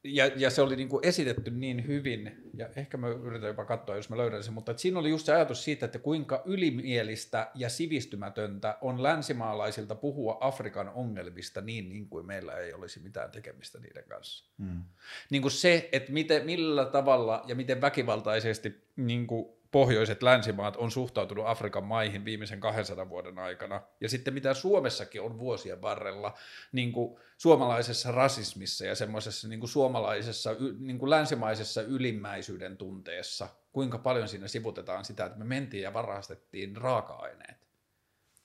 ja, 0.05 0.27
ja 0.37 0.51
se 0.51 0.63
oli 0.63 0.77
niin 0.77 0.89
kuin 0.89 1.07
esitetty 1.07 1.51
niin 1.51 1.87
hyvin, 1.87 2.51
ja 2.55 2.69
ehkä 2.77 2.97
mä 2.97 3.09
yritän 3.09 3.49
jopa 3.49 3.65
katsoa, 3.65 3.97
jos 3.97 4.11
mä 4.11 4.17
löydän 4.17 4.45
sen, 4.45 4.55
mutta 4.55 4.77
siinä 4.77 4.99
oli 4.99 5.11
just 5.11 5.27
se 5.27 5.35
ajatus 5.35 5.65
siitä, 5.65 5.87
että 5.87 5.99
kuinka 5.99 6.43
ylimielistä 6.45 7.51
ja 7.55 7.69
sivistymätöntä 7.69 8.79
on 8.81 9.03
länsimaalaisilta 9.03 9.95
puhua 9.95 10.39
Afrikan 10.41 10.89
ongelmista 10.89 11.61
niin, 11.61 11.89
niin 11.89 12.09
kuin 12.09 12.27
meillä 12.27 12.57
ei 12.57 12.73
olisi 12.73 13.01
mitään 13.01 13.31
tekemistä 13.31 13.79
niiden 13.79 14.05
kanssa. 14.09 14.45
Hmm. 14.59 14.83
Niin 15.31 15.43
kuin 15.43 15.53
se, 15.53 15.89
että 15.93 16.13
miten, 16.13 16.47
millä 16.47 16.85
tavalla 16.85 17.45
ja 17.47 17.55
miten 17.55 17.81
väkivaltaisesti 17.81 18.85
niin 18.97 19.27
kuin 19.27 19.60
pohjoiset 19.71 20.23
länsimaat 20.23 20.77
on 20.77 20.91
suhtautunut 20.91 21.45
Afrikan 21.47 21.85
maihin 21.85 22.25
viimeisen 22.25 22.61
200 22.61 23.09
vuoden 23.09 23.39
aikana, 23.39 23.81
ja 24.01 24.09
sitten 24.09 24.35
mitä 24.35 24.55
Suomessakin 24.55 25.23
on 25.23 25.39
vuosien 25.39 25.83
varrella 25.83 26.35
niin 26.73 26.93
kuin 26.93 27.21
suomalaisessa 27.37 28.13
rasismissa 28.13 28.87
ja 28.87 28.95
semmoisessa 28.95 29.49
niin 29.49 29.61
kuin 29.61 29.71
suomalaisessa 29.71 30.51
niin 30.79 30.99
kuin 30.99 31.11
länsimaisessa 31.11 31.83
ylimmäisyyden 31.83 32.77
tunteessa, 32.77 33.49
kuinka 33.73 33.99
paljon 33.99 34.29
siinä 34.29 34.49
sivutetaan 34.49 35.05
sitä, 35.05 35.25
että 35.25 35.39
me 35.39 35.45
mentiin 35.45 35.83
ja 35.83 35.93
varastettiin 35.93 36.77
raaka-aineet 36.77 37.60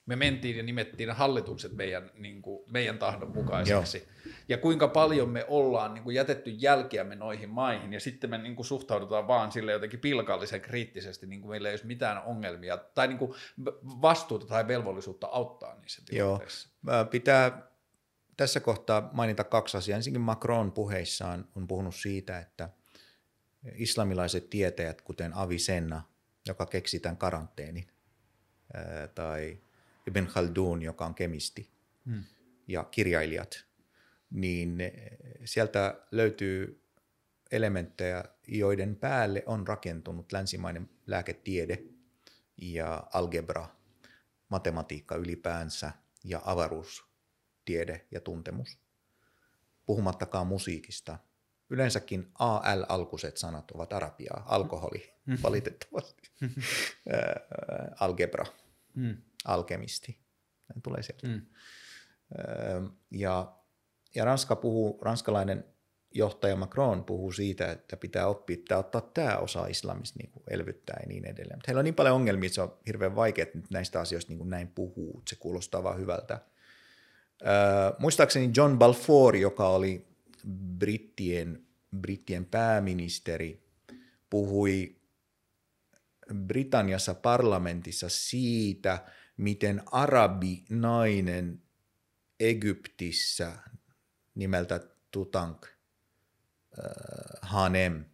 me 0.06 0.16
mentiin 0.16 0.58
ja 0.58 0.64
nimettiin 0.64 1.12
hallitukset 1.12 1.74
meidän, 1.74 2.12
niin 2.14 2.42
kuin, 2.42 2.64
meidän 2.72 2.98
tahdon 2.98 3.32
mukaiseksi. 3.32 3.98
Joo. 3.98 4.34
Ja 4.50 4.58
kuinka 4.58 4.88
paljon 4.88 5.30
me 5.30 5.46
ollaan 5.48 5.94
niin 5.94 6.04
kuin, 6.04 6.16
jätetty 6.16 6.50
jälkeämme 6.50 7.16
noihin 7.16 7.50
maihin, 7.50 7.94
ja 7.94 8.00
sitten 8.00 8.30
me 8.30 8.38
niin 8.38 8.56
kuin, 8.56 8.66
suhtaudutaan 8.66 9.28
vaan 9.28 9.52
sille 9.52 9.72
jotenkin 9.72 10.00
pilkallisen 10.00 10.62
kriittisesti, 10.62 11.28
niin 11.28 11.42
kuin 11.42 11.50
meillä 11.50 11.70
ei 11.70 11.74
olisi 11.74 11.86
mitään 11.86 12.24
ongelmia, 12.24 12.78
tai 12.78 13.08
niin 13.08 13.18
kuin, 13.18 13.34
vastuuta 13.84 14.46
tai 14.46 14.68
velvollisuutta 14.68 15.28
auttaa 15.28 15.76
niissä 15.76 16.02
tilanteissa. 16.06 16.70
Joo. 16.88 17.06
Pitää 17.06 17.72
tässä 18.38 18.60
kohtaa 18.60 19.10
mainita 19.14 19.44
kaksi 19.44 19.78
asiaa. 19.78 19.96
Ensinnäkin 19.96 20.22
Macron 20.22 20.72
puheissaan 20.72 21.48
on 21.56 21.68
puhunut 21.68 21.96
siitä, 21.96 22.40
että 22.40 22.70
islamilaiset 23.76 24.50
tietäjät, 24.50 25.02
kuten 25.02 25.34
Avicenna, 25.34 26.02
joka 26.48 26.66
keksi 26.66 27.00
tämän 27.00 27.18
karanteenin, 27.18 27.88
tai 29.16 29.58
Ibn 30.08 30.26
Khaldun, 30.28 30.82
joka 30.82 31.06
on 31.06 31.16
kemisti, 31.16 31.70
hmm. 32.06 32.24
ja 32.68 32.84
kirjailijat, 32.84 33.66
niin 34.30 34.78
sieltä 35.46 36.02
löytyy 36.12 36.82
elementtejä, 37.52 38.24
joiden 38.48 38.96
päälle 38.96 39.44
on 39.46 39.68
rakentunut 39.68 40.32
länsimainen 40.32 40.90
lääketiede 41.08 41.84
ja 42.58 43.08
algebra, 43.14 43.68
matematiikka 44.50 45.16
ylipäänsä 45.16 45.92
ja 46.24 46.42
avaruustiede 46.46 48.06
ja 48.12 48.20
tuntemus. 48.20 48.78
Puhumattakaan 49.86 50.48
musiikista. 50.48 51.18
Yleensäkin 51.70 52.32
AL-alkuiset 52.40 53.38
sanat 53.38 53.72
ovat 53.72 53.94
arabiaa, 53.94 54.44
alkoholi 54.46 55.14
hmm. 55.28 55.38
valitettavasti, 55.44 56.32
algebra. 58.00 58.46
Alkemisti. 59.46 60.20
Hän 60.66 60.82
tulee 60.82 61.02
sieltä. 61.02 61.28
Mm. 61.28 61.42
Ja, 63.12 63.56
ja 64.16 64.26
Ranska 64.26 64.56
puhuu, 64.56 65.00
ranskalainen 65.02 65.66
johtaja 66.14 66.56
Macron 66.56 67.04
puhuu 67.04 67.32
siitä, 67.32 67.72
että 67.72 67.98
pitää 67.98 68.28
oppia, 68.28 68.54
että 68.54 68.78
ottaa 68.78 69.02
tämä 69.02 69.38
osa 69.38 69.68
islamista 69.68 70.20
niin 70.20 70.32
elvyttää 70.50 70.98
ja 71.02 71.08
niin 71.08 71.26
edelleen. 71.26 71.58
Mutta 71.58 71.68
heillä 71.68 71.80
on 71.80 71.84
niin 71.86 71.96
paljon 71.96 72.16
ongelmia, 72.16 72.48
että 72.48 72.56
se 72.56 72.62
on 72.62 72.78
hirveän 72.88 73.16
vaikea 73.16 73.46
nyt 73.54 73.70
näistä 73.70 74.00
asioista 74.00 74.32
niin 74.32 74.38
kuin 74.38 74.50
näin 74.50 74.68
puhuu. 74.68 75.24
Se 75.30 75.36
kuulostaa 75.36 75.84
vaan 75.84 76.00
hyvältä. 76.00 76.40
Öö, 77.42 77.52
muistaakseni 78.00 78.52
John 78.56 78.78
Balfour, 78.78 79.36
joka 79.36 79.70
oli 79.70 80.08
brittien, 80.78 81.66
brittien 82.02 82.46
pääministeri, 82.46 83.66
puhui 84.30 84.96
Britanniassa 86.34 87.14
parlamentissa 87.14 88.10
siitä, 88.10 89.06
miten 89.38 89.82
arabi 89.92 90.66
nainen 90.70 91.62
Egyptissä 92.40 93.52
nimeltä 94.36 94.80
Tutank 95.12 95.66
äh, 95.66 95.74
Hanem, 97.42 98.06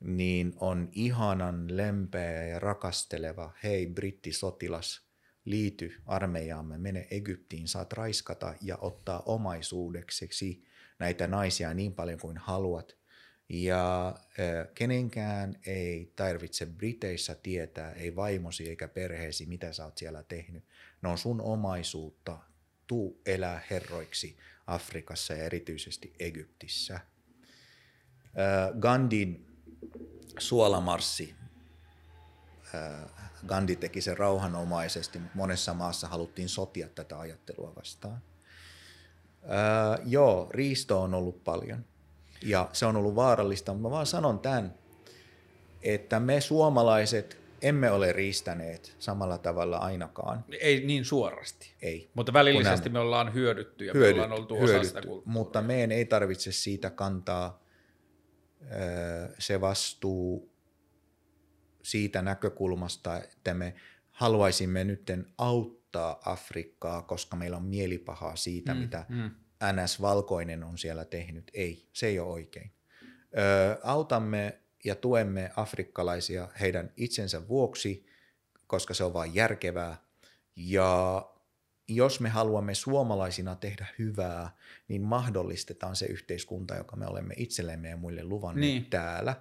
niin 0.00 0.54
on 0.56 0.88
ihanan 0.92 1.76
lempeä 1.76 2.46
ja 2.46 2.58
rakasteleva, 2.58 3.52
hei 3.62 3.86
brittisotilas, 3.86 5.06
liity 5.44 6.02
armeijaamme, 6.06 6.78
mene 6.78 7.06
Egyptiin, 7.10 7.68
saat 7.68 7.92
raiskata 7.92 8.54
ja 8.62 8.76
ottaa 8.76 9.22
omaisuudeksi 9.26 10.64
näitä 10.98 11.26
naisia 11.26 11.74
niin 11.74 11.94
paljon 11.94 12.18
kuin 12.20 12.38
haluat– 12.38 12.96
ja 13.48 14.08
äh, 14.08 14.68
kenenkään 14.74 15.56
ei 15.66 16.12
tarvitse 16.16 16.66
Briteissä 16.66 17.34
tietää, 17.34 17.92
ei 17.92 18.16
vaimosi 18.16 18.68
eikä 18.68 18.88
perheesi, 18.88 19.46
mitä 19.46 19.72
sä 19.72 19.84
oot 19.84 19.98
siellä 19.98 20.22
tehnyt. 20.22 20.64
Ne 21.02 21.08
on 21.08 21.18
sun 21.18 21.40
omaisuutta. 21.40 22.38
Tuu 22.86 23.20
elää 23.26 23.62
herroiksi 23.70 24.36
Afrikassa 24.66 25.34
ja 25.34 25.44
erityisesti 25.44 26.12
Egyptissä. 26.18 26.94
Äh, 26.94 27.02
Gandhin 28.80 29.46
suolamarssi. 30.38 31.34
Äh, 32.74 33.10
Gandhi 33.46 33.76
teki 33.76 34.00
sen 34.00 34.18
rauhanomaisesti, 34.18 35.18
mutta 35.18 35.36
monessa 35.36 35.74
maassa 35.74 36.08
haluttiin 36.08 36.48
sotia 36.48 36.88
tätä 36.88 37.18
ajattelua 37.18 37.72
vastaan. 37.76 38.22
Äh, 39.42 40.00
joo, 40.06 40.48
riisto 40.50 41.02
on 41.02 41.14
ollut 41.14 41.44
paljon– 41.44 41.84
ja 42.42 42.68
se 42.72 42.86
on 42.86 42.96
ollut 42.96 43.14
vaarallista, 43.14 43.72
mutta 43.72 43.88
mä 43.88 43.90
vaan 43.90 44.06
sanon 44.06 44.38
tämän, 44.38 44.74
että 45.82 46.20
me 46.20 46.40
suomalaiset 46.40 47.38
emme 47.62 47.90
ole 47.90 48.12
riistäneet 48.12 48.96
samalla 48.98 49.38
tavalla 49.38 49.76
ainakaan. 49.76 50.44
Ei 50.60 50.86
niin 50.86 51.04
suorasti. 51.04 51.74
Ei. 51.82 52.10
Mutta 52.14 52.32
välillisesti 52.32 52.88
me 52.88 52.98
ollaan 52.98 53.34
hyödytty 53.34 53.84
ja 53.84 53.92
hyödytty, 53.94 54.18
me 54.18 54.24
ollaan 54.24 54.40
oltu 54.40 54.54
hyödytty, 54.54 54.78
osa 54.78 54.88
sitä 54.88 55.02
kulttuuria. 55.02 55.32
Mutta 55.32 55.62
meidän 55.62 55.92
ei 55.92 56.04
tarvitse 56.04 56.52
siitä 56.52 56.90
kantaa 56.90 57.62
se 59.38 59.60
vastuu 59.60 60.50
siitä 61.82 62.22
näkökulmasta, 62.22 63.22
että 63.22 63.54
me 63.54 63.74
haluaisimme 64.10 64.84
nyt 64.84 65.12
auttaa 65.38 66.20
Afrikkaa, 66.24 67.02
koska 67.02 67.36
meillä 67.36 67.56
on 67.56 67.64
mielipahaa 67.64 68.36
siitä, 68.36 68.74
mm, 68.74 68.80
mitä 68.80 69.06
mm 69.08 69.30
NS-valkoinen 69.72 70.64
on 70.64 70.78
siellä 70.78 71.04
tehnyt. 71.04 71.50
Ei, 71.54 71.88
se 71.92 72.06
ei 72.06 72.18
ole 72.18 72.32
oikein. 72.32 72.70
Ö, 73.38 73.78
autamme 73.82 74.58
ja 74.84 74.94
tuemme 74.94 75.50
afrikkalaisia 75.56 76.48
heidän 76.60 76.92
itsensä 76.96 77.48
vuoksi, 77.48 78.06
koska 78.66 78.94
se 78.94 79.04
on 79.04 79.12
vain 79.12 79.34
järkevää. 79.34 79.96
Ja 80.56 81.22
jos 81.88 82.20
me 82.20 82.28
haluamme 82.28 82.74
suomalaisina 82.74 83.54
tehdä 83.54 83.86
hyvää, 83.98 84.56
niin 84.88 85.02
mahdollistetaan 85.02 85.96
se 85.96 86.06
yhteiskunta, 86.06 86.74
joka 86.74 86.96
me 86.96 87.06
olemme 87.06 87.34
itsellemme 87.36 87.88
ja 87.88 87.96
muille 87.96 88.24
luvanneet 88.24 88.72
niin. 88.72 88.86
täällä. 88.86 89.36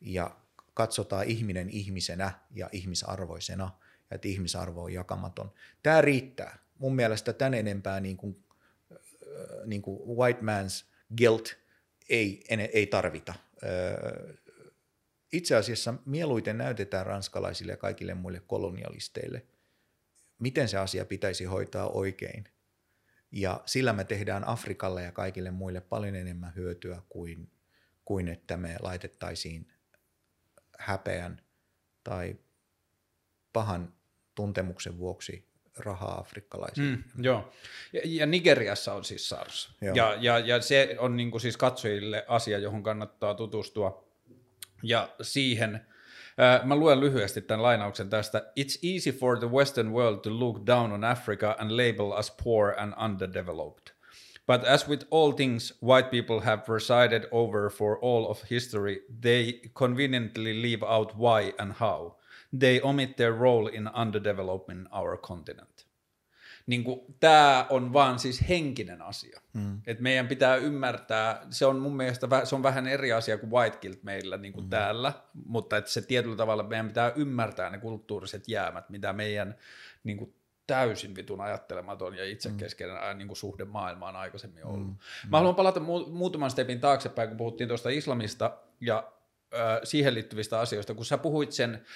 Ja 0.00 0.36
katsotaan 0.74 1.26
ihminen 1.26 1.70
ihmisenä 1.70 2.32
ja 2.54 2.68
ihmisarvoisena, 2.72 3.70
ja 4.10 4.14
että 4.14 4.28
ihmisarvo 4.28 4.82
on 4.82 4.92
jakamaton. 4.92 5.52
Tämä 5.82 6.00
riittää. 6.00 6.58
Mun 6.78 6.96
mielestä 6.96 7.32
tän 7.32 7.54
enempää 7.54 8.00
niin 8.00 8.16
kuin, 8.16 8.44
niin 9.66 9.82
kuin 9.82 10.18
white 10.18 10.40
man's 10.40 10.86
guilt 11.18 11.56
ei, 12.08 12.44
ei 12.72 12.86
tarvita. 12.86 13.34
Itse 15.32 15.56
asiassa 15.56 15.94
mieluiten 16.06 16.58
näytetään 16.58 17.06
ranskalaisille 17.06 17.72
ja 17.72 17.76
kaikille 17.76 18.14
muille 18.14 18.40
kolonialisteille– 18.46 19.46
miten 20.38 20.68
se 20.68 20.78
asia 20.78 21.04
pitäisi 21.04 21.44
hoitaa 21.44 21.88
oikein. 21.88 22.44
Ja 23.32 23.62
sillä 23.66 23.92
me 23.92 24.04
tehdään 24.04 24.48
Afrikalle 24.48 25.02
ja 25.02 25.12
kaikille 25.12 25.50
muille 25.50 25.80
paljon 25.80 26.14
enemmän 26.14 26.54
hyötyä 26.54 27.02
kuin, 27.08 27.50
kuin 28.04 28.28
että 28.28 28.56
me 28.56 28.76
laitettaisiin 28.80 29.72
häpeän 30.78 31.42
tai 32.04 32.36
pahan 33.52 33.92
tuntemuksen 34.34 34.98
vuoksi 34.98 35.48
rahaa 35.78 36.18
afrikkalaisille. 36.18 36.96
Mm, 36.96 37.04
joo, 37.18 37.52
ja, 37.92 38.00
ja 38.04 38.26
Nigeriassa 38.26 38.94
on 38.94 39.04
siis 39.04 39.28
SARS. 39.28 39.76
Ja, 39.94 40.16
ja, 40.20 40.38
ja 40.38 40.60
se 40.60 40.96
on 40.98 41.16
niin 41.16 41.30
kuin 41.30 41.40
siis 41.40 41.56
katsojille 41.56 42.24
asia, 42.28 42.58
johon 42.58 42.82
kannattaa 42.82 43.34
tutustua. 43.34 44.06
Ja 44.82 45.08
siihen 45.22 45.86
Mä 46.64 46.76
luen 46.76 47.00
lyhyesti 47.00 47.42
tämän 47.42 47.62
lainauksen 47.62 48.10
tästä. 48.10 48.52
It's 48.60 48.78
easy 48.94 49.12
for 49.12 49.38
the 49.38 49.50
Western 49.50 49.92
world 49.92 50.18
to 50.18 50.38
look 50.38 50.66
down 50.66 50.92
on 50.92 51.04
Africa 51.04 51.56
and 51.58 51.70
label 51.70 52.18
us 52.18 52.32
poor 52.44 52.74
and 52.78 52.92
underdeveloped. 53.04 53.96
But 54.46 54.64
as 54.64 54.88
with 54.88 55.06
all 55.10 55.32
things 55.32 55.78
white 55.82 56.10
people 56.10 56.40
have 56.40 56.64
presided 56.64 57.28
over 57.30 57.70
for 57.70 57.98
all 58.02 58.30
of 58.30 58.38
history, 58.50 59.04
they 59.22 59.60
conveniently 59.74 60.62
leave 60.62 60.82
out 60.82 61.16
why 61.16 61.52
and 61.58 61.72
how. 61.72 62.15
They 62.58 62.80
omit 62.82 63.16
their 63.16 63.38
role 63.38 63.70
in 63.72 63.90
underdeveloping 64.00 64.86
our 64.92 65.18
continent 65.18 65.86
niin 66.66 66.84
kuin, 66.84 67.00
tämä 67.20 67.66
on 67.70 67.92
vaan 67.92 68.18
siis 68.18 68.48
henkinen 68.48 69.02
asia. 69.02 69.40
Mm. 69.52 69.80
Et 69.86 70.00
meidän 70.00 70.28
pitää 70.28 70.56
ymmärtää, 70.56 71.46
se 71.50 71.66
on 71.66 71.78
mun 71.78 71.96
mielestä 71.96 72.28
se 72.44 72.54
on 72.54 72.62
vähän 72.62 72.86
eri 72.86 73.12
asia 73.12 73.38
kuin 73.38 73.50
white 73.50 73.78
guilt 73.80 74.02
meillä 74.02 74.36
niin 74.36 74.52
kuin 74.52 74.64
mm. 74.64 74.70
täällä, 74.70 75.12
mutta 75.46 75.76
että 75.76 75.90
se 75.90 76.02
tietyllä 76.02 76.36
tavalla 76.36 76.62
meidän 76.62 76.88
pitää 76.88 77.12
ymmärtää 77.16 77.70
ne 77.70 77.78
kulttuuriset 77.78 78.48
jäämät, 78.48 78.90
mitä 78.90 79.12
meidän 79.12 79.54
niin 80.04 80.16
kuin, 80.16 80.34
täysin 80.66 81.16
vitun 81.16 81.40
ajattelematon 81.40 82.14
ja 82.16 82.24
itsekeskeinen 82.24 82.96
mm. 82.96 83.18
niin 83.18 83.28
kuin 83.28 83.36
suhde 83.36 83.64
maailmaan 83.64 84.16
aikaisemmin 84.16 84.64
ollut. 84.64 84.86
Mm. 84.86 84.96
Mä 85.30 85.36
haluan 85.36 85.54
palata 85.54 85.80
mu- 85.80 86.10
muutaman 86.10 86.50
stepin 86.50 86.80
taaksepäin, 86.80 87.28
kun 87.28 87.38
puhuttiin 87.38 87.68
tuosta 87.68 87.88
islamista 87.88 88.58
ja 88.80 89.12
siihen 89.84 90.14
liittyvistä 90.14 90.60
asioista, 90.60 90.94
kun 90.94 91.04
sä 91.04 91.18
puhuit 91.18 91.52
sen... 91.52 91.86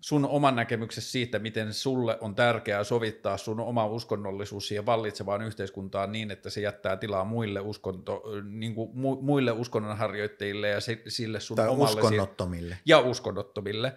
Sun 0.00 0.24
oman 0.24 0.56
näkemyksesi 0.56 1.10
siitä, 1.10 1.38
miten 1.38 1.74
sulle 1.74 2.18
on 2.20 2.34
tärkeää 2.34 2.84
sovittaa 2.84 3.36
sun 3.36 3.60
oma 3.60 3.86
uskonnollisuus 3.86 4.68
siihen 4.68 4.86
vallitsevaan 4.86 5.42
yhteiskuntaan 5.42 6.12
niin, 6.12 6.30
että 6.30 6.50
se 6.50 6.60
jättää 6.60 6.96
tilaa 6.96 7.24
muille, 7.24 7.60
uskonto, 7.60 8.22
niin 8.50 8.74
kuin 8.74 8.90
mu, 8.94 9.22
muille 9.22 9.52
uskonnonharjoittajille 9.52 10.68
ja 10.68 10.78
sille 11.08 11.40
sun 11.40 11.56
tai 11.56 11.68
omalle 11.68 12.00
uskonnottomille. 12.00 12.78
Ja 12.86 13.00
uskonnottomille. 13.00 13.92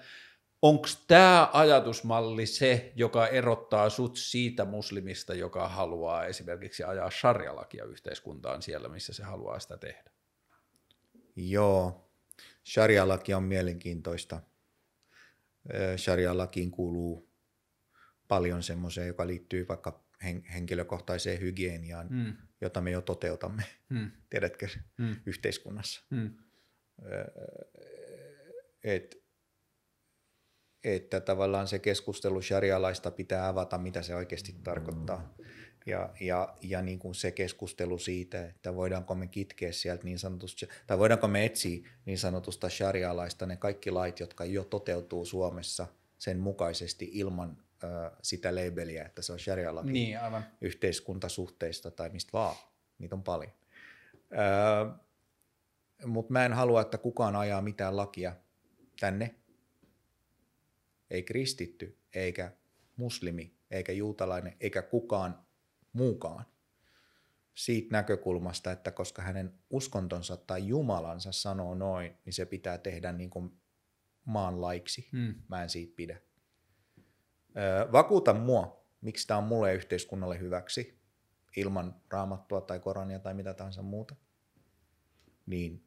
Onko 0.61 0.87
tämä 1.07 1.49
ajatusmalli 1.53 2.45
se, 2.45 2.91
joka 2.95 3.27
erottaa 3.27 3.89
sut 3.89 4.17
siitä 4.17 4.65
muslimista, 4.65 5.33
joka 5.33 5.67
haluaa 5.67 6.25
esimerkiksi 6.25 6.83
ajaa 6.83 7.09
sharia-lakia 7.11 7.85
yhteiskuntaan 7.85 8.61
siellä, 8.61 8.89
missä 8.89 9.13
se 9.13 9.23
haluaa 9.23 9.59
sitä 9.59 9.77
tehdä? 9.77 10.11
Joo, 11.35 12.08
sharia-laki 12.69 13.33
on 13.33 13.43
mielenkiintoista 13.43 14.41
sharia-lakiin 15.97 16.71
kuuluu 16.71 17.29
paljon 18.27 18.63
semmoiseen, 18.63 19.07
joka 19.07 19.27
liittyy 19.27 19.67
vaikka 19.67 20.03
henkilökohtaiseen 20.53 21.41
hygieniaan, 21.41 22.07
mm. 22.09 22.33
jota 22.61 22.81
me 22.81 22.91
jo 22.91 23.01
toteutamme, 23.01 23.63
mm. 23.89 24.11
tiedätkö, 24.29 24.67
mm. 24.97 25.15
yhteiskunnassa. 25.25 26.01
Mm. 26.09 26.33
Et, 28.83 29.15
että 30.83 31.19
tavallaan 31.19 31.67
se 31.67 31.79
keskustelu 31.79 32.41
sharia-laista 32.41 33.11
pitää 33.11 33.47
avata, 33.47 33.77
mitä 33.77 34.01
se 34.01 34.15
oikeasti 34.15 34.55
tarkoittaa 34.63 35.35
ja, 35.89 36.09
ja, 36.19 36.55
ja 36.61 36.81
niin 36.81 36.99
kuin 36.99 37.15
se 37.15 37.31
keskustelu 37.31 37.97
siitä, 37.97 38.45
että 38.45 38.75
voidaanko 38.75 39.15
me 39.15 39.27
kitkeä 39.27 39.71
sieltä 39.71 40.03
niin 40.03 40.19
sanotusta, 40.19 40.65
tai 40.87 40.99
voidaanko 40.99 41.27
me 41.27 41.45
etsiä 41.45 41.87
niin 42.05 42.17
sanotusta 42.17 42.69
sharia-laista 42.69 43.45
ne 43.45 43.57
kaikki 43.57 43.91
lait, 43.91 44.19
jotka 44.19 44.45
jo 44.45 44.63
toteutuu 44.63 45.25
Suomessa 45.25 45.87
sen 46.17 46.39
mukaisesti 46.39 47.09
ilman 47.13 47.57
ö, 47.83 47.87
sitä 48.21 48.55
labeliä, 48.55 49.05
että 49.05 49.21
se 49.21 49.33
on 49.33 49.39
sharia-laki 49.39 49.91
niin, 49.91 50.19
aivan. 50.19 50.45
yhteiskuntasuhteista 50.61 51.91
tai 51.91 52.09
mistä 52.09 52.29
vaan. 52.33 52.55
Niitä 52.99 53.15
on 53.15 53.23
paljon. 53.23 53.51
Mutta 56.05 56.33
mä 56.33 56.45
en 56.45 56.53
halua, 56.53 56.81
että 56.81 56.97
kukaan 56.97 57.35
ajaa 57.35 57.61
mitään 57.61 57.97
lakia 57.97 58.35
tänne. 58.99 59.35
Ei 61.09 61.23
kristitty, 61.23 61.97
eikä 62.13 62.51
muslimi, 62.95 63.53
eikä 63.71 63.91
juutalainen, 63.91 64.55
eikä 64.59 64.81
kukaan 64.81 65.45
muukaan 65.93 66.45
siitä 67.53 67.87
näkökulmasta, 67.91 68.71
että 68.71 68.91
koska 68.91 69.21
hänen 69.21 69.59
uskontonsa 69.69 70.37
tai 70.37 70.67
Jumalansa 70.67 71.31
sanoo 71.31 71.75
noin, 71.75 72.17
niin 72.25 72.33
se 72.33 72.45
pitää 72.45 72.77
tehdä 72.77 73.11
niin 73.11 73.29
kuin 73.29 73.61
maan 74.25 74.61
laiksi. 74.61 75.09
Hmm. 75.11 75.35
Mä 75.47 75.63
en 75.63 75.69
siitä 75.69 75.93
pidä. 75.95 76.21
Öö, 77.57 77.91
vakuuta 77.91 78.33
mua, 78.33 78.85
miksi 79.01 79.27
tämä 79.27 79.37
on 79.37 79.43
mulle 79.43 79.73
yhteiskunnalle 79.73 80.39
hyväksi, 80.39 80.99
ilman 81.57 82.01
raamattua 82.09 82.61
tai 82.61 82.79
korania 82.79 83.19
tai 83.19 83.33
mitä 83.33 83.53
tahansa 83.53 83.81
muuta. 83.81 84.15
Niin 85.45 85.83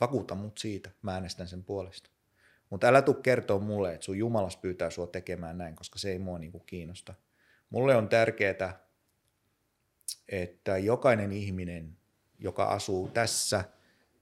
vakuuta 0.00 0.34
mut 0.34 0.58
siitä, 0.58 0.90
mä 1.02 1.12
äänestän 1.12 1.48
sen 1.48 1.64
puolesta. 1.64 2.10
Mutta 2.70 2.86
älä 2.86 3.02
tuu 3.02 3.14
kertoa 3.14 3.58
mulle, 3.58 3.94
että 3.94 4.04
sun 4.04 4.18
Jumalas 4.18 4.56
pyytää 4.56 4.90
sua 4.90 5.06
tekemään 5.06 5.58
näin, 5.58 5.76
koska 5.76 5.98
se 5.98 6.10
ei 6.10 6.18
mua 6.18 6.38
niinku 6.38 6.60
kiinnosta. 6.60 7.14
Mulle 7.70 7.96
on 7.96 8.08
tärkeää 8.08 8.87
että 10.28 10.78
jokainen 10.78 11.32
ihminen, 11.32 11.96
joka 12.38 12.64
asuu 12.64 13.08
tässä 13.08 13.64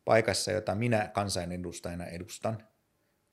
paikassa, 0.05 0.53
jota 0.53 0.75
minä 0.75 1.09
kansanedustajana 1.09 2.07
edustan, 2.07 2.59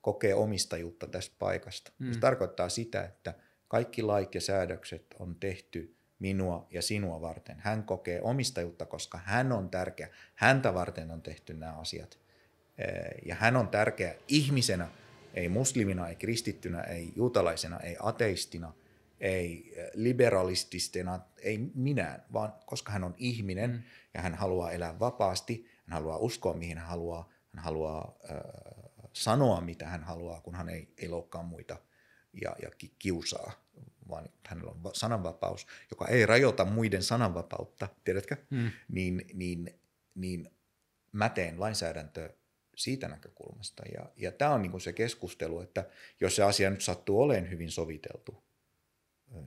kokee 0.00 0.34
omistajuutta 0.34 1.06
tästä 1.06 1.36
paikasta. 1.38 1.92
Mm. 1.98 2.12
Se 2.12 2.20
tarkoittaa 2.20 2.68
sitä, 2.68 3.04
että 3.04 3.34
kaikki 3.68 4.02
lait 4.02 4.34
ja 4.34 4.40
säädökset 4.40 5.14
on 5.18 5.36
tehty 5.40 5.96
minua 6.18 6.66
ja 6.70 6.82
sinua 6.82 7.20
varten. 7.20 7.56
Hän 7.58 7.82
kokee 7.82 8.22
omistajuutta, 8.22 8.86
koska 8.86 9.18
hän 9.24 9.52
on 9.52 9.70
tärkeä. 9.70 10.08
Häntä 10.34 10.74
varten 10.74 11.10
on 11.10 11.22
tehty 11.22 11.54
nämä 11.54 11.72
asiat. 11.72 12.18
Ja 13.26 13.34
hän 13.34 13.56
on 13.56 13.68
tärkeä 13.68 14.14
ihmisenä, 14.28 14.88
ei 15.34 15.48
muslimina, 15.48 16.08
ei 16.08 16.16
kristittynä, 16.16 16.80
ei 16.80 17.12
juutalaisena, 17.16 17.80
ei 17.80 17.96
ateistina– 18.00 18.72
ei 19.24 19.72
eh, 19.76 19.90
liberalististena, 19.94 21.20
ei 21.38 21.58
minään, 21.74 22.24
vaan 22.32 22.52
koska 22.66 22.92
hän 22.92 23.04
on 23.04 23.14
ihminen 23.18 23.70
mm. 23.70 23.82
ja 24.14 24.22
hän 24.22 24.34
haluaa 24.34 24.72
elää 24.72 24.98
vapaasti, 24.98 25.66
hän 25.86 25.92
haluaa 25.92 26.18
uskoa 26.18 26.54
mihin 26.54 26.78
hän 26.78 26.88
haluaa, 26.88 27.30
hän 27.54 27.64
haluaa 27.64 28.18
äh, 28.30 28.36
sanoa 29.12 29.60
mitä 29.60 29.88
hän 29.88 30.04
haluaa, 30.04 30.40
kun 30.40 30.54
hän 30.54 30.68
ei, 30.68 30.88
ei 30.98 31.08
loukkaa 31.08 31.42
muita 31.42 31.76
ja, 32.42 32.56
ja 32.62 32.70
kiusaa, 32.98 33.52
vaan 34.08 34.28
hänellä 34.46 34.70
on 34.70 34.80
sananvapaus, 34.92 35.66
joka 35.90 36.08
ei 36.08 36.26
rajoita 36.26 36.64
muiden 36.64 37.02
sananvapautta, 37.02 37.88
tiedätkö, 38.04 38.36
mm. 38.50 38.70
niin, 38.88 39.24
niin, 39.34 39.80
niin 40.14 40.50
mä 41.12 41.28
teen 41.28 41.60
lainsäädäntöä 41.60 42.30
siitä 42.76 43.08
näkökulmasta. 43.08 43.82
Ja, 43.94 44.10
ja 44.16 44.32
tämä 44.32 44.50
on 44.50 44.62
niinku 44.62 44.80
se 44.80 44.92
keskustelu, 44.92 45.60
että 45.60 45.88
jos 46.20 46.36
se 46.36 46.42
asia 46.42 46.70
nyt 46.70 46.80
sattuu 46.80 47.22
olemaan 47.22 47.50
hyvin 47.50 47.70
soviteltu, 47.70 48.44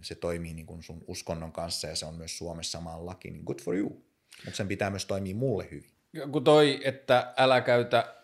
se 0.01 0.15
toimii 0.15 0.53
niin 0.53 0.65
kuin 0.65 0.83
sun 0.83 1.03
uskonnon 1.07 1.51
kanssa 1.51 1.87
ja 1.87 1.95
se 1.95 2.05
on 2.05 2.15
myös 2.15 2.37
Suomessa 2.37 2.71
samaan 2.71 3.05
laki, 3.05 3.31
niin 3.31 3.43
good 3.43 3.61
for 3.61 3.75
you. 3.75 4.05
Mutta 4.45 4.57
sen 4.57 4.67
pitää 4.67 4.89
myös 4.89 5.05
toimia 5.05 5.35
mulle 5.35 5.67
hyvin. 5.71 5.91
Kun 6.31 6.43
toi, 6.43 6.81
että 6.83 7.33
älä 7.37 7.61
käytä 7.61 8.15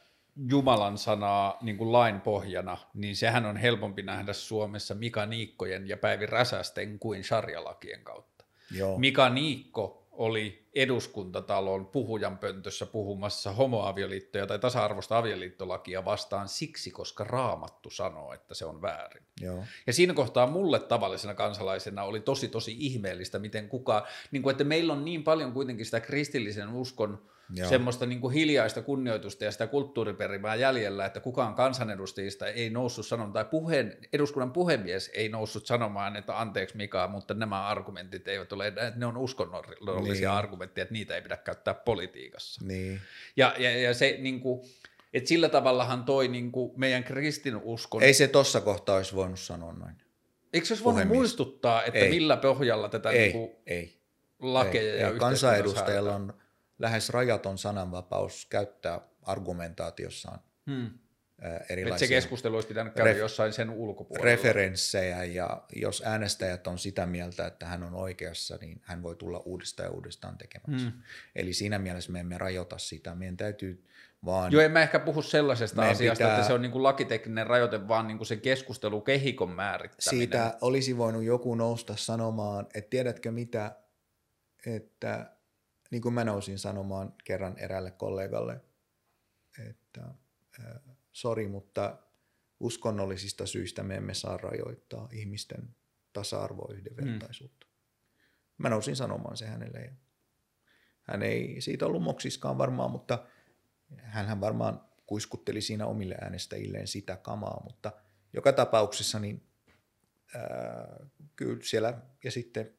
Jumalan 0.49 0.97
sanaa 0.97 1.57
niin 1.61 1.77
kuin 1.77 1.91
lain 1.91 2.21
pohjana, 2.21 2.77
niin 2.93 3.15
sehän 3.15 3.45
on 3.45 3.57
helpompi 3.57 4.01
nähdä 4.01 4.33
Suomessa 4.33 4.95
Mika 4.95 5.25
Niikkojen 5.25 5.89
ja 5.89 5.97
Päivi 5.97 6.25
Räsästen 6.25 6.99
kuin 6.99 7.23
sarjalakien 7.23 8.03
kautta. 8.03 8.45
Joo. 8.71 8.99
Mika 8.99 9.29
Niikko 9.29 10.02
oli 10.13 10.69
eduskuntatalon 10.75 11.85
puhujan 11.85 12.37
pöntössä 12.37 12.85
puhumassa 12.85 13.51
homoavioliittoja 13.51 14.47
tai 14.47 14.59
tasa-arvoista 14.59 15.17
avioliittolakia 15.17 16.05
vastaan 16.05 16.49
siksi, 16.49 16.91
koska 16.91 17.23
raamattu 17.23 17.89
sanoo, 17.89 18.33
että 18.33 18.53
se 18.53 18.65
on 18.65 18.81
väärin. 18.81 19.23
Joo. 19.41 19.63
Ja 19.87 19.93
siinä 19.93 20.13
kohtaa 20.13 20.47
mulle 20.47 20.79
tavallisena 20.79 21.33
kansalaisena 21.33 22.03
oli 22.03 22.19
tosi 22.19 22.47
tosi 22.47 22.75
ihmeellistä, 22.79 23.39
miten 23.39 23.69
kuka, 23.69 24.07
niin 24.31 24.43
kuin, 24.43 24.51
että 24.51 24.63
meillä 24.63 24.93
on 24.93 25.05
niin 25.05 25.23
paljon 25.23 25.53
kuitenkin 25.53 25.85
sitä 25.85 25.99
kristillisen 25.99 26.69
uskon 26.69 27.32
Joo. 27.55 27.69
semmoista 27.69 28.05
niin 28.05 28.21
kuin 28.21 28.33
hiljaista 28.33 28.81
kunnioitusta 28.81 29.43
ja 29.43 29.51
sitä 29.51 29.67
kulttuuriperimää 29.67 30.55
jäljellä, 30.55 31.05
että 31.05 31.19
kukaan 31.19 31.55
kansanedustajista 31.55 32.47
ei 32.47 32.69
noussut 32.69 33.07
sanomaan, 33.07 33.33
tai 33.33 33.45
puheen, 33.45 33.97
eduskunnan 34.13 34.51
puhemies 34.51 35.11
ei 35.13 35.29
noussut 35.29 35.65
sanomaan, 35.65 36.15
että 36.15 36.41
anteeksi 36.41 36.77
Mika, 36.77 37.07
mutta 37.07 37.33
nämä 37.33 37.67
argumentit 37.67 38.27
eivät 38.27 38.53
ole, 38.53 38.73
ne 38.95 39.05
on 39.05 39.17
uskonnollisia 39.17 40.29
niin. 40.29 40.37
argumentteja, 40.37 40.83
että 40.83 40.93
niitä 40.93 41.15
ei 41.15 41.21
pidä 41.21 41.37
käyttää 41.37 41.73
politiikassa. 41.73 42.65
Niin. 42.65 43.01
Ja, 43.37 43.55
ja, 43.57 43.81
ja 43.81 43.93
se 43.93 44.17
niin 44.19 44.39
kuin, 44.39 44.61
että 45.13 45.27
sillä 45.27 45.49
tavallahan 45.49 46.03
toi 46.03 46.27
niin 46.27 46.51
kuin 46.51 46.71
meidän 46.77 47.03
kristinuskon... 47.03 48.03
Ei 48.03 48.13
se 48.13 48.27
tossa 48.27 48.61
kohtaa 48.61 48.95
olisi 48.95 49.15
voinut 49.15 49.39
sanoa 49.39 49.73
noin. 49.73 49.95
Eikö 50.53 50.67
se 50.67 50.73
olisi 50.73 50.83
voinut 50.83 51.07
muistuttaa, 51.07 51.83
että 51.83 51.99
ei. 51.99 52.09
millä 52.09 52.37
pohjalla 52.37 52.89
tätä 52.89 53.09
ei. 53.09 53.19
Niin 53.19 53.31
kuin 53.31 53.51
ei. 53.65 53.97
lakeja 54.39 54.93
ei. 54.93 54.99
ja 54.99 55.09
ei. 55.09 55.19
Kansanedustajalla 55.19 56.15
on 56.15 56.33
lähes 56.79 57.09
rajaton 57.09 57.57
sananvapaus 57.57 58.47
käyttää 58.49 59.01
argumentaatiossaan 59.21 60.39
hmm. 60.71 60.89
erilaisia... 61.69 62.05
Et 62.05 62.09
se 62.09 62.15
keskustelu 62.15 62.55
olisi 62.55 62.67
pitänyt 62.67 62.93
käydä 62.93 63.13
ref- 63.13 63.17
jossain 63.17 63.53
sen 63.53 63.69
ulkopuolella. 63.69 64.25
Referenssejä, 64.25 65.23
ja 65.23 65.63
jos 65.75 66.03
äänestäjät 66.05 66.67
on 66.67 66.79
sitä 66.79 67.05
mieltä, 67.05 67.47
että 67.47 67.65
hän 67.65 67.83
on 67.83 67.95
oikeassa, 67.95 68.57
niin 68.61 68.81
hän 68.83 69.03
voi 69.03 69.15
tulla 69.15 69.39
uudestaan 69.45 69.87
ja 69.87 69.91
uudestaan 69.91 70.37
tekemässä. 70.37 70.89
Hmm. 70.89 71.01
Eli 71.35 71.53
siinä 71.53 71.79
mielessä 71.79 72.11
me 72.11 72.19
emme 72.19 72.37
rajoita 72.37 72.77
sitä. 72.77 73.15
Meidän 73.15 73.37
täytyy 73.37 73.85
vaan... 74.25 74.51
Joo, 74.51 74.61
en 74.61 74.71
mä 74.71 74.81
ehkä 74.81 74.99
puhu 74.99 75.21
sellaisesta 75.21 75.89
asiasta, 75.89 76.23
pitää... 76.23 76.35
että 76.35 76.47
se 76.47 76.53
on 76.53 76.61
niin 76.61 76.71
kuin 76.71 76.83
lakitekninen 76.83 77.47
rajoite, 77.47 77.87
vaan 77.87 78.07
niin 78.07 78.17
kuin 78.17 78.27
se 78.27 78.37
keskustelukehikon 78.37 79.51
määrittäminen. 79.51 80.19
Siitä 80.19 80.57
olisi 80.61 80.97
voinut 80.97 81.23
joku 81.23 81.55
nousta 81.55 81.95
sanomaan, 81.95 82.67
että 82.73 82.89
tiedätkö 82.89 83.31
mitä, 83.31 83.75
että 84.65 85.31
niin 85.93 86.01
kuin 86.01 86.13
mä 86.13 86.23
nousin 86.23 86.59
sanomaan 86.59 87.13
kerran 87.23 87.57
erälle 87.57 87.91
kollegalle, 87.91 88.61
että 89.69 90.01
äh, 90.59 90.81
sori, 91.11 91.47
mutta 91.47 91.97
uskonnollisista 92.59 93.45
syistä 93.45 93.83
me 93.83 93.95
emme 93.95 94.13
saa 94.13 94.37
rajoittaa 94.37 95.09
ihmisten 95.11 95.75
tasa-arvoa 96.13 96.73
yhdenvertaisuutta. 96.73 97.67
Mm. 97.67 97.73
Mä 98.57 98.69
nousin 98.69 98.95
sanomaan 98.95 99.37
se 99.37 99.45
hänelle. 99.45 99.79
Ja 99.79 99.91
hän 101.01 101.23
ei 101.23 101.61
siitä 101.61 101.85
ollut 101.85 102.03
moksiskaan 102.03 102.57
varmaan, 102.57 102.91
mutta 102.91 103.25
hän 103.97 104.41
varmaan 104.41 104.81
kuiskutteli 105.05 105.61
siinä 105.61 105.85
omille 105.85 106.15
äänestäjilleen 106.21 106.87
sitä 106.87 107.15
kamaa, 107.15 107.61
mutta 107.63 107.91
joka 108.33 108.53
tapauksessa 108.53 109.19
niin 109.19 109.47
ää, 110.35 111.05
kyllä 111.35 111.59
siellä, 111.63 112.01
ja 112.23 112.31
sitten 112.31 112.73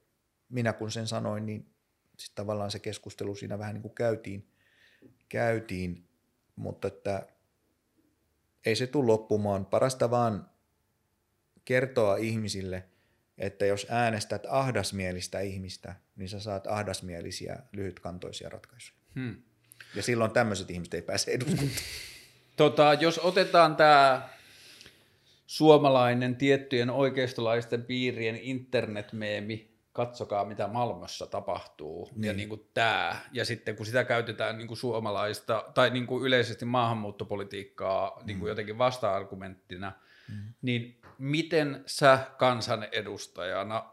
minä 0.49 0.73
kun 0.73 0.91
sen 0.91 1.07
sanoin, 1.07 1.47
niin 1.47 1.74
sitten 2.17 2.35
tavallaan 2.35 2.71
se 2.71 2.79
keskustelu 2.79 3.35
siinä 3.35 3.59
vähän 3.59 3.75
niin 3.75 3.83
kuin 3.83 3.95
käytiin, 3.95 4.49
käytiin 5.29 6.09
mutta 6.57 6.89
että 6.89 7.27
ei 8.67 8.77
se 8.77 8.87
tule 8.87 9.07
loppumaan. 9.07 9.67
Parasta 9.67 10.11
vaan 10.11 10.51
kertoa 11.65 12.17
ihmisille, 12.17 12.85
että 13.39 13.67
jos 13.67 13.87
äänestät 13.91 14.47
ahdasmielistä 14.49 15.41
ihmistä, 15.41 15.95
niin 16.17 16.29
sä 16.29 16.41
saat 16.41 16.67
ahdasmielisiä 16.67 17.59
lyhytkantoisia 17.73 18.49
ratkaisuja. 18.49 18.99
Hmm. 19.15 19.43
Ja 19.95 20.03
silloin 20.03 20.31
tämmöiset 20.31 20.71
ihmiset 20.71 20.95
ei 20.95 21.03
pääse 21.03 21.31
eduskuntaan. 21.31 21.71
Tota, 22.57 22.95
jos 22.95 23.19
otetaan 23.19 23.77
tämä 23.77 24.29
suomalainen 25.47 26.37
tiettyjen 26.37 26.91
oikeistolaisten 26.91 27.85
piirien 27.85 28.37
internetmeemi 28.37 29.74
katsokaa 29.95 30.45
mitä 30.45 30.69
Malmössä 30.69 31.27
tapahtuu 31.27 32.11
niin. 32.15 32.25
ja 32.25 32.33
niin 32.33 32.49
kuin 32.49 32.71
tämä. 32.75 33.17
Ja 33.33 33.45
sitten 33.45 33.77
kun 33.77 33.87
sitä 33.87 34.05
käytetään 34.05 34.59
niin 34.59 34.69
kuin 34.69 34.79
suomalaista 34.79 35.65
tai 35.75 35.91
niin 35.91 36.07
kuin 36.07 36.25
yleisesti 36.25 36.65
maahanmuuttopolitiikkaa 36.65 38.17
mm. 38.21 38.27
niin 38.27 38.39
kuin 38.39 38.49
jotenkin 38.49 38.79
vasta-argumenttina, 38.79 39.93
mm. 40.29 40.55
niin 40.63 41.01
miten 41.19 41.83
sä 41.87 42.19
kansanedustajana 42.39 43.91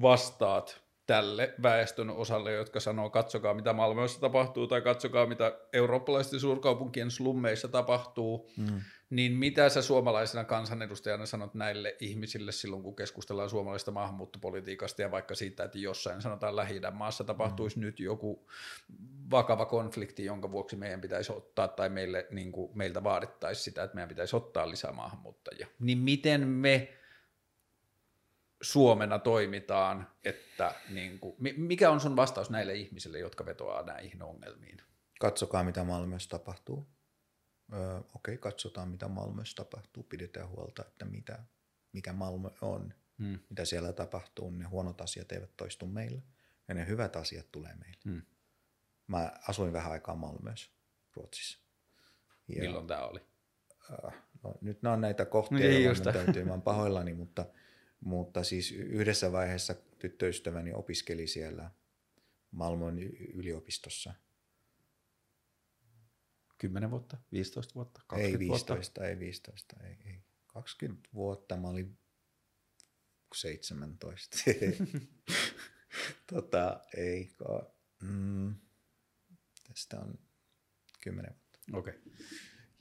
vastaat 0.00 0.83
tälle 1.06 1.54
väestön 1.62 2.10
osalle, 2.10 2.52
jotka 2.52 2.80
sanoo, 2.80 3.10
katsokaa 3.10 3.54
mitä 3.54 3.72
Malmössä 3.72 4.20
tapahtuu 4.20 4.66
tai 4.66 4.80
katsokaa 4.80 5.26
mitä 5.26 5.58
eurooppalaisten 5.72 6.40
suurkaupunkien 6.40 7.10
slummeissa 7.10 7.68
tapahtuu, 7.68 8.50
mm. 8.56 8.80
niin 9.10 9.32
mitä 9.32 9.68
sä 9.68 9.82
suomalaisena 9.82 10.44
kansanedustajana 10.44 11.26
sanot 11.26 11.54
näille 11.54 11.96
ihmisille 12.00 12.52
silloin, 12.52 12.82
kun 12.82 12.96
keskustellaan 12.96 13.50
suomalaisesta 13.50 13.90
maahanmuuttopolitiikasta 13.90 15.02
ja 15.02 15.10
vaikka 15.10 15.34
siitä, 15.34 15.64
että 15.64 15.78
jossain 15.78 16.22
sanotaan 16.22 16.56
lähi 16.56 16.80
maassa 16.92 17.24
tapahtuisi 17.24 17.78
mm. 17.78 17.84
nyt 17.84 18.00
joku 18.00 18.46
vakava 19.30 19.66
konflikti, 19.66 20.24
jonka 20.24 20.50
vuoksi 20.50 20.76
meidän 20.76 21.00
pitäisi 21.00 21.32
ottaa 21.32 21.68
tai 21.68 21.88
meille, 21.88 22.26
niin 22.30 22.52
kuin, 22.52 22.70
meiltä 22.74 23.04
vaadittaisi 23.04 23.62
sitä, 23.62 23.82
että 23.82 23.94
meidän 23.94 24.08
pitäisi 24.08 24.36
ottaa 24.36 24.70
lisää 24.70 24.92
maahanmuuttajia. 24.92 25.66
Niin 25.80 25.98
miten 25.98 26.48
me 26.48 26.88
Suomena 28.64 29.18
toimitaan, 29.18 30.10
että 30.24 30.74
niin 30.90 31.18
kuin, 31.18 31.36
mikä 31.56 31.90
on 31.90 32.00
sun 32.00 32.16
vastaus 32.16 32.50
näille 32.50 32.74
ihmisille, 32.74 33.18
jotka 33.18 33.46
vetoaa 33.46 33.82
näihin 33.82 34.22
ongelmiin? 34.22 34.78
Katsokaa, 35.20 35.64
mitä 35.64 35.84
Malmössä 35.84 36.28
tapahtuu. 36.28 36.86
Öö, 37.72 38.00
okei, 38.14 38.38
katsotaan, 38.38 38.88
mitä 38.88 39.08
Malmössä 39.08 39.56
tapahtuu. 39.56 40.02
Pidetään 40.02 40.48
huolta, 40.48 40.84
että 40.88 41.04
mitä, 41.04 41.38
mikä 41.92 42.12
Malmö 42.12 42.50
on, 42.60 42.94
hmm. 43.18 43.38
mitä 43.50 43.64
siellä 43.64 43.92
tapahtuu. 43.92 44.50
Ne 44.50 44.64
huonot 44.64 45.00
asiat 45.00 45.32
eivät 45.32 45.56
toistu 45.56 45.86
meille 45.86 46.22
ja 46.68 46.74
ne 46.74 46.86
hyvät 46.86 47.16
asiat 47.16 47.46
tulee 47.52 47.74
meille. 47.74 48.00
Hmm. 48.04 48.22
Mä 49.06 49.32
asuin 49.48 49.72
vähän 49.72 49.92
aikaa 49.92 50.14
Malmössä, 50.14 50.70
Ruotsissa. 51.14 51.58
Ja, 52.48 52.60
Milloin 52.60 52.86
tämä 52.86 53.06
oli? 53.06 53.20
Öö, 53.90 54.10
no, 54.42 54.54
nyt 54.60 54.82
nämä 54.82 54.92
on 54.92 55.00
näitä 55.00 55.24
kohtia, 55.24 55.58
niin 55.58 55.84
joilla 55.84 56.12
täytyy, 56.12 56.44
mä 56.44 56.58
pahoillani, 56.58 57.14
mutta– 57.14 57.46
mutta 58.04 58.44
siis 58.44 58.72
yhdessä 58.72 59.32
vaiheessa 59.32 59.74
tyttöystäväni 59.98 60.72
opiskeli 60.72 61.26
siellä 61.26 61.70
Malmön 62.50 62.98
yliopistossa. 63.34 64.14
10 66.58 66.90
vuotta, 66.90 67.18
15 67.32 67.74
vuotta, 67.74 68.00
20 68.06 68.34
ei 68.34 68.38
15, 68.38 68.74
vuotta? 68.74 69.06
Ei 69.06 69.18
15, 69.18 69.76
ei, 69.84 69.96
ei. 70.04 70.22
20 70.46 71.08
vuotta, 71.14 71.56
mä 71.56 71.68
olin 71.68 71.98
17. 73.34 74.36
tota, 76.32 76.80
ei, 76.96 77.30
mm, 78.02 78.54
tästä 79.68 80.00
on 80.00 80.18
10 81.00 81.34
vuotta. 81.34 81.58
Okei. 81.72 81.94
Okay. 81.94 82.12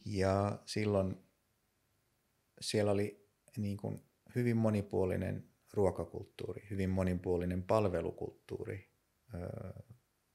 Ja 0.06 0.60
silloin 0.66 1.24
siellä 2.61 2.92
oli 2.92 3.30
niin 3.58 3.77
kuin 3.77 4.12
hyvin 4.36 4.58
monipuolinen 4.58 5.44
ruokakulttuuri, 5.74 6.68
hyvin 6.70 6.90
monipuolinen 6.90 7.64
palvelukulttuuri, 7.64 8.90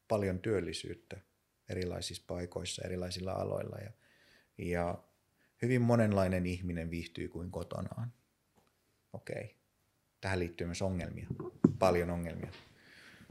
paljon 0.09 0.39
työllisyyttä 0.39 1.21
erilaisissa 1.69 2.25
paikoissa, 2.27 2.83
erilaisilla 2.85 3.33
aloilla 3.33 3.77
ja, 3.77 3.93
ja 4.59 5.05
hyvin 5.63 5.83
monenlainen 5.83 6.47
ihminen 6.47 6.91
viihtyy 6.91 7.29
kuin 7.29 7.51
kotonaan. 7.51 8.13
Okei. 9.13 9.57
Tähän 10.21 10.39
liittyy 10.39 10.67
myös 10.67 10.83
ongelmia, 10.83 11.27
paljon 11.79 12.11
ongelmia, 12.11 12.51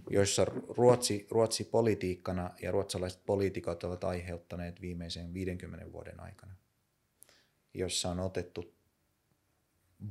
joissa 0.10 0.46
Ruotsi, 0.70 1.28
Ruotsi 1.32 1.64
politiikkana 1.64 2.52
ja 2.62 2.72
ruotsalaiset 2.72 3.26
poliitikot 3.26 3.84
ovat 3.84 4.04
aiheuttaneet 4.04 4.82
viimeisen 4.82 5.34
50 5.34 5.92
vuoden 5.92 6.20
aikana, 6.20 6.56
jossa 7.74 8.10
on 8.10 8.20
otettu 8.20 8.76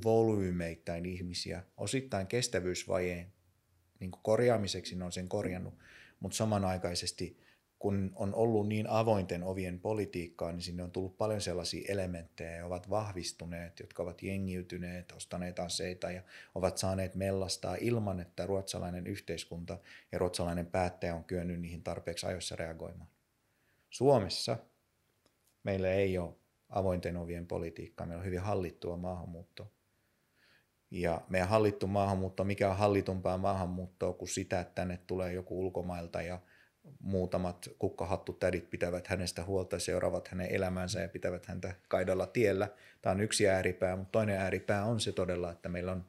volyymeittäin 0.03 1.05
ihmisiä. 1.05 1.63
Osittain 1.77 2.27
kestävyysvajeen 2.27 3.33
niin 3.99 4.11
korjaamiseksi 4.11 4.95
ne 4.95 5.05
on 5.05 5.11
sen 5.11 5.29
korjannut, 5.29 5.73
mutta 6.19 6.37
samanaikaisesti 6.37 7.37
kun 7.79 8.11
on 8.15 8.35
ollut 8.35 8.67
niin 8.67 8.89
avointen 8.89 9.43
ovien 9.43 9.79
politiikkaa, 9.79 10.51
niin 10.51 10.61
sinne 10.61 10.83
on 10.83 10.91
tullut 10.91 11.17
paljon 11.17 11.41
sellaisia 11.41 11.91
elementtejä, 11.93 12.51
ja 12.51 12.65
ovat 12.65 12.89
vahvistuneet, 12.89 13.79
jotka 13.79 14.03
ovat 14.03 14.23
jengiytyneet, 14.23 15.11
ostaneet 15.11 15.59
aseita 15.59 16.11
ja 16.11 16.21
ovat 16.55 16.77
saaneet 16.77 17.15
mellastaa 17.15 17.75
ilman, 17.79 18.19
että 18.19 18.45
ruotsalainen 18.45 19.07
yhteiskunta 19.07 19.77
ja 20.11 20.17
ruotsalainen 20.17 20.65
päättäjä 20.65 21.15
on 21.15 21.23
kyennyt 21.23 21.61
niihin 21.61 21.83
tarpeeksi 21.83 22.25
ajoissa 22.25 22.55
reagoimaan. 22.55 23.09
Suomessa 23.89 24.57
meillä 25.63 25.91
ei 25.91 26.17
ole 26.17 26.35
avointen 26.69 27.17
ovien 27.17 27.47
politiikkaa, 27.47 28.07
meillä 28.07 28.21
on 28.21 28.25
hyvin 28.25 28.41
hallittua 28.41 28.97
maahanmuuttoa 28.97 29.76
Ja 30.91 31.21
meidän 31.29 31.49
hallittu 31.49 31.87
maahanmuutto, 31.87 32.43
mikä 32.43 32.69
on 32.69 32.77
hallitumpaa 32.77 33.37
maahanmuuttoa 33.37 34.13
kuin 34.13 34.29
sitä, 34.29 34.59
että 34.59 34.75
tänne 34.75 34.99
tulee 35.07 35.33
joku 35.33 35.59
ulkomailta 35.59 36.21
ja 36.21 36.39
muutamat 36.99 37.69
kukkahattutädit 37.79 38.69
pitävät 38.69 39.07
hänestä 39.07 39.43
huolta 39.43 39.79
seuraavat 39.79 40.27
hänen 40.27 40.51
elämänsä 40.51 41.01
ja 41.01 41.09
pitävät 41.09 41.45
häntä 41.45 41.75
kaidalla 41.87 42.27
tiellä. 42.27 42.69
Tämä 43.01 43.11
on 43.11 43.21
yksi 43.21 43.49
ääripää, 43.49 43.95
mutta 43.95 44.11
toinen 44.11 44.37
ääripää 44.37 44.85
on 44.85 44.99
se 44.99 45.11
todella, 45.11 45.51
että 45.51 45.69
meillä 45.69 45.91
on 45.91 46.05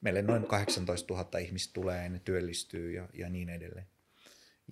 meille 0.00 0.22
noin 0.22 0.46
18 0.46 1.14
000 1.14 1.38
ihmistä 1.38 1.72
tulee 1.72 2.02
ja 2.02 2.08
ne 2.08 2.20
työllistyy 2.24 2.92
ja, 2.92 3.08
ja 3.12 3.28
niin 3.28 3.48
edelleen. 3.48 3.86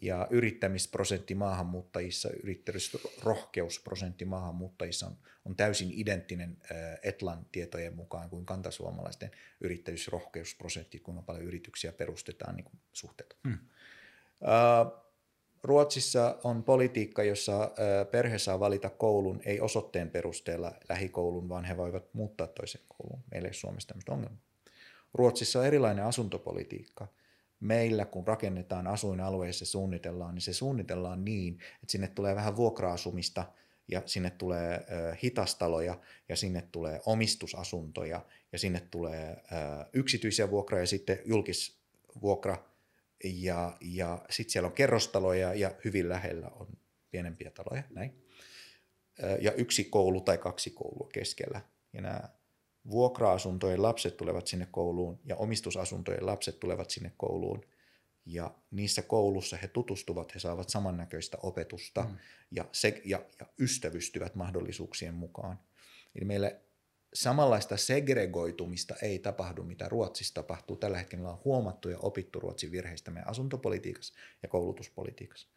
Ja 0.02 0.26
yrittämisprosentti 0.30 1.34
maahanmuuttajissa, 1.34 2.30
yrittämisrohkeusprosentti 2.42 4.24
maahanmuuttajissa 4.24 5.06
on, 5.06 5.16
on 5.44 5.56
täysin 5.56 5.90
identtinen 5.92 6.56
Etlan 7.02 7.46
tietojen 7.52 7.96
mukaan 7.96 8.30
kuin 8.30 8.46
kantasuomalaisten 8.46 9.30
yrittäjyysrohkeusprosentti, 9.60 10.98
kuinka 10.98 11.22
paljon 11.22 11.44
yrityksiä 11.44 11.92
perustetaan 11.92 12.56
niin 12.56 12.70
suhteet. 12.92 13.36
Hmm. 13.48 13.58
Ruotsissa 15.62 16.38
on 16.44 16.62
politiikka, 16.62 17.22
jossa 17.22 17.70
perhe 18.10 18.38
saa 18.38 18.60
valita 18.60 18.90
koulun, 18.90 19.40
ei 19.44 19.60
osoitteen 19.60 20.10
perusteella 20.10 20.72
lähikoulun, 20.88 21.48
vaan 21.48 21.64
he 21.64 21.76
voivat 21.76 22.14
muuttaa 22.14 22.46
toisen 22.46 22.80
kouluun. 22.88 23.22
Meillä 23.30 23.48
ei 23.48 23.54
Suomessa 23.54 23.88
tämmöistä 23.88 24.12
ongelmaa. 24.12 24.40
Ruotsissa 25.14 25.58
on 25.58 25.66
erilainen 25.66 26.04
asuntopolitiikka. 26.04 27.08
Meillä, 27.60 28.04
kun 28.04 28.26
rakennetaan 28.26 28.86
asuinalueissa 28.86 29.64
suunnitellaan, 29.66 30.34
niin 30.34 30.42
se 30.42 30.52
suunnitellaan 30.52 31.24
niin, 31.24 31.54
että 31.54 31.92
sinne 31.92 32.08
tulee 32.08 32.34
vähän 32.34 32.56
vuokra-asumista 32.56 33.44
ja 33.88 34.02
sinne 34.06 34.30
tulee 34.30 34.86
hitastaloja 35.22 35.98
ja 36.28 36.36
sinne 36.36 36.68
tulee 36.72 37.00
omistusasuntoja 37.06 38.24
ja 38.52 38.58
sinne 38.58 38.80
tulee 38.90 39.42
yksityisiä 39.92 40.50
vuokra 40.50 40.78
ja 40.78 40.86
sitten 40.86 41.18
julkisvuokra 41.24 42.64
ja, 43.24 43.76
ja 43.80 44.24
sitten 44.30 44.52
siellä 44.52 44.66
on 44.66 44.72
kerrostaloja 44.72 45.54
ja 45.54 45.74
hyvin 45.84 46.08
lähellä 46.08 46.48
on 46.48 46.66
pienempiä 47.10 47.50
taloja, 47.50 47.82
näin. 47.90 48.24
Ja 49.40 49.52
yksi 49.52 49.84
koulu 49.84 50.20
tai 50.20 50.38
kaksi 50.38 50.70
koulua 50.70 51.08
keskellä. 51.12 51.60
Ja 51.92 52.00
nämä 52.00 52.28
vuokra-asuntojen 52.90 53.82
lapset 53.82 54.16
tulevat 54.16 54.46
sinne 54.46 54.68
kouluun 54.70 55.20
ja 55.24 55.36
omistusasuntojen 55.36 56.26
lapset 56.26 56.60
tulevat 56.60 56.90
sinne 56.90 57.12
kouluun. 57.16 57.64
Ja 58.26 58.54
niissä 58.70 59.02
koulussa 59.02 59.56
he 59.56 59.68
tutustuvat, 59.68 60.34
he 60.34 60.40
saavat 60.40 60.68
samannäköistä 60.68 61.38
opetusta 61.42 62.02
mm. 62.02 62.16
ja, 62.50 62.64
se, 62.72 63.02
ja, 63.04 63.22
ja 63.40 63.46
ystävystyvät 63.58 64.34
mahdollisuuksien 64.34 65.14
mukaan. 65.14 65.58
Eli 66.14 66.24
meille 66.24 66.60
samanlaista 67.14 67.76
segregoitumista 67.76 68.94
ei 69.02 69.18
tapahdu, 69.18 69.62
mitä 69.62 69.88
Ruotsissa 69.88 70.34
tapahtuu. 70.34 70.76
Tällä 70.76 70.98
hetkellä 70.98 71.30
on 71.30 71.40
huomattu 71.44 71.88
ja 71.88 71.98
opittu 71.98 72.40
Ruotsin 72.40 72.72
virheistä 72.72 73.10
meidän 73.10 73.30
asuntopolitiikassa 73.30 74.14
ja 74.42 74.48
koulutuspolitiikassa. 74.48 75.48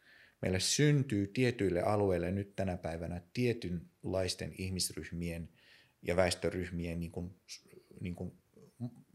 Meille 0.42 0.60
syntyy 0.60 1.26
tietyille 1.26 1.82
alueille 1.82 2.30
nyt 2.30 2.56
tänä 2.56 2.76
päivänä 2.76 3.20
tietynlaisten 3.32 4.54
ihmisryhmien– 4.58 5.48
ja 6.04 6.16
väestöryhmien 6.16 7.00
niin 7.00 7.12
kuin, 7.12 7.34
niin 8.00 8.14
kuin, 8.14 8.32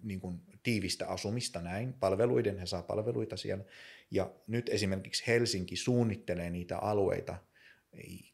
niin 0.03 0.19
kuin 0.19 0.41
tiivistä 0.63 1.07
asumista 1.07 1.61
näin, 1.61 1.93
palveluiden, 1.93 2.59
he 2.59 2.65
saa 2.65 2.83
palveluita 2.83 3.37
siellä. 3.37 3.63
Ja 4.11 4.31
nyt 4.47 4.69
esimerkiksi 4.69 5.23
Helsinki 5.27 5.75
suunnittelee 5.75 6.49
niitä 6.49 6.77
alueita, 6.77 7.37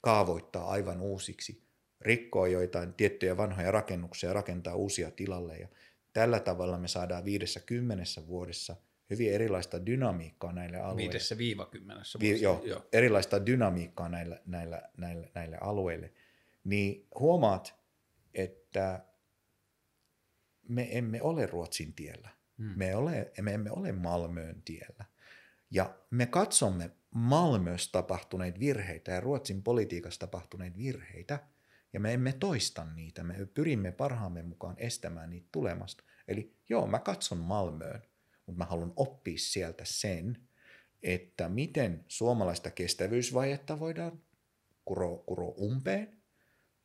kaavoittaa 0.01 0.69
aivan 0.69 1.01
uusiksi, 1.01 1.61
rikkoo 2.01 2.45
joitain 2.45 2.93
tiettyjä 2.93 3.37
vanhoja 3.37 3.71
rakennuksia 3.71 4.29
ja 4.29 4.33
rakentaa 4.33 4.75
uusia 4.75 5.11
tilalle. 5.11 5.57
Ja 5.57 5.67
tällä 6.13 6.39
tavalla 6.39 6.77
me 6.77 6.87
saadaan 6.87 7.25
viidessä 7.25 7.59
kymmenessä 7.59 8.27
vuodessa 8.27 8.75
hyvin 9.09 9.33
erilaista 9.33 9.85
dynamiikkaa 9.85 10.51
näille 10.51 10.77
alueille. 10.77 10.97
Viidessä 10.97 11.37
viiva 11.37 11.65
kymmenessä 11.65 12.19
vuodessa. 12.19 12.39
Vi, 12.39 12.43
joo, 12.43 12.61
joo, 12.65 12.85
erilaista 12.93 13.45
dynamiikkaa 13.45 14.09
näille, 14.09 14.41
näille, 14.45 14.81
näille, 14.97 15.31
näille 15.35 15.57
alueille. 15.61 16.11
Niin 16.63 17.07
huomaat, 17.19 17.75
että 18.35 19.05
me 20.67 20.87
emme 20.91 21.21
ole 21.21 21.45
Ruotsin 21.45 21.93
tiellä. 21.93 22.29
Hmm. 22.57 22.73
Me, 22.75 22.95
ole, 22.95 23.31
me 23.41 23.53
emme 23.53 23.71
ole 23.71 23.91
Malmöön 23.91 24.61
tiellä. 24.65 25.05
Ja 25.71 25.95
me 26.09 26.25
katsomme 26.25 26.91
Malmössä 27.11 27.91
tapahtuneita 27.91 28.59
virheitä 28.59 29.11
ja 29.11 29.19
Ruotsin 29.19 29.63
politiikassa 29.63 30.19
tapahtuneita 30.19 30.77
virheitä, 30.77 31.39
ja 31.93 31.99
me 31.99 32.13
emme 32.13 32.33
toista 32.33 32.85
niitä. 32.95 33.23
Me 33.23 33.45
pyrimme 33.53 33.91
parhaamme 33.91 34.43
mukaan 34.43 34.75
estämään 34.77 35.29
niitä 35.29 35.47
tulemasta. 35.51 36.03
Eli 36.27 36.55
joo, 36.69 36.87
mä 36.87 36.99
katson 36.99 37.37
Malmöön, 37.37 38.01
mutta 38.45 38.57
mä 38.57 38.65
haluan 38.65 38.93
oppia 38.95 39.37
sieltä 39.37 39.85
sen, 39.85 40.47
että 41.03 41.49
miten 41.49 42.05
suomalaista 42.07 42.71
kestävyysvajetta 42.71 43.79
voidaan 43.79 44.21
kuro, 44.85 45.17
kuro 45.17 45.47
umpeen, 45.47 46.14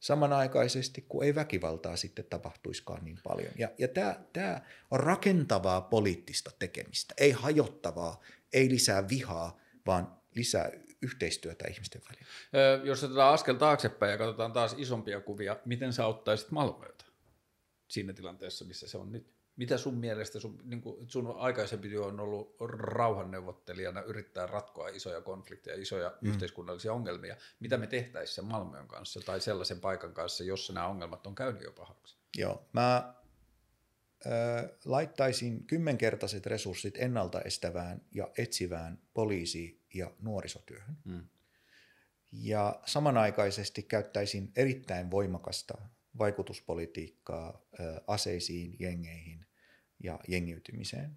samanaikaisesti, 0.01 1.05
kun 1.09 1.25
ei 1.25 1.35
väkivaltaa 1.35 1.97
sitten 1.97 2.25
tapahtuiskaan 2.25 3.05
niin 3.05 3.19
paljon. 3.25 3.53
Ja, 3.59 3.69
ja 3.79 3.89
tämä, 4.33 4.61
on 4.91 5.01
rakentavaa 5.01 5.81
poliittista 5.81 6.51
tekemistä, 6.59 7.15
ei 7.19 7.31
hajottavaa, 7.31 8.21
ei 8.53 8.71
lisää 8.71 9.09
vihaa, 9.09 9.61
vaan 9.87 10.17
lisää 10.35 10.71
yhteistyötä 11.03 11.69
ihmisten 11.69 12.03
välillä. 12.09 12.85
Jos 12.85 13.05
otetaan 13.05 13.35
askel 13.35 13.55
taaksepäin 13.55 14.13
ja 14.13 14.19
katsotaan 14.19 14.53
taas 14.53 14.75
isompia 14.79 15.21
kuvia, 15.21 15.57
miten 15.65 15.93
sä 15.93 16.07
ottaisit 16.07 16.51
Malmöötä 16.51 17.05
siinä 17.89 18.13
tilanteessa, 18.13 18.65
missä 18.65 18.89
se 18.89 18.99
on 18.99 19.13
nyt? 19.13 19.40
Mitä 19.57 19.79
sun 19.79 19.95
mielestä, 19.95 20.41
sun, 20.41 20.59
niin 20.65 20.81
kuin 20.81 21.11
sun 21.11 21.35
aikaisempi 21.37 21.89
työ 21.89 22.05
on 22.05 22.21
ollut 22.21 22.57
rauhanneuvottelijana, 22.71 24.03
yrittää 24.03 24.47
ratkoa 24.47 24.89
isoja 24.89 25.21
konflikteja, 25.21 25.83
isoja 25.83 26.13
mm. 26.21 26.29
yhteiskunnallisia 26.29 26.93
ongelmia. 26.93 27.37
Mitä 27.61 27.77
me 27.77 27.87
tehtäisiin 27.87 28.35
sen 28.35 28.45
Malmöön 28.45 28.89
kanssa 28.89 29.21
tai 29.21 29.41
sellaisen 29.41 29.81
paikan 29.81 30.15
kanssa, 30.15 30.45
jossa 30.45 30.73
nämä 30.73 30.87
ongelmat 30.87 31.27
on 31.27 31.35
käynyt 31.35 31.63
jo 31.63 31.73
pahaksi? 31.73 32.17
Joo, 32.37 32.69
mä 32.73 33.15
äh, 34.27 34.71
laittaisin 34.85 35.67
kymmenkertaiset 35.67 36.47
resurssit 36.47 36.95
ennaltaestävään 36.99 38.03
ja 38.15 38.31
etsivään 38.39 38.99
poliisi- 39.15 39.81
ja 39.95 40.11
nuorisotyöhön. 40.21 40.97
Mm. 41.05 41.29
Ja 42.33 42.81
samanaikaisesti 42.87 43.83
käyttäisin 43.83 44.53
erittäin 44.57 45.11
voimakasta 45.11 45.79
vaikutuspolitiikkaa 46.19 47.63
aseisiin, 48.07 48.77
jengeihin 48.79 49.47
ja 50.03 50.21
jengiytymiseen. 50.29 51.17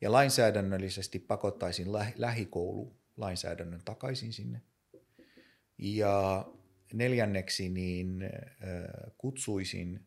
Ja 0.00 0.12
lainsäädännöllisesti 0.12 1.18
pakottaisin 1.18 1.92
lähikoulu 2.16 2.96
lainsäädännön 3.16 3.82
takaisin 3.84 4.32
sinne. 4.32 4.62
Ja 5.78 6.46
neljänneksi 6.92 7.68
niin 7.68 8.22
kutsuisin 9.18 10.06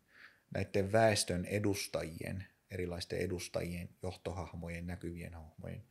näiden 0.53 0.91
väestön 0.91 1.45
edustajien, 1.45 2.45
erilaisten 2.71 3.19
edustajien, 3.19 3.89
johtohahmojen, 4.03 4.87
näkyvien 4.87 5.33
hahmojen 5.33 5.83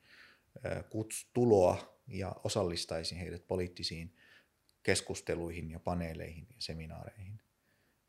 tuloa 1.32 2.00
ja 2.06 2.36
osallistaisin 2.44 3.18
heidät 3.18 3.46
poliittisiin 3.46 4.16
keskusteluihin 4.82 5.70
ja 5.70 5.80
paneeleihin 5.80 6.46
ja 6.48 6.56
seminaareihin. 6.58 7.40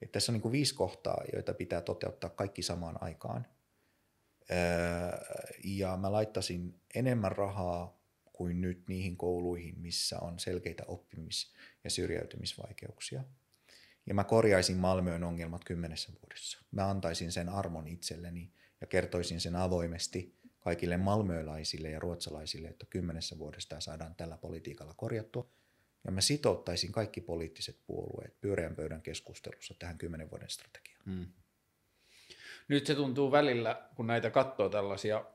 Että 0.01 0.11
tässä 0.11 0.32
on 0.32 0.33
niin 0.33 0.41
kuin 0.41 0.51
viisi 0.51 0.75
kohtaa, 0.75 1.24
joita 1.33 1.53
pitää 1.53 1.82
toteuttaa 1.82 2.30
kaikki 2.30 2.61
samaan 2.61 3.03
aikaan. 3.03 3.48
Ja 5.64 5.98
mä 5.98 6.11
laittasin 6.11 6.80
enemmän 6.95 7.32
rahaa 7.32 7.99
kuin 8.33 8.61
nyt 8.61 8.83
niihin 8.88 9.17
kouluihin, 9.17 9.80
missä 9.80 10.19
on 10.19 10.40
selkeitä 10.40 10.83
oppimis- 10.83 11.53
ja 11.83 11.90
syrjäytymisvaikeuksia. 11.90 13.24
Ja 14.06 14.14
mä 14.14 14.24
korjaisin 14.24 14.77
Malmöön 14.77 15.24
ongelmat 15.24 15.64
kymmenessä 15.64 16.11
vuodessa. 16.22 16.59
Mä 16.72 16.90
antaisin 16.90 17.32
sen 17.32 17.49
armon 17.49 17.88
itselleni 17.88 18.51
ja 18.82 18.88
kertoisin 18.88 19.41
sen 19.41 19.56
avoimesti 19.56 20.35
kaikille 20.59 20.98
malmöölaisille 20.98 21.90
ja 21.90 21.99
ruotsalaisille, 21.99 22.67
että 22.67 22.85
kymmenessä 22.90 23.38
vuodesta 23.38 23.82
saadaan 23.82 24.15
tällä 24.15 24.38
politiikalla 24.38 24.93
korjattua– 24.93 25.49
ja 26.06 26.11
mä 26.11 26.22
sitouttaisin 26.22 26.92
kaikki 26.92 27.22
poliittiset 27.22 27.80
puolueet 27.88 28.42
pyöreän 28.42 28.75
pöydän 28.75 29.01
keskustelussa 29.01 29.74
tähän 29.80 29.98
kymmenen 29.98 30.32
vuoden 30.32 30.50
strategiaan. 30.50 31.01
Hmm. 31.06 31.25
Nyt 32.67 32.85
se 32.85 32.95
tuntuu 32.95 33.32
välillä, 33.32 33.90
kun 33.95 34.08
näitä 34.08 34.30
katsoo 34.30 34.69
tällaisia 34.69 35.25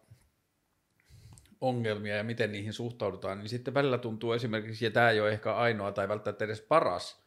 ongelmia 1.61 2.17
ja 2.17 2.25
miten 2.25 2.53
niihin 2.53 2.73
suhtaudutaan, 2.73 3.39
niin 3.39 3.49
sitten 3.49 3.75
välillä 3.75 3.99
tuntuu 3.99 4.33
esimerkiksi, 4.33 4.85
ja 4.85 4.91
tämä 4.91 5.11
ei 5.11 5.21
ole 5.21 5.33
ehkä 5.33 5.55
ainoa 5.55 5.93
tai 5.93 6.09
välttämättä 6.09 6.45
edes 6.45 6.61
paras 6.61 7.25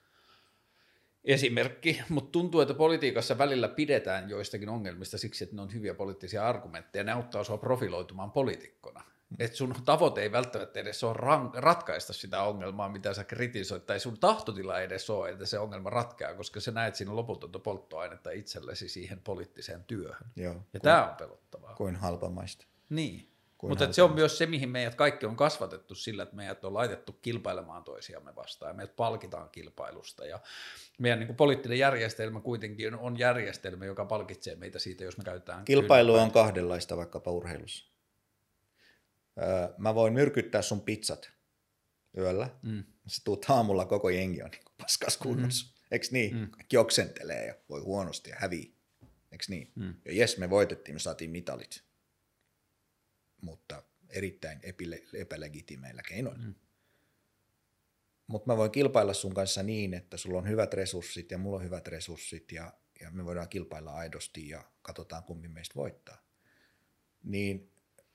esimerkki, 1.23 2.01
mutta 2.09 2.31
tuntuu, 2.31 2.61
että 2.61 2.73
politiikassa 2.73 3.37
välillä 3.37 3.67
pidetään 3.67 4.29
joistakin 4.29 4.69
ongelmista 4.69 5.17
siksi, 5.17 5.43
että 5.43 5.55
ne 5.55 5.61
on 5.61 5.73
hyviä 5.73 5.93
poliittisia 5.93 6.47
argumentteja, 6.47 7.03
ne 7.03 7.11
auttaa 7.11 7.43
sua 7.43 7.57
profiloitumaan 7.57 8.31
poliitikkona. 8.31 9.12
Että 9.39 9.57
sun 9.57 9.75
tavoite 9.85 10.21
ei 10.21 10.31
välttämättä 10.31 10.79
edes 10.79 11.03
ole 11.03 11.13
rank- 11.13 11.59
ratkaista 11.59 12.13
sitä 12.13 12.43
ongelmaa, 12.43 12.89
mitä 12.89 13.13
sä 13.13 13.23
kritisoit, 13.23 13.85
tai 13.85 13.99
sun 13.99 14.19
tahtotila 14.19 14.79
ei 14.79 14.85
edes 14.85 15.09
ole, 15.09 15.29
että 15.29 15.45
se 15.45 15.59
ongelma 15.59 15.89
ratkeaa, 15.89 16.33
koska 16.33 16.59
sä 16.59 16.71
näet 16.71 16.95
siinä 16.95 17.15
loputonta 17.15 17.59
polttoainetta 17.59 18.31
itsellesi 18.31 18.89
siihen 18.89 19.21
poliittiseen 19.23 19.83
työhön. 19.83 20.27
Joo, 20.35 20.53
Ja 20.53 20.59
kuin, 20.71 20.81
tämä 20.81 21.09
on 21.09 21.15
pelottavaa. 21.15 21.75
kuin 21.75 21.95
halpamaista. 21.95 22.65
Niin. 22.89 23.29
Kuin 23.57 23.71
Mutta 23.71 23.93
se 23.93 24.03
on 24.03 24.13
myös 24.13 24.37
se, 24.37 24.45
mihin 24.45 24.69
meidät 24.69 24.95
kaikki 24.95 25.25
on 25.25 25.35
kasvatettu 25.35 25.95
sillä, 25.95 26.23
että 26.23 26.35
meidät 26.35 26.65
on 26.65 26.73
laitettu 26.73 27.11
kilpailemaan 27.21 27.83
toisiamme 27.83 28.35
vastaan 28.35 28.69
ja 28.69 28.73
meidät 28.73 28.95
palkitaan 28.95 29.49
kilpailusta. 29.49 30.25
Ja 30.25 30.39
meidän 30.99 31.19
niin 31.19 31.27
kuin 31.27 31.37
poliittinen 31.37 31.79
järjestelmä 31.79 32.41
kuitenkin 32.41 32.95
on 32.95 33.19
järjestelmä, 33.19 33.85
joka 33.85 34.05
palkitsee 34.05 34.55
meitä 34.55 34.79
siitä, 34.79 35.03
jos 35.03 35.17
me 35.17 35.23
käytetään 35.23 35.65
Kilpailu 35.65 36.15
on 36.15 36.31
kahdenlaista 36.31 36.97
vaikkapa 36.97 37.31
urheilussa. 37.31 37.92
Öö, 39.41 39.73
mä 39.77 39.95
voin 39.95 40.13
myrkyttää 40.13 40.61
sun 40.61 40.81
pizzat 40.81 41.31
yöllä. 42.17 42.49
Mm. 42.61 42.83
Sä 43.07 43.21
tuut 43.23 43.45
aamulla, 43.49 43.85
koko 43.85 44.09
jengi 44.09 44.43
on 44.43 44.49
niin 44.49 44.63
paskas 44.77 45.17
kunnossa. 45.17 45.67
Mm. 45.67 45.73
Eiks 45.91 46.11
niin? 46.11 46.35
Mm. 46.35 46.49
Kaikki 46.49 46.77
oksentelee 46.77 47.45
ja 47.45 47.55
voi 47.69 47.81
huonosti 47.81 48.29
ja 48.29 48.35
hävii. 48.39 48.75
Eiks 49.31 49.49
niin? 49.49 49.71
Mm. 49.75 49.93
Ja 50.05 50.13
jes, 50.13 50.37
me 50.37 50.49
voitettiin, 50.49 50.95
me 50.95 50.99
saatiin 50.99 51.29
mitalit. 51.29 51.83
Mutta 53.41 53.83
erittäin 54.09 54.59
epile- 54.63 55.17
epälegitimeillä 55.17 56.01
keinoilla. 56.01 56.43
Mm. 56.45 56.55
Mutta 58.27 58.51
mä 58.51 58.57
voin 58.57 58.71
kilpailla 58.71 59.13
sun 59.13 59.33
kanssa 59.33 59.63
niin, 59.63 59.93
että 59.93 60.17
sulla 60.17 60.37
on 60.37 60.47
hyvät 60.47 60.73
resurssit 60.73 61.31
ja 61.31 61.37
mulla 61.37 61.57
on 61.57 61.63
hyvät 61.63 61.87
resurssit 61.87 62.51
ja, 62.51 62.73
ja 63.01 63.11
me 63.11 63.25
voidaan 63.25 63.49
kilpailla 63.49 63.93
aidosti 63.93 64.49
ja 64.49 64.63
katsotaan 64.81 65.23
kumpi 65.23 65.47
meistä 65.47 65.75
voittaa. 65.75 66.23
Niin 67.23 67.72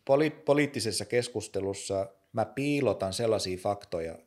poli- 0.09 0.43
poliittisessa 0.45 1.05
keskustelussa 1.05 2.13
mä 2.33 2.45
piilotan 2.45 3.13
sellaisia 3.13 3.59
faktoja, 3.59 4.19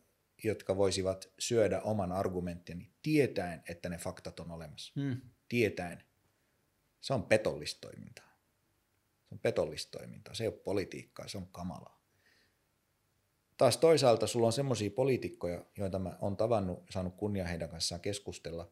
jotka 0.43 0.77
voisivat 0.77 1.29
syödä 1.39 1.81
oman 1.81 2.11
argumenttini 2.11 2.91
tietäen, 3.01 3.63
että 3.69 3.89
ne 3.89 3.97
faktat 3.97 4.39
on 4.39 4.51
olemassa. 4.51 4.93
Mm. 4.95 5.21
Tietäen. 5.47 6.03
Se 7.01 7.13
on 7.13 7.23
petollista 7.23 7.81
toimintaa. 7.81 8.31
Se 9.29 9.35
on 9.35 9.39
petollista 9.39 9.97
toimintaa. 9.97 10.33
Se 10.33 10.43
ei 10.43 10.47
ole 10.47 10.57
politiikkaa, 10.57 11.27
se 11.27 11.37
on 11.37 11.47
kamalaa. 11.47 12.01
Taas 13.57 13.77
toisaalta 13.77 14.27
sulla 14.27 14.47
on 14.47 14.53
semmoisia 14.53 14.91
poliitikkoja, 14.91 15.65
joita 15.77 15.99
mä 15.99 16.17
oon 16.21 16.37
tavannut, 16.37 16.83
saanut 16.89 17.15
kunnia 17.15 17.47
heidän 17.47 17.69
kanssaan 17.69 18.01
keskustella, 18.01 18.71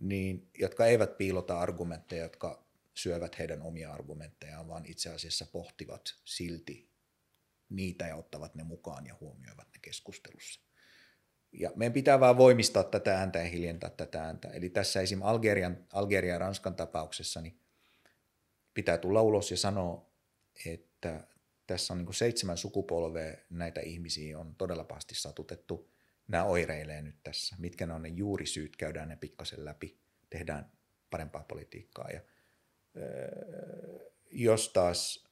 niin, 0.00 0.50
jotka 0.58 0.86
eivät 0.86 1.18
piilota 1.18 1.60
argumentteja, 1.60 2.22
jotka 2.22 2.65
syövät 2.96 3.38
heidän 3.38 3.62
omia 3.62 3.92
argumenttejaan, 3.92 4.68
vaan 4.68 4.86
itse 4.86 5.10
asiassa 5.10 5.46
pohtivat 5.52 6.02
silti 6.24 6.90
niitä 7.68 8.06
ja 8.06 8.16
ottavat 8.16 8.54
ne 8.54 8.62
mukaan 8.62 9.06
ja 9.06 9.16
huomioivat 9.20 9.68
ne 9.72 9.78
keskustelussa. 9.82 10.60
Ja 11.52 11.72
meidän 11.76 11.92
pitää 11.92 12.20
vaan 12.20 12.36
voimistaa 12.36 12.84
tätä 12.84 13.18
ääntä 13.18 13.38
ja 13.38 13.44
hiljentää 13.44 13.90
tätä 13.90 14.22
ääntä. 14.22 14.48
Eli 14.48 14.70
tässä 14.70 15.00
esim. 15.00 15.22
Algerian, 15.22 15.86
Algeria 15.92 16.32
ja 16.32 16.38
Ranskan 16.38 16.76
tapauksessa 16.76 17.40
niin 17.40 17.60
pitää 18.74 18.98
tulla 18.98 19.22
ulos 19.22 19.50
ja 19.50 19.56
sanoa, 19.56 20.10
että 20.66 21.26
tässä 21.66 21.94
on 21.94 21.98
niin 21.98 22.14
seitsemän 22.14 22.56
sukupolvea 22.56 23.36
näitä 23.50 23.80
ihmisiä 23.80 24.38
on 24.38 24.54
todella 24.54 24.84
pahasti 24.84 25.14
satutettu. 25.14 25.90
Nämä 26.28 26.44
oireilee 26.44 27.02
nyt 27.02 27.16
tässä. 27.24 27.56
Mitkä 27.58 27.86
ne 27.86 27.92
on 27.92 28.02
ne 28.02 28.08
juurisyyt, 28.08 28.76
käydään 28.76 29.08
ne 29.08 29.16
pikkasen 29.16 29.64
läpi, 29.64 29.98
tehdään 30.30 30.72
parempaa 31.10 31.44
politiikkaa. 31.44 32.10
Ja, 32.10 32.20
jos 34.30 34.68
taas 34.68 35.26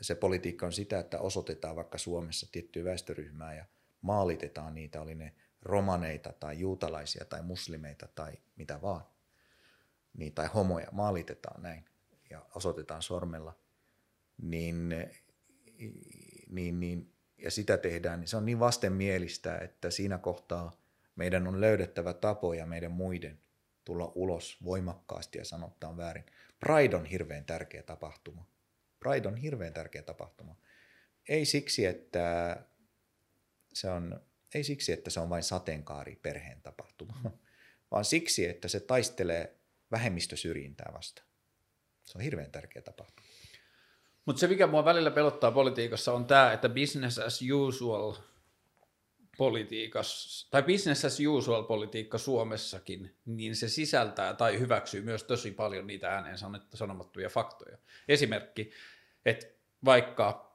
se 0.00 0.14
politiikka 0.14 0.66
on 0.66 0.72
sitä, 0.72 0.98
että 0.98 1.18
osoitetaan 1.18 1.76
vaikka 1.76 1.98
Suomessa 1.98 2.46
tiettyä 2.52 2.84
väestöryhmää 2.84 3.54
ja 3.54 3.64
maalitetaan 4.00 4.74
niitä, 4.74 5.00
oli 5.00 5.14
ne 5.14 5.32
romaneita 5.62 6.32
tai 6.32 6.58
juutalaisia 6.58 7.24
tai 7.24 7.42
muslimeita 7.42 8.08
tai 8.14 8.32
mitä 8.56 8.82
vaan, 8.82 9.04
niin, 10.16 10.34
tai 10.34 10.48
homoja, 10.54 10.88
maalitetaan 10.92 11.62
näin 11.62 11.84
ja 12.30 12.46
osoitetaan 12.54 13.02
sormella, 13.02 13.58
niin, 14.42 14.94
niin, 16.48 16.80
niin, 16.80 17.12
ja 17.38 17.50
sitä 17.50 17.78
tehdään, 17.78 18.20
niin 18.20 18.28
se 18.28 18.36
on 18.36 18.46
niin 18.46 18.60
vastenmielistä, 18.60 19.58
että 19.58 19.90
siinä 19.90 20.18
kohtaa 20.18 20.72
meidän 21.16 21.46
on 21.46 21.60
löydettävä 21.60 22.12
tapoja 22.12 22.66
meidän 22.66 22.92
muiden 22.92 23.38
tulla 23.84 24.12
ulos 24.14 24.64
voimakkaasti 24.64 25.38
ja 25.38 25.44
on 25.88 25.96
väärin. 25.96 26.24
Pride 26.60 26.96
on 26.96 27.04
hirveän 27.04 27.44
tärkeä 27.44 27.82
tapahtuma. 27.82 28.46
Pride 28.98 29.28
on 29.28 29.36
hirveän 29.36 29.72
tärkeä 29.72 30.02
tapahtuma. 30.02 30.56
Ei 31.28 31.44
siksi, 31.44 31.86
että 31.86 32.56
se 33.72 33.90
on, 33.90 34.20
ei 34.54 34.64
siksi, 34.64 34.92
että 34.92 35.10
se 35.10 35.20
on 35.20 35.28
vain 35.28 35.42
sateenkaari 35.42 36.16
perheen 36.16 36.62
tapahtuma, 36.62 37.20
vaan 37.90 38.04
siksi, 38.04 38.46
että 38.46 38.68
se 38.68 38.80
taistelee 38.80 39.56
vähemmistösyrjintää 39.90 40.90
vastaan. 40.94 41.28
Se 42.04 42.18
on 42.18 42.24
hirveän 42.24 42.50
tärkeä 42.50 42.82
tapahtuma. 42.82 43.28
Mutta 44.24 44.40
se, 44.40 44.46
mikä 44.46 44.66
mua 44.66 44.84
välillä 44.84 45.10
pelottaa 45.10 45.52
politiikassa, 45.52 46.12
on 46.12 46.24
tämä, 46.24 46.52
että 46.52 46.68
business 46.68 47.18
as 47.18 47.40
usual 47.52 48.14
politiikassa, 49.36 50.50
tai 50.50 50.62
business 50.62 51.04
as 51.04 51.18
usual 51.28 51.62
politiikka 51.62 52.18
Suomessakin, 52.18 53.16
niin 53.26 53.56
se 53.56 53.68
sisältää 53.68 54.34
tai 54.34 54.58
hyväksyy 54.58 55.02
myös 55.02 55.24
tosi 55.24 55.50
paljon 55.50 55.86
niitä 55.86 56.10
ääneen 56.10 56.38
sanomattuja 56.74 57.28
faktoja. 57.28 57.78
Esimerkki, 58.08 58.70
että 59.24 59.46
vaikka 59.84 60.46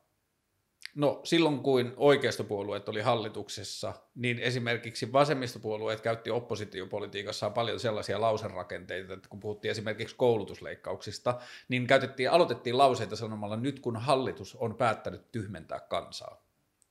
No 0.95 1.21
silloin, 1.23 1.59
kun 1.59 1.93
oikeistopuolueet 1.97 2.89
oli 2.89 3.01
hallituksessa, 3.01 3.93
niin 4.15 4.39
esimerkiksi 4.39 5.13
vasemmistopuolueet 5.13 6.01
käytti 6.01 6.29
oppositiopolitiikassaan 6.29 7.53
paljon 7.53 7.79
sellaisia 7.79 8.21
lauserakenteita, 8.21 9.13
että 9.13 9.29
kun 9.29 9.39
puhuttiin 9.39 9.71
esimerkiksi 9.71 10.15
koulutusleikkauksista, 10.15 11.39
niin 11.69 11.87
käytettiin, 11.87 12.31
aloitettiin 12.31 12.77
lauseita 12.77 13.15
sanomalla, 13.15 13.55
nyt 13.55 13.79
kun 13.79 13.97
hallitus 13.97 14.55
on 14.55 14.75
päättänyt 14.75 15.31
tyhmentää 15.31 15.79
kansaa. 15.79 16.43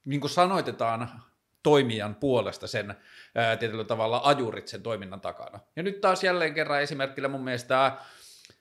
Niin 0.04 0.20
kuin 0.20 0.30
sanoitetaan 0.30 1.22
toimijan 1.62 2.14
puolesta 2.14 2.66
sen 2.66 2.94
ää, 3.34 3.56
tietyllä 3.56 3.84
tavalla 3.84 4.20
ajurit 4.24 4.68
sen 4.68 4.82
toiminnan 4.82 5.20
takana. 5.20 5.60
Ja 5.76 5.82
nyt 5.82 6.00
taas 6.00 6.24
jälleen 6.24 6.54
kerran 6.54 6.82
esimerkillä 6.82 7.28
mun 7.28 7.44
mielestä 7.44 7.92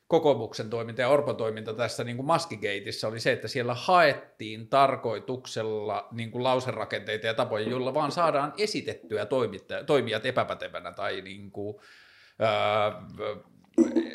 kokoomuksen 0.08 0.70
toiminta 0.70 1.02
ja 1.02 1.10
Orpon 1.10 1.38
toiminta 1.38 1.74
tässä 1.74 2.04
niin 2.04 2.26
Maskigeitissä 2.26 3.08
oli 3.08 3.20
se, 3.20 3.32
että 3.32 3.48
siellä 3.48 3.74
haettiin 3.74 4.68
tarkoituksella 4.68 6.08
niin 6.12 6.32
kuin 6.32 6.44
lauserakenteita 6.44 7.28
ja 7.28 7.34
tapoja, 7.34 7.70
joilla 7.70 7.94
vaan 7.94 8.12
saadaan 8.12 8.54
esitettyä 8.58 9.28
toimijat 9.86 10.26
epäpätevänä 10.26 10.92
tai 10.92 11.22
niin 11.22 11.52
kuin, 11.52 11.78
ää, 12.40 13.04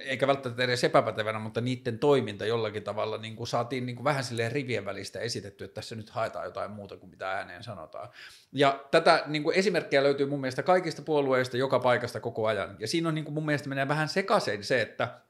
eikä 0.04 0.26
välttämättä 0.26 0.64
edes 0.64 0.84
epäpätevänä, 0.84 1.38
mutta 1.38 1.60
niiden 1.60 1.98
toiminta 1.98 2.46
jollakin 2.46 2.82
tavalla 2.82 3.18
niin 3.18 3.36
kuin 3.36 3.46
saatiin 3.46 3.86
niin 3.86 3.96
kuin 3.96 4.04
vähän 4.04 4.24
silleen 4.24 4.52
rivien 4.52 4.84
välistä 4.84 5.20
esitetty, 5.20 5.64
että 5.64 5.74
tässä 5.74 5.94
nyt 5.94 6.10
haetaan 6.10 6.44
jotain 6.44 6.70
muuta 6.70 6.96
kuin 6.96 7.10
mitä 7.10 7.30
ääneen 7.30 7.62
sanotaan. 7.62 8.08
Ja 8.52 8.84
tätä 8.90 9.22
niin 9.26 9.42
kuin 9.42 9.56
esimerkkejä 9.56 10.02
löytyy 10.02 10.26
mun 10.26 10.40
mielestä 10.40 10.62
kaikista 10.62 11.02
puolueista, 11.02 11.56
joka 11.56 11.78
paikasta 11.78 12.20
koko 12.20 12.46
ajan. 12.46 12.76
Ja 12.78 12.88
siinä 12.88 13.08
on 13.08 13.14
niin 13.14 13.24
kuin 13.24 13.34
mun 13.34 13.46
mielestä 13.46 13.68
menee 13.68 13.88
vähän 13.88 14.08
sekaisin 14.08 14.64
se, 14.64 14.82
että 14.82 15.20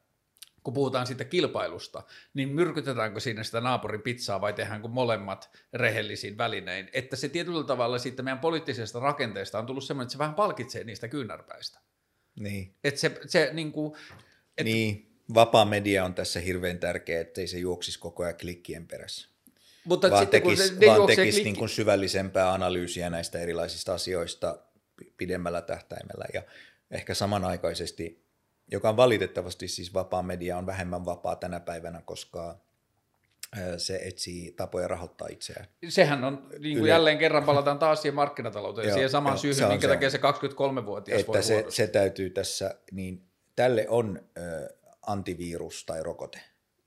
kun 0.63 0.73
puhutaan 0.73 1.07
siitä 1.07 1.23
kilpailusta, 1.23 2.03
niin 2.33 2.49
myrkytetäänkö 2.49 3.19
siinä 3.19 3.43
sitä 3.43 3.61
naapurin 3.61 4.01
pizzaa 4.01 4.41
vai 4.41 4.53
tehdäänkö 4.53 4.87
molemmat 4.87 5.49
rehellisiin 5.73 6.37
välinein? 6.37 6.89
Että 6.93 7.15
se 7.15 7.29
tietyllä 7.29 7.63
tavalla 7.63 7.97
siitä 7.97 8.23
meidän 8.23 8.39
poliittisesta 8.39 8.99
rakenteesta 8.99 9.59
on 9.59 9.65
tullut 9.65 9.83
semmoinen, 9.83 10.05
että 10.05 10.11
se 10.11 10.19
vähän 10.19 10.35
palkitsee 10.35 10.83
niistä 10.83 11.07
kyynärpäistä. 11.07 11.79
Niin. 12.39 12.75
Että 12.83 12.99
se, 12.99 13.19
se 13.27 13.49
niin 13.53 13.71
kuin, 13.71 13.93
et... 14.57 14.65
Niin, 14.65 15.11
vapaa 15.33 15.65
media 15.65 16.05
on 16.05 16.13
tässä 16.13 16.39
hirveän 16.39 16.79
tärkeä, 16.79 17.21
ettei 17.21 17.47
se 17.47 17.57
juoksisi 17.57 17.99
koko 17.99 18.23
ajan 18.23 18.37
klikkien 18.37 18.87
perässä. 18.87 19.29
Mutta 19.85 20.09
vaan 20.11 20.23
sitten, 20.23 20.41
tekisi, 20.41 20.73
kun 20.73 20.87
vaan 20.87 21.07
tekisi 21.07 21.23
klikki... 21.23 21.43
niin 21.43 21.55
kuin 21.55 21.69
syvällisempää 21.69 22.53
analyysiä 22.53 23.09
näistä 23.09 23.39
erilaisista 23.39 23.93
asioista 23.93 24.59
pidemmällä 25.17 25.61
tähtäimellä 25.61 26.25
ja 26.33 26.43
ehkä 26.91 27.13
samanaikaisesti 27.13 28.25
joka 28.71 28.89
on 28.89 28.97
valitettavasti 28.97 29.67
siis 29.67 29.93
vapaa 29.93 30.23
media 30.23 30.57
on 30.57 30.65
vähemmän 30.65 31.05
vapaa 31.05 31.35
tänä 31.35 31.59
päivänä, 31.59 32.01
koska 32.01 32.64
se 33.77 33.95
etsii 33.95 34.51
tapoja 34.51 34.87
rahoittaa 34.87 35.27
itseään. 35.31 35.67
Sehän 35.89 36.23
on, 36.23 36.49
niin 36.59 36.77
kuin 36.77 36.89
jälleen 36.89 37.17
kerran 37.17 37.43
palataan 37.43 37.79
taas 37.79 38.01
siihen 38.01 38.15
markkinatalouteen, 38.15 38.93
siihen 38.93 39.09
samaan 39.09 39.37
syyhyn, 39.37 39.67
minkä 39.67 39.87
takia 39.87 40.09
se 40.09 40.17
23-vuotias 40.17 41.19
että 41.19 41.31
voi 41.31 41.43
se, 41.43 41.65
se 41.69 41.87
täytyy 41.87 42.29
tässä, 42.29 42.75
niin 42.91 43.23
tälle 43.55 43.85
on 43.89 44.21
ö, 44.37 44.75
antivirus 45.01 45.85
tai 45.85 46.03
rokote, 46.03 46.41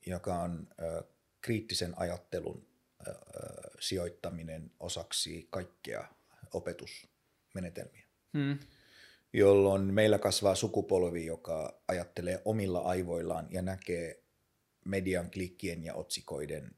joka 0.05 0.35
on 0.35 0.67
ö, 0.81 1.03
kriittisen 1.41 1.93
ajattelun 1.97 2.67
ö, 3.07 3.13
sijoittaminen 3.79 4.71
osaksi 4.79 5.47
kaikkea 5.49 6.07
opetusmenetelmiä. 6.53 8.03
Hmm 8.37 8.59
jolloin 9.33 9.93
meillä 9.93 10.19
kasvaa 10.19 10.55
sukupolvi, 10.55 11.25
joka 11.25 11.81
ajattelee 11.87 12.41
omilla 12.45 12.79
aivoillaan 12.79 13.47
ja 13.49 13.61
näkee 13.61 14.18
median 14.89 15.31
klikkien 15.31 15.83
ja 15.83 15.93
otsikoiden 15.93 16.75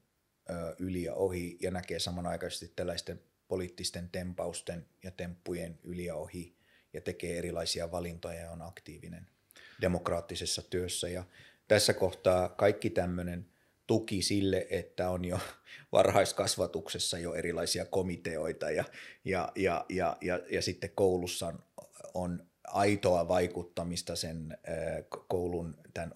yli 0.80 1.04
ja 1.04 1.14
ohi 1.14 1.58
ja 1.62 1.72
näkee 1.72 2.00
samanaikaisesti 2.00 2.74
tällaisten 2.76 3.22
poliittisten 3.48 4.10
tempausten 4.10 4.86
ja 5.04 5.12
temppujen 5.12 5.80
yli 5.84 6.06
ja 6.06 6.16
ohi 6.16 6.56
ja 6.94 7.02
tekee 7.02 7.38
erilaisia 7.38 7.92
valintoja 7.92 8.40
ja 8.40 8.52
on 8.52 8.62
aktiivinen 8.62 9.28
demokraattisessa 9.82 10.62
työssä. 10.62 11.10
Ja 11.10 11.24
tässä 11.68 11.94
kohtaa 11.94 12.50
kaikki 12.50 12.90
tämmöinen 12.90 13.46
tuki 13.88 14.22
sille, 14.22 14.68
että 14.70 15.10
on 15.10 15.26
jo 15.26 15.40
varhaiskasvatuksessa 15.92 17.20
jo 17.20 17.34
erilaisia 17.34 17.86
komiteoita 17.86 18.72
ja, 18.72 18.84
ja, 19.26 19.52
ja, 19.56 19.86
ja, 19.90 20.18
ja, 20.22 20.40
ja 20.52 20.62
sitten 20.62 20.92
koulussa 20.96 21.48
on, 21.48 21.64
on 22.14 22.51
aitoa 22.68 23.28
vaikuttamista 23.28 24.16
sen 24.16 24.58
koulun 25.28 25.78
tämän 25.94 26.14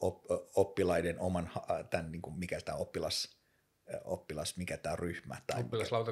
oppilaiden 0.55 1.19
oman, 1.19 1.49
tämän, 1.89 2.11
niin 2.11 2.21
kuin 2.21 2.39
mikä 2.39 2.61
tämä 2.61 2.77
oppilas, 2.77 3.37
oppilas, 4.03 4.57
mikä 4.57 4.77
tämä 4.77 4.95
ryhmä 4.95 5.41
tai 5.47 5.63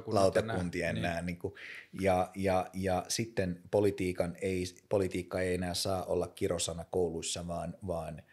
lautakuntien 0.06 1.02
nämä, 1.02 1.16
niin. 1.16 1.26
niin 1.26 1.38
kuin, 1.38 1.54
ja, 2.02 2.32
ja, 2.36 2.70
ja 2.74 3.06
sitten 3.08 3.62
politiikan 3.72 4.36
ei, 4.42 4.64
politiikka 4.90 5.42
ei 5.42 5.54
enää 5.56 5.74
saa 5.74 6.06
olla 6.06 6.28
kirosana 6.28 6.86
kouluissa, 6.92 7.48
vaan, 7.48 7.78
vaan 7.88 8.24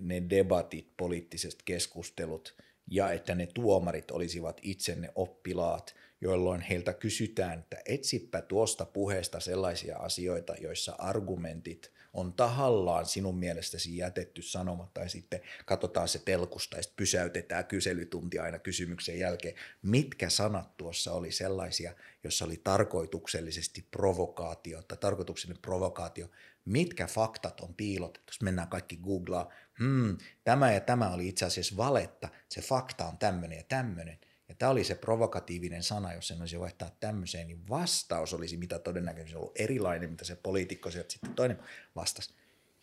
ne 0.00 0.22
debatit, 0.30 0.92
poliittiset 0.96 1.62
keskustelut 1.64 2.56
ja 2.90 3.12
että 3.12 3.34
ne 3.34 3.46
tuomarit 3.46 4.10
olisivat 4.10 4.60
itse 4.62 4.94
ne 4.94 5.12
oppilaat– 5.14 5.94
jolloin 6.20 6.60
heiltä 6.60 6.92
kysytään, 6.92 7.58
että 7.58 7.76
etsipä 7.86 8.42
tuosta 8.42 8.84
puheesta 8.84 9.40
sellaisia 9.40 9.98
asioita, 9.98 10.54
joissa 10.60 10.94
argumentit 10.98 11.92
on 12.16 12.32
tahallaan 12.32 13.06
sinun 13.06 13.38
mielestäsi 13.38 13.96
jätetty 13.96 14.42
sanomatta 14.42 15.00
ja 15.00 15.08
sitten 15.08 15.40
katsotaan 15.66 16.08
se 16.08 16.18
telkusta 16.18 16.76
ja 16.76 16.82
sitten 16.82 16.96
pysäytetään 16.96 17.64
kyselytunti 17.64 18.38
aina 18.38 18.58
kysymyksen 18.58 19.18
jälkeen, 19.18 19.54
mitkä 19.82 20.28
sanat 20.28 20.76
tuossa 20.76 21.12
oli 21.12 21.32
sellaisia, 21.32 21.94
jossa 22.24 22.44
oli 22.44 22.60
tarkoituksellisesti 22.64 23.86
provokaatio 23.90 24.82
tai 24.82 24.98
tarkoituksellinen 24.98 25.62
provokaatio, 25.62 26.30
mitkä 26.64 27.06
faktat 27.06 27.60
on 27.60 27.74
piilotettu. 27.74 28.32
Jos 28.32 28.42
mennään 28.42 28.68
kaikki 28.68 28.96
googlaa, 28.96 29.52
hmm, 29.78 30.18
tämä 30.44 30.72
ja 30.72 30.80
tämä 30.80 31.10
oli 31.10 31.28
itse 31.28 31.44
asiassa 31.44 31.76
valetta, 31.76 32.28
se 32.48 32.60
fakta 32.60 33.04
on 33.04 33.18
tämmöinen 33.18 33.58
ja 33.58 33.64
tämmöinen. 33.68 34.18
Tämä 34.58 34.70
oli 34.70 34.84
se 34.84 34.94
provokatiivinen 34.94 35.82
sana, 35.82 36.12
jos 36.12 36.28
sen 36.28 36.40
olisi 36.40 36.60
vaihtaa 36.60 36.90
tämmöiseen, 37.00 37.46
niin 37.46 37.68
vastaus 37.68 38.34
olisi 38.34 38.56
mitä 38.56 38.78
todennäköisesti 38.78 39.36
ollut 39.36 39.60
erilainen, 39.60 40.10
mitä 40.10 40.24
se 40.24 40.36
poliitikko 40.36 40.90
sieltä 40.90 41.12
sitten 41.12 41.34
toinen 41.34 41.58
vastasi. 41.96 42.34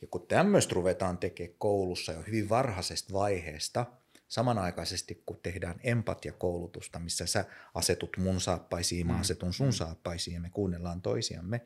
Ja 0.01 0.07
kun 0.07 0.27
tämmöistä 0.27 0.73
ruvetaan 0.75 1.17
tekemään 1.17 1.55
koulussa 1.57 2.11
jo 2.11 2.21
hyvin 2.21 2.49
varhaisesta 2.49 3.13
vaiheesta, 3.13 3.85
samanaikaisesti 4.27 5.23
kun 5.25 5.39
tehdään 5.43 5.79
empatiakoulutusta, 5.83 6.99
missä 6.99 7.25
sä 7.25 7.45
asetut 7.73 8.17
mun 8.17 8.41
saappaisiin, 8.41 9.07
mä 9.07 9.13
mm. 9.13 9.19
asetun 9.19 9.53
sun 9.53 9.73
saappaisiin 9.73 10.33
ja 10.33 10.41
me 10.41 10.49
kuunnellaan 10.49 11.01
toisiamme, 11.01 11.61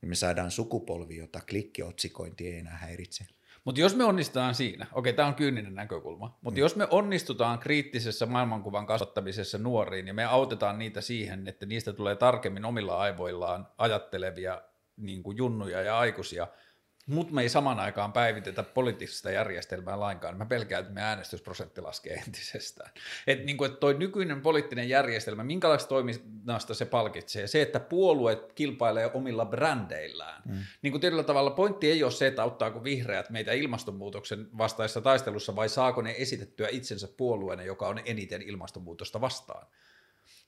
niin 0.00 0.08
me 0.08 0.14
saadaan 0.14 0.50
sukupolvi, 0.50 1.16
jota 1.16 1.40
klikkiotsikointi 1.40 2.46
ei 2.46 2.58
enää 2.58 2.76
häiritse. 2.76 3.26
Mutta 3.64 3.80
jos 3.80 3.96
me 3.96 4.04
onnistutaan 4.04 4.54
siinä, 4.54 4.86
okei 4.92 5.12
tämä 5.12 5.28
on 5.28 5.34
kyyninen 5.34 5.74
näkökulma, 5.74 6.38
mutta 6.40 6.58
mm. 6.58 6.60
jos 6.60 6.76
me 6.76 6.86
onnistutaan 6.90 7.58
kriittisessä 7.58 8.26
maailmankuvan 8.26 8.86
kasvattamisessa 8.86 9.58
nuoriin 9.58 10.06
ja 10.06 10.14
me 10.14 10.24
autetaan 10.24 10.78
niitä 10.78 11.00
siihen, 11.00 11.48
että 11.48 11.66
niistä 11.66 11.92
tulee 11.92 12.16
tarkemmin 12.16 12.64
omilla 12.64 12.98
aivoillaan 12.98 13.68
ajattelevia 13.78 14.62
niin 14.96 15.22
kuin 15.22 15.36
junnuja 15.36 15.82
ja 15.82 15.98
aikuisia– 15.98 16.46
mutta 17.06 17.34
me 17.34 17.42
ei 17.42 17.48
saman 17.48 17.80
aikaan 17.80 18.12
päivitetä 18.12 18.62
poliittista 18.62 19.30
järjestelmää 19.30 20.00
lainkaan. 20.00 20.36
Mä 20.36 20.46
pelkään, 20.46 20.80
että 20.80 20.94
me 20.94 21.02
äänestysprosentti 21.02 21.80
laskee 21.80 22.14
entisestään. 22.26 22.90
Että 23.26 23.44
niin 23.44 23.64
et 23.64 23.80
toi 23.80 23.94
nykyinen 23.94 24.40
poliittinen 24.40 24.88
järjestelmä, 24.88 25.44
minkälaista 25.44 25.88
toiminnasta 25.88 26.74
se 26.74 26.84
palkitsee? 26.84 27.46
Se, 27.46 27.62
että 27.62 27.80
puolueet 27.80 28.52
kilpailee 28.52 29.10
omilla 29.14 29.44
brändeillään. 29.44 30.42
Mm. 30.44 30.58
Niin 30.82 30.90
kuin 30.90 31.00
tietyllä 31.00 31.22
tavalla 31.24 31.50
pointti 31.50 31.90
ei 31.90 32.02
ole 32.02 32.12
se, 32.12 32.26
että 32.26 32.42
auttaako 32.42 32.84
vihreät 32.84 33.30
meitä 33.30 33.52
ilmastonmuutoksen 33.52 34.48
vastaisessa 34.58 35.00
taistelussa, 35.00 35.56
vai 35.56 35.68
saako 35.68 36.02
ne 36.02 36.14
esitettyä 36.18 36.68
itsensä 36.70 37.08
puolueena, 37.16 37.62
joka 37.62 37.88
on 37.88 38.00
eniten 38.04 38.42
ilmastonmuutosta 38.42 39.20
vastaan. 39.20 39.66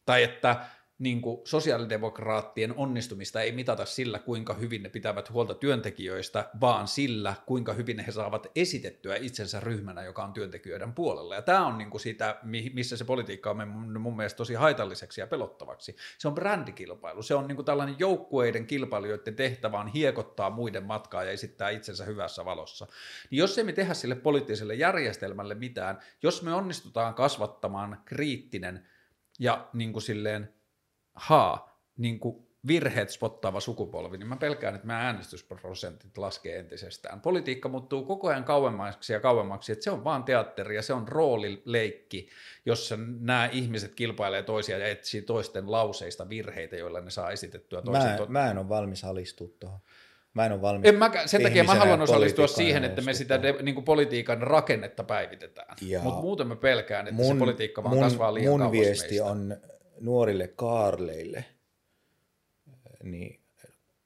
Tai 0.07 0.23
että 0.23 0.57
niin 0.99 1.21
kuin 1.21 1.41
sosiaalidemokraattien 1.45 2.75
onnistumista 2.77 3.41
ei 3.41 3.53
mitata 3.53 3.85
sillä, 3.85 4.19
kuinka 4.19 4.55
hyvin 4.55 4.83
ne 4.83 4.89
pitävät 4.89 5.31
huolta 5.31 5.55
työntekijöistä, 5.55 6.51
vaan 6.61 6.89
sillä, 6.89 7.35
kuinka 7.47 7.73
hyvin 7.73 7.99
he 7.99 8.13
saavat 8.13 8.47
esitettyä 8.57 9.17
itsensä 9.17 9.61
ryhmänä, 9.61 10.03
joka 10.03 10.25
on 10.25 10.33
työntekijöiden 10.33 10.93
puolella. 10.93 11.35
Ja 11.35 11.43
tämä 11.43 11.67
on 11.67 11.79
niin 11.79 11.91
kuin 11.91 12.01
sitä, 12.01 12.39
missä 12.75 12.97
se 12.97 13.05
politiikka 13.05 13.51
on 13.51 13.57
mennyt 13.57 14.03
mun 14.03 14.17
mielestä 14.17 14.37
tosi 14.37 14.55
haitalliseksi 14.55 15.21
ja 15.21 15.27
pelottavaksi. 15.27 15.97
Se 16.19 16.29
on 16.29 16.35
brändikilpailu. 16.35 17.23
Se 17.23 17.35
on 17.35 17.49
niin 17.49 17.57
kuin 17.57 17.67
tällainen 17.67 17.97
joukkueiden 17.99 18.67
kilpailijoiden 18.67 19.37
tehtävä 19.37 19.81
on 19.81 19.89
hiekottaa 19.89 20.51
muiden 20.51 20.85
matkaa 20.85 21.25
ja 21.25 21.31
esittää 21.31 21.71
itsensä 21.71 22.05
hyvässä 22.05 22.45
valossa. 22.45 22.87
Niin 23.31 23.39
jos 23.39 23.59
emme 23.59 23.73
tehdä 23.73 23.95
sille 23.95 24.15
poliittiselle 24.15 24.75
järjestelmälle 24.75 25.55
mitään, 25.55 25.99
jos 26.23 26.43
me 26.43 26.55
onnistutaan 26.55 27.15
kasvattamaan 27.15 28.03
kriittinen 28.05 28.87
ja 29.39 29.69
niin 29.73 29.93
kuin 29.93 30.03
silleen 30.03 30.54
haa, 31.15 31.81
niin 31.97 32.21
kuin 32.21 32.45
virheet 32.67 33.11
spottaava 33.11 33.61
sukupolvi, 33.61 34.19
niin 34.19 34.27
mä 34.27 34.37
pelkään, 34.37 34.75
että 34.75 34.87
mä 34.87 35.01
äänestysprosentit 35.01 36.19
laskee 36.19 36.59
entisestään. 36.59 37.21
Politiikka 37.21 37.69
muuttuu 37.69 38.05
koko 38.05 38.29
ajan 38.29 38.45
kauemmaksi 38.45 39.13
ja 39.13 39.21
kauemmaksi, 39.21 39.73
että 39.73 39.85
se 39.85 39.91
on 39.91 40.05
vaan 40.05 40.25
teatteri 40.25 40.77
ja 40.77 40.83
se 40.83 40.93
on 40.93 41.09
roolileikki, 41.09 42.29
jossa 42.67 42.99
nämä 43.21 43.49
ihmiset 43.53 43.95
kilpailee 43.95 44.43
toisia 44.43 44.79
ja 44.79 44.89
etsii 44.89 45.23
toisten 45.23 45.71
lauseista 45.71 46.29
virheitä, 46.29 46.77
joilla 46.77 47.01
ne 47.01 47.11
saa 47.11 47.31
esitettyä 47.31 47.83
toisen. 47.83 48.11
Mä, 48.21 48.27
mä 48.29 48.51
en 48.51 48.59
ole 48.59 48.69
valmis 48.69 49.05
alistua 49.05 49.49
tuohon. 49.61 49.81
Mä 50.35 50.47
en 50.47 50.53
ole 50.53 50.63
valmis. 50.63 50.89
En 50.89 50.95
mä, 50.95 51.11
sen 51.27 51.43
takia 51.43 51.65
mä 51.65 51.75
haluan 51.75 52.03
osallistua 52.03 52.47
siihen, 52.47 52.85
että 52.85 53.03
me 53.03 53.15
sitä 53.15 53.43
de, 53.43 53.55
niin 53.63 53.75
kuin 53.75 53.85
politiikan 53.85 54.43
rakennetta 54.43 55.05
päivitetään. 55.05 55.77
Mutta 56.03 56.21
muuten 56.21 56.47
mä 56.47 56.57
pelkään, 56.57 57.07
että 57.07 57.23
mun, 57.23 57.35
se 57.35 57.39
politiikka 57.39 57.85
vaan 57.85 57.95
mun, 57.95 58.05
kasvaa 58.05 58.35
liian 58.35 58.61
Mun 58.61 58.73
viesti 58.73 59.09
meistä. 59.09 59.25
on 59.25 59.57
nuorille 60.05 60.49
kaarleille, 60.49 61.45
niin, 63.03 63.41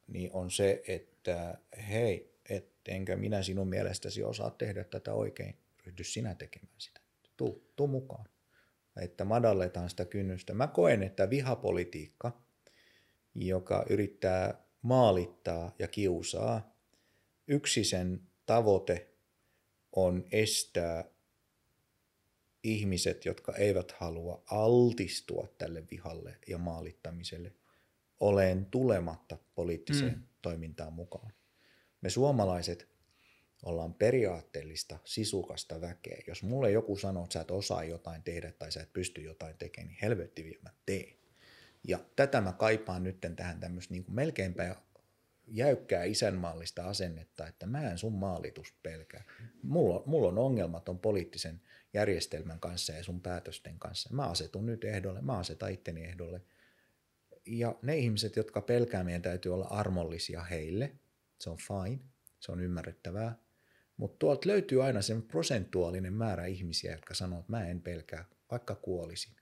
niin 0.07 0.31
on 0.33 0.51
se, 0.51 0.83
että 0.89 1.59
hei, 1.89 2.39
et, 2.51 2.69
enkö 2.89 3.17
minä 3.17 3.43
sinun 3.43 3.69
mielestäsi 3.69 4.23
osaa 4.23 4.51
tehdä 4.51 4.85
tätä 4.85 5.13
oikein, 5.13 5.57
ryhdy 5.87 6.05
sinä 6.05 6.35
tekemään 6.35 6.75
sitä. 6.79 7.01
Tuu, 7.37 7.73
tuu 7.77 7.87
mukaan. 7.87 8.29
Että 9.01 9.25
madalletaan 9.25 9.91
sitä 9.91 10.05
kynnystä. 10.05 10.55
Mä 10.55 10.67
koen, 10.67 11.03
että 11.03 11.31
vihapolitiikka, 11.31 12.43
joka 13.35 13.87
yrittää 13.91 14.63
maalittaa 14.83 15.75
ja 15.79 15.89
kiusaa, 15.89 16.77
yksi 17.49 17.85
sen 17.85 18.21
tavoite 18.47 19.09
on 19.93 20.25
estää 20.33 21.05
ihmiset, 22.63 23.25
jotka 23.25 23.55
eivät 23.55 23.93
halua 23.93 24.43
altistua 24.47 25.49
tälle 25.59 25.85
vihalle 25.91 26.39
ja 26.49 26.59
maalittamiselle, 26.59 27.53
olen 28.21 28.67
tulematta 28.67 29.39
poliittiseen 29.55 30.15
mm. 30.15 30.23
toimintaan 30.43 30.93
mukaan. 30.93 31.33
Me 32.01 32.11
suomalaiset 32.11 32.89
ollaan 33.63 33.95
periaatteellista, 33.95 34.99
sisukasta 35.05 35.81
väkeä. 35.81 36.23
Jos 36.27 36.43
mulle 36.43 36.71
joku 36.71 36.97
sanoo, 36.97 37.25
että 37.25 37.35
sä 37.35 37.41
et 37.41 37.51
osaa 37.51 37.85
jotain 37.85 38.23
tehdä 38.23 38.53
tai 38.53 38.73
sä 38.73 38.81
et 38.81 38.93
pysty 38.93 39.23
jotain 39.23 39.59
tekemään, 39.59 39.89
niin 39.89 39.99
helvetti 40.03 40.45
vielä 40.45 40.61
mä 40.63 40.71
teen. 40.87 41.15
Ja 41.89 41.99
tätä 42.17 42.41
mä 42.41 42.53
kaipaan 42.53 43.05
nyt 43.05 43.19
tähän 43.37 43.61
tämmöistä 43.61 43.95
niin 43.95 44.05
melkeinpä 44.09 44.77
jäykkää 45.51 46.05
isänmaallista 46.05 46.85
asennetta, 46.85 47.47
että 47.47 47.67
mä 47.67 47.91
en 47.91 47.99
sun 47.99 48.13
maalitus 48.13 48.75
pelkää. 48.83 49.25
Mulla, 49.63 50.03
mulla 50.07 50.29
on 50.29 50.39
ongelmat 50.39 50.89
on 50.89 50.99
poliittisen 50.99 51.61
järjestelmän 51.93 52.61
kanssa 52.61 52.93
ja 52.93 53.05
sun 53.05 53.21
päätösten 53.21 53.79
kanssa. 53.79 54.15
Mä 54.15 54.27
asetun 54.27 54.67
nyt 54.67 54.85
ehdolle, 54.85 55.21
mä 55.21 55.39
asetan 55.39 55.73
itteni 55.73 56.05
ehdolle. 56.05 56.43
Ja 57.47 57.75
ne 57.83 57.97
ihmiset, 57.97 58.37
jotka 58.37 58.61
pelkää, 58.61 59.05
meidän 59.05 59.23
täytyy 59.23 59.55
olla 59.55 59.67
armollisia 59.67 60.43
heille. 60.43 60.93
Se 61.41 61.51
on 61.51 61.57
fine, 61.57 61.99
se 62.41 62.53
on 62.53 62.61
ymmärrettävää. 62.61 63.39
Mutta 63.97 64.19
tuolta 64.19 64.49
löytyy 64.49 64.85
aina 64.85 65.03
sen 65.03 65.23
prosentuaalinen 65.23 66.13
määrä 66.13 66.47
ihmisiä, 66.47 66.93
jotka 66.93 67.15
sanoo, 67.15 67.41
että 67.41 67.53
mä 67.53 67.69
en 67.69 67.81
pelkää, 67.81 68.25
vaikka 68.51 68.75
kuolisin. 68.75 69.38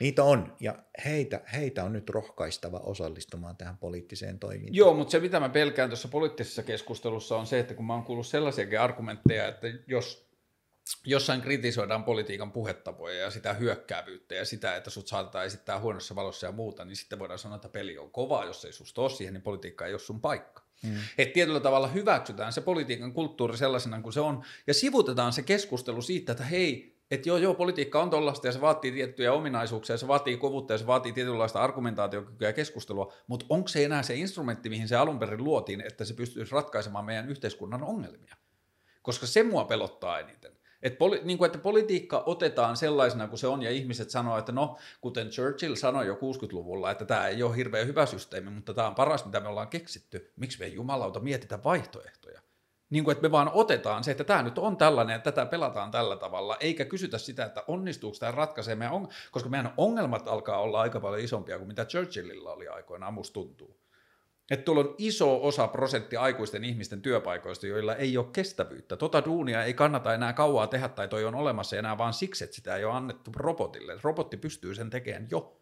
Niitä 0.00 0.24
on, 0.24 0.56
ja 0.60 0.78
heitä, 1.04 1.40
heitä 1.52 1.84
on 1.84 1.92
nyt 1.92 2.10
rohkaistava 2.10 2.78
osallistumaan 2.78 3.56
tähän 3.56 3.78
poliittiseen 3.78 4.38
toimintaan. 4.38 4.74
Joo, 4.74 4.94
mutta 4.94 5.10
se 5.12 5.20
mitä 5.20 5.40
mä 5.40 5.48
pelkään 5.48 5.90
tuossa 5.90 6.08
poliittisessa 6.08 6.62
keskustelussa 6.62 7.36
on 7.36 7.46
se, 7.46 7.58
että 7.58 7.74
kun 7.74 7.86
mä 7.86 7.94
oon 7.94 8.04
kuullut 8.04 8.26
sellaisiakin 8.26 8.80
argumentteja, 8.80 9.48
että 9.48 9.66
jos 9.86 10.30
jossain 11.04 11.40
kritisoidaan 11.40 12.04
politiikan 12.04 12.52
puhetapoja 12.52 13.14
ja 13.14 13.30
sitä 13.30 13.52
hyökkäävyyttä 13.52 14.34
ja 14.34 14.44
sitä, 14.44 14.76
että 14.76 14.90
sut 14.90 15.08
saatetaan 15.08 15.46
esittää 15.46 15.80
huonossa 15.80 16.14
valossa 16.14 16.46
ja 16.46 16.52
muuta, 16.52 16.84
niin 16.84 16.96
sitten 16.96 17.18
voidaan 17.18 17.38
sanoa, 17.38 17.56
että 17.56 17.68
peli 17.68 17.98
on 17.98 18.10
kova, 18.10 18.44
jos 18.44 18.64
ei 18.64 18.72
susta 18.72 19.00
ole 19.02 19.10
siihen, 19.10 19.34
niin 19.34 19.42
politiikka 19.42 19.86
ei 19.86 19.92
ole 19.92 20.00
sun 20.00 20.20
paikka. 20.20 20.62
Mm. 20.82 20.96
Että 21.18 21.32
tietyllä 21.32 21.60
tavalla 21.60 21.88
hyväksytään 21.88 22.52
se 22.52 22.60
politiikan 22.60 23.12
kulttuuri 23.12 23.56
sellaisena 23.56 24.02
kuin 24.02 24.12
se 24.12 24.20
on 24.20 24.44
ja 24.66 24.74
sivutetaan 24.74 25.32
se 25.32 25.42
keskustelu 25.42 26.02
siitä, 26.02 26.32
että 26.32 26.44
hei, 26.44 26.99
Että 27.10 27.28
joo, 27.28 27.36
joo, 27.36 27.54
politiikka 27.54 28.02
on 28.02 28.10
tollasta 28.10 28.46
ja 28.46 28.52
se 28.52 28.60
vaatii 28.60 28.92
tiettyjä 28.92 29.32
ominaisuuksia, 29.32 29.96
se 29.96 30.08
vaatii 30.08 30.36
kovuutta 30.36 30.74
ja 30.74 30.78
se 30.78 30.86
vaatii 30.86 31.12
tietynlaista 31.12 31.62
argumentaatiokykyä 31.62 32.48
ja 32.48 32.52
keskustelua, 32.52 33.12
mutta 33.26 33.46
onko 33.48 33.68
se 33.68 33.84
enää 33.84 34.02
se 34.02 34.14
instrumentti, 34.14 34.68
mihin 34.68 34.88
se 34.88 34.96
alun 34.96 35.18
perin 35.18 35.44
luotiin, 35.44 35.80
että 35.80 36.04
se 36.04 36.14
pystyisi 36.14 36.52
ratkaisemaan 36.52 37.04
meidän 37.04 37.28
yhteiskunnan 37.28 37.82
ongelmia? 37.82 38.36
Koska 39.02 39.26
se 39.26 39.42
mua 39.42 39.64
pelottaa 39.64 40.18
eniten. 40.18 40.52
Et 40.82 40.98
poli, 40.98 41.20
niin 41.24 41.38
kuin, 41.38 41.46
että 41.46 41.58
politiikka 41.58 42.22
otetaan 42.26 42.76
sellaisena 42.76 43.28
kuin 43.28 43.38
se 43.38 43.46
on, 43.46 43.62
ja 43.62 43.70
ihmiset 43.70 44.10
sanoo, 44.10 44.38
että 44.38 44.52
no, 44.52 44.78
kuten 45.00 45.28
Churchill 45.28 45.74
sanoi 45.74 46.06
jo 46.06 46.14
60-luvulla, 46.14 46.90
että 46.90 47.04
tämä 47.04 47.26
ei 47.26 47.42
ole 47.42 47.56
hirveän 47.56 47.86
hyvä 47.86 48.06
systeemi, 48.06 48.50
mutta 48.50 48.74
tämä 48.74 48.88
on 48.88 48.94
paras, 48.94 49.24
mitä 49.24 49.40
me 49.40 49.48
ollaan 49.48 49.68
keksitty. 49.68 50.32
Miksi 50.36 50.58
me 50.58 50.64
ei 50.64 50.74
jumalauta 50.74 51.20
mietitä 51.20 51.58
vaihtoehtoja? 51.64 52.40
Niin 52.90 53.04
kuin, 53.04 53.12
että 53.12 53.22
me 53.22 53.30
vaan 53.30 53.50
otetaan 53.54 54.04
se, 54.04 54.10
että 54.10 54.24
tämä 54.24 54.42
nyt 54.42 54.58
on 54.58 54.76
tällainen, 54.76 55.16
että 55.16 55.32
tätä 55.32 55.50
pelataan 55.50 55.90
tällä 55.90 56.16
tavalla, 56.16 56.56
eikä 56.60 56.84
kysytä 56.84 57.18
sitä, 57.18 57.44
että 57.44 57.64
onnistuuko 57.66 58.16
tämä 58.20 58.32
ratkaisee 58.32 58.74
meidän 58.74 58.94
on, 58.94 59.08
koska 59.30 59.48
meidän 59.48 59.74
ongelmat 59.76 60.28
alkaa 60.28 60.60
olla 60.60 60.80
aika 60.80 61.00
paljon 61.00 61.20
isompia 61.20 61.58
kuin 61.58 61.68
mitä 61.68 61.84
Churchillilla 61.84 62.52
oli 62.52 62.68
aikoinaan, 62.68 63.14
musta 63.14 63.34
tuntuu. 63.34 63.80
Että 64.50 64.64
tuolla 64.64 64.80
on 64.80 64.94
iso 64.98 65.44
osa 65.46 65.68
prosentti 65.68 66.16
aikuisten 66.16 66.64
ihmisten 66.64 67.02
työpaikoista, 67.02 67.66
joilla 67.66 67.94
ei 67.94 68.18
ole 68.18 68.26
kestävyyttä. 68.32 68.96
Tota 68.96 69.24
duunia 69.24 69.64
ei 69.64 69.74
kannata 69.74 70.14
enää 70.14 70.32
kauaa 70.32 70.66
tehdä 70.66 70.88
tai 70.88 71.08
toi 71.08 71.24
on 71.24 71.34
olemassa 71.34 71.76
enää 71.76 71.98
vaan 71.98 72.12
siksi, 72.12 72.44
että 72.44 72.56
sitä 72.56 72.76
ei 72.76 72.84
ole 72.84 72.94
annettu 72.94 73.30
robotille. 73.36 73.98
Robotti 74.02 74.36
pystyy 74.36 74.74
sen 74.74 74.90
tekemään 74.90 75.28
jo. 75.30 75.60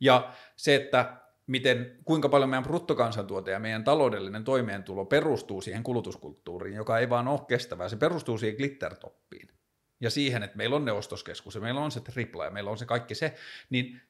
Ja 0.00 0.32
se, 0.56 0.74
että 0.74 1.16
miten, 1.46 1.98
kuinka 2.04 2.28
paljon 2.28 2.50
meidän 2.50 2.64
bruttokansantuote 2.64 3.50
ja 3.50 3.58
meidän 3.58 3.84
taloudellinen 3.84 4.44
toimeentulo 4.44 5.04
perustuu 5.04 5.60
siihen 5.60 5.82
kulutuskulttuuriin, 5.82 6.76
joka 6.76 6.98
ei 6.98 7.10
vaan 7.10 7.28
ole 7.28 7.40
kestävää. 7.48 7.88
Se 7.88 7.96
perustuu 7.96 8.38
siihen 8.38 8.56
glittertoppiin 8.56 9.48
ja 10.00 10.10
siihen, 10.10 10.42
että 10.42 10.56
meillä 10.56 10.76
on 10.76 10.84
ne 10.84 10.92
ostoskeskus 10.92 11.54
ja 11.54 11.60
meillä 11.60 11.80
on 11.80 11.90
se 11.90 12.00
tripla 12.00 12.44
ja 12.44 12.50
meillä 12.50 12.70
on 12.70 12.78
se 12.78 12.86
kaikki 12.86 13.14
se, 13.14 13.34
niin 13.70 14.00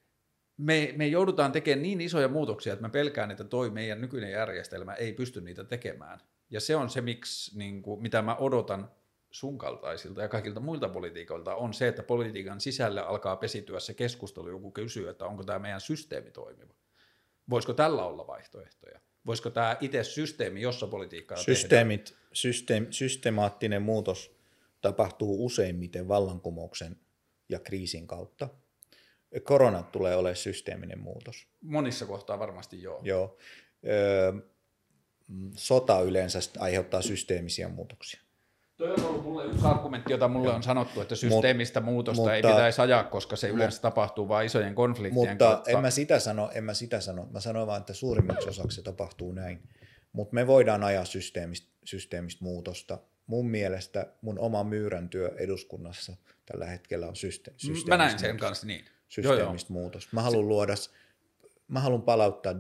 me, 0.56 0.94
me 0.96 1.06
joudutaan 1.06 1.52
tekemään 1.52 1.82
niin 1.82 2.00
isoja 2.00 2.28
muutoksia, 2.28 2.72
että 2.72 2.84
mä 2.84 2.88
pelkään, 2.88 3.30
että 3.30 3.44
toi 3.44 3.70
meidän 3.70 4.00
nykyinen 4.00 4.30
järjestelmä 4.30 4.94
ei 4.94 5.12
pysty 5.12 5.40
niitä 5.40 5.64
tekemään. 5.64 6.20
Ja 6.50 6.60
se 6.60 6.76
on 6.76 6.90
se, 6.90 7.00
miksi, 7.00 7.58
niin 7.58 7.82
kuin, 7.82 8.02
mitä 8.02 8.22
mä 8.22 8.36
odotan 8.36 8.90
sun 9.30 9.58
kaltaisilta 9.58 10.22
ja 10.22 10.28
kaikilta 10.28 10.60
muilta 10.60 10.88
politiikoilta, 10.88 11.54
on 11.54 11.74
se, 11.74 11.88
että 11.88 12.02
politiikan 12.02 12.60
sisällä 12.60 13.02
alkaa 13.02 13.36
pesityä 13.36 13.80
se 13.80 13.94
keskustelu, 13.94 14.48
joku 14.48 14.70
kysyy, 14.70 15.08
että 15.08 15.26
onko 15.26 15.44
tämä 15.44 15.58
meidän 15.58 15.80
systeemi 15.80 16.30
toimiva. 16.30 16.74
Voisiko 17.50 17.72
tällä 17.72 18.04
olla 18.04 18.26
vaihtoehtoja? 18.26 19.00
Voisiko 19.26 19.50
tämä 19.50 19.76
itse 19.80 20.04
systeemi, 20.04 20.60
jossa 20.60 20.86
politiikkaa 20.86 21.38
Systeemit, 21.38 22.04
tehdään? 22.04 22.24
Systeem, 22.32 22.86
systemaattinen 22.90 23.82
muutos 23.82 24.36
tapahtuu 24.80 25.46
useimmiten 25.46 26.08
vallankumouksen 26.08 26.96
ja 27.48 27.58
kriisin 27.58 28.06
kautta– 28.06 28.48
korona 29.42 29.82
tulee 29.82 30.16
olemaan 30.16 30.36
systeeminen 30.36 30.98
muutos. 30.98 31.46
Monissa 31.60 32.06
kohtaa 32.06 32.38
varmasti 32.38 32.82
joo. 32.82 33.00
Joo. 33.02 33.38
Öö, 33.86 34.32
sota 35.56 36.00
yleensä 36.00 36.38
aiheuttaa 36.58 37.02
systeemisiä 37.02 37.68
muutoksia. 37.68 38.20
Toi 38.84 38.92
on 38.92 39.04
ollut 39.04 39.22
mulle 39.24 39.44
yksi 39.44 39.66
argumentti, 39.66 40.12
jota 40.12 40.28
mulle 40.28 40.52
on 40.52 40.62
sanottu, 40.62 41.00
että 41.00 41.14
systeemistä 41.14 41.80
Mut, 41.80 41.92
muutosta 41.92 42.20
mutta, 42.20 42.34
ei 42.34 42.42
pitäisi 42.42 42.80
ajaa, 42.80 43.04
koska 43.04 43.36
se 43.36 43.48
yleensä 43.48 43.80
tapahtuu 43.80 44.28
vain 44.28 44.46
isojen 44.46 44.74
konfliktien 44.74 45.28
mutta 45.28 45.44
kautta. 45.44 45.70
en 45.70 45.80
mä 45.80 45.90
sitä 45.90 46.18
sano, 46.18 46.50
en 46.54 46.64
mä 46.64 46.74
sitä 46.74 47.00
sano. 47.00 47.26
Mä 47.30 47.40
sanoin 47.40 47.66
vaan, 47.66 47.80
että 47.80 47.94
suurimmaksi 47.94 48.48
osaksi 48.48 48.76
se 48.76 48.82
tapahtuu 48.82 49.32
näin. 49.32 49.68
Mutta 50.12 50.34
me 50.34 50.46
voidaan 50.46 50.84
ajaa 50.84 51.04
systeemistä, 51.04 51.68
systeemistä 51.84 52.44
muutosta. 52.44 52.98
Mun 53.26 53.50
mielestä 53.50 54.06
mun 54.20 54.38
oma 54.38 54.64
myyrän 54.64 55.08
työ 55.08 55.34
eduskunnassa 55.38 56.16
tällä 56.46 56.66
hetkellä 56.66 57.06
on 57.06 57.16
syste- 57.16 57.52
systeemistä 57.56 57.90
Mä 57.90 57.96
näin 57.96 58.18
sen 58.18 58.36
kanssa 58.36 58.66
niin 58.66 58.84
systeemistä 59.08 59.72
joo, 59.72 59.78
joo. 59.78 59.82
muutosta. 59.82 60.10
Mä 60.12 60.22
haluan 60.22 60.48
luoda, 60.48 60.74
mä 61.68 61.80
haluan 61.80 62.02
palauttaa 62.02 62.54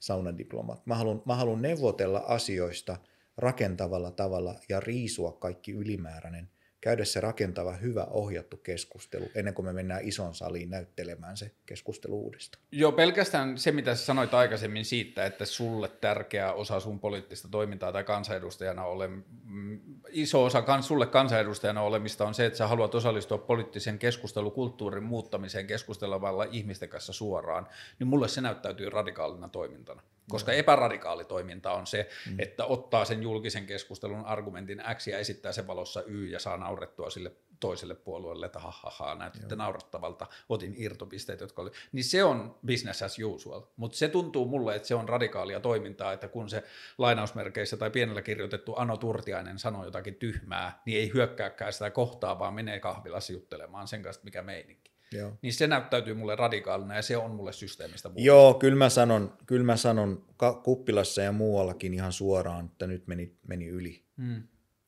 saunadiplomaat. 0.00 0.86
Mä 0.86 0.94
haluan, 0.94 1.22
mä 1.26 1.36
haluan 1.36 1.62
neuvotella 1.62 2.18
asioista 2.18 2.96
rakentavalla 3.36 4.10
tavalla 4.10 4.54
ja 4.68 4.80
riisua 4.80 5.32
kaikki 5.32 5.72
ylimääräinen– 5.72 6.50
käydä 6.82 7.04
se 7.04 7.20
rakentava, 7.20 7.72
hyvä, 7.72 8.04
ohjattu 8.10 8.56
keskustelu 8.56 9.30
ennen 9.34 9.54
kuin 9.54 9.66
me 9.66 9.72
mennään 9.72 10.04
ison 10.04 10.34
saliin 10.34 10.70
näyttelemään 10.70 11.36
se 11.36 11.50
keskustelu 11.66 12.20
uudestaan. 12.20 12.64
Joo, 12.72 12.92
pelkästään 12.92 13.58
se, 13.58 13.72
mitä 13.72 13.94
sä 13.94 14.04
sanoit 14.04 14.34
aikaisemmin 14.34 14.84
siitä, 14.84 15.26
että 15.26 15.44
sulle 15.44 15.88
tärkeä 15.88 16.52
osa 16.52 16.80
sun 16.80 17.00
poliittista 17.00 17.48
toimintaa 17.48 17.92
tai 17.92 18.04
kansanedustajana 18.04 18.84
ole, 18.84 19.08
mm, 19.44 19.80
iso 20.08 20.44
osa 20.44 20.62
kans, 20.62 20.88
sulle 20.88 21.06
kansanedustajana 21.06 21.82
olemista 21.82 22.26
on 22.26 22.34
se, 22.34 22.46
että 22.46 22.56
sä 22.56 22.66
haluat 22.66 22.94
osallistua 22.94 23.38
poliittisen 23.38 23.98
keskustelukulttuurin 23.98 25.04
muuttamiseen 25.04 25.66
keskustelevalla 25.66 26.44
ihmisten 26.44 26.88
kanssa 26.88 27.12
suoraan, 27.12 27.68
niin 27.98 28.08
mulle 28.08 28.28
se 28.28 28.40
näyttäytyy 28.40 28.90
radikaalina 28.90 29.48
toimintana. 29.48 30.02
Koska 30.28 30.52
epäradikaali 30.52 31.24
toiminta 31.24 31.72
on 31.72 31.86
se, 31.86 32.08
mm. 32.30 32.40
että 32.40 32.64
ottaa 32.64 33.04
sen 33.04 33.22
julkisen 33.22 33.66
keskustelun 33.66 34.24
argumentin 34.24 34.82
X 34.94 35.06
ja 35.06 35.18
esittää 35.18 35.52
sen 35.52 35.66
valossa 35.66 36.02
Y 36.06 36.26
ja 36.26 36.38
saa 36.38 36.56
naurettua 36.72 37.10
sille 37.10 37.32
toiselle 37.60 37.94
puolueelle, 37.94 38.46
että 38.46 38.58
ha, 38.58 39.14
näytitte 39.18 39.56
naurattavalta, 39.56 40.26
otin 40.48 40.74
irtopisteet, 40.76 41.40
jotka 41.40 41.62
oli. 41.62 41.70
Niin 41.92 42.04
se 42.04 42.24
on 42.24 42.58
business 42.66 43.02
as 43.02 43.18
usual, 43.18 43.62
mutta 43.76 43.98
se 43.98 44.08
tuntuu 44.08 44.46
mulle, 44.46 44.76
että 44.76 44.88
se 44.88 44.94
on 44.94 45.08
radikaalia 45.08 45.60
toimintaa, 45.60 46.12
että 46.12 46.28
kun 46.28 46.50
se 46.50 46.64
lainausmerkeissä 46.98 47.76
tai 47.76 47.90
pienellä 47.90 48.22
kirjoitettu 48.22 48.74
Ano 48.74 48.96
Turtiainen 48.96 49.58
sanoo 49.58 49.84
jotakin 49.84 50.14
tyhmää, 50.14 50.82
niin 50.86 50.98
ei 50.98 51.10
hyökkääkään 51.14 51.72
sitä 51.72 51.90
kohtaa, 51.90 52.38
vaan 52.38 52.54
menee 52.54 52.80
kahvilassa 52.80 53.32
juttelemaan 53.32 53.88
sen 53.88 54.02
kanssa, 54.02 54.24
mikä 54.24 54.42
meininki. 54.42 54.92
Joo. 55.12 55.32
Niin 55.42 55.52
se 55.52 55.66
näyttäytyy 55.66 56.14
mulle 56.14 56.36
radikaalina 56.36 56.96
ja 56.96 57.02
se 57.02 57.16
on 57.16 57.30
mulle 57.30 57.52
systeemistä 57.52 58.08
muuta. 58.08 58.22
Joo, 58.22 58.54
kyllä 58.54 58.76
mä 58.76 58.88
sanon, 58.88 59.36
kyllä 59.46 59.64
mä 59.64 59.76
sanon 59.76 60.26
kuppilassa 60.62 61.22
ja 61.22 61.32
muuallakin 61.32 61.94
ihan 61.94 62.12
suoraan, 62.12 62.64
että 62.64 62.86
nyt 62.86 63.06
meni, 63.06 63.36
meni 63.48 63.66
yli. 63.66 64.04
Mm. 64.16 64.42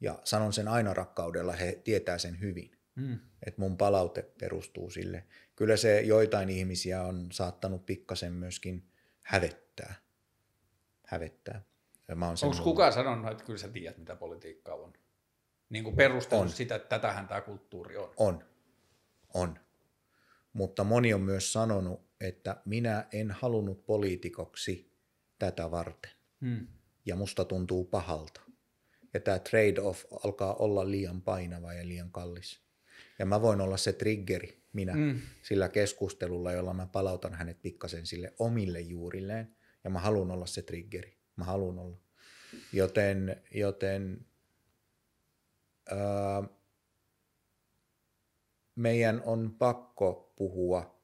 Ja 0.04 0.18
sanon 0.24 0.52
sen 0.52 0.68
aina 0.68 0.94
rakkaudella, 0.94 1.52
he 1.52 1.80
tietää 1.84 2.18
sen 2.18 2.40
hyvin. 2.40 2.70
Mm. 2.94 3.18
Että 3.46 3.60
mun 3.60 3.76
palaute 3.76 4.22
perustuu 4.22 4.90
sille. 4.90 5.24
Kyllä 5.56 5.76
se 5.76 6.00
joitain 6.00 6.50
ihmisiä 6.50 7.02
on 7.02 7.26
saattanut 7.32 7.86
pikkasen 7.86 8.32
myöskin 8.32 8.88
hävettää. 9.24 9.94
Hävettää. 11.06 11.62
Onko 12.42 12.62
kukaan 12.64 12.92
sanonut, 12.92 13.32
että 13.32 13.44
kyllä 13.44 13.58
sä 13.58 13.68
tiedät, 13.68 13.98
mitä 13.98 14.16
politiikka 14.16 14.74
on? 14.74 14.92
Niin 15.68 15.84
kuin 15.84 15.96
perustellut 15.96 16.54
sitä, 16.54 16.74
että 16.74 16.88
tätähän 16.88 17.28
tämä 17.28 17.40
kulttuuri 17.40 17.96
on. 17.96 18.12
On. 18.16 18.44
On 19.34 19.58
mutta 20.54 20.84
moni 20.84 21.14
on 21.14 21.20
myös 21.20 21.52
sanonut, 21.52 22.00
että 22.20 22.56
minä 22.64 23.06
en 23.12 23.30
halunnut 23.30 23.86
poliitikoksi 23.86 24.92
tätä 25.38 25.70
varten. 25.70 26.10
Hmm. 26.40 26.66
Ja 27.06 27.16
musta 27.16 27.44
tuntuu 27.44 27.84
pahalta. 27.84 28.40
Ja 29.14 29.20
tämä 29.20 29.38
trade-off 29.38 30.04
alkaa 30.24 30.54
olla 30.54 30.90
liian 30.90 31.22
painava 31.22 31.72
ja 31.72 31.88
liian 31.88 32.10
kallis. 32.10 32.60
Ja 33.18 33.26
mä 33.26 33.42
voin 33.42 33.60
olla 33.60 33.76
se 33.76 33.92
triggeri, 33.92 34.62
minä, 34.72 34.92
hmm. 34.92 35.20
sillä 35.42 35.68
keskustelulla, 35.68 36.52
jolla 36.52 36.74
mä 36.74 36.86
palautan 36.86 37.34
hänet 37.34 37.62
pikkasen 37.62 38.06
sille 38.06 38.34
omille 38.38 38.80
juurilleen. 38.80 39.56
Ja 39.84 39.90
mä 39.90 40.00
haluan 40.00 40.30
olla 40.30 40.46
se 40.46 40.62
triggeri. 40.62 41.16
Mä 41.36 41.44
haluan 41.44 41.78
olla. 41.78 41.96
Joten, 42.72 43.42
joten 43.54 44.26
ää, 45.90 46.42
meidän 48.74 49.22
on 49.24 49.54
pakko 49.58 50.32
puhua 50.36 51.00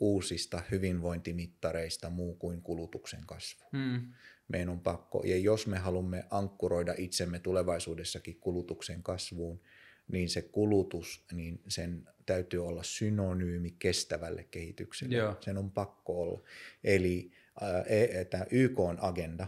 uusista 0.00 0.62
hyvinvointimittareista 0.70 2.10
muu 2.10 2.34
kuin 2.34 2.62
kulutuksen 2.62 3.26
kasvu. 3.26 3.64
Hmm. 3.72 4.12
Meidän 4.48 4.68
on 4.68 4.80
pakko, 4.80 5.22
ja 5.24 5.36
jos 5.36 5.66
me 5.66 5.78
haluamme 5.78 6.24
ankkuroida 6.30 6.94
itsemme 6.98 7.38
tulevaisuudessakin 7.38 8.40
kulutuksen 8.40 9.02
kasvuun, 9.02 9.60
niin 10.12 10.28
se 10.28 10.42
kulutus, 10.42 11.24
niin 11.32 11.62
sen 11.68 12.08
täytyy 12.26 12.66
olla 12.66 12.82
synonyymi 12.82 13.76
kestävälle 13.78 14.44
kehitykselle. 14.44 15.16
Joo. 15.16 15.36
Sen 15.40 15.58
on 15.58 15.70
pakko 15.70 16.22
olla. 16.22 16.42
Eli 16.84 17.30
äh, 17.62 18.26
tämä 18.30 18.46
YK 18.50 18.80
on 18.80 18.98
agenda, 19.00 19.46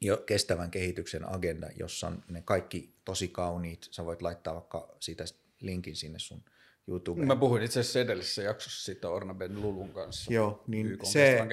jo 0.00 0.16
kestävän 0.16 0.70
kehityksen 0.70 1.28
agenda, 1.28 1.68
jossa 1.78 2.06
on 2.06 2.24
ne 2.28 2.42
kaikki 2.42 2.94
tosi 3.04 3.28
kauniit, 3.28 3.88
sä 3.90 4.04
voit 4.04 4.22
laittaa 4.22 4.54
vaikka 4.54 4.96
siitä 5.00 5.24
linkin 5.60 5.96
sinne 5.96 6.18
sun 6.18 6.42
YouTubeen. 6.88 7.26
Mä 7.26 7.36
puhuin 7.36 7.62
itse 7.62 7.80
asiassa 7.80 8.00
edellisessä 8.00 8.42
jaksossa 8.42 8.84
siitä 8.84 9.08
Orna 9.08 9.34
Ben 9.34 9.62
Lulun 9.62 9.92
kanssa. 9.92 10.32
Joo, 10.32 10.64
niin 10.66 10.98
se, 11.02 11.46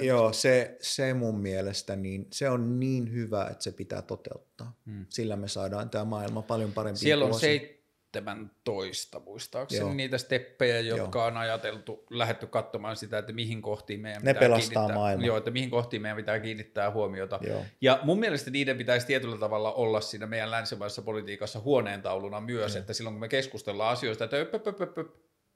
joo 0.00 0.32
se, 0.32 0.76
se 0.80 1.14
mun 1.14 1.40
mielestä, 1.40 1.96
niin 1.96 2.26
se 2.32 2.50
on 2.50 2.80
niin 2.80 3.12
hyvä, 3.12 3.46
että 3.50 3.64
se 3.64 3.72
pitää 3.72 4.02
toteuttaa. 4.02 4.76
Hmm. 4.86 5.06
Sillä 5.08 5.36
me 5.36 5.48
saadaan 5.48 5.90
tämä 5.90 6.04
maailma 6.04 6.42
paljon 6.42 6.72
parempi. 6.72 6.98
Siellä 6.98 7.24
on, 7.24 7.40
se, 7.40 7.75
17 8.14 9.20
muistaakseni 9.20 9.80
Joo. 9.80 9.94
niitä 9.94 10.18
steppejä, 10.18 10.80
jotka 10.80 11.24
on 11.24 11.36
ajateltu, 11.36 12.04
lähetty 12.10 12.46
katsomaan 12.46 12.96
sitä, 12.96 13.18
että 13.18 13.32
mihin 13.32 13.62
kohtiin 13.62 14.00
meidän 14.00 14.22
Ne 14.22 14.34
pitää 14.34 14.48
kiinnittää, 14.48 14.94
maailman. 14.94 15.26
Joo, 15.26 15.36
että 15.36 15.50
mihin 15.50 15.70
kohtiin 15.70 16.02
meidän 16.02 16.16
pitää 16.16 16.40
kiinnittää 16.40 16.90
huomiota. 16.90 17.38
Joo. 17.42 17.64
Ja 17.80 18.00
mun 18.02 18.18
mielestä 18.18 18.50
niiden 18.50 18.78
pitäisi 18.78 19.06
tietyllä 19.06 19.38
tavalla 19.38 19.72
olla 19.72 20.00
siinä 20.00 20.26
meidän 20.26 20.50
länsimaisessa 20.50 21.02
politiikassa 21.02 21.60
huoneentauluna 21.60 22.40
myös, 22.40 22.74
Joo. 22.74 22.80
että 22.80 22.92
silloin 22.92 23.14
kun 23.14 23.20
me 23.20 23.28
keskustellaan 23.28 23.92
asioista, 23.92 24.24
että 24.24 24.36
öp, 24.36 24.54
öp, 24.54 24.66
öp, 24.66 24.98
öp, 24.98 25.08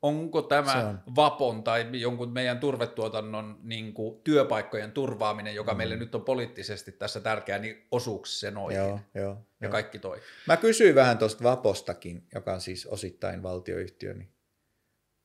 onko 0.03 0.43
tämä 0.43 0.89
on. 0.89 1.01
vapon 1.17 1.63
tai 1.63 2.01
jonkun 2.01 2.33
meidän 2.33 2.59
turvetuotannon 2.59 3.59
niin 3.63 3.95
kuin, 3.95 4.21
työpaikkojen 4.25 4.93
turvaaminen, 4.93 5.55
joka 5.55 5.73
mm. 5.73 5.79
meille 5.79 5.97
nyt 5.97 6.15
on 6.15 6.25
poliittisesti 6.25 6.93
tässä 6.93 7.21
tärkeää, 7.21 7.59
niin 7.59 7.87
osuuko 7.91 8.27
se 8.27 8.51
noihin 8.51 8.79
Joo, 8.79 9.01
joo, 9.15 9.33
ja 9.61 9.67
joo. 9.67 9.73
kaikki 9.73 9.99
toi. 9.99 10.21
Mä 10.47 10.57
kysyin 10.57 10.95
vähän 10.95 11.19
tuosta 11.19 11.45
Vapostakin, 11.45 12.27
joka 12.35 12.55
on 12.55 12.61
siis 12.61 12.87
osittain 12.87 13.43
valtioyhtiö, 13.43 14.15
niin 14.15 14.33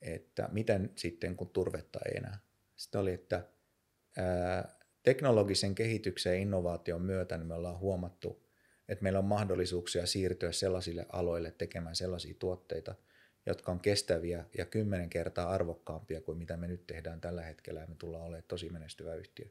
että 0.02 0.50
miten 0.52 0.92
sitten 0.96 1.36
kun 1.36 1.50
turvetta 1.50 2.00
ei 2.06 2.18
enää. 2.18 2.40
Sitten 2.76 3.02
oli, 3.02 3.14
että 3.14 3.44
ää, 4.18 4.76
teknologisen 5.04 5.76
kehityksen 5.76 6.34
ja 6.34 6.40
innovaation 6.40 7.02
myötä 7.02 7.38
niin 7.38 7.48
me 7.48 7.54
ollaan 7.54 7.80
huomattu, 7.80 8.46
että 8.90 9.04
meillä 9.04 9.20
on 9.20 9.26
mahdollisuuksia 9.26 10.06
siirtyä 10.06 10.52
sellaisille 10.52 11.06
aloille 11.10 11.52
tekemään 11.52 11.96
sellaisia 11.96 12.36
tuotteita, 12.40 12.96
jotka 13.46 13.72
on 13.72 13.80
kestäviä 13.80 14.46
ja 14.58 14.66
kymmenen 14.66 15.10
kertaa 15.10 15.50
arvokkaampia 15.50 16.22
kuin 16.22 16.38
mitä 16.38 16.58
me 16.58 16.68
nyt 16.68 16.88
tehdään 16.88 17.22
tällä 17.22 17.42
hetkellä 17.42 17.80
ja 17.80 17.88
me 17.88 17.96
tullaan 17.96 18.24
olemaan 18.24 18.44
tosi 18.48 18.70
menestyvä 18.70 19.16
yhtiö. 19.16 19.46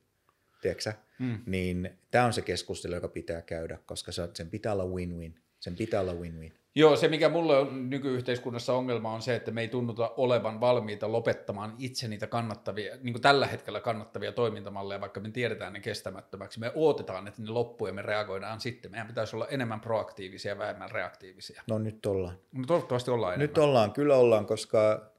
Tiedätkö? 0.62 0.92
Mm. 1.18 1.39
Niin 1.47 1.90
tämä 2.10 2.24
on 2.24 2.32
se 2.32 2.42
keskustelu, 2.42 2.94
joka 2.94 3.08
pitää 3.08 3.42
käydä, 3.42 3.78
koska 3.86 4.12
se, 4.12 4.28
sen 4.34 4.50
pitää 4.50 4.73
olla 4.73 4.84
win-win. 4.84 5.34
Sen 5.60 5.76
pitää 5.76 6.00
olla 6.00 6.14
win-win. 6.14 6.52
Joo, 6.77 6.97
se 6.97 7.09
mikä 7.09 7.28
mulle 7.28 7.59
on 7.59 7.91
nykyyhteiskunnassa 7.91 8.73
ongelma 8.73 9.12
on 9.12 9.23
se, 9.23 9.35
että 9.35 9.51
me 9.51 9.61
ei 9.61 9.69
tunnuta 9.69 10.12
olevan 10.17 10.61
valmiita 10.61 11.12
lopettamaan 11.12 11.75
itse 11.78 12.09
niitä 12.09 12.27
kannattavia, 12.27 12.97
niin 13.03 13.12
kuin 13.12 13.23
tällä 13.23 13.47
hetkellä 13.47 13.81
kannattavia 13.81 14.33
toimintamalleja, 14.33 15.01
vaikka 15.01 15.20
me 15.20 15.31
tiedetään 15.31 15.73
ne 15.73 15.81
kestämättömäksi. 15.81 16.61
Me 16.61 16.73
odotetaan, 16.75 17.28
että 17.28 17.43
ne 17.43 17.51
loppuu 17.51 17.86
ja 17.86 17.93
me 17.93 18.03
reagoidaan 18.03 18.61
sitten. 18.61 18.91
Meidän 18.91 19.07
pitäisi 19.07 19.36
olla 19.36 19.49
enemmän 19.49 19.81
proaktiivisia 19.81 20.53
ja 20.53 20.59
vähemmän 20.59 20.91
reaktiivisia. 20.91 21.62
No 21.69 21.78
nyt 21.78 22.07
ollaan. 22.07 22.39
No 22.53 22.65
toivottavasti 22.67 23.11
ollaan 23.11 23.35
enemmän. 23.35 23.49
Nyt 23.49 23.59
ollaan, 23.59 23.93
kyllä 23.93 24.17
ollaan, 24.17 24.47
koska, 24.47 25.11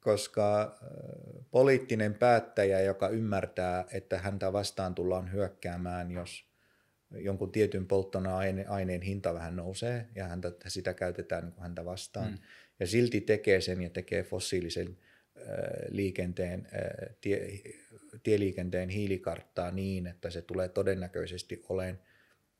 koska 0.00 0.60
äh, 0.60 0.68
poliittinen 1.50 2.14
päättäjä, 2.14 2.80
joka 2.80 3.08
ymmärtää, 3.08 3.84
että 3.92 4.18
häntä 4.18 4.52
vastaan 4.52 4.94
tullaan 4.94 5.32
hyökkäämään, 5.32 6.10
jos 6.10 6.51
jonkun 7.14 7.52
tietyn 7.52 7.86
polttoaineen 7.86 8.70
aineen 8.70 9.02
hinta 9.02 9.34
vähän 9.34 9.56
nousee 9.56 10.08
ja 10.14 10.28
häntä, 10.28 10.52
sitä 10.68 10.94
käytetään 10.94 11.44
niin 11.44 11.60
häntä 11.60 11.84
vastaan. 11.84 12.30
Mm. 12.30 12.38
Ja 12.80 12.86
silti 12.86 13.20
tekee 13.20 13.60
sen 13.60 13.82
ja 13.82 13.90
tekee 13.90 14.22
fossiilisen 14.22 14.98
äh, 15.36 15.44
liikenteen, 15.88 16.68
äh, 16.74 17.16
tie, 17.20 17.48
tieliikenteen 18.22 18.88
hiilikarttaa 18.88 19.70
niin, 19.70 20.06
että 20.06 20.30
se 20.30 20.42
tulee 20.42 20.68
todennäköisesti 20.68 21.64
olemaan 21.68 21.98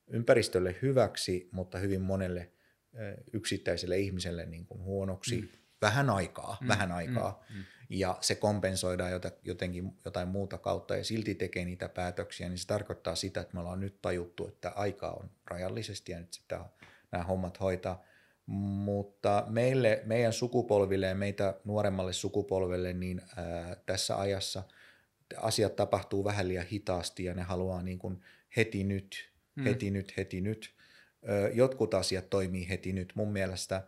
ympäristölle 0.07 0.77
hyväksi, 0.83 1.49
mutta 1.53 1.79
hyvin 1.79 2.01
monelle 2.01 2.41
äh, 2.41 3.15
yksittäiselle 3.33 3.99
ihmiselle 3.99 4.47
niin 4.47 4.67
kuin 4.67 4.83
huonoksi. 4.83 5.41
Mm. 5.41 5.49
Vähän 5.83 6.11
aikaa, 6.11 6.59
mm. 6.61 6.69
vähän 6.69 6.93
aikaa. 6.93 7.45
Mm. 7.51 7.57
Mm. 7.57 7.65
Ja 7.95 8.19
se 8.21 8.35
kompensoidaan 8.35 9.13
jotenkin 9.45 9.97
jotain 10.05 10.29
muuta 10.29 10.59
kautta 10.59 10.97
ja 10.97 11.05
silti 11.05 11.35
tekee 11.35 11.65
niitä 11.65 11.89
päätöksiä, 11.89 12.49
niin 12.49 12.59
se 12.59 12.67
tarkoittaa 12.67 13.15
sitä, 13.15 13.41
että 13.41 13.55
me 13.55 13.61
ollaan 13.61 13.81
nyt 13.81 14.03
tajuttu, 14.03 14.49
että 14.49 14.71
aika 14.71 15.11
on 15.11 15.31
rajallisesti 15.47 16.13
ja 16.13 16.21
nyt 16.21 16.33
sitä 16.33 16.65
nämä 17.11 17.25
hommat 17.25 17.61
hoitaa. 17.61 18.03
Mutta 18.47 19.45
meille, 19.49 20.03
meidän 20.05 20.33
sukupolville 20.33 21.07
ja 21.07 21.15
meitä 21.15 21.55
nuoremmalle 21.65 22.13
sukupolvelle, 22.13 22.93
niin 22.93 23.23
ää, 23.37 23.77
tässä 23.87 24.21
ajassa 24.21 24.63
asiat 25.37 25.77
tapahtuu 25.77 26.25
vähän 26.25 26.49
liian 26.49 26.67
hitaasti 26.67 27.25
ja 27.25 27.35
ne 27.35 27.43
haluaa 27.43 27.83
niin 27.83 27.99
kuin 27.99 28.21
heti 28.57 28.85
nyt, 28.85 29.31
mm. 29.55 29.65
heti 29.65 29.91
nyt, 29.91 30.17
heti 30.17 30.41
nyt. 30.41 30.75
Ö, 31.29 31.51
jotkut 31.55 31.95
asiat 31.95 32.31
toimii 32.31 32.69
heti 32.69 32.93
nyt. 32.93 33.13
Mun 33.15 33.33
mielestä 33.33 33.83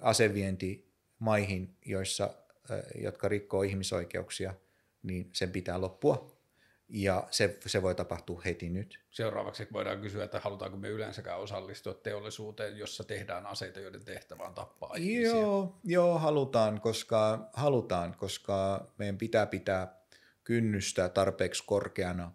asevienti 0.00 0.92
maihin, 1.18 1.76
joissa, 1.86 2.34
jotka 2.94 3.28
rikkoo 3.28 3.62
ihmisoikeuksia, 3.62 4.54
niin 5.02 5.30
sen 5.32 5.50
pitää 5.50 5.80
loppua. 5.80 6.32
Ja 6.88 7.28
se, 7.30 7.58
se 7.66 7.82
voi 7.82 7.94
tapahtua 7.94 8.42
heti 8.44 8.68
nyt. 8.68 9.00
Seuraavaksi 9.10 9.68
voidaan 9.72 10.00
kysyä, 10.00 10.24
että 10.24 10.40
halutaanko 10.40 10.76
me 10.76 10.88
yleensäkään 10.88 11.38
osallistua 11.38 11.94
teollisuuteen, 11.94 12.78
jossa 12.78 13.04
tehdään 13.04 13.46
aseita, 13.46 13.80
joiden 13.80 14.04
tehtävä 14.04 14.42
on 14.42 14.54
tappaa 14.54 14.94
ihmisiä. 14.96 15.30
Joo, 15.30 15.78
joo 15.84 16.18
halutaan, 16.18 16.80
koska, 16.80 17.50
halutaan, 17.52 18.14
koska 18.14 18.86
meidän 18.98 19.18
pitää 19.18 19.46
pitää 19.46 20.02
kynnystä 20.44 21.08
tarpeeksi 21.08 21.64
korkeana 21.66 22.32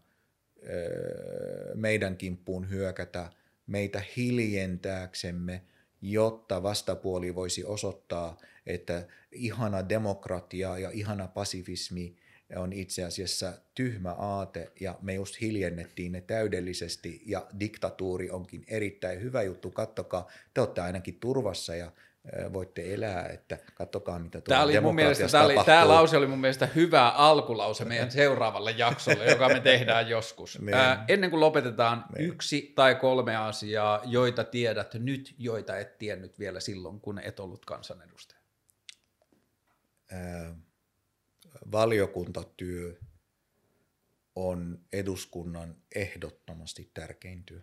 meidän 1.75 2.17
kimppuun 2.17 2.69
hyökätä, 2.69 3.29
meitä 3.67 4.01
hiljentääksemme, 4.17 5.63
jotta 6.01 6.63
vastapuoli 6.63 7.35
voisi 7.35 7.65
osoittaa, 7.65 8.37
että 8.65 9.07
ihana 9.31 9.89
demokratia 9.89 10.77
ja 10.77 10.89
ihana 10.93 11.27
pasifismi 11.27 12.15
on 12.55 12.73
itse 12.73 13.03
asiassa 13.03 13.53
tyhmä 13.75 14.11
aate 14.11 14.71
ja 14.79 14.99
me 15.01 15.13
just 15.13 15.41
hiljennettiin 15.41 16.11
ne 16.11 16.21
täydellisesti 16.21 17.21
ja 17.25 17.47
diktatuuri 17.59 18.29
onkin 18.29 18.63
erittäin 18.67 19.21
hyvä 19.21 19.43
juttu. 19.43 19.71
Kattokaa, 19.71 20.31
te 20.53 20.61
olette 20.61 20.81
ainakin 20.81 21.19
turvassa 21.19 21.75
ja 21.75 21.91
voitte 22.53 22.93
elää, 22.93 23.27
että 23.27 23.57
katsokaa 23.75 24.19
mitä 24.19 24.41
tämä 24.41 24.63
oli 24.63 24.79
mun 24.79 24.95
mielestä, 24.95 25.27
tämä, 25.27 25.43
oli, 25.43 25.55
tämä 25.65 25.87
lause 25.87 26.17
oli 26.17 26.27
mun 26.27 26.39
mielestä 26.39 26.65
hyvä 26.65 27.09
alkulause 27.09 27.85
meidän 27.85 28.11
seuraavalle 28.11 28.71
jaksolle, 28.71 29.25
joka 29.31 29.47
me 29.47 29.59
tehdään 29.59 30.09
joskus. 30.09 30.61
Niin. 30.61 30.73
Ää, 30.73 31.05
ennen 31.07 31.29
kuin 31.29 31.39
lopetetaan, 31.39 32.05
niin. 32.17 32.29
yksi 32.29 32.73
tai 32.75 32.95
kolme 32.95 33.35
asiaa, 33.35 34.01
joita 34.05 34.43
tiedät 34.43 34.93
nyt, 34.93 35.35
joita 35.37 35.77
et 35.77 35.97
tiennyt 35.97 36.39
vielä 36.39 36.59
silloin, 36.59 37.01
kun 37.01 37.19
et 37.19 37.39
ollut 37.39 37.65
kansanedustaja. 37.65 38.41
Ää, 40.11 40.55
valiokuntatyö 41.71 42.95
on 44.35 44.79
eduskunnan 44.93 45.75
ehdottomasti 45.95 46.91
tärkein 46.93 47.43
työ. 47.43 47.61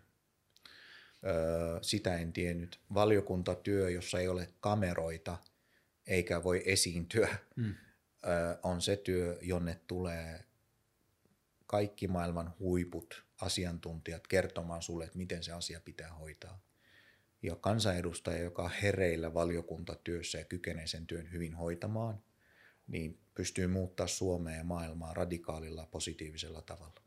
Öö, 1.26 1.78
sitä 1.82 2.16
en 2.16 2.32
tiennyt. 2.32 2.80
Valiokuntatyö, 2.94 3.90
jossa 3.90 4.18
ei 4.18 4.28
ole 4.28 4.48
kameroita 4.60 5.38
eikä 6.06 6.42
voi 6.42 6.62
esiintyä, 6.66 7.36
mm. 7.56 7.74
öö, 8.26 8.56
on 8.62 8.82
se 8.82 8.96
työ, 8.96 9.38
jonne 9.42 9.80
tulee 9.86 10.44
kaikki 11.66 12.08
maailman 12.08 12.54
huiput 12.58 13.24
asiantuntijat 13.40 14.26
kertomaan 14.26 14.82
sulle, 14.82 15.04
että 15.04 15.18
miten 15.18 15.42
se 15.42 15.52
asia 15.52 15.80
pitää 15.80 16.12
hoitaa. 16.12 16.60
Ja 17.42 17.56
kansanedustaja, 17.56 18.42
joka 18.42 18.62
on 18.62 18.70
hereillä 18.82 19.34
valiokuntatyössä 19.34 20.38
ja 20.38 20.44
kykenee 20.44 20.86
sen 20.86 21.06
työn 21.06 21.32
hyvin 21.32 21.54
hoitamaan, 21.54 22.22
niin 22.86 23.18
pystyy 23.34 23.66
muuttaa 23.66 24.06
Suomea 24.06 24.56
ja 24.56 24.64
maailmaa 24.64 25.14
radikaalilla 25.14 25.86
positiivisella 25.86 26.62
tavalla. 26.62 27.03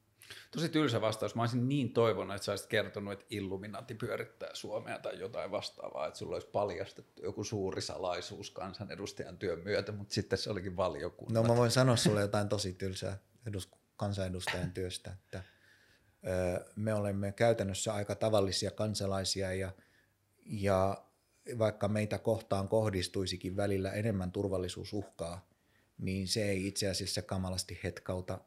Tosi 0.51 0.69
tylsä 0.69 1.01
vastaus. 1.01 1.35
Mä 1.35 1.41
olisin 1.41 1.69
niin 1.69 1.93
toivonut, 1.93 2.35
että 2.35 2.45
sä 2.45 2.51
olisit 2.51 2.67
kertonut, 2.67 3.14
että 3.14 3.25
Illuminati 3.30 3.95
pyörittää 3.95 4.49
Suomea 4.53 4.99
tai 4.99 5.19
jotain 5.19 5.51
vastaavaa, 5.51 6.07
että 6.07 6.19
sulla 6.19 6.35
olisi 6.35 6.47
paljastettu 6.47 7.22
joku 7.22 7.43
suuri 7.43 7.81
salaisuus 7.81 8.51
kansanedustajan 8.51 9.38
työn 9.38 9.59
myötä, 9.59 9.91
mutta 9.91 10.14
sitten 10.14 10.39
se 10.39 10.49
olikin 10.49 10.77
valiokunta. 10.77 11.33
No 11.33 11.43
mä 11.43 11.56
voin 11.56 11.72
sanoa 11.72 11.95
sulle 11.95 12.22
jotain 12.22 12.49
tosi 12.49 12.73
tylsää 12.73 13.17
edus- 13.45 13.72
kansanedustajan 13.97 14.72
työstä, 14.72 15.11
että 15.11 15.43
me 16.75 16.93
olemme 16.93 17.31
käytännössä 17.31 17.93
aika 17.93 18.15
tavallisia 18.15 18.72
kansalaisia 18.72 19.53
ja, 19.53 19.72
ja 20.45 21.03
vaikka 21.57 21.88
meitä 21.88 22.17
kohtaan 22.17 22.67
kohdistuisikin 22.67 23.56
välillä 23.56 23.91
enemmän 23.91 24.31
turvallisuusuhkaa, 24.31 25.49
niin 25.97 26.27
se 26.27 26.49
ei 26.49 26.67
itse 26.67 26.89
asiassa 26.89 27.22
kamalasti 27.22 27.80
hetkauta 27.83 28.39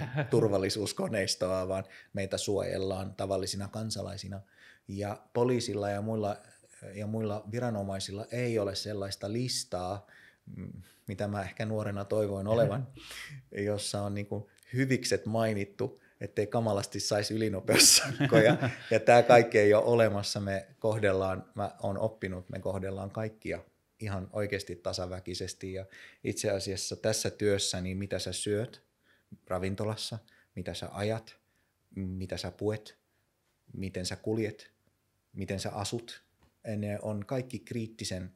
turvallisuuskoneistoa, 0.30 1.68
vaan 1.68 1.84
meitä 2.12 2.38
suojellaan 2.38 3.14
tavallisina 3.14 3.68
kansalaisina. 3.68 4.40
Ja 4.88 5.22
poliisilla 5.32 5.90
ja 5.90 6.02
muilla, 6.02 6.36
ja 6.94 7.06
muilla 7.06 7.44
viranomaisilla 7.50 8.26
ei 8.30 8.58
ole 8.58 8.74
sellaista 8.74 9.32
listaa, 9.32 10.06
mitä 11.06 11.28
mä 11.28 11.42
ehkä 11.42 11.66
nuorena 11.66 12.04
toivoin 12.04 12.46
olevan, 12.46 12.88
jossa 13.66 14.02
on 14.02 14.14
niin 14.14 14.28
hyvikset 14.72 15.26
mainittu, 15.26 16.02
ettei 16.20 16.46
kamalasti 16.46 17.00
saisi 17.00 17.34
ylinopeussakkoja. 17.34 18.56
ja 18.90 19.00
tämä 19.00 19.22
kaikki 19.22 19.58
ei 19.58 19.74
ole 19.74 19.84
olemassa. 19.84 20.40
Me 20.40 20.66
kohdellaan, 20.78 21.44
mä 21.54 21.70
oon 21.82 21.98
oppinut, 21.98 22.48
me 22.48 22.60
kohdellaan 22.60 23.10
kaikkia 23.10 23.60
ihan 24.00 24.28
oikeasti 24.32 24.76
tasaväkisesti. 24.76 25.72
Ja 25.72 25.86
itse 26.24 26.50
asiassa 26.50 26.96
tässä 26.96 27.30
työssä, 27.30 27.80
niin 27.80 27.96
mitä 27.96 28.18
sä 28.18 28.32
syöt 28.32 28.87
ravintolassa, 29.46 30.18
mitä 30.54 30.74
sä 30.74 30.88
ajat, 30.92 31.36
mitä 31.94 32.36
sä 32.36 32.50
puet, 32.50 32.98
miten 33.72 34.06
sä 34.06 34.16
kuljet, 34.16 34.72
miten 35.32 35.60
sä 35.60 35.70
asut, 35.70 36.24
ne 36.76 36.98
on 37.02 37.26
kaikki 37.26 37.58
kriittisen 37.58 38.32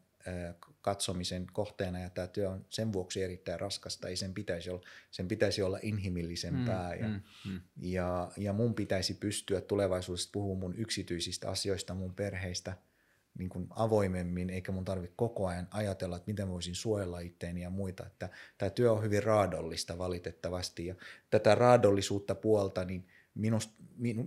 katsomisen 0.81 1.47
kohteena 1.53 1.99
ja 1.99 2.11
tämä 2.11 2.27
työ 2.27 2.51
on 2.51 2.67
sen 2.69 2.93
vuoksi 2.93 3.23
erittäin 3.23 3.61
raskasta, 3.61 4.09
ei 4.09 4.17
sen 4.17 4.35
pitäisi 4.35 4.71
olla, 4.71 4.83
sen 5.11 5.29
pitäisi 5.29 5.63
olla 5.63 5.79
inhimillisempää 5.83 6.95
mm, 6.95 7.01
ja, 7.01 7.09
mm, 7.09 7.21
mm. 7.51 7.61
Ja, 7.77 8.33
ja 8.37 8.53
mun 8.53 8.75
pitäisi 8.75 9.15
pystyä 9.15 9.61
tulevaisuudessa 9.61 10.31
puhumaan 10.33 10.61
mun 10.61 10.75
yksityisistä 10.77 11.51
asioista, 11.51 11.95
mun 11.95 12.15
perheistä 12.15 12.77
niin 13.39 13.49
kuin 13.49 13.67
avoimemmin, 13.71 14.51
eikä 14.51 14.73
mun 14.73 14.85
tarvitse 14.85 15.15
koko 15.17 15.47
ajan 15.47 15.69
ajatella, 15.71 16.17
että 16.17 16.31
miten 16.31 16.49
voisin 16.49 16.75
suojella 16.75 17.21
itteeni 17.21 17.63
ja 17.63 17.71
muita. 17.71 18.07
Että 18.07 18.29
tämä 18.59 18.71
työ 18.71 18.93
on 18.93 19.03
hyvin 19.03 19.23
raadollista 19.23 19.99
valitettavasti 19.99 20.87
ja 20.87 20.95
tätä 21.31 21.55
raadollisuutta 21.55 22.35
puolta, 22.35 22.85
niin 22.85 23.07
minust, 23.35 23.71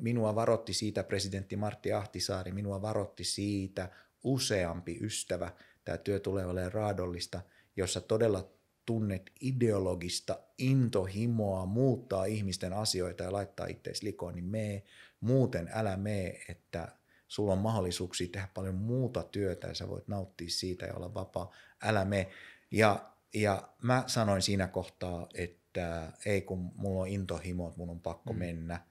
minua 0.01 0.35
varotti 0.35 0.73
siitä 0.73 1.03
presidentti 1.03 1.55
Martti 1.55 1.93
Ahtisaari, 1.93 2.51
minua 2.51 2.81
varotti 2.81 3.23
siitä 3.23 3.89
useampi 4.23 4.97
ystävä. 5.01 5.51
Tämä 5.85 5.97
työ 5.97 6.19
tulee 6.19 6.45
olemaan 6.45 6.73
raadollista, 6.73 7.41
jossa 7.75 8.01
todella 8.01 8.49
tunnet 8.85 9.31
ideologista 9.41 10.39
intohimoa 10.57 11.65
muuttaa 11.65 12.25
ihmisten 12.25 12.73
asioita 12.73 13.23
ja 13.23 13.33
laittaa 13.33 13.67
itseäsi 13.67 14.05
likoon, 14.05 14.35
niin 14.35 14.45
mee, 14.45 14.83
muuten 15.19 15.69
älä 15.73 15.97
mee, 15.97 16.41
että 16.49 16.87
sulla 17.27 17.53
on 17.53 17.59
mahdollisuuksia 17.59 18.27
tehdä 18.31 18.47
paljon 18.53 18.75
muuta 18.75 19.23
työtä 19.23 19.67
ja 19.67 19.73
sä 19.73 19.89
voit 19.89 20.07
nauttia 20.07 20.49
siitä 20.49 20.85
ja 20.85 20.93
olla 20.93 21.13
vapaa, 21.13 21.51
älä 21.83 22.05
mee. 22.05 22.29
Ja, 22.71 22.99
ja 23.33 23.69
mä 23.81 24.03
sanoin 24.07 24.41
siinä 24.41 24.67
kohtaa, 24.67 25.27
että 25.33 26.11
ei 26.25 26.41
kun 26.41 26.71
mulla 26.75 27.01
on 27.01 27.07
intohimo, 27.07 27.67
että 27.67 27.79
mun 27.79 27.89
on 27.89 27.99
pakko 27.99 28.33
mm. 28.33 28.39
mennä. 28.39 28.81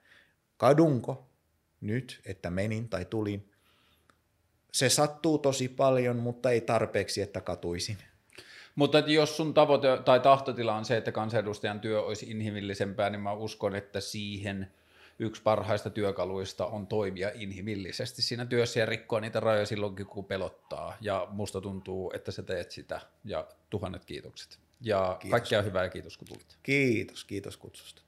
Kadunko 0.57 1.29
nyt, 1.81 2.21
että 2.25 2.49
menin 2.49 2.89
tai 2.89 3.05
tulin? 3.05 3.51
Se 4.71 4.89
sattuu 4.89 5.37
tosi 5.37 5.67
paljon, 5.67 6.15
mutta 6.15 6.51
ei 6.51 6.61
tarpeeksi, 6.61 7.21
että 7.21 7.41
katuisin. 7.41 7.97
Mutta 8.75 8.99
että 8.99 9.11
jos 9.11 9.37
sun 9.37 9.53
tavoite 9.53 9.87
tai 10.05 10.19
tahtotila 10.19 10.75
on 10.75 10.85
se, 10.85 10.97
että 10.97 11.11
kansanedustajan 11.11 11.79
työ 11.79 12.01
olisi 12.01 12.31
inhimillisempää, 12.31 13.09
niin 13.09 13.21
mä 13.21 13.33
uskon, 13.33 13.75
että 13.75 13.99
siihen 13.99 14.71
yksi 15.19 15.41
parhaista 15.41 15.89
työkaluista 15.89 16.65
on 16.65 16.87
toimia 16.87 17.31
inhimillisesti 17.33 18.21
siinä 18.21 18.45
työssä 18.45 18.79
ja 18.79 18.85
rikkoa 18.85 19.19
niitä 19.19 19.39
rajoja 19.39 19.65
silloinkin, 19.65 20.05
kun 20.05 20.25
pelottaa. 20.25 20.97
Ja 21.01 21.27
musta 21.29 21.61
tuntuu, 21.61 22.11
että 22.15 22.31
sä 22.31 22.43
teet 22.43 22.71
sitä. 22.71 23.01
Ja 23.23 23.47
tuhannet 23.69 24.05
kiitokset. 24.05 24.59
Ja 24.81 25.17
kiitos. 25.19 25.31
kaikkea 25.31 25.61
hyvää 25.61 25.83
ja 25.83 25.89
kiitos, 25.89 26.17
kun 26.17 26.27
tulit. 26.27 26.57
Kiitos, 26.63 27.23
kiitos 27.23 27.57
kutsusta. 27.57 28.01